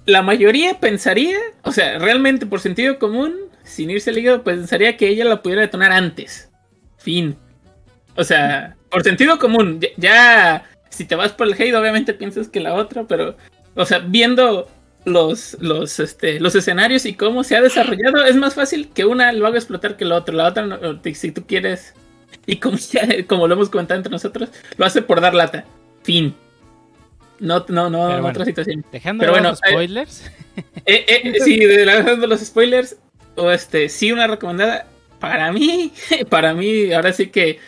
la 0.07 0.23
mayoría 0.23 0.79
pensaría, 0.81 1.37
o 1.63 1.73
sea, 1.73 1.99
realmente 1.99 2.47
por 2.47 2.61
sentido 2.61 2.99
común, 2.99 3.35
sin 3.65 3.91
irse 3.91 4.11
al 4.11 4.19
hígado, 4.19 4.45
pensaría 4.45 4.97
que 4.97 5.09
ella 5.09 5.25
la 5.25 5.43
pudiera 5.43 5.63
detonar 5.63 5.93
antes. 5.93 6.51
Fin. 6.99 7.37
O 8.17 8.25
sea, 8.25 8.77
por 8.91 9.03
sentido 9.03 9.39
común, 9.39 9.81
ya, 9.97 10.65
si 10.89 11.05
te 11.05 11.17
vas 11.17 11.33
por 11.33 11.49
el 11.49 11.55
hate, 11.55 11.75
obviamente 11.75 12.15
piensas 12.15 12.49
que 12.49 12.61
la 12.61 12.75
otra, 12.75 13.05
pero, 13.05 13.37
o 13.75 13.85
sea, 13.85 13.99
viendo 13.99 14.69
los, 15.05 15.57
los, 15.61 16.01
este, 16.01 16.41
los 16.41 16.55
escenarios 16.55 17.07
y 17.07 17.15
cómo 17.15 17.45
se 17.45 17.57
ha 17.57 17.61
desarrollado, 17.61 18.25
es 18.25 18.37
más 18.37 18.55
fácil 18.55 18.91
que 18.93 19.05
una 19.05 19.33
lo 19.33 19.47
haga 19.47 19.57
explotar 19.57 19.97
que 19.97 20.05
la 20.05 20.17
otra. 20.17 20.35
La 20.35 20.49
otra, 20.49 20.67
si 21.15 21.31
tú 21.31 21.47
quieres, 21.47 21.95
y 22.47 22.57
como, 22.57 22.77
como 23.27 23.47
lo 23.49 23.55
hemos 23.55 23.71
comentado 23.71 23.99
entre 23.99 24.11
nosotros, 24.11 24.51
lo 24.77 24.85
hace 24.85 25.03
por 25.03 25.21
dar 25.21 25.35
lata. 25.35 25.65
Fin. 26.07 26.35
No, 27.41 27.65
no, 27.69 27.91
no, 27.91 28.07
Pero 28.07 28.23
bueno. 28.23 28.29
otra 28.29 28.45
situación. 28.45 28.85
Dejando 28.93 29.21
Pero 29.23 29.33
bueno, 29.33 29.51
los 29.51 29.59
spoilers. 29.59 30.31
Eh, 30.87 31.05
eh, 31.09 31.35
sí, 31.45 31.59
de 31.59 31.85
la 31.85 32.01
de 32.03 32.27
los 32.27 32.41
spoilers, 32.41 32.97
o 33.35 33.51
este, 33.51 33.89
sí, 33.91 34.11
una 34.13 34.27
recomendada. 34.27 34.87
Para 35.21 35.53
mí, 35.53 35.93
para 36.31 36.55
mí, 36.55 36.93
ahora 36.95 37.13
sí 37.13 37.27
que 37.27 37.59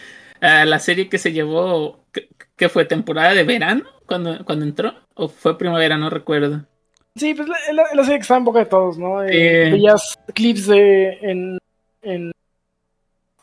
ah, 0.40 0.64
la 0.64 0.78
serie 0.78 1.08
que 1.10 1.18
se 1.18 1.32
llevó, 1.32 2.04
que, 2.12 2.28
que 2.56 2.68
fue 2.70 2.86
temporada 2.86 3.34
de 3.34 3.42
verano 3.44 3.84
cuando, 4.06 4.42
cuando 4.46 4.64
entró, 4.64 4.94
o 5.14 5.28
fue 5.28 5.58
primavera, 5.58 5.98
no 5.98 6.08
recuerdo. 6.08 6.64
Sí, 7.16 7.34
pues 7.34 7.46
la, 7.48 7.56
la, 7.74 7.82
la 7.92 8.02
serie 8.04 8.18
que 8.18 8.22
está 8.22 8.36
en 8.38 8.44
boca 8.44 8.60
de 8.60 8.66
todos, 8.66 8.96
¿no? 8.96 9.22
Eh. 9.24 9.70
Veías 9.72 10.18
clips 10.32 10.66
de, 10.68 11.18
en, 11.20 11.58
en, 12.02 12.32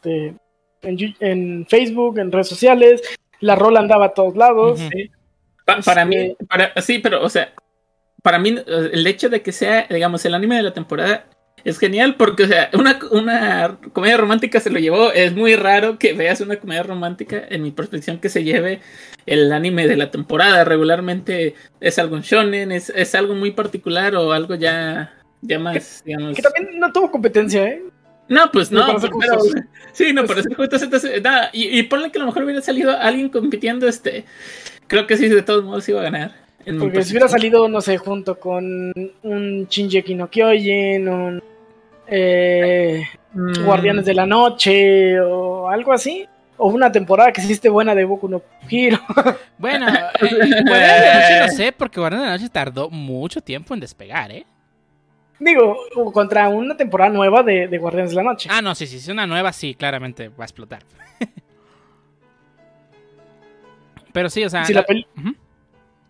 de- 0.04 0.34
en, 0.82 0.98
Yu- 0.98 1.16
en 1.20 1.68
Facebook, 1.70 2.18
en 2.18 2.32
redes 2.32 2.48
sociales. 2.48 3.02
La 3.42 3.56
rola 3.56 3.80
andaba 3.80 4.06
a 4.08 4.14
todos 4.14 4.36
lados. 4.36 4.80
Ujú. 4.80 4.90
Sí. 4.92 5.12
Pa- 5.66 5.80
para 5.82 6.04
Este- 6.04 6.16
mí, 6.18 6.36
para, 6.48 6.74
sí, 6.82 7.00
pero, 7.00 7.24
o 7.24 7.30
sea, 7.30 7.54
para 8.22 8.40
mí, 8.40 8.56
el 8.68 9.08
hecho 9.08 9.30
de 9.30 9.42
que 9.42 9.52
sea, 9.52 9.88
digamos, 9.90 10.24
el 10.26 10.34
anime 10.36 10.56
de 10.58 10.64
la 10.64 10.74
temporada 10.74 11.26
es 11.64 11.80
genial 11.80 12.16
porque, 12.16 12.44
o 12.44 12.48
sea, 12.48 12.70
una, 12.74 13.00
una 13.12 13.78
comedia 13.92 14.18
romántica 14.18 14.60
se 14.60 14.70
lo 14.70 14.78
llevó. 14.80 15.12
Es 15.12 15.36
muy 15.36 15.56
raro 15.56 15.98
que 15.98 16.14
veas 16.14 16.40
una 16.42 16.58
comedia 16.58 16.84
romántica, 16.84 17.44
en 17.50 17.64
mi 17.64 17.72
perspectiva, 17.72 18.20
que 18.22 18.30
se 18.30 18.44
lleve 18.44 18.82
el 19.26 19.52
anime 19.52 19.88
de 19.88 19.98
la 19.98 20.12
temporada. 20.12 20.64
Regularmente 20.64 21.56
es 21.80 21.98
algo 21.98 22.16
en 22.18 22.22
shonen, 22.22 22.72
es, 22.72 22.92
es 22.92 23.16
algo 23.16 23.34
muy 23.34 23.50
particular 23.52 24.16
o 24.16 24.32
algo 24.32 24.54
ya, 24.54 25.16
ya 25.42 25.58
más, 25.58 26.04
digamos. 26.06 26.36
Que 26.36 26.44
también 26.44 26.80
no 26.80 26.92
tuvo 26.94 27.10
competencia, 27.10 27.64
¿eh? 27.66 27.82
No, 28.28 28.52
pues 28.52 28.72
no, 28.72 28.88
parece 28.88 29.10
pero, 29.20 29.40
sí, 29.94 30.14
no, 30.14 30.26
pero 30.26 30.42
ser 30.42 30.56
justo, 30.56 30.78
entonces, 30.78 31.22
nada, 31.22 31.50
y, 31.54 31.78
y 31.80 31.84
ponle 31.84 32.12
que 32.12 32.18
a 32.18 32.22
lo 32.22 32.28
mejor 32.28 32.44
hubiera 32.44 32.62
salido 32.62 32.98
alguien 32.98 33.30
compitiendo, 33.30 33.88
este, 33.88 34.26
creo 34.88 35.06
que 35.06 35.18
sí, 35.18 35.30
de 35.30 35.44
todos 35.44 35.64
modos 35.64 35.88
iba 35.90 36.00
a 36.00 36.04
ganar. 36.04 36.46
Porque 36.80 37.04
si 37.04 37.12
hubiera 37.12 37.28
salido, 37.28 37.68
no 37.68 37.80
sé, 37.80 37.98
junto 37.98 38.40
con 38.40 38.92
un 39.22 39.68
Shinji 39.70 40.16
no 40.16 40.32
Kyojin, 40.32 41.08
un 41.08 41.44
eh, 42.08 43.04
Mm, 43.36 43.66
Guardianes 43.66 44.06
de 44.06 44.14
la 44.14 44.26
Noche 44.26 45.20
o 45.20 45.70
algo 45.70 45.92
así. 45.94 46.26
O 46.58 46.70
una 46.70 46.90
temporada 46.90 47.34
que 47.34 47.42
hiciste 47.42 47.68
buena 47.68 47.94
de 47.94 48.06
Boku 48.06 48.30
no 48.30 48.42
Hero. 48.70 49.00
Bueno, 49.58 49.88
eh, 50.22 50.64
Guardianes 50.66 50.66
de 50.66 50.72
la 50.72 51.20
Noche 51.20 51.40
no 51.42 51.48
sé, 51.50 51.72
porque 51.74 52.00
Guardianes 52.00 52.26
de 52.26 52.32
la 52.32 52.38
Noche 52.38 52.50
tardó 52.50 52.90
mucho 52.90 53.42
tiempo 53.42 53.74
en 53.74 53.82
despegar, 53.82 54.32
¿eh? 54.32 54.46
Digo, 55.40 55.78
contra 56.14 56.48
una 56.50 56.78
temporada 56.78 57.12
nueva 57.12 57.44
de, 57.44 57.68
de 57.68 57.78
Guardianes 57.78 58.12
de 58.12 58.16
la 58.18 58.24
Noche. 58.24 58.50
Ah, 58.52 58.62
no, 58.62 58.74
sí, 58.76 58.88
sí, 58.88 58.98
es 58.98 59.08
una 59.10 59.28
nueva, 59.28 59.52
sí, 59.54 59.76
claramente 59.76 60.30
va 60.30 60.44
a 60.44 60.46
explotar. 60.46 60.82
Pero 64.14 64.30
sí, 64.30 64.44
o 64.44 64.50
sea. 64.50 64.64
si, 64.66 64.74
la 64.74 64.86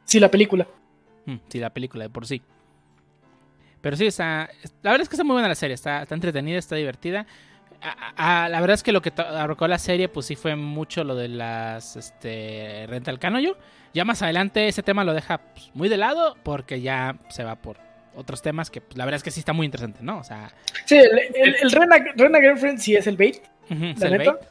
si 0.04 0.20
la 0.20 0.30
película. 0.30 0.68
Mm, 1.26 1.36
Sí, 1.50 1.60
la 1.60 1.72
película 1.72 2.04
de 2.04 2.10
por 2.10 2.26
sí. 2.28 2.42
Pero 3.82 3.96
sí, 3.98 4.06
está, 4.08 4.50
la 4.82 4.92
verdad 4.92 5.02
es 5.04 5.10
que 5.10 5.16
está 5.16 5.24
muy 5.24 5.34
buena 5.34 5.48
la 5.48 5.56
serie, 5.56 5.74
está, 5.76 6.04
está 6.04 6.16
entretenida, 6.16 6.58
está 6.58 6.76
divertida. 6.76 7.26
A- 7.82 8.44
a- 8.46 8.50
la 8.50 8.62
verdad 8.62 8.76
es 8.76 8.84
que 8.84 8.92
lo 8.92 9.02
que 9.02 9.12
abarcó 9.18 9.68
la 9.68 9.78
serie, 9.80 10.08
pues 10.10 10.26
sí 10.28 10.36
fue 10.36 10.56
mucho 10.56 11.04
lo 11.04 11.16
de 11.16 11.28
las 11.30 11.96
este, 11.96 12.86
Rental 12.88 13.20
Canoyo. 13.20 13.58
Ya 13.94 14.06
más 14.06 14.22
adelante 14.22 14.68
ese 14.68 14.84
tema 14.84 15.04
lo 15.04 15.14
deja 15.14 15.38
pues, 15.40 15.72
muy 15.74 15.88
de 15.90 15.98
lado 15.98 16.36
porque 16.44 16.82
ya 16.82 17.18
se 17.30 17.44
va 17.44 17.56
por 17.56 17.78
otros 18.16 18.42
temas 18.42 18.70
que 18.70 18.82
pues, 18.82 18.98
la 18.98 19.06
verdad 19.06 19.18
es 19.18 19.24
que 19.24 19.32
sí 19.32 19.40
está 19.40 19.54
muy 19.54 19.66
interesante, 19.66 20.00
¿no? 20.02 20.20
O 20.20 20.24
sea, 20.24 20.52
Sí, 20.86 20.96
el, 20.98 21.10
el, 21.34 21.56
el 21.62 21.72
Rena, 21.72 21.96
Rena 22.16 22.40
Girlfriend 22.40 22.80
sí 22.80 22.96
es 22.96 23.08
el 23.08 23.18
bait, 23.18 23.38
la 23.70 23.76
el 24.08 24.18
neta. 24.18 24.32
bait. 24.34 24.44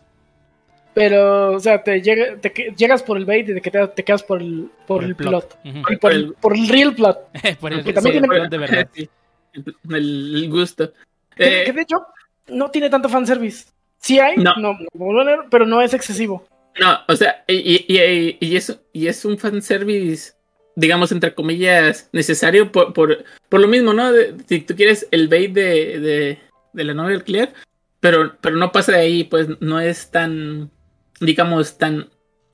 Pero, 0.95 1.53
o 1.53 1.59
sea, 1.59 1.83
te, 1.83 2.01
llega, 2.01 2.37
te 2.41 2.51
llegas 2.77 3.03
por 3.03 3.17
el 3.19 3.25
bait 3.25 3.49
y 3.49 3.53
de 3.53 3.61
que 3.61 3.71
te, 3.71 3.85
te 3.89 4.05
quedas 4.05 4.23
por 4.23 4.41
el, 4.41 4.71
por 4.87 5.03
el 5.03 5.17
plot. 5.17 5.59
Y 5.65 5.97
por, 5.97 6.13
el, 6.13 6.35
por 6.35 6.57
el 6.57 6.69
real 6.69 6.95
plot. 6.95 7.19
por 7.61 7.73
el, 7.73 7.83
Que 7.83 7.93
también 7.93 8.15
sí, 8.15 8.21
tiene- 8.21 8.29
plot 8.29 8.51
de 8.51 8.59
verdad. 8.59 8.89
Sí, 8.95 9.09
el, 9.93 10.49
gusto. 10.51 10.93
Que, 11.37 11.63
Eh, 11.63 11.65
que 11.65 11.73
de 11.73 11.83
hecho, 11.83 12.05
no 12.49 12.71
tiene 12.71 12.91
tanto 12.91 13.09
fanservice. 13.09 13.67
Sí 13.99 14.19
hay, 14.21 14.37
No. 14.37 14.55
no, 14.57 14.77
no, 14.95 15.49
pero 15.51 15.65
no 15.67 15.81
es 15.83 15.95
excesivo. 15.95 16.47
No, 16.81 16.99
o 17.09 17.15
sea, 17.17 17.45
y, 17.47 17.55
y, 17.55 17.87
y, 17.89 18.37
y 18.41 18.57
es, 18.57 18.81
y 18.93 19.07
es 19.07 19.25
un 19.25 19.39
fanservice, 19.39 20.33
digamos, 20.77 21.13
entre 21.13 21.35
comillas, 21.35 22.09
necesario 22.13 22.73
por, 22.73 22.93
por, 22.93 23.25
por 23.49 23.61
lo 23.61 23.69
mismo, 23.69 23.93
¿no? 23.93 24.13
De- 24.13 24.35
si 24.49 24.61
tú 24.61 24.75
quieres 24.75 25.07
el 25.11 25.29
bait 25.29 25.53
de, 25.53 26.01
de, 26.01 26.39
de 26.73 26.85
la 26.85 26.95
novia 26.95 27.17
alquiler, 27.17 27.53
pero, 28.01 28.37
pero 28.41 28.57
no 28.57 28.73
pasa 28.73 28.93
de 28.93 28.99
ahí, 28.99 29.25
pues 29.25 29.49
no 29.61 29.81
es 29.81 30.11
tan, 30.11 30.71
digamos, 31.21 31.79
tan, 31.79 32.09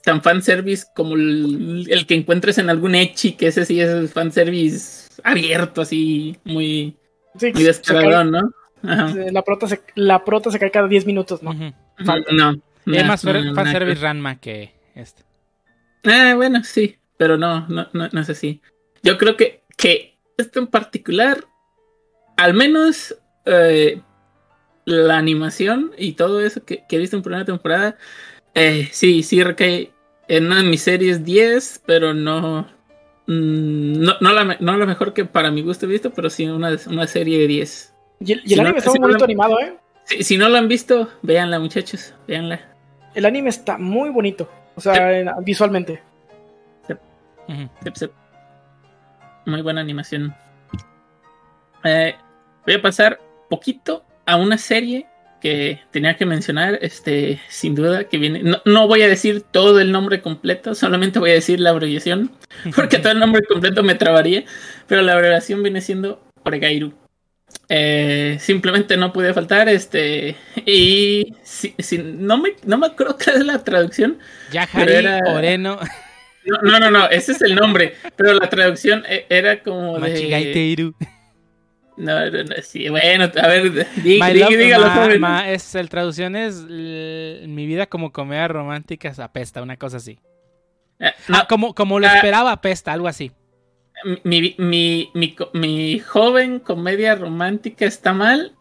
tan 0.05 0.23
fanservice 0.23 0.87
como 0.95 1.15
el, 1.15 1.87
el 1.91 2.07
que 2.07 2.15
encuentres 2.15 2.59
en 2.59 2.71
algún 2.71 2.95
Echi, 2.95 3.33
que 3.33 3.49
ese 3.49 3.65
sí 3.65 3.81
es 3.81 4.13
fanservice 4.13 5.09
abierto, 5.25 5.83
así, 5.83 6.37
muy, 6.45 6.97
Sí, 7.39 7.53
muy 7.53 7.63
se 7.63 7.69
descaradón, 7.69 8.31
¿no? 8.33 8.51
Ajá. 8.83 9.15
la, 9.31 9.43
prota 9.43 9.67
se, 9.69 9.81
la 9.95 10.25
prota 10.25 10.51
se 10.51 10.59
cae 10.59 10.71
cada 10.71 10.89
10 10.89 11.05
minutos, 11.07 11.43
¿no? 11.43 11.53
Falta. 12.05 12.33
No. 12.33 12.53
es 12.87 13.07
más 13.07 13.23
no, 13.25 13.33
fan- 13.33 13.45
no, 13.47 13.55
fanservice 13.55 14.01
Ranma 14.01 14.41
que 14.41 14.73
este. 14.95 15.23
Ah, 16.05 16.33
bueno, 16.35 16.65
sí, 16.65 16.97
pero 17.21 17.37
no, 17.37 17.67
no, 17.69 17.87
no, 17.93 18.09
no 18.11 18.21
es 18.23 18.31
así. 18.31 18.63
Yo 19.03 19.19
creo 19.19 19.37
que, 19.37 19.63
que 19.77 20.17
esto 20.39 20.59
en 20.59 20.69
particular, 20.69 21.45
al 22.39 22.55
menos 22.55 23.15
eh, 23.45 24.01
la 24.87 25.19
animación 25.19 25.93
y 25.99 26.13
todo 26.15 26.41
eso 26.41 26.65
que, 26.65 26.83
que 26.89 26.97
he 26.97 26.99
visto 26.99 27.19
en 27.19 27.23
primera 27.23 27.45
temporada, 27.45 27.99
eh, 28.55 28.89
sí, 28.91 29.23
sí 29.23 29.43
recae 29.45 29.93
en 30.29 30.47
una 30.47 30.63
de 30.63 30.63
mis 30.63 30.81
series 30.81 31.23
10, 31.23 31.83
pero 31.85 32.15
no, 32.15 32.63
mm, 33.27 34.01
no, 34.01 34.15
no, 34.19 34.33
la, 34.33 34.57
no 34.59 34.77
la 34.79 34.87
mejor 34.87 35.13
que 35.13 35.27
para 35.27 35.51
mi 35.51 35.61
gusto 35.61 35.85
he 35.85 35.91
visto, 35.91 36.11
pero 36.15 36.31
sí 36.31 36.47
una, 36.47 36.75
una 36.87 37.07
serie 37.07 37.39
de 37.39 37.47
10. 37.49 37.95
Y 38.21 38.33
el, 38.33 38.39
y 38.39 38.43
el 38.45 38.49
Si 38.49 38.57
no- 38.57 38.63
anime 38.63 38.79
está 38.79 38.93
si 38.93 38.99
muy 38.99 39.01
no 39.01 39.07
bonito 39.09 39.19
la- 39.19 39.25
animado, 39.27 39.61
¿eh? 39.61 39.77
Si, 40.05 40.23
si 40.25 40.39
no 40.39 40.49
la 40.49 40.59
han 40.59 40.69
visto, 40.69 41.11
véanla 41.21 41.61
muchachos, 41.61 42.15
véanla. 42.27 42.67
El 43.15 43.27
anime 43.27 43.51
está 43.51 43.77
muy 43.77 44.09
bonito. 44.09 44.51
O 44.75 44.81
sea, 44.81 45.19
en- 45.21 45.29
visualmente. 45.45 46.01
Ujú. 47.49 47.69
Sep, 47.83 47.95
sep. 47.97 48.13
Muy 49.47 49.63
buena 49.63 49.81
animación. 49.81 50.35
Eh, 51.85 52.15
voy 52.67 52.75
a 52.75 52.83
pasar 52.83 53.21
poquito 53.49 54.05
a 54.27 54.37
una 54.37 54.59
serie 54.59 55.07
que 55.41 55.81
tenía 55.91 56.17
que 56.17 56.27
mencionar, 56.27 56.79
este, 56.83 57.41
sin 57.49 57.75
duda, 57.75 58.05
que 58.05 58.19
viene. 58.19 58.43
No, 58.43 58.61
no 58.67 58.87
voy 58.87 59.01
a 59.03 59.09
decir 59.09 59.41
todo 59.51 59.81
el 59.81 59.91
nombre 59.91 60.21
completo, 60.21 60.75
solamente 60.75 61.19
voy 61.19 61.31
a 61.31 61.35
decir 61.35 61.61
la 61.61 61.71
abreviación, 61.71 62.31
porque 62.77 62.99
todo 62.99 63.13
el 63.13 63.19
nombre 63.19 63.41
completo 63.49 63.83
me 63.83 63.95
trabaría, 63.95 64.45
pero 64.87 65.01
la 65.01 65.15
abreviación 65.15 65.63
viene 65.63 65.81
siendo 65.81 66.23
Oregairu. 66.45 66.93
Eh, 67.71 68.37
simplemente 68.41 68.97
no 68.99 69.13
pude 69.15 69.33
faltar, 69.33 69.69
este, 69.71 70.37
y 70.67 71.35
si, 71.43 71.75
si- 71.79 71.99
no, 71.99 72.37
me, 72.37 72.51
no 72.67 72.77
me 72.77 72.89
acuerdo 72.89 73.17
cuál 73.23 73.37
es 73.37 73.45
la 73.47 73.65
traducción, 73.65 74.19
Yahari 74.53 74.87
Pero 74.87 74.99
era- 74.99 75.21
Oreno 75.33 75.79
no, 76.63 76.79
no, 76.81 76.91
no, 76.91 77.09
ese 77.09 77.33
es 77.33 77.43
el 77.43 77.55
nombre, 77.55 77.95
pero 78.17 78.35
la 78.35 78.49
traducción 78.49 79.05
e- 79.09 79.27
era 79.29 79.63
como 79.63 79.99
de... 79.99 80.95
No, 81.97 82.31
no, 82.31 82.45
no, 82.45 82.55
sí, 82.63 82.89
bueno, 82.89 83.25
a 83.43 83.47
ver, 83.49 83.73
di- 84.03 84.19
My 84.19 84.33
di- 84.33 84.41
love- 84.41 84.57
dígalo, 84.57 84.87
ma- 84.87 84.95
joven. 84.95 85.21
ma- 85.21 85.51
es 85.51 85.75
el 85.75 85.91
traducción 85.91 86.35
es 86.35 86.63
mi 86.65 87.67
vida 87.67 87.87
como 87.87 88.11
comedia 88.11 88.49
romántica 88.49 89.13
apesta, 89.19 89.61
una 89.61 89.77
cosa 89.77 89.99
así. 89.99 90.19
Eh, 90.99 91.13
no, 91.29 91.39
Ah, 91.39 91.47
como, 91.49 91.75
como 91.75 91.99
lo 92.01 92.07
Ah. 92.07 92.15
esperaba 92.15 92.53
apesta, 92.53 92.93
algo 92.93 93.07
así. 93.07 93.33
mi, 94.25 94.55
mi, 94.57 95.11
mi, 95.13 95.37
mi 95.53 95.99
joven 95.99 96.59
comedia 96.61 97.17
romántica 97.17 97.85
está 97.85 98.15
mal. 98.15 98.55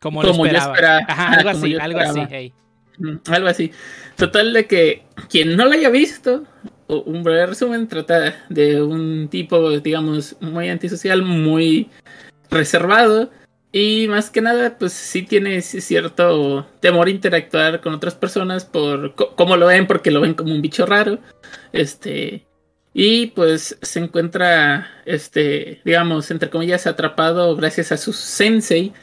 Como 0.00 0.22
lo 0.22 0.30
Como 0.30 0.46
yo 0.46 0.56
esperaba. 0.56 1.00
Ajá, 1.08 1.28
algo 1.34 1.50
así, 1.50 1.74
algo 1.76 1.98
así. 2.00 2.20
hey. 2.30 2.54
Mm, 2.98 3.16
Algo 3.30 3.48
así. 3.48 3.70
Total 4.16 4.52
de 4.54 4.66
que 4.66 5.02
quien 5.28 5.56
no 5.56 5.66
la 5.66 5.74
haya 5.74 5.90
visto, 5.90 6.44
un 6.88 7.22
breve 7.22 7.46
resumen, 7.46 7.88
trata 7.88 8.44
de 8.48 8.82
un 8.82 9.28
tipo, 9.28 9.70
digamos, 9.80 10.36
muy 10.40 10.68
antisocial, 10.68 11.22
muy 11.22 11.90
reservado. 12.50 13.30
Y 13.72 14.06
más 14.08 14.30
que 14.30 14.40
nada, 14.40 14.78
pues 14.78 14.92
sí 14.92 15.22
tiene 15.22 15.60
cierto 15.60 16.66
temor 16.80 17.08
a 17.08 17.10
interactuar 17.10 17.80
con 17.80 17.92
otras 17.92 18.14
personas 18.14 18.64
por 18.64 19.14
cómo 19.14 19.56
lo 19.56 19.66
ven, 19.66 19.86
porque 19.86 20.10
lo 20.10 20.20
ven 20.20 20.34
como 20.34 20.54
un 20.54 20.62
bicho 20.62 20.86
raro. 20.86 21.18
Este. 21.72 22.46
Y 22.94 23.26
pues 23.28 23.76
se 23.82 23.98
encuentra, 23.98 24.88
este, 25.04 25.82
digamos, 25.84 26.30
entre 26.30 26.48
comillas, 26.48 26.86
atrapado 26.86 27.54
gracias 27.54 27.92
a 27.92 27.98
su 27.98 28.14
sensei 28.14 28.94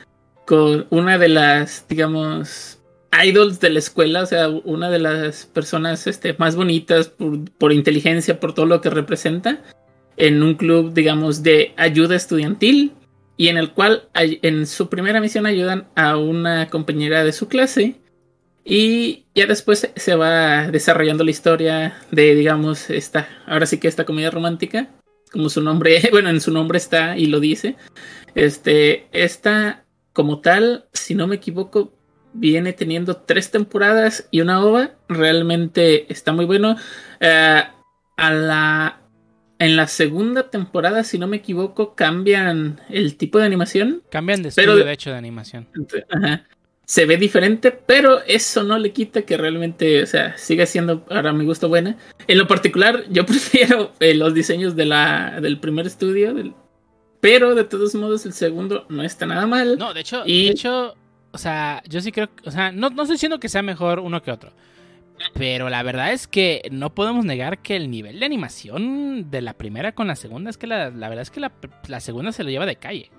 con 0.48 0.88
una 0.90 1.20
de 1.20 1.30
las, 1.30 1.86
digamos, 1.88 2.80
idols 3.24 3.60
de 3.60 3.70
la 3.70 3.80
escuela, 3.80 4.24
o 4.24 4.26
sea, 4.26 4.50
una 4.50 4.90
de 4.90 5.00
las 5.00 5.46
personas 5.46 6.08
este, 6.08 6.36
más 6.38 6.56
bonitas 6.56 7.10
por, 7.58 7.74
inteligencia, 7.74 8.40
por 8.40 8.54
todo 8.54 8.66
lo 8.66 8.82
que 8.82 8.90
representa, 8.90 9.62
en 10.18 10.42
un 10.44 10.56
club, 10.56 10.94
digamos, 10.94 11.44
de 11.44 11.74
ayuda 11.78 12.16
estudiantil, 12.16 12.94
y 13.36 13.48
en 13.48 13.58
el 13.58 13.72
cual 13.72 14.10
en 14.14 14.68
su 14.68 14.90
primera 14.90 15.20
misión 15.20 15.46
ayudan 15.46 15.88
a 15.96 16.18
una 16.18 16.70
compañera 16.70 17.24
de 17.24 17.34
su 17.34 17.48
clase, 17.48 18.00
y 18.66 19.26
ya 19.36 19.46
después 19.46 19.92
se 19.94 20.16
va 20.16 20.70
desarrollando 20.72 21.24
la 21.24 21.32
historia 21.32 21.98
de, 22.12 22.36
digamos, 22.36 22.90
esta, 22.90 23.28
ahora 23.46 23.66
sí 23.66 23.78
que 23.78 23.88
esta 23.88 24.06
comedia 24.06 24.32
romántica, 24.32 24.90
como 25.32 25.50
su 25.50 25.62
nombre, 25.62 26.02
bueno, 26.12 26.30
en 26.30 26.40
su 26.40 26.52
nombre 26.52 26.78
está 26.78 27.18
y 27.18 27.26
lo 27.26 27.40
dice. 27.40 27.76
Este, 28.36 29.08
esta, 29.12 29.86
como 30.14 30.40
tal, 30.40 30.86
si 30.94 31.16
no 31.16 31.28
me 31.28 31.36
equivoco, 31.36 31.92
viene 32.34 32.74
teniendo 32.74 33.16
tres 33.18 33.52
temporadas 33.52 34.28
y 34.32 34.42
una 34.42 34.64
ova. 34.64 34.92
Realmente 35.10 36.12
está 36.12 36.32
muy 36.34 36.46
bueno. 36.46 36.76
Eh, 37.20 37.62
a 38.18 38.32
la, 38.32 39.00
en 39.60 39.76
la 39.76 39.88
segunda 39.88 40.50
temporada, 40.50 41.04
si 41.04 41.18
no 41.18 41.28
me 41.28 41.38
equivoco, 41.38 41.96
cambian 41.96 42.80
el 42.90 43.18
tipo 43.18 43.40
de 43.40 43.46
animación. 43.46 44.04
Cambian 44.10 44.44
de 44.44 44.52
Pero- 44.56 44.72
estudio, 44.74 44.86
de 44.86 44.94
hecho, 44.94 45.10
de 45.12 45.18
animación. 45.18 45.68
Ajá. 46.10 46.44
Se 46.86 47.06
ve 47.06 47.16
diferente, 47.16 47.72
pero 47.72 48.20
eso 48.28 48.62
no 48.64 48.78
le 48.78 48.92
quita 48.92 49.22
que 49.22 49.38
realmente, 49.38 50.04
o 50.04 50.06
sea, 50.06 50.38
siga 50.38 50.66
siendo 50.66 51.06
para 51.06 51.32
mi 51.32 51.46
gusto 51.46 51.70
buena. 51.70 51.98
En 52.28 52.38
lo 52.38 52.46
particular, 52.46 53.06
yo 53.10 53.26
prefiero 53.26 53.94
eh, 54.02 54.14
los 54.16 54.34
diseños 54.34 54.76
de 54.76 54.86
la, 54.86 55.40
del 55.42 55.60
primer 55.60 55.88
estudio, 55.88 56.34
del- 56.34 56.54
pero 57.22 57.56
de 57.56 57.64
todos 57.64 57.96
modos 57.96 58.26
el 58.26 58.34
segundo 58.34 58.86
no 58.90 59.02
está 59.02 59.26
nada 59.26 59.48
mal. 59.48 59.78
No, 59.78 59.94
de 59.94 60.02
hecho, 60.02 60.24
Y- 60.26 60.48
de 60.48 60.52
hecho, 60.52 60.96
o 61.34 61.38
sea, 61.38 61.84
yo 61.90 62.00
sí 62.00 62.12
creo, 62.12 62.34
que- 62.34 62.48
o 62.48 62.52
sea, 62.52 62.72
no, 62.72 62.90
no 62.90 63.02
estoy 63.04 63.16
diciendo 63.16 63.40
que 63.40 63.50
sea 63.50 63.62
mejor 63.62 64.00
uno 64.00 64.22
que 64.22 64.32
otro. 64.32 64.52
Pero 65.36 65.70
la 65.70 65.84
verdad 65.84 66.12
es 66.14 66.28
que 66.28 66.64
no 66.72 66.94
podemos 66.96 67.24
negar 67.26 67.60
que 67.60 67.76
el 67.76 67.90
nivel 67.92 68.20
de 68.20 68.26
animación 68.26 69.30
de 69.30 69.42
la 69.42 69.54
primera 69.54 69.94
con 69.94 70.08
la 70.08 70.16
segunda 70.16 70.50
es 70.50 70.58
que 70.58 70.68
la, 70.68 70.90
la 70.90 71.10
verdad 71.10 71.22
es 71.22 71.32
que 71.32 71.40
la, 71.40 71.52
la 71.88 72.00
segunda 72.00 72.32
se 72.32 72.44
lo 72.44 72.50
lleva 72.50 72.66
de 72.66 72.76
calle. 72.78 73.12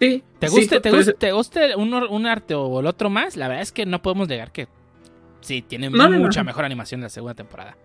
Sí, 0.00 0.22
¿Te 0.38 0.48
guste, 0.48 0.80
te 0.80 0.90
por 0.90 0.98
guste, 0.98 1.12
te 1.14 1.32
guste 1.32 1.76
un, 1.76 1.92
un 1.94 2.26
arte 2.26 2.54
o 2.54 2.80
el 2.80 2.86
otro 2.86 3.08
más? 3.10 3.36
La 3.36 3.48
verdad 3.48 3.62
es 3.62 3.72
que 3.72 3.86
no 3.86 4.02
podemos 4.02 4.28
negar 4.28 4.52
que 4.52 4.68
sí, 5.40 5.62
tiene 5.62 5.88
No, 5.88 6.10
mucha 6.10 6.40
no. 6.40 6.46
mejor 6.46 6.64
animación 6.64 7.00
la 7.00 7.08
segunda 7.08 7.34
temporada. 7.34 7.76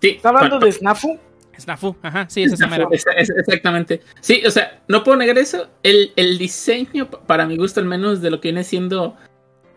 sí, 0.00 0.10
¿Está 0.10 0.28
hablando 0.30 0.58
de 0.58 0.70
Snafu? 0.72 1.18
Snafu, 1.58 1.96
ajá, 2.02 2.26
sí, 2.28 2.42
es 2.42 2.52
esa 2.52 2.66
mera. 2.66 2.86
Es- 2.90 3.04
es- 3.16 3.30
exactamente. 3.30 4.00
Sí, 4.20 4.42
o 4.46 4.50
sea, 4.50 4.82
no 4.88 5.02
puedo 5.04 5.16
negar 5.18 5.38
eso. 5.38 5.68
El, 5.82 6.12
el 6.16 6.38
diseño, 6.38 7.10
pa- 7.10 7.20
para 7.26 7.46
mi 7.46 7.56
gusto 7.56 7.80
al 7.80 7.86
menos, 7.86 8.20
de 8.22 8.30
lo 8.30 8.40
que 8.40 8.48
viene 8.48 8.64
siendo 8.64 9.16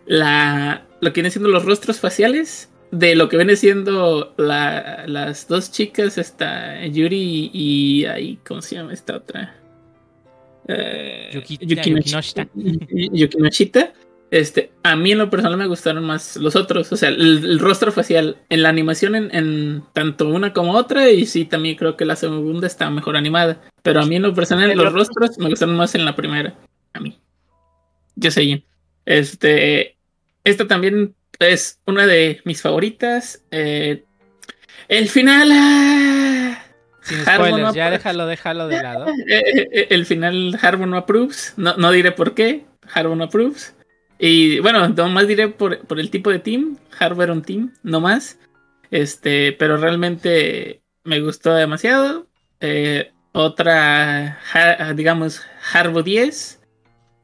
la. 0.05 0.83
Lo 1.01 1.13
que 1.13 1.21
viene 1.21 1.29
siendo 1.31 1.49
los 1.49 1.65
rostros 1.65 1.99
faciales. 1.99 2.69
De 2.89 3.15
lo 3.15 3.27
que 3.27 3.35
viene 3.35 3.55
siendo 3.57 4.33
la- 4.37 5.03
las 5.07 5.47
dos 5.49 5.71
chicas, 5.71 6.17
esta 6.17 6.85
Yuri 6.85 7.51
y, 7.53 8.05
ahí, 8.05 8.39
¿cómo 8.47 8.61
se 8.61 8.75
llama 8.75 8.93
esta 8.93 9.17
otra? 9.17 9.55
Eh, 10.69 11.29
Yuki- 11.33 11.57
Yukinoshita. 11.61 12.47
Yukinoshita. 12.55 13.93
Este, 14.29 14.71
a 14.83 14.97
mí 14.97 15.13
en 15.13 15.19
lo 15.19 15.29
personal 15.29 15.57
me 15.57 15.67
gustaron 15.67 16.03
más 16.03 16.35
los 16.37 16.55
otros. 16.55 16.91
O 16.91 16.97
sea, 16.97 17.09
el, 17.09 17.45
el 17.45 17.59
rostro 17.59 17.91
facial 17.91 18.37
en 18.49 18.61
la 18.63 18.69
animación 18.69 19.15
en, 19.15 19.33
en 19.33 19.83
tanto 19.93 20.27
una 20.27 20.53
como 20.53 20.73
otra. 20.73 21.09
Y 21.09 21.25
sí, 21.25 21.45
también 21.45 21.75
creo 21.75 21.95
que 21.95 22.05
la 22.05 22.15
segunda 22.15 22.67
está 22.67 22.89
mejor 22.89 23.15
animada. 23.15 23.61
Pero 23.83 24.01
a 24.01 24.05
mí 24.05 24.17
en 24.17 24.23
lo 24.23 24.33
personal 24.33 24.75
los 24.75 24.93
rostros 24.93 25.37
me 25.37 25.49
gustaron 25.49 25.77
más 25.77 25.95
en 25.95 26.05
la 26.05 26.15
primera. 26.15 26.55
A 26.93 26.99
mí. 26.99 27.17
Yo 28.15 28.31
sé. 28.31 28.63
Este. 29.05 29.95
Esta 30.43 30.67
también 30.67 31.15
es 31.39 31.79
una 31.85 32.05
de 32.05 32.41
mis 32.43 32.61
favoritas. 32.61 33.43
Eh, 33.51 34.03
el 34.89 35.07
final. 35.09 35.49
ah, 35.53 36.63
Sin 37.01 37.19
Harmon 37.19 37.47
spoilers, 37.47 37.69
no 37.69 37.73
ya 37.73 37.91
déjalo, 37.91 38.25
déjalo 38.27 38.67
de 38.67 38.83
lado. 38.83 39.07
eh, 39.27 39.69
eh, 39.71 39.87
el 39.89 40.05
final 40.05 40.57
Harbour 40.61 40.87
no 40.87 40.97
approves. 40.97 41.53
No, 41.55 41.77
no 41.77 41.91
diré 41.91 42.11
por 42.11 42.33
qué. 42.33 42.65
Harbour 42.93 43.15
no 43.17 43.25
approves. 43.25 43.73
Y 44.19 44.59
bueno, 44.59 44.89
nomás 44.89 45.27
diré 45.27 45.47
por, 45.49 45.79
por 45.85 45.99
el 45.99 46.09
tipo 46.09 46.29
de 46.29 46.39
team. 46.39 46.77
Harbour 46.99 47.31
un 47.31 47.41
team, 47.43 47.73
no 47.83 48.01
más. 48.01 48.39
Este, 48.89 49.53
pero 49.53 49.77
realmente 49.77 50.81
me 51.03 51.19
gustó 51.21 51.53
demasiado. 51.53 52.27
Eh, 52.59 53.11
otra, 53.33 54.39
ha- 54.53 54.93
digamos, 54.93 55.41
Harbour 55.73 56.03
10. 56.03 56.59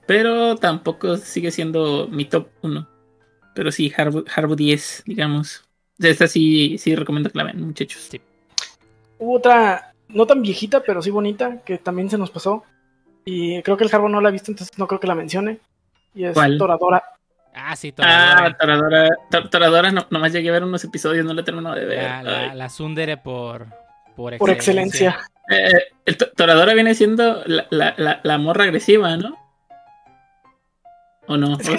Pero 0.05 0.57
tampoco 0.57 1.17
sigue 1.17 1.51
siendo 1.51 2.07
mi 2.09 2.25
top 2.25 2.49
1. 2.61 2.88
Pero 3.55 3.72
sí, 3.72 3.91
Harbour, 3.95 4.25
Harbour 4.35 4.57
10, 4.57 5.03
digamos. 5.05 5.63
Esta 5.99 6.27
sí, 6.27 6.77
sí 6.77 6.95
recomiendo 6.95 7.30
que 7.30 7.38
la 7.38 7.45
vean, 7.45 7.61
muchachos. 7.61 8.07
Sí. 8.11 8.22
Hubo 9.19 9.38
otra, 9.38 9.93
no 10.09 10.25
tan 10.25 10.41
viejita, 10.41 10.81
pero 10.81 11.01
sí 11.01 11.09
bonita, 11.09 11.61
que 11.63 11.77
también 11.77 12.09
se 12.09 12.17
nos 12.17 12.31
pasó. 12.31 12.63
Y 13.25 13.61
creo 13.61 13.77
que 13.77 13.85
el 13.85 13.89
Harbo 13.93 14.09
no 14.09 14.19
la 14.19 14.30
ha 14.30 14.31
visto, 14.31 14.51
entonces 14.51 14.77
no 14.77 14.88
creo 14.88 14.99
que 14.99 15.07
la 15.07 15.15
mencione. 15.15 15.59
Y 16.14 16.25
es 16.25 16.33
¿Cuál? 16.33 16.58
Toradora. 16.58 17.03
Ah, 17.56 17.75
sí, 17.75 17.93
Ah, 18.00 18.53
Toradora. 18.58 18.58
Toradora. 18.58 19.09
Tor- 19.30 19.50
Toradora, 19.50 19.92
no, 19.92 20.08
nomás 20.09 20.32
llegué 20.33 20.50
a 20.50 20.53
ver 20.53 20.64
unos 20.64 20.83
episodios, 20.83 21.25
no 21.25 21.33
la 21.33 21.42
he 21.42 21.43
terminado 21.43 21.75
de 21.75 21.85
ver. 21.85 22.03
La, 22.03 22.24
la, 22.24 22.56
la 22.56 22.67
Tsundere 22.67 23.17
por, 23.17 23.67
por 24.16 24.38
Por 24.38 24.50
excelencia. 24.50 25.19
Eh, 25.50 25.72
el 26.06 26.17
to- 26.17 26.32
Toradora 26.32 26.74
viene 26.74 26.95
siendo 26.95 27.43
la, 27.45 27.67
la, 27.69 27.93
la, 27.98 28.19
la 28.24 28.38
morra 28.38 28.64
agresiva, 28.64 29.17
¿no? 29.17 29.38
¿O 31.27 31.38
no? 31.38 31.58
Es 31.59 31.69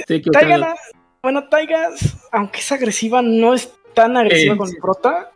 bueno, 1.22 1.48
Taiga, 1.48 1.88
aunque 2.32 2.60
es 2.60 2.70
agresiva, 2.72 3.22
no 3.22 3.54
es 3.54 3.72
tan 3.94 4.16
agresiva 4.16 4.54
Eh, 4.54 4.58
con 4.58 4.68
sí. 4.68 4.74
el 4.76 4.80
prota. 4.80 5.30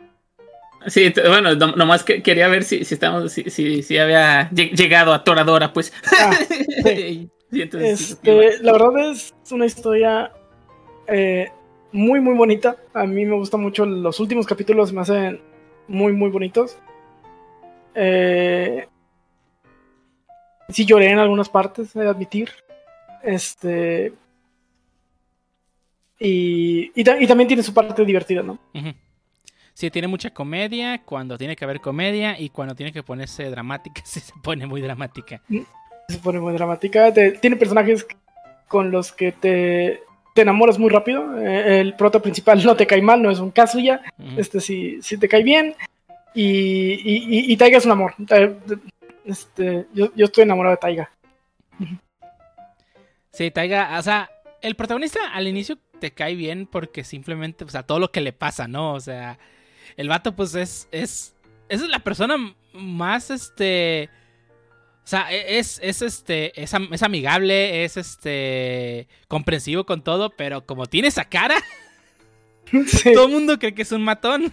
Sí, 0.87 1.13
bueno, 1.27 1.55
no- 1.55 1.73
nomás 1.73 2.05
que, 2.05 2.23
quería 2.23 2.47
ver 2.49 2.63
si, 2.65 2.85
si, 2.85 2.95
estamos, 2.95 3.33
si, 3.33 3.51
si, 3.51 3.83
si 3.83 3.99
había 3.99 4.49
lleg- 4.51 4.73
llegado 4.77 5.13
a 5.13 5.25
Toradora, 5.25 5.73
pues. 5.73 5.93
Ah, 6.19 6.31
sí, 6.85 7.29
Este, 7.81 8.59
la 8.63 8.73
verdad 8.73 9.11
es 9.11 9.35
una 9.51 9.67
historia 9.67 10.33
eh, 11.07 11.51
muy, 11.93 12.21
muy 12.21 12.35
bonita. 12.35 12.77
A 12.95 13.05
mí 13.07 13.25
me 13.25 13.37
gusta 13.37 13.57
mucho. 13.57 13.87
Los 13.87 14.21
últimos 14.21 14.47
capítulos 14.47 14.93
me 14.93 15.01
hacen 15.01 15.41
muy, 15.87 16.13
muy 16.13 16.31
bonitos. 16.31 16.79
Eh, 17.95 18.87
sí 20.69 20.85
lloré 20.85 21.11
en 21.11 21.19
algunas 21.19 21.49
partes, 21.49 21.97
he 21.97 22.01
de 22.01 22.09
admitir. 22.09 22.51
Este. 23.23 24.13
Y, 26.21 26.91
y, 27.01 27.05
ta- 27.05 27.21
y 27.21 27.27
también 27.27 27.47
tiene 27.49 27.63
su 27.63 27.73
parte 27.73 28.05
divertida, 28.05 28.43
¿no? 28.43 28.59
Ujú. 28.75 28.93
Sí, 29.73 29.91
tiene 29.91 30.09
mucha 30.09 30.31
comedia, 30.31 31.03
cuando 31.05 31.39
tiene 31.39 31.55
que 31.55 31.65
haber 31.65 31.81
comedia 31.81 32.39
y 32.39 32.49
cuando 32.51 32.75
tiene 32.75 32.93
que 32.93 33.05
ponerse 33.05 33.49
dramática, 33.49 34.03
sí 34.05 34.19
se 34.21 34.33
pone 34.43 34.67
muy 34.67 34.81
dramática. 34.81 35.41
Se 36.09 36.19
pone 36.19 36.41
muy 36.41 36.55
dramática. 36.55 37.13
te- 37.13 37.33
tiene 37.33 37.57
personajes 37.57 38.07
con 38.67 38.91
los 38.91 39.13
que 39.13 39.33
te, 39.33 40.03
te 40.35 40.43
enamoras 40.43 40.79
muy 40.79 40.89
rápido. 40.89 41.39
Eh, 41.39 41.81
el 41.81 41.95
prota 41.95 42.21
principal 42.21 42.65
no 42.65 42.75
te 42.77 42.87
cae 42.87 43.03
mal, 43.03 43.21
no 43.23 43.31
es 43.31 43.39
un 43.39 43.51
Kazuya. 43.51 44.01
Ujú. 44.19 44.41
Este 44.41 44.61
sí, 44.61 44.99
sí 45.03 45.19
te 45.19 45.29
cae 45.29 45.43
bien. 45.43 45.75
Y, 46.35 46.45
y, 46.45 47.17
y- 47.29 47.53
y 47.53 47.57
Taiga 47.59 47.77
es 47.79 47.85
un 47.85 47.93
amor. 47.93 48.15
Ta- 48.27 48.53
Este, 49.27 49.87
yo, 49.93 50.09
yo 50.17 50.25
estoy 50.25 50.45
enamorado 50.45 50.75
de 50.77 50.81
Taiga. 50.81 51.11
Sí, 53.33 53.51
Taiga, 53.51 53.99
o 53.99 54.03
sea, 54.03 54.31
el 54.63 54.75
protagonista 54.75 55.21
al 55.35 55.47
inicio 55.47 55.77
te 56.01 56.13
cae 56.13 56.35
bien 56.35 56.67
porque 56.67 57.05
simplemente, 57.05 57.65
o 57.65 57.69
sea, 57.69 57.83
todo 57.83 57.99
lo 57.99 58.11
que 58.11 58.23
le 58.23 58.33
pasa, 58.33 58.67
¿no? 58.67 58.95
O 58.95 59.01
sea, 59.01 59.39
el 59.99 60.09
vato 60.09 60.35
pues 60.35 60.55
es, 60.55 60.89
es, 60.91 61.35
es 61.69 61.83
la 61.87 61.99
persona 61.99 62.37
más, 62.73 63.31
este, 63.31 64.09
o 65.09 65.11
sea, 65.11 65.33
e- 65.33 65.59
es, 65.59 65.81
es 65.83 66.03
este, 66.03 66.61
es, 66.63 66.75
am- 66.75 66.93
es 66.93 67.03
amigable, 67.03 67.83
es 67.83 67.97
este, 67.97 69.09
comprensivo 69.27 69.87
con 69.87 70.05
todo, 70.05 70.29
pero 70.37 70.67
como 70.67 70.85
tiene 70.85 71.09
esa 71.09 71.25
cara, 71.25 71.57
Sí. 72.87 73.15
todo 73.15 73.25
el 73.25 73.33
mundo 73.33 73.59
cree 73.59 73.73
que 73.75 73.81
es 73.81 73.93
un 73.93 74.03
matón. 74.05 74.53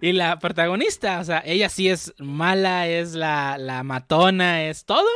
Y 0.00 0.12
la 0.12 0.38
protagonista, 0.38 1.18
o 1.18 1.24
sea, 1.24 1.42
ella 1.44 1.68
sí 1.68 1.88
es 1.88 2.14
mala, 2.18 2.86
es 2.86 3.14
la, 3.14 3.58
la 3.58 3.82
matona, 3.82 4.62
es 4.68 4.84
todo. 4.84 5.08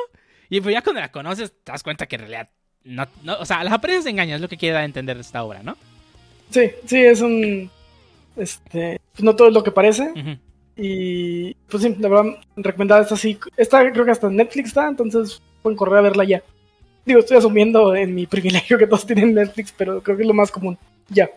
Y 0.51 0.61
pues 0.61 0.73
ya 0.75 0.83
cuando 0.83 1.01
la 1.01 1.13
conoces, 1.13 1.53
te 1.63 1.71
das 1.71 1.85
cuenta 1.85 2.07
que 2.07 2.17
en 2.17 2.23
realidad 2.23 2.51
no, 2.83 3.07
no 3.23 3.37
o 3.39 3.47
sea, 3.47 3.63
las 3.63 3.73
apariencias 3.73 4.11
engañan, 4.11 4.35
es 4.35 4.41
lo 4.41 4.49
que 4.49 4.57
quiere 4.57 4.73
dar 4.75 4.83
a 4.83 4.87
entender 4.87 5.17
esta 5.19 5.45
obra, 5.45 5.63
¿no? 5.63 5.77
Sí, 6.51 6.73
sí, 6.87 6.99
es 7.05 7.21
un. 7.21 7.71
Este. 8.37 9.01
No 9.19 9.37
todo 9.37 9.47
es 9.47 9.55
lo 9.55 9.63
que 9.63 9.71
parece. 9.71 10.11
Ujú. 10.11 10.37
Y 10.76 11.55
pues 11.68 11.83
sí, 11.83 11.94
la 11.99 12.09
verdad, 12.09 12.39
recomendada 12.57 13.02
esta 13.02 13.17
sí. 13.17 13.39
Esta 13.57 13.91
creo 13.92 14.05
que 14.05 14.10
hasta 14.10 14.26
en 14.28 14.36
Netflix 14.36 14.68
está, 14.68 14.89
entonces 14.89 15.41
pueden 15.62 15.76
correr 15.76 15.99
a 15.99 16.02
verla 16.02 16.25
ya. 16.25 16.42
Digo, 17.05 17.20
estoy 17.20 17.36
asumiendo 17.36 17.94
en 17.94 18.15
mi 18.15 18.26
privilegio 18.34 18.78
que 18.78 18.86
todos 18.86 19.07
tienen 19.07 19.34
Netflix, 19.34 19.73
pero 19.76 20.02
creo 20.02 20.17
que 20.17 20.23
es 20.23 20.28
lo 20.28 20.34
más 20.34 20.51
común. 20.51 20.78
Ya. 21.09 21.28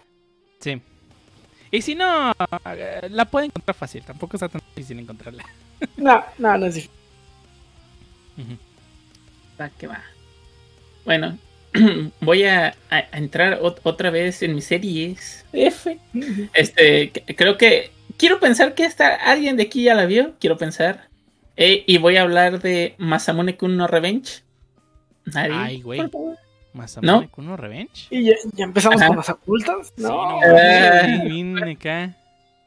Sí. 0.59 0.81
Y 1.71 1.81
si 1.81 1.95
no, 1.95 2.31
eh, 2.65 3.07
la 3.09 3.25
pueden 3.25 3.47
encontrar 3.47 3.75
fácil, 3.75 4.03
tampoco 4.03 4.37
está 4.37 4.47
tan 4.47 4.61
difícil 4.75 4.99
encontrarla. 4.99 5.43
No, 5.97 6.23
no, 6.37 6.57
no 6.57 6.65
es 6.67 6.75
difícil. 6.75 6.95
Va 9.59 9.69
que 9.77 9.87
va. 9.87 10.01
Bueno, 11.03 11.37
voy 12.21 12.43
a, 12.45 12.75
entrar 13.11 13.59
ot- 13.61 13.79
otra 13.83 14.09
vez 14.09 14.41
en 14.41 14.55
mis 14.55 14.65
series 14.65 15.45
F. 15.53 15.99
Este, 16.53 17.11
creo 17.35 17.57
que 17.57 17.91
quiero 18.17 18.39
pensar 18.39 18.73
que 18.75 18.85
esta 18.85 19.15
alguien 19.15 19.57
de 19.57 19.63
aquí 19.63 19.83
ya 19.83 19.95
la 19.95 20.05
vio. 20.05 20.33
Quiero 20.39 20.57
pensar. 20.57 21.07
Eh, 21.57 21.83
y 21.87 21.97
voy 21.99 22.17
a 22.17 22.21
hablar 22.23 22.61
de 22.61 22.95
Masamune 22.97 23.55
Kun 23.57 23.77
no 23.77 23.87
Revenge. 23.87 24.43
¿Nadie? 25.25 25.53
Ay, 25.55 25.81
güey. 25.81 26.01
Masamune 26.73 27.29
Kuno 27.29 27.55
Revenge. 27.55 28.07
Y 28.09 28.25
ya, 28.25 28.33
ya 28.53 28.65
empezamos 28.65 28.99
Ajá. 28.99 29.07
con 29.07 29.17
las 29.17 29.29
ocultas. 29.29 29.87
Sí, 29.95 30.03
No, 30.03 30.41
no, 30.41 31.23
bien 31.23 31.63
acá. 31.63 32.13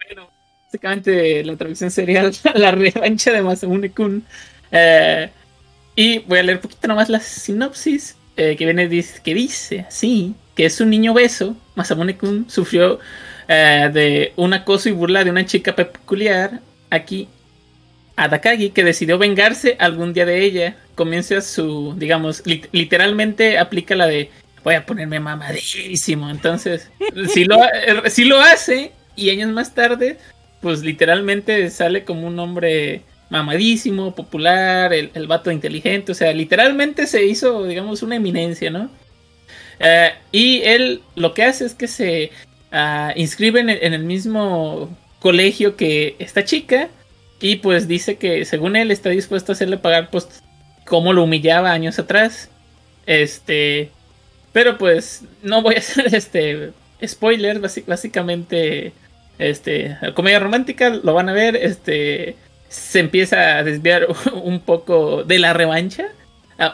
Bueno, 0.06 0.30
básicamente 0.64 1.44
la 1.44 1.56
traducción 1.56 1.90
sería 1.90 2.30
la 2.54 2.70
revancha 2.70 3.32
de 3.32 3.42
Masamune 3.42 3.90
Kun. 3.90 4.24
Eh, 4.72 5.30
y 5.94 6.20
voy 6.20 6.38
a 6.38 6.42
leer 6.42 6.56
un 6.58 6.62
poquito 6.62 6.88
nomás 6.88 7.08
la 7.10 7.20
sinopsis 7.20 8.16
eh, 8.36 8.56
que 8.56 8.64
viene 8.64 8.88
dice- 8.88 9.20
que 9.22 9.34
dice 9.34 9.80
así 9.88 10.34
que 10.54 10.64
es 10.64 10.80
un 10.80 10.88
niño 10.90 11.12
beso. 11.12 11.54
Masamune 11.74 12.16
Kun 12.16 12.48
sufrió 12.48 12.98
eh, 13.48 13.90
de 13.92 14.32
un 14.36 14.52
acoso 14.54 14.88
y 14.88 14.92
burla 14.92 15.24
de 15.24 15.30
una 15.30 15.46
chica 15.46 15.74
peculiar 15.74 16.60
aquí 16.90 17.28
Adakagi 18.16 18.70
que 18.70 18.82
decidió 18.84 19.16
vengarse 19.18 19.76
algún 19.78 20.12
día 20.12 20.26
de 20.26 20.44
ella. 20.44 20.76
Comienza 20.94 21.40
su, 21.40 21.94
digamos, 21.96 22.42
lit- 22.44 22.68
literalmente 22.72 23.58
aplica 23.58 23.94
la 23.94 24.06
de 24.06 24.30
voy 24.64 24.74
a 24.74 24.84
ponerme 24.84 25.20
mamadísimo. 25.20 26.28
Entonces, 26.28 26.90
si 27.32 27.44
lo, 27.44 27.62
eh, 27.64 28.10
si 28.10 28.24
lo 28.24 28.40
hace 28.40 28.92
y 29.14 29.30
años 29.30 29.50
más 29.50 29.72
tarde, 29.74 30.18
pues 30.60 30.80
literalmente 30.82 31.70
sale 31.70 32.04
como 32.04 32.26
un 32.26 32.38
hombre 32.40 33.02
mamadísimo, 33.30 34.14
popular, 34.16 34.92
el, 34.92 35.10
el 35.14 35.26
vato 35.28 35.52
inteligente. 35.52 36.10
O 36.10 36.14
sea, 36.16 36.32
literalmente 36.32 37.06
se 37.06 37.24
hizo, 37.24 37.64
digamos, 37.66 38.02
una 38.02 38.16
eminencia, 38.16 38.70
¿no? 38.70 38.90
Eh, 39.78 40.10
y 40.32 40.62
él 40.62 41.02
lo 41.14 41.34
que 41.34 41.44
hace 41.44 41.64
es 41.66 41.74
que 41.74 41.86
se 41.86 42.32
ah, 42.72 43.12
inscribe 43.16 43.60
en 43.60 43.94
el, 43.94 44.04
mismo 44.04 44.96
colegio 45.20 45.76
que 45.76 46.16
esta 46.18 46.44
chica. 46.44 46.88
Y 47.40 47.56
pues 47.56 47.86
dice 47.86 48.16
que 48.16 48.44
según 48.44 48.76
él 48.76 48.90
está 48.90 49.10
dispuesto 49.10 49.52
a 49.52 49.54
hacerle 49.54 49.78
pagar 49.78 50.10
pues 50.10 50.42
como 50.84 51.12
lo 51.12 51.24
humillaba 51.24 51.70
años 51.72 51.98
atrás. 51.98 52.50
Este. 53.06 53.90
Pero 54.52 54.78
pues 54.78 55.22
no 55.42 55.62
voy 55.62 55.76
a 55.76 55.78
hacer 55.78 56.14
este 56.14 56.72
spoiler. 57.06 57.60
básicamente. 57.86 58.92
Este. 59.38 59.96
Comedia 60.14 60.40
romántica. 60.40 60.90
Lo 60.90 61.14
van 61.14 61.28
a 61.28 61.32
ver. 61.32 61.56
Este. 61.56 62.36
Se 62.68 63.00
empieza 63.00 63.58
a 63.58 63.64
desviar 63.64 64.08
un 64.32 64.60
poco 64.60 65.22
de 65.24 65.38
la 65.38 65.52
revancha. 65.52 66.08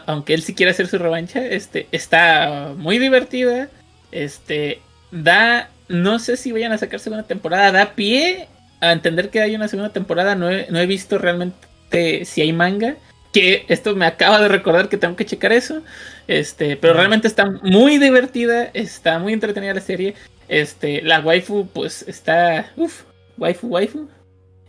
Aunque 0.07 0.33
él 0.33 0.41
sí 0.41 0.55
quiere 0.55 0.71
hacer 0.71 0.87
su 0.87 0.97
revancha. 0.97 1.45
Este. 1.45 1.87
Está 1.91 2.73
muy 2.75 2.97
divertida. 2.97 3.69
Este. 4.11 4.81
Da. 5.11 5.69
No 5.87 6.19
sé 6.19 6.37
si 6.37 6.51
vayan 6.51 6.71
a 6.71 6.77
sacar 6.77 6.99
segunda 6.99 7.23
temporada. 7.23 7.71
Da 7.71 7.93
pie 7.95 8.47
a 8.81 8.91
entender 8.91 9.29
que 9.29 9.41
hay 9.41 9.55
una 9.55 9.67
segunda 9.67 9.93
temporada. 9.93 10.35
No 10.35 10.49
he, 10.49 10.67
no 10.69 10.79
he 10.79 10.85
visto 10.85 11.17
realmente 11.17 12.25
si 12.25 12.41
hay 12.41 12.53
manga. 12.53 12.95
Que 13.33 13.65
esto 13.67 13.95
me 13.95 14.05
acaba 14.05 14.41
de 14.41 14.47
recordar 14.47 14.87
que 14.89 14.97
tengo 14.97 15.15
que 15.15 15.25
checar 15.25 15.51
eso. 15.51 15.81
Este, 16.27 16.77
pero 16.77 16.93
realmente 16.93 17.27
está 17.27 17.45
muy 17.45 17.97
divertida. 17.97 18.69
Está 18.73 19.19
muy 19.19 19.33
entretenida 19.33 19.73
la 19.73 19.81
serie. 19.81 20.15
Este, 20.47 21.01
la 21.01 21.19
waifu, 21.19 21.67
pues 21.67 22.03
está. 22.07 22.71
Uf, 22.75 23.03
waifu, 23.37 23.67
waifu. 23.67 24.09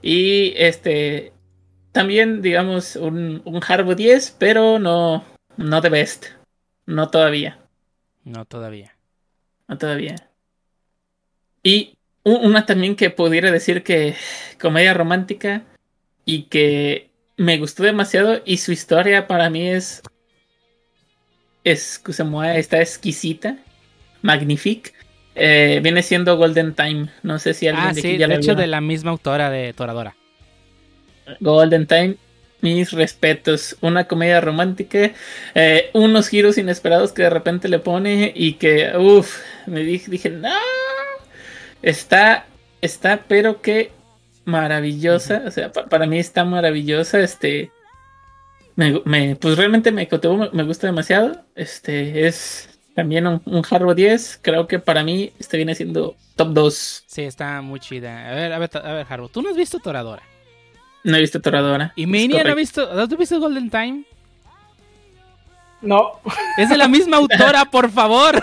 Y 0.03 0.53
este. 0.57 1.33
También, 1.93 2.43
digamos, 2.43 2.97
un, 2.97 3.41
un 3.45 3.61
Harbo 3.67 3.95
10, 3.95 4.37
pero 4.39 4.79
no. 4.79 5.25
No 5.57 5.81
de 5.81 5.89
best. 5.89 6.27
No 6.85 7.09
todavía. 7.09 7.59
No, 8.25 8.45
todavía. 8.45 8.97
No 9.69 9.79
todavía. 9.79 10.17
Y 11.67 11.97
una 12.23 12.65
también 12.65 12.95
que 12.95 13.11
pudiera 13.11 13.51
decir 13.51 13.83
que 13.83 14.15
comedia 14.61 14.95
romántica 14.95 15.65
y 16.25 16.43
que 16.45 17.11
me 17.37 17.59
gustó 17.59 17.83
demasiado 17.83 18.41
y 18.45 18.59
su 18.59 18.71
historia 18.71 19.27
para 19.27 19.51
mí 19.51 19.69
es 19.69 20.01
es 21.65 22.01
está 22.55 22.81
exquisita, 22.81 23.57
magnifique. 24.23 24.93
Eh, 25.35 25.81
viene 25.83 26.05
siendo 26.05 26.37
Golden 26.37 26.73
Time. 26.73 27.09
No 27.25 27.41
sé 27.41 27.53
si 27.53 27.67
alguien 27.67 27.89
Ah, 27.89 27.93
de 27.93 28.01
sí, 28.01 28.09
aquí 28.11 28.19
ya 28.19 28.29
de 28.29 28.37
hecho 28.37 28.55
vio. 28.55 28.63
de 28.63 28.69
la 28.69 28.81
misma 28.81 29.11
autora 29.11 29.51
de 29.51 29.73
Toradora. 29.73 30.15
Golden 31.41 31.89
Time, 31.89 32.15
mis 32.61 32.93
respetos. 32.93 33.77
Una 33.81 34.05
comedia 34.05 34.41
romántica, 34.41 35.11
eh, 35.57 35.91
unos 35.95 36.29
giros 36.29 36.59
inesperados 36.59 37.11
que 37.13 37.23
de 37.23 37.31
repente 37.31 37.69
le 37.69 37.81
pone 37.81 38.33
y 38.37 38.53
que, 38.53 38.93
uff, 38.97 39.41
me 39.67 39.81
dije, 39.81 40.09
dije, 40.13 40.31
no, 40.31 40.55
está, 41.83 42.47
está, 42.81 43.25
pero 43.29 43.61
que 43.61 43.93
maravillosa. 44.45 45.43
O 45.47 45.51
sea, 45.51 45.73
pa- 45.73 45.87
para 45.87 46.07
mí 46.07 46.19
está 46.19 46.45
maravillosa. 46.45 47.21
Este, 47.21 47.71
me, 48.77 49.01
me- 49.05 49.37
pues 49.37 49.57
realmente 49.57 49.91
me 49.93 50.09
me, 50.53 50.63
gusta 50.65 50.87
demasiado. 50.87 51.43
Este, 51.55 52.27
es 52.27 52.69
también 52.95 53.27
un, 53.27 53.43
un 53.45 53.63
Harbo 53.69 53.95
10. 53.95 54.39
Creo 54.43 54.67
que 54.67 54.79
para 54.79 55.03
mí 55.05 55.33
este 55.39 55.57
viene 55.57 55.75
siendo 55.75 56.17
top 56.37 56.49
2. 56.53 57.05
Sí, 57.07 57.23
está 57.23 57.61
muy 57.63 57.81
chida. 57.81 58.31
A 58.31 58.35
ver, 58.35 58.53
a 58.53 58.59
ver, 58.59 58.71
a 58.75 58.93
ver, 58.93 59.07
Haru, 59.09 59.29
tú 59.29 59.43
no 59.43 59.51
has 59.51 59.57
visto 59.57 59.79
Toradora. 59.79 60.23
No 61.05 61.17
he 61.17 61.21
visto 61.21 61.41
Toradora. 61.41 61.93
Y 61.97 62.03
Es 62.03 62.09
Mania 62.09 62.43
no 62.45 62.51
ha 62.51 62.55
visto. 62.55 62.91
¿Has 62.91 63.09
visto 63.17 63.39
Golden 63.39 63.71
Time? 63.71 64.05
no. 65.83 66.21
Es 66.59 66.69
de 66.69 66.77
la 66.77 66.89
misma 66.89 67.17
autora, 67.19 67.65
por 67.67 67.91
favor. 67.91 68.43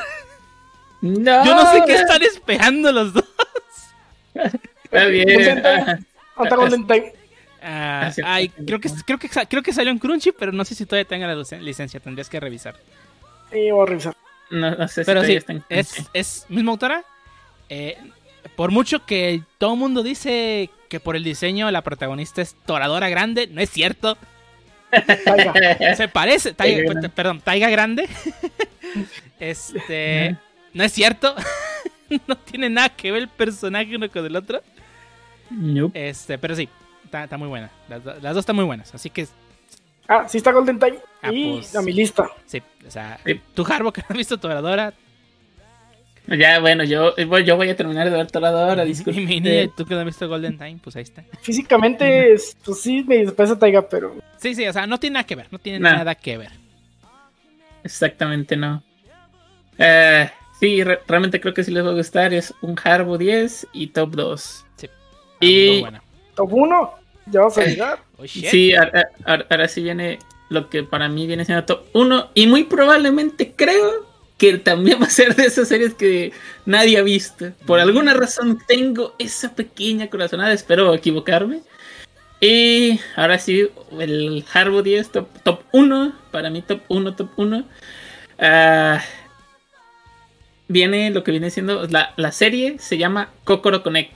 No, 1.03 1.45
Yo 1.45 1.53
no 1.55 1.69
sé 1.71 1.81
qué 1.85 1.95
están 1.95 2.23
esperando 2.23 2.89
los 2.93 3.13
dos. 3.13 3.25
Está 4.33 5.05
bien. 5.05 5.61
Ah, 5.65 5.99
Ah, 7.65 8.11
ay, 8.25 8.49
creo 8.49 8.79
que, 8.79 8.89
creo, 9.05 9.17
que, 9.19 9.29
creo 9.29 9.63
que 9.63 9.71
salió 9.71 9.89
en 9.91 9.99
Crunchy, 9.99 10.31
pero 10.33 10.51
no 10.51 10.65
sé 10.65 10.75
si 10.75 10.85
todavía 10.85 11.07
tenga 11.07 11.27
la 11.27 11.41
licencia. 11.61 11.99
Tendrías 11.99 12.29
que 12.29 12.39
revisar. 12.39 12.75
Y 13.53 13.71
voy 13.71 13.83
a 13.83 13.89
revisar. 13.89 14.15
No, 14.49 14.71
no 14.75 14.87
sé 14.87 15.03
si 15.03 15.05
Pero 15.05 15.23
sí, 15.23 15.33
está 15.35 15.53
en- 15.53 15.63
es, 15.69 16.09
es 16.13 16.45
misma 16.49 16.71
autora. 16.71 17.03
Eh, 17.69 17.97
por 18.55 18.71
mucho 18.71 19.05
que 19.05 19.41
todo 19.57 19.73
el 19.73 19.79
mundo 19.79 20.03
dice 20.03 20.69
que 20.89 20.99
por 20.99 21.15
el 21.15 21.23
diseño 21.23 21.69
la 21.71 21.81
protagonista 21.83 22.41
es 22.41 22.55
Toradora 22.65 23.07
Grande, 23.09 23.47
no 23.47 23.61
es 23.61 23.69
cierto. 23.69 24.17
Taiga. 25.25 25.95
Se 25.95 26.07
parece, 26.07 26.53
Taiga, 26.53 26.75
Taiga 26.77 26.91
Grande. 26.91 27.09
perdón, 27.09 27.41
Taiga 27.41 27.69
Grande. 27.69 28.09
este, 29.39 30.35
no 30.73 30.83
es 30.83 30.91
cierto. 30.91 31.35
no 32.27 32.35
tiene 32.37 32.69
nada 32.69 32.89
que 32.89 33.11
ver 33.11 33.23
el 33.23 33.29
personaje 33.29 33.95
uno 33.95 34.09
con 34.09 34.25
el 34.25 34.35
otro. 34.35 34.61
Nope. 35.49 36.09
Este, 36.09 36.37
pero 36.37 36.55
sí, 36.55 36.67
está, 37.05 37.23
está 37.25 37.37
muy 37.37 37.47
buena. 37.47 37.69
Las, 37.89 38.03
do- 38.03 38.13
las 38.21 38.33
dos 38.33 38.39
están 38.41 38.55
muy 38.55 38.65
buenas, 38.65 38.93
así 38.93 39.09
que 39.09 39.27
Ah, 40.07 40.27
sí 40.27 40.37
está 40.37 40.51
Golden 40.51 40.77
Time. 40.79 40.97
Ah, 41.21 41.31
y 41.31 41.53
pues. 41.53 41.75
a 41.75 41.81
mi 41.81 41.93
lista. 41.93 42.29
sí, 42.45 42.61
o 42.85 42.91
sea, 42.91 43.19
Sí. 43.25 43.39
tú 43.53 43.65
Harbo 43.69 43.93
que 43.93 44.01
no 44.01 44.07
has 44.09 44.17
visto 44.17 44.37
Toradora 44.37 44.93
Ya, 46.27 46.59
bueno, 46.59 46.83
yo, 46.83 47.15
yo 47.15 47.55
voy 47.55 47.69
a 47.69 47.75
terminar 47.75 48.09
de 48.09 48.17
ver 48.17 48.29
Toradora, 48.29 48.83
y 48.83 48.89
disculpe. 48.89 49.21
mi 49.21 49.39
niña, 49.39 49.69
tú 49.77 49.85
que 49.85 49.93
no 49.93 50.01
has 50.01 50.05
visto 50.05 50.27
Golden 50.27 50.57
Time, 50.57 50.79
pues 50.83 50.95
ahí 50.97 51.03
está. 51.03 51.23
Físicamente, 51.41 52.33
es- 52.33 52.57
pues 52.65 52.81
sí, 52.81 53.03
me 53.07 53.31
parece 53.31 53.55
Taiga, 53.55 53.87
pero 53.87 54.15
Sí, 54.37 54.53
sí, 54.55 54.67
o 54.67 54.73
sea, 54.73 54.85
no 54.87 54.99
tiene 54.99 55.13
nada 55.15 55.25
que 55.25 55.35
ver, 55.35 55.47
no 55.51 55.57
tiene 55.59 55.79
Nah. 55.79 55.95
nada 55.97 56.15
que 56.15 56.37
ver. 56.37 56.51
Exactamente 57.83 58.55
no. 58.57 58.83
Eh, 59.77 60.29
sí, 60.63 60.81
re- 60.83 60.99
realmente 61.07 61.41
creo 61.41 61.53
que 61.53 61.63
sí 61.63 61.71
les 61.71 61.85
va 61.85 61.89
a 61.89 61.93
gustar. 61.93 62.33
Es 62.33 62.53
un 62.61 62.79
Harbo 62.81 63.17
10 63.17 63.67
y 63.73 63.87
top 63.87 64.11
2. 64.15 64.65
Sí. 64.77 64.87
Y- 65.41 65.69
Muy 65.71 65.81
buena. 65.81 66.03
top 66.35 66.53
1. 66.53 66.91
Ya 67.25 67.41
vas 67.41 67.57
a 67.57 67.65
llegar. 67.65 67.99
Oh. 68.17 68.25
Sí, 68.25 68.73
ahora, 68.75 69.09
ahora- 69.25 69.45
ahora 69.49 69.67
sí 69.67 69.81
viene 69.83 70.19
lo 70.49 70.69
que 70.69 70.83
para 70.83 71.09
mí 71.09 71.27
viene 71.27 71.43
siendo 71.43 71.65
top 71.65 71.83
1. 71.93 72.29
Y 72.33 72.47
muy 72.47 72.63
probablemente 72.63 73.53
creo 73.55 74.05
que 74.37 74.57
también 74.57 75.01
va 75.01 75.05
a 75.07 75.09
ser 75.09 75.35
de 75.35 75.45
esas 75.45 75.67
series 75.67 75.93
que 75.93 76.31
nadie 76.65 76.97
ha 76.97 77.01
visto. 77.03 77.51
Por 77.65 77.79
alguna 77.79 78.13
razón 78.13 78.59
tengo 78.67 79.15
esa 79.19 79.53
pequeña 79.53 80.09
corazonada, 80.09 80.53
espero 80.53 80.93
equivocarme. 80.93 81.61
Y 82.41 82.99
ahora 83.15 83.37
sí, 83.39 83.69
el 83.99 84.43
Harbour 84.53 84.83
10 84.83 85.11
top, 85.11 85.27
top 85.43 85.61
1, 85.71 86.13
para 86.31 86.49
mí 86.49 86.61
top 86.61 86.81
1, 86.89 87.15
top 87.15 87.29
1. 87.37 87.63
Ah, 88.39 89.01
viene 90.73 91.09
lo 91.11 91.23
que 91.23 91.31
viene 91.31 91.49
siendo 91.51 91.87
la, 91.87 92.13
la 92.17 92.31
serie, 92.31 92.77
se 92.79 92.97
llama 92.97 93.29
Kokoro 93.45 93.83
Connect. 93.83 94.11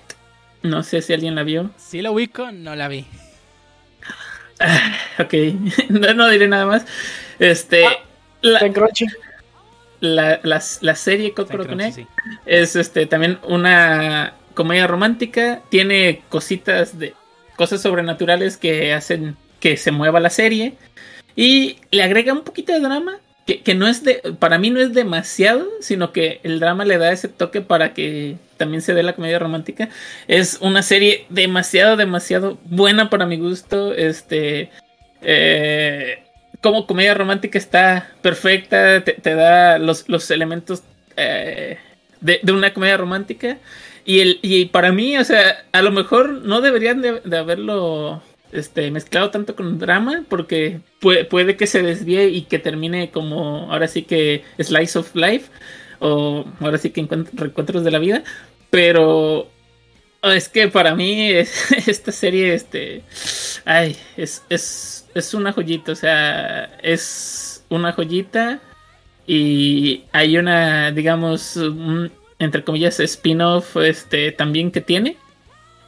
No 0.63 0.83
sé 0.83 1.01
si 1.01 1.13
alguien 1.13 1.35
la 1.35 1.43
vio. 1.43 1.69
Sí 1.77 2.01
lo 2.01 2.11
ubico, 2.11 2.51
no 2.51 2.75
la 2.75 2.87
vi. 2.87 3.05
Ah, 4.59 4.91
ok, 5.19 5.33
no, 5.89 6.13
no 6.13 6.27
diré 6.29 6.47
nada 6.47 6.65
más. 6.65 6.85
Este, 7.39 7.85
Ah, 7.85 7.93
la, 8.41 8.59
la, 9.99 10.39
la- 10.43 10.61
la 10.81 10.95
serie 10.95 11.33
Kokoro 11.33 11.67
Connect 11.67 11.95
sí. 11.95 12.07
es 12.45 12.75
este 12.75 13.05
también 13.05 13.39
una 13.43 14.33
comedia 14.53 14.87
romántica. 14.87 15.61
Tiene 15.69 16.21
cositas 16.29 16.97
de 16.97 17.13
cosas 17.55 17.81
sobrenaturales 17.81 18.57
que 18.57 18.93
hacen 18.93 19.35
que 19.59 19.77
se 19.77 19.91
mueva 19.91 20.19
la 20.19 20.29
serie. 20.31 20.73
Y 21.35 21.77
le 21.91 22.01
agrega 22.03 22.33
un 22.33 22.43
poquito 22.43 22.73
de 22.73 22.79
drama. 22.79 23.19
Que, 23.47 23.75
no 23.75 23.87
es 23.87 24.03
de. 24.03 24.21
Para 24.39 24.57
mí 24.59 24.69
no 24.69 24.79
es 24.81 24.93
demasiado. 24.93 25.65
Sino 25.79 26.11
que 26.11 26.39
el 26.43 26.59
drama 26.59 26.85
le 26.85 26.97
da 26.97 27.11
ese 27.11 27.29
toque 27.29 27.61
para 27.61 27.93
que 27.93 28.35
también 28.57 28.81
se 28.81 28.93
dé 28.93 29.03
la 29.03 29.13
comedia 29.15 29.39
romántica. 29.39 29.89
Es 30.27 30.57
una 30.61 30.81
serie 30.83 31.25
demasiado, 31.29 31.95
demasiado 31.95 32.59
buena 32.65 33.09
para 33.09 33.25
mi 33.25 33.37
gusto. 33.37 33.93
Este. 33.93 34.69
eh, 35.21 36.19
como 36.61 36.87
comedia 36.87 37.13
romántica 37.13 37.57
está 37.57 38.11
perfecta. 38.21 39.03
Te, 39.03 39.13
te 39.13 39.35
da 39.35 39.77
los, 39.79 40.09
los 40.09 40.29
elementos 40.31 40.83
eh, 41.15 41.77
de, 42.21 42.39
de 42.43 42.51
una 42.51 42.73
comedia 42.73 42.97
romántica. 42.97 43.57
Y, 44.05 44.19
el, 44.21 44.39
y 44.41 44.65
para 44.65 44.91
mí, 44.91 45.17
o 45.17 45.23
sea, 45.23 45.65
a 45.71 45.81
lo 45.81 45.91
mejor 45.91 46.29
no 46.29 46.61
deberían 46.61 47.01
de, 47.01 47.21
de 47.23 47.37
haberlo 47.37 48.21
este, 48.51 48.91
mezclado 48.91 49.29
tanto 49.29 49.55
con 49.55 49.77
drama, 49.79 50.23
porque 50.29 50.79
puede, 50.99 51.25
puede 51.25 51.55
que 51.57 51.67
se 51.67 51.81
desvíe 51.81 52.29
y 52.29 52.43
que 52.43 52.59
termine 52.59 53.11
como 53.11 53.71
ahora 53.71 53.87
sí 53.87 54.03
que 54.03 54.43
Slice 54.59 54.99
of 54.99 55.15
Life, 55.15 55.49
o 55.99 56.45
ahora 56.59 56.77
sí 56.77 56.89
que 56.91 57.01
encuent- 57.01 57.29
Reencuentros 57.33 57.83
de 57.83 57.91
la 57.91 57.99
Vida, 57.99 58.23
pero 58.69 59.49
es 60.23 60.49
que 60.49 60.67
para 60.67 60.95
mí 60.95 61.31
es- 61.31 61.71
esta 61.87 62.11
serie, 62.11 62.53
este, 62.53 63.03
ay, 63.65 63.95
es, 64.15 64.43
es, 64.49 65.07
es 65.15 65.33
una 65.33 65.51
joyita, 65.53 65.91
o 65.91 65.95
sea, 65.95 66.65
es 66.81 67.63
una 67.69 67.91
joyita 67.93 68.59
y 69.25 70.03
hay 70.13 70.37
una, 70.37 70.91
digamos, 70.91 71.59
entre 72.39 72.63
comillas, 72.63 72.99
spin-off 72.99 73.75
este, 73.77 74.31
también 74.31 74.71
que 74.71 74.81
tiene. 74.81 75.17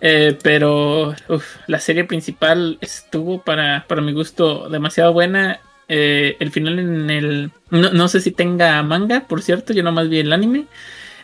Eh, 0.02 0.38
pero 0.42 1.14
uf, 1.28 1.58
la 1.68 1.80
serie 1.80 2.06
principal 2.06 2.78
estuvo 2.82 3.42
para, 3.42 3.86
para 3.88 4.02
mi 4.02 4.14
gusto 4.14 4.70
demasiado 4.70 5.14
buena. 5.14 5.60
Eh, 5.88 6.38
el 6.40 6.52
final 6.52 6.80
en 6.80 7.10
el... 7.10 7.52
No, 7.70 7.92
no 7.92 8.08
sé 8.08 8.22
si 8.22 8.32
tenga 8.32 8.82
manga, 8.84 9.22
por 9.28 9.42
cierto, 9.42 9.74
yo 9.74 9.84
nomás 9.84 10.10
vi 10.10 10.20
el 10.20 10.34
anime. 10.34 10.66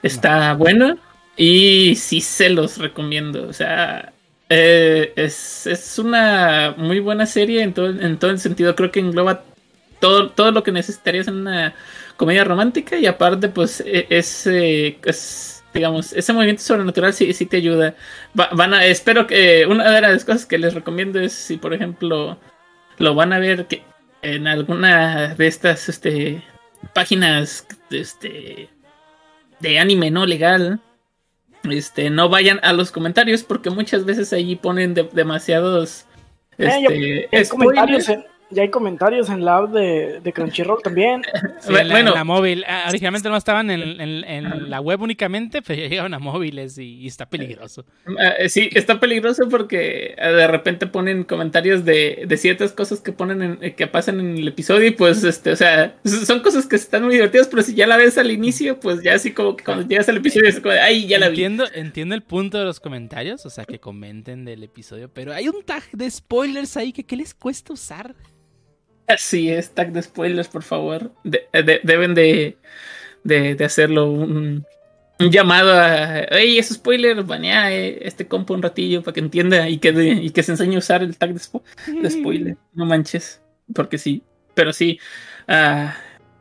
Está 0.03 0.53
bueno 0.53 0.97
y 1.37 1.95
sí 1.95 2.21
se 2.21 2.49
los 2.49 2.77
recomiendo. 2.77 3.47
O 3.47 3.53
sea, 3.53 4.13
eh, 4.49 5.13
es, 5.15 5.67
es 5.67 5.99
una 5.99 6.73
muy 6.77 6.99
buena 6.99 7.25
serie 7.25 7.61
en 7.63 7.73
todo, 7.73 7.87
en 7.89 8.17
todo 8.17 8.31
el 8.31 8.39
sentido. 8.39 8.75
Creo 8.75 8.91
que 8.91 8.99
engloba 8.99 9.43
todo, 9.99 10.29
todo 10.29 10.51
lo 10.51 10.63
que 10.63 10.71
necesitarías 10.71 11.27
en 11.27 11.35
una 11.35 11.73
comedia 12.17 12.43
romántica 12.43 12.97
y 12.97 13.05
aparte 13.07 13.49
pues 13.49 13.81
e- 13.81 14.07
ese 14.09 14.97
es, 15.03 15.54
digamos 15.75 16.13
ese 16.13 16.33
movimiento 16.33 16.63
sobrenatural 16.63 17.13
sí, 17.13 17.31
sí 17.33 17.45
te 17.45 17.57
ayuda. 17.57 17.95
Va- 18.39 18.49
van 18.53 18.73
a 18.73 18.85
espero 18.85 19.27
que 19.27 19.65
una 19.67 19.91
de 19.91 20.01
las 20.01 20.25
cosas 20.25 20.45
que 20.45 20.57
les 20.57 20.73
recomiendo 20.73 21.19
es 21.19 21.33
si 21.33 21.57
por 21.57 21.73
ejemplo 21.73 22.39
lo 22.97 23.13
van 23.13 23.33
a 23.33 23.39
ver 23.39 23.65
que 23.67 23.83
en 24.21 24.47
alguna 24.47 25.35
de 25.35 25.47
estas 25.47 25.87
este 25.89 26.41
páginas 26.93 27.67
este 27.91 28.69
de 29.59 29.79
anime 29.79 30.09
no 30.11 30.25
legal 30.25 30.79
este 31.69 32.09
no 32.09 32.29
vayan 32.29 32.59
a 32.63 32.71
los 32.73 32.91
comentarios 32.91 33.43
porque 33.43 33.69
muchas 33.69 34.05
veces 34.05 34.31
allí 34.33 34.55
ponen 34.55 34.93
de- 34.93 35.09
demasiados 35.11 36.05
Eh, 36.57 37.27
este, 37.31 37.49
comentarios. 37.49 38.07
Ya 38.51 38.61
hay 38.61 38.69
comentarios 38.69 39.29
en 39.29 39.43
la 39.43 39.57
app 39.57 39.71
de, 39.71 40.19
de 40.21 40.33
Crunchyroll 40.33 40.81
también. 40.83 41.23
Sí, 41.59 41.71
Bu- 41.73 41.79
en 41.79 41.87
la, 41.87 41.93
bueno. 41.95 42.09
en 42.11 42.15
la 42.15 42.23
móvil. 42.23 42.63
Ah, 42.67 42.85
originalmente 42.89 43.27
no 43.29 43.37
estaban 43.37 43.71
en, 43.71 43.99
en- 43.99 44.23
en 44.23 44.69
la 44.69 44.79
web 44.81 45.01
únicamente, 45.01 45.61
pero 45.63 45.81
ya 45.81 45.87
llegaron 45.87 46.13
a 46.13 46.19
móviles 46.19 46.77
y, 46.77 46.99
y 46.99 47.07
está 47.07 47.27
peligroso. 47.27 47.85
Ah, 48.19 48.33
sí, 48.47 48.69
está 48.73 48.99
peligroso 48.99 49.49
porque 49.49 50.15
ah, 50.19 50.29
de 50.29 50.47
repente 50.47 50.85
ponen 50.85 51.23
comentarios 51.23 51.85
de, 51.85 52.25
de 52.27 52.37
ciertas 52.37 52.71
cosas 52.71 53.01
que 53.01 53.11
ponen 53.13 53.41
en- 53.41 53.57
eh, 53.61 53.73
que 53.73 53.87
pasan 53.87 54.19
en 54.19 54.37
el 54.37 54.47
episodio 54.47 54.87
y 54.87 54.91
pues 54.91 55.23
este, 55.23 55.51
o 55.51 55.55
sea, 55.55 55.95
son 56.03 56.41
cosas 56.41 56.67
que 56.67 56.75
están 56.75 57.03
muy 57.03 57.13
divertidas, 57.15 57.47
pero 57.47 57.63
si 57.63 57.73
ya 57.73 57.87
la 57.87 57.97
ves 57.97 58.17
al 58.19 58.29
inicio, 58.31 58.79
pues 58.79 59.01
ya 59.01 59.15
así 59.15 59.31
como 59.31 59.55
que 59.55 59.63
cuando 59.63 59.87
llegas 59.87 60.07
al 60.09 60.17
episodio 60.17 60.47
es 60.49 60.59
como 60.59 60.73
de, 60.73 60.81
ay, 60.81 61.07
ya 61.07 61.17
la 61.17 61.29
vi. 61.29 61.35
entiendo, 61.35 61.65
entiendo 61.73 62.13
el 62.15 62.21
punto 62.21 62.59
de 62.59 62.65
los 62.65 62.79
comentarios, 62.79 63.45
o 63.45 63.49
sea, 63.49 63.65
que 63.65 63.79
comenten 63.79 64.45
del 64.45 64.61
episodio, 64.63 65.09
pero 65.11 65.33
hay 65.33 65.47
un 65.47 65.63
tag 65.63 65.83
de 65.93 66.09
spoilers 66.11 66.77
ahí 66.77 66.91
que 66.93 67.03
¿qué 67.03 67.15
les 67.15 67.33
cuesta 67.33 67.73
usar? 67.73 68.13
Así 69.07 69.49
es, 69.51 69.71
tag 69.71 69.91
de 69.91 70.01
spoilers, 70.01 70.47
por 70.47 70.63
favor. 70.63 71.11
De- 71.23 71.47
de- 71.53 71.79
deben 71.83 72.15
de, 72.15 72.57
de, 73.23 73.63
hacerlo 73.63 74.09
un, 74.09 74.65
llamado 75.19 75.73
a, 75.73 76.25
hey, 76.31 76.57
es 76.57 76.69
spoiler, 76.69 77.23
banea 77.23 77.71
eh, 77.71 77.99
este 78.01 78.27
compa 78.27 78.53
un 78.53 78.61
ratillo 78.61 79.03
para 79.03 79.13
que 79.13 79.19
entienda 79.19 79.69
y 79.69 79.77
que, 79.77 80.43
se 80.43 80.51
enseñe 80.51 80.75
a 80.75 80.79
usar 80.79 81.03
el 81.03 81.17
tag 81.17 81.33
de, 81.33 81.39
spo- 81.39 81.63
de 82.01 82.09
spoiler. 82.09 82.57
No 82.73 82.85
manches, 82.85 83.41
porque 83.73 83.97
sí. 83.97 84.23
Pero 84.55 84.73
sí, 84.73 84.99
ah, 85.47 85.95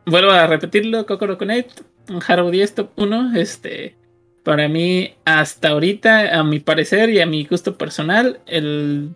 vuelvo 0.07 0.31
a 0.31 0.47
repetirlo, 0.47 1.05
Kokoro 1.07 1.37
Connect, 1.37 1.81
Haro 2.27 2.51
10 2.51 2.75
top 2.75 2.91
1, 2.97 3.37
este, 3.37 3.97
para 4.43 4.69
mí, 4.69 5.15
hasta 5.25 5.71
ahorita, 5.71 6.39
a 6.39 6.45
mi 6.45 6.61
parecer 6.61 7.11
y 7.11 7.21
a 7.21 7.27
mi 7.27 7.45
gusto 7.45 7.77
personal, 7.77 8.41
el, 8.47 9.11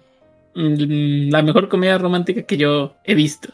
la 0.54 1.42
mejor 1.42 1.68
comedia 1.68 1.98
romántica 1.98 2.42
que 2.42 2.56
yo 2.56 2.94
he 3.04 3.14
visto. 3.14 3.52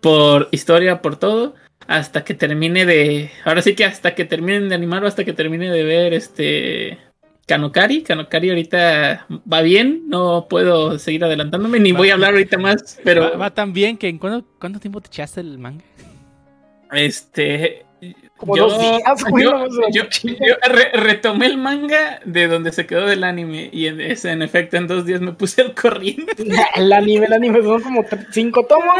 Por 0.00 0.48
historia, 0.52 1.02
por 1.02 1.16
todo, 1.16 1.54
hasta 1.86 2.24
que 2.24 2.34
termine 2.34 2.86
de, 2.86 3.30
ahora 3.44 3.62
sí 3.62 3.74
que 3.74 3.84
hasta 3.84 4.14
que 4.14 4.24
terminen 4.24 4.68
de 4.68 4.74
animar 4.74 5.02
o 5.04 5.06
hasta 5.06 5.24
que 5.24 5.32
termine 5.32 5.70
de 5.70 5.84
ver 5.84 6.14
este... 6.14 6.98
Kanokari, 7.46 8.02
Kanokari 8.02 8.50
ahorita 8.50 9.26
va 9.50 9.62
bien, 9.62 10.02
no 10.06 10.48
puedo 10.50 10.98
seguir 10.98 11.24
adelantándome, 11.24 11.80
ni 11.80 11.92
voy 11.92 12.10
a 12.10 12.12
hablar 12.12 12.32
ahorita 12.32 12.58
más, 12.58 13.00
pero 13.02 13.22
Va, 13.22 13.36
va 13.38 13.54
tan 13.54 13.72
bien 13.72 13.96
que 13.96 14.06
¿en 14.06 14.18
cuánto, 14.18 14.46
cuánto 14.60 14.78
tiempo 14.78 15.00
te 15.00 15.06
echaste 15.06 15.40
el 15.40 15.56
manga? 15.56 15.82
Este. 16.92 17.86
Como 18.38 18.56
dos 18.56 18.78
días, 18.80 19.24
güey, 19.28 19.44
yo- 19.44 19.66
yo- 19.90 20.04
yo 20.22 20.54
re- 20.68 20.92
retomé 20.94 21.46
el 21.46 21.58
manga 21.58 22.20
de 22.24 22.46
donde 22.46 22.72
se 22.72 22.86
quedó 22.86 23.04
del 23.04 23.24
anime. 23.24 23.68
Y 23.72 23.86
en, 23.88 24.00
ese, 24.00 24.30
en 24.30 24.40
efecto, 24.42 24.76
en 24.78 24.86
dos 24.86 25.04
días 25.04 25.20
me 25.20 25.32
puse 25.32 25.60
al 25.60 25.74
corriente. 25.74 26.32
El 26.76 26.92
anime, 26.92 27.26
el 27.26 27.32
anime 27.34 27.60
son 27.62 27.82
como 27.82 28.04
cinco 28.30 28.64
tomos. 28.64 28.94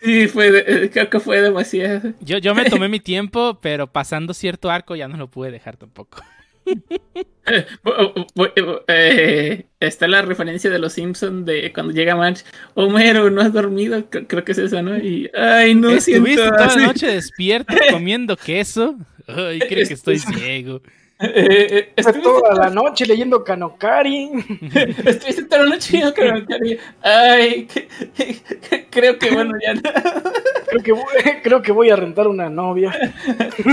Sí, 0.00 0.26
fue 0.26 0.50
de- 0.50 0.64
eh, 0.86 0.90
creo 0.90 1.08
que 1.10 1.20
fue 1.20 1.40
demasiado. 1.40 2.12
Yo, 2.20 2.38
yo 2.38 2.54
me 2.54 2.64
tomé 2.64 2.88
mi 2.88 2.98
tiempo, 3.00 3.58
pero 3.60 3.86
pasando 3.86 4.34
cierto 4.34 4.70
arco 4.70 4.96
ya 4.96 5.06
no 5.08 5.16
lo 5.16 5.28
pude 5.28 5.50
dejar 5.52 5.76
tampoco. 5.76 6.22
Eh, 7.46 7.66
eh, 8.88 9.66
está 9.80 10.06
la 10.08 10.22
referencia 10.22 10.70
de 10.70 10.78
los 10.78 10.92
Simpsons 10.92 11.44
de 11.44 11.72
cuando 11.72 11.92
llega 11.92 12.16
March. 12.16 12.44
Homero, 12.74 13.30
no 13.30 13.40
has 13.42 13.52
dormido. 13.52 14.08
Cre- 14.10 14.26
Creo 14.28 14.44
que 14.44 14.52
es 14.52 14.58
esa, 14.58 14.82
¿no? 14.82 14.96
Y. 14.96 15.30
Ay, 15.34 15.74
no 15.74 15.90
Estuviste 15.90 16.20
siento 16.42 16.50
toda 16.56 16.66
así. 16.66 16.80
la 16.80 16.86
noche 16.86 17.06
despierto 17.08 17.74
comiendo 17.90 18.36
queso. 18.36 18.96
Ay, 19.26 19.58
creo 19.60 19.86
que 19.86 19.94
estoy 19.94 20.18
ciego. 20.18 20.82
Eh, 21.22 21.68
eh, 21.70 21.92
estuviste 21.96 22.22
toda 22.22 22.54
la 22.54 22.70
noche 22.70 23.06
leyendo 23.06 23.44
Kanokari. 23.44 24.30
Estuviste 25.04 25.44
toda 25.44 25.62
la 25.64 25.70
noche 25.70 26.02
creo 26.14 26.46
que- 26.46 26.78
Ay, 27.02 27.66
que- 27.66 27.88
que- 28.14 28.86
creo 28.90 29.18
que 29.18 29.30
bueno, 29.30 29.52
ya. 29.64 29.74
no. 29.74 29.80
Creo 30.66 30.82
que, 30.82 30.92
voy, 30.92 31.04
creo 31.42 31.62
que 31.62 31.72
voy 31.72 31.90
a 31.90 31.96
rentar 31.96 32.26
una 32.28 32.48
novia. 32.50 32.92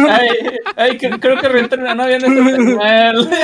Ay, 0.09 0.29
ay, 0.75 0.97
que- 0.97 1.09
creo 1.19 1.39
que 1.39 1.47
rentar 1.49 1.79
una 1.79 1.95
novia 1.95 2.19
no 2.19 2.27
tan 2.27 2.75
mal. 2.75 3.29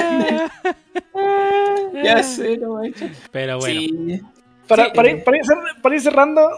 Ya 2.04 2.22
sé, 2.24 2.58
no 2.58 2.74
manches. 2.76 3.12
Pero 3.32 3.58
bueno, 3.60 3.80
Sí. 3.82 4.22
Para, 4.68 4.86
Sí. 4.86 4.92
para, 4.96 5.10
ir, 5.12 5.24
para 5.24 5.38
ir 5.38 5.44
cer- 5.44 5.82
para 5.82 5.96
ir 5.96 6.02
cerrando, 6.02 6.50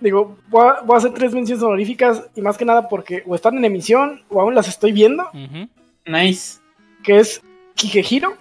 digo, 0.00 0.38
voy 0.48 0.68
a, 0.68 0.80
voy 0.82 0.94
a 0.94 0.98
hacer 0.98 1.12
tres 1.12 1.32
menciones 1.34 1.62
honoríficas 1.62 2.22
y 2.34 2.40
más 2.42 2.56
que 2.56 2.64
nada 2.64 2.88
porque 2.88 3.22
o 3.26 3.34
están 3.34 3.56
en 3.58 3.64
emisión 3.64 4.22
o 4.30 4.40
aún 4.40 4.54
las 4.54 4.68
estoy 4.68 4.92
viendo. 4.92 5.28
Nice. 6.06 6.59
Que 7.02 7.18
es 7.18 7.42
Kigehiro. 7.74 8.36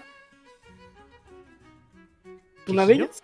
Una 2.67 2.85
de 2.85 2.93
ellas. 2.93 3.21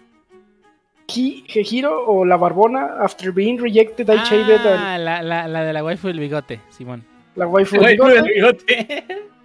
Hejiro 1.07 2.03
o 2.07 2.25
La 2.25 2.35
Barbona, 2.35 2.95
After 2.99 3.31
Being 3.31 3.59
Rejected, 3.59 4.07
I 4.09 4.17
Ah, 4.17 4.97
la, 4.97 5.21
la, 5.21 5.47
la 5.47 5.63
de 5.63 5.71
la 5.73 5.83
waifu 5.83 6.07
del 6.07 6.19
bigote, 6.19 6.59
Simón. 6.69 7.05
la 7.35 7.45
waifu 7.47 7.75
del 7.79 7.95
Güey, 7.95 7.95
bigote. 7.95 8.17
el 8.17 8.33
bigote. 8.33 9.05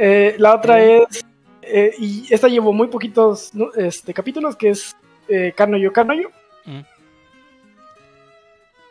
Eh, 0.00 0.36
la 0.38 0.54
otra 0.54 0.80
es, 0.80 1.26
eh, 1.62 1.92
y 1.98 2.32
esta 2.32 2.46
llevó 2.46 2.72
muy 2.72 2.86
poquitos 2.86 3.52
¿no? 3.52 3.72
este, 3.74 4.14
capítulos, 4.14 4.54
que 4.54 4.68
es 4.68 4.94
eh, 5.28 5.52
Kanoyo 5.56 5.92
Kanoyo. 5.92 6.30
Mm, 6.66 6.80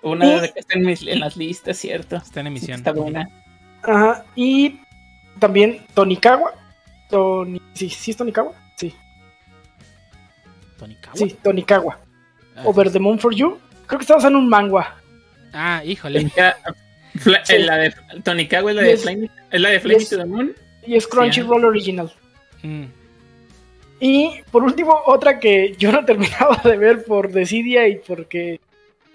Una 0.01 0.41
de 0.41 0.51
que 0.51 0.59
está 0.59 0.77
en, 0.77 0.85
mis- 0.85 1.07
en 1.07 1.21
las 1.21 1.37
listas, 1.37 1.77
¿cierto? 1.77 2.17
está 2.17 2.41
en 2.41 2.47
emisión. 2.47 2.79
Está 2.79 2.91
buena. 2.91 3.25
Ajá, 3.83 4.25
y 4.35 4.81
también 5.39 5.85
Tonikawa. 5.93 6.53
Toni, 7.09 7.61
sí, 7.73 7.89
sí 7.89 8.11
es 8.11 8.17
Tonikawa. 8.17 8.51
Sí, 8.75 8.93
Tonikawa. 10.77 11.15
sí, 11.15 11.37
Tonikawa. 11.43 11.99
Ah, 12.55 12.63
Over 12.65 12.91
the 12.91 12.99
Moon 12.99 13.19
for 13.19 13.33
You. 13.33 13.57
Creo 13.85 13.99
que 13.99 14.03
está 14.03 14.15
basado 14.15 14.31
en 14.31 14.37
un 14.43 14.49
manga. 14.49 14.95
Ah, 15.53 15.81
híjole. 15.85 16.21
Sí. 16.21 16.31
eh, 17.49 17.59
La 17.59 17.77
de 17.77 17.93
Tonikawa 18.23 18.71
es 18.71 18.75
la 18.75 18.81
de 18.83 18.89
Yes. 18.91 19.01
Flame, 19.03 19.31
es 19.51 19.61
la 19.61 19.69
de 19.69 19.79
Flame 19.79 19.99
Yes. 19.99 20.09
to 20.09 20.17
the 20.17 20.25
Moon. 20.25 20.53
Y 20.85 20.95
es 20.95 21.07
Crunchyroll 21.07 21.65
Original. 21.65 22.11
Mm, 22.63 22.83
Y 23.99 24.41
por 24.51 24.63
último, 24.63 25.01
otra 25.05 25.39
que 25.39 25.75
yo 25.79 25.91
no 25.91 26.05
terminaba 26.05 26.61
de 26.63 26.77
ver 26.77 27.03
por 27.05 27.31
desidia 27.31 27.87
y 27.87 27.97
porque 27.97 28.59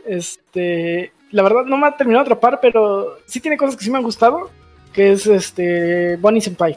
este 0.07 1.12
la 1.31 1.42
verdad 1.42 1.65
no 1.65 1.78
me 1.78 1.86
ha 1.86 1.97
terminado 1.97 2.25
de 2.25 2.33
atrapar, 2.33 2.59
pero 2.60 3.18
sí 3.26 3.41
tiene 3.41 3.57
cosas 3.57 3.76
que 3.76 3.84
sí 3.84 3.91
me 3.91 3.99
han 3.99 4.05
gustado, 4.05 4.51
que 4.93 5.12
es 5.12 5.27
este 5.27 6.17
Bonnie 6.17 6.41
Senpai. 6.41 6.77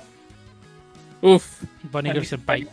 Uf. 1.21 1.63
Bonnie 1.91 2.11
Girl 2.11 2.25
Senpai. 2.25 2.67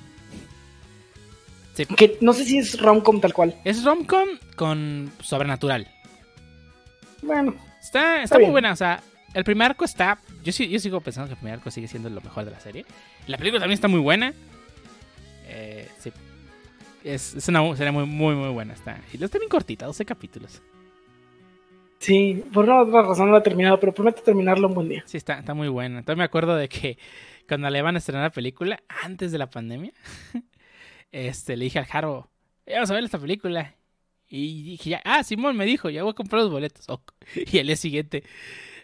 Sí. 1.75 1.87
Que 1.87 2.19
no 2.21 2.33
sé 2.33 2.45
si 2.45 2.59
es 2.59 2.79
romcom 2.81 3.21
tal 3.21 3.33
cual. 3.33 3.57
Es 3.65 3.83
romcom 3.85 4.29
con 4.57 5.11
sobrenatural. 5.21 5.89
Bueno, 7.23 7.55
Está, 7.81 8.17
está, 8.17 8.23
Está 8.25 8.35
muy 8.37 8.43
bien. 8.45 8.53
buena, 8.53 8.73
o 8.73 8.77
sea, 8.77 9.03
el 9.35 9.45
primer 9.45 9.71
arco 9.71 9.85
está. 9.85 10.19
Yo 10.45 10.53
sigo 10.53 11.01
pensando 11.01 11.29
que 11.29 11.33
el 11.35 11.39
primer 11.39 11.55
arco 11.55 11.71
sigue 11.71 11.89
siendo 11.89 12.11
lo 12.11 12.21
mejor 12.21 12.45
de 12.45 12.51
la 12.51 12.61
serie. 12.61 12.85
La 13.27 13.39
película 13.39 13.61
también 13.61 13.75
está 13.75 13.89
muy 13.89 14.01
buena. 14.01 14.35
Eh, 15.47 15.89
sí. 15.99 16.13
Es, 17.05 17.35
es 17.35 17.49
una 17.49 17.75
serie 17.77 17.91
muy, 17.91 18.05
muy, 18.07 18.35
muy 18.35 18.51
buena. 18.51 18.75
Está. 18.75 19.01
Y 19.13 19.23
está 19.23 19.39
bien 19.39 19.49
cortita, 19.49 19.87
12 19.87 20.05
capítulos. 20.05 20.61
Sí, 22.03 22.45
por 22.53 22.65
una 22.65 22.83
otra 22.83 23.03
razón 23.03 23.27
no 23.27 23.33
la 23.33 23.39
he 23.39 23.43
terminado, 23.43 23.81
pero 23.81 23.95
prometo 23.95 24.23
terminarlo 24.23 24.69
un 24.69 24.75
buen 24.75 24.89
día. 24.89 25.03
Sí, 25.07 25.17
está, 25.17 25.39
está 25.39 25.55
muy 25.55 25.69
buena. 25.69 26.01
Entonces 26.01 26.19
me 26.19 26.25
acuerdo 26.25 26.55
de 26.57 26.69
que 26.69 26.99
cuando 27.49 27.71
le 27.71 27.79
iban 27.79 27.95
a 27.95 27.99
estrenar 27.99 28.25
la 28.25 28.31
película, 28.31 28.83
antes 29.03 29.33
de 29.33 29.39
la 29.39 29.49
pandemia, 29.49 29.93
este, 31.13 31.57
le 31.57 31.65
dije 31.65 31.79
al 31.79 31.87
Jaro, 31.87 32.29
"Eh, 32.67 32.75
vamos 32.75 32.91
a 32.91 32.95
ver 32.95 33.05
esta 33.05 33.19
película. 33.19 33.75
Y 34.29 34.63
dije, 34.63 34.91
ya, 34.91 35.03
ah, 35.05 35.23
Simón 35.25 35.57
me 35.57 35.67
dijo, 35.67 35.91
ya 35.91 36.03
voy 36.03 36.11
a 36.13 36.15
comprar 36.15 36.43
los 36.43 36.51
boletos. 36.51 36.87
Y 37.53 37.59
al 37.59 37.67
día 37.67 37.77
siguiente, 37.77 38.25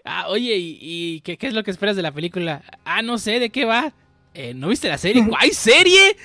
ah, 0.05 0.27
oye, 0.29 0.57
¿y, 0.57 0.79
y 0.81 1.21
qué, 1.23 1.37
qué 1.39 1.47
es 1.47 1.55
lo 1.55 1.63
que 1.63 1.71
esperas 1.71 1.97
de 1.97 2.03
la 2.03 2.13
película? 2.13 2.63
Ah, 2.85 3.03
no 3.03 3.19
sé, 3.19 3.41
¿de 3.41 3.51
qué 3.51 3.65
va? 3.65 3.93
"Eh, 4.35 4.53
¿No 4.55 4.69
viste 4.69 4.89
la 4.89 4.99
serie? 4.99 5.27
¿Hay 5.39 5.51
serie? 5.51 6.17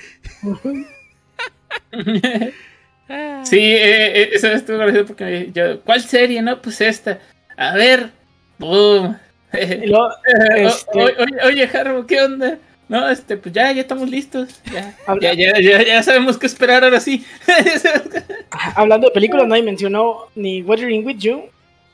Ah. 3.08 3.42
Sí, 3.44 3.58
eh, 3.58 4.22
eh, 4.22 4.30
eso 4.32 4.48
estuvo 4.48 4.78
gracioso 4.78 5.06
porque 5.08 5.50
yo, 5.52 5.80
¿cuál 5.82 6.00
serie? 6.02 6.40
No, 6.42 6.60
pues 6.60 6.80
esta. 6.80 7.18
A 7.56 7.74
ver, 7.74 8.10
boom. 8.58 9.16
Este- 9.52 9.92
o- 9.92 11.04
oye, 11.04 11.36
oye, 11.44 11.70
Harbo, 11.72 12.06
¿qué 12.06 12.20
onda? 12.22 12.58
No, 12.88 13.08
este, 13.08 13.36
pues 13.36 13.54
ya, 13.54 13.70
ya 13.72 13.82
estamos 13.82 14.10
listos. 14.10 14.60
Ya, 14.72 14.96
Habla- 15.06 15.32
ya, 15.34 15.52
ya, 15.54 15.60
ya, 15.60 15.82
ya 15.84 16.02
sabemos 16.02 16.36
qué 16.38 16.46
esperar 16.46 16.82
ahora 16.84 16.98
sí. 17.00 17.24
hablando 18.74 19.06
de 19.08 19.12
películas, 19.14 19.46
nadie 19.46 19.62
mencionó 19.62 20.26
ni 20.34 20.62
Weathering 20.62 21.06
with 21.06 21.18
You, 21.18 21.44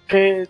que 0.09 0.47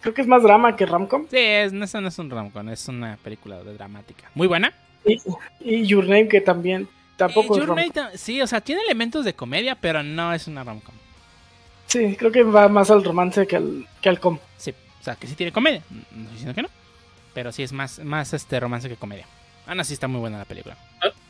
creo 0.00 0.14
que 0.14 0.20
es 0.22 0.26
más 0.26 0.42
drama 0.42 0.76
que 0.76 0.86
romcom. 0.86 1.26
Sí, 1.30 1.36
es, 1.38 1.72
no, 1.72 1.84
eso 1.84 2.00
no 2.00 2.08
es 2.08 2.18
un 2.18 2.30
romcom, 2.30 2.68
es 2.68 2.88
una 2.88 3.16
película 3.22 3.62
de 3.62 3.74
dramática. 3.74 4.30
Muy 4.34 4.46
buena. 4.46 4.72
Y, 5.04 5.18
y 5.60 5.86
Your 5.86 6.04
Name, 6.04 6.28
que 6.28 6.40
también 6.40 6.88
tampoco 7.18 7.58
Eh, 7.58 7.90
es 8.14 8.20
sí, 8.20 8.40
o 8.40 8.46
sea, 8.46 8.62
tiene 8.62 8.80
elementos 8.82 9.26
de 9.26 9.34
comedia, 9.34 9.74
pero 9.74 10.02
no 10.02 10.32
es 10.32 10.46
una 10.46 10.64
romcom. 10.64 10.94
Sí, 11.86 12.16
creo 12.16 12.32
que 12.32 12.42
va 12.42 12.68
más 12.68 12.90
al 12.90 13.04
romance 13.04 13.46
que 13.46 13.56
al, 13.56 13.86
que 14.00 14.08
al 14.08 14.20
com. 14.20 14.38
Sí, 14.56 14.70
o 15.00 15.04
sea, 15.04 15.16
que 15.16 15.26
sí 15.26 15.34
tiene 15.34 15.52
comedia. 15.52 15.82
No 15.90 16.00
estoy 16.00 16.26
diciendo 16.32 16.54
que 16.54 16.62
no. 16.62 16.68
Pero 17.34 17.52
sí 17.52 17.62
es 17.62 17.72
más, 17.72 17.98
más 17.98 18.32
este 18.32 18.58
romance 18.58 18.88
que 18.88 18.96
comedia. 18.96 19.26
Aún 19.66 19.80
así 19.80 19.92
está 19.92 20.08
muy 20.08 20.20
buena 20.20 20.38
la 20.38 20.44
película. 20.46 20.76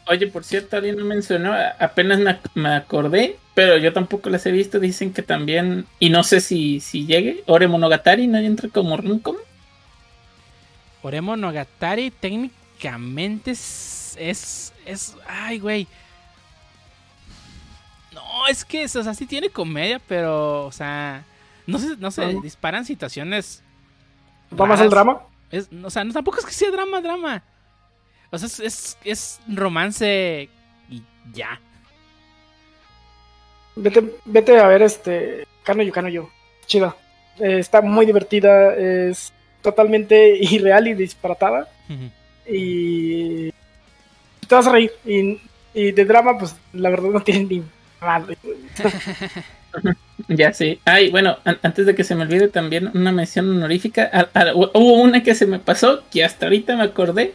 Oye, 0.07 0.26
por 0.28 0.44
cierto, 0.44 0.76
alguien 0.76 0.97
no 0.97 1.05
mencionó, 1.05 1.55
apenas 1.78 2.18
me, 2.20 2.31
ac- 2.31 2.50
me 2.55 2.70
acordé, 2.70 3.36
pero 3.55 3.76
yo 3.76 3.92
tampoco 3.92 4.31
las 4.31 4.47
he 4.47 4.52
visto. 4.52 4.78
Dicen 4.81 5.12
que 5.12 5.23
también, 5.23 5.86
y 5.99 6.08
no 6.10 6.23
sé 6.23 6.41
si, 6.41 6.81
si 6.81 7.05
llegue, 7.05 7.42
Ore 7.47 7.68
Monogatari 7.68 8.26
no 8.26 8.39
entra 8.39 8.68
como 8.68 8.97
romcom. 8.97 9.36
Oremo 11.02 11.36
Nogatari 11.36 12.10
técnicamente 12.79 13.51
es, 13.53 14.17
es, 14.19 14.73
es- 14.87 15.17
ay, 15.27 15.59
güey. 15.59 15.87
No, 18.13 18.47
es 18.49 18.65
que, 18.65 18.85
o 18.85 18.89
sea, 18.89 19.15
sí 19.15 19.27
tiene 19.27 19.51
comedia, 19.51 20.01
pero, 20.09 20.67
o 20.67 20.73
sea, 20.73 21.25
no 21.67 21.79
sé, 21.79 21.97
no 21.99 22.11
sé, 22.11 22.37
disparan 22.43 22.85
situaciones. 22.85 23.63
Va 24.59 24.67
más 24.67 24.81
al 24.81 24.91
raras. 24.91 25.05
drama. 25.05 25.23
Es, 25.51 25.69
o 25.85 25.91
sea, 25.91 26.05
no, 26.05 26.13
tampoco 26.13 26.39
es 26.39 26.47
que 26.47 26.53
sea 26.53 26.71
drama, 26.71 27.01
drama. 27.01 27.43
O 28.31 28.39
sea, 28.39 28.47
es, 28.47 28.61
es, 28.61 28.99
es 29.05 29.41
romance 29.49 30.49
y 30.91 31.03
ya. 31.33 31.61
Vete, 33.77 34.13
vete 34.25 34.59
a 34.59 34.67
ver 34.67 34.83
este 34.83 35.47
Kano 35.63 35.83
Yo 35.83 35.93
Kano 35.93 36.09
Yo. 36.09 36.29
Chida. 36.67 36.97
Eh, 37.39 37.59
está 37.61 37.81
muy 37.81 38.07
divertida. 38.07 38.75
Es 38.75 39.33
totalmente 39.63 40.37
irreal 40.41 40.89
y 40.89 40.95
disparatada. 40.95 41.69
Y 42.51 43.51
te 44.47 44.55
vas 44.55 44.67
a 44.67 44.73
reír. 44.73 44.93
Y, 45.05 45.41
y 45.75 45.93
de 45.93 46.05
drama, 46.05 46.39
pues 46.39 46.55
la 46.73 46.91
verdad 46.91 47.10
no 47.10 47.23
tiene 47.23 47.44
ni 47.44 47.62
madre. 48.01 48.36
Ya 50.28 50.52
sé. 50.52 50.78
Ay, 50.85 51.10
bueno, 51.10 51.39
an- 51.44 51.59
antes 51.62 51.86
de 51.86 51.94
que 51.94 52.05
se 52.05 52.15
me 52.15 52.23
olvide 52.23 52.49
también 52.49 52.91
una 52.94 53.12
mención 53.12 53.49
honorífica. 53.51 54.28
Hubo 54.55 54.94
una 55.02 55.23
que 55.23 55.35
se 55.35 55.47
me 55.47 55.59
pasó, 55.59 56.02
que 56.10 56.25
hasta 56.25 56.47
ahorita 56.47 56.77
me 56.77 56.85
acordé. 56.85 57.35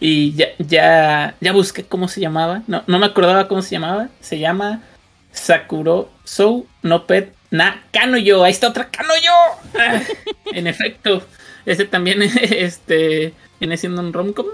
Y 0.00 0.32
ya, 0.34 0.48
ya, 0.58 1.34
ya 1.40 1.52
busqué 1.52 1.84
cómo 1.84 2.08
se 2.08 2.20
llamaba. 2.20 2.62
No, 2.66 2.82
no 2.86 2.98
me 2.98 3.06
acordaba 3.06 3.48
cómo 3.48 3.62
se 3.62 3.72
llamaba. 3.72 4.08
Se 4.20 4.38
llama 4.38 4.82
Sakuro 5.32 6.10
Sou 6.24 6.66
no 6.82 7.06
Pet 7.06 7.32
Na 7.50 7.82
Kanoyo. 7.92 8.42
Ahí 8.44 8.52
está 8.52 8.68
otra 8.68 8.90
Kanoyo. 8.90 9.32
Ah, 9.78 10.02
en 10.52 10.66
efecto. 10.66 11.22
Ese 11.64 11.84
también 11.84 12.22
este, 12.42 13.32
viene 13.60 13.76
siendo 13.76 14.00
un 14.00 14.12
romcom. 14.12 14.46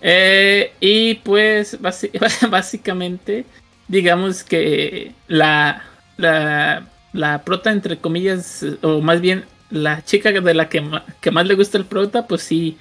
Eh, 0.00 0.72
y 0.80 1.14
pues 1.16 1.78
básicamente, 2.50 3.44
digamos 3.88 4.44
que 4.44 5.12
la, 5.28 5.82
la, 6.16 6.86
la 7.12 7.42
prota, 7.44 7.72
entre 7.72 7.98
comillas, 7.98 8.64
o 8.82 9.00
más 9.00 9.20
bien 9.20 9.44
la 9.70 10.04
chica 10.04 10.30
de 10.32 10.54
la 10.54 10.68
que, 10.68 10.82
que 11.20 11.30
más 11.30 11.46
le 11.46 11.54
gusta 11.54 11.78
el 11.78 11.86
prota, 11.86 12.26
pues 12.26 12.42
sí, 12.42 12.76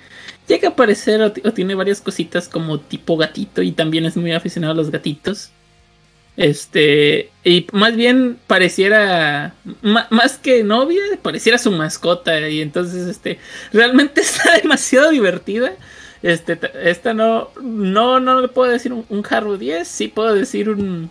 llega 0.48 0.70
a 0.70 0.72
aparecer 0.72 1.22
o 1.22 1.32
tiene 1.32 1.76
varias 1.76 2.02
cositas 2.02 2.48
como 2.48 2.80
tipo 2.80 3.18
gatito 3.18 3.62
y 3.62 3.72
también 3.72 4.06
es 4.06 4.18
muy 4.18 4.34
aficionado 4.34 4.74
a 4.74 4.76
los 4.76 4.92
gatitos. 4.92 5.52
Este, 6.38 7.32
y 7.44 7.66
más 7.72 7.96
bien 7.96 8.38
pareciera, 8.48 9.54
más 10.10 10.38
que 10.38 10.64
novia, 10.64 11.02
pareciera 11.22 11.58
su 11.58 11.72
mascota. 11.72 12.50
Y 12.50 12.62
entonces, 12.62 13.08
este, 13.08 13.40
realmente 13.72 14.22
está 14.22 14.58
demasiado 14.62 15.12
divertida. 15.12 15.74
Este, 16.24 16.60
esta 16.84 17.14
no, 17.14 17.50
no, 17.62 18.20
no 18.20 18.42
le 18.42 18.48
puedo 18.48 18.72
decir 18.72 18.92
un, 18.92 19.06
un 19.10 19.24
Harrow 19.30 19.58
10, 19.58 19.88
sí 19.88 20.08
puedo 20.08 20.34
decir 20.34 20.70
un, 20.70 21.10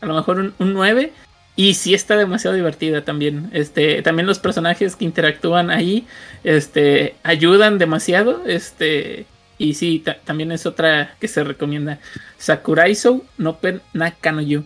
a 0.00 0.06
lo 0.06 0.14
mejor 0.14 0.40
un, 0.40 0.54
un 0.58 0.72
9. 0.72 1.12
Y 1.56 1.74
sí 1.74 1.94
está 1.94 2.16
demasiado 2.16 2.56
divertida 2.56 3.04
también. 3.04 3.50
Este, 3.52 4.02
también 4.02 4.26
los 4.26 4.38
personajes 4.38 4.96
que 4.96 5.04
interactúan 5.04 5.70
ahí, 5.70 6.06
este, 6.42 7.16
ayudan 7.22 7.76
demasiado. 7.78 8.42
Este, 8.46 9.26
y 9.60 9.74
sí, 9.74 9.98
ta- 10.00 10.18
también 10.24 10.50
es 10.52 10.64
otra 10.66 11.14
que 11.20 11.28
se 11.28 11.44
recomienda. 11.44 11.98
Sakuraiso 12.38 13.24
no 13.38 13.58
pen 13.58 13.80
nakanoyo. 13.92 14.64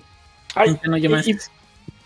Ay, 0.54 0.78
más. 1.10 1.26
y, 1.26 1.32
y- 1.32 1.36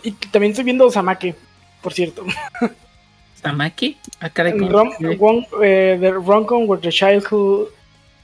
y 0.04 0.12
también 0.32 0.52
estoy 0.52 0.64
viendo 0.64 0.90
Samake, 0.90 1.34
por 1.82 1.92
cierto. 1.92 2.24
Samaki. 3.42 3.96
Ah, 4.20 4.30
caray, 4.30 4.52
¿cómo 4.58 4.68
Rom, 4.70 5.44
eh, 5.62 5.96
the 6.00 6.10
Romcom 6.10 6.68
with 6.68 6.80
the 6.80 6.88
Childhood. 6.90 7.68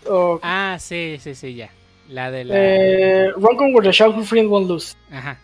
oh, 0.08 0.40
Ah, 0.42 0.76
sí, 0.80 1.18
sí, 1.20 1.34
sí, 1.34 1.54
ya. 1.54 1.70
La 2.08 2.30
de 2.30 2.44
la. 2.44 2.54
eh, 2.56 3.28
Romcom 3.36 3.74
with 3.74 3.84
the 3.84 3.90
Childhood 3.92 4.24
Friend 4.24 4.48
Won't 4.48 4.68
Lose. 4.68 4.96
Ajá. 5.12 5.38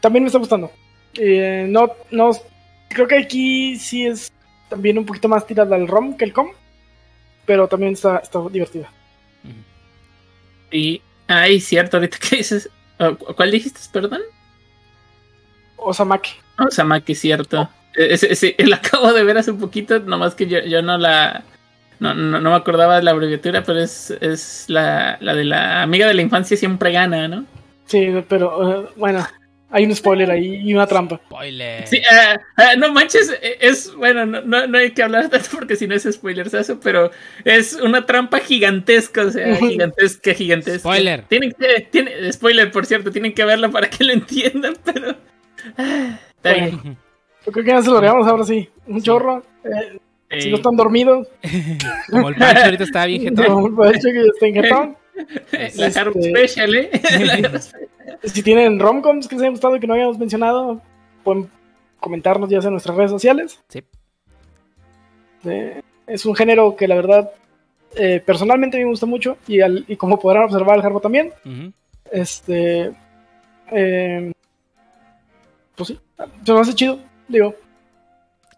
También 0.00 0.22
me 0.24 0.28
está 0.28 0.38
gustando. 0.38 0.70
Eh, 1.14 1.66
no, 1.68 1.90
no, 2.10 2.30
creo 2.88 3.06
que 3.06 3.18
aquí 3.18 3.76
sí 3.76 4.06
es 4.06 4.32
también 4.68 4.98
un 4.98 5.04
poquito 5.06 5.28
más 5.28 5.46
tirada 5.46 5.76
al 5.76 5.86
rom 5.86 6.16
que 6.16 6.24
el 6.24 6.32
com, 6.32 6.48
pero 7.46 7.68
también 7.68 7.92
está, 7.94 8.18
está 8.18 8.40
divertida. 8.50 8.90
Y 10.70 11.00
Ay, 11.26 11.60
cierto, 11.60 11.96
ahorita 11.96 12.18
que 12.18 12.36
dices. 12.36 12.68
oh, 12.98 13.14
¿Cuál 13.16 13.50
dijiste, 13.50 13.80
perdón? 13.92 14.20
Osamaki. 15.76 16.32
Osamaki, 16.58 17.14
cierto. 17.14 17.68
Ese, 17.94 18.32
ese- 18.32 18.54
la 18.66 18.76
acabo 18.76 19.12
de 19.12 19.24
ver 19.24 19.38
hace 19.38 19.50
un 19.50 19.58
poquito, 19.58 19.98
nomás 20.00 20.34
que 20.34 20.46
yo, 20.46 20.60
yo 20.60 20.82
no 20.82 20.98
la. 20.98 21.44
No, 22.00 22.12
no, 22.12 22.40
no 22.40 22.50
me 22.50 22.56
acordaba 22.56 22.96
de 22.96 23.02
la 23.04 23.12
abreviatura, 23.12 23.62
pero 23.62 23.78
es, 23.80 24.10
es 24.20 24.64
la, 24.68 25.16
la 25.20 25.34
de 25.34 25.44
la 25.44 25.82
amiga 25.82 26.06
de 26.08 26.14
la 26.14 26.22
infancia 26.22 26.56
siempre 26.56 26.90
gana, 26.92 27.28
¿no? 27.28 27.44
Sí, 27.86 28.08
pero 28.28 28.84
eh, 28.84 28.88
bueno, 28.96 29.24
hay 29.74 29.84
un 29.84 29.94
spoiler 29.94 30.30
ahí 30.30 30.60
y 30.64 30.72
una 30.72 30.86
trampa. 30.86 31.20
Spoiler. 31.26 31.86
Sí, 31.86 32.00
ah, 32.10 32.38
ah, 32.56 32.76
no 32.78 32.92
manches, 32.92 33.28
eh, 33.42 33.58
es 33.60 33.92
bueno, 33.94 34.24
no, 34.24 34.40
no, 34.42 34.66
no 34.68 34.78
hay 34.78 34.92
que 34.92 35.02
hablar 35.02 35.28
tanto 35.28 35.48
porque 35.52 35.74
si 35.76 35.86
no 35.88 35.94
es 35.94 36.04
spoilersazo, 36.10 36.78
pero 36.80 37.10
es 37.44 37.74
una 37.74 38.06
trampa 38.06 38.38
gigantesca, 38.38 39.22
o 39.26 39.30
sea, 39.30 39.56
gigantesca, 39.56 40.32
gigantesca. 40.32 40.78
Spoiler. 40.78 41.22
Tienen 41.28 41.52
que, 41.52 41.88
tiene, 41.90 42.32
spoiler, 42.32 42.70
por 42.70 42.86
cierto, 42.86 43.10
tienen 43.10 43.34
que 43.34 43.44
verla 43.44 43.68
para 43.68 43.90
que 43.90 44.04
lo 44.04 44.12
entiendan, 44.12 44.76
pero. 44.84 45.16
ah, 45.76 46.18
está 46.36 46.50
Bueno. 46.52 46.80
bien. 46.82 46.96
Yo 47.44 47.52
creo 47.52 47.64
que 47.64 47.70
ya 47.72 47.82
se 47.82 47.90
lo 47.90 48.00
veamos 48.00 48.26
ahora 48.26 48.44
sí. 48.44 48.68
Un 48.86 49.02
chorro. 49.02 49.42
eh, 49.64 49.98
si 50.40 50.48
no 50.50 50.56
Eh, 50.56 50.58
están 50.60 50.76
dormidos, 50.76 51.28
Como 52.10 52.28
el 52.30 52.36
Pancho 52.36 52.62
ahorita 52.64 52.84
está 52.84 53.06
bien 53.06 53.22
jetón. 53.22 53.46
no, 53.70 53.76
pues, 53.76 53.96
hecho 53.96 54.08
que 54.08 54.14
ya 54.14 54.30
está 54.32 54.46
en 54.46 54.54
jetón. 54.54 54.96
la 55.52 55.86
este- 55.86 55.90
Special, 56.30 56.74
¿eh? 56.74 56.90
La. 57.42 57.60
Si 58.24 58.42
tienen 58.42 58.78
romcoms 58.78 59.26
que 59.28 59.34
les 59.34 59.42
hayan 59.42 59.52
gustado 59.54 59.76
y 59.76 59.80
que 59.80 59.86
no 59.86 59.94
habíamos 59.94 60.18
mencionado, 60.18 60.80
pueden 61.22 61.50
comentarnos 62.00 62.50
ya 62.50 62.60
sea 62.60 62.68
en 62.68 62.74
nuestras 62.74 62.96
redes 62.96 63.10
sociales. 63.10 63.60
Sí. 63.68 63.82
Eh, 65.44 65.82
es 66.06 66.24
un 66.26 66.34
género 66.34 66.76
que 66.76 66.88
la 66.88 66.94
verdad 66.96 67.30
eh, 67.96 68.22
personalmente 68.24 68.78
me 68.78 68.84
gusta 68.84 69.06
mucho 69.06 69.36
y, 69.46 69.60
al- 69.60 69.84
y 69.88 69.96
como 69.96 70.18
podrán 70.18 70.44
observar 70.44 70.78
el 70.78 70.84
Harbo 70.84 71.00
también. 71.00 71.32
Este. 72.10 72.92
eh, 73.70 74.32
pues 75.76 75.88
sí, 75.88 76.00
se 76.44 76.52
nos 76.52 76.60
hace 76.68 76.74
chido, 76.74 76.98
digo, 77.28 77.54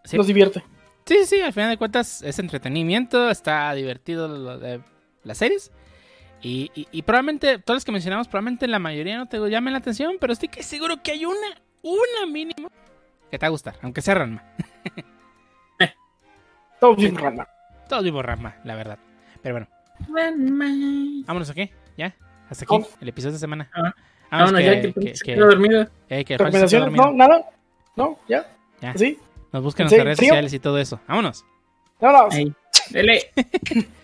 Sí. 0.03 0.17
nos 0.17 0.27
divierte. 0.27 0.63
Sí, 1.05 1.15
sí, 1.21 1.25
sí, 1.37 1.41
al 1.41 1.53
final 1.53 1.69
de 1.69 1.77
cuentas 1.77 2.21
es 2.21 2.37
entretenimiento, 2.39 3.29
está 3.29 3.73
divertido 3.73 4.27
lo 4.27 4.57
de 4.57 4.81
las 5.23 5.37
series. 5.37 5.71
Y, 6.41 6.71
y- 6.75 6.87
y 6.91 7.01
probablemente, 7.01 7.57
todos 7.59 7.77
los 7.77 7.85
que 7.85 7.91
mencionamos, 7.91 8.27
probablemente 8.27 8.67
la 8.67 8.79
mayoría 8.79 9.17
no 9.17 9.25
te 9.27 9.37
llamen 9.49 9.73
la 9.73 9.79
atención, 9.79 10.17
pero 10.19 10.33
estoy 10.33 10.49
que 10.49 10.61
seguro 10.63 11.01
que 11.03 11.11
hay 11.11 11.25
una, 11.25 11.47
una 11.81 12.31
mínimo 12.31 12.69
que 13.31 13.37
te 13.39 13.43
va 13.45 13.47
a 13.47 13.51
gustar, 13.51 13.75
aunque 13.81 14.01
sea 14.01 14.13
Ranma. 14.15 14.43
Todo 16.79 16.95
bien 16.95 17.17
random. 17.17 17.45
Todos 17.89 18.03
vimos 18.03 18.23
Ranma, 18.23 18.55
la 18.63 18.75
verdad. 18.75 18.99
Pero 19.41 19.55
bueno, 19.55 19.67
Bueno, 20.09 21.23
vámonos 21.25 21.49
aquí, 21.49 21.71
ya. 21.97 22.15
Hasta 22.49 22.65
aquí, 22.65 22.73
Vamos. 22.75 22.89
el 23.01 23.09
episodio 23.09 23.33
de 23.33 23.39
semana. 23.39 23.69
Ah. 23.73 23.93
Vámonos, 24.29 24.53
Vámonos, 24.61 24.61
ya 24.63 24.81
que, 24.81 24.93
que, 24.93 25.15
se 25.15 25.25
que- 25.25 25.33
quedó 25.33 25.47
dormido. 25.47 25.87
eh, 26.09 26.23
que. 26.23 26.37
No, 26.37 27.11
nada. 27.13 27.49
No, 27.95 28.19
ya. 28.27 28.45
Ya. 28.79 28.93
¿Sí? 28.95 29.17
Nos 29.51 29.63
buscan 29.63 29.85
en 29.85 29.89
¿Sí? 29.89 29.95
nuestras 29.95 30.05
redes 30.05 30.17
¿Frío? 30.19 30.29
sociales 30.29 30.53
y 30.53 30.59
todo 30.59 30.77
eso. 30.77 30.99
Vámonos. 31.07 31.43
Vámonos. 31.99 32.35
Dele. 32.91 33.31